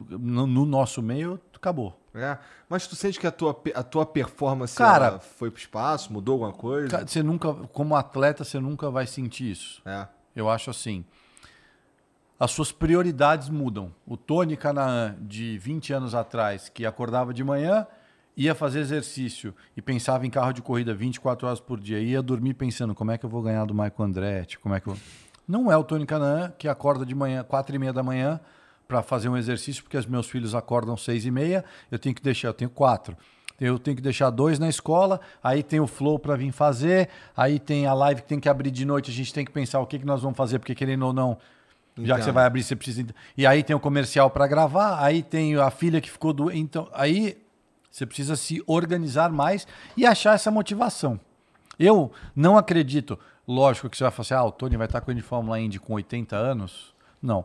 no, 0.00 0.46
no 0.46 0.64
nosso 0.66 1.00
meio, 1.02 1.40
acabou. 1.54 1.98
É, 2.14 2.36
mas 2.68 2.86
tu 2.86 2.94
sente 2.94 3.18
que 3.18 3.26
a 3.26 3.30
tua, 3.30 3.58
a 3.74 3.82
tua 3.82 4.04
performance 4.04 4.76
Cara- 4.76 5.18
foi 5.18 5.50
pro 5.50 5.60
espaço, 5.60 6.12
mudou 6.12 6.34
alguma 6.34 6.52
coisa? 6.52 6.88
Cara, 6.88 7.06
Você 7.06 7.22
nunca, 7.22 7.54
como 7.72 7.94
atleta, 7.96 8.44
você 8.44 8.58
nunca 8.60 8.90
vai 8.90 9.06
sentir 9.06 9.50
isso. 9.52 9.80
É. 9.86 10.06
Eu 10.36 10.50
acho 10.50 10.68
assim. 10.70 11.04
As 12.42 12.50
suas 12.50 12.72
prioridades 12.72 13.48
mudam. 13.48 13.94
O 14.04 14.16
Tony 14.16 14.56
Canaan, 14.56 15.14
de 15.20 15.56
20 15.58 15.92
anos 15.92 16.12
atrás, 16.12 16.68
que 16.68 16.84
acordava 16.84 17.32
de 17.32 17.44
manhã, 17.44 17.86
ia 18.36 18.52
fazer 18.52 18.80
exercício 18.80 19.54
e 19.76 19.80
pensava 19.80 20.26
em 20.26 20.30
carro 20.30 20.52
de 20.52 20.60
corrida 20.60 20.92
24 20.92 21.46
horas 21.46 21.60
por 21.60 21.78
dia, 21.78 22.00
ia 22.00 22.20
dormir 22.20 22.54
pensando 22.54 22.96
como 22.96 23.12
é 23.12 23.16
que 23.16 23.24
eu 23.24 23.30
vou 23.30 23.42
ganhar 23.42 23.64
do 23.64 23.72
Michael 23.72 23.94
Andretti, 23.96 24.58
como 24.58 24.74
é 24.74 24.80
que 24.80 24.88
eu... 24.88 24.96
Não 25.46 25.70
é 25.70 25.76
o 25.76 25.84
Tony 25.84 26.04
Canaan 26.04 26.52
que 26.58 26.66
acorda 26.66 27.06
de 27.06 27.14
manhã, 27.14 27.44
4 27.44 27.76
e 27.76 27.78
meia 27.78 27.92
da 27.92 28.02
manhã, 28.02 28.40
para 28.88 29.02
fazer 29.02 29.28
um 29.28 29.36
exercício, 29.36 29.80
porque 29.84 29.96
os 29.96 30.06
meus 30.06 30.28
filhos 30.28 30.52
acordam 30.52 30.96
6 30.96 31.24
e 31.24 31.30
meia, 31.30 31.64
eu 31.92 31.98
tenho 32.00 32.12
que 32.12 32.22
deixar, 32.22 32.48
eu 32.48 32.54
tenho 32.54 32.70
quatro. 32.70 33.16
Eu 33.60 33.78
tenho 33.78 33.96
que 33.96 34.02
deixar 34.02 34.30
dois 34.30 34.58
na 34.58 34.68
escola, 34.68 35.20
aí 35.40 35.62
tem 35.62 35.78
o 35.78 35.86
flow 35.86 36.18
para 36.18 36.34
vir 36.34 36.50
fazer, 36.50 37.08
aí 37.36 37.60
tem 37.60 37.86
a 37.86 37.94
live 37.94 38.22
que 38.22 38.26
tem 38.26 38.40
que 38.40 38.48
abrir 38.48 38.72
de 38.72 38.84
noite, 38.84 39.12
a 39.12 39.14
gente 39.14 39.32
tem 39.32 39.44
que 39.44 39.52
pensar 39.52 39.78
o 39.78 39.86
que, 39.86 39.96
que 39.96 40.04
nós 40.04 40.22
vamos 40.22 40.36
fazer, 40.36 40.58
porque 40.58 40.74
querendo 40.74 41.06
ou 41.06 41.12
não, 41.12 41.38
já 41.98 42.16
que 42.16 42.24
você 42.24 42.32
vai 42.32 42.46
abrir, 42.46 42.62
você 42.62 42.74
precisa. 42.74 43.06
E 43.36 43.46
aí 43.46 43.62
tem 43.62 43.76
o 43.76 43.80
comercial 43.80 44.30
para 44.30 44.46
gravar, 44.46 45.02
aí 45.02 45.22
tem 45.22 45.56
a 45.56 45.70
filha 45.70 46.00
que 46.00 46.10
ficou 46.10 46.32
doente. 46.32 46.58
Então, 46.58 46.88
aí 46.92 47.38
você 47.90 48.06
precisa 48.06 48.36
se 48.36 48.62
organizar 48.66 49.30
mais 49.30 49.66
e 49.96 50.06
achar 50.06 50.34
essa 50.34 50.50
motivação. 50.50 51.20
Eu 51.78 52.10
não 52.34 52.56
acredito, 52.56 53.18
lógico 53.46 53.90
que 53.90 53.96
você 53.96 54.04
vai 54.04 54.10
falar 54.10 54.22
assim, 54.22 54.34
ah, 54.34 54.44
o 54.44 54.52
Tony 54.52 54.76
vai 54.76 54.86
estar 54.86 55.00
com 55.00 55.10
ele 55.10 55.20
de 55.20 55.26
Fórmula 55.26 55.60
Indy 55.60 55.78
com 55.78 55.92
80 55.94 56.34
anos. 56.36 56.94
Não. 57.20 57.44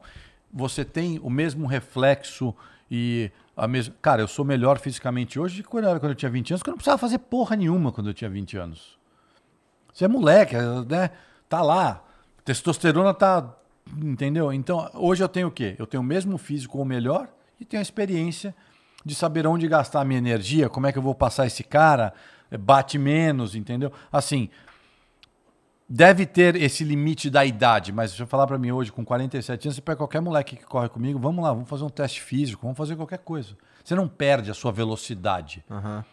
Você 0.53 0.85
tem 0.85 1.19
o 1.19 1.29
mesmo 1.29 1.67
reflexo 1.67 2.55
e 2.89 3.29
a 3.55 3.67
mesma. 3.67 3.93
Cara, 4.01 4.21
eu 4.21 4.27
sou 4.27 4.45
melhor 4.45 4.79
fisicamente 4.79 5.39
hoje 5.39 5.57
do 5.57 5.63
que 5.63 5.69
quando 5.69 5.85
eu 5.85 5.89
era 5.89 5.99
quando 5.99 6.11
eu 6.11 6.15
tinha 6.15 6.31
20 6.31 6.51
anos, 6.51 6.61
porque 6.61 6.69
eu 6.69 6.73
não 6.73 6.77
precisava 6.77 6.97
fazer 6.97 7.17
porra 7.17 7.55
nenhuma 7.55 7.91
quando 7.91 8.07
eu 8.07 8.13
tinha 8.13 8.29
20 8.29 8.57
anos. 8.57 8.97
Você 9.93 10.05
é 10.05 10.07
moleque, 10.07 10.55
né? 10.87 11.09
Tá 11.49 11.61
lá. 11.61 12.03
Testosterona 12.45 13.13
tá. 13.13 13.53
Entendeu? 14.01 14.51
Então, 14.51 14.89
hoje 14.93 15.23
eu 15.23 15.29
tenho 15.29 15.47
o 15.47 15.51
quê? 15.51 15.75
Eu 15.77 15.87
tenho 15.87 16.01
o 16.01 16.05
mesmo 16.05 16.37
físico 16.37 16.77
ou 16.77 16.85
melhor 16.85 17.27
e 17.59 17.65
tenho 17.65 17.79
a 17.79 17.81
experiência 17.81 18.55
de 19.03 19.15
saber 19.15 19.47
onde 19.47 19.67
gastar 19.67 20.01
a 20.01 20.05
minha 20.05 20.17
energia, 20.17 20.69
como 20.69 20.87
é 20.87 20.91
que 20.91 20.97
eu 20.97 21.01
vou 21.01 21.15
passar 21.15 21.45
esse 21.47 21.63
cara, 21.63 22.13
eh, 22.51 22.57
bate 22.57 22.97
menos, 22.97 23.55
entendeu? 23.55 23.91
Assim, 24.11 24.49
deve 25.87 26.25
ter 26.25 26.55
esse 26.55 26.83
limite 26.83 27.29
da 27.29 27.45
idade, 27.45 27.91
mas 27.91 28.11
se 28.11 28.17
você 28.17 28.25
falar 28.25 28.45
pra 28.45 28.57
mim 28.57 28.71
hoje 28.71 28.91
com 28.91 29.05
47 29.05 29.67
anos, 29.67 29.75
você 29.75 29.81
pega 29.81 29.97
qualquer 29.97 30.21
moleque 30.21 30.57
que 30.57 30.65
corre 30.65 30.89
comigo, 30.89 31.19
vamos 31.19 31.43
lá, 31.43 31.53
vamos 31.53 31.69
fazer 31.69 31.83
um 31.83 31.89
teste 31.89 32.21
físico, 32.21 32.63
vamos 32.63 32.77
fazer 32.77 32.95
qualquer 32.95 33.19
coisa. 33.19 33.55
Você 33.83 33.95
não 33.95 34.07
perde 34.07 34.51
a 34.51 34.53
sua 34.53 34.71
velocidade. 34.71 35.63
Aham. 35.71 36.03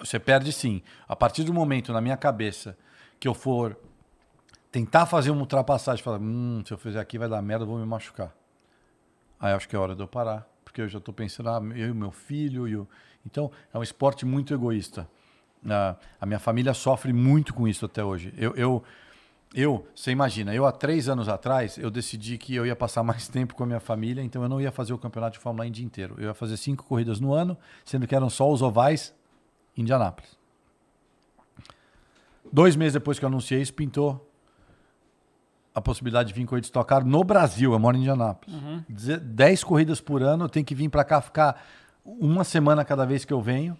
Você 0.00 0.18
perde 0.18 0.52
sim. 0.52 0.82
A 1.06 1.16
partir 1.16 1.44
do 1.44 1.52
momento 1.52 1.92
na 1.92 2.00
minha 2.00 2.16
cabeça 2.16 2.76
que 3.18 3.26
eu 3.26 3.34
for 3.34 3.76
tentar 4.78 5.06
fazer 5.06 5.30
uma 5.32 5.40
ultrapassagem, 5.40 6.04
falar, 6.04 6.20
hum, 6.20 6.62
se 6.64 6.72
eu 6.72 6.78
fizer 6.78 7.00
aqui 7.00 7.18
vai 7.18 7.28
dar 7.28 7.42
merda, 7.42 7.64
eu 7.64 7.68
vou 7.68 7.78
me 7.78 7.84
machucar. 7.84 8.32
Aí 9.40 9.52
acho 9.52 9.68
que 9.68 9.74
é 9.74 9.78
hora 9.78 9.94
de 9.94 10.02
eu 10.02 10.06
parar, 10.06 10.48
porque 10.64 10.80
eu 10.80 10.88
já 10.88 10.98
estou 10.98 11.12
pensando, 11.12 11.48
ah, 11.48 11.60
eu 11.74 11.88
e 11.88 11.92
meu 11.92 12.12
filho, 12.12 12.68
e 12.68 12.76
o... 12.76 12.86
então 13.26 13.50
é 13.74 13.78
um 13.78 13.82
esporte 13.82 14.24
muito 14.24 14.54
egoísta. 14.54 15.08
Ah, 15.68 15.96
a 16.20 16.26
minha 16.26 16.38
família 16.38 16.72
sofre 16.74 17.12
muito 17.12 17.52
com 17.52 17.66
isso 17.66 17.84
até 17.86 18.04
hoje. 18.04 18.32
Eu, 18.36 18.54
eu, 18.54 18.84
Eu, 19.52 19.88
você 19.94 20.12
imagina, 20.12 20.54
eu 20.54 20.64
há 20.64 20.70
três 20.70 21.08
anos 21.08 21.28
atrás, 21.28 21.76
eu 21.78 21.90
decidi 21.90 22.38
que 22.38 22.54
eu 22.54 22.64
ia 22.64 22.76
passar 22.76 23.02
mais 23.10 23.26
tempo 23.26 23.56
com 23.56 23.64
a 23.64 23.66
minha 23.66 23.80
família, 23.80 24.22
então 24.22 24.42
eu 24.42 24.48
não 24.48 24.60
ia 24.60 24.70
fazer 24.70 24.92
o 24.92 24.98
campeonato 24.98 25.38
de 25.38 25.42
Fórmula 25.42 25.66
1 25.66 25.70
dia 25.72 25.84
inteiro. 25.84 26.14
Eu 26.18 26.28
ia 26.28 26.34
fazer 26.34 26.56
cinco 26.56 26.84
corridas 26.84 27.18
no 27.18 27.32
ano, 27.32 27.56
sendo 27.84 28.06
que 28.06 28.14
eram 28.14 28.30
só 28.30 28.48
os 28.48 28.62
ovais 28.62 29.12
em 29.76 29.82
Indianápolis. 29.82 30.38
Dois 32.52 32.76
meses 32.76 32.92
depois 32.92 33.18
que 33.18 33.24
eu 33.24 33.28
anunciei 33.28 33.60
isso, 33.60 33.74
pintou 33.74 34.27
a 35.78 35.82
possibilidade 35.82 36.28
de 36.28 36.34
vir 36.34 36.44
corrida 36.46 36.62
de 36.62 36.66
Stock 36.68 36.88
Car 36.88 37.04
no 37.04 37.22
Brasil. 37.24 37.72
Eu 37.72 37.78
moro 37.78 37.96
em 37.96 38.00
Indianápolis. 38.00 38.54
Deze- 38.88 39.18
Dez 39.18 39.64
corridas 39.64 40.00
por 40.00 40.22
ano, 40.22 40.44
eu 40.44 40.48
tenho 40.48 40.64
que 40.66 40.74
vir 40.74 40.88
para 40.88 41.04
cá 41.04 41.20
ficar 41.20 41.64
uma 42.04 42.44
semana 42.44 42.84
cada 42.84 43.04
vez 43.06 43.24
que 43.24 43.32
eu 43.32 43.40
venho. 43.40 43.76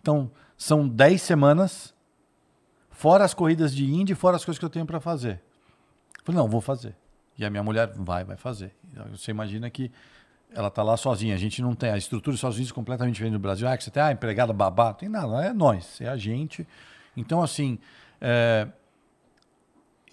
Então, 0.00 0.30
são 0.56 0.86
dez 0.88 1.22
semanas, 1.22 1.94
fora 2.90 3.24
as 3.24 3.34
corridas 3.34 3.74
de 3.74 3.84
Indy, 3.84 4.14
fora 4.14 4.36
as 4.36 4.44
coisas 4.44 4.58
que 4.58 4.64
eu 4.64 4.70
tenho 4.70 4.86
para 4.86 5.00
fazer. 5.00 5.40
Eu 6.18 6.24
falei, 6.24 6.40
não, 6.40 6.48
vou 6.48 6.60
fazer. 6.60 6.94
E 7.38 7.44
a 7.44 7.50
minha 7.50 7.62
mulher 7.62 7.92
vai, 7.94 8.24
vai 8.24 8.36
fazer. 8.36 8.74
Você 9.10 9.30
imagina 9.30 9.68
que 9.68 9.90
ela 10.54 10.70
tá 10.70 10.82
lá 10.82 10.96
sozinha. 10.96 11.34
A 11.34 11.38
gente 11.38 11.60
não 11.60 11.74
tem 11.74 11.90
a 11.90 11.98
estrutura 11.98 12.34
Estados 12.34 12.56
Unidos 12.56 12.72
completamente 12.72 13.14
diferente 13.14 13.34
do 13.34 13.38
Brasil. 13.38 13.68
Ah, 13.68 13.76
que 13.76 13.84
você 13.84 13.90
tem 13.90 14.02
a 14.02 14.10
empregada 14.12 14.52
babá. 14.52 14.94
Tem 14.94 15.08
nada, 15.08 15.44
é 15.44 15.52
nós, 15.52 16.00
é 16.00 16.08
a 16.08 16.16
gente. 16.16 16.66
Então, 17.16 17.42
assim, 17.42 17.78
é, 18.20 18.66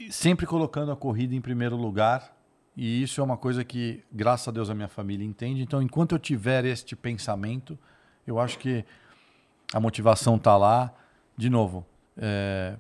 sempre 0.10 0.45
colocando 0.45 0.91
a 0.91 0.95
corrida 0.95 1.36
em 1.36 1.41
primeiro 1.41 1.76
lugar. 1.76 2.36
E 2.76 3.03
isso 3.03 3.22
é 3.22 3.24
uma 3.24 3.38
coisa 3.38 3.64
que, 3.64 4.03
graças 4.11 4.48
a 4.48 4.52
Deus, 4.52 4.70
a 4.70 4.74
minha 4.74 4.88
família 4.88 5.26
entende. 5.26 5.61
Então, 5.61 5.82
enquanto 5.82 6.14
eu 6.14 6.20
tiver 6.20 6.65
este 6.65 6.95
pensamento, 6.95 7.78
eu 8.26 8.40
acho 8.40 8.57
que 8.57 8.84
a 9.72 9.80
motivação 9.80 10.40
tá 10.40 10.57
lá. 10.57 10.94
De 11.38 11.49
novo, 11.49 11.86
é, 12.18 12.76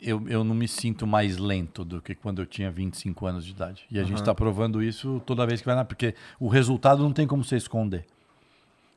eu, 0.00 0.28
eu 0.28 0.44
não 0.44 0.54
me 0.54 0.68
sinto 0.68 1.06
mais 1.06 1.36
lento 1.36 1.84
do 1.84 2.00
que 2.00 2.14
quando 2.14 2.42
eu 2.42 2.46
tinha 2.46 2.70
25 2.70 3.26
anos 3.26 3.44
de 3.44 3.52
idade. 3.52 3.86
E 3.90 3.98
a 3.98 4.04
gente 4.04 4.18
está 4.18 4.34
provando 4.34 4.82
isso 4.82 5.20
toda 5.26 5.46
vez 5.46 5.60
que 5.60 5.66
vai 5.66 5.74
na. 5.74 5.84
Porque 5.84 6.14
o 6.38 6.48
resultado 6.48 7.02
não 7.02 7.12
tem 7.12 7.26
como 7.26 7.42
você 7.42 7.56
esconder. 7.56 8.06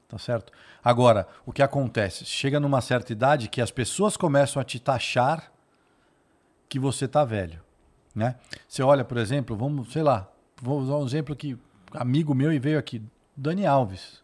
Tá 0.08 0.18
certo? 0.18 0.54
Agora, 0.84 1.28
o 1.46 1.52
que 1.52 1.62
acontece? 1.62 2.26
Chega 2.26 2.60
numa 2.60 2.80
certa 2.80 3.12
idade 3.12 3.50
que 3.50 3.60
as 3.60 3.72
pessoas 3.72 4.16
começam 4.16 4.62
a 4.62 4.64
te 4.64 4.80
taxar 4.80 5.52
que 6.68 6.80
você 6.80 7.08
tá 7.08 7.24
velho. 7.24 7.62
Né? 8.16 8.36
Você 8.68 8.82
olha, 8.82 9.06
por 9.06 9.18
exemplo, 9.18 9.56
vamos, 9.56 9.92
sei 9.92 10.04
lá, 10.04 10.28
vou 10.62 10.80
usar 10.80 10.96
um 10.96 11.06
exemplo 11.06 11.36
que 11.36 11.58
amigo 11.92 12.34
meu 12.34 12.52
e 12.52 12.60
veio 12.60 12.80
aqui, 12.80 13.02
Dani 13.36 13.66
Alves. 13.66 14.24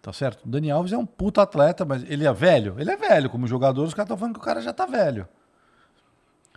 Tá 0.00 0.12
certo? 0.12 0.48
Dani 0.48 0.70
Alves 0.70 0.92
é 0.92 0.98
um 0.98 1.04
puta 1.04 1.42
atleta, 1.42 1.84
mas 1.84 2.08
ele 2.08 2.26
é 2.26 2.32
velho? 2.32 2.76
Ele 2.78 2.90
é 2.90 2.96
velho. 2.96 3.28
Como 3.28 3.46
jogador, 3.46 3.84
os 3.84 3.92
caras 3.92 4.06
estão 4.06 4.16
falando 4.16 4.34
que 4.34 4.40
o 4.40 4.44
cara 4.44 4.62
já 4.62 4.72
tá 4.72 4.86
velho. 4.86 5.28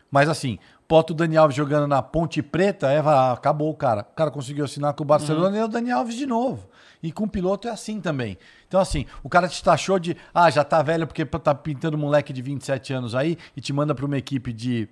Mas 0.09 0.29
assim, 0.29 0.59
bota 0.91 1.13
o 1.13 1.15
Dani 1.15 1.38
Alves 1.38 1.55
jogando 1.55 1.88
na 1.88 2.01
Ponte 2.01 2.41
Preta, 2.41 2.91
é, 2.91 2.99
acabou 3.31 3.69
o 3.69 3.73
cara. 3.73 4.01
O 4.01 4.13
cara 4.13 4.30
conseguiu 4.30 4.65
assinar 4.65 4.93
com 4.93 5.03
o 5.03 5.07
Barcelona 5.07 5.55
e 5.55 5.59
é 5.61 5.63
o 5.63 5.68
Dani 5.69 5.89
Alves 5.89 6.15
de 6.15 6.26
novo. 6.26 6.68
E 7.01 7.13
com 7.13 7.23
o 7.23 7.30
piloto 7.30 7.69
é 7.69 7.72
assim 7.72 8.01
também. 8.01 8.38
Então, 8.68 8.77
assim, 8.77 9.05
o 9.23 9.30
cara 9.30 9.47
te 9.47 9.63
taxou 9.63 9.97
de, 9.97 10.18
ah, 10.34 10.49
já 10.49 10.65
tá 10.65 10.81
velho 10.84 11.07
porque 11.07 11.23
tá 11.26 11.55
pintando 11.55 11.97
moleque 11.97 12.34
de 12.34 12.41
27 12.41 12.91
anos 12.91 13.15
aí 13.15 13.38
e 13.55 13.61
te 13.61 13.72
manda 13.72 13.95
pra 13.95 14.05
uma 14.05 14.18
equipe 14.18 14.51
de 14.51 14.89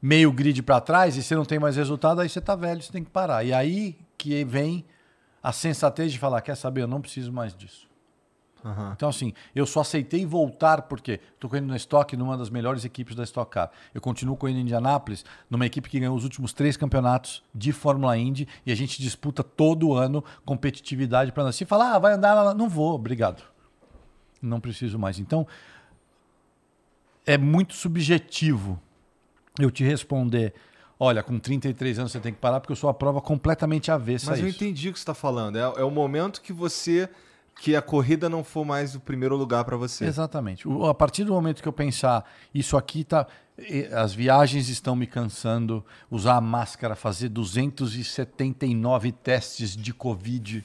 meio 0.00 0.32
grid 0.32 0.62
pra 0.62 0.80
trás 0.80 1.14
e 1.14 1.22
você 1.22 1.34
não 1.34 1.44
tem 1.44 1.58
mais 1.58 1.76
resultado, 1.76 2.22
aí 2.22 2.28
você 2.28 2.40
tá 2.40 2.56
velho, 2.56 2.80
você 2.80 2.90
tem 2.90 3.04
que 3.04 3.10
parar. 3.10 3.44
E 3.44 3.52
aí 3.52 3.98
que 4.16 4.42
vem 4.46 4.82
a 5.42 5.52
sensatez 5.52 6.10
de 6.10 6.18
falar, 6.18 6.40
quer 6.40 6.56
saber, 6.56 6.84
eu 6.84 6.88
não 6.88 7.02
preciso 7.02 7.30
mais 7.30 7.54
disso. 7.54 7.86
Então, 8.92 9.08
assim, 9.08 9.32
eu 9.54 9.64
só 9.66 9.80
aceitei 9.80 10.26
voltar 10.26 10.82
porque 10.82 11.20
estou 11.34 11.48
correndo 11.48 11.68
na 11.68 11.76
Stock, 11.76 12.16
numa 12.16 12.36
das 12.36 12.50
melhores 12.50 12.84
equipes 12.84 13.14
da 13.14 13.22
Stock 13.24 13.50
Car. 13.50 13.70
Eu 13.94 14.00
continuo 14.00 14.36
correndo 14.36 14.58
em 14.58 14.62
Indianápolis, 14.62 15.24
numa 15.48 15.64
equipe 15.64 15.88
que 15.88 16.00
ganhou 16.00 16.16
os 16.16 16.24
últimos 16.24 16.52
três 16.52 16.76
campeonatos 16.76 17.42
de 17.54 17.72
Fórmula 17.72 18.16
Indy 18.16 18.48
e 18.66 18.72
a 18.72 18.74
gente 18.74 19.00
disputa 19.00 19.42
todo 19.42 19.94
ano 19.94 20.24
competitividade 20.44 21.32
para 21.32 21.44
nascer. 21.44 21.66
Falar, 21.66 21.94
ah, 21.94 21.98
vai 21.98 22.14
andar 22.14 22.34
lá. 22.34 22.54
Não 22.54 22.68
vou, 22.68 22.94
obrigado. 22.94 23.42
Não 24.42 24.60
preciso 24.60 24.98
mais. 24.98 25.18
Então, 25.18 25.46
é 27.26 27.36
muito 27.36 27.74
subjetivo 27.74 28.80
eu 29.58 29.70
te 29.70 29.84
responder. 29.84 30.54
Olha, 30.98 31.22
com 31.22 31.38
33 31.38 31.98
anos 32.00 32.12
você 32.12 32.20
tem 32.20 32.32
que 32.32 32.40
parar 32.40 32.60
porque 32.60 32.72
eu 32.72 32.76
sou 32.76 32.90
a 32.90 32.94
prova 32.94 33.20
completamente 33.20 33.90
avessa 33.90 34.30
Mas 34.30 34.40
eu 34.40 34.48
isso. 34.48 34.56
entendi 34.56 34.88
o 34.88 34.92
que 34.92 34.98
você 34.98 35.04
tá 35.04 35.14
falando. 35.14 35.56
É, 35.56 35.60
é 35.60 35.84
o 35.84 35.90
momento 35.90 36.40
que 36.40 36.52
você. 36.52 37.08
Que 37.60 37.74
a 37.74 37.82
corrida 37.82 38.28
não 38.28 38.44
for 38.44 38.64
mais 38.64 38.94
o 38.94 39.00
primeiro 39.00 39.36
lugar 39.36 39.64
pra 39.64 39.76
você. 39.76 40.04
Exatamente. 40.04 40.66
O- 40.68 40.86
a 40.86 40.94
partir 40.94 41.24
do 41.24 41.32
momento 41.32 41.60
que 41.60 41.68
eu 41.68 41.72
pensar, 41.72 42.24
isso 42.54 42.76
aqui 42.76 43.02
tá. 43.04 43.26
As 43.92 44.14
viagens 44.14 44.68
estão 44.68 44.94
me 44.94 45.06
cansando, 45.06 45.84
usar 46.08 46.36
a 46.36 46.40
máscara, 46.40 46.94
fazer 46.94 47.28
279 47.28 49.10
testes 49.12 49.76
de 49.76 49.92
Covid. 49.92 50.64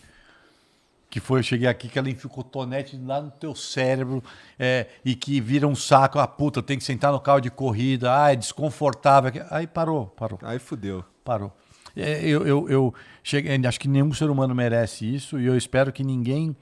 Que 1.10 1.20
foi, 1.20 1.40
eu 1.40 1.44
cheguei 1.44 1.68
aqui, 1.68 1.88
que 1.90 1.98
ela 1.99 2.07
o 2.10 2.30
cotonete 2.30 2.98
lá 2.98 3.22
no 3.22 3.30
teu 3.32 3.53
cérebro 3.56 4.24
é, 4.57 4.88
e 5.06 5.15
que 5.15 5.40
vira 5.40 5.68
um 5.68 5.76
saco. 5.76 6.18
Ah, 6.20 6.28
puta, 6.28 6.61
tem 6.61 6.78
que 6.78 6.84
sentar 6.84 7.11
no 7.11 7.20
carro 7.20 7.40
de 7.40 7.52
corrida, 7.52 8.15
ah, 8.24 8.32
é 8.34 8.36
desconfortável. 8.36 9.32
Aí 9.52 9.68
parou, 9.68 10.07
parou. 10.07 10.40
Aí 10.41 10.57
fudeu. 10.57 11.03
Parou. 11.24 11.52
É, 11.95 12.24
Eu, 12.28 12.45
eu, 12.48 12.70
eu 12.70 12.94
cheguei, 13.24 13.56
acho 13.68 13.80
que 13.80 13.88
nenhum 13.88 14.11
ser 14.14 14.30
humano 14.30 14.56
merece 14.56 15.06
isso 15.06 15.40
e 15.40 15.45
eu 15.45 15.56
espero 15.56 15.91
que 15.94 16.03
ninguém 16.03 16.56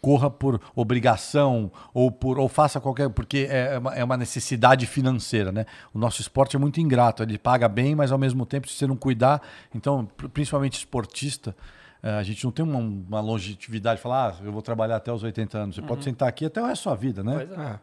corra 0.00 0.30
por 0.30 0.60
obrigação 0.74 1.70
ou 1.92 2.10
por 2.10 2.38
ou 2.38 2.48
faça 2.48 2.80
qualquer 2.80 3.08
porque 3.10 3.46
é 3.50 3.78
uma, 3.78 3.94
é 3.94 4.04
uma 4.04 4.16
necessidade 4.16 4.86
financeira, 4.86 5.50
né? 5.50 5.66
O 5.92 5.98
nosso 5.98 6.20
esporte 6.20 6.54
é 6.56 6.58
muito 6.58 6.80
ingrato, 6.80 7.22
ele 7.22 7.36
paga 7.38 7.68
bem, 7.68 7.94
mas 7.94 8.12
ao 8.12 8.18
mesmo 8.18 8.46
tempo 8.46 8.68
se 8.68 8.74
você 8.74 8.86
não 8.86 8.96
cuidar, 8.96 9.42
então 9.74 10.04
pr- 10.16 10.28
principalmente 10.28 10.74
esportista, 10.78 11.54
eh, 12.02 12.10
a 12.18 12.22
gente 12.22 12.44
não 12.44 12.52
tem 12.52 12.64
uma, 12.64 12.78
uma 12.78 13.20
longevidade, 13.20 14.00
falar, 14.00 14.36
ah, 14.40 14.44
eu 14.44 14.52
vou 14.52 14.62
trabalhar 14.62 14.96
até 14.96 15.12
os 15.12 15.22
80 15.22 15.58
anos. 15.58 15.74
Você 15.76 15.82
pode 15.82 16.04
sentar 16.04 16.28
aqui 16.28 16.44
até 16.46 16.62
o 16.62 16.66
resto 16.66 16.84
da 16.84 16.90
sua 16.90 16.94
vida, 16.94 17.22
né? 17.24 17.34
Pois 17.46 17.50
é. 17.58 17.78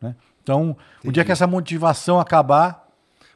Né? 0.00 0.14
Então, 0.42 0.76
o 1.04 1.10
dia 1.10 1.24
que 1.24 1.32
essa 1.32 1.46
motivação 1.46 2.20
acabar, 2.20 2.86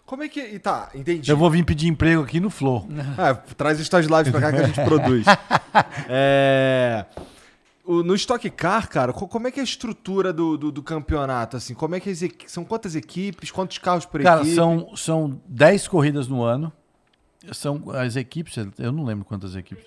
Como 0.05 0.23
é 0.23 0.29
que. 0.29 0.41
e 0.41 0.59
Tá, 0.59 0.91
entendi. 0.95 1.31
eu 1.31 1.37
vou 1.37 1.51
vir 1.51 1.65
pedir 1.65 1.89
emprego 1.89 2.23
aqui 2.23 2.39
no 2.41 2.51
Flow. 2.51 2.87
Ah, 3.17 3.35
traz 3.57 3.81
os 3.81 3.89
tuas 3.89 4.05
lives 4.07 4.31
pra 4.31 4.41
cá 4.41 4.53
que 4.53 4.59
a 4.59 4.67
gente 4.67 4.81
produz. 4.85 5.25
É. 6.09 7.07
o- 7.99 8.03
no 8.03 8.15
Stock 8.15 8.49
Car, 8.51 8.89
cara, 8.89 9.13
co- 9.13 9.27
como 9.29 9.49
é 9.49 9.51
que 9.51 9.59
é 9.59 9.63
a 9.63 9.65
estrutura 9.65 10.33
do, 10.33 10.57
do, 10.57 10.73
do 10.73 10.83
campeonato? 10.83 11.57
Assim, 11.57 11.75
como 11.75 11.95
é 11.95 12.01
que 12.01 12.11
as 12.11 12.21
são 12.47 12.65
quantas 12.65 12.95
equipes, 12.95 13.51
quantos 13.51 13.79
carros 13.79 14.05
por 14.07 14.23
Cara, 14.23 14.41
equipe? 14.43 14.55
são, 14.55 14.97
são 14.97 15.41
10 15.49 15.89
corridas 15.89 16.29
no 16.29 16.43
ano. 16.43 16.73
São 17.53 17.83
as 17.91 18.15
equipes, 18.17 18.57
eu 18.79 18.93
não 18.93 19.05
lembro 19.05 19.25
quantas 19.25 19.57
equipes. 19.57 19.85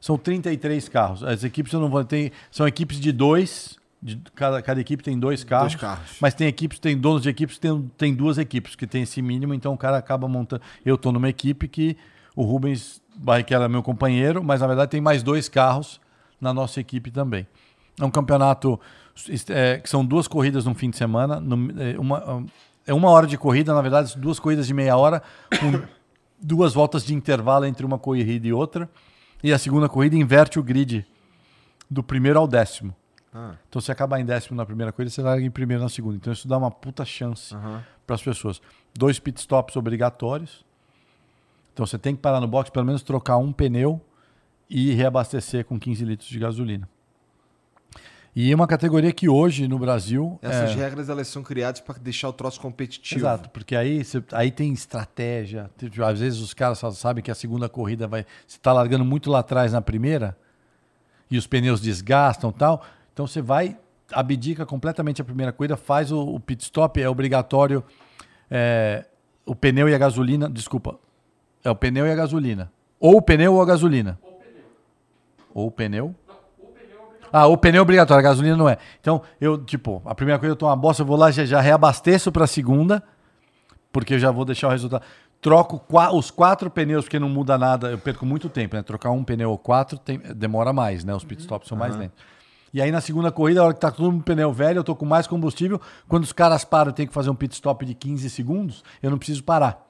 São 0.00 0.18
33 0.18 0.88
carros. 0.88 1.22
As 1.22 1.42
equipes 1.44 1.72
eu 1.72 1.80
não 1.80 1.88
vou 1.88 2.04
ter. 2.04 2.32
São 2.50 2.66
equipes 2.66 2.98
de 3.00 3.12
dois. 3.12 3.76
De, 4.02 4.16
cada, 4.34 4.60
cada 4.60 4.80
equipe 4.80 5.02
tem 5.02 5.16
dois 5.18 5.44
carros. 5.44 5.76
carros. 5.76 6.16
Mas 6.20 6.34
tem 6.34 6.48
equipes, 6.48 6.78
tem 6.80 6.98
donos 6.98 7.22
de 7.22 7.28
equipes, 7.28 7.56
tem, 7.56 7.90
tem 7.96 8.12
duas 8.12 8.36
equipes 8.36 8.74
que 8.74 8.84
tem 8.86 9.02
esse 9.04 9.22
mínimo, 9.22 9.54
então 9.54 9.72
o 9.72 9.78
cara 9.78 9.96
acaba 9.96 10.26
montando. 10.26 10.60
Eu 10.84 10.98
tô 10.98 11.12
numa 11.12 11.28
equipe 11.28 11.68
que 11.68 11.96
o 12.34 12.42
Rubens 12.42 13.00
Barrichello 13.14 13.62
é 13.64 13.68
meu 13.68 13.82
companheiro, 13.82 14.42
mas 14.42 14.60
na 14.60 14.66
verdade 14.66 14.90
tem 14.90 15.00
mais 15.00 15.22
dois 15.22 15.48
carros 15.48 16.00
na 16.42 16.52
nossa 16.52 16.80
equipe 16.80 17.10
também. 17.10 17.46
É 17.98 18.04
um 18.04 18.10
campeonato 18.10 18.78
é, 19.48 19.78
que 19.78 19.88
são 19.88 20.04
duas 20.04 20.26
corridas 20.28 20.64
no 20.64 20.74
fim 20.74 20.90
de 20.90 20.96
semana. 20.96 21.40
no- 21.40 21.80
é, 21.82 21.98
uma, 21.98 22.44
é 22.86 22.92
uma 22.92 23.08
hora 23.10 23.26
de 23.26 23.38
corrida, 23.38 23.72
na 23.72 23.80
verdade, 23.80 24.18
duas 24.18 24.38
corridas 24.40 24.66
de 24.66 24.74
meia 24.74 24.96
hora, 24.96 25.22
com 25.60 25.82
duas 26.42 26.74
voltas 26.74 27.04
de 27.04 27.14
intervalo 27.14 27.64
entre 27.64 27.86
uma 27.86 27.98
corrida 27.98 28.46
e 28.46 28.52
outra. 28.52 28.90
E 29.42 29.52
a 29.52 29.58
segunda 29.58 29.88
corrida 29.88 30.16
inverte 30.16 30.58
o 30.58 30.62
grid 30.62 31.06
do 31.90 32.02
primeiro 32.02 32.38
ao 32.38 32.46
décimo. 32.48 32.94
Ah, 33.34 33.54
Então, 33.68 33.80
se 33.80 33.90
acabar 33.90 34.20
em 34.20 34.24
décimo 34.24 34.56
na 34.56 34.64
primeira 34.66 34.92
corrida, 34.92 35.10
você 35.10 35.22
larga 35.22 35.44
em 35.44 35.50
primeiro 35.50 35.82
na 35.82 35.88
segunda. 35.88 36.16
Então, 36.16 36.32
isso 36.32 36.46
dá 36.48 36.56
uma 36.58 36.70
puta 36.70 37.04
chance 37.04 37.54
aham. 37.54 37.82
para 38.06 38.14
as 38.14 38.22
pessoas. 38.22 38.60
Dois 38.94 39.18
pit 39.18 39.40
stops 39.40 39.74
obrigatórios. 39.76 40.64
Então, 41.72 41.86
você 41.86 41.98
tem 41.98 42.14
que 42.14 42.20
parar 42.20 42.40
no 42.40 42.46
box, 42.48 42.70
pelo 42.70 42.84
menos 42.84 43.02
trocar 43.02 43.38
um 43.38 43.52
pneu 43.52 44.00
e 44.74 44.92
reabastecer 44.94 45.64
com 45.66 45.78
15 45.78 46.04
litros 46.04 46.28
de 46.28 46.38
gasolina. 46.38 46.88
E 48.34 48.50
é 48.50 48.54
uma 48.54 48.66
categoria 48.66 49.12
que 49.12 49.28
hoje 49.28 49.68
no 49.68 49.78
Brasil. 49.78 50.38
Essas 50.40 50.70
é, 50.70 50.74
regras 50.74 51.10
elas 51.10 51.28
são 51.28 51.42
criadas 51.42 51.82
pra 51.82 51.94
deixar 52.00 52.30
o 52.30 52.32
troço 52.32 52.58
competitivo. 52.58 53.20
Exato, 53.20 53.50
porque 53.50 53.76
aí, 53.76 54.02
você- 54.02 54.24
aí 54.32 54.50
tem 54.50 54.72
estratégia. 54.72 55.70
Tipo, 55.76 56.02
Às 56.02 56.18
vezes 56.20 56.40
os 56.40 56.54
caras 56.54 56.78
sabem 56.94 57.22
que 57.22 57.30
a 57.30 57.34
segunda 57.34 57.68
corrida 57.68 58.08
vai. 58.08 58.24
Você 58.46 58.56
está 58.56 58.72
largando 58.72 59.04
muito 59.04 59.30
lá 59.30 59.40
atrás 59.40 59.72
na 59.74 59.82
primeira 59.82 60.34
e 61.30 61.36
os 61.36 61.46
pneus 61.46 61.78
desgastam 61.82 62.50
tal. 62.50 62.82
Então 63.12 63.26
você 63.26 63.42
vai, 63.42 63.76
abdica 64.10 64.64
completamente 64.64 65.20
a 65.20 65.24
primeira 65.26 65.52
corrida, 65.52 65.76
faz 65.76 66.10
o, 66.10 66.18
o 66.22 66.40
pit 66.40 66.62
stop, 66.64 66.98
é 67.02 67.08
obrigatório. 67.10 67.84
é, 68.50 69.04
o 69.44 69.54
pneu 69.54 69.88
e 69.90 69.94
a 69.94 69.98
gasolina. 69.98 70.48
Desculpa. 70.48 70.98
É 71.62 71.70
o 71.70 71.76
pneu 71.76 72.06
e 72.06 72.10
a 72.10 72.14
gasolina. 72.14 72.72
Ou 72.98 73.16
o 73.18 73.22
pneu 73.22 73.52
ou 73.54 73.60
a 73.60 73.66
gasolina. 73.66 74.18
Ou 75.54 75.66
o 75.68 75.70
pneu. 75.70 76.14
Ah, 77.32 77.46
o 77.46 77.56
pneu 77.56 77.78
é 77.78 77.82
obrigatório, 77.82 78.20
a 78.20 78.22
gasolina 78.28 78.56
não 78.56 78.68
é. 78.68 78.76
Então, 79.00 79.22
eu, 79.40 79.56
tipo, 79.64 80.02
a 80.04 80.14
primeira 80.14 80.38
coisa 80.38 80.52
eu 80.52 80.56
tô 80.56 80.66
uma 80.66 80.76
bosta, 80.76 81.02
eu 81.02 81.06
vou 81.06 81.16
lá, 81.16 81.30
já, 81.30 81.44
já 81.46 81.60
reabasteço 81.60 82.30
para 82.30 82.44
a 82.44 82.46
segunda, 82.46 83.02
porque 83.90 84.14
eu 84.14 84.18
já 84.18 84.30
vou 84.30 84.44
deixar 84.44 84.68
o 84.68 84.70
resultado. 84.70 85.02
Troco 85.40 85.78
qua- 85.80 86.12
os 86.12 86.30
quatro 86.30 86.70
pneus, 86.70 87.04
porque 87.04 87.18
não 87.18 87.28
muda 87.28 87.56
nada, 87.58 87.90
eu 87.90 87.98
perco 87.98 88.24
muito 88.26 88.48
tempo, 88.48 88.76
né? 88.76 88.82
Trocar 88.82 89.10
um 89.10 89.24
pneu 89.24 89.50
ou 89.50 89.58
quatro 89.58 89.98
tem- 89.98 90.18
demora 90.18 90.72
mais, 90.72 91.04
né? 91.04 91.14
Os 91.14 91.24
pitstops 91.24 91.68
são 91.68 91.76
mais 91.76 91.94
lentos. 92.00 92.22
E 92.72 92.80
aí 92.80 92.90
na 92.92 93.00
segunda 93.00 93.30
corrida, 93.32 93.60
a 93.60 93.64
hora 93.64 93.74
que 93.74 93.80
tá 93.80 93.90
todo 93.90 94.10
mundo 94.12 94.22
pneu 94.24 94.52
velho, 94.52 94.78
eu 94.78 94.84
tô 94.84 94.94
com 94.94 95.04
mais 95.04 95.26
combustível. 95.26 95.80
Quando 96.08 96.24
os 96.24 96.32
caras 96.32 96.64
param, 96.64 96.92
tenho 96.92 97.08
que 97.08 97.14
fazer 97.14 97.28
um 97.30 97.34
pit 97.34 97.54
stop 97.54 97.84
de 97.84 97.94
15 97.94 98.30
segundos, 98.30 98.82
eu 99.02 99.10
não 99.10 99.18
preciso 99.18 99.42
parar. 99.42 99.84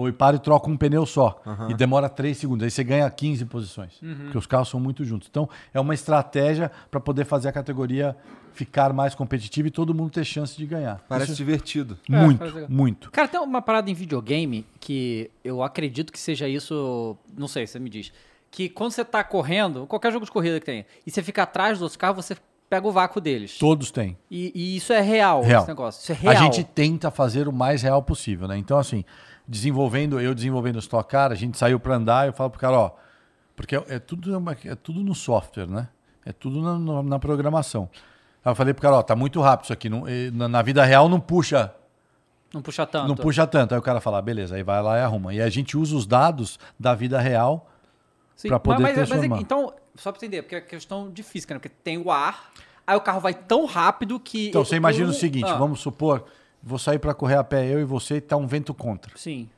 Ou 0.00 0.08
eu 0.08 0.14
paro 0.14 0.36
e 0.36 0.38
troco 0.38 0.70
um 0.70 0.76
pneu 0.76 1.04
só. 1.04 1.42
E 1.68 1.74
demora 1.74 2.08
3 2.08 2.36
segundos. 2.36 2.64
Aí 2.64 2.70
você 2.70 2.82
ganha 2.82 3.08
15 3.10 3.44
posições. 3.44 4.00
Porque 4.22 4.38
os 4.38 4.46
carros 4.46 4.68
são 4.70 4.80
muito 4.80 5.04
juntos. 5.04 5.28
Então, 5.30 5.48
é 5.74 5.78
uma 5.78 5.92
estratégia 5.92 6.70
para 6.90 6.98
poder 6.98 7.26
fazer 7.26 7.48
a 7.48 7.52
categoria 7.52 8.16
ficar 8.52 8.92
mais 8.92 9.14
competitiva 9.14 9.68
e 9.68 9.70
todo 9.70 9.94
mundo 9.94 10.10
ter 10.10 10.24
chance 10.24 10.56
de 10.56 10.66
ganhar. 10.66 11.04
Parece 11.08 11.32
Isso 11.32 11.36
divertido. 11.36 11.98
É, 12.10 12.16
muito, 12.16 12.38
parece 12.38 12.54
legal. 12.56 12.70
muito. 12.70 13.10
Cara, 13.10 13.28
tem 13.28 13.40
uma 13.40 13.62
parada 13.62 13.90
em 13.90 13.94
videogame 13.94 14.66
que 14.80 15.30
eu 15.44 15.62
acredito 15.62 16.12
que 16.12 16.18
seja 16.18 16.48
isso. 16.48 17.16
Não 17.36 17.46
sei, 17.46 17.66
você 17.66 17.78
me 17.78 17.90
diz. 17.90 18.12
Que 18.50 18.68
quando 18.68 18.92
você 18.92 19.04
tá 19.04 19.22
correndo, 19.22 19.86
qualquer 19.86 20.12
jogo 20.12 20.24
de 20.24 20.32
corrida 20.32 20.58
que 20.58 20.66
tenha, 20.66 20.86
e 21.06 21.10
você 21.10 21.22
fica 21.22 21.42
atrás 21.42 21.74
dos 21.74 21.82
outros 21.82 21.96
carros, 21.96 22.24
você 22.24 22.36
pega 22.68 22.86
o 22.86 22.92
vácuo 22.92 23.20
deles. 23.20 23.58
Todos 23.58 23.90
têm. 23.90 24.16
E, 24.30 24.52
e 24.54 24.76
isso 24.76 24.92
é 24.92 25.00
real, 25.00 25.42
Real. 25.42 25.60
esse 25.62 25.68
negócio. 25.68 26.02
Isso 26.02 26.12
é 26.12 26.14
real. 26.14 26.34
A 26.34 26.36
gente 26.36 26.64
tenta 26.64 27.10
fazer 27.10 27.48
o 27.48 27.52
mais 27.52 27.82
real 27.82 28.02
possível, 28.02 28.46
né? 28.46 28.56
Então, 28.56 28.78
assim, 28.78 29.04
desenvolvendo, 29.50 30.20
eu 30.20 30.32
desenvolvendo 30.34 30.76
o 30.76 30.78
Stock 30.78 31.10
Car, 31.10 31.32
a 31.32 31.34
gente 31.34 31.58
saiu 31.58 31.80
para 31.80 31.96
andar, 31.96 32.26
eu 32.28 32.32
falo 32.32 32.50
pro 32.50 32.60
cara, 32.60 32.78
ó, 32.78 32.90
porque 33.56 33.74
é, 33.74 33.84
é 33.88 33.98
tudo, 33.98 34.38
uma- 34.38 34.56
é 34.64 34.74
tudo 34.76 35.00
no 35.02 35.14
software, 35.14 35.66
né? 35.66 35.88
É 36.24 36.32
tudo 36.32 36.62
na, 36.62 36.78
na- 36.78 37.02
na 37.02 37.18
programação. 37.18 37.90
Aí 38.44 38.52
eu 38.52 38.54
falei 38.54 38.72
pro 38.72 38.80
cara, 38.82 38.96
ó, 38.96 39.02
tá 39.02 39.16
muito 39.16 39.40
rápido 39.40 39.64
isso 39.64 39.72
aqui, 39.72 39.88
não- 39.90 40.04
na, 40.32 40.46
na 40.48 40.62
vida 40.62 40.84
real 40.84 41.08
não 41.08 41.18
puxa, 41.18 41.74
Não 42.54 42.62
puxa 42.62 42.86
tanto. 42.86 43.08
não 43.08 43.16
puxa 43.16 43.44
tanto. 43.46 43.74
Aí 43.74 43.78
o 43.80 43.82
cara 43.82 44.00
fala, 44.00 44.18
ah, 44.18 44.22
beleza, 44.22 44.54
aí 44.54 44.62
vai 44.62 44.80
lá 44.82 44.98
e 44.98 45.02
arruma. 45.02 45.34
E 45.34 45.40
a 45.42 45.50
gente 45.50 45.76
usa 45.76 45.96
os 45.96 46.06
dados 46.06 46.58
da 46.78 46.94
vida 46.94 47.20
real 47.20 47.68
pra 48.46 48.60
poder 48.60 48.82
mas, 48.82 48.96
mas, 48.96 48.98
mas, 49.00 49.08
transformar. 49.08 49.40
então, 49.40 49.74
só 49.96 50.12
pra 50.12 50.18
entender, 50.18 50.42
porque 50.42 50.54
é 50.54 50.60
questão 50.60 51.10
de 51.10 51.22
física, 51.24 51.54
né? 51.54 51.58
Porque 51.60 51.74
tem 51.82 51.98
o 51.98 52.10
ar, 52.10 52.50
aí 52.86 52.96
o 52.96 53.00
carro 53.00 53.20
vai 53.20 53.34
tão 53.34 53.66
rápido 53.66 54.18
que. 54.20 54.48
Então, 54.48 54.64
você 54.64 54.76
imagina 54.76 55.10
o 55.10 55.12
seguinte, 55.12 55.50
Ah, 55.50 55.56
vamos 55.56 55.80
supor, 55.80 56.24
vou 56.62 56.78
sair 56.78 56.98
para 56.98 57.14
correr 57.14 57.36
a 57.36 57.44
pé, 57.44 57.66
eu 57.66 57.80
e 57.80 57.84
você, 57.84 58.16
e 58.16 58.20
tá 58.20 58.36
um 58.36 58.46
vento 58.46 58.72
contra. 58.74 59.16
Sim. 59.16 59.48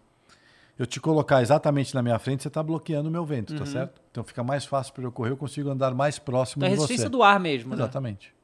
eu 0.79 0.87
te 0.87 0.99
colocar 0.99 1.43
exatamente 1.43 1.95
na 1.95 2.03
minha 2.03 2.19
frente, 2.19 2.43
você 2.43 2.49
está 2.49 2.63
bloqueando 2.63 3.09
o 3.09 3.13
meu 3.13 3.25
vento, 3.25 3.53
Uhum. 3.53 3.59
tá 3.59 3.67
certo? 3.67 4.01
Então 4.11 4.25
fica 4.25 4.43
mais 4.43 4.65
fácil 4.65 4.93
para 4.95 5.05
eu 5.05 5.13
correr, 5.13 5.31
eu 5.31 5.37
consigo 5.37 5.69
andar 5.71 5.95
mais 5.95 6.19
próximo 6.19 6.61
Então, 6.65 6.67
a 6.67 6.71
de 6.71 6.75
resistência 6.77 7.05
você. 7.05 7.09
do 7.11 7.23
ar 7.23 7.39
mesmo, 7.39 7.71
né? 7.71 7.77
Exatamente. 7.77 8.35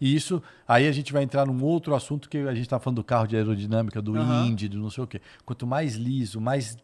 E 0.00 0.14
isso, 0.14 0.42
aí 0.68 0.86
a 0.86 0.92
gente 0.92 1.12
vai 1.12 1.22
entrar 1.22 1.46
num 1.46 1.62
outro 1.64 1.94
assunto 1.94 2.28
que 2.28 2.38
a 2.38 2.54
gente 2.54 2.62
está 2.64 2.78
falando 2.78 2.96
do 2.96 3.04
carro 3.04 3.26
de 3.26 3.36
aerodinâmica, 3.36 4.00
do 4.00 4.14
Aham. 4.16 4.46
Indy, 4.46 4.68
do 4.68 4.78
não 4.78 4.88
sei 4.90 5.02
o 5.04 5.06
quê. 5.06 5.20
Quanto 5.44 5.66
mais 5.66 5.94
liso, 5.96 6.40
mais 6.40 6.76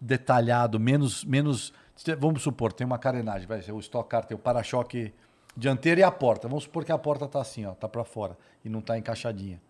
detalhado, 0.00 0.78
menos, 0.78 1.24
menos. 1.24 1.72
Vamos 2.18 2.42
supor, 2.42 2.72
tem 2.72 2.84
uma 2.86 2.98
carenagem, 2.98 3.46
vai 3.46 3.62
ser 3.62 3.72
o 3.72 3.78
Stock 3.78 4.08
Car, 4.08 4.24
tem 4.24 4.34
o 4.36 4.38
para-choque 4.38 5.12
dianteiro 5.56 6.00
e 6.00 6.02
a 6.02 6.10
porta. 6.10 6.48
Vamos 6.48 6.64
supor 6.64 6.84
que 6.84 6.92
a 6.92 6.98
porta 6.98 7.24
está 7.24 7.40
assim, 7.40 7.64
ó, 7.64 7.72
tá 7.72 7.88
para 7.88 8.04
fora 8.04 8.36
e 8.64 8.68
não 8.68 8.80
está 8.80 8.98
encaixadinha. 8.98 9.60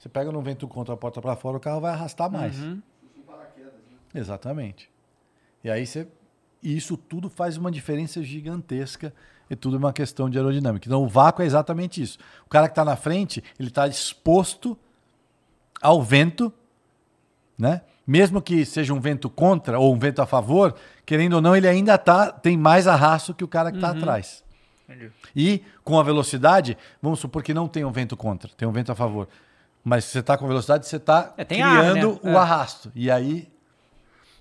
Você 0.00 0.08
pega 0.08 0.32
no 0.32 0.40
vento 0.40 0.66
contra 0.66 0.94
a 0.94 0.96
porta 0.96 1.20
para 1.20 1.36
fora, 1.36 1.58
o 1.58 1.60
carro 1.60 1.78
vai 1.78 1.92
arrastar 1.92 2.30
mais. 2.30 2.58
Uhum. 2.58 2.80
Exatamente. 4.14 4.90
E 5.62 5.70
aí 5.70 5.86
você. 5.86 6.08
E 6.62 6.74
isso 6.74 6.96
tudo 6.96 7.28
faz 7.28 7.58
uma 7.58 7.70
diferença 7.70 8.22
gigantesca. 8.22 9.12
E 9.50 9.54
tudo 9.54 9.76
é 9.76 9.78
uma 9.78 9.92
questão 9.92 10.30
de 10.30 10.38
aerodinâmica. 10.38 10.88
Então 10.88 11.02
o 11.02 11.08
vácuo 11.08 11.42
é 11.42 11.44
exatamente 11.44 12.00
isso. 12.00 12.18
O 12.46 12.48
cara 12.48 12.66
que 12.66 12.72
está 12.72 12.84
na 12.84 12.96
frente, 12.96 13.44
ele 13.58 13.68
está 13.68 13.86
exposto 13.86 14.78
ao 15.82 16.02
vento, 16.02 16.50
né? 17.58 17.82
Mesmo 18.06 18.40
que 18.40 18.64
seja 18.64 18.94
um 18.94 19.00
vento 19.00 19.28
contra 19.28 19.78
ou 19.78 19.94
um 19.94 19.98
vento 19.98 20.22
a 20.22 20.26
favor, 20.26 20.74
querendo 21.04 21.34
ou 21.34 21.42
não, 21.42 21.54
ele 21.54 21.68
ainda 21.68 21.98
tá, 21.98 22.32
tem 22.32 22.56
mais 22.56 22.86
arrasto 22.86 23.34
que 23.34 23.44
o 23.44 23.48
cara 23.48 23.70
que 23.70 23.76
está 23.76 23.90
atrás. 23.90 24.42
E 25.36 25.62
com 25.84 25.98
a 25.98 26.02
velocidade, 26.02 26.78
vamos 27.02 27.20
supor 27.20 27.42
que 27.42 27.52
não 27.52 27.68
tem 27.68 27.84
um 27.84 27.92
vento 27.92 28.16
contra, 28.16 28.50
tem 28.56 28.66
um 28.66 28.72
vento 28.72 28.90
a 28.92 28.94
favor. 28.94 29.28
Mas 29.84 30.04
se 30.04 30.10
você 30.12 30.18
está 30.20 30.36
com 30.36 30.46
velocidade, 30.46 30.86
você 30.86 30.96
está 30.96 31.32
É, 31.36 31.44
tem 31.44 31.62
ar, 31.62 31.78
criando 31.92 32.20
né? 32.22 32.30
o 32.30 32.34
É. 32.34 32.36
arrasto. 32.36 32.90
E 32.94 33.10
aí 33.10 33.48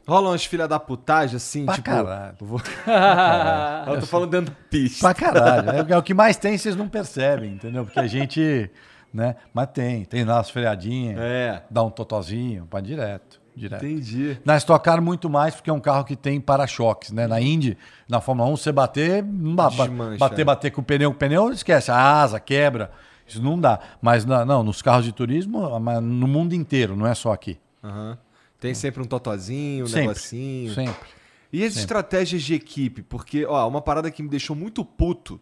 Rola 0.07 0.29
umas 0.29 0.43
filha 0.43 0.67
da 0.67 0.79
putagem, 0.79 1.35
assim, 1.37 1.65
Pra 1.65 1.75
tipo. 1.75 1.85
caralho. 1.87 2.35
eu 2.41 2.47
vou- 2.47 2.59
eu 3.93 3.99
tô 3.99 4.05
falando 4.07 4.31
dentro 4.31 4.51
da 4.51 4.59
pista. 4.69 5.01
Pra 5.01 5.13
caralho. 5.13 5.69
É, 5.87 5.93
é 5.93 5.97
o 5.97 6.01
que 6.01 6.15
mais 6.15 6.35
tem, 6.35 6.57
vocês 6.57 6.75
não 6.75 6.89
percebem, 6.89 7.53
entendeu? 7.53 7.85
Porque 7.85 7.99
a 7.99 8.07
gente. 8.07 8.71
Né? 9.13 9.35
Mas 9.53 9.67
tem. 9.73 10.05
Tem 10.05 10.23
lá 10.23 10.39
as 10.39 10.49
freadinhas. 10.49 11.17
É. 11.19 11.61
Dá 11.69 11.83
um 11.83 11.91
totozinho, 11.91 12.67
vai 12.71 12.81
direto. 12.81 13.39
Direto. 13.55 13.85
Entendi. 13.85 14.39
Na 14.45 14.55
Stock 14.57 14.83
Car, 14.83 14.99
muito 15.01 15.29
mais, 15.29 15.53
porque 15.55 15.69
é 15.69 15.73
um 15.73 15.79
carro 15.79 16.03
que 16.03 16.15
tem 16.15 16.39
para-choques, 16.41 17.11
né? 17.11 17.27
Na 17.27 17.39
Indy, 17.41 17.77
na 18.07 18.19
Fórmula 18.21 18.49
1, 18.49 18.55
você 18.57 18.71
bater, 18.71 19.21
Desmancha. 19.23 20.17
bater, 20.17 20.45
bater 20.45 20.71
com 20.71 20.81
o 20.81 20.83
pneu, 20.83 21.11
com 21.11 21.15
o 21.15 21.19
pneu, 21.19 21.51
esquece, 21.51 21.91
a 21.91 22.21
asa 22.21 22.39
quebra. 22.39 22.89
Isso 23.29 23.41
não 23.41 23.59
dá. 23.59 23.79
Mas 24.01 24.25
na- 24.25 24.43
não, 24.45 24.63
nos 24.63 24.81
carros 24.81 25.05
de 25.05 25.11
turismo, 25.11 25.79
mas 25.79 26.01
no 26.01 26.27
mundo 26.27 26.53
inteiro, 26.53 26.95
não 26.95 27.07
é 27.07 27.13
só 27.15 27.31
aqui. 27.31 27.57
Aham. 27.83 28.17
Tem 28.59 28.73
sempre 28.73 29.01
um 29.01 29.05
totozinho, 29.05 29.85
um 29.85 29.87
sempre. 29.87 30.01
negocinho. 30.07 30.73
Sempre. 30.73 31.07
E 31.51 31.63
as 31.63 31.77
estratégias 31.77 32.41
de 32.43 32.53
equipe? 32.53 33.01
Porque, 33.01 33.45
ó, 33.45 33.67
uma 33.67 33.81
parada 33.81 34.11
que 34.11 34.21
me 34.21 34.27
deixou 34.29 34.55
muito 34.55 34.83
puto, 34.83 35.39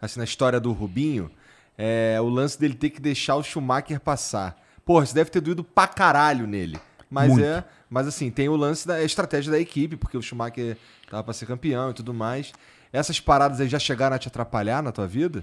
assim, 0.00 0.18
na 0.20 0.24
história 0.24 0.60
do 0.60 0.70
Rubinho, 0.72 1.30
é 1.78 2.18
o 2.20 2.28
lance 2.28 2.60
dele 2.60 2.74
ter 2.74 2.90
que 2.90 3.00
deixar 3.00 3.36
o 3.36 3.42
Schumacher 3.42 3.98
passar. 3.98 4.60
Porra, 4.84 5.04
isso 5.04 5.14
deve 5.14 5.30
ter 5.30 5.40
doído 5.40 5.64
pra 5.64 5.88
caralho 5.88 6.46
nele. 6.46 6.78
Mas 7.10 7.30
Muito. 7.30 7.44
é. 7.44 7.64
Mas 7.88 8.06
assim, 8.06 8.30
tem 8.30 8.48
o 8.48 8.54
lance 8.56 8.86
da 8.86 9.02
estratégia 9.02 9.50
da 9.50 9.58
equipe, 9.58 9.96
porque 9.96 10.16
o 10.16 10.22
Schumacher 10.22 10.76
tava 11.10 11.24
pra 11.24 11.32
ser 11.32 11.46
campeão 11.46 11.90
e 11.90 11.94
tudo 11.94 12.12
mais. 12.14 12.52
Essas 12.92 13.18
paradas 13.18 13.60
aí 13.60 13.68
já 13.68 13.78
chegaram 13.78 14.14
a 14.14 14.18
te 14.18 14.28
atrapalhar 14.28 14.82
na 14.82 14.92
tua 14.92 15.06
vida? 15.08 15.42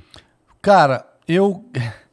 Cara, 0.62 1.06
eu. 1.28 1.66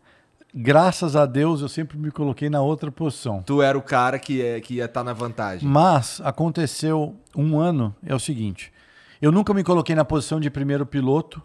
Graças 0.56 1.16
a 1.16 1.26
Deus, 1.26 1.62
eu 1.62 1.68
sempre 1.68 1.98
me 1.98 2.12
coloquei 2.12 2.48
na 2.48 2.62
outra 2.62 2.92
posição. 2.92 3.42
Tu 3.42 3.60
era 3.60 3.76
o 3.76 3.82
cara 3.82 4.20
que, 4.20 4.40
é, 4.40 4.60
que 4.60 4.74
ia 4.74 4.84
estar 4.84 5.02
na 5.02 5.12
vantagem. 5.12 5.68
Mas 5.68 6.20
aconteceu 6.22 7.16
um 7.36 7.58
ano, 7.58 7.92
é 8.06 8.14
o 8.14 8.20
seguinte. 8.20 8.72
Eu 9.20 9.32
nunca 9.32 9.52
me 9.52 9.64
coloquei 9.64 9.96
na 9.96 10.04
posição 10.04 10.38
de 10.38 10.48
primeiro 10.50 10.86
piloto, 10.86 11.42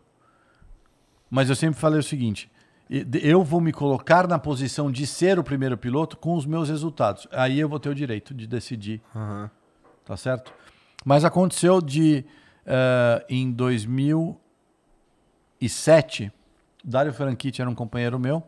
mas 1.28 1.50
eu 1.50 1.56
sempre 1.56 1.80
falei 1.80 2.00
o 2.00 2.04
seguinte: 2.04 2.52
eu 3.22 3.44
vou 3.44 3.60
me 3.60 3.72
colocar 3.72 4.28
na 4.28 4.38
posição 4.38 4.92
de 4.92 5.08
ser 5.08 5.40
o 5.40 5.44
primeiro 5.44 5.76
piloto 5.78 6.16
com 6.18 6.36
os 6.36 6.46
meus 6.46 6.70
resultados. 6.70 7.28
Aí 7.32 7.60
eu 7.60 7.68
vou 7.68 7.80
ter 7.80 7.90
o 7.90 7.96
direito 7.96 8.32
de 8.34 8.46
decidir, 8.46 9.02
Aham. 9.16 9.50
tá 10.06 10.16
certo? 10.18 10.54
Mas 11.04 11.26
aconteceu 11.26 11.82
de 11.82 12.24
eh, 12.66 13.26
em 13.30 13.52
2007, 13.52 16.32
Dário 16.84 17.14
Franchitti 17.14 17.62
era 17.62 17.70
um 17.70 17.76
companheiro 17.76 18.20
meu. 18.20 18.44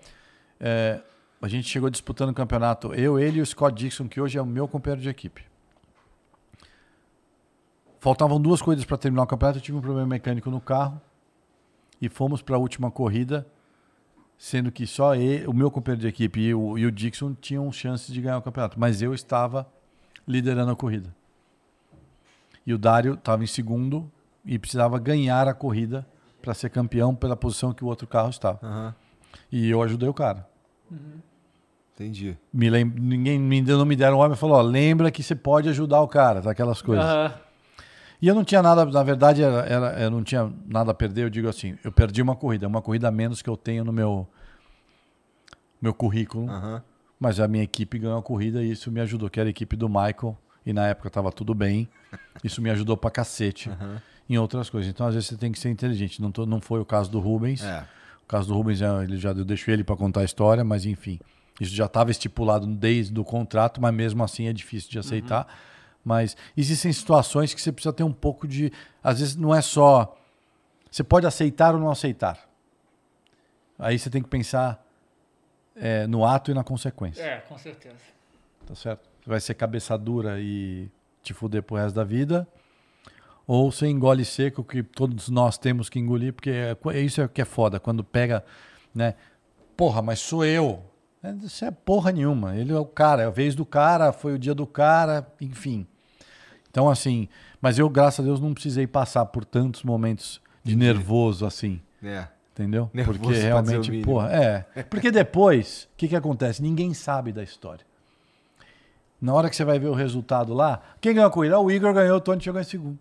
eh, 0.60 1.02
a 1.42 1.48
gente 1.48 1.68
chegou 1.68 1.90
disputando 1.90 2.30
o 2.30 2.34
campeonato, 2.34 2.94
eu, 2.94 3.20
ele 3.20 3.40
e 3.40 3.42
o 3.42 3.46
Scott 3.46 3.76
Dixon, 3.76 4.08
que 4.08 4.22
hoje 4.22 4.38
é 4.38 4.42
o 4.42 4.46
meu 4.46 4.68
companheiro 4.68 5.02
de 5.02 5.10
equipe. 5.10 5.44
Faltavam 8.00 8.40
duas 8.40 8.62
coisas 8.62 8.86
para 8.86 8.98
terminar 8.98 9.24
o 9.24 9.28
campeonato. 9.28 9.58
Eu 9.58 9.62
tive 9.62 9.78
um 9.78 9.82
problema 9.82 10.08
mecânico 10.08 10.50
no 10.52 10.62
carro 10.62 11.02
e 12.00 12.10
fomos 12.10 12.42
para 12.42 12.56
a 12.56 12.60
última 12.60 12.92
corrida, 12.92 13.46
sendo 14.38 14.72
que 14.72 14.86
só 14.88 15.16
ele, 15.16 15.46
o 15.48 15.54
meu 15.54 15.70
companheiro 15.70 16.02
de 16.02 16.08
equipe 16.08 16.40
e 16.40 16.54
o, 16.54 16.78
e 16.78 16.86
o 16.86 16.92
Dixon 16.92 17.34
tinham 17.34 17.72
chances 17.72 18.14
de 18.14 18.22
ganhar 18.22 18.38
o 18.38 18.42
campeonato, 18.42 18.80
mas 18.80 19.02
eu 19.02 19.14
estava 19.14 19.68
liderando 20.28 20.72
a 20.72 20.76
corrida. 20.76 21.16
E 22.66 22.74
o 22.74 22.78
Dário 22.78 23.16
estava 23.16 23.44
em 23.44 23.48
segundo 23.48 24.12
e 24.46 24.58
precisava 24.58 24.98
ganhar 25.00 25.48
a 25.48 25.54
corrida 25.54 26.08
para 26.42 26.54
ser 26.54 26.70
campeão 26.70 27.14
pela 27.16 27.36
posição 27.36 27.74
que 27.74 27.84
o 27.84 27.88
outro 27.88 28.08
carro 28.08 28.30
estava. 28.30 28.60
Aham. 28.64 28.96
E 29.52 29.70
eu 29.70 29.82
ajudei 29.82 30.10
o 30.10 30.14
cara. 30.14 30.48
Entendi. 31.94 32.38
Me 32.52 32.70
lem... 32.70 32.84
Ninguém 32.86 33.40
me 33.40 33.62
não 33.62 33.86
me 33.86 33.96
deram 33.96 34.18
um 34.18 34.20
homem 34.22 34.34
e 34.34 34.38
falou: 34.38 34.58
ó, 34.58 34.62
lembra 34.62 35.12
que 35.12 35.22
você 35.22 35.36
pode 35.36 35.70
ajudar 35.70 36.02
o 36.02 36.08
cara, 36.08 36.42
tá? 36.42 36.52
aquelas 36.52 36.82
coisas. 36.82 37.06
Aham. 37.06 37.34
E 38.22 38.28
eu 38.28 38.36
não 38.36 38.44
tinha 38.44 38.62
nada, 38.62 38.86
na 38.86 39.02
verdade, 39.04 39.42
era, 39.42 39.62
era- 39.66 40.00
eu 40.00 40.12
não 40.12 40.24
tinha 40.24 40.52
nada 40.68 40.92
a 40.92 40.94
perder. 40.94 41.24
Eu 41.24 41.30
digo 41.30 41.48
assim: 41.48 41.78
eu 41.84 41.92
perdi 41.92 42.22
uma 42.22 42.36
corrida, 42.36 42.68
uma 42.68 42.82
corrida 42.82 43.08
a 43.08 43.12
menos 43.12 43.42
que 43.42 43.50
eu 43.50 43.58
tenho 43.58 43.84
no 43.84 43.92
meu, 43.92 44.28
meu 45.82 45.94
currículo. 45.94 46.48
Mas 47.20 47.40
a 47.40 47.48
minha 47.48 47.64
equipe 47.64 48.00
ganhou 48.00 48.18
a 48.18 48.22
corrida 48.22 48.64
e 48.64 48.72
isso 48.72 48.92
me 48.92 49.00
ajudou, 49.02 49.30
que 49.30 49.40
era 49.40 49.48
a 49.48 49.52
equipe 49.52 49.76
do 49.76 49.88
Michael. 49.88 50.38
E 50.66 50.74
na 50.74 50.88
época 50.88 51.08
estava 51.08 51.32
tudo 51.32 51.54
bem. 51.56 51.90
Isso 52.44 52.62
me 52.62 52.70
ajudou 52.70 52.96
pra 52.96 53.10
cacete 53.10 53.70
em 54.34 54.38
outras 54.38 54.70
coisas. 54.70 54.90
Então, 54.90 55.06
às 55.08 55.14
vezes, 55.14 55.30
você 55.30 55.38
tem 55.38 55.52
que 55.52 55.60
ser 55.60 55.70
inteligente. 55.70 56.22
Não, 56.22 56.32
tô- 56.32 56.46
não 56.46 56.62
foi 56.62 56.80
o 56.80 56.86
caso 56.86 57.10
do 57.12 57.20
Rubens. 57.20 57.64
É. 57.64 57.86
O 58.24 58.28
caso 58.28 58.48
do 58.48 58.54
Rubens, 58.54 58.82
é, 58.82 59.04
ele 59.04 59.18
já, 59.18 59.32
eu 59.32 59.44
deixo 59.46 59.70
ele 59.70 59.84
para 59.84 59.96
contar 59.96 60.22
a 60.22 60.24
história, 60.24 60.64
mas 60.64 60.86
enfim. 60.86 61.20
Isso 61.60 61.76
já 61.76 61.86
estava 61.86 62.10
estipulado 62.12 62.66
desde 62.66 63.20
o 63.20 63.24
contrato, 63.24 63.82
mas 63.82 63.94
mesmo 63.94 64.24
assim 64.24 64.48
é 64.48 64.54
difícil 64.54 64.90
de 64.90 64.98
aceitar. 65.00 65.48
Mas 66.04 66.36
existem 66.58 66.92
situações 66.92 67.54
que 67.54 67.62
você 67.62 67.72
precisa 67.72 67.94
ter 67.94 68.04
um 68.04 68.14
pouco 68.14 68.48
de. 68.48 68.72
Às 69.04 69.20
vezes 69.20 69.36
não 69.36 69.54
é 69.54 69.62
só. 69.62 70.18
Você 70.90 71.04
pode 71.04 71.28
aceitar 71.28 71.74
ou 71.76 71.80
não 71.80 71.92
aceitar. 71.92 72.40
Aí 73.78 73.98
você 74.00 74.10
tem 74.10 74.22
que 74.22 74.30
pensar 74.30 74.84
é, 75.76 76.08
no 76.08 76.26
ato 76.26 76.52
e 76.52 76.54
na 76.54 76.64
consequência. 76.64 77.22
É, 77.22 77.38
com 77.42 77.58
certeza. 77.58 77.96
tá 78.66 78.76
certo? 78.76 79.10
Vai 79.26 79.40
ser 79.40 79.54
cabeça 79.54 79.98
dura 79.98 80.40
e 80.40 80.90
te 81.22 81.34
fuder 81.34 81.62
pro 81.64 81.76
resto 81.76 81.96
da 81.96 82.04
vida, 82.04 82.48
ou 83.48 83.72
você 83.72 83.88
engole 83.88 84.24
seco, 84.24 84.64
que 84.64 84.84
todos 84.84 85.30
nós 85.30 85.58
temos 85.58 85.90
que 85.90 86.00
engolir, 86.00 86.34
porque 86.34 86.50
é, 86.50 86.78
é 86.94 87.00
isso 87.00 87.22
é 87.22 87.28
que 87.28 87.42
é 87.42 87.46
foda, 87.46 87.80
quando 87.80 88.04
pega, 88.04 88.44
né? 88.94 89.16
Porra, 89.76 90.02
mas 90.02 90.20
sou 90.20 90.46
eu. 90.46 90.84
É, 91.24 91.32
Isso 91.44 91.64
é 91.66 91.72
porra 91.72 92.12
nenhuma. 92.12 92.56
Ele 92.56 92.72
é 92.72 92.80
o 92.80 92.86
cara, 92.86 93.24
é 93.24 93.26
a 93.26 93.30
vez 93.30 93.54
do 93.54 93.66
cara, 93.66 94.12
foi 94.12 94.34
o 94.34 94.40
dia 94.40 94.56
do 94.56 94.66
cara, 94.66 95.28
enfim. 95.40 95.86
Então, 96.70 96.90
assim, 96.90 97.28
mas 97.62 97.78
eu, 97.78 97.90
graças 97.90 98.20
a 98.20 98.24
Deus, 98.24 98.40
não 98.40 98.54
precisei 98.54 98.88
passar 98.88 99.26
por 99.26 99.46
tantos 99.46 99.84
momentos 99.84 100.42
de 100.64 100.76
nervoso 100.76 101.46
assim. 101.46 101.82
É. 102.04 102.28
Entendeu? 102.54 102.90
Nervoso 102.94 103.20
Porque 103.20 103.40
realmente, 103.40 104.02
porra, 104.02 104.30
é. 104.32 104.84
Porque 104.84 105.10
depois, 105.10 105.88
o 105.94 105.98
que, 105.98 106.08
que 106.08 106.16
acontece? 106.16 106.62
Ninguém 106.62 106.94
sabe 106.94 107.32
da 107.32 107.44
história. 107.44 107.86
Na 109.22 109.34
hora 109.34 109.50
que 109.50 109.56
você 109.56 109.64
vai 109.64 109.78
ver 109.80 109.88
o 109.88 109.94
resultado 109.94 110.54
lá, 110.54 110.82
quem 111.00 111.14
ganhou 111.14 111.28
a 111.28 111.32
corrida? 111.32 111.56
Ah, 111.56 111.60
O 111.60 111.70
Igor 111.72 111.94
ganhou, 111.94 112.18
o 112.18 112.22
Tony 112.22 112.42
chegou 112.42 112.60
em 112.60 112.64
segundo. 112.64 113.00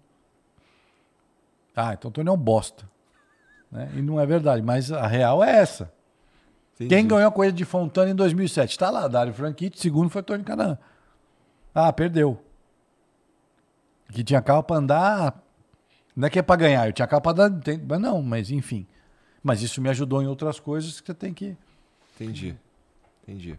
Ah, 1.75 1.95
então 1.95 2.09
o 2.11 2.13
Tony 2.13 2.29
é 2.29 2.33
um 2.33 2.37
bosta. 2.37 2.89
Né? 3.71 3.91
E 3.97 4.03
não 4.03 4.21
é 4.21 4.27
verdade, 4.27 4.63
mas 4.63 4.91
a 4.91 5.07
real 5.07 5.43
é 5.45 5.59
essa. 5.59 5.93
Entendi. 6.75 6.95
Quem 6.95 7.07
ganhou 7.07 7.29
a 7.29 7.33
corrida 7.33 7.57
de 7.57 7.65
Fontana 7.65 8.11
em 8.11 8.15
2007? 8.15 8.79
Tá 8.79 8.91
lá, 8.91 9.07
Dário 9.07 9.33
Franchitti, 9.35 9.79
segundo 9.79 10.09
foi 10.11 10.23
Tony 10.23 10.43
Canan. 10.43 10.79
Ah, 11.75 11.93
perdeu. 11.93 12.43
Que 14.13 14.25
tinha 14.25 14.43
carro 14.43 14.63
pra 14.63 14.77
andar. 14.77 15.43
Não 16.17 16.27
é 16.27 16.31
que 16.31 16.39
é 16.39 16.43
pra 16.43 16.57
ganhar, 16.57 16.89
eu 16.89 16.93
tinha 16.93 17.07
carro 17.07 17.23
pra 17.23 17.33
dar. 17.33 17.51
tem- 17.61 17.79
Mas 17.79 18.01
não, 18.01 18.21
mas 18.23 18.51
enfim. 18.51 18.87
Mas 19.43 19.63
isso 19.63 19.81
me 19.81 19.89
ajudou 19.89 20.21
em 20.23 20.27
outras 20.27 20.59
coisas 20.59 21.01
que 21.01 21.07
você 21.07 21.15
tem 21.15 21.33
que. 21.33 21.57
Entendi. 22.17 22.57
Entendi. 23.23 23.59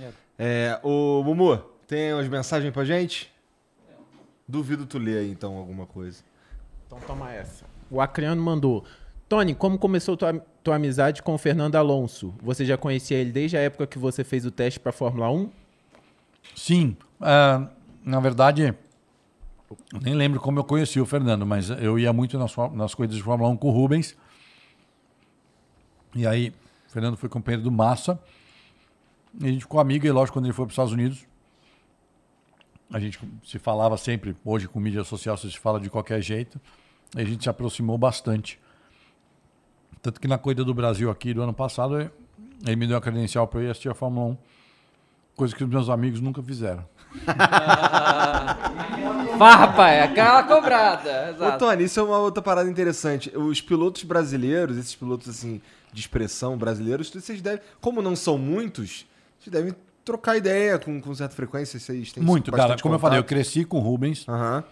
É. 0.00 0.10
É, 0.38 0.80
ô, 0.82 1.22
Mumu, 1.24 1.56
tem 1.86 2.12
umas 2.14 2.28
mensagens 2.28 2.72
pra 2.72 2.84
gente? 2.84 3.32
Duvido 4.46 4.86
tu 4.86 4.96
ler 4.98 5.18
aí, 5.18 5.30
então, 5.30 5.56
alguma 5.56 5.84
coisa. 5.86 6.22
Então 6.88 6.98
toma 7.06 7.30
essa. 7.30 7.66
O 7.90 8.00
Acriano 8.00 8.42
mandou. 8.42 8.84
Tony, 9.28 9.54
como 9.54 9.78
começou 9.78 10.16
tua, 10.16 10.42
tua 10.64 10.76
amizade 10.76 11.22
com 11.22 11.34
o 11.34 11.38
Fernando 11.38 11.76
Alonso? 11.76 12.34
Você 12.42 12.64
já 12.64 12.78
conhecia 12.78 13.18
ele 13.18 13.30
desde 13.30 13.58
a 13.58 13.60
época 13.60 13.86
que 13.86 13.98
você 13.98 14.24
fez 14.24 14.46
o 14.46 14.50
teste 14.50 14.80
pra 14.80 14.90
Fórmula 14.90 15.30
1? 15.30 15.50
Sim, 16.56 16.96
ah, 17.20 17.68
na 18.02 18.20
verdade, 18.20 18.74
nem 20.00 20.14
lembro 20.14 20.40
como 20.40 20.58
eu 20.58 20.64
conheci 20.64 20.98
o 20.98 21.04
Fernando, 21.04 21.44
mas 21.44 21.68
eu 21.68 21.98
ia 21.98 22.10
muito 22.10 22.38
nas, 22.38 22.56
nas 22.72 22.94
corridas 22.94 23.18
de 23.18 23.22
Fórmula 23.22 23.50
1 23.50 23.56
com 23.58 23.68
o 23.68 23.70
Rubens. 23.70 24.16
E 26.14 26.26
aí, 26.26 26.54
o 26.88 26.90
Fernando 26.90 27.18
foi 27.18 27.28
companheiro 27.28 27.62
do 27.62 27.70
Massa. 27.70 28.18
E 29.38 29.46
a 29.46 29.50
gente 29.50 29.60
ficou 29.60 29.78
amigo, 29.78 30.06
e 30.06 30.10
lógico, 30.10 30.38
quando 30.38 30.46
ele 30.46 30.54
foi 30.54 30.64
para 30.64 30.70
os 30.70 30.72
Estados 30.72 30.92
Unidos, 30.92 31.27
a 32.92 32.98
gente 32.98 33.18
se 33.44 33.58
falava 33.58 33.96
sempre, 33.96 34.36
hoje 34.44 34.68
com 34.68 34.80
mídia 34.80 35.04
social 35.04 35.36
você 35.36 35.50
se 35.50 35.58
fala 35.58 35.78
de 35.78 35.90
qualquer 35.90 36.20
jeito, 36.22 36.60
e 37.16 37.20
a 37.20 37.24
gente 37.24 37.42
se 37.42 37.48
aproximou 37.48 37.98
bastante. 37.98 38.58
Tanto 40.00 40.20
que 40.20 40.28
na 40.28 40.38
corrida 40.38 40.64
do 40.64 40.74
Brasil 40.74 41.10
aqui 41.10 41.34
do 41.34 41.42
ano 41.42 41.52
passado, 41.52 42.10
ele 42.64 42.76
me 42.76 42.86
deu 42.86 42.96
a 42.96 43.00
credencial 43.00 43.46
para 43.46 43.60
eu 43.60 43.66
ir 43.66 43.70
assistir 43.70 43.88
a 43.88 43.94
Fórmula 43.94 44.32
1. 44.32 44.36
Coisa 45.36 45.54
que 45.54 45.62
os 45.62 45.70
meus 45.70 45.88
amigos 45.88 46.20
nunca 46.20 46.42
fizeram. 46.42 46.84
Farpa, 49.38 49.88
é 49.88 50.02
aquela 50.02 50.42
cobrada. 50.42 51.28
Ô, 51.28 51.30
Exato. 51.30 51.58
Tony, 51.58 51.84
isso 51.84 52.00
é 52.00 52.02
uma 52.02 52.18
outra 52.18 52.42
parada 52.42 52.68
interessante. 52.68 53.30
Os 53.36 53.60
pilotos 53.60 54.02
brasileiros, 54.02 54.76
esses 54.76 54.94
pilotos 54.94 55.28
assim, 55.28 55.60
de 55.92 56.00
expressão 56.00 56.58
brasileiros, 56.58 57.10
vocês 57.10 57.40
devem. 57.40 57.60
Como 57.80 58.02
não 58.02 58.16
são 58.16 58.36
muitos, 58.36 59.06
vocês 59.38 59.52
devem 59.52 59.74
trocar 60.08 60.36
ideia 60.38 60.78
com, 60.78 61.00
com 61.00 61.14
certa 61.14 61.34
frequência. 61.34 61.78
Vocês 61.78 62.12
têm 62.12 62.22
Muito, 62.22 62.50
cara. 62.50 62.76
Como 62.80 62.94
eu 62.94 62.98
falei, 62.98 63.18
eu 63.18 63.22
contato. 63.22 63.28
cresci 63.28 63.64
com 63.64 63.76
o 63.78 63.80
Rubens. 63.80 64.26
Aham. 64.28 64.64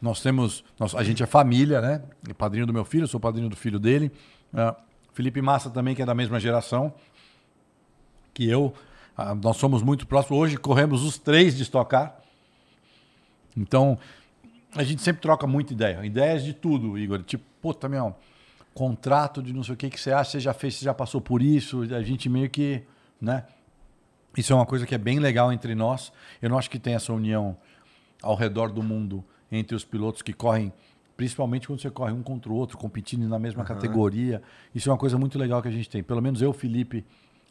Nós 0.00 0.20
temos. 0.20 0.62
nós- 0.78 0.94
a 0.94 1.02
gente 1.02 1.22
é 1.22 1.26
família, 1.26 1.80
né? 1.80 2.02
É 2.28 2.34
padrinho 2.34 2.66
do 2.66 2.72
meu 2.72 2.84
filho, 2.84 3.04
eu 3.04 3.08
sou 3.08 3.18
padrinho 3.18 3.48
do 3.48 3.56
filho 3.56 3.78
dele. 3.78 4.12
Ah, 4.54 4.76
Felipe 5.14 5.40
Massa 5.42 5.70
também, 5.70 5.94
que 5.94 6.02
é 6.02 6.06
da 6.06 6.14
mesma 6.14 6.38
geração 6.38 6.92
que 8.34 8.48
eu. 8.48 8.72
Ah, 9.16 9.34
nós 9.34 9.56
somos 9.56 9.82
muito 9.82 10.06
próximos. 10.06 10.38
Hoje 10.38 10.56
corremos 10.56 11.02
os 11.02 11.18
três 11.18 11.56
de 11.56 11.62
estocar. 11.62 12.16
Então, 13.56 13.98
a 14.76 14.84
gente 14.84 15.02
sempre 15.02 15.20
troca 15.22 15.46
muita 15.46 15.72
ideia. 15.72 16.04
Ideias 16.04 16.44
de 16.44 16.52
tudo, 16.52 16.96
Igor. 16.98 17.22
Tipo, 17.24 17.42
puta, 17.60 17.88
meu, 17.88 18.14
contrato 18.74 19.42
de 19.42 19.52
não 19.52 19.64
sei 19.64 19.74
o 19.74 19.76
que 19.76 19.90
que 19.90 19.98
você 20.00 20.12
acha, 20.12 20.32
você 20.32 20.40
já 20.40 20.52
fez, 20.54 20.76
você 20.76 20.84
já 20.84 20.94
passou 20.94 21.20
por 21.20 21.42
isso. 21.42 21.82
A 21.94 22.02
gente 22.02 22.28
meio 22.28 22.48
que, 22.48 22.82
né? 23.20 23.44
Isso 24.36 24.52
é 24.52 24.56
uma 24.56 24.66
coisa 24.66 24.86
que 24.86 24.94
é 24.94 24.98
bem 24.98 25.18
legal 25.18 25.52
entre 25.52 25.74
nós. 25.74 26.12
Eu 26.40 26.48
não 26.50 26.58
acho 26.58 26.70
que 26.70 26.78
tem 26.78 26.94
essa 26.94 27.12
união 27.12 27.56
ao 28.22 28.34
redor 28.36 28.70
do 28.70 28.82
mundo 28.82 29.24
entre 29.50 29.74
os 29.74 29.84
pilotos 29.84 30.22
que 30.22 30.32
correm, 30.32 30.72
principalmente 31.16 31.66
quando 31.66 31.80
você 31.80 31.90
corre 31.90 32.12
um 32.12 32.22
contra 32.22 32.50
o 32.52 32.54
outro, 32.54 32.76
competindo 32.78 33.26
na 33.28 33.38
mesma 33.38 33.64
categoria. 33.64 34.42
Isso 34.74 34.88
é 34.88 34.92
uma 34.92 34.98
coisa 34.98 35.18
muito 35.18 35.38
legal 35.38 35.60
que 35.62 35.68
a 35.68 35.72
gente 35.72 35.88
tem. 35.88 36.02
Pelo 36.02 36.20
menos 36.22 36.40
eu, 36.42 36.52
Felipe 36.52 37.04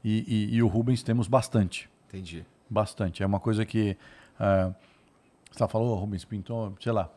e, 0.04 0.24
e- 0.52 0.56
e 0.56 0.64
o 0.64 0.68
Rubens 0.68 1.04
temos 1.04 1.28
bastante. 1.28 1.90
Entendi. 2.08 2.46
Bastante. 2.70 3.24
É 3.24 3.26
uma 3.26 3.40
coisa 3.40 3.66
que. 3.66 3.98
ah, 4.40 4.72
você 5.52 5.68
falou, 5.68 5.96
Rubens 5.96 6.24
pintou, 6.24 6.74
sei 6.80 6.92
lá. 6.92 7.10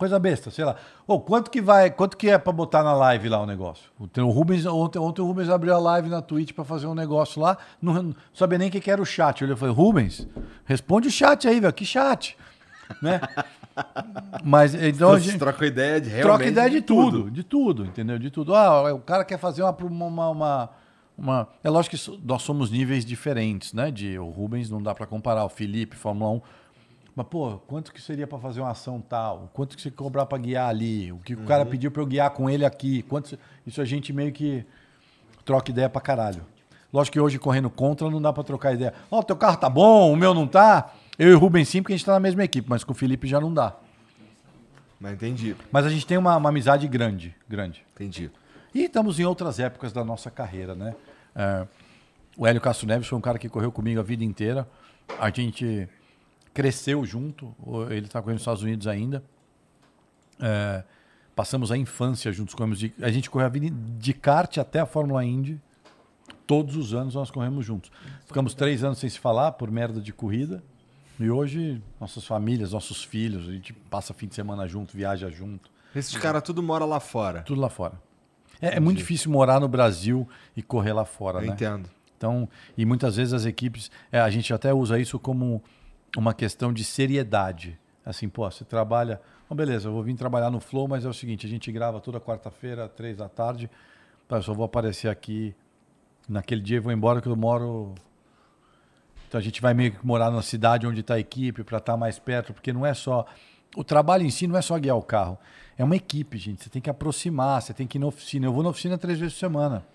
Coisa 0.00 0.18
besta, 0.18 0.50
sei 0.50 0.64
lá. 0.64 0.76
Ô, 1.06 1.20
quanto 1.20 1.50
que 1.50 1.60
vai, 1.60 1.90
quanto 1.90 2.16
que 2.16 2.30
é 2.30 2.38
pra 2.38 2.54
botar 2.54 2.82
na 2.82 2.94
live 2.94 3.28
lá 3.28 3.38
o 3.38 3.44
negócio? 3.44 3.90
O, 4.00 4.30
Rubens, 4.30 4.64
ontem, 4.64 4.98
ontem 4.98 5.20
o 5.20 5.26
Rubens 5.26 5.50
abriu 5.50 5.74
a 5.74 5.78
live 5.78 6.08
na 6.08 6.22
Twitch 6.22 6.54
pra 6.54 6.64
fazer 6.64 6.86
um 6.86 6.94
negócio 6.94 7.38
lá, 7.38 7.58
não, 7.82 8.02
não 8.04 8.14
sabia 8.32 8.56
nem 8.56 8.70
o 8.70 8.72
que, 8.72 8.80
que 8.80 8.90
era 8.90 9.02
o 9.02 9.04
chat. 9.04 9.44
Eu 9.44 9.54
falei, 9.58 9.74
Rubens, 9.74 10.26
responde 10.64 11.08
o 11.08 11.10
chat 11.10 11.46
aí, 11.46 11.60
velho. 11.60 11.70
Que 11.74 11.84
chat? 11.84 12.34
Né? 13.02 13.20
Mas 14.42 14.74
então 14.74 15.12
a 15.12 15.18
gente 15.18 15.38
trocam 15.38 15.68
ideia 15.68 16.00
de 16.00 16.08
realmente 16.08 16.26
troca 16.28 16.46
ideia 16.46 16.70
de 16.70 16.80
tudo, 16.80 17.30
de 17.30 17.44
tudo, 17.44 17.84
entendeu? 17.84 18.18
De 18.18 18.30
tudo. 18.30 18.54
Ah, 18.54 18.94
o 18.94 19.00
cara 19.00 19.22
quer 19.22 19.38
fazer 19.38 19.62
uma, 19.62 19.76
uma, 19.82 20.30
uma, 20.30 20.70
uma- 21.18 21.48
É 21.62 21.68
lógico 21.68 21.94
que 21.94 22.20
nós 22.24 22.40
somos 22.40 22.70
níveis 22.70 23.04
diferentes, 23.04 23.74
né? 23.74 23.90
De, 23.90 24.18
o 24.18 24.30
Rubens 24.30 24.70
não 24.70 24.82
dá 24.82 24.94
pra 24.94 25.06
comparar, 25.06 25.44
o 25.44 25.50
Felipe, 25.50 25.94
Fórmula 25.94 26.30
1. 26.30 26.40
Mas, 27.20 27.26
pô, 27.28 27.58
quanto 27.66 27.92
que 27.92 28.00
seria 28.00 28.26
pra 28.26 28.38
fazer 28.38 28.60
uma 28.60 28.70
ação 28.70 28.98
tal? 28.98 29.50
Quanto 29.52 29.76
que 29.76 29.82
você 29.82 29.90
cobrar 29.90 30.24
pra 30.24 30.38
guiar 30.38 30.70
ali? 30.70 31.12
O 31.12 31.18
que 31.18 31.34
o 31.34 31.44
cara 31.44 31.66
pediu 31.66 31.90
pra 31.90 32.00
eu 32.00 32.06
guiar 32.06 32.30
com 32.30 32.48
ele 32.48 32.64
aqui? 32.64 33.02
Quanto... 33.02 33.38
Isso 33.66 33.78
a 33.82 33.84
gente 33.84 34.10
meio 34.10 34.32
que 34.32 34.64
troca 35.44 35.70
ideia 35.70 35.86
pra 35.86 36.00
caralho. 36.00 36.46
Lógico 36.90 37.12
que 37.12 37.20
hoje 37.20 37.38
correndo 37.38 37.68
contra 37.68 38.08
não 38.08 38.22
dá 38.22 38.32
pra 38.32 38.42
trocar 38.42 38.72
ideia. 38.72 38.94
Ó, 39.10 39.18
o 39.18 39.22
teu 39.22 39.36
carro 39.36 39.58
tá 39.58 39.68
bom, 39.68 40.10
o 40.10 40.16
meu 40.16 40.32
não 40.32 40.46
tá. 40.46 40.94
Eu 41.18 41.28
e 41.28 41.34
o 41.34 41.38
Rubens 41.38 41.68
sim, 41.68 41.82
porque 41.82 41.92
a 41.92 41.96
gente 41.98 42.06
tá 42.06 42.12
na 42.14 42.20
mesma 42.20 42.42
equipe, 42.42 42.66
mas 42.70 42.84
com 42.84 42.92
o 42.92 42.96
Felipe 42.96 43.28
já 43.28 43.38
não 43.38 43.52
dá. 43.52 43.76
Mas 44.98 45.12
entendi, 45.12 45.54
Mas 45.70 45.84
a 45.84 45.90
gente 45.90 46.06
tem 46.06 46.16
uma, 46.16 46.38
uma 46.38 46.48
amizade 46.48 46.88
grande, 46.88 47.36
grande. 47.46 47.84
entendi. 47.94 48.30
E 48.74 48.84
estamos 48.84 49.20
em 49.20 49.26
outras 49.26 49.60
épocas 49.60 49.92
da 49.92 50.02
nossa 50.02 50.30
carreira, 50.30 50.74
né? 50.74 50.94
É, 51.36 51.66
o 52.34 52.46
Hélio 52.46 52.62
Castro 52.62 52.86
Neves 52.86 53.06
foi 53.06 53.18
um 53.18 53.20
cara 53.20 53.38
que 53.38 53.48
correu 53.50 53.70
comigo 53.70 54.00
a 54.00 54.02
vida 54.02 54.24
inteira. 54.24 54.66
A 55.18 55.28
gente 55.28 55.86
cresceu 56.52 57.04
junto. 57.04 57.54
Ele 57.90 58.06
está 58.06 58.20
correndo 58.20 58.36
nos 58.36 58.42
Estados 58.42 58.62
Unidos 58.62 58.86
ainda. 58.86 59.22
É, 60.40 60.84
passamos 61.34 61.70
a 61.70 61.76
infância 61.76 62.32
juntos. 62.32 62.54
Corremos 62.54 62.78
de, 62.78 62.92
a 63.00 63.10
gente 63.10 63.30
correu 63.30 63.46
a 63.46 63.50
vida 63.50 63.68
de 63.98 64.12
kart 64.12 64.58
até 64.58 64.80
a 64.80 64.86
Fórmula 64.86 65.24
Indy. 65.24 65.60
Todos 66.46 66.76
os 66.76 66.94
anos 66.94 67.14
nós 67.14 67.30
corremos 67.30 67.64
juntos. 67.64 67.90
Ficamos 68.26 68.54
três 68.54 68.82
anos 68.82 68.98
sem 68.98 69.08
se 69.08 69.18
falar 69.18 69.52
por 69.52 69.70
merda 69.70 70.00
de 70.00 70.12
corrida. 70.12 70.62
E 71.18 71.30
hoje, 71.30 71.82
nossas 72.00 72.24
famílias, 72.24 72.72
nossos 72.72 73.04
filhos, 73.04 73.48
a 73.48 73.52
gente 73.52 73.72
passa 73.72 74.14
fim 74.14 74.26
de 74.26 74.34
semana 74.34 74.66
junto, 74.66 74.96
viaja 74.96 75.30
junto. 75.30 75.70
Esses 75.94 76.16
caras 76.16 76.42
tudo 76.42 76.62
moram 76.62 76.86
lá 76.86 76.98
fora. 76.98 77.42
Tudo 77.42 77.60
lá 77.60 77.68
fora. 77.68 78.00
É, 78.60 78.76
é 78.76 78.80
muito 78.80 78.98
difícil 78.98 79.30
morar 79.30 79.60
no 79.60 79.68
Brasil 79.68 80.28
e 80.56 80.62
correr 80.62 80.92
lá 80.92 81.04
fora, 81.04 81.38
Eu 81.40 81.46
né? 81.46 81.52
entendo. 81.52 81.90
Então, 82.16 82.48
e 82.76 82.84
muitas 82.84 83.16
vezes 83.16 83.32
as 83.32 83.46
equipes, 83.46 83.90
é, 84.12 84.20
a 84.20 84.28
gente 84.28 84.52
até 84.52 84.74
usa 84.74 84.98
isso 84.98 85.18
como 85.18 85.62
uma 86.16 86.34
questão 86.34 86.72
de 86.72 86.84
seriedade. 86.84 87.78
Assim, 88.04 88.28
pô, 88.28 88.50
você 88.50 88.64
trabalha, 88.64 89.20
bom, 89.48 89.54
beleza, 89.54 89.88
eu 89.88 89.92
vou 89.92 90.02
vir 90.02 90.14
trabalhar 90.14 90.50
no 90.50 90.60
Flow, 90.60 90.88
mas 90.88 91.04
é 91.04 91.08
o 91.08 91.14
seguinte, 91.14 91.46
a 91.46 91.50
gente 91.50 91.70
grava 91.70 92.00
toda 92.00 92.20
quarta-feira, 92.20 92.88
três 92.88 93.16
da 93.18 93.28
tarde, 93.28 93.70
tá, 94.26 94.36
eu 94.36 94.42
só 94.42 94.54
vou 94.54 94.64
aparecer 94.64 95.08
aqui 95.08 95.54
naquele 96.28 96.60
dia 96.60 96.78
e 96.78 96.80
vou 96.80 96.92
embora 96.92 97.20
que 97.20 97.28
eu 97.28 97.36
moro 97.36 97.94
então 99.30 99.38
a 99.38 99.42
gente 99.42 99.62
vai 99.62 99.72
meio 99.72 99.92
que 99.92 100.04
morar 100.04 100.28
na 100.28 100.42
cidade 100.42 100.88
onde 100.88 101.02
está 101.02 101.14
a 101.14 101.20
equipe 101.20 101.62
para 101.62 101.78
estar 101.78 101.96
mais 101.96 102.18
perto, 102.18 102.52
porque 102.52 102.72
não 102.72 102.84
é 102.84 102.92
só. 102.92 103.24
O 103.76 103.84
trabalho 103.84 104.24
em 104.24 104.30
si 104.30 104.48
não 104.48 104.56
é 104.56 104.60
só 104.60 104.76
guiar 104.76 104.96
o 104.96 105.02
carro. 105.02 105.38
É 105.78 105.84
uma 105.84 105.94
equipe, 105.94 106.36
gente. 106.36 106.64
Você 106.64 106.68
tem 106.68 106.82
que 106.82 106.90
aproximar, 106.90 107.62
você 107.62 107.72
tem 107.72 107.86
que 107.86 107.96
ir 107.96 108.00
na 108.00 108.08
oficina. 108.08 108.46
Eu 108.46 108.52
vou 108.52 108.64
na 108.64 108.70
oficina 108.70 108.98
três 108.98 109.20
vezes 109.20 109.34
por 109.34 109.38
semana. 109.38 109.86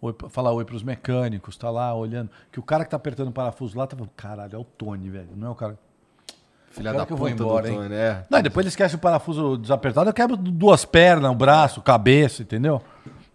Oi, 0.00 0.14
falar 0.28 0.52
oi 0.52 0.64
para 0.64 0.76
os 0.76 0.82
mecânicos, 0.82 1.56
tá 1.56 1.70
lá 1.70 1.94
olhando. 1.94 2.30
Que 2.52 2.60
o 2.60 2.62
cara 2.62 2.84
que 2.84 2.90
tá 2.90 2.96
apertando 2.96 3.28
o 3.28 3.32
parafuso 3.32 3.76
lá 3.78 3.86
tá 3.86 3.96
falando, 3.96 4.12
caralho, 4.16 4.54
é 4.54 4.58
o 4.58 4.64
Tony, 4.64 5.08
velho. 5.08 5.28
Não 5.34 5.48
é 5.48 5.50
o 5.50 5.54
cara. 5.54 5.78
Filha 6.70 6.92
da 6.92 7.06
que 7.06 7.12
eu 7.12 7.16
vou 7.16 7.28
embora, 7.28 7.66
do 7.66 7.72
hein? 7.72 7.78
Tony, 7.78 7.94
é. 7.94 8.24
Não, 8.28 8.38
e 8.38 8.42
depois 8.42 8.64
ele 8.64 8.68
esquece 8.68 8.94
o 8.94 8.98
parafuso 8.98 9.56
desapertado, 9.56 10.10
eu 10.10 10.14
quebro 10.14 10.36
duas 10.36 10.84
pernas, 10.84 11.30
o 11.30 11.34
braço, 11.34 11.80
cabeça, 11.80 12.42
entendeu? 12.42 12.82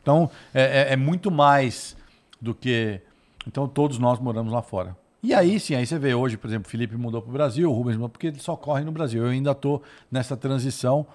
Então, 0.01 0.29
é, 0.53 0.89
é- 0.89 0.93
é 0.93 0.95
muito 0.95 1.31
mais 1.31 1.97
do 2.39 2.53
que. 2.53 3.01
Então, 3.47 3.67
todos 3.67 3.97
nós 3.97 4.19
moramos 4.19 4.53
lá 4.53 4.61
fora. 4.61 4.95
E 5.23 5.33
aí 5.33 5.59
sim, 5.59 5.73
aí 5.75 5.85
você 5.85 5.97
vê 5.99 6.13
hoje, 6.13 6.37
por 6.37 6.47
exemplo, 6.47 6.67
o 6.67 6.69
Felipe 6.69 6.95
mudou 6.95 7.21
para 7.21 7.29
o 7.29 7.33
Brasil, 7.33 7.69
o 7.69 7.73
Rubens 7.73 7.95
mudou, 7.95 8.09
porque 8.09 8.27
ele 8.27 8.39
só 8.39 8.55
corre 8.55 8.83
no 8.83 8.91
Brasil. 8.91 9.23
Eu 9.23 9.29
ainda 9.29 9.51
estou 9.51 9.81
nessa 10.11 10.37
transição, 10.37 11.05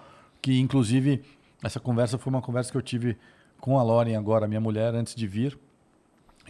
que 0.43 0.59
inclusive 0.61 1.25
essa 1.63 1.79
conversa 1.81 2.17
foi 2.19 2.33
uma 2.33 2.43
conversa 2.43 2.71
que 2.71 2.77
eu 2.77 2.83
tive 2.83 3.17
com 3.61 3.79
a 3.79 3.83
Lauren 3.83 4.17
agora, 4.17 4.47
minha 4.47 4.61
mulher, 4.61 4.95
antes 4.95 5.15
de 5.15 5.27
vir. 5.27 5.59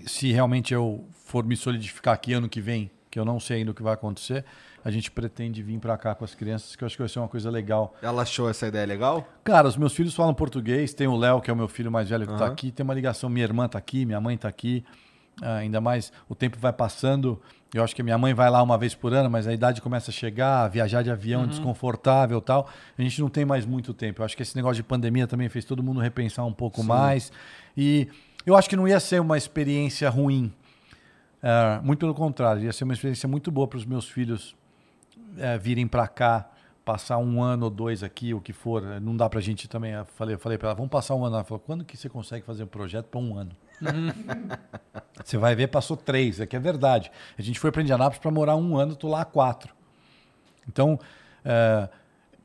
Se 0.06 0.30
realmente 0.32 0.74
eu 0.74 1.04
for 1.12 1.44
me 1.44 1.56
solidificar 1.56 2.14
aqui 2.14 2.32
ano 2.32 2.48
que 2.48 2.60
vem, 2.60 2.90
que 3.10 3.18
eu 3.18 3.24
não 3.24 3.40
sei 3.40 3.58
ainda 3.58 3.70
o 3.70 3.74
que 3.74 3.82
vai 3.82 3.94
acontecer, 3.94 4.44
a 4.84 4.90
gente 4.90 5.10
pretende 5.10 5.62
vir 5.62 5.78
para 5.80 5.96
cá 5.96 6.14
com 6.14 6.24
as 6.24 6.34
crianças, 6.34 6.76
que 6.76 6.84
eu 6.84 6.86
acho 6.86 6.94
que 6.96 7.02
vai 7.02 7.08
ser 7.08 7.18
uma 7.18 7.28
coisa 7.28 7.50
legal. 7.50 7.94
Ela 8.00 8.22
achou 8.22 8.48
essa 8.48 8.68
ideia 8.68 8.86
legal? 8.86 9.26
Cara, 9.42 9.66
os 9.66 9.76
meus 9.76 9.92
filhos 9.92 10.14
falam 10.14 10.32
português. 10.32 10.94
Tem 10.94 11.08
o 11.08 11.16
Léo, 11.16 11.40
que 11.40 11.50
é 11.50 11.52
o 11.52 11.56
meu 11.56 11.66
filho 11.66 11.90
mais 11.90 12.08
velho 12.08 12.24
que 12.26 12.32
está 12.32 12.44
Aham. 12.44 12.52
aqui. 12.52 12.70
Tem 12.70 12.84
uma 12.84 12.94
ligação. 12.94 13.28
Minha 13.28 13.44
irmã 13.44 13.66
está 13.66 13.78
aqui, 13.78 14.04
minha 14.04 14.20
mãe 14.20 14.36
está 14.36 14.48
aqui. 14.48 14.84
Ah, 15.42 15.56
ainda 15.56 15.80
mais 15.80 16.12
o 16.28 16.34
tempo 16.36 16.56
vai 16.60 16.72
passando. 16.72 17.40
Eu 17.74 17.82
acho 17.82 17.94
que 17.94 18.02
minha 18.02 18.16
mãe 18.16 18.32
vai 18.32 18.48
lá 18.48 18.62
uma 18.62 18.78
vez 18.78 18.94
por 18.94 19.12
ano, 19.12 19.28
mas 19.28 19.46
a 19.46 19.52
idade 19.52 19.82
começa 19.82 20.10
a 20.10 20.14
chegar, 20.14 20.68
viajar 20.68 21.02
de 21.02 21.10
avião 21.10 21.42
Uhum. 21.42 21.48
desconfortável 21.48 22.38
e 22.38 22.40
tal. 22.40 22.68
A 22.96 23.02
gente 23.02 23.20
não 23.20 23.28
tem 23.28 23.44
mais 23.44 23.66
muito 23.66 23.92
tempo. 23.92 24.22
Eu 24.22 24.24
acho 24.24 24.36
que 24.36 24.42
esse 24.42 24.54
negócio 24.56 24.76
de 24.76 24.82
pandemia 24.82 25.26
também 25.26 25.48
fez 25.48 25.64
todo 25.64 25.82
mundo 25.82 26.00
repensar 26.00 26.44
um 26.46 26.52
pouco 26.52 26.82
mais. 26.82 27.30
E 27.76 28.08
eu 28.46 28.56
acho 28.56 28.68
que 28.70 28.76
não 28.76 28.86
ia 28.86 29.00
ser 29.00 29.20
uma 29.20 29.36
experiência 29.36 30.08
ruim. 30.08 30.52
Ah, 31.42 31.80
muito 31.82 31.98
pelo 32.00 32.14
contrário, 32.14 32.62
ia 32.62 32.72
ser 32.72 32.84
uma 32.84 32.94
experiência 32.94 33.28
muito 33.28 33.50
boa 33.50 33.66
para 33.66 33.76
os 33.76 33.84
meus 33.84 34.08
filhos 34.08 34.54
eh, 35.36 35.58
virem 35.58 35.86
para 35.86 36.06
cá, 36.08 36.48
passar 36.84 37.18
um 37.18 37.42
ano 37.42 37.64
ou 37.64 37.70
dois 37.70 38.02
aqui, 38.02 38.32
o 38.32 38.40
que 38.40 38.52
for. 38.52 38.82
Não 39.00 39.14
dá 39.16 39.28
para 39.28 39.40
a 39.40 39.42
gente 39.42 39.68
também. 39.68 39.92
Eu 39.92 40.04
falei, 40.04 40.34
eu 40.36 40.38
falei 40.38 40.56
para 40.56 40.68
ela, 40.68 40.74
vamos 40.76 40.90
passar 40.90 41.14
um 41.16 41.24
ano. 41.24 41.34
Ela 41.36 41.44
falou, 41.44 41.60
quando 41.64 41.84
que 41.84 41.96
você 41.96 42.08
consegue 42.08 42.46
fazer 42.46 42.62
um 42.62 42.68
projeto 42.68 43.06
para 43.06 43.20
um 43.20 43.36
ano? 43.36 43.50
você 45.24 45.36
vai 45.38 45.54
ver, 45.54 45.68
passou 45.68 45.96
três, 45.96 46.40
é 46.40 46.46
que 46.46 46.56
é 46.56 46.58
verdade. 46.60 47.10
A 47.38 47.42
gente 47.42 47.58
foi 47.58 47.70
para 47.70 47.82
Indianápolis 47.82 48.18
para 48.20 48.30
morar 48.30 48.56
um 48.56 48.76
ano, 48.76 48.92
estou 48.92 49.10
lá 49.10 49.22
há 49.22 49.24
quatro. 49.24 49.74
Então, 50.68 50.98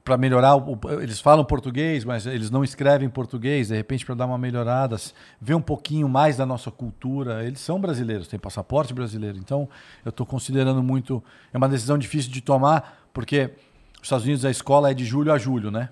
para 0.03 0.17
melhorar, 0.17 0.55
o- 0.55 0.79
eles 1.01 1.19
falam 1.19 1.43
português, 1.45 2.03
mas 2.03 2.25
eles 2.25 2.49
não 2.49 2.63
escrevem 2.63 3.07
português, 3.09 3.67
de 3.67 3.75
repente 3.75 4.05
para 4.05 4.15
dar 4.15 4.25
uma 4.25 4.37
melhorada, 4.37 4.95
ver 5.39 5.53
um 5.53 5.61
pouquinho 5.61 6.09
mais 6.09 6.37
da 6.37 6.45
nossa 6.45 6.71
cultura. 6.71 7.43
Eles 7.45 7.59
são 7.59 7.79
brasileiros, 7.79 8.27
têm 8.27 8.39
passaporte 8.39 8.93
brasileiro. 8.93 9.37
Então, 9.37 9.69
eu 10.03 10.09
estou 10.09 10.25
considerando 10.25 10.81
muito. 10.81 11.23
É 11.53 11.57
uma 11.57 11.69
decisão 11.69 11.97
difícil 11.97 12.31
de 12.31 12.41
tomar, 12.41 13.07
porque 13.13 13.51
os 13.97 14.03
Estados 14.03 14.25
Unidos 14.25 14.43
a 14.45 14.49
escola 14.51 14.89
é 14.91 14.93
de 14.93 15.05
julho 15.05 15.31
a 15.31 15.37
julho, 15.37 15.69
né? 15.69 15.89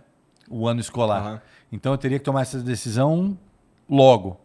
O 0.49 0.68
ano 0.68 0.80
escolar. 0.80 1.22
Aham. 1.22 1.41
Então, 1.72 1.91
eu 1.91 1.98
teria 1.98 2.18
que 2.18 2.26
tomar 2.26 2.41
essa 2.41 2.60
decisão 2.60 3.38
logo. 3.88 4.40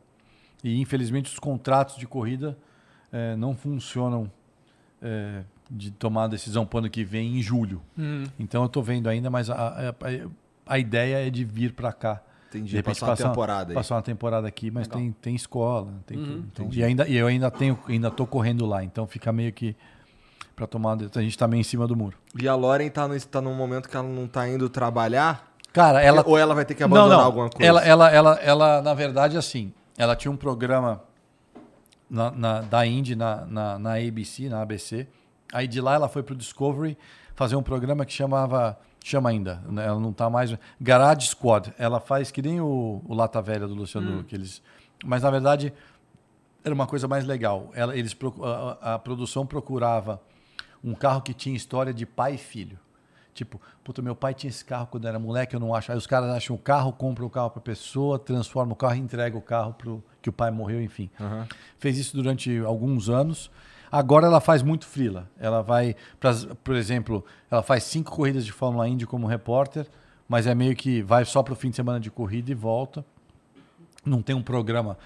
E 0.65 0.81
infelizmente 0.81 1.31
os 1.31 1.39
contratos 1.39 1.97
de 1.97 2.07
corrida 2.07 2.57
eh, 3.13 3.37
não 3.37 3.55
funcionam 3.55 4.29
eh, 5.03 5.43
de 5.71 5.91
tomar 5.91 6.25
a 6.25 6.29
decisão 6.29 6.65
para 6.67 6.77
o 6.77 6.79
ano 6.81 6.91
que 6.91 7.05
vem 7.05 7.39
em 7.39 7.43
julho. 7.43 7.81
Então 8.39 8.63
eu 8.63 8.67
estou 8.67 8.83
vendo 8.83 9.09
ainda, 9.09 9.31
mas 9.31 9.51
a, 9.51 9.55
a, 9.57 10.75
a- 10.75 10.79
ideia 10.79 11.27
é 11.27 11.31
de 11.31 11.45
vir 11.45 11.73
para 11.75 11.93
cá. 11.93 12.21
Entendi, 12.49 12.71
De 12.71 12.77
repente 12.77 13.01
passar 13.01 13.25
uma 13.25 13.31
temporada 13.31 13.73
aí. 13.73 13.75
Passar 13.75 13.97
uma 13.97 14.03
temporada 14.03 14.47
aqui, 14.49 14.71
mas 14.71 14.87
tem, 14.89 15.13
tem 15.21 15.35
escola, 15.35 15.93
tem 16.07 16.19
tudo. 16.19 16.45
Então, 16.53 16.69
e 16.73 16.83
ainda 16.85 17.07
e 17.09 17.17
eu 17.17 17.27
ainda 17.27 17.51
tenho 17.51 17.79
ainda 17.89 18.11
tô 18.11 18.27
correndo 18.27 18.65
lá, 18.65 18.83
então 18.85 19.07
fica 19.07 19.33
meio 19.33 19.53
que 19.53 19.77
para 20.55 20.67
tomar, 20.69 20.97
a 21.15 21.21
gente 21.21 21.37
tá 21.37 21.49
meio 21.49 21.61
em 21.61 21.65
cima 21.65 21.85
do 21.87 21.97
muro. 21.97 22.17
E 22.41 22.47
a 22.47 22.55
Lauren 22.55 22.89
tá, 22.89 23.09
no, 23.09 23.21
tá 23.21 23.41
num 23.41 23.55
momento 23.55 23.89
que 23.89 23.97
ela 23.97 24.07
não 24.07 24.29
tá 24.29 24.49
indo 24.49 24.69
trabalhar? 24.69 25.53
Cara, 25.73 26.01
ela 26.01 26.23
Ou 26.25 26.39
ela 26.39 26.55
vai 26.55 26.65
ter 26.65 26.75
que 26.77 26.83
abandonar 26.85 27.11
não, 27.11 27.19
não. 27.19 27.25
alguma 27.27 27.51
coisa? 27.51 27.67
Ela, 27.67 27.83
ela, 27.85 28.11
ela, 28.11 28.35
ela, 28.41 28.83
na 28.83 28.95
verdade, 28.95 29.37
assim, 29.37 29.73
ela 29.97 30.15
tinha 30.17 30.31
um 30.31 30.37
programa 30.37 31.03
na, 32.11 32.31
na- 32.31 32.61
da 32.61 32.87
Indy 32.87 33.15
na, 33.15 33.45
na, 33.47 33.79
na 33.79 33.95
ABC, 33.95 34.49
na 34.49 34.63
ABC. 34.63 35.07
Aí 35.53 35.67
de 35.69 35.81
lá 35.81 35.95
ela 35.95 36.09
foi 36.09 36.23
pro 36.23 36.35
Discovery 36.35 36.97
fazer 37.35 37.57
um 37.57 37.63
programa 37.63 38.05
que 38.05 38.13
chamava, 38.13 38.79
chama 39.03 39.29
ainda, 39.31 39.63
ela 39.85 39.99
não 40.01 40.13
tá 40.13 40.29
mais, 40.31 40.55
Garage 40.81 41.29
Squad. 41.29 41.73
Ela 41.79 42.01
faz 42.01 42.31
que 42.31 42.41
nem 42.43 42.61
o, 42.61 43.03
o 43.05 43.15
Lata 43.15 43.41
Velha 43.43 43.67
do 43.67 43.75
Luciano 43.75 44.21
Huck, 44.21 44.35
eles, 44.35 44.63
mas 45.05 45.23
na 45.23 45.31
verdade 45.31 45.73
era 46.65 46.75
uma 46.75 46.87
coisa 46.87 47.07
mais 47.07 47.25
legal. 47.25 47.71
Ela, 47.75 47.97
eles, 47.97 48.17
a- 48.83 48.95
a 48.95 48.99
produção 48.99 49.45
procurava 49.47 50.21
um 50.83 50.95
carro 50.95 51.21
que 51.23 51.33
tinha 51.35 51.57
história 51.57 51.93
de 51.95 52.05
pai 52.07 52.35
e 52.35 52.39
filho. 52.39 52.79
Tipo, 53.35 53.61
puta, 53.83 54.01
meu 54.01 54.15
pai 54.15 54.33
tinha 54.33 54.49
esse 54.49 54.65
carro 54.65 54.87
quando 54.87 55.07
era 55.09 55.19
moleque, 55.19 55.55
eu 55.57 55.61
não 55.61 55.75
acho. 55.75 55.91
Aí 55.93 55.99
os 55.99 56.07
caras 56.07 56.31
acham 56.31 56.55
o 56.55 56.59
carro, 56.59 56.93
compram 56.93 57.27
o 57.27 57.31
carro 57.31 57.51
pra 57.51 57.61
pessoa, 57.61 58.19
transformam 58.19 58.73
o 58.73 58.77
carro 58.77 58.95
e 58.95 58.99
entregam 59.01 59.39
o 59.39 59.43
carro 59.43 59.75
pro 59.75 60.03
que 60.23 60.29
o 60.31 60.33
pai 60.33 60.51
morreu, 60.51 60.81
enfim. 60.81 61.11
Fez 61.79 61.99
isso 61.99 62.17
durante 62.17 62.57
alguns 62.61 63.09
anos. 63.11 63.51
Agora 63.93 64.27
ela 64.27 64.41
faz 64.41 64.63
muito 64.63 64.87
frila. 64.87 65.29
Ela 65.39 65.63
vai, 65.63 65.95
pras- 66.19 66.47
por 66.65 66.75
exemplo, 66.75 67.25
ela 67.51 67.63
faz 67.63 67.85
cinco 67.85 68.11
corridas 68.13 68.45
de 68.45 68.53
Fórmula 68.53 68.89
Indy 68.89 69.07
como 69.07 69.27
repórter, 69.27 69.87
mas 70.29 70.47
é 70.47 70.55
meio 70.55 70.75
que 70.75 71.03
vai 71.03 71.25
só 71.25 71.43
pro 71.43 71.55
fim 71.55 71.71
de 71.71 71.77
semana 71.77 72.01
de 72.01 72.11
corrida 72.11 72.51
e 72.51 72.55
volta 72.55 73.05
não 74.05 74.23
tem 74.23 74.35
um 74.35 74.43
programa. 74.43 74.97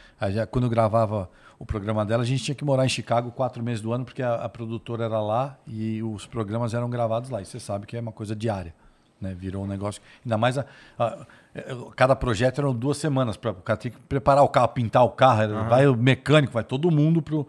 Quando 0.51 0.65
eu 0.65 0.71
gravava 0.71 1.29
o 1.59 1.67
programa 1.67 2.05
dela, 2.05 2.23
a 2.23 2.27
gente 2.27 2.43
tinha 2.43 2.55
que 2.55 2.65
morar 2.65 2.85
em 2.85 2.89
Chicago 2.89 3.31
quatro 3.33 3.63
meses 3.63 3.81
do 3.81 3.93
ano, 3.93 4.05
porque 4.05 4.23
a, 4.23 4.35
a 4.35 4.49
produtora 4.49 5.05
era 5.05 5.21
lá 5.21 5.57
e 5.67 6.03
os 6.03 6.27
programas 6.27 6.73
eram 6.75 6.89
gravados 6.89 7.31
lá. 7.31 7.41
E 7.43 7.45
você 7.45 7.59
sabe 7.59 7.87
que 7.87 7.97
é 7.97 8.01
uma 8.01 8.13
coisa 8.13 8.35
diária. 8.37 8.73
Né? 9.21 9.35
Virou 9.35 9.65
um 9.65 9.67
negócio. 9.67 10.01
Ainda 10.25 10.39
mais 10.39 10.57
a, 10.59 10.65
a- 10.99 11.27
é, 11.55 11.75
cada 11.97 12.15
projeto 12.15 12.61
eram 12.61 12.73
duas 12.73 12.97
semanas 12.99 13.37
para 13.37 13.51
o 13.51 13.55
cara 13.55 13.77
ter 13.77 13.91
que 13.91 13.99
preparar 13.99 14.45
o 14.45 14.49
carro, 14.49 14.69
pintar 14.69 15.05
o 15.05 15.09
carro, 15.11 15.43
era- 15.43 15.63
vai 15.65 15.87
o 15.89 15.97
mecânico, 15.97 16.53
vai 16.53 16.63
todo 16.63 16.91
mundo 16.91 17.21
pro. 17.21 17.45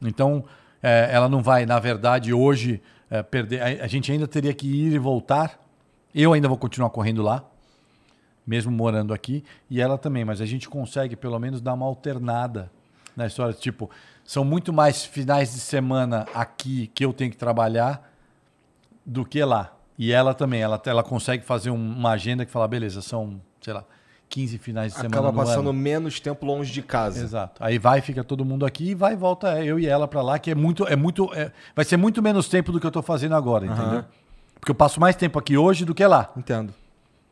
Então, 0.00 0.44
é, 0.82 1.08
ela 1.12 1.28
não 1.28 1.42
vai, 1.42 1.66
na 1.66 1.78
verdade, 1.80 2.32
hoje 2.32 2.80
é, 3.10 3.22
perder. 3.22 3.60
A, 3.60 3.84
a 3.84 3.86
gente 3.88 4.12
ainda 4.12 4.28
teria 4.28 4.54
que 4.54 4.66
ir 4.68 4.92
e 4.92 4.98
voltar. 4.98 5.58
Eu 6.14 6.32
ainda 6.32 6.46
vou 6.48 6.56
continuar 6.56 6.90
correndo 6.90 7.22
lá 7.22 7.44
mesmo 8.50 8.72
morando 8.72 9.14
aqui, 9.14 9.44
e 9.70 9.80
ela 9.80 9.96
também, 9.96 10.24
mas 10.24 10.40
a 10.40 10.44
gente 10.44 10.68
consegue 10.68 11.14
pelo 11.14 11.38
menos 11.38 11.60
dar 11.60 11.72
uma 11.72 11.86
alternada 11.86 12.68
na 13.16 13.24
história. 13.28 13.54
Tipo, 13.54 13.88
são 14.24 14.44
muito 14.44 14.72
mais 14.72 15.04
finais 15.04 15.52
de 15.52 15.60
semana 15.60 16.26
aqui 16.34 16.88
que 16.92 17.04
eu 17.04 17.12
tenho 17.12 17.30
que 17.30 17.36
trabalhar 17.36 18.10
do 19.06 19.24
que 19.24 19.42
lá. 19.44 19.72
E 19.96 20.10
ela 20.12 20.34
também, 20.34 20.60
ela, 20.62 20.82
ela 20.84 21.02
consegue 21.04 21.44
fazer 21.44 21.70
um- 21.70 21.76
uma 21.76 22.10
agenda 22.10 22.44
que 22.44 22.50
fala, 22.50 22.66
beleza, 22.66 23.00
são, 23.02 23.40
sei 23.60 23.72
lá, 23.72 23.84
15 24.28 24.58
finais 24.58 24.92
de 24.94 24.98
semana 24.98 25.16
Acaba 25.16 25.32
passando 25.32 25.70
ano. 25.70 25.72
menos 25.78 26.18
tempo 26.18 26.44
longe 26.44 26.72
de 26.72 26.82
casa. 26.82 27.22
Exato. 27.22 27.62
Aí 27.62 27.78
vai, 27.78 28.00
fica 28.00 28.24
todo 28.24 28.44
mundo 28.44 28.66
aqui 28.66 28.90
e 28.90 28.94
vai 28.96 29.12
e 29.12 29.16
volta 29.16 29.58
é, 29.60 29.64
eu 29.64 29.78
e 29.78 29.86
ela 29.86 30.08
pra 30.08 30.22
lá, 30.22 30.38
que 30.40 30.50
é 30.50 30.54
muito, 30.56 30.84
é 30.88 30.96
muito, 30.96 31.32
é- 31.34 31.52
vai 31.76 31.84
ser 31.84 31.96
muito 31.96 32.20
menos 32.20 32.48
tempo 32.48 32.72
do 32.72 32.80
que 32.80 32.86
eu 32.86 32.90
tô 32.90 33.00
fazendo 33.02 33.34
agora, 33.36 33.64
entendeu? 33.66 34.04
Porque 34.58 34.70
eu 34.72 34.74
passo 34.74 34.98
mais 35.00 35.14
tempo 35.14 35.38
aqui 35.38 35.56
hoje 35.56 35.84
do 35.84 35.94
que 35.94 36.04
lá. 36.04 36.32
Entendo. 36.36 36.74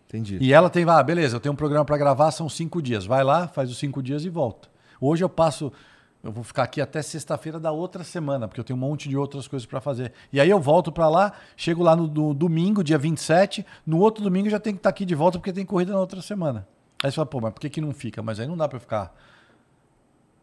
Entendi. 0.09 0.39
E 0.41 0.55
ela 0.55 0.71
tem, 0.71 0.89
ah, 0.89 1.03
beleza, 1.03 1.37
eu 1.37 1.41
tenho 1.41 1.53
um 1.53 1.57
programa 1.57 1.85
para 1.85 1.99
gravar, 1.99 2.31
são 2.31 2.49
cinco 2.49 2.81
dias. 2.81 3.05
Vai 3.05 3.23
lá, 3.23 3.47
faz 3.47 3.71
os 3.71 3.79
cinco 3.79 4.03
dias 4.03 4.25
e 4.25 4.31
volta. 4.31 4.69
Hoje 4.99 5.23
eu 5.23 5.29
passo, 5.29 5.71
eu 6.25 6.33
vou 6.33 6.43
ficar 6.43 6.63
aqui 6.63 6.81
até 6.81 7.03
sexta-feira 7.03 7.61
da 7.61 7.71
outra 7.71 8.03
semana, 8.03 8.49
porque 8.49 8.59
eu 8.59 8.65
tenho 8.65 8.77
um 8.79 8.81
monte 8.81 9.09
de 9.09 9.17
outras 9.17 9.47
coisas 9.47 9.67
para 9.67 9.83
fazer. 9.83 10.13
E 10.33 10.41
aí 10.41 10.49
eu 10.49 10.59
volto 10.59 10.91
para 10.91 11.09
lá, 11.11 11.33
chego 11.57 11.83
lá 11.83 11.95
no, 11.95 12.09
no 12.09 12.33
domingo, 12.33 12.83
dia 12.83 12.97
27, 12.97 13.67
no 13.87 13.99
outro 13.99 14.25
domingo 14.25 14.49
já 14.49 14.59
tenho 14.59 14.77
que 14.77 14.81
estar 14.81 14.91
aqui 14.91 15.05
de 15.05 15.15
volta, 15.15 15.39
porque 15.39 15.53
tem 15.53 15.67
corrida 15.67 15.93
na 15.93 16.01
outra 16.01 16.23
semana. 16.23 16.67
Aí 17.03 17.11
você 17.11 17.17
fala, 17.17 17.27
pô, 17.27 17.41
mas 17.41 17.53
por 17.53 17.61
que, 17.61 17.69
que 17.69 17.81
não 17.81 17.93
fica? 17.93 18.23
Mas 18.23 18.41
aí 18.41 18.47
não 18.47 18.57
dá 18.57 18.67
para 18.67 18.81
ficar 18.81 19.15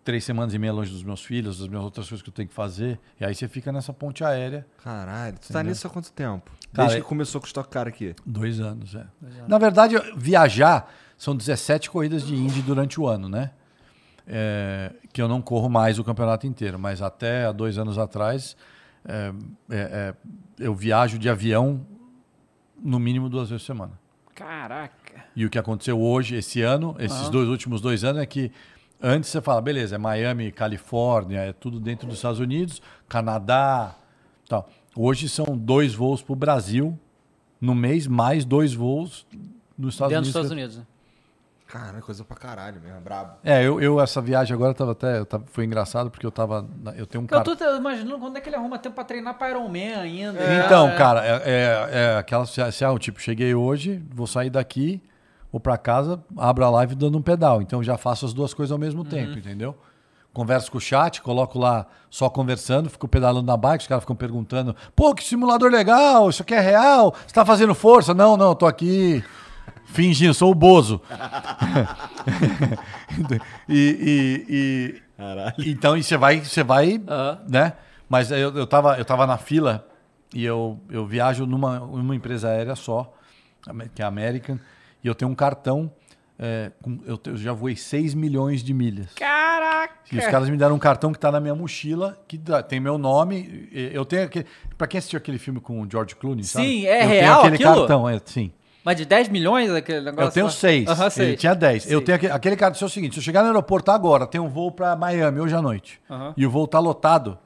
três 0.06 0.24
semanas 0.24 0.54
e 0.54 0.60
meia 0.60 0.72
longe 0.72 0.92
dos 0.92 1.04
meus 1.04 1.26
filhos, 1.26 1.58
das 1.58 1.68
minhas 1.68 1.84
outras 1.84 2.08
coisas 2.08 2.22
que 2.22 2.30
eu 2.30 2.34
tenho 2.34 2.48
que 2.48 2.54
fazer. 2.54 3.00
E 3.20 3.26
aí 3.26 3.34
você 3.34 3.48
fica 3.48 3.72
nessa 3.72 3.92
ponte 3.92 4.24
aérea. 4.24 4.66
Caralho, 4.84 5.36
tu 5.40 5.52
tá 5.52 5.64
nisso 5.64 5.88
há 5.88 5.90
quanto 5.90 6.14
tempo? 6.14 6.52
Cara, 6.72 6.88
Desde 6.88 6.98
é- 6.98 7.02
que 7.02 7.08
começou 7.08 7.42
com 7.42 7.46
o 7.46 7.48
Stock 7.48 7.68
Car 7.68 7.88
aqui. 7.88 8.16
Dois 8.24 8.60
anos, 8.60 8.94
é. 8.94 9.06
Na 9.48 9.58
verdade, 9.58 9.96
viajar 10.16 10.94
são 11.18 11.36
17 11.36 11.90
corridas 11.90 12.24
de 12.26 12.36
Indy 12.36 12.62
durante 12.62 13.02
o 13.02 13.08
ano, 13.08 13.28
né? 13.28 13.52
É, 14.28 14.94
que 15.12 15.20
eu 15.22 15.28
não 15.28 15.42
corro 15.42 15.70
mais 15.70 15.98
o 15.98 16.04
campeonato 16.04 16.46
inteiro, 16.46 16.78
mas 16.78 17.02
até 17.02 17.46
há 17.46 17.52
dois 17.52 17.78
anos 17.78 17.98
atrás 17.98 18.56
é, 19.04 19.32
é, 19.70 19.76
é, 19.78 20.16
eu 20.60 20.74
viajo 20.76 21.18
de 21.18 21.30
avião 21.30 21.86
no 22.80 23.00
mínimo 23.00 23.28
duas 23.28 23.50
vezes 23.50 23.64
por 23.64 23.74
semana. 23.74 24.00
Caraca. 24.36 25.26
E 25.36 25.46
o 25.46 25.50
que 25.50 25.58
aconteceu 25.58 26.00
hoje, 26.00 26.36
esse 26.36 26.62
ano, 26.62 26.96
esses 27.00 27.30
dois 27.30 27.48
últimos 27.50 27.82
dois 27.82 28.04
anos, 28.04 28.22
é 28.22 28.26
que 28.26 28.52
antes 29.02 29.30
você 29.30 29.42
fala, 29.42 29.62
beleza, 29.62 29.96
é 29.96 29.98
Miami, 29.98 30.52
Califórnia, 30.52 31.40
é 31.40 31.54
tudo 31.54 31.80
dentro 31.80 32.08
dos 32.08 32.18
Estados 32.18 32.40
Unidos, 32.40 32.82
Canadá, 33.08 33.96
tal. 34.48 34.70
Hoje 34.96 35.28
são 35.30 35.46
dois 35.58 35.94
voos 35.94 36.22
para 36.22 36.34
o 36.34 36.36
Brasil 36.36 36.98
no 37.60 37.76
mês, 37.76 38.08
mais 38.08 38.46
dois 38.46 38.74
voos 38.74 39.26
nos 39.78 39.96
Estados 39.96 40.14
Dentro 40.16 40.32
dos 40.32 40.36
Unidos. 40.36 40.36
Estados 40.36 40.52
Unidos. 40.52 40.78
né? 40.78 40.86
Cara, 41.68 42.00
coisa 42.00 42.24
pra 42.24 42.38
caralho 42.38 42.80
mesmo, 42.80 43.02
brabo. 43.02 43.34
É, 43.44 43.64
eu, 43.64 43.82
eu 43.82 44.00
essa 44.00 44.22
viagem 44.22 44.54
agora 44.54 44.74
tava 44.74 44.92
até, 44.92 45.18
eu 45.18 45.26
tava- 45.26 45.46
foi 45.48 45.66
engraçado 45.66 46.12
porque 46.12 46.26
eu 46.26 46.32
tava, 46.32 46.66
eu 46.96 47.08
tenho 47.08 47.24
um 47.24 47.26
Eu 47.26 47.30
cara... 47.30 47.44
tô 47.44 47.56
te- 47.56 47.64
imaginando 47.64 48.20
quando 48.20 48.38
é 48.38 48.40
que 48.42 48.48
ele 48.48 48.56
arruma 48.56 48.78
tempo 48.78 48.94
pra 48.96 49.04
treinar 49.04 49.34
pra 49.38 49.50
Iron 49.50 49.68
Man 49.68 50.00
ainda. 50.00 50.40
Então, 50.64 50.90
É. 50.90 50.96
cara, 50.96 51.26
é, 51.26 51.42
é, 51.44 51.90
é 52.14 52.18
aquela 52.18 52.46
se, 52.46 52.72
se, 52.72 52.86
ah, 52.86 52.98
tipo, 53.00 53.20
cheguei 53.20 53.54
hoje, 53.56 54.02
vou 54.14 54.28
sair 54.28 54.52
daqui, 54.52 55.02
vou 55.56 55.60
pra 55.62 55.78
casa, 55.78 56.22
abro 56.38 56.66
a 56.66 56.70
live 56.70 56.96
dando 56.96 57.18
um 57.18 57.22
pedal. 57.22 57.62
Então 57.62 57.82
já 57.82 57.98
faço 57.98 58.26
as 58.26 58.34
duas 58.34 58.54
coisas 58.54 58.74
ao 58.74 58.78
mesmo 58.78 59.06
tempo, 59.06 59.38
entendeu? 59.38 59.78
converso 60.34 60.70
com 60.70 60.78
o 60.78 60.82
chat, 60.82 61.22
coloco 61.22 61.58
lá 61.58 61.86
só 62.10 62.30
conversando, 62.30 62.90
fico 62.90 63.08
pedalando 63.08 63.48
na 63.48 63.56
bike, 63.56 63.84
os 63.84 63.88
caras 63.88 64.04
ficam 64.04 64.18
perguntando: 64.18 64.76
pô, 64.94 65.16
que 65.16 65.24
simulador 65.24 65.72
legal, 65.72 66.30
isso 66.30 66.42
aqui 66.42 66.54
é 66.54 66.60
real? 66.60 67.16
Você 67.26 67.34
tá 67.34 67.46
fazendo 67.46 67.74
força? 67.74 68.14
Não, 68.14 68.36
não, 68.36 68.50
eu 68.50 68.56
tô 68.56 68.66
aqui 68.66 69.24
fingindo, 69.86 70.34
sou 70.34 70.52
o 70.52 70.56
Bozo. 70.56 71.00
e, 73.70 74.46
e- 74.50 74.52
e- 75.58 75.72
então, 75.72 75.96
e 75.96 76.04
você 76.04 76.18
vai, 76.18 76.42
você 76.42 76.64
vai, 76.64 77.02
Aham. 77.08 77.40
né? 77.48 77.74
Mas 78.10 78.30
eu, 78.30 78.54
eu, 78.58 78.68
tava, 78.68 78.98
eu 78.98 79.06
tava 79.06 79.26
na 79.26 79.38
fila 79.38 79.88
e 80.34 80.44
eu, 80.44 80.78
eu 80.90 81.06
viajo 81.06 81.46
numa, 81.46 81.80
numa 81.80 82.14
empresa 82.14 82.50
aérea 82.50 82.76
só, 82.76 83.14
que 83.96 84.02
é 84.02 84.06
a 84.06 84.10
American, 84.10 84.60
e 85.06 85.08
eu 85.08 85.14
tenho 85.16 85.30
um 85.32 85.36
cartão. 85.36 85.90
é, 86.38 86.70
com- 86.82 87.00
eu, 87.06 87.18
eu 87.28 87.38
já 87.38 87.54
voei 87.54 87.78
6 87.78 88.14
milhões 88.14 88.62
de 88.62 88.74
milhas. 88.74 89.08
Caraca! 89.16 89.94
E 90.12 90.18
os 90.18 90.26
caras 90.28 90.50
me 90.50 90.58
deram 90.58 90.76
um 90.76 90.80
cartão 90.80 91.14
que 91.14 91.18
tá 91.20 91.32
na 91.32 91.40
minha 91.40 91.56
mochila, 91.56 92.18
que 92.28 92.38
dá- 92.38 92.62
tem 92.62 92.78
meu 92.78 92.98
nome. 92.98 93.70
Eu 93.72 94.04
tenho 94.04 94.24
aquele. 94.26 94.46
Pra 94.78 94.86
quem 94.86 94.98
assistiu 94.98 95.18
aquele 95.18 95.38
filme 95.38 95.62
com 95.62 95.80
o 95.82 95.88
George 95.90 96.14
Clooney, 96.16 96.44
sabe? 96.44 96.66
Sim, 96.68 96.86
é 96.88 97.06
eu 97.06 97.08
real 97.08 97.42
tenho 97.42 97.54
aquele 97.54 97.64
aquilo? 97.70 97.88
cartão, 97.88 98.10
é, 98.10 98.20
sim. 98.26 98.52
Mas 98.84 98.98
de 98.98 99.06
10 99.06 99.30
milhões 99.30 99.72
aquele 99.72 100.02
negócio? 100.02 100.28
Eu 100.28 100.32
tenho 100.32 100.46
lá? 100.48 100.52
seis. 100.52 100.88
Aham, 100.90 101.10
sei. 101.10 101.26
Ele 101.30 101.38
tinha 101.38 101.56
10. 101.56 101.90
Eu 101.90 102.02
tenho 102.02 102.18
aquele, 102.18 102.34
aquele 102.34 102.56
cartão. 102.58 102.82
É 102.82 102.86
o 102.86 102.90
seguinte: 102.90 103.14
se 103.14 103.20
eu 103.20 103.24
chegar 103.24 103.42
no 103.42 103.48
aeroporto 103.48 103.90
agora, 103.92 104.28
tem 104.28 104.42
um 104.42 104.50
voo 104.50 104.72
pra 104.72 104.94
Miami 104.96 105.40
hoje 105.40 105.56
à 105.56 105.62
noite, 105.62 106.02
Aham. 106.10 106.34
e 106.36 106.46
o 106.46 106.50
voo 106.52 106.68
tá 106.68 106.80
lotado, 106.80 107.38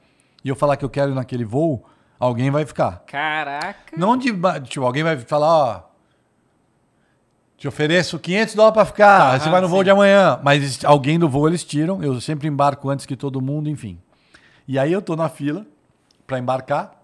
e 0.44 0.48
eu 0.48 0.56
falar 0.56 0.76
que 0.76 0.84
eu 0.84 0.90
quero 0.90 1.12
ir 1.12 1.14
naquele 1.14 1.44
voo, 1.44 1.84
alguém 2.18 2.50
vai 2.50 2.66
ficar. 2.66 3.04
Caraca. 3.06 3.76
Não 3.96 4.16
de. 4.16 4.32
Tipo, 4.64 4.84
alguém 4.84 5.04
vai 5.04 5.16
falar, 5.16 5.48
ó. 5.86 5.89
Te 7.60 7.68
ofereço 7.68 8.18
500 8.18 8.54
dólares 8.54 8.74
pra 8.74 8.84
ficar, 8.86 9.32
Tá, 9.32 9.38
você 9.38 9.50
vai 9.50 9.60
no 9.60 9.68
voo 9.68 9.80
sim. 9.80 9.84
de 9.84 9.90
amanhã. 9.90 10.40
Mas 10.42 10.82
alguém 10.82 11.18
do 11.18 11.28
voo 11.28 11.46
eles 11.46 11.62
tiram, 11.62 12.02
eu 12.02 12.18
sempre 12.18 12.48
embarco 12.48 12.88
antes 12.88 13.04
que 13.04 13.14
todo 13.14 13.38
mundo, 13.38 13.68
enfim. 13.68 14.00
E 14.66 14.78
aí 14.78 14.90
eu 14.90 15.02
tô 15.02 15.14
na 15.14 15.28
fila 15.28 15.66
pra 16.26 16.38
embarcar 16.38 16.98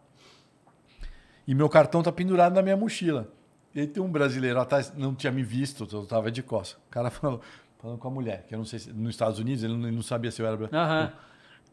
e 1.46 1.54
meu 1.54 1.68
cartão 1.68 2.02
tá 2.02 2.10
pendurado 2.10 2.54
na 2.54 2.62
minha 2.62 2.74
mochila. 2.74 3.28
E 3.74 3.80
aí 3.80 3.86
tem 3.86 4.02
um 4.02 4.10
brasileiro 4.10 4.58
atrás, 4.58 4.90
não 4.96 5.14
tinha 5.14 5.30
me 5.30 5.42
visto, 5.42 5.86
eu 5.92 6.06
tava 6.06 6.30
de 6.30 6.42
costas. 6.42 6.78
O 6.86 6.90
cara 6.90 7.10
falou, 7.12 7.42
falando 7.78 7.98
com 7.98 8.08
a 8.08 8.10
mulher, 8.10 8.46
que 8.48 8.54
eu 8.54 8.58
não 8.58 8.64
sei 8.64 8.78
se 8.78 8.90
nos 8.90 9.10
Estados 9.10 9.38
Unidos, 9.38 9.62
ele 9.62 9.74
não, 9.76 9.86
ele 9.86 9.96
não 9.96 10.02
sabia 10.02 10.30
se 10.30 10.40
eu 10.40 10.46
era 10.46 10.56
brasileiro. 10.56 10.86
Aham. 10.90 11.12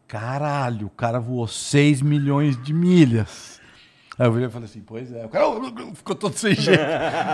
Caralho, 0.06 0.88
o 0.88 0.90
cara 0.90 1.22
voou 1.22 1.48
6 1.48 2.02
milhões 2.02 2.62
de 2.62 2.74
milhas. 2.74 3.62
Aí 4.20 4.28
eu 4.28 4.32
virei 4.32 4.48
e 4.48 4.52
falei 4.52 4.66
assim, 4.66 4.82
pois 4.82 5.12
é. 5.12 5.26
O 5.26 5.30
cara 5.30 5.48
"Oh, 5.48 5.96
ficou 5.96 6.16
todo 6.16 6.36
sem 6.38 6.54
jeito. 6.54 6.84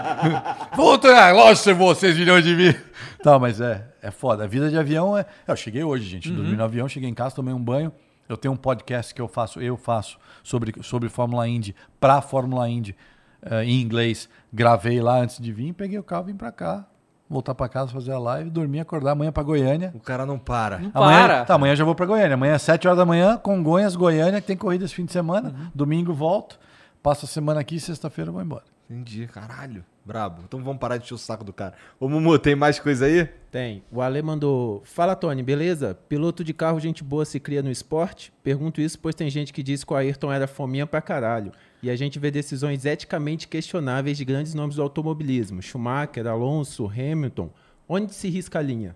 Puta, 0.76 1.08
é, 1.10 1.32
lógico 1.34 1.58
que 1.58 1.64
você 1.64 1.74
voou 1.74 1.94
6 1.96 2.18
milhões 2.18 2.44
de 2.44 2.56
milhas. 2.56 2.76
Tá, 3.22 3.38
mas 3.38 3.60
é, 3.60 3.86
é 4.02 4.12
foda. 4.12 4.46
A 4.46 4.48
vida 4.48 4.70
de 4.70 4.78
avião 4.78 5.18
é... 5.18 5.26
Eu 5.46 5.54
cheguei 5.58 5.84
hoje, 5.84 6.06
gente. 6.06 6.32
Dormi 6.32 6.56
no 6.56 6.64
avião, 6.64 6.88
cheguei 6.88 7.10
em 7.10 7.14
casa, 7.14 7.36
tomei 7.36 7.54
um 7.54 7.62
banho. 7.62 7.92
Eu 8.30 8.38
tenho 8.38 8.54
um 8.54 8.58
podcast 8.58 9.14
que 9.14 9.20
eu 9.20 9.28
faço, 9.28 9.60
eu 9.60 9.76
faço, 9.76 10.18
sobre, 10.42 10.74
sobre 10.84 11.10
Fórmula 11.10 11.46
Indy, 11.48 11.76
pra 12.00 12.22
Fórmula 12.22 12.70
Indy, 12.70 12.96
eh, 13.42 13.64
em 13.66 13.82
inglês. 13.82 14.30
Gravei 14.54 15.02
lá 15.02 15.18
antes 15.20 15.38
de 15.40 15.52
vir, 15.52 15.74
peguei 15.74 15.98
o 16.00 16.04
carro, 16.04 16.26
vim 16.26 16.36
pra 16.36 16.50
cá. 16.52 16.86
Voltar 17.30 17.54
pra 17.56 17.68
casa, 17.68 17.92
fazer 17.92 18.12
a 18.14 18.20
live, 18.20 18.50
dormir, 18.50 18.80
acordar 18.80 19.12
amanhã 19.12 19.32
pra 19.32 19.44
Goiânia. 19.44 19.92
O 19.94 20.00
cara 20.00 20.26
não 20.26 20.40
para. 20.40 20.80
Não 20.80 20.92
Amanhã, 20.94 21.20
para. 21.28 21.46
tá, 21.46 21.56
amanhã 21.56 21.76
já 21.76 21.84
vou 21.84 21.94
pra 21.94 22.06
Goiânia. 22.06 22.36
Amanhã, 22.36 22.56
às 22.56 22.62
7 22.62 22.88
horas 22.88 22.98
da 22.98 23.06
manhã, 23.06 23.36
Congonhas, 23.38 23.96
Goiânia, 23.96 24.40
que 24.40 24.48
tem 24.48 24.56
corrida 24.58 24.86
esse 24.86 24.96
fim 24.96 25.06
de 25.06 25.12
semana. 25.12 25.54
Domingo 25.76 26.14
volto. 26.14 26.58
Passo 27.02 27.26
a 27.26 27.28
semana 27.28 27.60
aqui 27.62 27.76
e 27.76 27.80
sexta-feira 27.80 28.30
eu 28.30 28.34
vou 28.34 28.42
embora. 28.42 28.66
Entendi, 28.90 29.28
caralho. 29.28 29.86
Brabo. 30.04 30.42
Então 30.44 30.64
vamos 30.64 30.80
parar 30.80 30.98
de 30.98 31.04
encher 31.04 31.14
o 31.14 31.18
saco 31.18 31.44
do 31.44 31.54
cara. 31.54 31.76
Ô, 32.00 32.10
Mumu, 32.10 32.40
tem 32.40 32.56
mais 32.56 32.80
coisa 32.80 33.06
aí? 33.06 33.26
Tem. 33.52 33.84
O 33.92 34.02
Ale 34.02 34.22
mandou. 34.24 34.82
Fala, 34.84 35.16
Tony, 35.16 35.44
beleza? 35.44 35.94
Piloto 36.10 36.44
de 36.44 36.52
carro, 36.52 36.80
gente 36.80 37.04
boa 37.04 37.24
se 37.24 37.40
cria 37.40 37.62
no 37.62 37.70
esporte? 37.70 38.34
Pergunto 38.42 38.82
isso 38.82 38.98
pois 38.98 39.14
tem 39.14 39.30
gente 39.30 39.54
que 39.54 39.62
diz 39.62 39.84
que 39.84 39.94
o 39.94 39.96
Ayrton 39.96 40.32
era 40.32 40.48
fominha 40.48 40.88
pra 40.88 41.02
caralho. 41.02 41.52
E 41.84 41.90
a 41.92 41.96
gente 41.96 42.18
vê 42.18 42.32
decisões 42.32 42.84
eticamente 42.84 43.48
questionáveis 43.48 44.18
de 44.18 44.26
grandes 44.26 44.56
nomes 44.56 44.78
do 44.78 44.82
automobilismo. 44.82 45.62
Schumacher, 45.62 46.26
Alonso, 46.26 46.88
Hamilton. 46.88 47.52
Onde 47.88 48.14
se 48.14 48.28
risca 48.28 48.58
a 48.58 48.62
linha? 48.64 48.96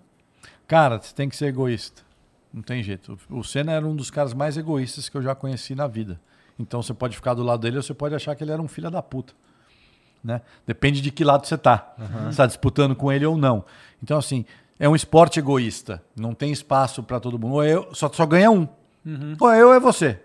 Cara, 0.66 1.00
você 1.00 1.14
tem 1.14 1.28
que 1.28 1.36
ser 1.36 1.46
egoísta. 1.46 2.02
Não 2.52 2.62
tem 2.62 2.82
jeito. 2.82 3.16
O 3.30 3.44
Senna 3.44 3.72
era 3.72 3.86
um 3.86 3.94
dos 3.94 4.10
caras 4.10 4.34
mais 4.34 4.56
egoístas 4.56 5.08
que 5.08 5.16
eu 5.16 5.22
já 5.22 5.34
conheci 5.34 5.74
na 5.74 5.86
vida. 5.86 6.20
Então 6.58 6.82
você 6.82 6.94
pode 6.94 7.16
ficar 7.16 7.34
do 7.34 7.42
lado 7.42 7.60
dele 7.60 7.76
ou 7.76 7.82
você 7.82 7.94
pode 7.94 8.14
achar 8.14 8.34
que 8.34 8.44
ele 8.44 8.52
era 8.52 8.62
um 8.62 8.68
filho 8.68 8.90
da 8.90 9.02
puta. 9.02 9.34
Né? 10.22 10.40
Depende 10.66 11.00
de 11.00 11.10
que 11.10 11.22
lado 11.22 11.46
você 11.46 11.58
tá. 11.58 11.94
Você 11.98 12.28
está 12.30 12.46
disputando 12.46 12.96
com 12.96 13.12
ele 13.12 13.26
ou 13.26 13.36
não. 13.36 13.64
Então, 14.02 14.16
assim, 14.16 14.46
é 14.78 14.88
um 14.88 14.96
esporte 14.96 15.38
egoísta. 15.38 16.02
Não 16.16 16.32
tem 16.32 16.50
espaço 16.50 17.02
para 17.02 17.20
todo 17.20 17.38
mundo. 17.38 17.54
Ou 17.54 17.64
eu, 17.64 17.94
só, 17.94 18.10
só 18.10 18.24
ganha 18.24 18.50
um. 18.50 18.66
Ou 19.38 19.50
é 19.50 19.60
eu 19.60 19.68
ou 19.68 19.74
é 19.74 19.80
você. 19.80 20.18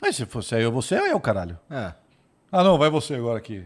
Mas 0.00 0.16
se 0.16 0.26
fosse 0.26 0.60
eu, 0.60 0.70
você 0.70 0.98
ou 0.98 1.06
eu, 1.06 1.20
caralho. 1.20 1.58
É. 1.70 1.94
Ah, 2.50 2.62
não, 2.62 2.76
vai 2.76 2.90
você 2.90 3.14
agora 3.14 3.38
aqui. 3.38 3.64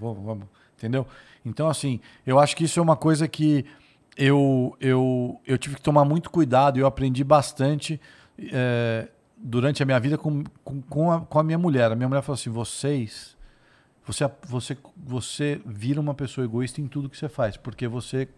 Vamos, 0.00 0.24
vamos. 0.24 0.46
Entendeu? 0.76 1.06
Então, 1.46 1.68
assim, 1.68 2.00
eu 2.26 2.40
acho 2.40 2.56
que 2.56 2.64
isso 2.64 2.80
é 2.80 2.82
uma 2.82 2.96
coisa 2.96 3.28
que 3.28 3.64
eu, 4.16 4.76
eu, 4.80 5.40
eu 5.46 5.56
tive 5.56 5.76
que 5.76 5.82
tomar 5.82 6.04
muito 6.04 6.30
cuidado 6.30 6.78
e 6.78 6.80
eu 6.80 6.86
aprendi 6.86 7.22
bastante 7.22 8.00
eh, 8.38 9.08
durante 9.44 9.82
a 9.82 9.86
minha 9.86 10.00
vida 10.00 10.16
com, 10.16 10.42
com, 10.64 10.80
com, 10.80 11.12
a, 11.12 11.20
com 11.20 11.38
a 11.38 11.42
minha 11.44 11.58
mulher. 11.58 11.92
A 11.92 11.94
minha 11.94 12.08
mulher 12.08 12.22
falou 12.22 12.34
assim: 12.34 12.48
vocês. 12.48 13.36
Você, 14.06 14.30
você, 14.46 14.76
você 14.96 15.62
vira 15.64 16.00
uma 16.00 16.14
pessoa 16.14 16.44
egoísta 16.44 16.80
em 16.80 16.86
tudo 16.86 17.08
que 17.08 17.16
você 17.16 17.28
faz, 17.28 17.56
porque 17.56 17.88
você 17.88 18.28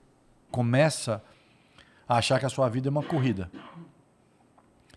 começa 0.51 1.23
a 2.09 2.19
achar 2.19 2.39
que 2.39 2.47
a 2.47 2.49
sua 2.49 2.69
vida 2.69 2.89
é 2.89 2.91
uma 2.91 3.03
corrida. 3.03 3.51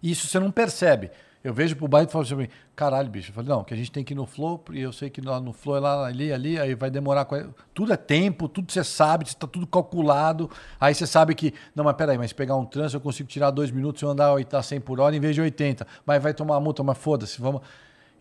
Isso 0.02 0.28
você 0.28 0.40
não 0.40 0.52
percebe. 0.52 1.10
Eu 1.42 1.54
vejo 1.54 1.74
pro 1.76 1.88
bairro 1.88 2.10
e 2.10 2.12
falo 2.12 2.24
assim, 2.24 2.50
caralho, 2.76 3.10
bicho. 3.10 3.30
Eu 3.30 3.34
falei, 3.34 3.50
não, 3.50 3.64
que 3.64 3.74
a 3.74 3.78
gente 3.78 3.90
tem 3.92 4.04
que 4.04 4.14
ir 4.14 4.16
no 4.16 4.26
flow, 4.26 4.62
e 4.72 4.82
eu 4.82 4.92
sei 4.92 5.10
que 5.10 5.22
lá 5.22 5.40
no 5.40 5.54
flow 5.54 5.78
é 5.78 5.80
lá, 5.80 6.06
ali, 6.06 6.34
ali, 6.34 6.60
aí 6.60 6.76
vai 6.76 6.92
demorar. 6.92 7.26
Tudo 7.74 7.94
é 7.94 7.98
tempo, 7.98 8.50
tudo 8.50 8.72
você 8.72 8.84
sabe, 8.84 9.24
está 9.24 9.48
tudo 9.48 9.66
calculado. 9.66 10.50
Aí 10.80 10.94
você 10.94 11.08
sabe 11.08 11.34
que, 11.34 11.54
não, 11.74 11.86
mas 11.86 11.96
peraí, 11.96 12.18
mas 12.18 12.34
pegar 12.34 12.58
um 12.58 12.66
trânsito 12.66 12.98
eu 12.98 13.02
consigo 13.02 13.30
tirar 13.30 13.52
dois 13.52 13.72
minutos 13.72 14.02
eu 14.02 14.10
andar 14.10 14.28
a 14.28 14.34
80, 14.34 14.62
100 14.62 14.82
por 14.82 15.00
hora 15.00 15.16
em 15.16 15.20
vez 15.22 15.34
de 15.34 15.42
80. 15.42 15.88
Mas 16.06 16.22
vai 16.22 16.34
tomar 16.34 16.56
uma 16.56 16.62
multa, 16.62 16.84
mas 16.84 16.98
foda-se, 16.98 17.40
vamos. 17.40 17.62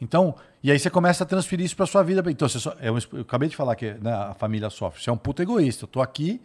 Então, 0.01 0.37
e 0.63 0.71
aí 0.71 0.79
você 0.79 0.89
começa 0.89 1.25
a 1.25 1.27
transferir 1.27 1.67
isso 1.67 1.77
pra 1.77 1.87
sua 1.87 2.05
vida. 2.05 2.23
Então, 2.31 2.49
você 2.49 2.61
só, 2.61 2.71
eu, 2.81 2.97
eu 3.15 3.21
acabei 3.23 3.49
de 3.49 3.57
falar 3.57 3.75
que 3.75 3.95
né, 3.95 4.13
a 4.13 4.35
família 4.35 4.71
sofre. 4.71 5.03
Você 5.03 5.11
é 5.11 5.13
um 5.13 5.17
puta 5.17 5.43
egoísta. 5.43 5.85
Eu 5.85 5.89
tô 5.89 6.01
aqui, 6.01 6.41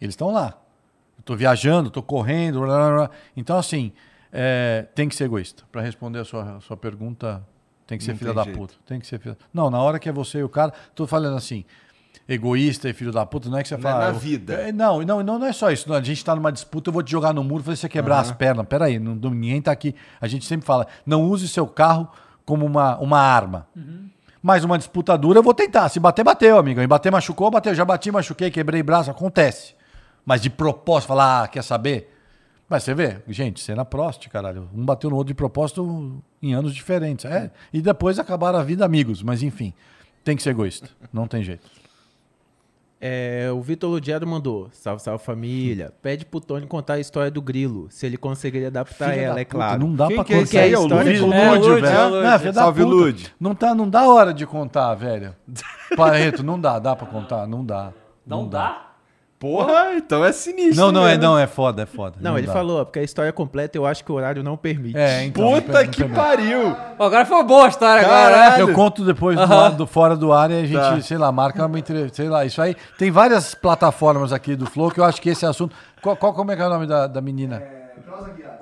eles 0.00 0.14
estão 0.14 0.32
lá. 0.32 0.58
Eu 1.18 1.22
tô 1.22 1.36
viajando, 1.36 1.88
tô 1.88 2.02
correndo. 2.02 2.60
blá, 2.62 2.66
blá, 2.66 2.96
blá. 2.96 3.10
Então, 3.36 3.56
assim, 3.56 3.92
é, 4.32 4.86
tem 4.94 5.08
que 5.08 5.14
ser 5.14 5.24
egoísta. 5.24 5.62
Para 5.70 5.82
responder 5.82 6.18
a 6.20 6.24
sua, 6.24 6.56
a 6.56 6.60
sua 6.60 6.76
pergunta, 6.76 7.46
tem 7.86 7.98
que 7.98 8.04
ser 8.04 8.12
Não 8.12 8.18
filha 8.18 8.32
da 8.34 8.44
jeito. 8.44 8.58
puta. 8.58 8.74
Tem 8.86 8.98
que 8.98 9.06
ser 9.06 9.18
filha. 9.20 9.36
Não, 9.52 9.70
na 9.70 9.78
hora 9.80 9.98
que 9.98 10.08
é 10.08 10.12
você 10.12 10.38
e 10.38 10.42
o 10.42 10.48
cara, 10.48 10.72
tô 10.94 11.06
falando 11.06 11.36
assim, 11.36 11.64
egoísta 12.28 12.88
e 12.88 12.92
filho 12.92 13.12
da 13.12 13.26
puta, 13.26 13.48
não 13.50 13.58
é 13.58 13.62
que 13.62 13.68
você 13.68 13.76
Não 13.76 13.80
é 13.80 13.92
fala. 13.92 14.04
na 14.06 14.10
eu- 14.10 14.14
vida. 14.18 14.54
É, 14.54 14.72
não, 14.72 15.00
não, 15.02 15.22
não, 15.22 15.38
não 15.38 15.46
é 15.46 15.52
só 15.52 15.70
isso. 15.70 15.88
Não, 15.88 15.96
a 15.96 16.02
gente 16.02 16.24
tá 16.24 16.34
numa 16.34 16.50
disputa, 16.52 16.88
eu 16.88 16.92
vou 16.92 17.02
te 17.02 17.10
jogar 17.10 17.32
no 17.34 17.42
muro, 17.44 17.62
fazer 17.62 17.76
você 17.76 17.88
quebrar 17.88 18.20
as 18.20 18.30
pernas. 18.30 18.66
Peraí, 18.66 18.98
não, 18.98 19.14
ninguém 19.30 19.60
tá 19.60 19.72
aqui. 19.72 19.94
A 20.20 20.26
gente 20.26 20.44
sempre 20.46 20.64
fala, 20.66 20.86
não 21.04 21.22
use 21.22 21.46
seu 21.48 21.66
carro 21.66 22.08
como 22.44 22.64
uma, 22.64 22.96
uma 22.98 23.18
arma. 23.18 23.66
Mas 24.42 24.64
uma 24.64 24.76
disputa 24.76 25.16
dura 25.16 25.38
eu 25.38 25.42
vou 25.42 25.54
tentar. 25.54 25.88
Se 25.88 26.00
bater, 26.00 26.24
bateu, 26.24 26.58
amigo. 26.58 26.80
E 26.80 26.86
bater, 26.86 27.12
machucou, 27.12 27.50
bateu. 27.50 27.74
Já 27.74 27.84
bati, 27.84 28.10
machuquei, 28.10 28.50
quebrei 28.50 28.82
braço, 28.82 29.10
acontece. 29.10 29.74
Mas 30.24 30.40
de 30.40 30.50
propósito, 30.50 31.08
falar, 31.08 31.44
ah, 31.44 31.48
quer 31.48 31.62
saber? 31.62 32.11
Mas 32.72 32.84
você 32.84 32.94
vê, 32.94 33.18
gente, 33.28 33.60
cena 33.60 33.84
Prost, 33.84 34.30
caralho. 34.30 34.66
Um 34.74 34.82
bateu 34.82 35.10
no 35.10 35.16
outro 35.16 35.28
de 35.28 35.34
propósito 35.34 36.22
em 36.42 36.54
anos 36.54 36.74
diferentes. 36.74 37.26
É, 37.26 37.50
e 37.70 37.82
depois 37.82 38.18
acabaram 38.18 38.58
a 38.58 38.62
vida 38.64 38.82
amigos. 38.82 39.22
Mas 39.22 39.42
enfim, 39.42 39.74
tem 40.24 40.34
que 40.34 40.42
ser 40.42 40.50
egoísta. 40.52 40.88
Não 41.12 41.26
tem 41.28 41.42
jeito. 41.42 41.70
É, 42.98 43.50
o 43.52 43.60
Vitor 43.60 43.90
Ludiado 43.90 44.26
mandou. 44.26 44.70
Salve, 44.72 45.02
salve 45.02 45.22
família. 45.22 45.92
Pede 46.00 46.24
pro 46.24 46.40
Tony 46.40 46.66
contar 46.66 46.94
a 46.94 46.98
história 46.98 47.30
do 47.30 47.42
grilo. 47.42 47.88
Se 47.90 48.06
ele 48.06 48.16
conseguir 48.16 48.64
adaptar 48.64 49.10
Filha 49.10 49.20
ela, 49.20 49.38
é 49.40 49.44
puta, 49.44 49.56
claro. 49.58 49.78
Não 49.86 49.94
dá 49.94 50.06
Quem 50.06 50.16
pra 50.16 50.24
que 50.24 50.32
é 50.32 50.38
contar. 50.38 50.58
É 50.58 50.78
o 50.78 50.82
história 50.84 51.20
com- 51.20 51.32
É, 51.34 51.50
velho. 51.50 52.16
é. 52.16 52.22
Não, 52.46 52.52
Salve, 52.54 52.82
puta. 52.82 52.94
Lud. 52.94 53.34
Não, 53.38 53.54
tá, 53.54 53.74
não 53.74 53.90
dá 53.90 54.08
hora 54.08 54.32
de 54.32 54.46
contar, 54.46 54.94
velho. 54.94 55.36
Pareto, 55.94 56.42
não 56.42 56.58
dá. 56.58 56.78
Dá 56.78 56.96
pra 56.96 57.06
contar? 57.06 57.46
Não 57.46 57.62
dá. 57.62 57.92
Não, 58.26 58.48
dá? 58.48 58.91
Porra, 59.42 59.94
então 59.96 60.24
é 60.24 60.30
sinistro. 60.30 60.76
Não, 60.76 60.92
não 60.92 61.04
é, 61.04 61.10
mesmo. 61.16 61.24
não, 61.24 61.36
é 61.38 61.48
foda, 61.48 61.82
é 61.82 61.86
foda. 61.86 62.14
Não, 62.20 62.38
ele 62.38 62.46
dá. 62.46 62.52
falou, 62.52 62.84
porque 62.86 63.00
a 63.00 63.02
história 63.02 63.32
completa 63.32 63.76
eu 63.76 63.84
acho 63.84 64.04
que 64.04 64.12
o 64.12 64.14
horário 64.14 64.40
não 64.40 64.56
permite. 64.56 64.96
É, 64.96 65.24
então. 65.24 65.42
não 65.50 65.60
Puta 65.60 65.84
que 65.88 66.00
não 66.02 66.06
tem- 66.08 66.16
pariu. 66.16 66.76
Pô, 66.96 67.02
agora 67.02 67.26
foi 67.26 67.36
uma 67.38 67.42
boa 67.42 67.66
história 67.66 68.04
Caralho. 68.04 68.36
agora, 68.36 68.50
né? 68.56 68.62
Eu 68.62 68.72
conto 68.72 69.04
depois 69.04 69.36
do, 69.36 69.42
Aham. 69.42 69.56
lado 69.56 69.76
do 69.78 69.86
fora 69.86 70.16
do 70.16 70.32
ar 70.32 70.48
e 70.52 70.54
a 70.54 70.64
gente, 70.64 70.72
Tá. 70.78 71.00
sei 71.00 71.18
lá, 71.18 71.32
marca 71.32 71.66
uma 71.66 71.76
entrevista, 71.78 72.14
sei 72.16 72.28
lá, 72.28 72.44
isso 72.44 72.62
aí. 72.62 72.76
Tem 72.96 73.10
várias 73.10 73.52
plataformas 73.52 74.32
aqui 74.32 74.54
do 74.54 74.64
Flow 74.64 74.92
que 74.92 75.00
eu 75.00 75.04
acho 75.04 75.20
que 75.20 75.28
esse 75.30 75.44
assunto. 75.44 75.74
Qual, 76.00 76.14
qual- 76.16 76.32
como 76.32 76.52
é 76.52 76.56
que 76.56 76.62
é 76.62 76.66
o 76.66 76.70
nome 76.70 76.86
da, 76.86 77.08
da 77.08 77.20
menina? 77.20 77.60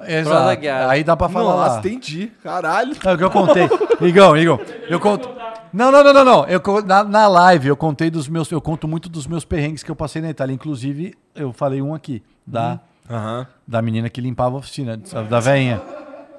Exato. 0.06 0.36
Prosa 0.36 0.54
guiada. 0.54 0.90
Aí 0.90 1.04
dá 1.04 1.16
pra 1.16 1.28
falar. 1.28 1.68
Nossa, 1.68 1.78
entendi. 1.80 2.32
Caralho. 2.42 2.96
É 3.04 3.12
o 3.12 3.18
que 3.18 3.24
eu 3.24 3.30
contei. 3.30 3.68
Igão, 4.00 4.36
Igão, 4.36 4.60
eu 4.88 4.98
conto. 4.98 5.28
Não, 5.72 5.92
não, 5.92 6.02
não, 6.02 6.12
não, 6.12 6.24
não. 6.24 6.44
Eu, 6.46 6.60
na, 6.84 7.04
na 7.04 7.28
live 7.28 7.68
eu 7.68 7.76
contei 7.76 8.10
dos 8.10 8.28
meus. 8.28 8.50
Eu 8.50 8.60
conto 8.60 8.88
muito 8.88 9.08
dos 9.08 9.26
meus 9.26 9.44
perrengues 9.44 9.82
que 9.82 9.90
eu 9.90 9.96
passei 9.96 10.20
na 10.20 10.30
Itália. 10.30 10.52
Inclusive, 10.52 11.14
eu 11.34 11.52
falei 11.52 11.80
um 11.80 11.94
aqui. 11.94 12.22
Da, 12.46 12.80
Aham. 13.08 13.46
da 13.66 13.80
menina 13.80 14.08
que 14.08 14.20
limpava 14.20 14.56
a 14.56 14.58
oficina, 14.58 15.00
sabe, 15.04 15.28
da 15.28 15.38
veinha. 15.38 15.80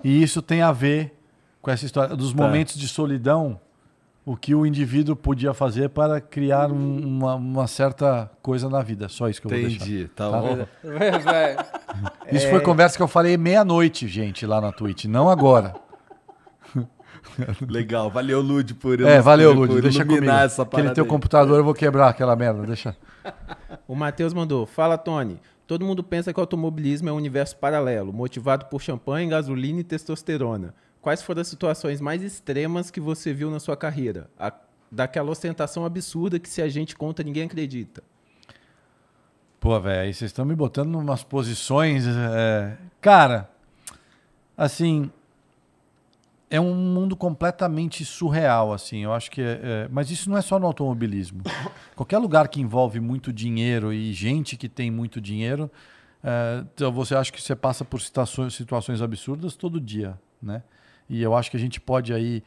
E 0.04 0.22
isso 0.22 0.42
tem 0.42 0.62
a 0.62 0.72
ver 0.72 1.18
com 1.62 1.72
essa 1.72 1.86
história 1.86 2.16
dos 2.16 2.34
momentos 2.34 2.76
de 2.76 2.88
solidão, 2.88 3.60
o 4.26 4.36
que 4.38 4.54
o 4.54 4.66
indivíduo 4.66 5.16
podia 5.16 5.54
fazer 5.54 5.90
para 5.90 6.22
criar 6.22 6.72
um- 6.72 7.00
uma, 7.08 7.36
uma 7.36 7.68
certa 7.68 8.30
coisa 8.42 8.70
na 8.70 8.82
vida. 8.84 9.10
Só 9.10 9.28
isso 9.28 9.42
que 9.42 9.48
eu 9.48 9.52
vou 9.52 9.60
deixar. 9.60 9.84
Entendi. 9.86 10.08
Tá 10.16 10.30
Tá. 10.30 10.40
bom. 10.40 10.58
Vai. 11.24 11.58
Isso 12.32 12.48
foi 12.50 12.62
conversa 12.62 12.96
que 12.96 13.04
eu 13.04 13.08
falei 13.08 13.36
meia-noite, 13.36 14.08
gente, 14.08 14.46
lá 14.46 14.62
na 14.62 14.72
Twitch, 14.72 15.06
não 15.06 15.30
agora. 15.30 15.76
Legal. 17.68 18.10
Valeu, 18.10 18.42
Lud, 18.42 18.74
por 18.76 19.00
É, 19.02 19.20
valeu, 19.22 19.54
por 19.56 19.70
Lud, 19.70 19.82
deixa 19.82 20.06
comigo. 20.06 20.30
essa 20.30 20.64
Aquele 20.64 20.92
teu 20.92 21.04
aí. 21.04 21.10
computador 21.10 21.58
eu 21.60 21.64
vou 21.64 21.74
quebrar 21.74 22.10
aquela 22.10 22.36
merda, 22.36 22.64
deixa. 22.66 22.96
O 23.88 23.96
Matheus 23.96 24.34
mandou: 24.34 24.66
Fala, 24.66 24.98
Tony. 24.98 25.40
Todo 25.68 25.86
mundo 25.86 26.04
pensa 26.04 26.34
que 26.34 26.40
o 26.40 26.42
automobilismo 26.42 27.08
é 27.08 27.12
um 27.14 27.16
universo 27.16 27.56
paralelo, 27.56 28.12
motivado 28.12 28.66
por 28.66 28.82
champanhe, 28.82 29.30
gasolina 29.30 29.80
e 29.80 29.84
testosterona. 29.84 30.74
Quais 31.02 31.22
foram 31.22 31.42
as 31.42 31.48
situações 31.48 32.00
mais 32.00 32.22
extremas 32.22 32.92
que 32.92 33.00
você 33.00 33.34
viu 33.34 33.50
na 33.50 33.60
sua 33.60 33.76
carreira? 33.76 34.30
A- 34.38 34.54
daquela 34.92 35.32
ostentação 35.32 35.84
absurda 35.86 36.40
que 36.40 36.50
se 36.50 36.62
a 36.62 36.68
gente 36.70 36.96
conta 36.96 37.24
ninguém 37.24 37.44
acredita. 37.44 38.04
Pô, 39.60 39.80
velho, 39.80 40.02
aí 40.02 40.14
vocês 40.14 40.30
estão 40.30 40.44
me 40.46 40.56
botando 40.56 40.94
em 40.94 40.96
umas 40.98 41.24
posições. 41.24 42.06
é, 42.08 42.78
Cara, 43.00 43.50
assim. 44.58 45.10
É 46.50 46.60
um 46.60 46.76
mundo 46.76 47.16
completamente 47.16 48.04
surreal, 48.04 48.74
assim. 48.74 49.04
Eu 49.06 49.14
acho 49.14 49.32
que 49.32 49.42
é, 49.42 49.60
é- 49.64 49.88
Mas 49.90 50.12
isso 50.12 50.30
não 50.30 50.38
é 50.38 50.42
só 50.42 50.60
no 50.60 50.66
automobilismo. 50.68 51.42
Qualquer 51.96 52.18
lugar 52.18 52.48
que 52.50 52.60
envolve 52.60 53.00
muito 53.00 53.32
dinheiro 53.32 53.94
e 53.94 54.12
gente 54.12 54.58
que 54.58 54.68
tem 54.68 54.92
muito 54.92 55.22
dinheiro, 55.22 55.72
é, 56.24 56.64
então 56.76 56.92
você 56.92 57.16
acha 57.16 57.32
que 57.32 57.42
você 57.42 57.56
passa 57.56 57.86
por 57.86 58.02
situações, 58.02 58.54
situações 58.54 59.02
absurdas 59.02 59.56
todo 59.56 59.80
dia, 59.80 60.20
né? 60.44 60.62
E 61.12 61.22
eu 61.22 61.36
acho 61.36 61.52
que 61.52 61.58
a 61.58 61.60
gente 61.60 61.80
pode 61.82 62.14
aí 62.14 62.42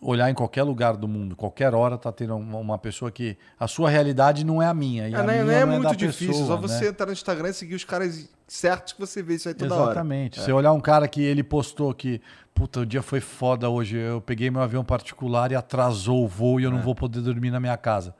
olhar 0.00 0.28
em 0.28 0.34
qualquer 0.34 0.64
lugar 0.64 0.96
do 0.96 1.06
mundo, 1.06 1.36
qualquer 1.36 1.72
hora 1.76 1.96
tá 1.96 2.10
tendo 2.10 2.34
uma, 2.36 2.76
pessoa 2.76 3.08
que 3.08 3.38
a 3.58 3.68
sua 3.68 3.88
realidade 3.88 4.44
não 4.44 4.60
é 4.60 4.66
a 4.66 4.74
minha. 4.74 5.08
E 5.08 5.14
É, 5.14 5.16
a 5.16 5.22
não, 5.22 5.30
é- 5.32 5.44
minha 5.44 5.64
não 5.64 5.74
é 5.74 5.80
da 5.80 5.88
muito 5.90 5.96
difícil, 5.96 6.26
pessoa, 6.32 6.46
só 6.48 6.56
né? 6.56 6.62
você 6.66 6.88
entrar 6.88 7.06
no 7.06 7.12
Instagram 7.12 7.50
e 7.50 7.54
seguir 7.54 7.76
os 7.76 7.84
caras 7.84 8.28
certos 8.48 8.94
que 8.94 9.00
você 9.00 9.22
vê 9.22 9.34
isso 9.36 9.46
aí 9.48 9.54
toda 9.54 9.72
hora. 9.76 9.84
Exatamente. 9.92 10.40
Você 10.40 10.50
olhar 10.50 10.72
um 10.72 10.80
cara 10.80 11.06
que 11.06 11.22
ele 11.22 11.44
postou 11.44 11.94
que, 11.94 12.20
puta, 12.52 12.80
o 12.80 12.86
dia 12.86 13.00
foi 13.00 13.20
foda 13.20 13.70
hoje, 13.70 13.96
eu 13.96 14.20
peguei 14.20 14.50
meu 14.50 14.60
avião 14.60 14.84
particular 14.84 15.52
e 15.52 15.54
atrasou 15.54 16.24
o 16.24 16.28
voo 16.28 16.58
e 16.58 16.64
eu 16.64 16.70
não 16.72 16.80
É. 16.80 16.82
vou 16.82 16.96
poder 16.96 17.20
dormir 17.20 17.52
na 17.52 17.60
minha 17.60 17.76
casa. 17.76 18.12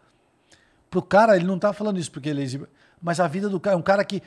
Pro 0.89 1.03
cara, 1.03 1.35
ele 1.35 1.47
não 1.47 1.59
tá 1.59 1.73
falando 1.73 1.99
isso 1.99 2.13
porque 2.13 2.29
ele 2.29 2.45
é 2.45 2.61
Mas 3.03 3.19
a 3.19 3.27
vida 3.27 3.49
do 3.49 3.59
cara, 3.59 3.77
um 3.77 3.83
cara 3.83 4.05
que. 4.05 4.23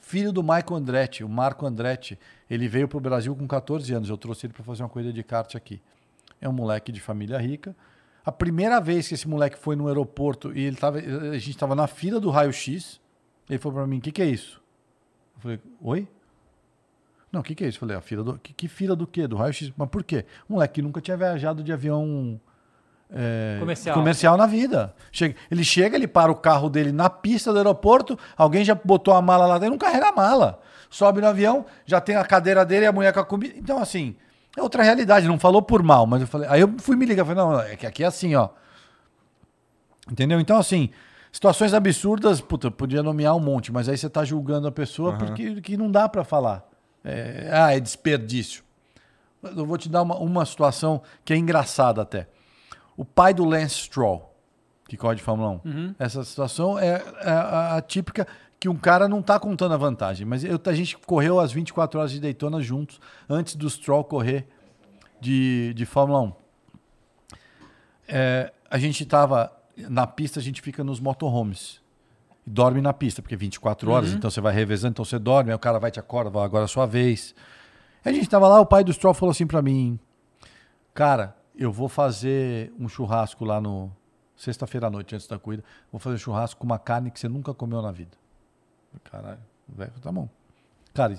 Filho 0.00 0.32
do 0.32 0.42
Michael 0.42 0.74
Andretti, 0.74 1.22
o 1.22 1.28
Marco 1.28 1.66
Andretti, 1.66 2.18
ele 2.48 2.66
veio 2.66 2.88
pro 2.88 2.98
Brasil 2.98 3.34
com 3.36 3.46
14 3.46 3.92
anos. 3.92 4.08
Eu 4.08 4.16
trouxe 4.16 4.46
ele 4.46 4.52
para 4.52 4.64
fazer 4.64 4.82
uma 4.82 4.88
corrida 4.88 5.12
de 5.12 5.22
kart 5.22 5.54
aqui. 5.54 5.80
É 6.40 6.48
um 6.48 6.52
moleque 6.52 6.90
de 6.90 7.00
família 7.00 7.38
rica. 7.38 7.76
A 8.24 8.32
primeira 8.32 8.80
vez 8.80 9.08
que 9.08 9.14
esse 9.14 9.28
moleque 9.28 9.58
foi 9.58 9.76
no 9.76 9.88
aeroporto 9.88 10.56
e 10.56 10.62
ele 10.62 10.76
tava, 10.76 10.98
a 10.98 11.38
gente 11.38 11.50
estava 11.50 11.74
na 11.74 11.86
fila 11.86 12.20
do 12.20 12.30
raio-x, 12.30 13.00
ele 13.50 13.58
falou 13.58 13.78
para 13.78 13.86
mim: 13.86 13.98
o 13.98 14.00
que, 14.00 14.12
que 14.12 14.22
é 14.22 14.26
isso? 14.26 14.62
Eu 15.36 15.42
falei: 15.42 15.60
oi? 15.80 16.08
Não, 17.30 17.40
o 17.40 17.42
que, 17.42 17.54
que 17.54 17.64
é 17.64 17.68
isso? 17.68 17.76
Eu 17.76 17.80
falei: 17.80 17.96
a 17.96 18.00
fila 18.00 18.22
do. 18.22 18.38
Que, 18.38 18.52
que 18.52 18.68
fila 18.68 18.94
do 18.94 19.06
quê? 19.06 19.26
Do 19.26 19.36
raio-x? 19.36 19.72
Mas 19.76 19.88
por 19.88 20.04
quê? 20.04 20.24
Um 20.48 20.54
moleque 20.54 20.74
que 20.74 20.82
nunca 20.82 21.00
tinha 21.00 21.16
viajado 21.16 21.62
de 21.62 21.72
avião 21.72 22.40
é, 23.14 23.56
Comercial. 23.60 23.94
comercial 23.94 24.36
na 24.36 24.46
vida. 24.46 24.94
Chega, 25.10 25.36
ele 25.50 25.62
chega, 25.62 25.96
ele 25.96 26.08
para 26.08 26.32
o 26.32 26.34
carro 26.34 26.70
dele 26.70 26.92
na 26.92 27.10
pista 27.10 27.52
do 27.52 27.58
aeroporto, 27.58 28.18
alguém 28.36 28.64
já 28.64 28.74
botou 28.74 29.12
a 29.12 29.20
mala 29.20 29.46
lá 29.46 29.58
dentro, 29.58 29.72
não 29.72 29.78
carrega 29.78 30.08
a 30.08 30.12
mala. 30.12 30.60
Sobe 30.88 31.20
no 31.20 31.26
avião, 31.26 31.64
já 31.86 32.00
tem 32.00 32.16
a 32.16 32.24
cadeira 32.24 32.64
dele 32.64 32.84
e 32.84 32.88
a 32.88 32.92
mulher 32.92 33.12
com 33.12 33.20
a 33.20 33.24
comida. 33.24 33.54
Então, 33.56 33.78
assim, 33.78 34.16
é 34.56 34.62
outra 34.62 34.82
realidade. 34.82 35.26
Não 35.26 35.38
falou 35.38 35.62
por 35.62 35.82
mal, 35.82 36.06
mas 36.06 36.22
eu 36.22 36.26
falei. 36.26 36.48
Aí 36.50 36.60
eu 36.60 36.74
fui 36.78 36.96
me 36.96 37.06
ligar, 37.06 37.24
falei, 37.24 37.42
não, 37.42 37.60
é 37.60 37.76
que 37.76 37.86
aqui 37.86 38.02
é 38.02 38.06
assim, 38.06 38.34
ó. 38.34 38.48
Entendeu? 40.10 40.40
Então, 40.40 40.58
assim, 40.58 40.90
situações 41.30 41.72
absurdas, 41.72 42.40
puta, 42.40 42.70
podia 42.70 43.02
nomear 43.02 43.36
um 43.36 43.40
monte, 43.40 43.72
mas 43.72 43.88
aí 43.88 43.96
você 43.96 44.08
tá 44.08 44.24
julgando 44.24 44.66
a 44.66 44.72
pessoa 44.72 45.16
porque 45.16 45.60
que 45.60 45.76
não 45.76 45.90
dá 45.90 46.08
pra 46.08 46.24
falar. 46.24 46.68
É, 47.04 47.50
ah, 47.52 47.74
é 47.74 47.80
desperdício. 47.80 48.62
Eu 49.42 49.66
vou 49.66 49.76
te 49.76 49.88
dar 49.88 50.02
uma, 50.02 50.16
uma 50.18 50.46
situação 50.46 51.02
que 51.24 51.32
é 51.32 51.36
engraçada 51.36 52.02
até. 52.02 52.28
O 52.96 53.04
pai 53.04 53.32
do 53.34 53.44
Lance 53.44 53.74
Stroll, 53.76 54.34
que 54.88 54.96
corre 54.96 55.16
de 55.16 55.22
Fórmula 55.22 55.60
1. 55.64 55.94
Essa 55.98 56.22
situação 56.24 56.78
é, 56.78 57.02
é 57.20 57.30
a, 57.30 57.76
a 57.76 57.82
típica 57.82 58.26
que 58.60 58.68
um 58.68 58.76
cara 58.76 59.08
não 59.08 59.20
tá 59.22 59.40
contando 59.40 59.72
a 59.74 59.76
vantagem. 59.76 60.26
Mas 60.26 60.44
eu- 60.44 60.60
a 60.64 60.72
gente 60.74 60.96
correu 60.98 61.40
as 61.40 61.50
24 61.52 61.98
horas 61.98 62.12
de 62.12 62.20
Daytona 62.20 62.60
juntos, 62.60 63.00
antes 63.28 63.56
do 63.56 63.68
Stroll 63.68 64.04
correr 64.04 64.46
de, 65.20 65.72
de 65.74 65.84
Fórmula 65.86 66.20
1. 66.20 66.32
É, 68.08 68.52
a 68.70 68.78
gente 68.78 69.04
tava 69.06 69.52
na 69.76 70.06
pista, 70.06 70.38
a 70.40 70.42
gente 70.42 70.60
fica 70.60 70.84
nos 70.84 71.00
motorhomes. 71.00 71.80
E 72.46 72.50
dorme 72.50 72.80
na 72.80 72.92
pista, 72.92 73.22
porque 73.22 73.36
24 73.36 73.90
horas, 73.90 74.10
então 74.18 74.30
você 74.30 74.40
vai 74.40 74.52
revezando, 74.52 74.92
então 74.92 75.04
você 75.04 75.18
dorme, 75.18 75.50
aí 75.50 75.56
o 75.56 75.58
cara 75.60 75.78
vai 75.78 75.90
te 75.90 76.00
acorda, 76.00 76.28
vai, 76.28 76.44
agora 76.44 76.64
é 76.64 76.66
a 76.66 76.68
sua 76.68 76.86
vez. 76.86 77.34
A 78.04 78.10
gente 78.10 78.28
tava 78.28 78.48
lá, 78.48 78.60
o 78.60 78.66
pai 78.66 78.82
do 78.82 78.92
Stroll 78.92 79.14
falou 79.14 79.30
assim 79.30 79.46
pra 79.46 79.62
mim: 79.62 79.98
Cara, 80.92 81.36
eu 81.62 81.70
vou 81.72 81.88
fazer 81.88 82.72
um 82.78 82.88
churrasco 82.88 83.44
lá 83.44 83.60
no. 83.60 83.90
Sexta-feira 84.34 84.88
à 84.88 84.90
noite, 84.90 85.14
antes 85.14 85.28
da 85.28 85.38
corrida. 85.38 85.62
Vou 85.90 86.00
fazer 86.00 86.16
um 86.16 86.18
churrasco 86.18 86.58
com 86.58 86.66
uma 86.66 86.78
carne 86.78 87.10
que 87.10 87.20
você 87.20 87.28
nunca 87.28 87.54
comeu 87.54 87.80
na 87.80 87.92
vida. 87.92 88.10
Caralho, 89.04 89.38
velho, 89.68 89.92
tá 90.00 90.10
bom. 90.10 90.28
Cara, 90.92 91.16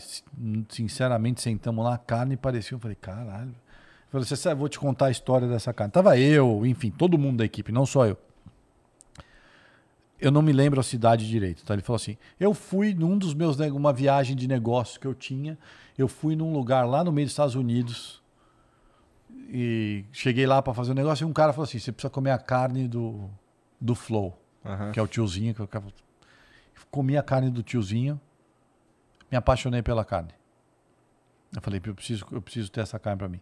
sinceramente, 0.67 1.41
sentamos 1.41 1.85
lá, 1.85 1.93
a 1.93 1.97
carne 1.97 2.35
parecia. 2.35 2.75
Eu 2.75 2.79
falei, 2.79 2.95
caralho. 2.95 3.51
Eu 3.51 4.11
falei, 4.11 4.27
você 4.27 4.53
vou 4.53 4.67
te 4.67 4.77
contar 4.77 5.05
a 5.05 5.11
história 5.11 5.47
dessa 5.47 5.71
carne. 5.73 5.91
Tava 5.91 6.17
eu, 6.17 6.65
enfim, 6.65 6.91
todo 6.91 7.17
mundo 7.17 7.37
da 7.37 7.45
equipe, 7.45 7.71
não 7.71 7.85
só 7.85 8.05
eu. 8.05 8.17
Eu 10.19 10.31
não 10.31 10.41
me 10.41 10.51
lembro 10.51 10.79
a 10.79 10.83
cidade 10.83 11.27
direito, 11.27 11.63
tá? 11.63 11.73
Ele 11.73 11.81
falou 11.81 11.97
assim: 11.97 12.17
eu 12.39 12.53
fui 12.53 12.93
num 12.93 13.17
dos 13.17 13.33
meus, 13.33 13.57
uma 13.59 13.93
viagem 13.93 14.35
de 14.35 14.47
negócio 14.47 14.99
que 14.99 15.07
eu 15.07 15.13
tinha, 15.13 15.57
eu 15.97 16.07
fui 16.07 16.35
num 16.35 16.51
lugar 16.51 16.85
lá 16.87 17.03
no 17.03 17.11
meio 17.11 17.25
dos 17.25 17.33
Estados 17.33 17.55
Unidos 17.55 18.22
e 19.49 20.05
cheguei 20.11 20.45
lá 20.45 20.61
para 20.61 20.73
fazer 20.73 20.91
um 20.91 20.95
negócio 20.95 21.25
e 21.25 21.29
um 21.29 21.33
cara 21.33 21.53
falou 21.53 21.63
assim: 21.65 21.79
você 21.79 21.91
precisa 21.91 22.09
comer 22.09 22.31
a 22.31 22.37
carne 22.37 22.87
do, 22.87 23.29
do 23.79 23.93
Flow, 23.95 24.37
que 24.91 24.99
é 24.99 25.03
o 25.03 25.07
tiozinho. 25.07 25.53
Que 25.53 25.59
eu. 25.61 25.69
Comi 26.91 27.17
a 27.17 27.23
carne 27.23 27.49
do 27.49 27.63
tiozinho, 27.63 28.19
me 29.31 29.37
apaixonei 29.37 29.81
pela 29.81 30.05
carne. 30.05 30.29
Eu 31.55 31.61
falei: 31.61 31.81
eu 31.83 31.95
preciso, 31.95 32.25
eu 32.31 32.41
preciso 32.41 32.71
ter 32.71 32.81
essa 32.81 32.99
carne 32.99 33.17
para 33.19 33.27
mim. 33.29 33.39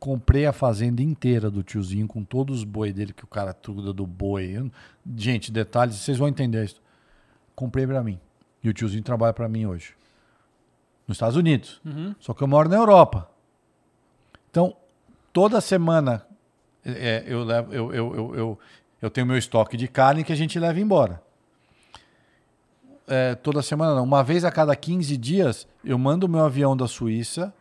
Comprei 0.00 0.44
a 0.44 0.52
fazenda 0.52 1.00
inteira 1.02 1.50
do 1.50 1.62
tiozinho 1.62 2.08
com 2.08 2.24
todos 2.24 2.58
os 2.58 2.64
boi 2.64 2.92
dele, 2.92 3.12
que 3.12 3.22
o 3.24 3.28
cara 3.28 3.54
tudo 3.54 3.92
do 3.94 4.06
boi. 4.06 4.44
Eu- 4.50 4.70
Gente, 5.16 5.52
detalhes, 5.52 5.94
vocês 5.96 6.18
vão 6.18 6.26
entender 6.28 6.64
isso. 6.64 6.82
Comprei 7.54 7.86
para 7.86 8.02
mim. 8.02 8.18
E 8.62 8.68
o 8.68 8.72
tiozinho 8.74 9.02
trabalha 9.04 9.32
para 9.32 9.48
mim 9.48 9.66
hoje. 9.66 9.94
Nos 11.06 11.14
Estados 11.16 11.36
Unidos. 11.36 11.80
Só 12.18 12.34
que 12.34 12.42
eu 12.42 12.48
moro 12.48 12.68
na 12.68 12.76
Europa. 12.76 13.30
Então, 14.50 14.76
toda 15.38 15.60
semana 15.60 16.26
é, 16.84 17.22
eu, 17.24 17.44
levo, 17.44 17.72
eu, 17.72 17.94
eu, 17.94 18.14
eu, 18.16 18.34
eu, 18.34 18.58
eu 19.02 19.08
tenho 19.08 19.24
meu 19.24 19.38
estoque 19.38 19.76
de 19.76 19.86
carne 19.86 20.24
que 20.24 20.32
a 20.32 20.36
gente 20.36 20.58
leva 20.58 20.80
embora. 20.80 21.22
É, 23.06 23.36
toda 23.36 23.62
semana 23.62 23.94
não. 23.94 24.02
Uma 24.02 24.24
vez 24.24 24.44
a 24.44 24.50
cada 24.50 24.74
15 24.74 25.16
dias, 25.16 25.68
eu 25.84 25.96
mando 25.96 26.26
o 26.26 26.28
meu 26.28 26.44
avião 26.44 26.76
da 26.76 26.88
Suíça, 26.88 27.54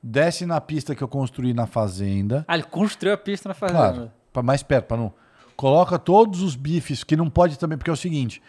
desce 0.00 0.46
na 0.46 0.60
pista 0.60 0.94
que 0.94 1.02
eu 1.02 1.08
construí 1.08 1.52
na 1.52 1.66
fazenda. 1.66 2.44
Ah, 2.46 2.54
ele 2.54 2.62
construiu 2.62 3.12
a 3.12 3.18
pista 3.18 3.48
na 3.48 3.56
fazenda. 3.56 3.78
Claro, 3.80 4.12
para 4.32 4.42
mais 4.44 4.62
perto, 4.62 4.86
para 4.86 4.98
não. 4.98 5.12
Coloca 5.56 5.98
todos 5.98 6.42
os 6.42 6.54
bifes, 6.54 7.02
que 7.02 7.16
não 7.16 7.28
pode 7.28 7.58
também, 7.58 7.76
porque 7.76 7.90
é 7.90 7.92
o 7.92 7.96
seguinte: 7.96 8.40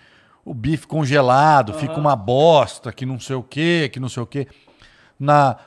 o 0.45 0.53
bife 0.53 0.85
congelado, 0.85 1.73
fica 1.73 1.95
uma 1.95 2.15
bosta, 2.15 2.93
que 2.93 3.07
não 3.07 3.19
sei 3.19 3.37
o 3.37 3.41
quê, 3.41 3.89
que 3.91 3.99
não 3.99 4.07
sei 4.07 4.21
o 4.21 4.27
quê. 4.27 4.47
Na, 5.19 5.57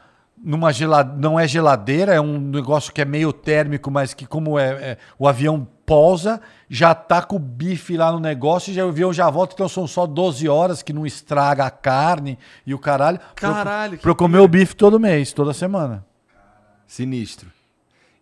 numa 0.44 0.72
gelade, 0.72 1.12
não 1.20 1.38
é 1.38 1.46
geladeira, 1.46 2.12
é 2.14 2.20
um 2.20 2.38
negócio 2.38 2.92
que 2.92 3.00
é 3.00 3.04
meio 3.04 3.32
térmico, 3.32 3.90
mas 3.90 4.12
que, 4.12 4.26
como 4.26 4.58
é, 4.58 4.70
é- 4.70 4.98
o 5.18 5.28
avião 5.28 5.66
pousa, 5.86 6.40
já 6.68 6.94
tá 6.94 7.22
com 7.22 7.36
o 7.36 7.38
bife 7.38 7.96
lá 7.96 8.10
no 8.10 8.18
negócio 8.18 8.70
e 8.70 8.74
já, 8.74 8.84
o 8.84 8.88
avião 8.88 9.12
já 9.12 9.28
volta, 9.30 9.54
então 9.54 9.68
são 9.68 9.86
só 9.86 10.06
12 10.06 10.48
horas 10.48 10.82
que 10.82 10.92
não 10.92 11.06
estraga 11.06 11.64
a 11.64 11.70
carne 11.70 12.38
e 12.66 12.74
o 12.74 12.78
caralho. 12.78 13.20
Caralho, 13.36 13.98
Pra 13.98 14.10
eu 14.10 14.14
comer 14.16 14.38
o 14.38 14.48
bife 14.48 14.74
todo 14.74 14.98
mês, 14.98 15.32
toda 15.32 15.52
semana. 15.52 16.04
Sinistro. 16.86 17.48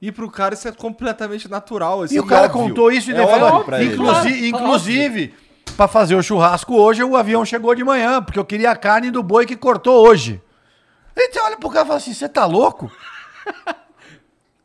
E 0.02 0.10
pro 0.10 0.30
cara 0.30 0.54
isso 0.54 0.66
é 0.66 0.72
completamente 0.72 1.48
natural. 1.50 2.02
Assim, 2.02 2.16
E 2.16 2.20
o 2.20 2.26
cara 2.26 2.46
óbvio. 2.46 2.62
contou 2.68 2.90
isso 2.90 3.10
e 3.10 3.14
é 3.14 3.18
ele 3.18 3.26
falou, 3.26 3.64
pra 3.64 3.82
inclusive, 3.82 4.48
inclusive 4.48 5.34
para 5.76 5.88
fazer 5.88 6.14
o 6.14 6.22
churrasco 6.22 6.74
hoje, 6.74 7.02
o 7.02 7.16
avião 7.16 7.44
chegou 7.44 7.74
de 7.74 7.84
manhã, 7.84 8.22
porque 8.22 8.38
eu 8.38 8.44
queria 8.44 8.70
a 8.70 8.76
carne 8.76 9.10
do 9.10 9.22
boi 9.22 9.46
que 9.46 9.56
cortou 9.56 10.06
hoje. 10.06 10.40
Ele 11.22 11.38
olha 11.40 11.56
pro 11.56 11.68
cara 11.70 11.84
e 11.84 11.86
fala 11.86 11.96
assim: 11.98 12.14
você 12.14 12.28
tá 12.28 12.44
louco? 12.46 12.90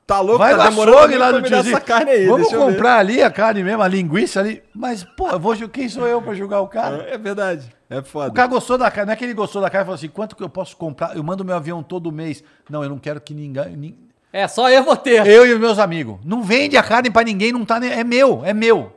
Tá 0.07 0.19
louco? 0.19 0.37
Vai 0.37 0.55
tá 0.55 0.65
no 0.65 0.69
demorando 0.69 0.97
açougue 0.99 1.17
lá 1.17 1.31
dar 1.31 1.41
tiozinho. 1.41 1.75
essa 1.75 1.83
carne 1.83 2.11
aí, 2.11 2.25
Vamos 2.27 2.41
deixa 2.43 2.55
eu 2.55 2.65
ver. 2.67 2.73
comprar 2.73 2.99
ali 2.99 3.23
a 3.23 3.31
carne 3.31 3.63
mesmo, 3.63 3.81
a 3.81 3.87
linguiça 3.87 4.39
ali. 4.39 4.61
Mas, 4.71 5.03
pô, 5.03 5.29
eu 5.29 5.39
vou, 5.39 5.55
quem 5.67 5.89
sou 5.89 6.05
eu 6.07 6.21
pra 6.21 6.35
julgar 6.35 6.61
o 6.61 6.67
cara? 6.67 7.07
É 7.09 7.17
verdade. 7.17 7.75
É 7.89 8.03
foda. 8.03 8.29
O 8.29 8.33
cara 8.33 8.47
gostou 8.47 8.77
da 8.77 8.91
carne, 8.91 9.07
não 9.07 9.13
é 9.13 9.15
que 9.15 9.25
ele 9.25 9.33
gostou 9.33 9.63
da 9.63 9.67
carne 9.67 9.81
e 9.83 9.85
falou 9.85 9.95
assim: 9.95 10.07
quanto 10.09 10.35
que 10.35 10.43
eu 10.43 10.49
posso 10.49 10.77
comprar? 10.77 11.15
Eu 11.17 11.23
mando 11.23 11.43
meu 11.43 11.55
avião 11.55 11.81
todo 11.81 12.11
mês. 12.11 12.43
Não, 12.69 12.83
eu 12.83 12.89
não 12.89 12.99
quero 12.99 13.19
que 13.19 13.33
ninguém. 13.33 13.75
nin- 13.75 13.97
É, 14.31 14.47
só 14.47 14.69
eu 14.69 14.83
vou 14.83 14.95
ter. 14.95 15.25
Eu 15.25 15.43
e 15.43 15.53
os 15.53 15.59
meus 15.59 15.79
amigos. 15.79 16.19
Não 16.23 16.43
vende 16.43 16.77
a 16.77 16.83
carne 16.83 17.09
pra 17.09 17.23
ninguém, 17.23 17.51
não 17.51 17.65
tá 17.65 17.79
nem. 17.79 17.91
É 17.91 18.03
meu, 18.03 18.43
é 18.45 18.53
meu. 18.53 18.95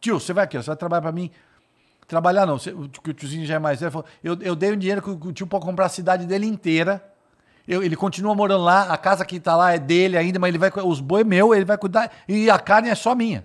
Tio, 0.00 0.18
você 0.18 0.32
vai 0.32 0.44
aqui, 0.44 0.56
ó, 0.56 0.62
você 0.62 0.68
vai 0.68 0.76
trabalhar 0.76 1.02
pra 1.02 1.12
mim. 1.12 1.30
Trabalhar 2.06 2.46
não, 2.46 2.56
que 2.58 3.10
o 3.10 3.14
tiozinho 3.14 3.44
já 3.44 3.54
é 3.54 3.58
mais 3.58 3.80
velho. 3.80 3.90
falou, 3.90 4.06
Eu, 4.22 4.38
eu 4.40 4.54
dei 4.54 4.70
o 4.72 4.76
dinheiro 4.76 5.02
que 5.02 5.10
o, 5.10 5.32
tio 5.32 5.46
pode 5.46 5.64
comprar 5.64 5.86
a 5.86 5.88
cidade 5.88 6.24
dele 6.26 6.46
inteira. 6.46 7.02
Eu- 7.66 7.82
ele 7.82 7.96
continua 7.96 8.32
morando 8.34 8.62
lá, 8.62 8.92
a 8.92 8.96
casa 8.96 9.24
que 9.24 9.40
tá 9.40 9.56
lá 9.56 9.72
é 9.74 9.78
dele 9.78 10.16
ainda, 10.16 10.38
mas 10.38 10.48
ele 10.50 10.58
vai. 10.58 10.70
Os 10.84 11.00
boi 11.00 11.22
é 11.22 11.24
meu, 11.24 11.52
ele 11.54 11.64
vai 11.64 11.76
cuidar. 11.76 12.12
E 12.28 12.48
a 12.48 12.58
carne 12.60 12.90
é 12.90 12.94
só 12.94 13.14
minha. 13.14 13.44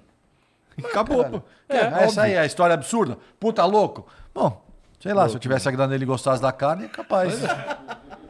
Acabou, 0.83 1.23
pô. 1.25 1.41
É, 1.67 2.03
essa 2.03 2.23
aí 2.23 2.33
é 2.33 2.39
a 2.39 2.45
história 2.45 2.73
absurda. 2.73 3.17
Puta 3.39 3.65
louco. 3.65 4.05
Bom, 4.33 4.63
sei 4.99 5.13
lá, 5.13 5.27
se 5.27 5.35
eu 5.35 5.39
tivesse 5.39 5.67
a 5.67 5.71
grana 5.71 5.89
dele 5.89 6.03
e 6.03 6.07
gostasse 6.07 6.41
da 6.41 6.51
carne, 6.51 6.85
é 6.85 6.87
capaz. 6.87 7.39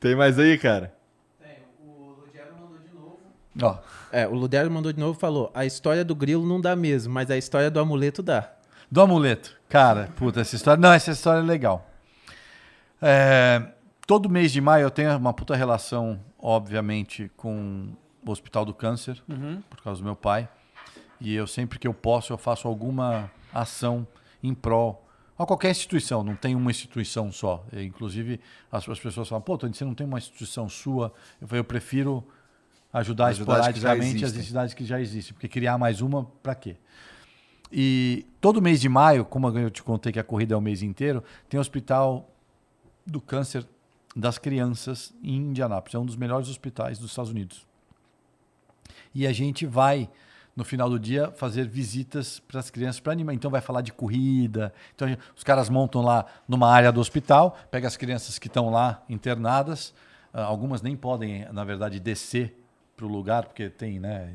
Tem 0.00 0.14
mais 0.14 0.38
aí, 0.38 0.56
cara? 0.58 0.92
O 1.84 2.14
Ludiano 2.20 2.52
mandou 2.60 2.78
de 2.78 2.94
novo. 2.94 3.18
Ó, 3.62 3.76
É, 4.12 4.26
o 4.26 4.34
Ludero 4.34 4.70
mandou 4.70 4.92
de 4.92 5.00
novo 5.00 5.16
e 5.18 5.20
falou: 5.20 5.50
a 5.54 5.64
história 5.66 6.04
do 6.04 6.14
grilo 6.14 6.46
não 6.46 6.60
dá 6.60 6.76
mesmo, 6.76 7.12
mas 7.12 7.30
a 7.30 7.36
história 7.36 7.70
do 7.70 7.80
amuleto 7.80 8.22
dá. 8.22 8.50
Do 8.90 9.00
amuleto. 9.00 9.56
Cara, 9.68 10.08
puta, 10.16 10.40
essa 10.40 10.56
história. 10.56 10.80
Não, 10.80 10.92
essa 10.92 11.10
história 11.10 11.40
é 11.40 11.42
legal. 11.42 11.88
É, 13.00 13.62
todo 14.06 14.28
mês 14.28 14.50
de 14.50 14.60
maio 14.60 14.84
eu 14.84 14.90
tenho 14.90 15.16
uma 15.16 15.32
puta 15.32 15.54
relação, 15.54 16.18
obviamente, 16.38 17.30
com 17.36 17.88
o 18.24 18.30
Hospital 18.30 18.64
do 18.64 18.74
Câncer, 18.74 19.22
por 19.68 19.82
causa 19.82 20.00
do 20.00 20.04
meu 20.04 20.16
pai. 20.16 20.48
E 21.20 21.34
eu 21.34 21.46
sempre 21.46 21.78
que 21.78 21.86
eu 21.86 21.94
posso, 21.94 22.32
eu 22.32 22.38
faço 22.38 22.68
alguma 22.68 23.30
ação 23.52 24.06
em 24.42 24.54
prol. 24.54 25.04
A 25.38 25.46
qualquer 25.46 25.70
instituição, 25.70 26.24
não 26.24 26.34
tem 26.34 26.56
uma 26.56 26.70
instituição 26.70 27.30
só. 27.30 27.64
E, 27.72 27.82
inclusive, 27.84 28.40
as, 28.72 28.88
as 28.88 28.98
pessoas 28.98 29.28
falam, 29.28 29.42
pô, 29.42 29.56
Tony, 29.56 29.72
você 29.72 29.84
não 29.84 29.94
tem 29.94 30.06
uma 30.06 30.18
instituição 30.18 30.68
sua. 30.68 31.12
Eu 31.40 31.46
falei, 31.46 31.60
eu 31.60 31.64
prefiro 31.64 32.24
ajudar 32.92 33.26
Ajudar 33.26 33.60
esporadicamente 33.60 34.24
as 34.24 34.34
entidades 34.34 34.74
que 34.74 34.84
já 34.84 35.00
existem. 35.00 35.34
Porque 35.34 35.48
criar 35.48 35.78
mais 35.78 36.00
uma, 36.00 36.24
pra 36.42 36.54
quê? 36.54 36.76
E 37.70 38.26
todo 38.40 38.62
mês 38.62 38.80
de 38.80 38.88
maio, 38.88 39.24
como 39.24 39.48
eu 39.58 39.70
te 39.70 39.82
contei 39.82 40.12
que 40.12 40.18
a 40.18 40.24
corrida 40.24 40.54
é 40.54 40.56
o 40.56 40.60
mês 40.60 40.82
inteiro, 40.82 41.22
tem 41.48 41.58
o 41.58 41.60
Hospital 41.60 42.28
do 43.06 43.20
Câncer 43.20 43.66
das 44.16 44.38
Crianças 44.38 45.12
em 45.22 45.36
Indianápolis. 45.36 45.94
É 45.94 45.98
um 45.98 46.06
dos 46.06 46.16
melhores 46.16 46.48
hospitais 46.48 46.98
dos 46.98 47.10
Estados 47.10 47.30
Unidos. 47.30 47.66
E 49.14 49.26
a 49.26 49.32
gente 49.32 49.66
vai, 49.66 50.08
no 50.56 50.64
final 50.64 50.88
do 50.88 50.98
dia, 50.98 51.30
fazer 51.32 51.68
visitas 51.68 52.40
para 52.40 52.58
as 52.60 52.70
crianças 52.70 53.00
para 53.00 53.12
animar. 53.12 53.34
Então 53.34 53.50
vai 53.50 53.60
falar 53.60 53.80
de 53.82 53.92
corrida. 53.92 54.72
Então 54.94 55.06
gente- 55.08 55.20
os 55.36 55.44
caras 55.44 55.68
montam 55.68 56.02
lá 56.02 56.24
numa 56.48 56.70
área 56.70 56.90
do 56.90 57.00
hospital, 57.00 57.56
pega 57.70 57.86
as 57.86 57.96
crianças 57.96 58.38
que 58.38 58.46
estão 58.48 58.70
lá 58.70 59.02
internadas. 59.08 59.94
ah, 60.32 60.42
algumas 60.44 60.82
nem 60.82 60.94
podem, 60.94 61.46
na 61.52 61.64
verdade, 61.64 61.98
descer 61.98 62.57
para 62.98 63.06
o 63.06 63.08
lugar, 63.08 63.44
porque 63.46 63.70
tem 63.70 64.00
né, 64.00 64.28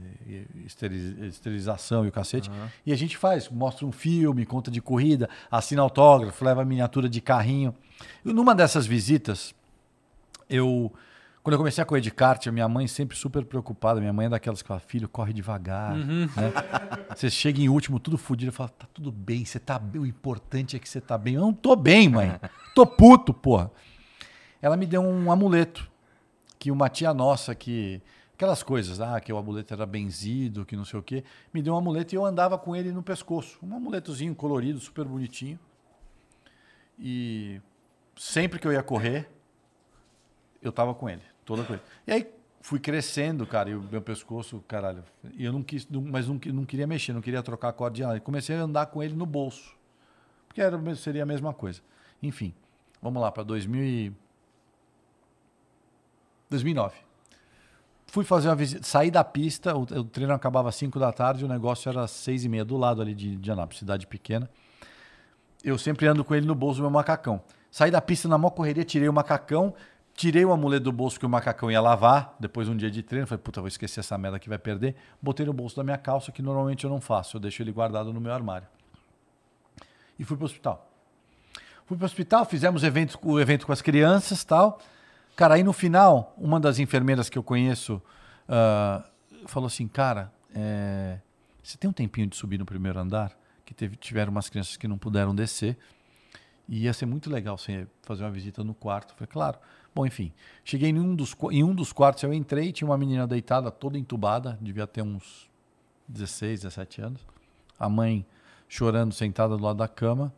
esteri- 0.66 1.28
esterilização 1.28 2.06
e 2.06 2.08
o 2.08 2.12
cacete. 2.12 2.50
E 2.86 2.94
a 2.94 2.96
gente 2.96 3.18
faz, 3.18 3.50
mostra 3.50 3.86
um 3.86 3.92
filme, 3.92 4.46
conta 4.46 4.72
de 4.72 4.82
corrida, 4.82 5.30
assina 5.52 5.82
autógrafo, 5.82 6.44
leva 6.46 6.64
miniatura 6.64 7.10
de 7.10 7.20
carrinho. 7.22 7.76
E 8.26 8.32
numa 8.34 8.56
dessas 8.56 8.88
visitas, 8.88 9.54
eu 10.50 10.92
quando 11.44 11.56
eu 11.56 11.58
comecei 11.58 11.82
a 11.82 11.86
correr 11.86 12.00
de 12.00 12.10
kart, 12.10 12.48
minha 12.48 12.70
mãe 12.70 12.88
sempre 12.88 13.18
super 13.18 13.44
preocupada. 13.44 14.00
Minha 14.00 14.14
mãe 14.14 14.28
é 14.28 14.30
daquelas 14.30 14.62
que 14.62 14.68
fala, 14.70 14.80
filho, 14.80 15.10
corre 15.10 15.34
devagar. 15.34 15.94
né? 15.94 16.30
Você 17.14 17.30
chega 17.30 17.60
em 17.60 17.68
último, 17.68 18.00
tudo 18.00 18.18
fodido, 18.18 18.50
fala, 18.54 18.70
tá 18.70 18.88
tudo 18.94 19.12
bem, 19.12 19.44
você 19.44 19.60
tá 19.60 19.78
bem. 19.78 20.02
O 20.02 20.06
importante 20.06 20.78
é 20.78 20.80
que 20.80 20.88
você 20.88 21.02
tá 21.02 21.18
bem. 21.18 21.34
Eu 21.36 21.42
não 21.42 21.52
tô 21.54 21.76
bem, 21.76 22.08
mãe. 22.08 22.40
Tô 22.74 22.88
puto, 22.88 23.34
porra. 23.34 23.70
Ela 24.62 24.78
me 24.78 24.86
deu 24.86 25.02
um 25.02 25.30
amuleto 25.32 25.92
que 26.58 26.72
uma 26.72 26.88
tia 26.88 27.14
nossa 27.14 27.54
que 27.54 28.02
aquelas 28.34 28.64
coisas, 28.64 29.00
ah, 29.00 29.20
que 29.20 29.32
o 29.32 29.38
amuleto 29.38 29.74
era 29.74 29.86
benzido, 29.86 30.66
que 30.66 30.76
não 30.76 30.86
sei 30.86 31.00
o 31.00 31.04
quê, 31.04 31.24
me 31.54 31.62
deu 31.62 31.74
um 31.74 31.78
amuleto 31.78 32.14
e 32.14 32.18
eu 32.18 32.26
andava 32.26 32.58
com 32.58 32.76
ele 32.76 32.92
no 32.92 33.04
pescoço, 33.04 33.60
um 33.64 33.76
amuletozinho 33.76 34.36
colorido, 34.36 34.80
super 34.80 35.06
bonitinho. 35.06 35.60
E 37.00 37.62
sempre 38.16 38.60
que 38.60 38.68
eu 38.68 38.72
ia 38.72 38.84
correr, 38.84 39.30
eu 40.62 40.72
tava 40.72 40.94
com 40.94 41.10
ele, 41.10 41.22
toda 41.46 41.64
ele. 41.64 41.82
E 42.08 42.12
aí 42.12 42.34
fui 42.62 42.80
crescendo, 42.80 43.46
cara, 43.46 43.70
e 43.70 43.76
o 43.76 43.82
meu 43.82 44.02
pescoço, 44.02 44.64
caralho, 44.68 45.04
e 45.34 45.44
eu 45.44 45.52
não 45.52 45.62
quis, 45.62 45.86
mas 45.90 46.28
não, 46.28 46.40
não 46.54 46.66
queria 46.66 46.88
mexer, 46.88 47.14
não 47.14 47.22
queria 47.22 47.44
trocar 47.44 47.70
a 47.70 47.74
corda 47.74 47.96
de 47.96 48.04
nada. 48.04 48.20
Comecei 48.20 48.56
a 48.56 48.62
andar 48.62 48.86
com 48.88 49.04
ele 49.04 49.14
no 49.14 49.26
bolso. 49.26 49.76
Porque 50.48 50.62
era, 50.62 50.96
seria 50.96 51.24
a 51.24 51.26
mesma 51.26 51.54
coisa. 51.54 51.82
Enfim, 52.22 52.54
vamos 53.02 53.22
lá 53.22 53.32
para 53.32 53.44
2000 53.44 53.84
e 53.84 54.14
2009. 56.50 57.03
Fui 58.14 58.24
fazer 58.24 58.48
uma 58.48 58.56
visita, 58.56 58.84
saí 58.84 59.10
da 59.10 59.24
pista, 59.24 59.76
o, 59.76 59.82
o 59.82 60.04
treino 60.04 60.32
acabava 60.36 60.70
às 60.70 60.76
5 60.76 61.00
da 61.00 61.12
tarde, 61.12 61.44
o 61.44 61.48
negócio 61.48 61.90
era 61.90 62.04
às 62.04 62.12
6 62.12 62.46
e 62.46 62.48
meia, 62.48 62.64
do 62.64 62.78
lado 62.78 63.02
ali 63.02 63.16
de, 63.16 63.36
de 63.36 63.52
Anápolis, 63.52 63.80
cidade 63.80 64.06
pequena. 64.06 64.48
Eu 65.64 65.80
sempre 65.80 66.06
ando 66.06 66.24
com 66.24 66.36
ele 66.36 66.46
no 66.46 66.54
bolso 66.54 66.78
do 66.78 66.84
meu 66.84 66.92
macacão. 66.92 67.42
Saí 67.72 67.90
da 67.90 68.00
pista 68.00 68.28
na 68.28 68.38
maior 68.38 68.52
correria, 68.52 68.86
tirei 68.86 69.10
o 69.10 69.14
macacão, 69.14 69.74
tirei 70.14 70.46
o 70.46 70.52
amuleto 70.52 70.84
do 70.84 70.92
bolso 70.92 71.20
que 71.20 71.26
o 71.26 71.30
macacão 71.30 71.72
ia 71.72 71.82
lavar, 71.82 72.36
depois 72.40 72.68
de 72.68 72.74
um 72.74 72.78
dia 72.78 72.92
de 72.92 73.02
treino, 73.02 73.26
falei, 73.26 73.42
puta, 73.42 73.60
vou 73.62 73.68
esquecer 73.68 74.02
essa 74.02 74.16
merda 74.16 74.38
que 74.38 74.48
vai 74.48 74.60
perder. 74.60 74.96
Botei 75.20 75.44
no 75.44 75.52
bolso 75.52 75.76
da 75.76 75.84
minha 75.84 75.98
calça, 75.98 76.32
que 76.32 76.44
normalmente 76.44 76.84
eu 76.84 76.92
não 76.92 77.02
faço, 77.02 77.38
eu 77.38 77.42
deixo 77.42 77.64
ele 77.64 77.72
guardado 77.72 78.14
no 78.14 78.22
meu 78.22 78.32
armário. 78.32 78.68
E 80.20 80.24
fui 80.24 80.38
pro 80.38 80.46
hospital. 80.46 80.88
Fui 81.88 81.98
pro 81.98 82.06
hospital, 82.06 82.46
fizemos 82.46 82.84
evento, 82.84 83.18
o 83.24 83.40
evento 83.40 83.66
com 83.66 83.74
as 83.74 83.82
crianças 83.82 84.44
tal. 84.44 84.80
Cara, 85.36 85.56
aí 85.56 85.64
no 85.64 85.74
final, 85.74 86.34
uma 86.38 86.60
das 86.60 86.80
enfermeiras 86.80 87.30
que 87.30 87.38
eu 87.38 87.44
conheço 87.44 88.02
ah, 88.48 89.04
falou 89.48 89.68
assim, 89.68 89.88
cara, 89.88 90.32
é, 90.54 91.20
você 91.62 91.78
tem 91.78 91.90
um 91.90 91.94
tempinho 91.94 92.28
de 92.28 92.36
subir 92.36 92.58
no 92.58 92.66
primeiro 92.66 93.00
andar? 93.00 93.38
Que 93.66 93.74
teve, 93.74 93.96
tiveram 93.96 94.32
umas 94.32 94.50
crianças 94.50 94.78
que 94.78 94.88
não 94.88 94.98
puderam 94.98 95.34
descer. 95.34 95.78
E 96.68 96.84
ia 96.84 96.94
ser 96.94 97.06
muito 97.06 97.30
legal 97.30 97.58
você 97.58 97.88
fazer 98.04 98.24
uma 98.24 98.32
visita 98.32 98.64
no 98.64 98.74
quarto. 98.74 99.14
Falei, 99.16 99.28
claro. 99.28 99.58
Bom, 99.94 100.06
enfim. 100.06 100.32
Cheguei 100.64 100.90
em 100.90 101.00
um 101.00 101.16
dos, 101.16 101.36
em 101.52 101.64
um 101.64 101.74
dos 101.74 101.92
quartos, 101.92 102.24
eu 102.24 102.34
entrei, 102.34 102.72
tinha 102.72 102.88
uma 102.88 102.98
menina 102.98 103.28
deitada, 103.28 103.70
toda 103.70 103.98
entubada, 103.98 104.58
devia 104.62 104.88
ter 104.88 105.02
uns 105.02 105.50
16, 106.08 106.62
17 106.62 107.02
anos. 107.02 107.22
A 107.78 107.90
mãe 107.90 108.26
chorando, 108.68 109.14
sentada 109.14 109.56
do 109.58 109.64
lado 109.64 109.78
da 109.78 109.88
cama. 109.88 110.34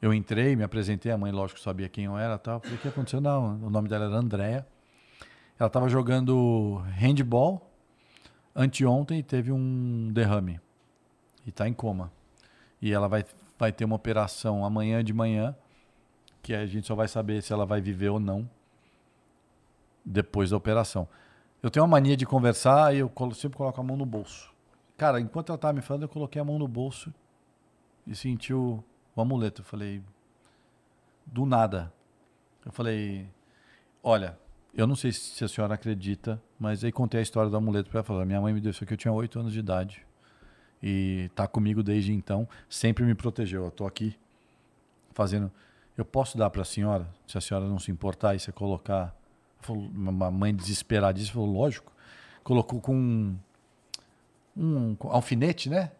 Eu 0.00 0.12
entrei, 0.12 0.54
me 0.54 0.62
apresentei, 0.62 1.10
a 1.10 1.16
mãe, 1.16 1.32
lógico, 1.32 1.58
sabia 1.58 1.88
quem 1.88 2.04
eu 2.04 2.18
era 2.18 2.36
tal. 2.36 2.60
Falei, 2.60 2.76
o 2.76 2.80
que 2.80 2.88
aconteceu? 2.88 3.20
Não, 3.20 3.56
o 3.62 3.70
nome 3.70 3.88
dela 3.88 4.04
era 4.04 4.16
Andréa. 4.16 4.66
Ela 5.58 5.66
estava 5.68 5.88
jogando 5.88 6.82
handball 6.98 7.70
anteontem 8.54 9.20
e 9.20 9.22
teve 9.22 9.50
um 9.50 10.10
derrame. 10.12 10.60
E 11.46 11.48
está 11.48 11.66
em 11.66 11.72
coma. 11.72 12.12
E 12.80 12.92
ela 12.92 13.08
vai, 13.08 13.24
vai 13.58 13.72
ter 13.72 13.84
uma 13.84 13.96
operação 13.96 14.64
amanhã 14.64 15.02
de 15.02 15.14
manhã, 15.14 15.56
que 16.42 16.54
a 16.54 16.66
gente 16.66 16.86
só 16.86 16.94
vai 16.94 17.08
saber 17.08 17.42
se 17.42 17.52
ela 17.52 17.64
vai 17.64 17.80
viver 17.80 18.10
ou 18.10 18.20
não 18.20 18.48
depois 20.04 20.50
da 20.50 20.56
operação. 20.56 21.08
Eu 21.62 21.70
tenho 21.70 21.84
uma 21.84 21.90
mania 21.90 22.16
de 22.16 22.26
conversar 22.26 22.94
e 22.94 22.98
eu 22.98 23.10
sempre 23.34 23.56
coloco 23.56 23.80
a 23.80 23.84
mão 23.84 23.96
no 23.96 24.06
bolso. 24.06 24.54
Cara, 24.96 25.20
enquanto 25.20 25.48
ela 25.48 25.56
estava 25.56 25.72
me 25.72 25.82
falando, 25.82 26.02
eu 26.02 26.08
coloquei 26.08 26.40
a 26.40 26.44
mão 26.44 26.58
no 26.58 26.68
bolso 26.68 27.12
e 28.06 28.14
senti 28.14 28.54
o, 28.54 28.82
o 29.16 29.20
amuleto. 29.20 29.62
Eu 29.62 29.64
falei, 29.64 30.02
do 31.24 31.44
nada. 31.44 31.92
Eu 32.64 32.70
falei, 32.70 33.28
olha, 34.02 34.38
eu 34.74 34.86
não 34.86 34.94
sei 34.94 35.10
se 35.10 35.42
a 35.42 35.48
senhora 35.48 35.74
acredita, 35.74 36.40
mas 36.58 36.84
aí 36.84 36.92
contei 36.92 37.20
a 37.20 37.22
história 37.22 37.50
do 37.50 37.56
amuleto 37.56 37.88
para 37.88 37.98
ela. 37.98 38.04
Falar, 38.04 38.26
minha 38.26 38.40
mãe 38.40 38.52
me 38.52 38.60
deu 38.60 38.70
isso 38.70 38.84
aqui, 38.84 38.92
eu 38.92 38.98
tinha 38.98 39.12
8 39.12 39.40
anos 39.40 39.52
de 39.52 39.58
idade. 39.58 40.06
E 40.82 41.30
tá 41.34 41.48
comigo 41.48 41.82
desde 41.82 42.12
então, 42.12 42.46
sempre 42.68 43.04
me 43.04 43.14
protegeu. 43.14 43.64
Eu 43.64 43.70
tô 43.70 43.86
aqui 43.86 44.16
fazendo. 45.12 45.50
Eu 45.96 46.04
posso 46.04 46.36
dar 46.36 46.50
para 46.50 46.60
a 46.60 46.64
senhora, 46.64 47.08
se 47.26 47.38
a 47.38 47.40
senhora 47.40 47.66
não 47.66 47.78
se 47.78 47.90
importar 47.90 48.34
e 48.34 48.38
você 48.38 48.52
colocar. 48.52 49.16
Uma 49.68 50.30
mãe 50.30 50.54
desesperadíssima 50.54 51.34
falou, 51.34 51.50
lógico. 51.50 51.92
Colocou 52.44 52.80
com 52.80 52.94
um, 52.94 53.36
um 54.56 54.96
alfinete, 55.08 55.68
né? 55.68 55.90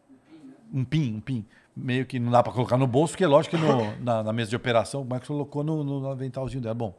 Um 0.72 0.84
pin, 0.84 1.14
um 1.14 1.20
pin. 1.20 1.44
Meio 1.76 2.06
que 2.06 2.18
não 2.18 2.30
dá 2.32 2.42
para 2.42 2.52
colocar 2.52 2.76
no 2.78 2.86
bolso, 2.86 3.12
porque 3.12 3.26
lógico 3.26 3.56
que 3.56 3.62
no- 3.62 3.94
na, 4.02 4.22
na 4.22 4.32
mesa 4.32 4.48
de 4.50 4.56
operação 4.56 5.02
o 5.02 5.05
Marcos 5.05 5.28
colocou 5.28 5.62
no, 5.62 5.84
no 5.84 6.08
aventalzinho 6.10 6.62
dela. 6.62 6.74
Bom, 6.74 6.94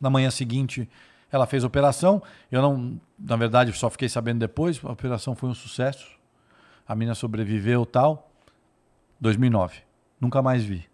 na 0.00 0.10
manhã 0.10 0.30
seguinte 0.30 0.88
ela 1.32 1.46
fez 1.46 1.64
a 1.64 1.66
operação. 1.66 2.22
Eu 2.50 2.60
não, 2.60 3.00
na 3.18 3.36
verdade, 3.36 3.72
só 3.72 3.88
fiquei 3.88 4.08
sabendo 4.08 4.40
depois. 4.40 4.80
A 4.84 4.92
operação 4.92 5.34
foi 5.34 5.48
um 5.48 5.54
sucesso. 5.54 6.10
A 6.86 6.94
menina 6.94 7.14
sobreviveu 7.14 7.86
tal. 7.86 8.30
2009. 9.20 9.78
Nunca 10.20 10.42
mais 10.42 10.64
vi. 10.64 10.88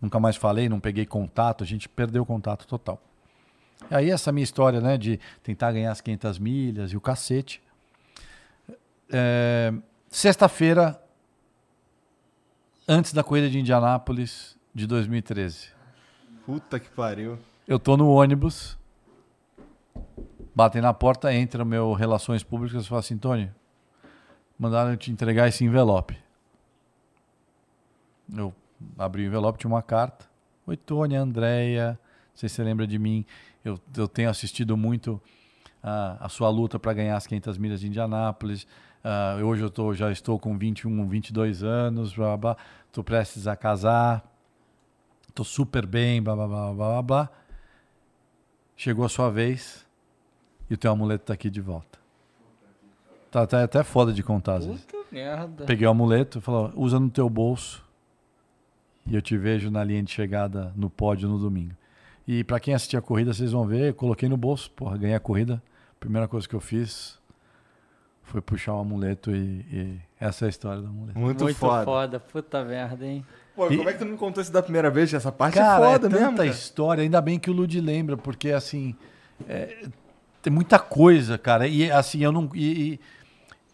Nunca 0.00 0.18
mais 0.20 0.36
falei, 0.36 0.68
não 0.68 0.80
peguei 0.80 1.06
contato. 1.06 1.62
A 1.62 1.66
gente 1.66 1.88
perdeu 1.88 2.26
contato 2.26 2.66
total. 2.66 3.00
Aí 3.90 4.10
essa 4.10 4.32
minha 4.32 4.42
história, 4.44 4.80
né, 4.80 4.98
de 4.98 5.20
tentar 5.42 5.70
ganhar 5.72 5.92
as 5.92 6.00
500 6.00 6.38
milhas 6.38 6.92
e 6.92 6.96
o 6.96 7.00
cacete. 7.00 7.62
É, 9.10 9.72
Sexta-feira, 10.10 11.00
antes 12.88 13.12
da 13.12 13.24
corrida 13.24 13.50
de 13.50 13.58
Indianápolis 13.58 14.56
de 14.74 14.86
2013. 14.86 15.68
Puta 16.44 16.78
que 16.78 16.88
pariu. 16.88 17.38
Eu 17.66 17.78
tô 17.78 17.96
no 17.96 18.08
ônibus, 18.08 18.78
batem 20.54 20.80
na 20.80 20.94
porta, 20.94 21.34
entra 21.34 21.64
o 21.64 21.66
meu 21.66 21.92
Relações 21.94 22.44
Públicas 22.44 22.84
e 22.84 22.88
fala 22.88 23.00
assim, 23.00 23.18
Tony, 23.18 23.50
mandaram 24.56 24.92
eu 24.92 24.96
te 24.96 25.10
entregar 25.10 25.48
esse 25.48 25.64
envelope. 25.64 26.16
Eu 28.32 28.54
abri 28.96 29.24
o 29.24 29.26
envelope, 29.26 29.58
tinha 29.58 29.70
uma 29.70 29.82
carta. 29.82 30.26
Oi, 30.66 30.76
Tony, 30.76 31.16
Andréia, 31.16 31.90
não 31.90 32.36
sei 32.36 32.48
se 32.48 32.56
você 32.56 32.62
lembra 32.62 32.86
de 32.86 32.98
mim. 32.98 33.24
Eu, 33.64 33.80
eu 33.96 34.06
tenho 34.06 34.30
assistido 34.30 34.76
muito 34.76 35.20
a, 35.82 36.26
a 36.26 36.28
sua 36.28 36.48
luta 36.50 36.78
para 36.78 36.92
ganhar 36.92 37.16
as 37.16 37.26
500 37.26 37.58
milhas 37.58 37.80
de 37.80 37.88
Indianápolis. 37.88 38.66
Ah, 39.08 39.36
hoje 39.40 39.62
eu 39.62 39.70
tô, 39.70 39.94
já 39.94 40.10
estou 40.10 40.36
com 40.36 40.58
21, 40.58 41.06
22 41.06 41.62
anos, 41.62 42.12
blá, 42.12 42.36
blá. 42.36 42.56
Tô 42.90 43.04
prestes 43.04 43.46
a 43.46 43.54
casar. 43.54 44.28
Tô 45.32 45.44
super 45.44 45.86
bem, 45.86 46.20
blá, 46.20 46.34
blá, 46.34 46.48
blá, 46.48 46.74
blá, 46.74 47.02
blá. 47.02 47.30
Chegou 48.74 49.04
a 49.04 49.08
sua 49.08 49.30
vez 49.30 49.86
e 50.68 50.74
o 50.74 50.76
teu 50.76 50.90
amuleto 50.90 51.26
tá 51.26 51.34
aqui 51.34 51.48
de 51.48 51.60
volta. 51.60 52.00
Tá, 53.30 53.46
tá 53.46 53.62
até 53.62 53.84
foda 53.84 54.12
de 54.12 54.24
contar, 54.24 54.56
às 54.56 54.66
vezes. 54.66 54.84
Puta 54.86 55.06
merda. 55.12 55.64
Peguei 55.66 55.86
o 55.86 55.90
amuleto 55.90 56.38
e 56.38 56.40
falou: 56.40 56.72
usa 56.74 56.98
no 56.98 57.08
teu 57.08 57.30
bolso 57.30 57.86
e 59.06 59.14
eu 59.14 59.22
te 59.22 59.38
vejo 59.38 59.70
na 59.70 59.84
linha 59.84 60.02
de 60.02 60.10
chegada 60.10 60.72
no 60.74 60.90
pódio 60.90 61.28
no 61.28 61.38
domingo. 61.38 61.76
E 62.26 62.42
para 62.42 62.58
quem 62.58 62.74
assistir 62.74 62.96
a 62.96 63.02
corrida, 63.02 63.32
vocês 63.32 63.52
vão 63.52 63.68
ver, 63.68 63.94
coloquei 63.94 64.28
no 64.28 64.36
bolso, 64.36 64.68
porra, 64.72 64.98
ganhei 64.98 65.14
a 65.14 65.20
corrida. 65.20 65.62
Primeira 66.00 66.26
coisa 66.26 66.48
que 66.48 66.56
eu 66.56 66.60
fiz 66.60 67.24
foi 68.26 68.40
puxar 68.40 68.74
o 68.74 68.80
amuleto 68.80 69.30
e, 69.34 69.64
e 69.72 70.00
essa 70.20 70.44
é 70.44 70.46
a 70.46 70.48
história 70.48 70.80
do 70.82 70.88
amuleto. 70.88 71.18
Muito, 71.18 71.44
Muito 71.44 71.56
foda. 71.56 71.84
foda. 71.84 72.20
Puta 72.20 72.64
merda, 72.64 73.06
hein? 73.06 73.24
Pô, 73.54 73.70
E- 73.70 73.76
como 73.78 73.88
é 73.88 73.92
que 73.92 73.98
tu 74.00 74.04
não 74.04 74.16
contou 74.16 74.42
isso 74.42 74.52
da 74.52 74.62
primeira 74.62 74.90
vez? 74.90 75.12
Essa 75.14 75.32
parte 75.32 75.54
Cara, 75.54 75.82
é 75.82 75.92
foda 75.92 76.06
é 76.06 76.10
tanta 76.10 76.20
mesmo, 76.22 76.36
cara. 76.36 76.48
história, 76.48 77.02
ainda 77.02 77.20
bem 77.20 77.38
que 77.38 77.50
o 77.50 77.52
Ludi 77.54 77.80
lembra, 77.80 78.16
porque 78.16 78.50
assim, 78.50 78.94
é, 79.48 79.86
tem 80.42 80.52
muita 80.52 80.78
coisa, 80.78 81.38
cara. 81.38 81.66
E 81.66 81.90
assim, 81.90 82.22
eu 82.22 82.30
não. 82.32 82.50
E, 82.54 82.92
e- 82.94 83.00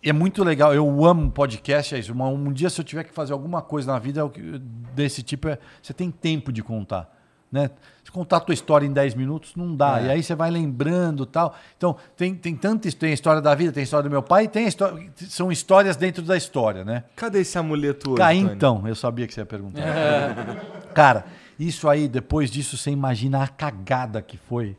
é 0.09 0.13
muito 0.13 0.43
legal, 0.43 0.75
eu 0.75 1.05
amo 1.05 1.31
podcast, 1.31 1.95
é 1.95 1.99
isso. 1.99 2.13
Uma- 2.13 2.29
Um, 2.29 2.53
dia, 2.53 2.69
se 2.71 2.81
eu 2.81 2.85
tiver 2.85 3.05
que 3.05 3.13
fazer 3.13 3.33
alguma 3.33 3.63
coisa 3.63 3.93
na 3.93 3.99
vida 3.99 4.21
é 4.21 4.59
desse 4.95 5.23
tipo, 5.23 5.49
é, 5.49 5.59
você 5.81 5.93
tem 5.95 6.11
tempo 6.11 6.53
de 6.53 6.63
contar. 6.63 7.22
Né? 7.53 7.71
Se 8.03 8.11
contar 8.11 8.39
a 8.39 8.41
tua 8.41 8.55
história 8.55 8.87
em 8.87 8.93
10 8.93 9.15
minutos, 9.15 9.55
não 9.55 9.77
dá. 9.77 10.01
É. 10.01 10.07
E 10.07 10.11
aí 10.13 10.23
você 10.23 10.35
vai 10.35 10.51
lembrando 10.51 11.27
tal. 11.27 11.55
Então, 11.77 11.95
tem, 12.17 12.35
tem 12.35 12.57
tanta 12.57 12.89
his- 12.89 12.95
tem 12.95 13.11
a 13.11 13.15
história 13.15 13.43
da 13.43 13.55
vida, 13.55 13.71
tem 13.73 13.83
a 13.83 13.85
história 13.85 14.05
do 14.09 14.11
meu 14.11 14.23
pai, 14.23 14.49
tem 14.49 14.65
a 14.65 14.69
história. 14.69 15.11
São 15.29 15.53
histórias 15.53 15.95
dentro 15.95 16.23
da 16.23 16.35
história, 16.35 16.83
né? 16.83 17.05
Cadê 17.15 17.41
esse 17.41 17.59
amuleto 17.59 18.13
hoje, 18.13 18.23
Tony? 18.41 18.55
então, 18.55 18.89
eu 18.89 18.95
sabia 18.95 19.27
que 19.27 19.35
você 19.35 19.41
ia 19.43 19.47
perguntar. 19.47 19.83
Cara, 20.95 21.27
isso 21.59 21.89
aí, 21.91 22.09
depois 22.09 22.51
disso, 22.51 22.77
você 22.79 22.91
imagina 22.91 23.43
a 23.43 23.47
cagada 23.49 24.23
que 24.23 24.39
foi 24.39 24.75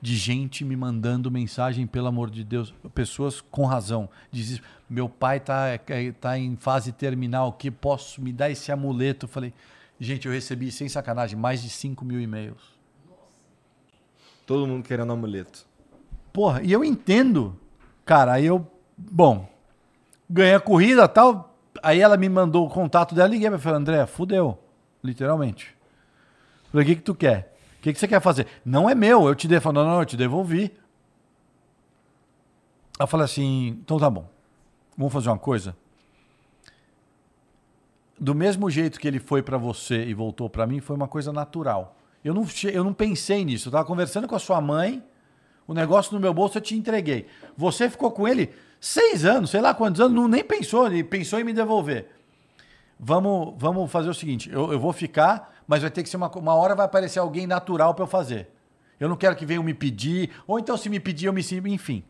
de 0.00 0.16
gente 0.16 0.64
me 0.64 0.76
mandando 0.76 1.30
mensagem, 1.30 1.86
pelo 1.86 2.06
amor 2.06 2.30
de 2.30 2.44
Deus, 2.44 2.72
pessoas 2.94 3.40
com 3.40 3.64
razão. 3.64 4.08
Diz 4.30 4.60
meu 4.88 5.08
pai 5.08 5.40
tá, 5.40 5.66
é, 5.68 6.12
tá 6.12 6.38
em 6.38 6.56
fase 6.56 6.92
terminal, 6.92 7.52
que 7.54 7.70
posso 7.70 8.20
me 8.22 8.32
dar 8.32 8.50
esse 8.50 8.70
amuleto? 8.70 9.24
Eu 9.24 9.30
falei, 9.30 9.52
gente, 10.04 10.26
eu 10.26 10.32
recebi, 10.32 10.70
sem 10.70 10.88
sacanagem, 10.88 11.38
mais 11.38 11.62
de 11.62 11.70
5 11.70 12.04
mil 12.04 12.20
e-mails. 12.20 12.62
Todo 14.46 14.66
mundo 14.66 14.86
querendo 14.86 15.12
amuleto. 15.12 15.66
Porra, 16.32 16.62
e 16.62 16.72
eu 16.72 16.84
entendo. 16.84 17.58
Cara, 18.04 18.34
aí 18.34 18.46
eu. 18.46 18.66
Bom, 18.96 19.48
ganhei 20.28 20.54
a 20.54 20.60
corrida 20.60 21.08
tal. 21.08 21.56
Aí 21.82 22.00
ela 22.00 22.16
me 22.16 22.28
mandou 22.28 22.66
o 22.66 22.70
contato 22.70 23.14
dela, 23.14 23.28
liguei 23.28 23.48
pra 23.48 23.56
ela 23.56 23.62
falei, 23.62 23.78
André, 23.78 24.06
fudeu. 24.06 24.58
Literalmente. 25.02 25.74
Falei, 26.70 26.84
o 26.84 26.88
que, 26.88 26.96
que 26.96 27.02
tu 27.02 27.14
quer? 27.14 27.56
O 27.78 27.82
que, 27.82 27.92
que 27.92 27.98
você 27.98 28.08
quer 28.08 28.20
fazer? 28.20 28.46
Não 28.64 28.88
é 28.88 28.94
meu, 28.94 29.26
eu 29.26 29.34
te 29.34 29.46
devolvi. 29.46 29.74
Não, 29.74 29.84
não, 29.84 30.00
eu 30.00 30.06
te 30.06 30.16
devolvi. 30.16 30.74
Eu 32.98 33.06
falei 33.06 33.24
assim, 33.24 33.78
então 33.82 33.98
tá 33.98 34.08
bom. 34.08 34.28
Vamos 34.96 35.12
fazer 35.12 35.28
uma 35.28 35.38
coisa? 35.38 35.76
Do 38.24 38.34
mesmo 38.34 38.70
jeito 38.70 38.98
que 38.98 39.06
ele 39.06 39.20
foi 39.20 39.42
pra 39.42 39.58
você 39.58 40.02
e 40.02 40.14
voltou 40.14 40.48
pra 40.48 40.66
mim, 40.66 40.80
foi 40.80 40.96
uma 40.96 41.06
coisa 41.06 41.30
natural. 41.30 41.94
Eu 42.24 42.32
não, 42.32 42.46
eu 42.72 42.82
não 42.82 42.94
pensei 42.94 43.44
nisso. 43.44 43.68
Eu 43.68 43.72
tava 43.72 43.84
conversando 43.84 44.26
com 44.26 44.34
a 44.34 44.38
sua 44.38 44.62
mãe, 44.62 45.04
o 45.66 45.74
negócio 45.74 46.14
no 46.14 46.18
meu 46.18 46.32
bolso 46.32 46.56
eu 46.56 46.62
te 46.62 46.74
entreguei. 46.74 47.26
Você 47.54 47.90
ficou 47.90 48.10
com 48.10 48.26
ele 48.26 48.48
seis 48.80 49.26
anos, 49.26 49.50
sei 49.50 49.60
lá 49.60 49.74
quantos 49.74 50.00
anos, 50.00 50.14
não 50.14 50.26
nem 50.26 50.42
pensou, 50.42 50.86
ele 50.86 51.04
pensou 51.04 51.38
em 51.38 51.44
me 51.44 51.52
devolver. 51.52 52.12
Vamos, 52.98 53.56
vamos 53.58 53.92
fazer 53.92 54.08
o 54.08 54.14
seguinte: 54.14 54.50
eu, 54.50 54.72
eu 54.72 54.80
vou 54.80 54.94
ficar, 54.94 55.62
mas 55.66 55.82
vai 55.82 55.90
ter 55.90 56.02
que 56.02 56.08
ser 56.08 56.16
uma, 56.16 56.30
uma 56.30 56.54
hora 56.54 56.74
vai 56.74 56.86
aparecer 56.86 57.18
alguém 57.18 57.46
natural 57.46 57.92
para 57.92 58.04
eu 58.04 58.08
fazer. 58.08 58.48
Eu 58.98 59.06
não 59.06 59.16
quero 59.16 59.36
que 59.36 59.44
venham 59.44 59.62
me 59.62 59.74
pedir, 59.74 60.30
ou 60.46 60.58
então 60.58 60.78
se 60.78 60.88
me 60.88 60.98
pedir 60.98 61.26
eu 61.26 61.32
me 61.34 61.42
sinto, 61.42 61.68
enfim. 61.68 62.02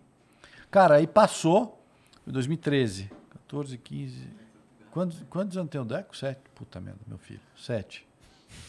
Cara, 0.70 0.94
aí 0.94 1.08
passou, 1.08 1.84
foi 2.22 2.32
2013, 2.32 3.10
14, 3.48 3.76
15. 3.78 4.43
Quantos, 4.94 5.24
quantos 5.28 5.56
anos 5.56 5.70
tem 5.70 5.80
o 5.80 5.84
Deco? 5.84 6.16
Sete. 6.16 6.40
Puta 6.54 6.80
merda, 6.80 7.00
meu 7.04 7.18
filho. 7.18 7.40
Sete. 7.56 8.06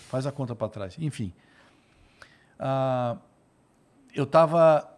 Faz 0.10 0.26
a 0.26 0.32
conta 0.32 0.56
para 0.56 0.68
trás. 0.68 0.96
Enfim. 1.00 1.32
Ah, 2.58 3.16
eu 4.12 4.24
estava 4.24 4.92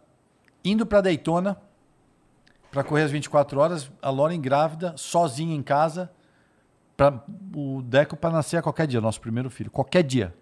indo 0.64 0.86
para 0.86 1.02
Daytona 1.02 1.60
para 2.70 2.82
correr 2.82 3.02
as 3.02 3.10
24 3.10 3.60
horas, 3.60 3.90
a 4.00 4.08
Lauren 4.08 4.40
grávida, 4.40 4.94
sozinha 4.96 5.54
em 5.54 5.62
casa, 5.62 6.10
para 6.96 7.22
o 7.54 7.82
Deco 7.82 8.16
para 8.16 8.30
nascer 8.30 8.56
a 8.56 8.62
qualquer 8.62 8.86
dia, 8.86 8.98
nosso 8.98 9.20
primeiro 9.20 9.50
filho, 9.50 9.70
qualquer 9.70 10.02
dia. 10.02 10.34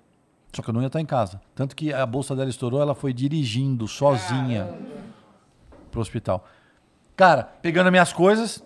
Só 0.52 0.62
que 0.62 0.70
eu 0.70 0.74
não 0.74 0.82
ia 0.82 0.86
estar 0.86 1.00
em 1.00 1.06
casa. 1.06 1.40
Tanto 1.52 1.74
que 1.74 1.92
a 1.92 2.06
bolsa 2.06 2.36
dela 2.36 2.48
estourou, 2.48 2.80
ela 2.80 2.94
foi 2.94 3.12
dirigindo 3.12 3.88
sozinha 3.88 4.72
pro 5.90 6.00
hospital. 6.00 6.46
Cara, 7.16 7.42
pegando 7.42 7.86
as 7.86 7.92
minhas 7.92 8.12
coisas, 8.12 8.62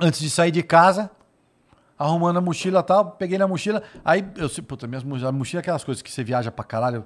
antes 0.00 0.20
de 0.20 0.30
sair 0.30 0.52
de 0.52 0.62
casa, 0.62 1.10
arrumando 1.98 2.36
a 2.36 2.40
mochila 2.40 2.80
e 2.80 2.82
tal, 2.82 3.12
peguei 3.12 3.38
na 3.38 3.46
mochila, 3.48 3.82
aí 4.04 4.26
eu 4.36 4.48
sei, 4.48 4.62
puta, 4.62 4.86
minhas 4.86 5.02
mochilas, 5.02 5.28
a 5.28 5.32
mochila 5.32 5.60
é 5.60 5.62
aquelas 5.62 5.84
coisas 5.84 6.02
que 6.02 6.10
você 6.10 6.22
viaja 6.22 6.50
pra 6.50 6.64
caralho, 6.64 7.04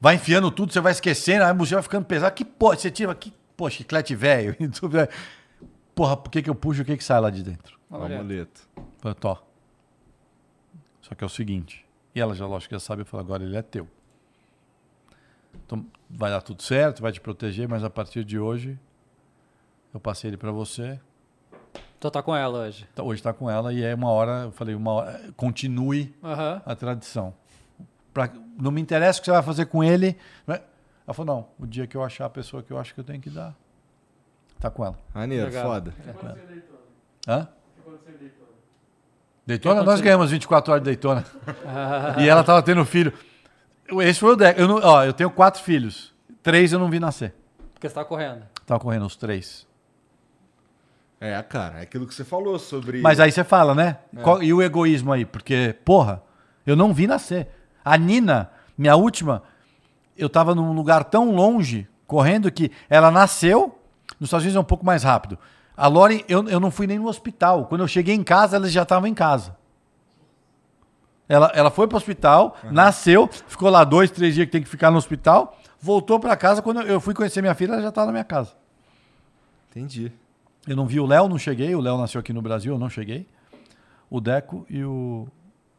vai 0.00 0.14
enfiando 0.14 0.50
tudo, 0.50 0.72
você 0.72 0.80
vai 0.80 0.92
esquecendo, 0.92 1.44
aí 1.44 1.50
a 1.50 1.54
mochila 1.54 1.80
vai 1.80 1.84
ficando 1.84 2.04
pesada, 2.06 2.30
que 2.30 2.44
porra, 2.44 2.76
você 2.76 2.90
tira, 2.90 3.14
que, 3.14 3.32
pô, 3.56 3.68
chiclete 3.68 4.14
velho, 4.14 4.56
porra, 5.94 6.16
por 6.16 6.30
que 6.30 6.42
que 6.42 6.50
eu 6.50 6.54
puxo, 6.54 6.82
o 6.82 6.84
que 6.84 6.96
que 6.96 7.04
sai 7.04 7.20
lá 7.20 7.30
de 7.30 7.42
dentro? 7.42 7.78
O 7.90 7.96
amuleto. 7.96 8.68
Falei, 8.98 9.14
Tó. 9.14 9.46
Só 11.02 11.14
que 11.14 11.24
é 11.24 11.26
o 11.26 11.30
seguinte, 11.30 11.84
e 12.14 12.20
ela 12.20 12.34
já, 12.34 12.46
lógico, 12.46 12.74
já 12.74 12.80
sabe, 12.80 13.02
eu 13.02 13.06
falei, 13.06 13.24
agora 13.24 13.42
ele 13.42 13.56
é 13.56 13.62
teu. 13.62 13.86
Então, 15.66 15.84
vai 16.08 16.30
dar 16.30 16.40
tudo 16.40 16.62
certo, 16.62 17.02
vai 17.02 17.12
te 17.12 17.20
proteger, 17.20 17.68
mas 17.68 17.84
a 17.84 17.90
partir 17.90 18.24
de 18.24 18.38
hoje, 18.38 18.78
eu 19.92 20.00
passei 20.00 20.30
ele 20.30 20.36
pra 20.36 20.52
você, 20.52 21.00
Tu 22.00 22.10
tá 22.10 22.22
com 22.22 22.34
ela 22.34 22.60
hoje. 22.60 22.88
Tá- 22.94 23.02
Hoje 23.02 23.20
está 23.20 23.32
com 23.32 23.50
ela 23.50 23.72
e 23.72 23.82
é 23.84 23.94
uma 23.94 24.10
hora, 24.10 24.44
eu 24.44 24.52
falei, 24.52 24.74
uma 24.74 24.90
hora, 24.92 25.20
continue 25.36 26.14
Aham. 26.24 26.62
a 26.64 26.74
tradição. 26.74 27.34
Pra- 28.14 28.30
não 28.58 28.70
me 28.70 28.80
interessa 28.80 29.18
o 29.18 29.22
que 29.22 29.26
você 29.26 29.32
vai 29.32 29.42
fazer 29.42 29.66
com 29.66 29.84
ele. 29.84 30.16
né? 30.46 30.60
Ela 31.06 31.14
falou, 31.14 31.36
não, 31.36 31.48
o 31.58 31.66
dia 31.66 31.86
que 31.86 31.96
eu 31.96 32.02
achar 32.02 32.24
a 32.24 32.30
pessoa 32.30 32.62
que 32.62 32.72
eu 32.72 32.78
acho 32.78 32.94
que 32.94 33.00
eu 33.00 33.04
tenho 33.04 33.20
que 33.20 33.28
dar, 33.28 33.54
tá 34.58 34.70
com 34.70 34.84
ela. 34.84 34.96
Maneiro, 35.14 35.52
foda. 35.52 35.92
Hã? 37.28 37.48
Daytona? 39.46 39.82
Nós 39.82 40.00
ganhamos 40.00 40.30
24 40.30 40.72
horas 40.72 40.82
de 40.82 40.86
Daytona. 40.90 41.24
e 42.20 42.28
ela 42.28 42.42
tava 42.44 42.62
tendo 42.62 42.84
filho. 42.84 43.12
Esse 44.02 44.20
foi 44.20 44.32
o 44.32 44.36
deck. 44.36 44.58
Eu, 44.58 44.68
não- 44.68 44.80
ó, 44.82 45.04
eu 45.04 45.12
tenho 45.12 45.30
quatro 45.30 45.60
filhos. 45.62 46.14
Três 46.42 46.72
eu 46.72 46.78
não 46.78 46.88
vi 46.88 47.00
nascer. 47.00 47.34
Porque 47.74 47.88
você 47.88 47.94
tá 47.94 48.04
correndo. 48.04 48.42
Tava 48.64 48.78
correndo 48.80 49.04
os 49.06 49.16
três. 49.16 49.66
É, 51.20 51.40
cara, 51.42 51.80
é 51.80 51.82
aquilo 51.82 52.06
que 52.06 52.14
você 52.14 52.24
falou 52.24 52.58
sobre. 52.58 53.00
Mas 53.02 53.20
aí 53.20 53.30
você 53.30 53.44
fala, 53.44 53.74
né? 53.74 53.98
Qual- 54.22 54.42
e 54.42 54.52
o 54.54 54.62
egoísmo 54.62 55.12
aí? 55.12 55.26
Porque, 55.26 55.76
porra, 55.84 56.22
eu 56.66 56.74
não 56.74 56.94
vi 56.94 57.06
nascer. 57.06 57.48
A 57.84 57.96
Nina, 57.98 58.50
minha 58.76 58.96
última, 58.96 59.42
eu 60.16 60.30
tava 60.30 60.54
num 60.54 60.72
lugar 60.72 61.04
tão 61.04 61.30
longe, 61.34 61.86
correndo, 62.06 62.50
que 62.50 62.70
ela 62.88 63.10
nasceu, 63.10 63.78
nos 64.18 64.28
Estados 64.28 64.44
Unidos 64.44 64.56
é 64.56 64.60
um 64.60 64.64
pouco 64.64 64.84
mais 64.84 65.02
rápido. 65.02 65.38
A 65.76 65.86
Lori, 65.88 66.24
eu, 66.28 66.48
eu 66.48 66.58
não 66.58 66.70
fui 66.70 66.86
nem 66.86 66.98
no 66.98 67.06
hospital. 67.08 67.66
Quando 67.66 67.82
eu 67.82 67.88
cheguei 67.88 68.14
em 68.14 68.22
casa, 68.24 68.56
ela 68.56 68.68
já 68.68 68.82
estava 68.82 69.06
em 69.08 69.14
casa. 69.14 69.56
Ela, 71.28 71.52
ela 71.54 71.70
foi 71.70 71.86
pro 71.86 71.96
hospital, 71.96 72.56
nasceu, 72.72 73.28
ficou 73.46 73.70
lá 73.70 73.84
dois, 73.84 74.10
três 74.10 74.34
dias 74.34 74.46
que 74.46 74.52
tem 74.52 74.62
que 74.62 74.68
ficar 74.68 74.90
no 74.90 74.96
hospital, 74.98 75.56
voltou 75.80 76.18
para 76.18 76.36
casa. 76.36 76.60
Quando 76.60 76.80
eu- 76.80 76.86
eu 76.88 77.00
fui 77.00 77.14
conhecer 77.14 77.40
minha 77.40 77.54
filha, 77.54 77.72
ela 77.74 77.82
já 77.82 77.88
estava 77.90 78.06
na 78.06 78.12
minha 78.12 78.24
casa. 78.24 78.52
Entendi. 79.70 80.10
Eu 80.66 80.76
não 80.76 80.86
vi 80.86 81.00
o 81.00 81.06
Léo, 81.06 81.28
não 81.28 81.38
cheguei. 81.38 81.74
O 81.74 81.80
Léo 81.80 81.96
nasceu 81.98 82.20
aqui 82.20 82.32
no 82.32 82.42
Brasil, 82.42 82.74
eu 82.74 82.78
não 82.78 82.90
cheguei. 82.90 83.26
O 84.08 84.20
Deco 84.20 84.66
e, 84.68 84.84
o, 84.84 85.28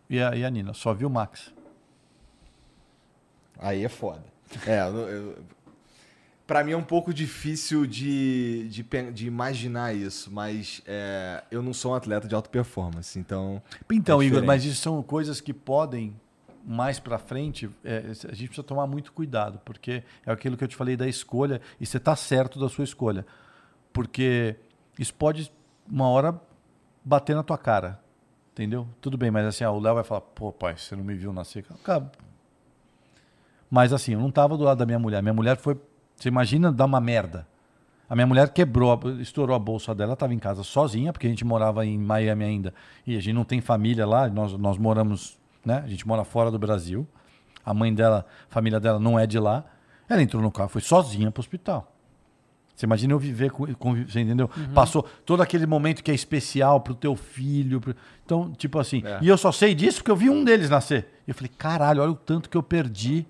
e, 0.09 0.21
a, 0.21 0.35
e 0.35 0.43
a 0.43 0.49
Nina. 0.49 0.73
Só 0.73 0.93
vi 0.93 1.05
o 1.05 1.09
Max. 1.09 1.53
Aí 3.59 3.83
é 3.83 3.89
foda. 3.89 4.23
É, 4.65 4.81
eu, 4.81 4.95
eu, 4.95 5.37
Pra 6.51 6.65
mim 6.65 6.73
é 6.73 6.77
um 6.77 6.83
pouco 6.83 7.13
difícil 7.13 7.85
de, 7.85 8.67
de, 8.67 8.83
de 9.13 9.25
imaginar 9.25 9.95
isso, 9.95 10.29
mas 10.29 10.81
é, 10.85 11.41
eu 11.49 11.63
não 11.63 11.73
sou 11.73 11.93
um 11.93 11.95
atleta 11.95 12.27
de 12.27 12.35
alta 12.35 12.49
performance, 12.49 13.17
então. 13.17 13.63
Então, 13.89 14.21
É 14.21 14.25
Igor, 14.25 14.43
mas 14.43 14.65
isso 14.65 14.81
são 14.81 15.01
coisas 15.01 15.39
que 15.39 15.53
podem, 15.53 16.13
mais 16.65 16.99
pra 16.99 17.17
frente, 17.17 17.69
é, 17.85 17.99
a 18.09 18.33
gente 18.33 18.47
precisa 18.47 18.63
tomar 18.63 18.85
muito 18.85 19.13
cuidado, 19.13 19.61
porque 19.63 20.03
é 20.25 20.31
aquilo 20.33 20.57
que 20.57 20.63
eu 20.65 20.67
te 20.67 20.75
falei 20.75 20.97
da 20.97 21.07
escolha, 21.07 21.61
e 21.79 21.85
você 21.85 21.97
tá 22.01 22.17
certo 22.17 22.59
da 22.59 22.67
sua 22.67 22.83
escolha. 22.83 23.25
Porque 23.93 24.57
isso 25.01 25.15
pode, 25.15 25.51
uma 25.89 26.07
hora, 26.07 26.39
bater 27.03 27.35
na 27.35 27.41
tua 27.41 27.57
cara. 27.57 27.99
Entendeu? 28.51 28.87
Tudo 29.01 29.17
bem, 29.17 29.31
mas 29.31 29.47
assim, 29.47 29.63
ah, 29.63 29.71
o 29.71 29.79
Léo 29.79 29.95
vai 29.95 30.03
falar, 30.03 30.21
pô, 30.21 30.51
pai, 30.51 30.77
você 30.77 30.95
não 30.95 31.03
me 31.03 31.15
viu 31.15 31.33
nascer. 31.33 31.65
Cara, 31.83 32.11
mas 33.67 33.91
assim, 33.91 34.13
eu 34.13 34.19
não 34.19 34.29
tava 34.29 34.55
do 34.55 34.63
lado 34.63 34.77
da 34.77 34.85
minha 34.85 34.99
mulher. 34.99 35.23
Minha 35.23 35.33
mulher 35.33 35.57
foi. 35.57 35.75
Você 36.15 36.27
imagina 36.27 36.71
dar 36.71 36.85
uma 36.85 37.01
merda. 37.01 37.47
A 38.07 38.13
minha 38.13 38.27
mulher 38.27 38.49
quebrou, 38.49 38.99
estourou 39.19 39.55
a 39.55 39.59
bolsa 39.59 39.95
dela, 39.95 40.13
estava 40.13 40.33
em 40.35 40.37
casa 40.37 40.61
sozinha, 40.61 41.11
porque 41.11 41.25
a 41.25 41.29
gente 41.29 41.43
morava 41.43 41.83
em 41.83 41.97
Miami 41.97 42.43
ainda. 42.43 42.73
E 43.07 43.17
a 43.17 43.19
gente 43.19 43.33
não 43.33 43.43
tem 43.43 43.59
família 43.59 44.05
lá, 44.05 44.27
nós, 44.29 44.53
nós 44.53 44.77
moramos, 44.77 45.39
né? 45.65 45.81
A 45.83 45.87
gente 45.87 46.07
mora 46.07 46.23
fora 46.23 46.51
do 46.51 46.59
Brasil. 46.59 47.07
A 47.65 47.73
mãe 47.73 47.91
dela, 47.91 48.25
a 48.47 48.53
família 48.53 48.79
dela 48.79 48.99
não 48.99 49.17
é 49.17 49.25
de 49.25 49.39
lá. 49.39 49.63
Ela 50.07 50.21
entrou 50.21 50.43
no 50.43 50.51
carro, 50.51 50.69
foi 50.69 50.81
sozinha 50.81 51.31
para 51.31 51.39
o 51.39 51.41
hospital. 51.41 51.91
Você 52.81 52.85
imagina 52.87 53.13
eu 53.13 53.19
viver 53.19 53.51
com, 53.51 53.71
com 53.75 53.93
você 54.03 54.21
entendeu? 54.21 54.49
Passou 54.73 55.03
todo 55.23 55.41
aquele 55.41 55.67
momento 55.67 56.03
que 56.03 56.09
é 56.09 56.15
especial 56.15 56.81
pro 56.81 56.95
teu 56.95 57.15
filho. 57.15 57.79
pro- 57.79 57.95
Então, 58.25 58.51
tipo 58.53 58.79
assim, 58.79 59.03
e 59.21 59.27
eu 59.27 59.37
só 59.37 59.51
sei 59.51 59.75
disso 59.75 59.99
porque 59.99 60.09
eu 60.09 60.15
vi 60.15 60.31
um 60.31 60.43
deles 60.43 60.67
nascer. 60.67 61.07
Eu 61.27 61.35
falei, 61.35 61.51
caralho, 61.55 62.01
olha 62.01 62.11
o 62.11 62.15
tanto 62.15 62.49
que 62.49 62.57
eu 62.57 62.63
perdi. 62.63 63.25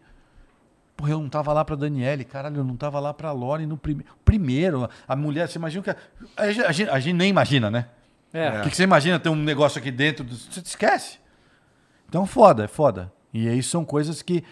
Porra, 0.95 1.11
eu 1.11 1.19
não 1.19 1.27
tava 1.27 1.51
lá 1.51 1.65
pra 1.65 1.75
Daniele, 1.75 2.23
caralho, 2.23 2.57
eu 2.57 2.63
não 2.63 2.77
tava 2.77 2.97
lá 3.01 3.13
pra 3.13 3.31
Lore 3.33 3.65
no 3.65 3.75
prime... 3.75 4.05
primeiro. 4.23 4.89
A 5.05 5.15
mulher, 5.17 5.49
você 5.49 5.57
imagina 5.59 5.83
que. 5.83 5.89
A, 5.89 5.97
a 6.37 6.71
gente- 6.71 6.89
a 6.89 6.99
gente, 6.99 7.15
nem 7.17 7.29
imagina, 7.29 7.69
né? 7.69 7.87
É. 8.31 8.59
O 8.59 8.63
que, 8.63 8.69
que 8.69 8.77
você 8.77 8.83
imagina 8.83 9.19
ter 9.19 9.27
um 9.29 9.35
negócio 9.35 9.79
aqui 9.79 9.91
dentro? 9.91 10.23
do- 10.23 10.33
Você 10.35 10.61
te 10.61 10.65
esquece. 10.67 11.17
Então, 12.07 12.25
foda, 12.25 12.63
é 12.63 12.67
foda. 12.67 13.11
E 13.33 13.47
aí 13.49 13.61
são 13.63 13.83
coisas 13.83 14.21
que 14.21 14.43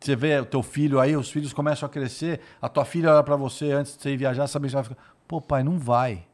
você 0.00 0.16
vê 0.16 0.38
o 0.40 0.46
teu 0.46 0.62
filho 0.62 0.98
aí, 0.98 1.14
os 1.14 1.30
filhos 1.30 1.52
começam 1.52 1.86
a 1.86 1.90
crescer, 1.90 2.40
a 2.60 2.68
tua 2.68 2.84
filha 2.84 3.12
olha 3.12 3.22
pra 3.22 3.36
você 3.36 3.70
antes 3.72 3.96
de 3.96 4.02
você 4.02 4.10
ir 4.10 4.16
viajar, 4.16 4.46
sabe 4.46 4.66
que 4.66 4.70
você 4.70 4.76
vai 4.76 4.84
ficar, 4.84 4.96
pô, 5.28 5.40
pai, 5.40 5.62
não 5.62 5.78
vai. 5.78 6.26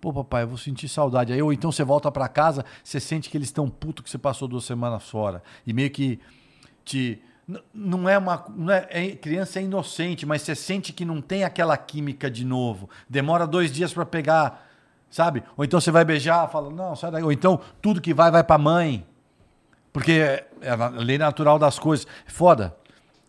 Pô, 0.00 0.12
papai, 0.12 0.44
eu 0.44 0.48
vou 0.48 0.56
sentir 0.56 0.88
saudade. 0.88 1.32
Aí, 1.32 1.42
ou 1.42 1.52
então 1.52 1.70
você 1.70 1.84
volta 1.84 2.10
pra 2.10 2.26
casa, 2.26 2.64
você 2.82 2.98
sente 2.98 3.28
que 3.28 3.36
eles 3.36 3.48
estão 3.48 3.68
puto 3.68 4.02
que 4.02 4.08
você 4.08 4.16
passou 4.16 4.48
duas 4.48 4.64
semanas 4.64 5.08
fora. 5.08 5.42
E 5.66 5.72
meio 5.74 5.90
que 5.90 6.18
te. 6.84 7.20
Não 7.74 8.08
é 8.08 8.16
uma. 8.16 8.46
Não 8.56 8.72
é, 8.72 8.86
é- 8.88 9.10
criança 9.10 9.58
é 9.58 9.62
inocente, 9.62 10.24
mas 10.24 10.40
você 10.40 10.54
sente 10.54 10.92
que 10.92 11.04
não 11.04 11.20
tem 11.20 11.44
aquela 11.44 11.76
química 11.76 12.30
de 12.30 12.46
novo. 12.46 12.88
Demora 13.08 13.46
dois 13.46 13.70
dias 13.70 13.92
pra 13.92 14.06
pegar, 14.06 14.66
sabe? 15.10 15.42
Ou 15.54 15.64
então 15.64 15.78
você 15.78 15.90
vai 15.90 16.04
beijar, 16.04 16.48
fala, 16.48 16.70
não, 16.70 16.96
sai 16.96 17.10
daí. 17.10 17.22
Ou 17.22 17.30
então 17.30 17.60
tudo 17.82 18.00
que 18.00 18.14
vai, 18.14 18.30
vai 18.30 18.42
pra 18.42 18.56
mãe. 18.56 19.06
Porque 19.92 20.12
é 20.12 20.46
é 20.60 20.70
a 20.70 20.88
lei 20.88 21.18
natural 21.18 21.58
das 21.58 21.78
coisas. 21.78 22.06
É 22.26 22.30
foda. 22.30 22.76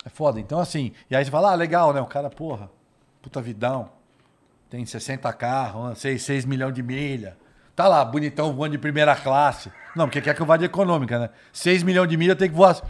É 0.06 0.09
foda. 0.09 0.40
Então, 0.40 0.59
assim, 0.59 0.91
e 1.09 1.15
aí 1.15 1.23
você 1.23 1.31
fala, 1.31 1.51
ah, 1.51 1.56
legal, 1.56 1.93
né? 1.93 2.01
O 2.01 2.06
cara, 2.06 2.30
porra, 2.30 2.69
puta 3.22 3.41
vidão. 3.41 3.90
Tem 4.69 4.85
60 4.85 5.31
carros, 5.33 5.99
6, 5.99 6.22
6 6.22 6.45
milhões 6.45 6.73
de 6.73 6.81
milha. 6.81 7.38
Tá 7.75 7.88
lá, 7.88 8.03
bonitão, 8.03 8.53
voando 8.53 8.73
de 8.73 8.77
primeira 8.77 9.15
classe. 9.15 9.72
Não, 9.95 10.06
porque 10.06 10.22
quer 10.22 10.33
que 10.33 10.41
eu 10.41 10.45
vá 10.45 10.57
de 10.57 10.65
econômica, 10.65 11.19
né? 11.19 11.30
6 11.51 11.83
milhões 11.83 12.09
de 12.09 12.17
milha 12.17 12.35
tem 12.35 12.49
que 12.49 12.56
voar. 12.56 12.81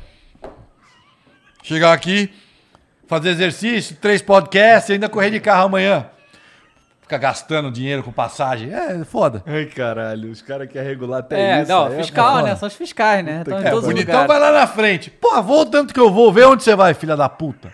Chegar 1.63 1.93
aqui, 1.93 2.33
fazer 3.07 3.29
exercício, 3.29 3.95
três 3.95 4.21
podcasts 4.21 4.89
e 4.89 4.93
ainda 4.93 5.09
correr 5.09 5.31
de 5.31 5.39
carro 5.39 5.65
amanhã. 5.65 6.09
Ficar 7.11 7.27
gastando 7.27 7.69
dinheiro 7.69 8.01
com 8.03 8.11
passagem. 8.11 8.73
É 8.73 9.03
foda. 9.03 9.43
Ai, 9.45 9.65
caralho, 9.65 10.31
os 10.31 10.41
caras 10.41 10.69
querem 10.71 10.87
regular 10.87 11.19
até 11.19 11.57
É, 11.57 11.61
isso. 11.61 11.69
não, 11.69 11.87
é 11.87 11.97
fiscal, 11.97 12.41
né? 12.41 12.55
São 12.55 12.67
os 12.69 12.73
fiscais, 12.73 13.25
né? 13.25 13.41
Estão 13.41 13.59
em 13.59 13.63
que 13.63 13.69
todos 13.69 13.85
os 13.85 13.93
Bonitão 13.93 14.21
lugares. 14.21 14.27
vai 14.41 14.51
lá 14.51 14.59
na 14.61 14.65
frente. 14.65 15.11
Porra, 15.11 15.41
vou 15.41 15.61
o 15.63 15.65
tanto 15.65 15.93
que 15.93 15.99
eu 15.99 16.09
vou. 16.09 16.31
Vê 16.31 16.45
onde 16.45 16.63
você 16.63 16.73
vai, 16.73 16.93
filha 16.93 17.17
da 17.17 17.27
puta. 17.27 17.69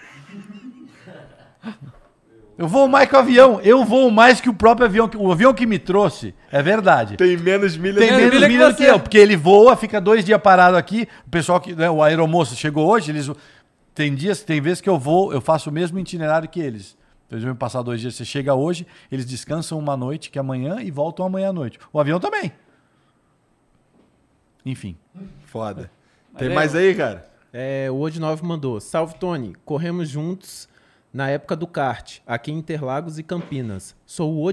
Eu 2.57 2.67
vou 2.67 2.87
mais 2.87 3.07
que 3.07 3.15
o 3.15 3.19
avião. 3.19 3.61
Eu 3.63 3.85
vou 3.85 4.09
mais 4.09 4.41
que 4.41 4.49
o 4.49 4.53
próprio 4.55 4.87
avião. 4.87 5.07
O 5.17 5.31
avião 5.31 5.53
que 5.53 5.67
me 5.67 5.77
trouxe, 5.77 6.33
é 6.51 6.63
verdade. 6.63 7.15
Tem 7.15 7.37
menos 7.37 7.77
milha 7.77 7.99
Tem 7.99 8.11
menos 8.11 8.33
milha 8.33 8.47
que 8.47 8.53
milha 8.53 8.69
do 8.69 8.75
que 8.75 8.83
você. 8.85 8.89
eu, 8.89 8.99
porque 8.99 9.19
ele 9.19 9.35
voa, 9.35 9.75
fica 9.75 10.01
dois 10.01 10.25
dias 10.25 10.41
parado 10.41 10.75
aqui. 10.75 11.07
O 11.27 11.29
pessoal 11.29 11.59
que, 11.59 11.75
né, 11.75 11.87
o 11.91 12.01
aeromoço 12.01 12.55
chegou 12.55 12.87
hoje, 12.89 13.11
eles 13.11 13.29
tem 13.93 14.15
dias, 14.15 14.41
tem 14.41 14.59
vezes 14.59 14.81
que 14.81 14.89
eu 14.89 14.97
vou, 14.97 15.31
eu 15.31 15.39
faço 15.41 15.69
o 15.69 15.73
mesmo 15.73 15.99
itinerário 15.99 16.49
que 16.49 16.59
eles. 16.59 16.96
Eles 17.29 17.43
vão 17.43 17.55
passar 17.55 17.81
dois 17.81 17.99
dias. 17.99 18.15
Você 18.15 18.25
chega 18.25 18.53
hoje, 18.55 18.87
eles 19.11 19.25
descansam 19.25 19.77
uma 19.77 19.97
noite, 19.97 20.29
que 20.29 20.37
é 20.37 20.41
amanhã, 20.41 20.81
e 20.81 20.89
voltam 20.91 21.25
amanhã 21.25 21.49
à 21.49 21.53
noite. 21.53 21.77
O 21.91 21.99
avião 21.99 22.19
também. 22.19 22.51
Enfim. 24.65 24.97
Foda. 25.45 25.91
Tem 26.37 26.49
Valeu. 26.49 26.55
mais 26.55 26.75
aí, 26.75 26.93
cara? 26.95 27.29
É, 27.51 27.89
o 27.89 27.97
Ode 27.97 28.19
9 28.19 28.45
mandou. 28.45 28.79
Salve, 28.79 29.15
Tony. 29.15 29.55
Corremos 29.65 30.09
juntos 30.09 30.67
na 31.13 31.29
época 31.29 31.55
do 31.55 31.65
kart, 31.65 32.19
aqui 32.27 32.51
em 32.51 32.57
Interlagos 32.57 33.17
e 33.17 33.23
Campinas. 33.23 33.95
Sou 34.05 34.33
o 34.33 34.51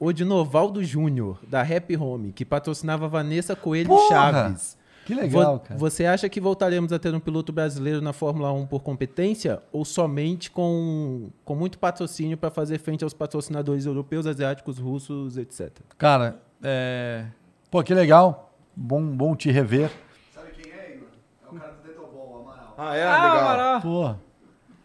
Odinovaldo 0.00 0.84
Júnior, 0.84 1.38
da 1.48 1.62
Rap 1.62 1.96
Home, 1.96 2.32
que 2.32 2.44
patrocinava 2.44 3.08
Vanessa 3.08 3.56
Coelho 3.56 3.88
Porra! 3.88 4.08
Chaves. 4.08 4.76
Que 5.04 5.14
legal, 5.14 5.54
Vo- 5.54 5.60
cara. 5.60 5.78
Você 5.78 6.06
acha 6.06 6.28
que 6.28 6.40
voltaremos 6.40 6.92
a 6.92 6.98
ter 6.98 7.14
um 7.14 7.20
piloto 7.20 7.52
brasileiro 7.52 8.00
na 8.00 8.12
Fórmula 8.12 8.52
1 8.52 8.66
por 8.66 8.82
competência 8.82 9.60
ou 9.72 9.84
somente 9.84 10.50
com, 10.50 11.30
com 11.44 11.54
muito 11.54 11.78
patrocínio 11.78 12.36
para 12.36 12.50
fazer 12.50 12.78
frente 12.78 13.04
aos 13.04 13.12
patrocinadores 13.14 13.84
europeus, 13.86 14.26
asiáticos, 14.26 14.78
russos, 14.78 15.36
etc? 15.36 15.70
Cara, 15.98 16.40
é... 16.62 17.26
Pô, 17.70 17.82
que 17.82 17.92
legal. 17.92 18.52
Bom, 18.74 19.04
bom 19.04 19.36
te 19.36 19.50
rever. 19.50 19.90
Sabe 20.34 20.52
quem 20.52 20.72
é, 20.72 20.94
Igor? 20.96 21.08
É 21.44 21.54
o 21.54 21.58
cara 21.60 21.72
do 21.72 21.82
Detobol, 21.88 22.36
o 22.46 22.48
Amaral. 22.48 22.74
Ah, 22.78 22.96
é? 22.96 23.02
Ah, 23.04 23.14
legal. 23.24 23.38
Amaral. 23.38 23.80
Pô. 23.82 24.14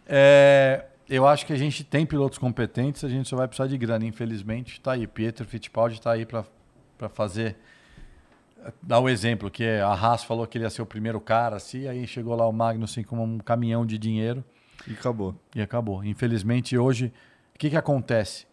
É, 0.07 0.85
eu 1.09 1.25
acho 1.27 1.45
que 1.45 1.53
a 1.53 1.57
gente 1.57 1.83
tem 1.83 2.05
pilotos 2.05 2.37
competentes, 2.37 3.03
a 3.03 3.09
gente 3.09 3.27
só 3.29 3.35
vai 3.35 3.47
precisar 3.47 3.67
de 3.67 3.77
grana, 3.77 4.05
infelizmente. 4.05 4.81
Tá 4.81 4.93
aí, 4.93 5.07
Pietro 5.07 5.45
Fittipaldi 5.45 6.01
tá 6.01 6.11
aí 6.11 6.25
para 6.25 6.43
fazer. 7.09 7.55
Dar 8.81 8.99
o 8.99 9.07
exemplo, 9.09 9.49
que 9.49 9.63
é, 9.63 9.81
a 9.81 9.91
Haas 9.93 10.23
falou 10.23 10.45
que 10.45 10.57
ele 10.57 10.65
ia 10.65 10.69
ser 10.69 10.81
o 10.81 10.85
primeiro 10.85 11.19
cara, 11.19 11.55
assim, 11.55 11.87
aí 11.87 12.05
chegou 12.05 12.35
lá 12.35 12.47
o 12.47 12.51
Magnussen 12.51 13.03
com 13.03 13.23
um 13.23 13.37
caminhão 13.37 13.85
de 13.85 13.97
dinheiro 13.97 14.43
E 14.87 14.93
acabou. 14.93 15.35
e 15.55 15.61
acabou. 15.61 16.03
Infelizmente, 16.03 16.77
hoje, 16.77 17.13
o 17.55 17.59
que, 17.59 17.69
que 17.69 17.77
acontece? 17.77 18.45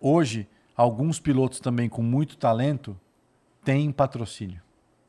Hoje, 0.00 0.48
alguns 0.76 1.18
pilotos 1.18 1.60
também 1.60 1.88
com 1.88 2.02
muito 2.02 2.36
talento 2.36 2.98
têm 3.64 3.90
patrocínio. 3.92 4.60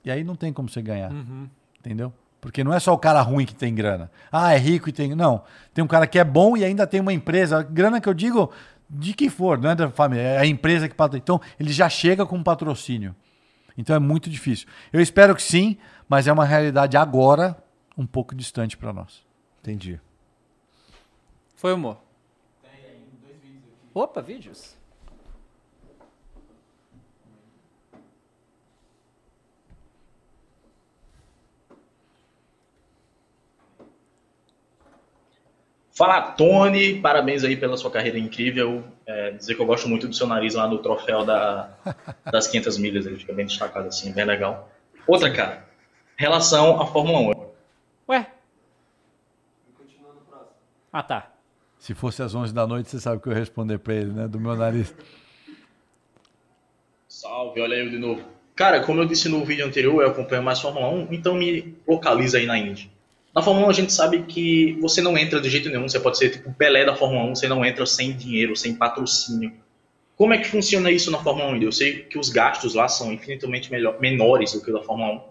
E 0.04 0.12
aí 0.12 0.24
não 0.24 0.36
tem 0.36 0.52
como 0.52 0.68
você 0.70 0.82
ganhar. 0.82 1.12
Entendeu? 1.80 2.14
Porque 2.42 2.64
não 2.64 2.74
é 2.74 2.80
só 2.80 2.94
o 2.94 2.98
cara 2.98 3.22
ruim 3.22 3.46
que 3.46 3.56
tem 3.56 3.74
grana. 3.74 4.12
Ah, 4.32 4.54
é 4.54 4.58
rico 4.58 4.90
e 4.90 4.92
tem. 4.92 5.16
Não. 5.16 5.44
Tem 5.74 5.82
um 5.84 5.88
cara 5.88 6.06
que 6.06 6.20
é 6.20 6.24
bom 6.26 6.58
e 6.58 6.64
ainda 6.66 6.86
tem 6.86 7.00
uma 7.00 7.14
empresa. 7.14 7.64
Grana 7.64 8.02
que 8.02 8.10
eu 8.10 8.14
digo, 8.14 8.52
de 8.90 9.14
que 9.14 9.30
for, 9.30 9.58
não 9.58 9.70
é 9.70 9.76
da 9.76 9.90
família, 9.90 10.22
é 10.24 10.38
a 10.40 10.46
empresa 10.46 10.90
que 10.90 10.94
patrocina. 10.96 11.24
Então, 11.24 11.40
ele 11.58 11.72
já 11.72 11.88
chega 11.88 12.26
com 12.26 12.44
patrocínio. 12.44 13.16
Então 13.78 13.96
é 13.96 14.00
muito 14.00 14.30
difícil. 14.30 14.68
Eu 14.92 15.02
espero 15.02 15.36
que 15.36 15.42
sim, 15.42 15.78
mas 16.08 16.28
é 16.28 16.34
uma 16.34 16.46
realidade 16.46 16.98
agora 16.98 17.58
um 17.98 18.06
pouco 18.06 18.36
distante 18.36 18.78
para 18.78 18.94
nós. 18.94 19.26
Entendi. 19.62 20.00
Foi 21.56 21.74
humor. 21.74 21.98
Opa, 23.94 24.22
vídeos. 24.22 24.76
Fala, 35.96 36.32
Tony, 36.32 37.00
parabéns 37.00 37.44
aí 37.44 37.56
pela 37.56 37.78
sua 37.78 37.92
carreira 37.92 38.18
incrível. 38.18 38.84
É, 39.06 39.32
dizer 39.32 39.56
que 39.56 39.62
eu 39.62 39.66
gosto 39.66 39.90
muito 39.90 40.08
do 40.08 40.16
seu 40.16 40.26
nariz 40.26 40.56
lá 40.56 40.68
no 40.68 40.78
troféu 40.78 41.26
da, 41.26 41.70
das 42.32 42.48
500 42.48 42.78
milhas, 42.78 43.06
ele 43.06 43.18
fica 43.18 43.34
bem 43.34 43.46
destacado 43.46 43.88
assim, 43.88 44.14
bem 44.14 44.26
legal. 44.26 44.72
Outra, 45.06 45.32
cara, 45.32 45.68
relação 46.16 46.82
à 46.82 46.86
Fórmula 46.86 47.20
1. 47.20 47.50
Ué? 48.10 48.32
Ah, 50.92 51.04
tá. 51.04 51.32
Se 51.78 51.94
fosse 51.94 52.24
às 52.24 52.34
11 52.34 52.54
da 52.54 52.66
noite, 52.66 52.90
você 52.90 53.00
sabe 53.00 53.18
o 53.18 53.20
que 53.20 53.28
eu 53.28 53.34
ia 53.34 53.40
responder 53.40 53.78
para 53.80 53.94
ele, 53.94 54.12
né? 54.12 54.28
Do 54.28 54.40
meu 54.40 54.56
nariz. 54.56 54.96
Salve, 57.10 57.60
olha 57.60 57.76
eu 57.76 57.90
de 57.90 57.98
novo. 57.98 58.24
Cara, 58.56 58.82
como 58.82 59.02
eu 59.02 59.06
disse 59.06 59.28
no 59.28 59.44
vídeo 59.44 59.66
anterior, 59.66 60.02
eu 60.02 60.10
acompanho 60.10 60.44
mais 60.44 60.62
Fórmula 60.62 60.88
1, 60.90 61.08
então 61.12 61.36
me 61.36 61.76
localiza 61.88 62.38
aí 62.38 62.46
na 62.46 62.58
Indy. 62.58 62.92
Na 63.34 63.42
Fórmula 63.42 63.68
1 63.68 63.70
a 63.70 63.74
gente 63.74 63.94
sabe 63.94 64.24
que 64.24 64.78
você 64.80 65.02
não 65.02 65.18
entra 65.18 65.42
de 65.42 65.50
jeito 65.50 65.68
nenhum, 65.70 65.90
você 65.90 66.00
pode 66.00 66.18
ser 66.18 66.30
tipo 66.30 66.50
o 66.50 66.54
Pelé 66.54 66.86
da 66.86 66.96
Fórmula 66.96 67.26
1, 67.32 67.36
você 67.36 67.48
não 67.48 67.66
entra 67.66 67.86
sem 67.86 68.16
dinheiro, 68.16 68.56
sem 68.56 68.76
patrocínio. 68.76 69.52
Como 70.16 70.34
é 70.34 70.38
que 70.38 70.48
funciona 70.48 70.92
isso 70.92 71.10
na 71.10 71.18
Fórmula 71.18 71.50
1? 71.50 71.62
Eu 71.64 71.72
sei 71.72 72.04
que 72.04 72.20
os 72.20 72.30
gastos 72.30 72.76
lá 72.76 72.88
são 72.88 73.12
infinitamente 73.12 73.72
melhor, 73.72 74.00
menores 74.00 74.54
do 74.54 74.62
que 74.62 74.70
o 74.70 74.74
da 74.74 74.84
Fórmula 74.84 75.16
1. 75.16 75.22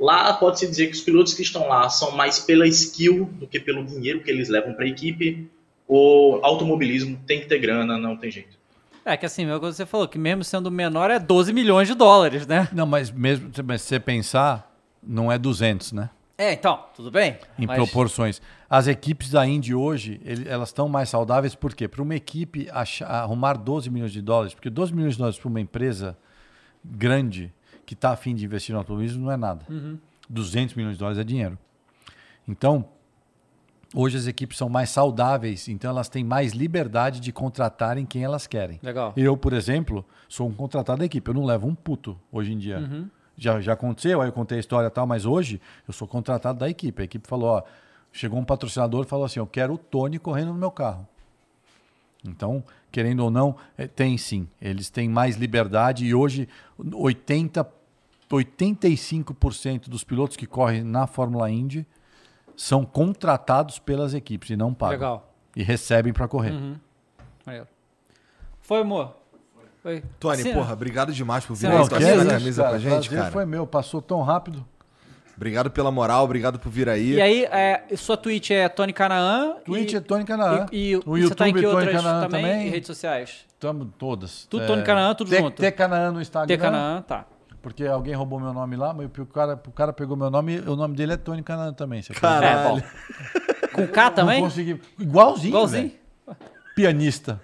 Lá 0.00 0.32
pode-se 0.34 0.66
dizer 0.66 0.88
que 0.88 0.94
os 0.94 1.00
pilotos 1.00 1.34
que 1.34 1.42
estão 1.42 1.68
lá 1.68 1.88
são 1.88 2.10
mais 2.10 2.40
pela 2.40 2.66
skill 2.66 3.30
do 3.34 3.46
que 3.46 3.60
pelo 3.60 3.84
dinheiro 3.84 4.20
que 4.20 4.30
eles 4.30 4.48
levam 4.48 4.74
para 4.74 4.84
a 4.84 4.88
equipe. 4.88 5.48
O 5.86 6.40
automobilismo 6.42 7.20
tem 7.24 7.40
que 7.40 7.46
ter 7.46 7.58
grana, 7.60 7.96
não 7.96 8.16
tem 8.16 8.32
jeito. 8.32 8.58
É 9.04 9.16
que 9.16 9.26
assim, 9.26 9.46
que 9.46 9.58
você 9.58 9.86
falou, 9.86 10.08
que 10.08 10.18
mesmo 10.18 10.42
sendo 10.42 10.70
menor 10.70 11.10
é 11.10 11.20
12 11.20 11.52
milhões 11.52 11.86
de 11.86 11.94
dólares, 11.94 12.46
né? 12.46 12.68
Não, 12.72 12.86
mas 12.86 13.12
mesmo 13.12 13.50
mas 13.62 13.82
se 13.82 13.88
você 13.88 14.00
pensar, 14.00 14.74
não 15.00 15.30
é 15.30 15.38
200, 15.38 15.92
né? 15.92 16.10
É, 16.36 16.52
então, 16.52 16.84
tudo 16.96 17.10
bem. 17.10 17.38
Em 17.58 17.66
mas- 17.66 17.76
proporções. 17.76 18.42
As 18.68 18.88
equipes 18.88 19.30
da 19.30 19.46
Indy 19.46 19.74
hoje, 19.74 20.20
ele- 20.24 20.48
elas 20.48 20.70
estão 20.70 20.88
mais 20.88 21.08
saudáveis 21.08 21.54
por 21.54 21.74
quê? 21.74 21.86
Para 21.86 22.02
uma 22.02 22.14
equipe 22.14 22.68
achar- 22.72 23.06
arrumar 23.08 23.54
12 23.54 23.88
milhões 23.88 24.12
de 24.12 24.20
dólares, 24.20 24.52
porque 24.52 24.68
12 24.68 24.92
milhões 24.92 25.12
de 25.12 25.18
dólares 25.18 25.38
para 25.38 25.48
uma 25.48 25.60
empresa 25.60 26.16
grande 26.84 27.52
que 27.86 27.94
está 27.94 28.10
afim 28.12 28.34
de 28.34 28.44
investir 28.44 28.72
no 28.72 28.78
automobilismo 28.80 29.24
não 29.24 29.30
é 29.32 29.36
nada. 29.36 29.64
200 30.28 30.74
milhões 30.74 30.94
de 30.94 30.98
dólares 30.98 31.18
é 31.18 31.24
dinheiro. 31.24 31.56
Então, 32.48 32.84
hoje 33.94 34.16
as 34.16 34.26
equipes 34.26 34.58
são 34.58 34.68
mais 34.68 34.90
saudáveis, 34.90 35.68
então 35.68 35.88
elas 35.90 36.08
têm 36.08 36.24
mais 36.24 36.52
liberdade 36.52 37.20
de 37.20 37.30
contratarem 37.32 38.04
quem 38.04 38.24
elas 38.24 38.46
querem. 38.46 38.80
Legal. 38.82 39.12
Eu, 39.16 39.36
por 39.36 39.52
exemplo, 39.52 40.04
sou 40.28 40.48
um 40.48 40.52
contratado 40.52 40.98
da 40.98 41.04
equipe. 41.04 41.28
Eu 41.30 41.34
não 41.34 41.44
levo 41.44 41.68
um 41.68 41.74
puto 41.76 42.18
hoje 42.32 42.52
em 42.52 42.58
dia. 42.58 43.08
Já, 43.36 43.60
já 43.60 43.72
aconteceu, 43.72 44.20
aí 44.20 44.28
eu 44.28 44.32
contei 44.32 44.58
a 44.58 44.60
história 44.60 44.86
e 44.86 44.90
tal, 44.90 45.06
mas 45.06 45.24
hoje 45.24 45.60
eu 45.86 45.92
sou 45.92 46.06
contratado 46.06 46.58
da 46.58 46.68
equipe. 46.68 47.02
A 47.02 47.04
equipe 47.04 47.26
falou, 47.26 47.48
ó, 47.48 47.62
chegou 48.12 48.38
um 48.38 48.44
patrocinador 48.44 49.04
e 49.04 49.08
falou 49.08 49.24
assim, 49.24 49.40
eu 49.40 49.46
quero 49.46 49.74
o 49.74 49.78
Tony 49.78 50.18
correndo 50.18 50.48
no 50.48 50.58
meu 50.58 50.70
carro. 50.70 51.06
Então, 52.24 52.64
querendo 52.90 53.20
ou 53.20 53.30
não, 53.30 53.56
eh, 53.76 53.86
tem 53.86 54.16
sim. 54.16 54.48
Eles 54.60 54.88
têm 54.88 55.08
mais 55.08 55.36
liberdade 55.36 56.06
e 56.06 56.14
hoje 56.14 56.48
80, 56.78 57.66
85% 58.30 59.88
dos 59.88 60.04
pilotos 60.04 60.36
que 60.36 60.46
correm 60.46 60.82
na 60.82 61.06
Fórmula 61.06 61.50
Indy 61.50 61.86
são 62.56 62.84
contratados 62.84 63.78
pelas 63.78 64.14
equipes 64.14 64.50
e 64.50 64.56
não 64.56 64.72
pagam. 64.72 64.94
Legal. 64.94 65.34
E 65.56 65.62
recebem 65.62 66.12
para 66.12 66.26
correr. 66.26 66.52
Maneiro. 67.44 67.68
Foi, 68.60 68.80
amor? 68.80 69.14
Foi. 69.84 70.02
Tony, 70.18 70.42
Sim, 70.42 70.54
porra, 70.54 70.72
obrigado 70.72 71.12
demais 71.12 71.44
por 71.44 71.54
vir 71.54 71.66
aí 71.66 71.74
não, 71.74 71.82
com 71.82 71.88
que 71.88 72.02
essa 72.02 72.16
isso, 72.16 72.26
camisa 72.26 72.64
pra 72.64 72.78
gente, 72.78 73.10
cara. 73.10 73.30
foi 73.30 73.44
meu, 73.44 73.66
passou 73.66 74.00
tão 74.00 74.22
rápido. 74.22 74.64
Obrigado 75.36 75.70
pela 75.70 75.90
moral, 75.90 76.24
obrigado 76.24 76.58
por 76.58 76.72
vir 76.72 76.88
aí. 76.88 77.12
E 77.12 77.20
aí, 77.20 77.44
é, 77.44 77.82
sua 77.94 78.16
Twitch 78.16 78.50
é 78.50 78.66
Tony 78.66 78.94
Canaã. 78.94 79.56
Twitch 79.62 79.92
e, 79.92 79.96
é 79.96 80.00
Tony 80.00 80.24
Canaã. 80.24 80.64
E, 80.72 80.92
e 80.92 80.96
o 80.96 81.02
você 81.04 81.34
tá 81.34 81.46
em 81.46 81.52
YouTube 81.52 81.60
que 81.60 81.70
Tony 81.70 81.86
outras 81.86 82.02
Canaã 82.02 82.20
também? 82.22 82.42
também. 82.42 82.70
Redes 82.70 82.86
sociais? 82.86 83.44
Tamo 83.60 83.84
todas. 83.84 84.46
Tudo 84.46 84.66
Tony 84.66 84.82
Canaã, 84.84 85.14
tudo 85.14 85.28
T, 85.28 85.36
junto. 85.36 85.60
T 85.60 85.70
Canaã 85.72 86.10
no 86.12 86.22
Instagram. 86.22 86.56
T 86.56 86.62
Canaã, 86.62 87.02
tá. 87.02 87.26
Porque 87.60 87.84
alguém 87.84 88.14
roubou 88.14 88.40
meu 88.40 88.54
nome 88.54 88.76
lá, 88.76 88.94
mas 88.94 89.06
o 89.18 89.26
cara, 89.26 89.60
o 89.66 89.70
cara 89.70 89.92
pegou 89.92 90.16
meu 90.16 90.30
nome 90.30 90.54
e 90.56 90.60
o 90.60 90.76
nome 90.76 90.96
dele 90.96 91.12
é 91.12 91.16
Tony 91.18 91.42
Canaã 91.42 91.74
também. 91.74 92.00
você 92.00 92.14
Caralho. 92.14 92.78
É, 92.78 92.80
bom. 92.80 92.82
Com 93.74 93.86
K 93.86 94.04
Não 94.04 94.14
também? 94.14 94.40
consegui. 94.42 94.80
Igualzinho, 94.98 95.48
Igualzinho? 95.48 95.92
velho. 96.26 96.38
Pianista. 96.74 97.38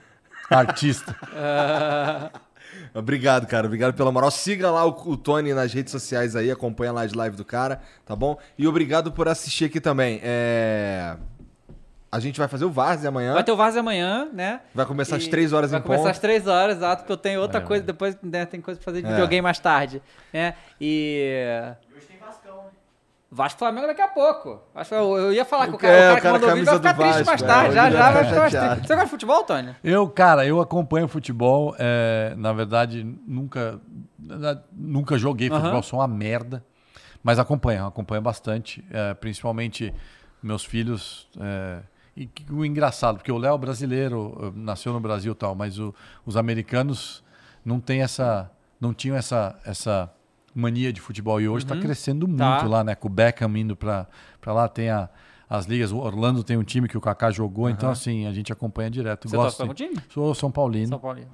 Artista. 0.50 1.14
Obrigado, 2.94 3.46
cara. 3.46 3.66
Obrigado 3.66 3.94
pela 3.94 4.10
moral. 4.10 4.30
Siga 4.30 4.70
lá 4.70 4.84
o, 4.84 4.90
o 5.10 5.16
Tony 5.16 5.54
nas 5.54 5.72
redes 5.72 5.92
sociais 5.92 6.34
aí, 6.34 6.50
acompanha 6.50 6.92
lá 6.92 7.02
as 7.02 7.12
lives 7.12 7.36
do 7.36 7.44
cara, 7.44 7.80
tá 8.04 8.16
bom? 8.16 8.36
E 8.58 8.66
obrigado 8.66 9.12
por 9.12 9.28
assistir 9.28 9.66
aqui 9.66 9.80
também. 9.80 10.20
É... 10.22 11.16
A 12.12 12.18
gente 12.18 12.38
vai 12.40 12.48
fazer 12.48 12.64
o 12.64 12.70
Várzea 12.70 13.08
amanhã. 13.08 13.34
Vai 13.34 13.44
ter 13.44 13.52
o 13.52 13.56
Vaz 13.56 13.76
amanhã, 13.76 14.28
né? 14.32 14.60
Vai 14.74 14.84
começar 14.84 15.14
às 15.14 15.24
E 15.26 15.30
3 15.30 15.52
horas 15.52 15.70
Vai 15.70 15.78
em 15.78 15.82
começar 15.84 16.02
ponto. 16.02 16.10
às 16.10 16.18
3 16.18 16.46
horas, 16.48 16.76
exato, 16.78 17.02
porque 17.02 17.12
eu 17.12 17.16
tenho 17.16 17.40
outra 17.40 17.60
É, 17.60 17.62
coisa, 17.62 17.84
vai. 17.84 17.86
depois 17.92 18.16
né, 18.20 18.44
tem 18.46 18.60
coisa 18.60 18.80
pra 18.80 18.84
fazer 18.84 19.02
de 19.02 19.06
É. 19.06 19.10
videogame 19.12 19.42
mais 19.42 19.60
tarde, 19.60 20.02
né? 20.32 20.54
E... 20.80 21.72
Hoje 21.96 22.06
tem 22.06 22.18
Vascão, 22.18 22.56
né? 22.64 22.70
Vasco 23.32 23.58
Flamengo 23.60 23.86
daqui 23.86 24.02
a 24.02 24.08
pouco. 24.08 24.60
Acho 24.74 24.90
que 24.90 24.96
eu, 24.96 25.16
eu 25.16 25.32
ia 25.32 25.44
falar 25.44 25.68
que 25.68 25.72
o 25.74 25.76
É, 25.76 25.78
cara, 25.78 25.94
o 25.94 26.00
cara 26.00 26.12
o 26.12 26.16
que 26.16 26.20
cara 26.22 26.32
mandou 26.34 26.50
o 26.50 26.52
vídeo 26.54 26.66
vai 26.66 26.76
ficar 26.78 26.94
triste 26.94 27.14
mais 27.26 27.26
Vasco, 27.40 27.46
tarde. 27.46 27.70
é, 27.70 27.72
já, 27.74 27.90
já 27.90 28.10
vai 28.10 28.24
ficar 28.24 28.40
mais 28.40 28.52
triste. 28.52 28.86
Você 28.88 28.94
gosta 28.94 29.04
de 29.04 29.10
futebol, 29.10 29.44
Tony? 29.44 29.76
Eu, 29.84 30.08
cara, 30.08 30.44
eu 30.46 30.60
acompanho 30.60 31.06
futebol. 31.06 31.74
é, 31.78 32.34
na 32.36 32.52
verdade, 32.52 33.04
nunca, 33.26 33.80
na- 34.18 34.60
nunca 34.72 35.16
joguei 35.16 35.48
futebol, 35.48 35.82
sou 35.82 36.00
uma 36.00 36.08
merda. 36.08 36.64
Mas 37.22 37.38
acompanho, 37.38 37.86
acompanho 37.86 38.20
bastante. 38.22 38.84
é, 38.90 39.14
principalmente 39.14 39.94
meus 40.42 40.64
filhos. 40.64 41.28
é, 41.40 41.80
e 42.16 42.26
que- 42.26 42.52
o 42.52 42.64
engraçado, 42.64 43.16
porque 43.18 43.30
o 43.30 43.38
Léo 43.38 43.54
é 43.54 43.58
brasileiro, 43.58 44.36
eh, 44.42 44.52
nasceu 44.56 44.92
no 44.92 44.98
Brasil 44.98 45.32
e 45.32 45.34
tal, 45.36 45.54
mas 45.54 45.78
o- 45.78 45.94
os 46.26 46.36
americanos 46.36 47.22
não 47.64 47.78
tem 47.78 48.02
essa, 48.02 48.50
não 48.80 48.92
tinham 48.92 49.16
essa, 49.16 49.56
essa 49.64 50.10
mania 50.54 50.92
de 50.92 51.00
futebol 51.00 51.40
e 51.40 51.48
hoje 51.48 51.64
está 51.64 51.76
crescendo 51.76 52.26
muito 52.26 52.38
Tá. 52.38 52.62
lá, 52.64 52.82
né? 52.84 52.94
Com 52.94 53.08
o 53.08 53.10
Beckham 53.10 53.56
indo 53.56 53.76
para 53.76 54.06
lá, 54.46 54.68
tem 54.68 54.90
a- 54.90 55.08
as 55.48 55.66
ligas. 55.66 55.90
O 55.92 55.98
Orlando 55.98 56.42
tem 56.44 56.56
um 56.56 56.62
time 56.64 56.88
que 56.88 56.96
o 56.96 57.00
Kaká 57.00 57.30
jogou, 57.30 57.68
então 57.70 57.90
assim 57.90 58.26
a 58.26 58.32
gente 58.32 58.52
acompanha 58.52 58.90
direto. 58.90 59.28
Você 59.28 59.36
Gosto. 59.36 59.56
pra 59.56 59.64
algum 59.64 59.74
time? 59.74 59.96
Sou 60.08 60.34
São 60.34 60.50
Paulino. 60.50 60.88
São 60.88 60.98
Paulino. 60.98 61.28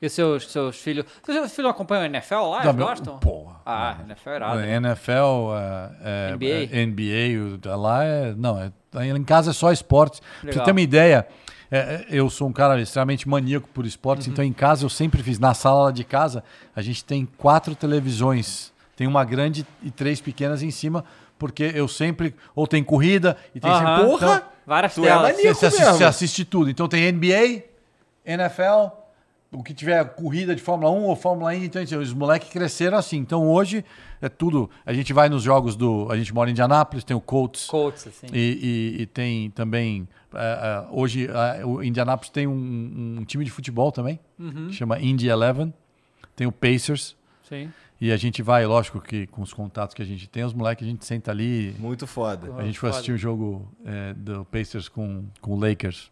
E 0.00 0.10
seus, 0.10 0.50
seus 0.52 0.76
filhos... 0.78 1.06
Seus 1.24 1.52
filhos 1.54 1.70
acompanham 1.70 2.02
a 2.02 2.06
NFL 2.06 2.34
lá? 2.34 2.58
Não, 2.58 2.64
Eles 2.64 2.74
meu- 2.76 2.86
gostam? 2.86 3.18
Porra. 3.18 3.56
Ah, 3.64 3.96
NFL 4.06 4.28
é 4.30 4.36
irado. 4.36 4.60
É, 4.60 4.74
NFL, 4.76 5.10
é, 5.54 5.90
é, 6.02 6.30
NBA. 6.32 6.68
é, 6.70 6.82
NBA, 6.82 7.70
o- 7.74 7.78
lá 7.80 8.04
é. 8.04 8.34
Não, 8.34 8.58
é, 8.60 8.70
em 9.08 9.24
casa 9.24 9.50
é 9.50 9.54
só 9.54 9.72
esportes. 9.72 10.20
Pra 10.20 10.28
você 10.40 10.46
Legal. 10.48 10.64
ter 10.66 10.70
uma 10.72 10.80
ideia, 10.82 11.26
é, 11.70 11.78
é, 11.78 12.06
eu 12.10 12.28
sou 12.30 12.48
um 12.48 12.52
cara 12.52 12.80
extremamente 12.80 13.28
maníaco 13.28 13.68
por 13.74 13.84
esportes, 13.86 14.26
Uhum. 14.26 14.32
então 14.32 14.44
em 14.44 14.52
casa 14.52 14.84
eu 14.84 14.88
sempre 14.88 15.22
fiz. 15.22 15.38
Na 15.38 15.54
sala 15.54 15.92
de 15.92 16.04
casa, 16.04 16.42
a 16.74 16.82
gente 16.82 17.04
tem 17.04 17.26
quatro 17.36 17.74
televisões. 17.74 18.72
Tem 18.96 19.06
uma 19.06 19.24
grande 19.24 19.66
e 19.82 19.90
três 19.90 20.20
pequenas 20.20 20.62
em 20.62 20.70
cima, 20.70 21.04
porque 21.38 21.70
eu 21.74 21.86
sempre. 21.86 22.34
Ou 22.54 22.66
tem 22.66 22.82
corrida 22.82 23.36
e 23.54 23.60
tem 23.60 23.70
Aham. 23.70 23.96
sempre. 23.96 24.10
Porra! 24.10 24.26
Então, 24.36 24.48
Várias 24.66 24.94
Tu 24.94 25.04
é 25.04 25.08
telas. 25.08 25.22
maníaco. 25.36 25.54
você, 25.58 25.66
assiste, 25.66 25.84
você 25.92 26.04
assiste 26.04 26.44
tudo. 26.44 26.68
Então 26.70 26.88
tem 26.88 27.06
NBA, 27.12 27.62
NFL, 28.24 28.90
o 29.52 29.62
que 29.62 29.72
tiver 29.72 30.04
corrida 30.14 30.54
de 30.54 30.60
Fórmula 30.62 30.90
1 30.90 31.04
ou 31.04 31.16
Fórmula 31.16 31.54
E, 31.54 31.64
então 31.66 31.80
assim, 31.80 31.96
os 31.96 32.12
moleques 32.12 32.48
cresceram 32.50 32.98
assim. 32.98 33.16
Então 33.18 33.48
hoje 33.48 33.84
é 34.20 34.28
tudo. 34.28 34.68
A 34.84 34.92
gente 34.92 35.12
vai 35.12 35.28
nos 35.28 35.42
jogos 35.42 35.76
do. 35.76 36.08
A 36.10 36.16
gente 36.16 36.34
mora 36.34 36.50
em 36.50 36.52
Indianápolis, 36.52 37.04
tem 37.04 37.16
o 37.16 37.20
Colts. 37.20 37.66
Colts, 37.66 38.06
assim. 38.06 38.26
E, 38.32 38.94
e- 38.98 39.02
e 39.02 39.06
tem 39.06 39.50
também. 39.50 40.06
é, 40.34 40.38
é, 40.38 40.86
hoje 40.90 41.26
é, 41.28 41.64
o 41.64 41.82
Indianápolis 41.82 42.30
tem 42.30 42.46
um, 42.46 43.16
um 43.20 43.24
time 43.24 43.44
de 43.44 43.50
futebol 43.50 43.90
também, 43.92 44.18
Uhum. 44.38 44.70
chama 44.72 44.98
Indy 45.00 45.28
Eleven. 45.28 45.72
Tem 46.34 46.46
o 46.46 46.52
Pacers. 46.52 47.16
Sim. 47.48 47.70
E 47.98 48.12
a 48.12 48.16
gente 48.18 48.42
vai, 48.42 48.66
lógico 48.66 49.00
que 49.00 49.26
com 49.28 49.40
os 49.40 49.54
contatos 49.54 49.94
que 49.94 50.02
a 50.02 50.04
gente 50.04 50.28
tem, 50.28 50.44
os 50.44 50.52
moleques, 50.52 50.86
a 50.86 50.90
gente 50.90 51.06
senta 51.06 51.30
ali. 51.30 51.74
Muito 51.78 52.06
foda. 52.06 52.52
A 52.58 52.62
gente 52.64 52.78
foi 52.78 52.90
assistir 52.90 53.12
o 53.12 53.16
jogo 53.16 53.66
é, 53.86 54.12
do 54.12 54.44
Pacers 54.44 54.86
com, 54.88 55.24
com 55.40 55.52
o 55.54 55.58
Lakers. 55.58 56.10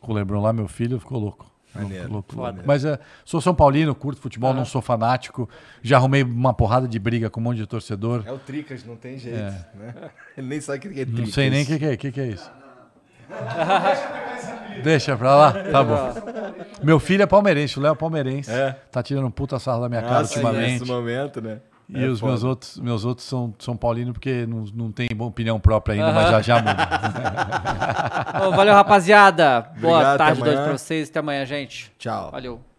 Com 0.00 0.12
o 0.12 0.14
LeBron 0.14 0.40
lá, 0.40 0.50
meu 0.50 0.66
filho 0.66 0.98
ficou 0.98 1.18
louco. 1.18 1.49
Maneiro. 1.74 2.10
Louco, 2.12 2.34
louco. 2.36 2.60
Mas 2.64 2.84
é, 2.84 2.98
sou 3.24 3.40
São 3.40 3.54
Paulino, 3.54 3.94
curto 3.94 4.20
futebol, 4.20 4.50
Aham. 4.50 4.58
não 4.58 4.64
sou 4.64 4.82
fanático. 4.82 5.48
Já 5.82 5.96
arrumei 5.98 6.22
uma 6.22 6.52
porrada 6.52 6.88
de 6.88 6.98
briga 6.98 7.30
com 7.30 7.40
um 7.40 7.44
monte 7.44 7.58
de 7.58 7.66
torcedor. 7.66 8.24
É 8.26 8.32
o 8.32 8.38
Tricas, 8.38 8.84
não 8.84 8.96
tem 8.96 9.16
jeito, 9.18 9.38
né? 9.38 9.64
Ele 10.36 10.46
nem 10.48 10.60
sabe 10.60 10.78
o 10.78 10.80
que 10.80 10.88
é 10.88 11.04
Tricas. 11.04 11.20
Não 11.20 11.26
sei 11.26 11.50
nem 11.50 11.62
o 11.62 11.66
que, 11.66 11.78
que 11.78 11.84
é. 11.84 11.92
O 11.92 11.98
que, 11.98 12.12
que 12.12 12.20
é 12.20 12.26
isso? 12.26 12.50
Deixa 14.82 15.16
pra 15.16 15.34
lá? 15.36 15.52
Tá 15.52 15.84
bom. 15.84 16.14
Meu 16.82 16.98
filho 16.98 17.22
é 17.22 17.26
palmeirense, 17.26 17.78
o 17.78 17.82
Léo 17.82 17.92
é 17.92 17.94
palmeirense. 17.96 18.50
É. 18.50 18.76
Tá 18.90 19.02
tirando 19.02 19.26
um 19.26 19.30
puta 19.30 19.58
sarro 19.58 19.82
da 19.82 19.88
minha 19.88 20.02
cara 20.02 20.20
Ah, 20.20 20.24
sim, 20.24 20.36
ultimamente. 20.40 20.72
nesse 20.80 20.84
momento, 20.84 21.40
né? 21.40 21.58
E 21.92 22.04
É 22.04 22.08
os 22.08 22.20
foda. 22.20 22.32
meus 22.32 22.44
outros, 22.44 22.78
meus 22.78 23.04
outros 23.04 23.26
são 23.26 23.52
São 23.58 23.76
Paulino 23.76 24.12
porque 24.12 24.46
não, 24.46 24.64
não 24.74 24.92
tem 24.92 25.08
opinião 25.18 25.58
própria 25.58 25.94
ainda, 25.94 26.12
mas 26.12 26.30
já 26.30 26.40
já 26.42 26.56
muda. 26.62 28.56
Valeu, 28.56 28.74
rapaziada. 28.74 29.60
Boa 29.80 29.94
Obrigado, 29.98 30.14
até 30.14 30.18
tarde, 30.24 30.40
dois 30.42 30.60
pra 30.60 30.72
vocês. 30.78 31.08
Até 31.10 31.18
amanhã, 31.18 31.44
gente. 31.44 31.92
Tchau. 31.98 32.30
Valeu. 32.30 32.69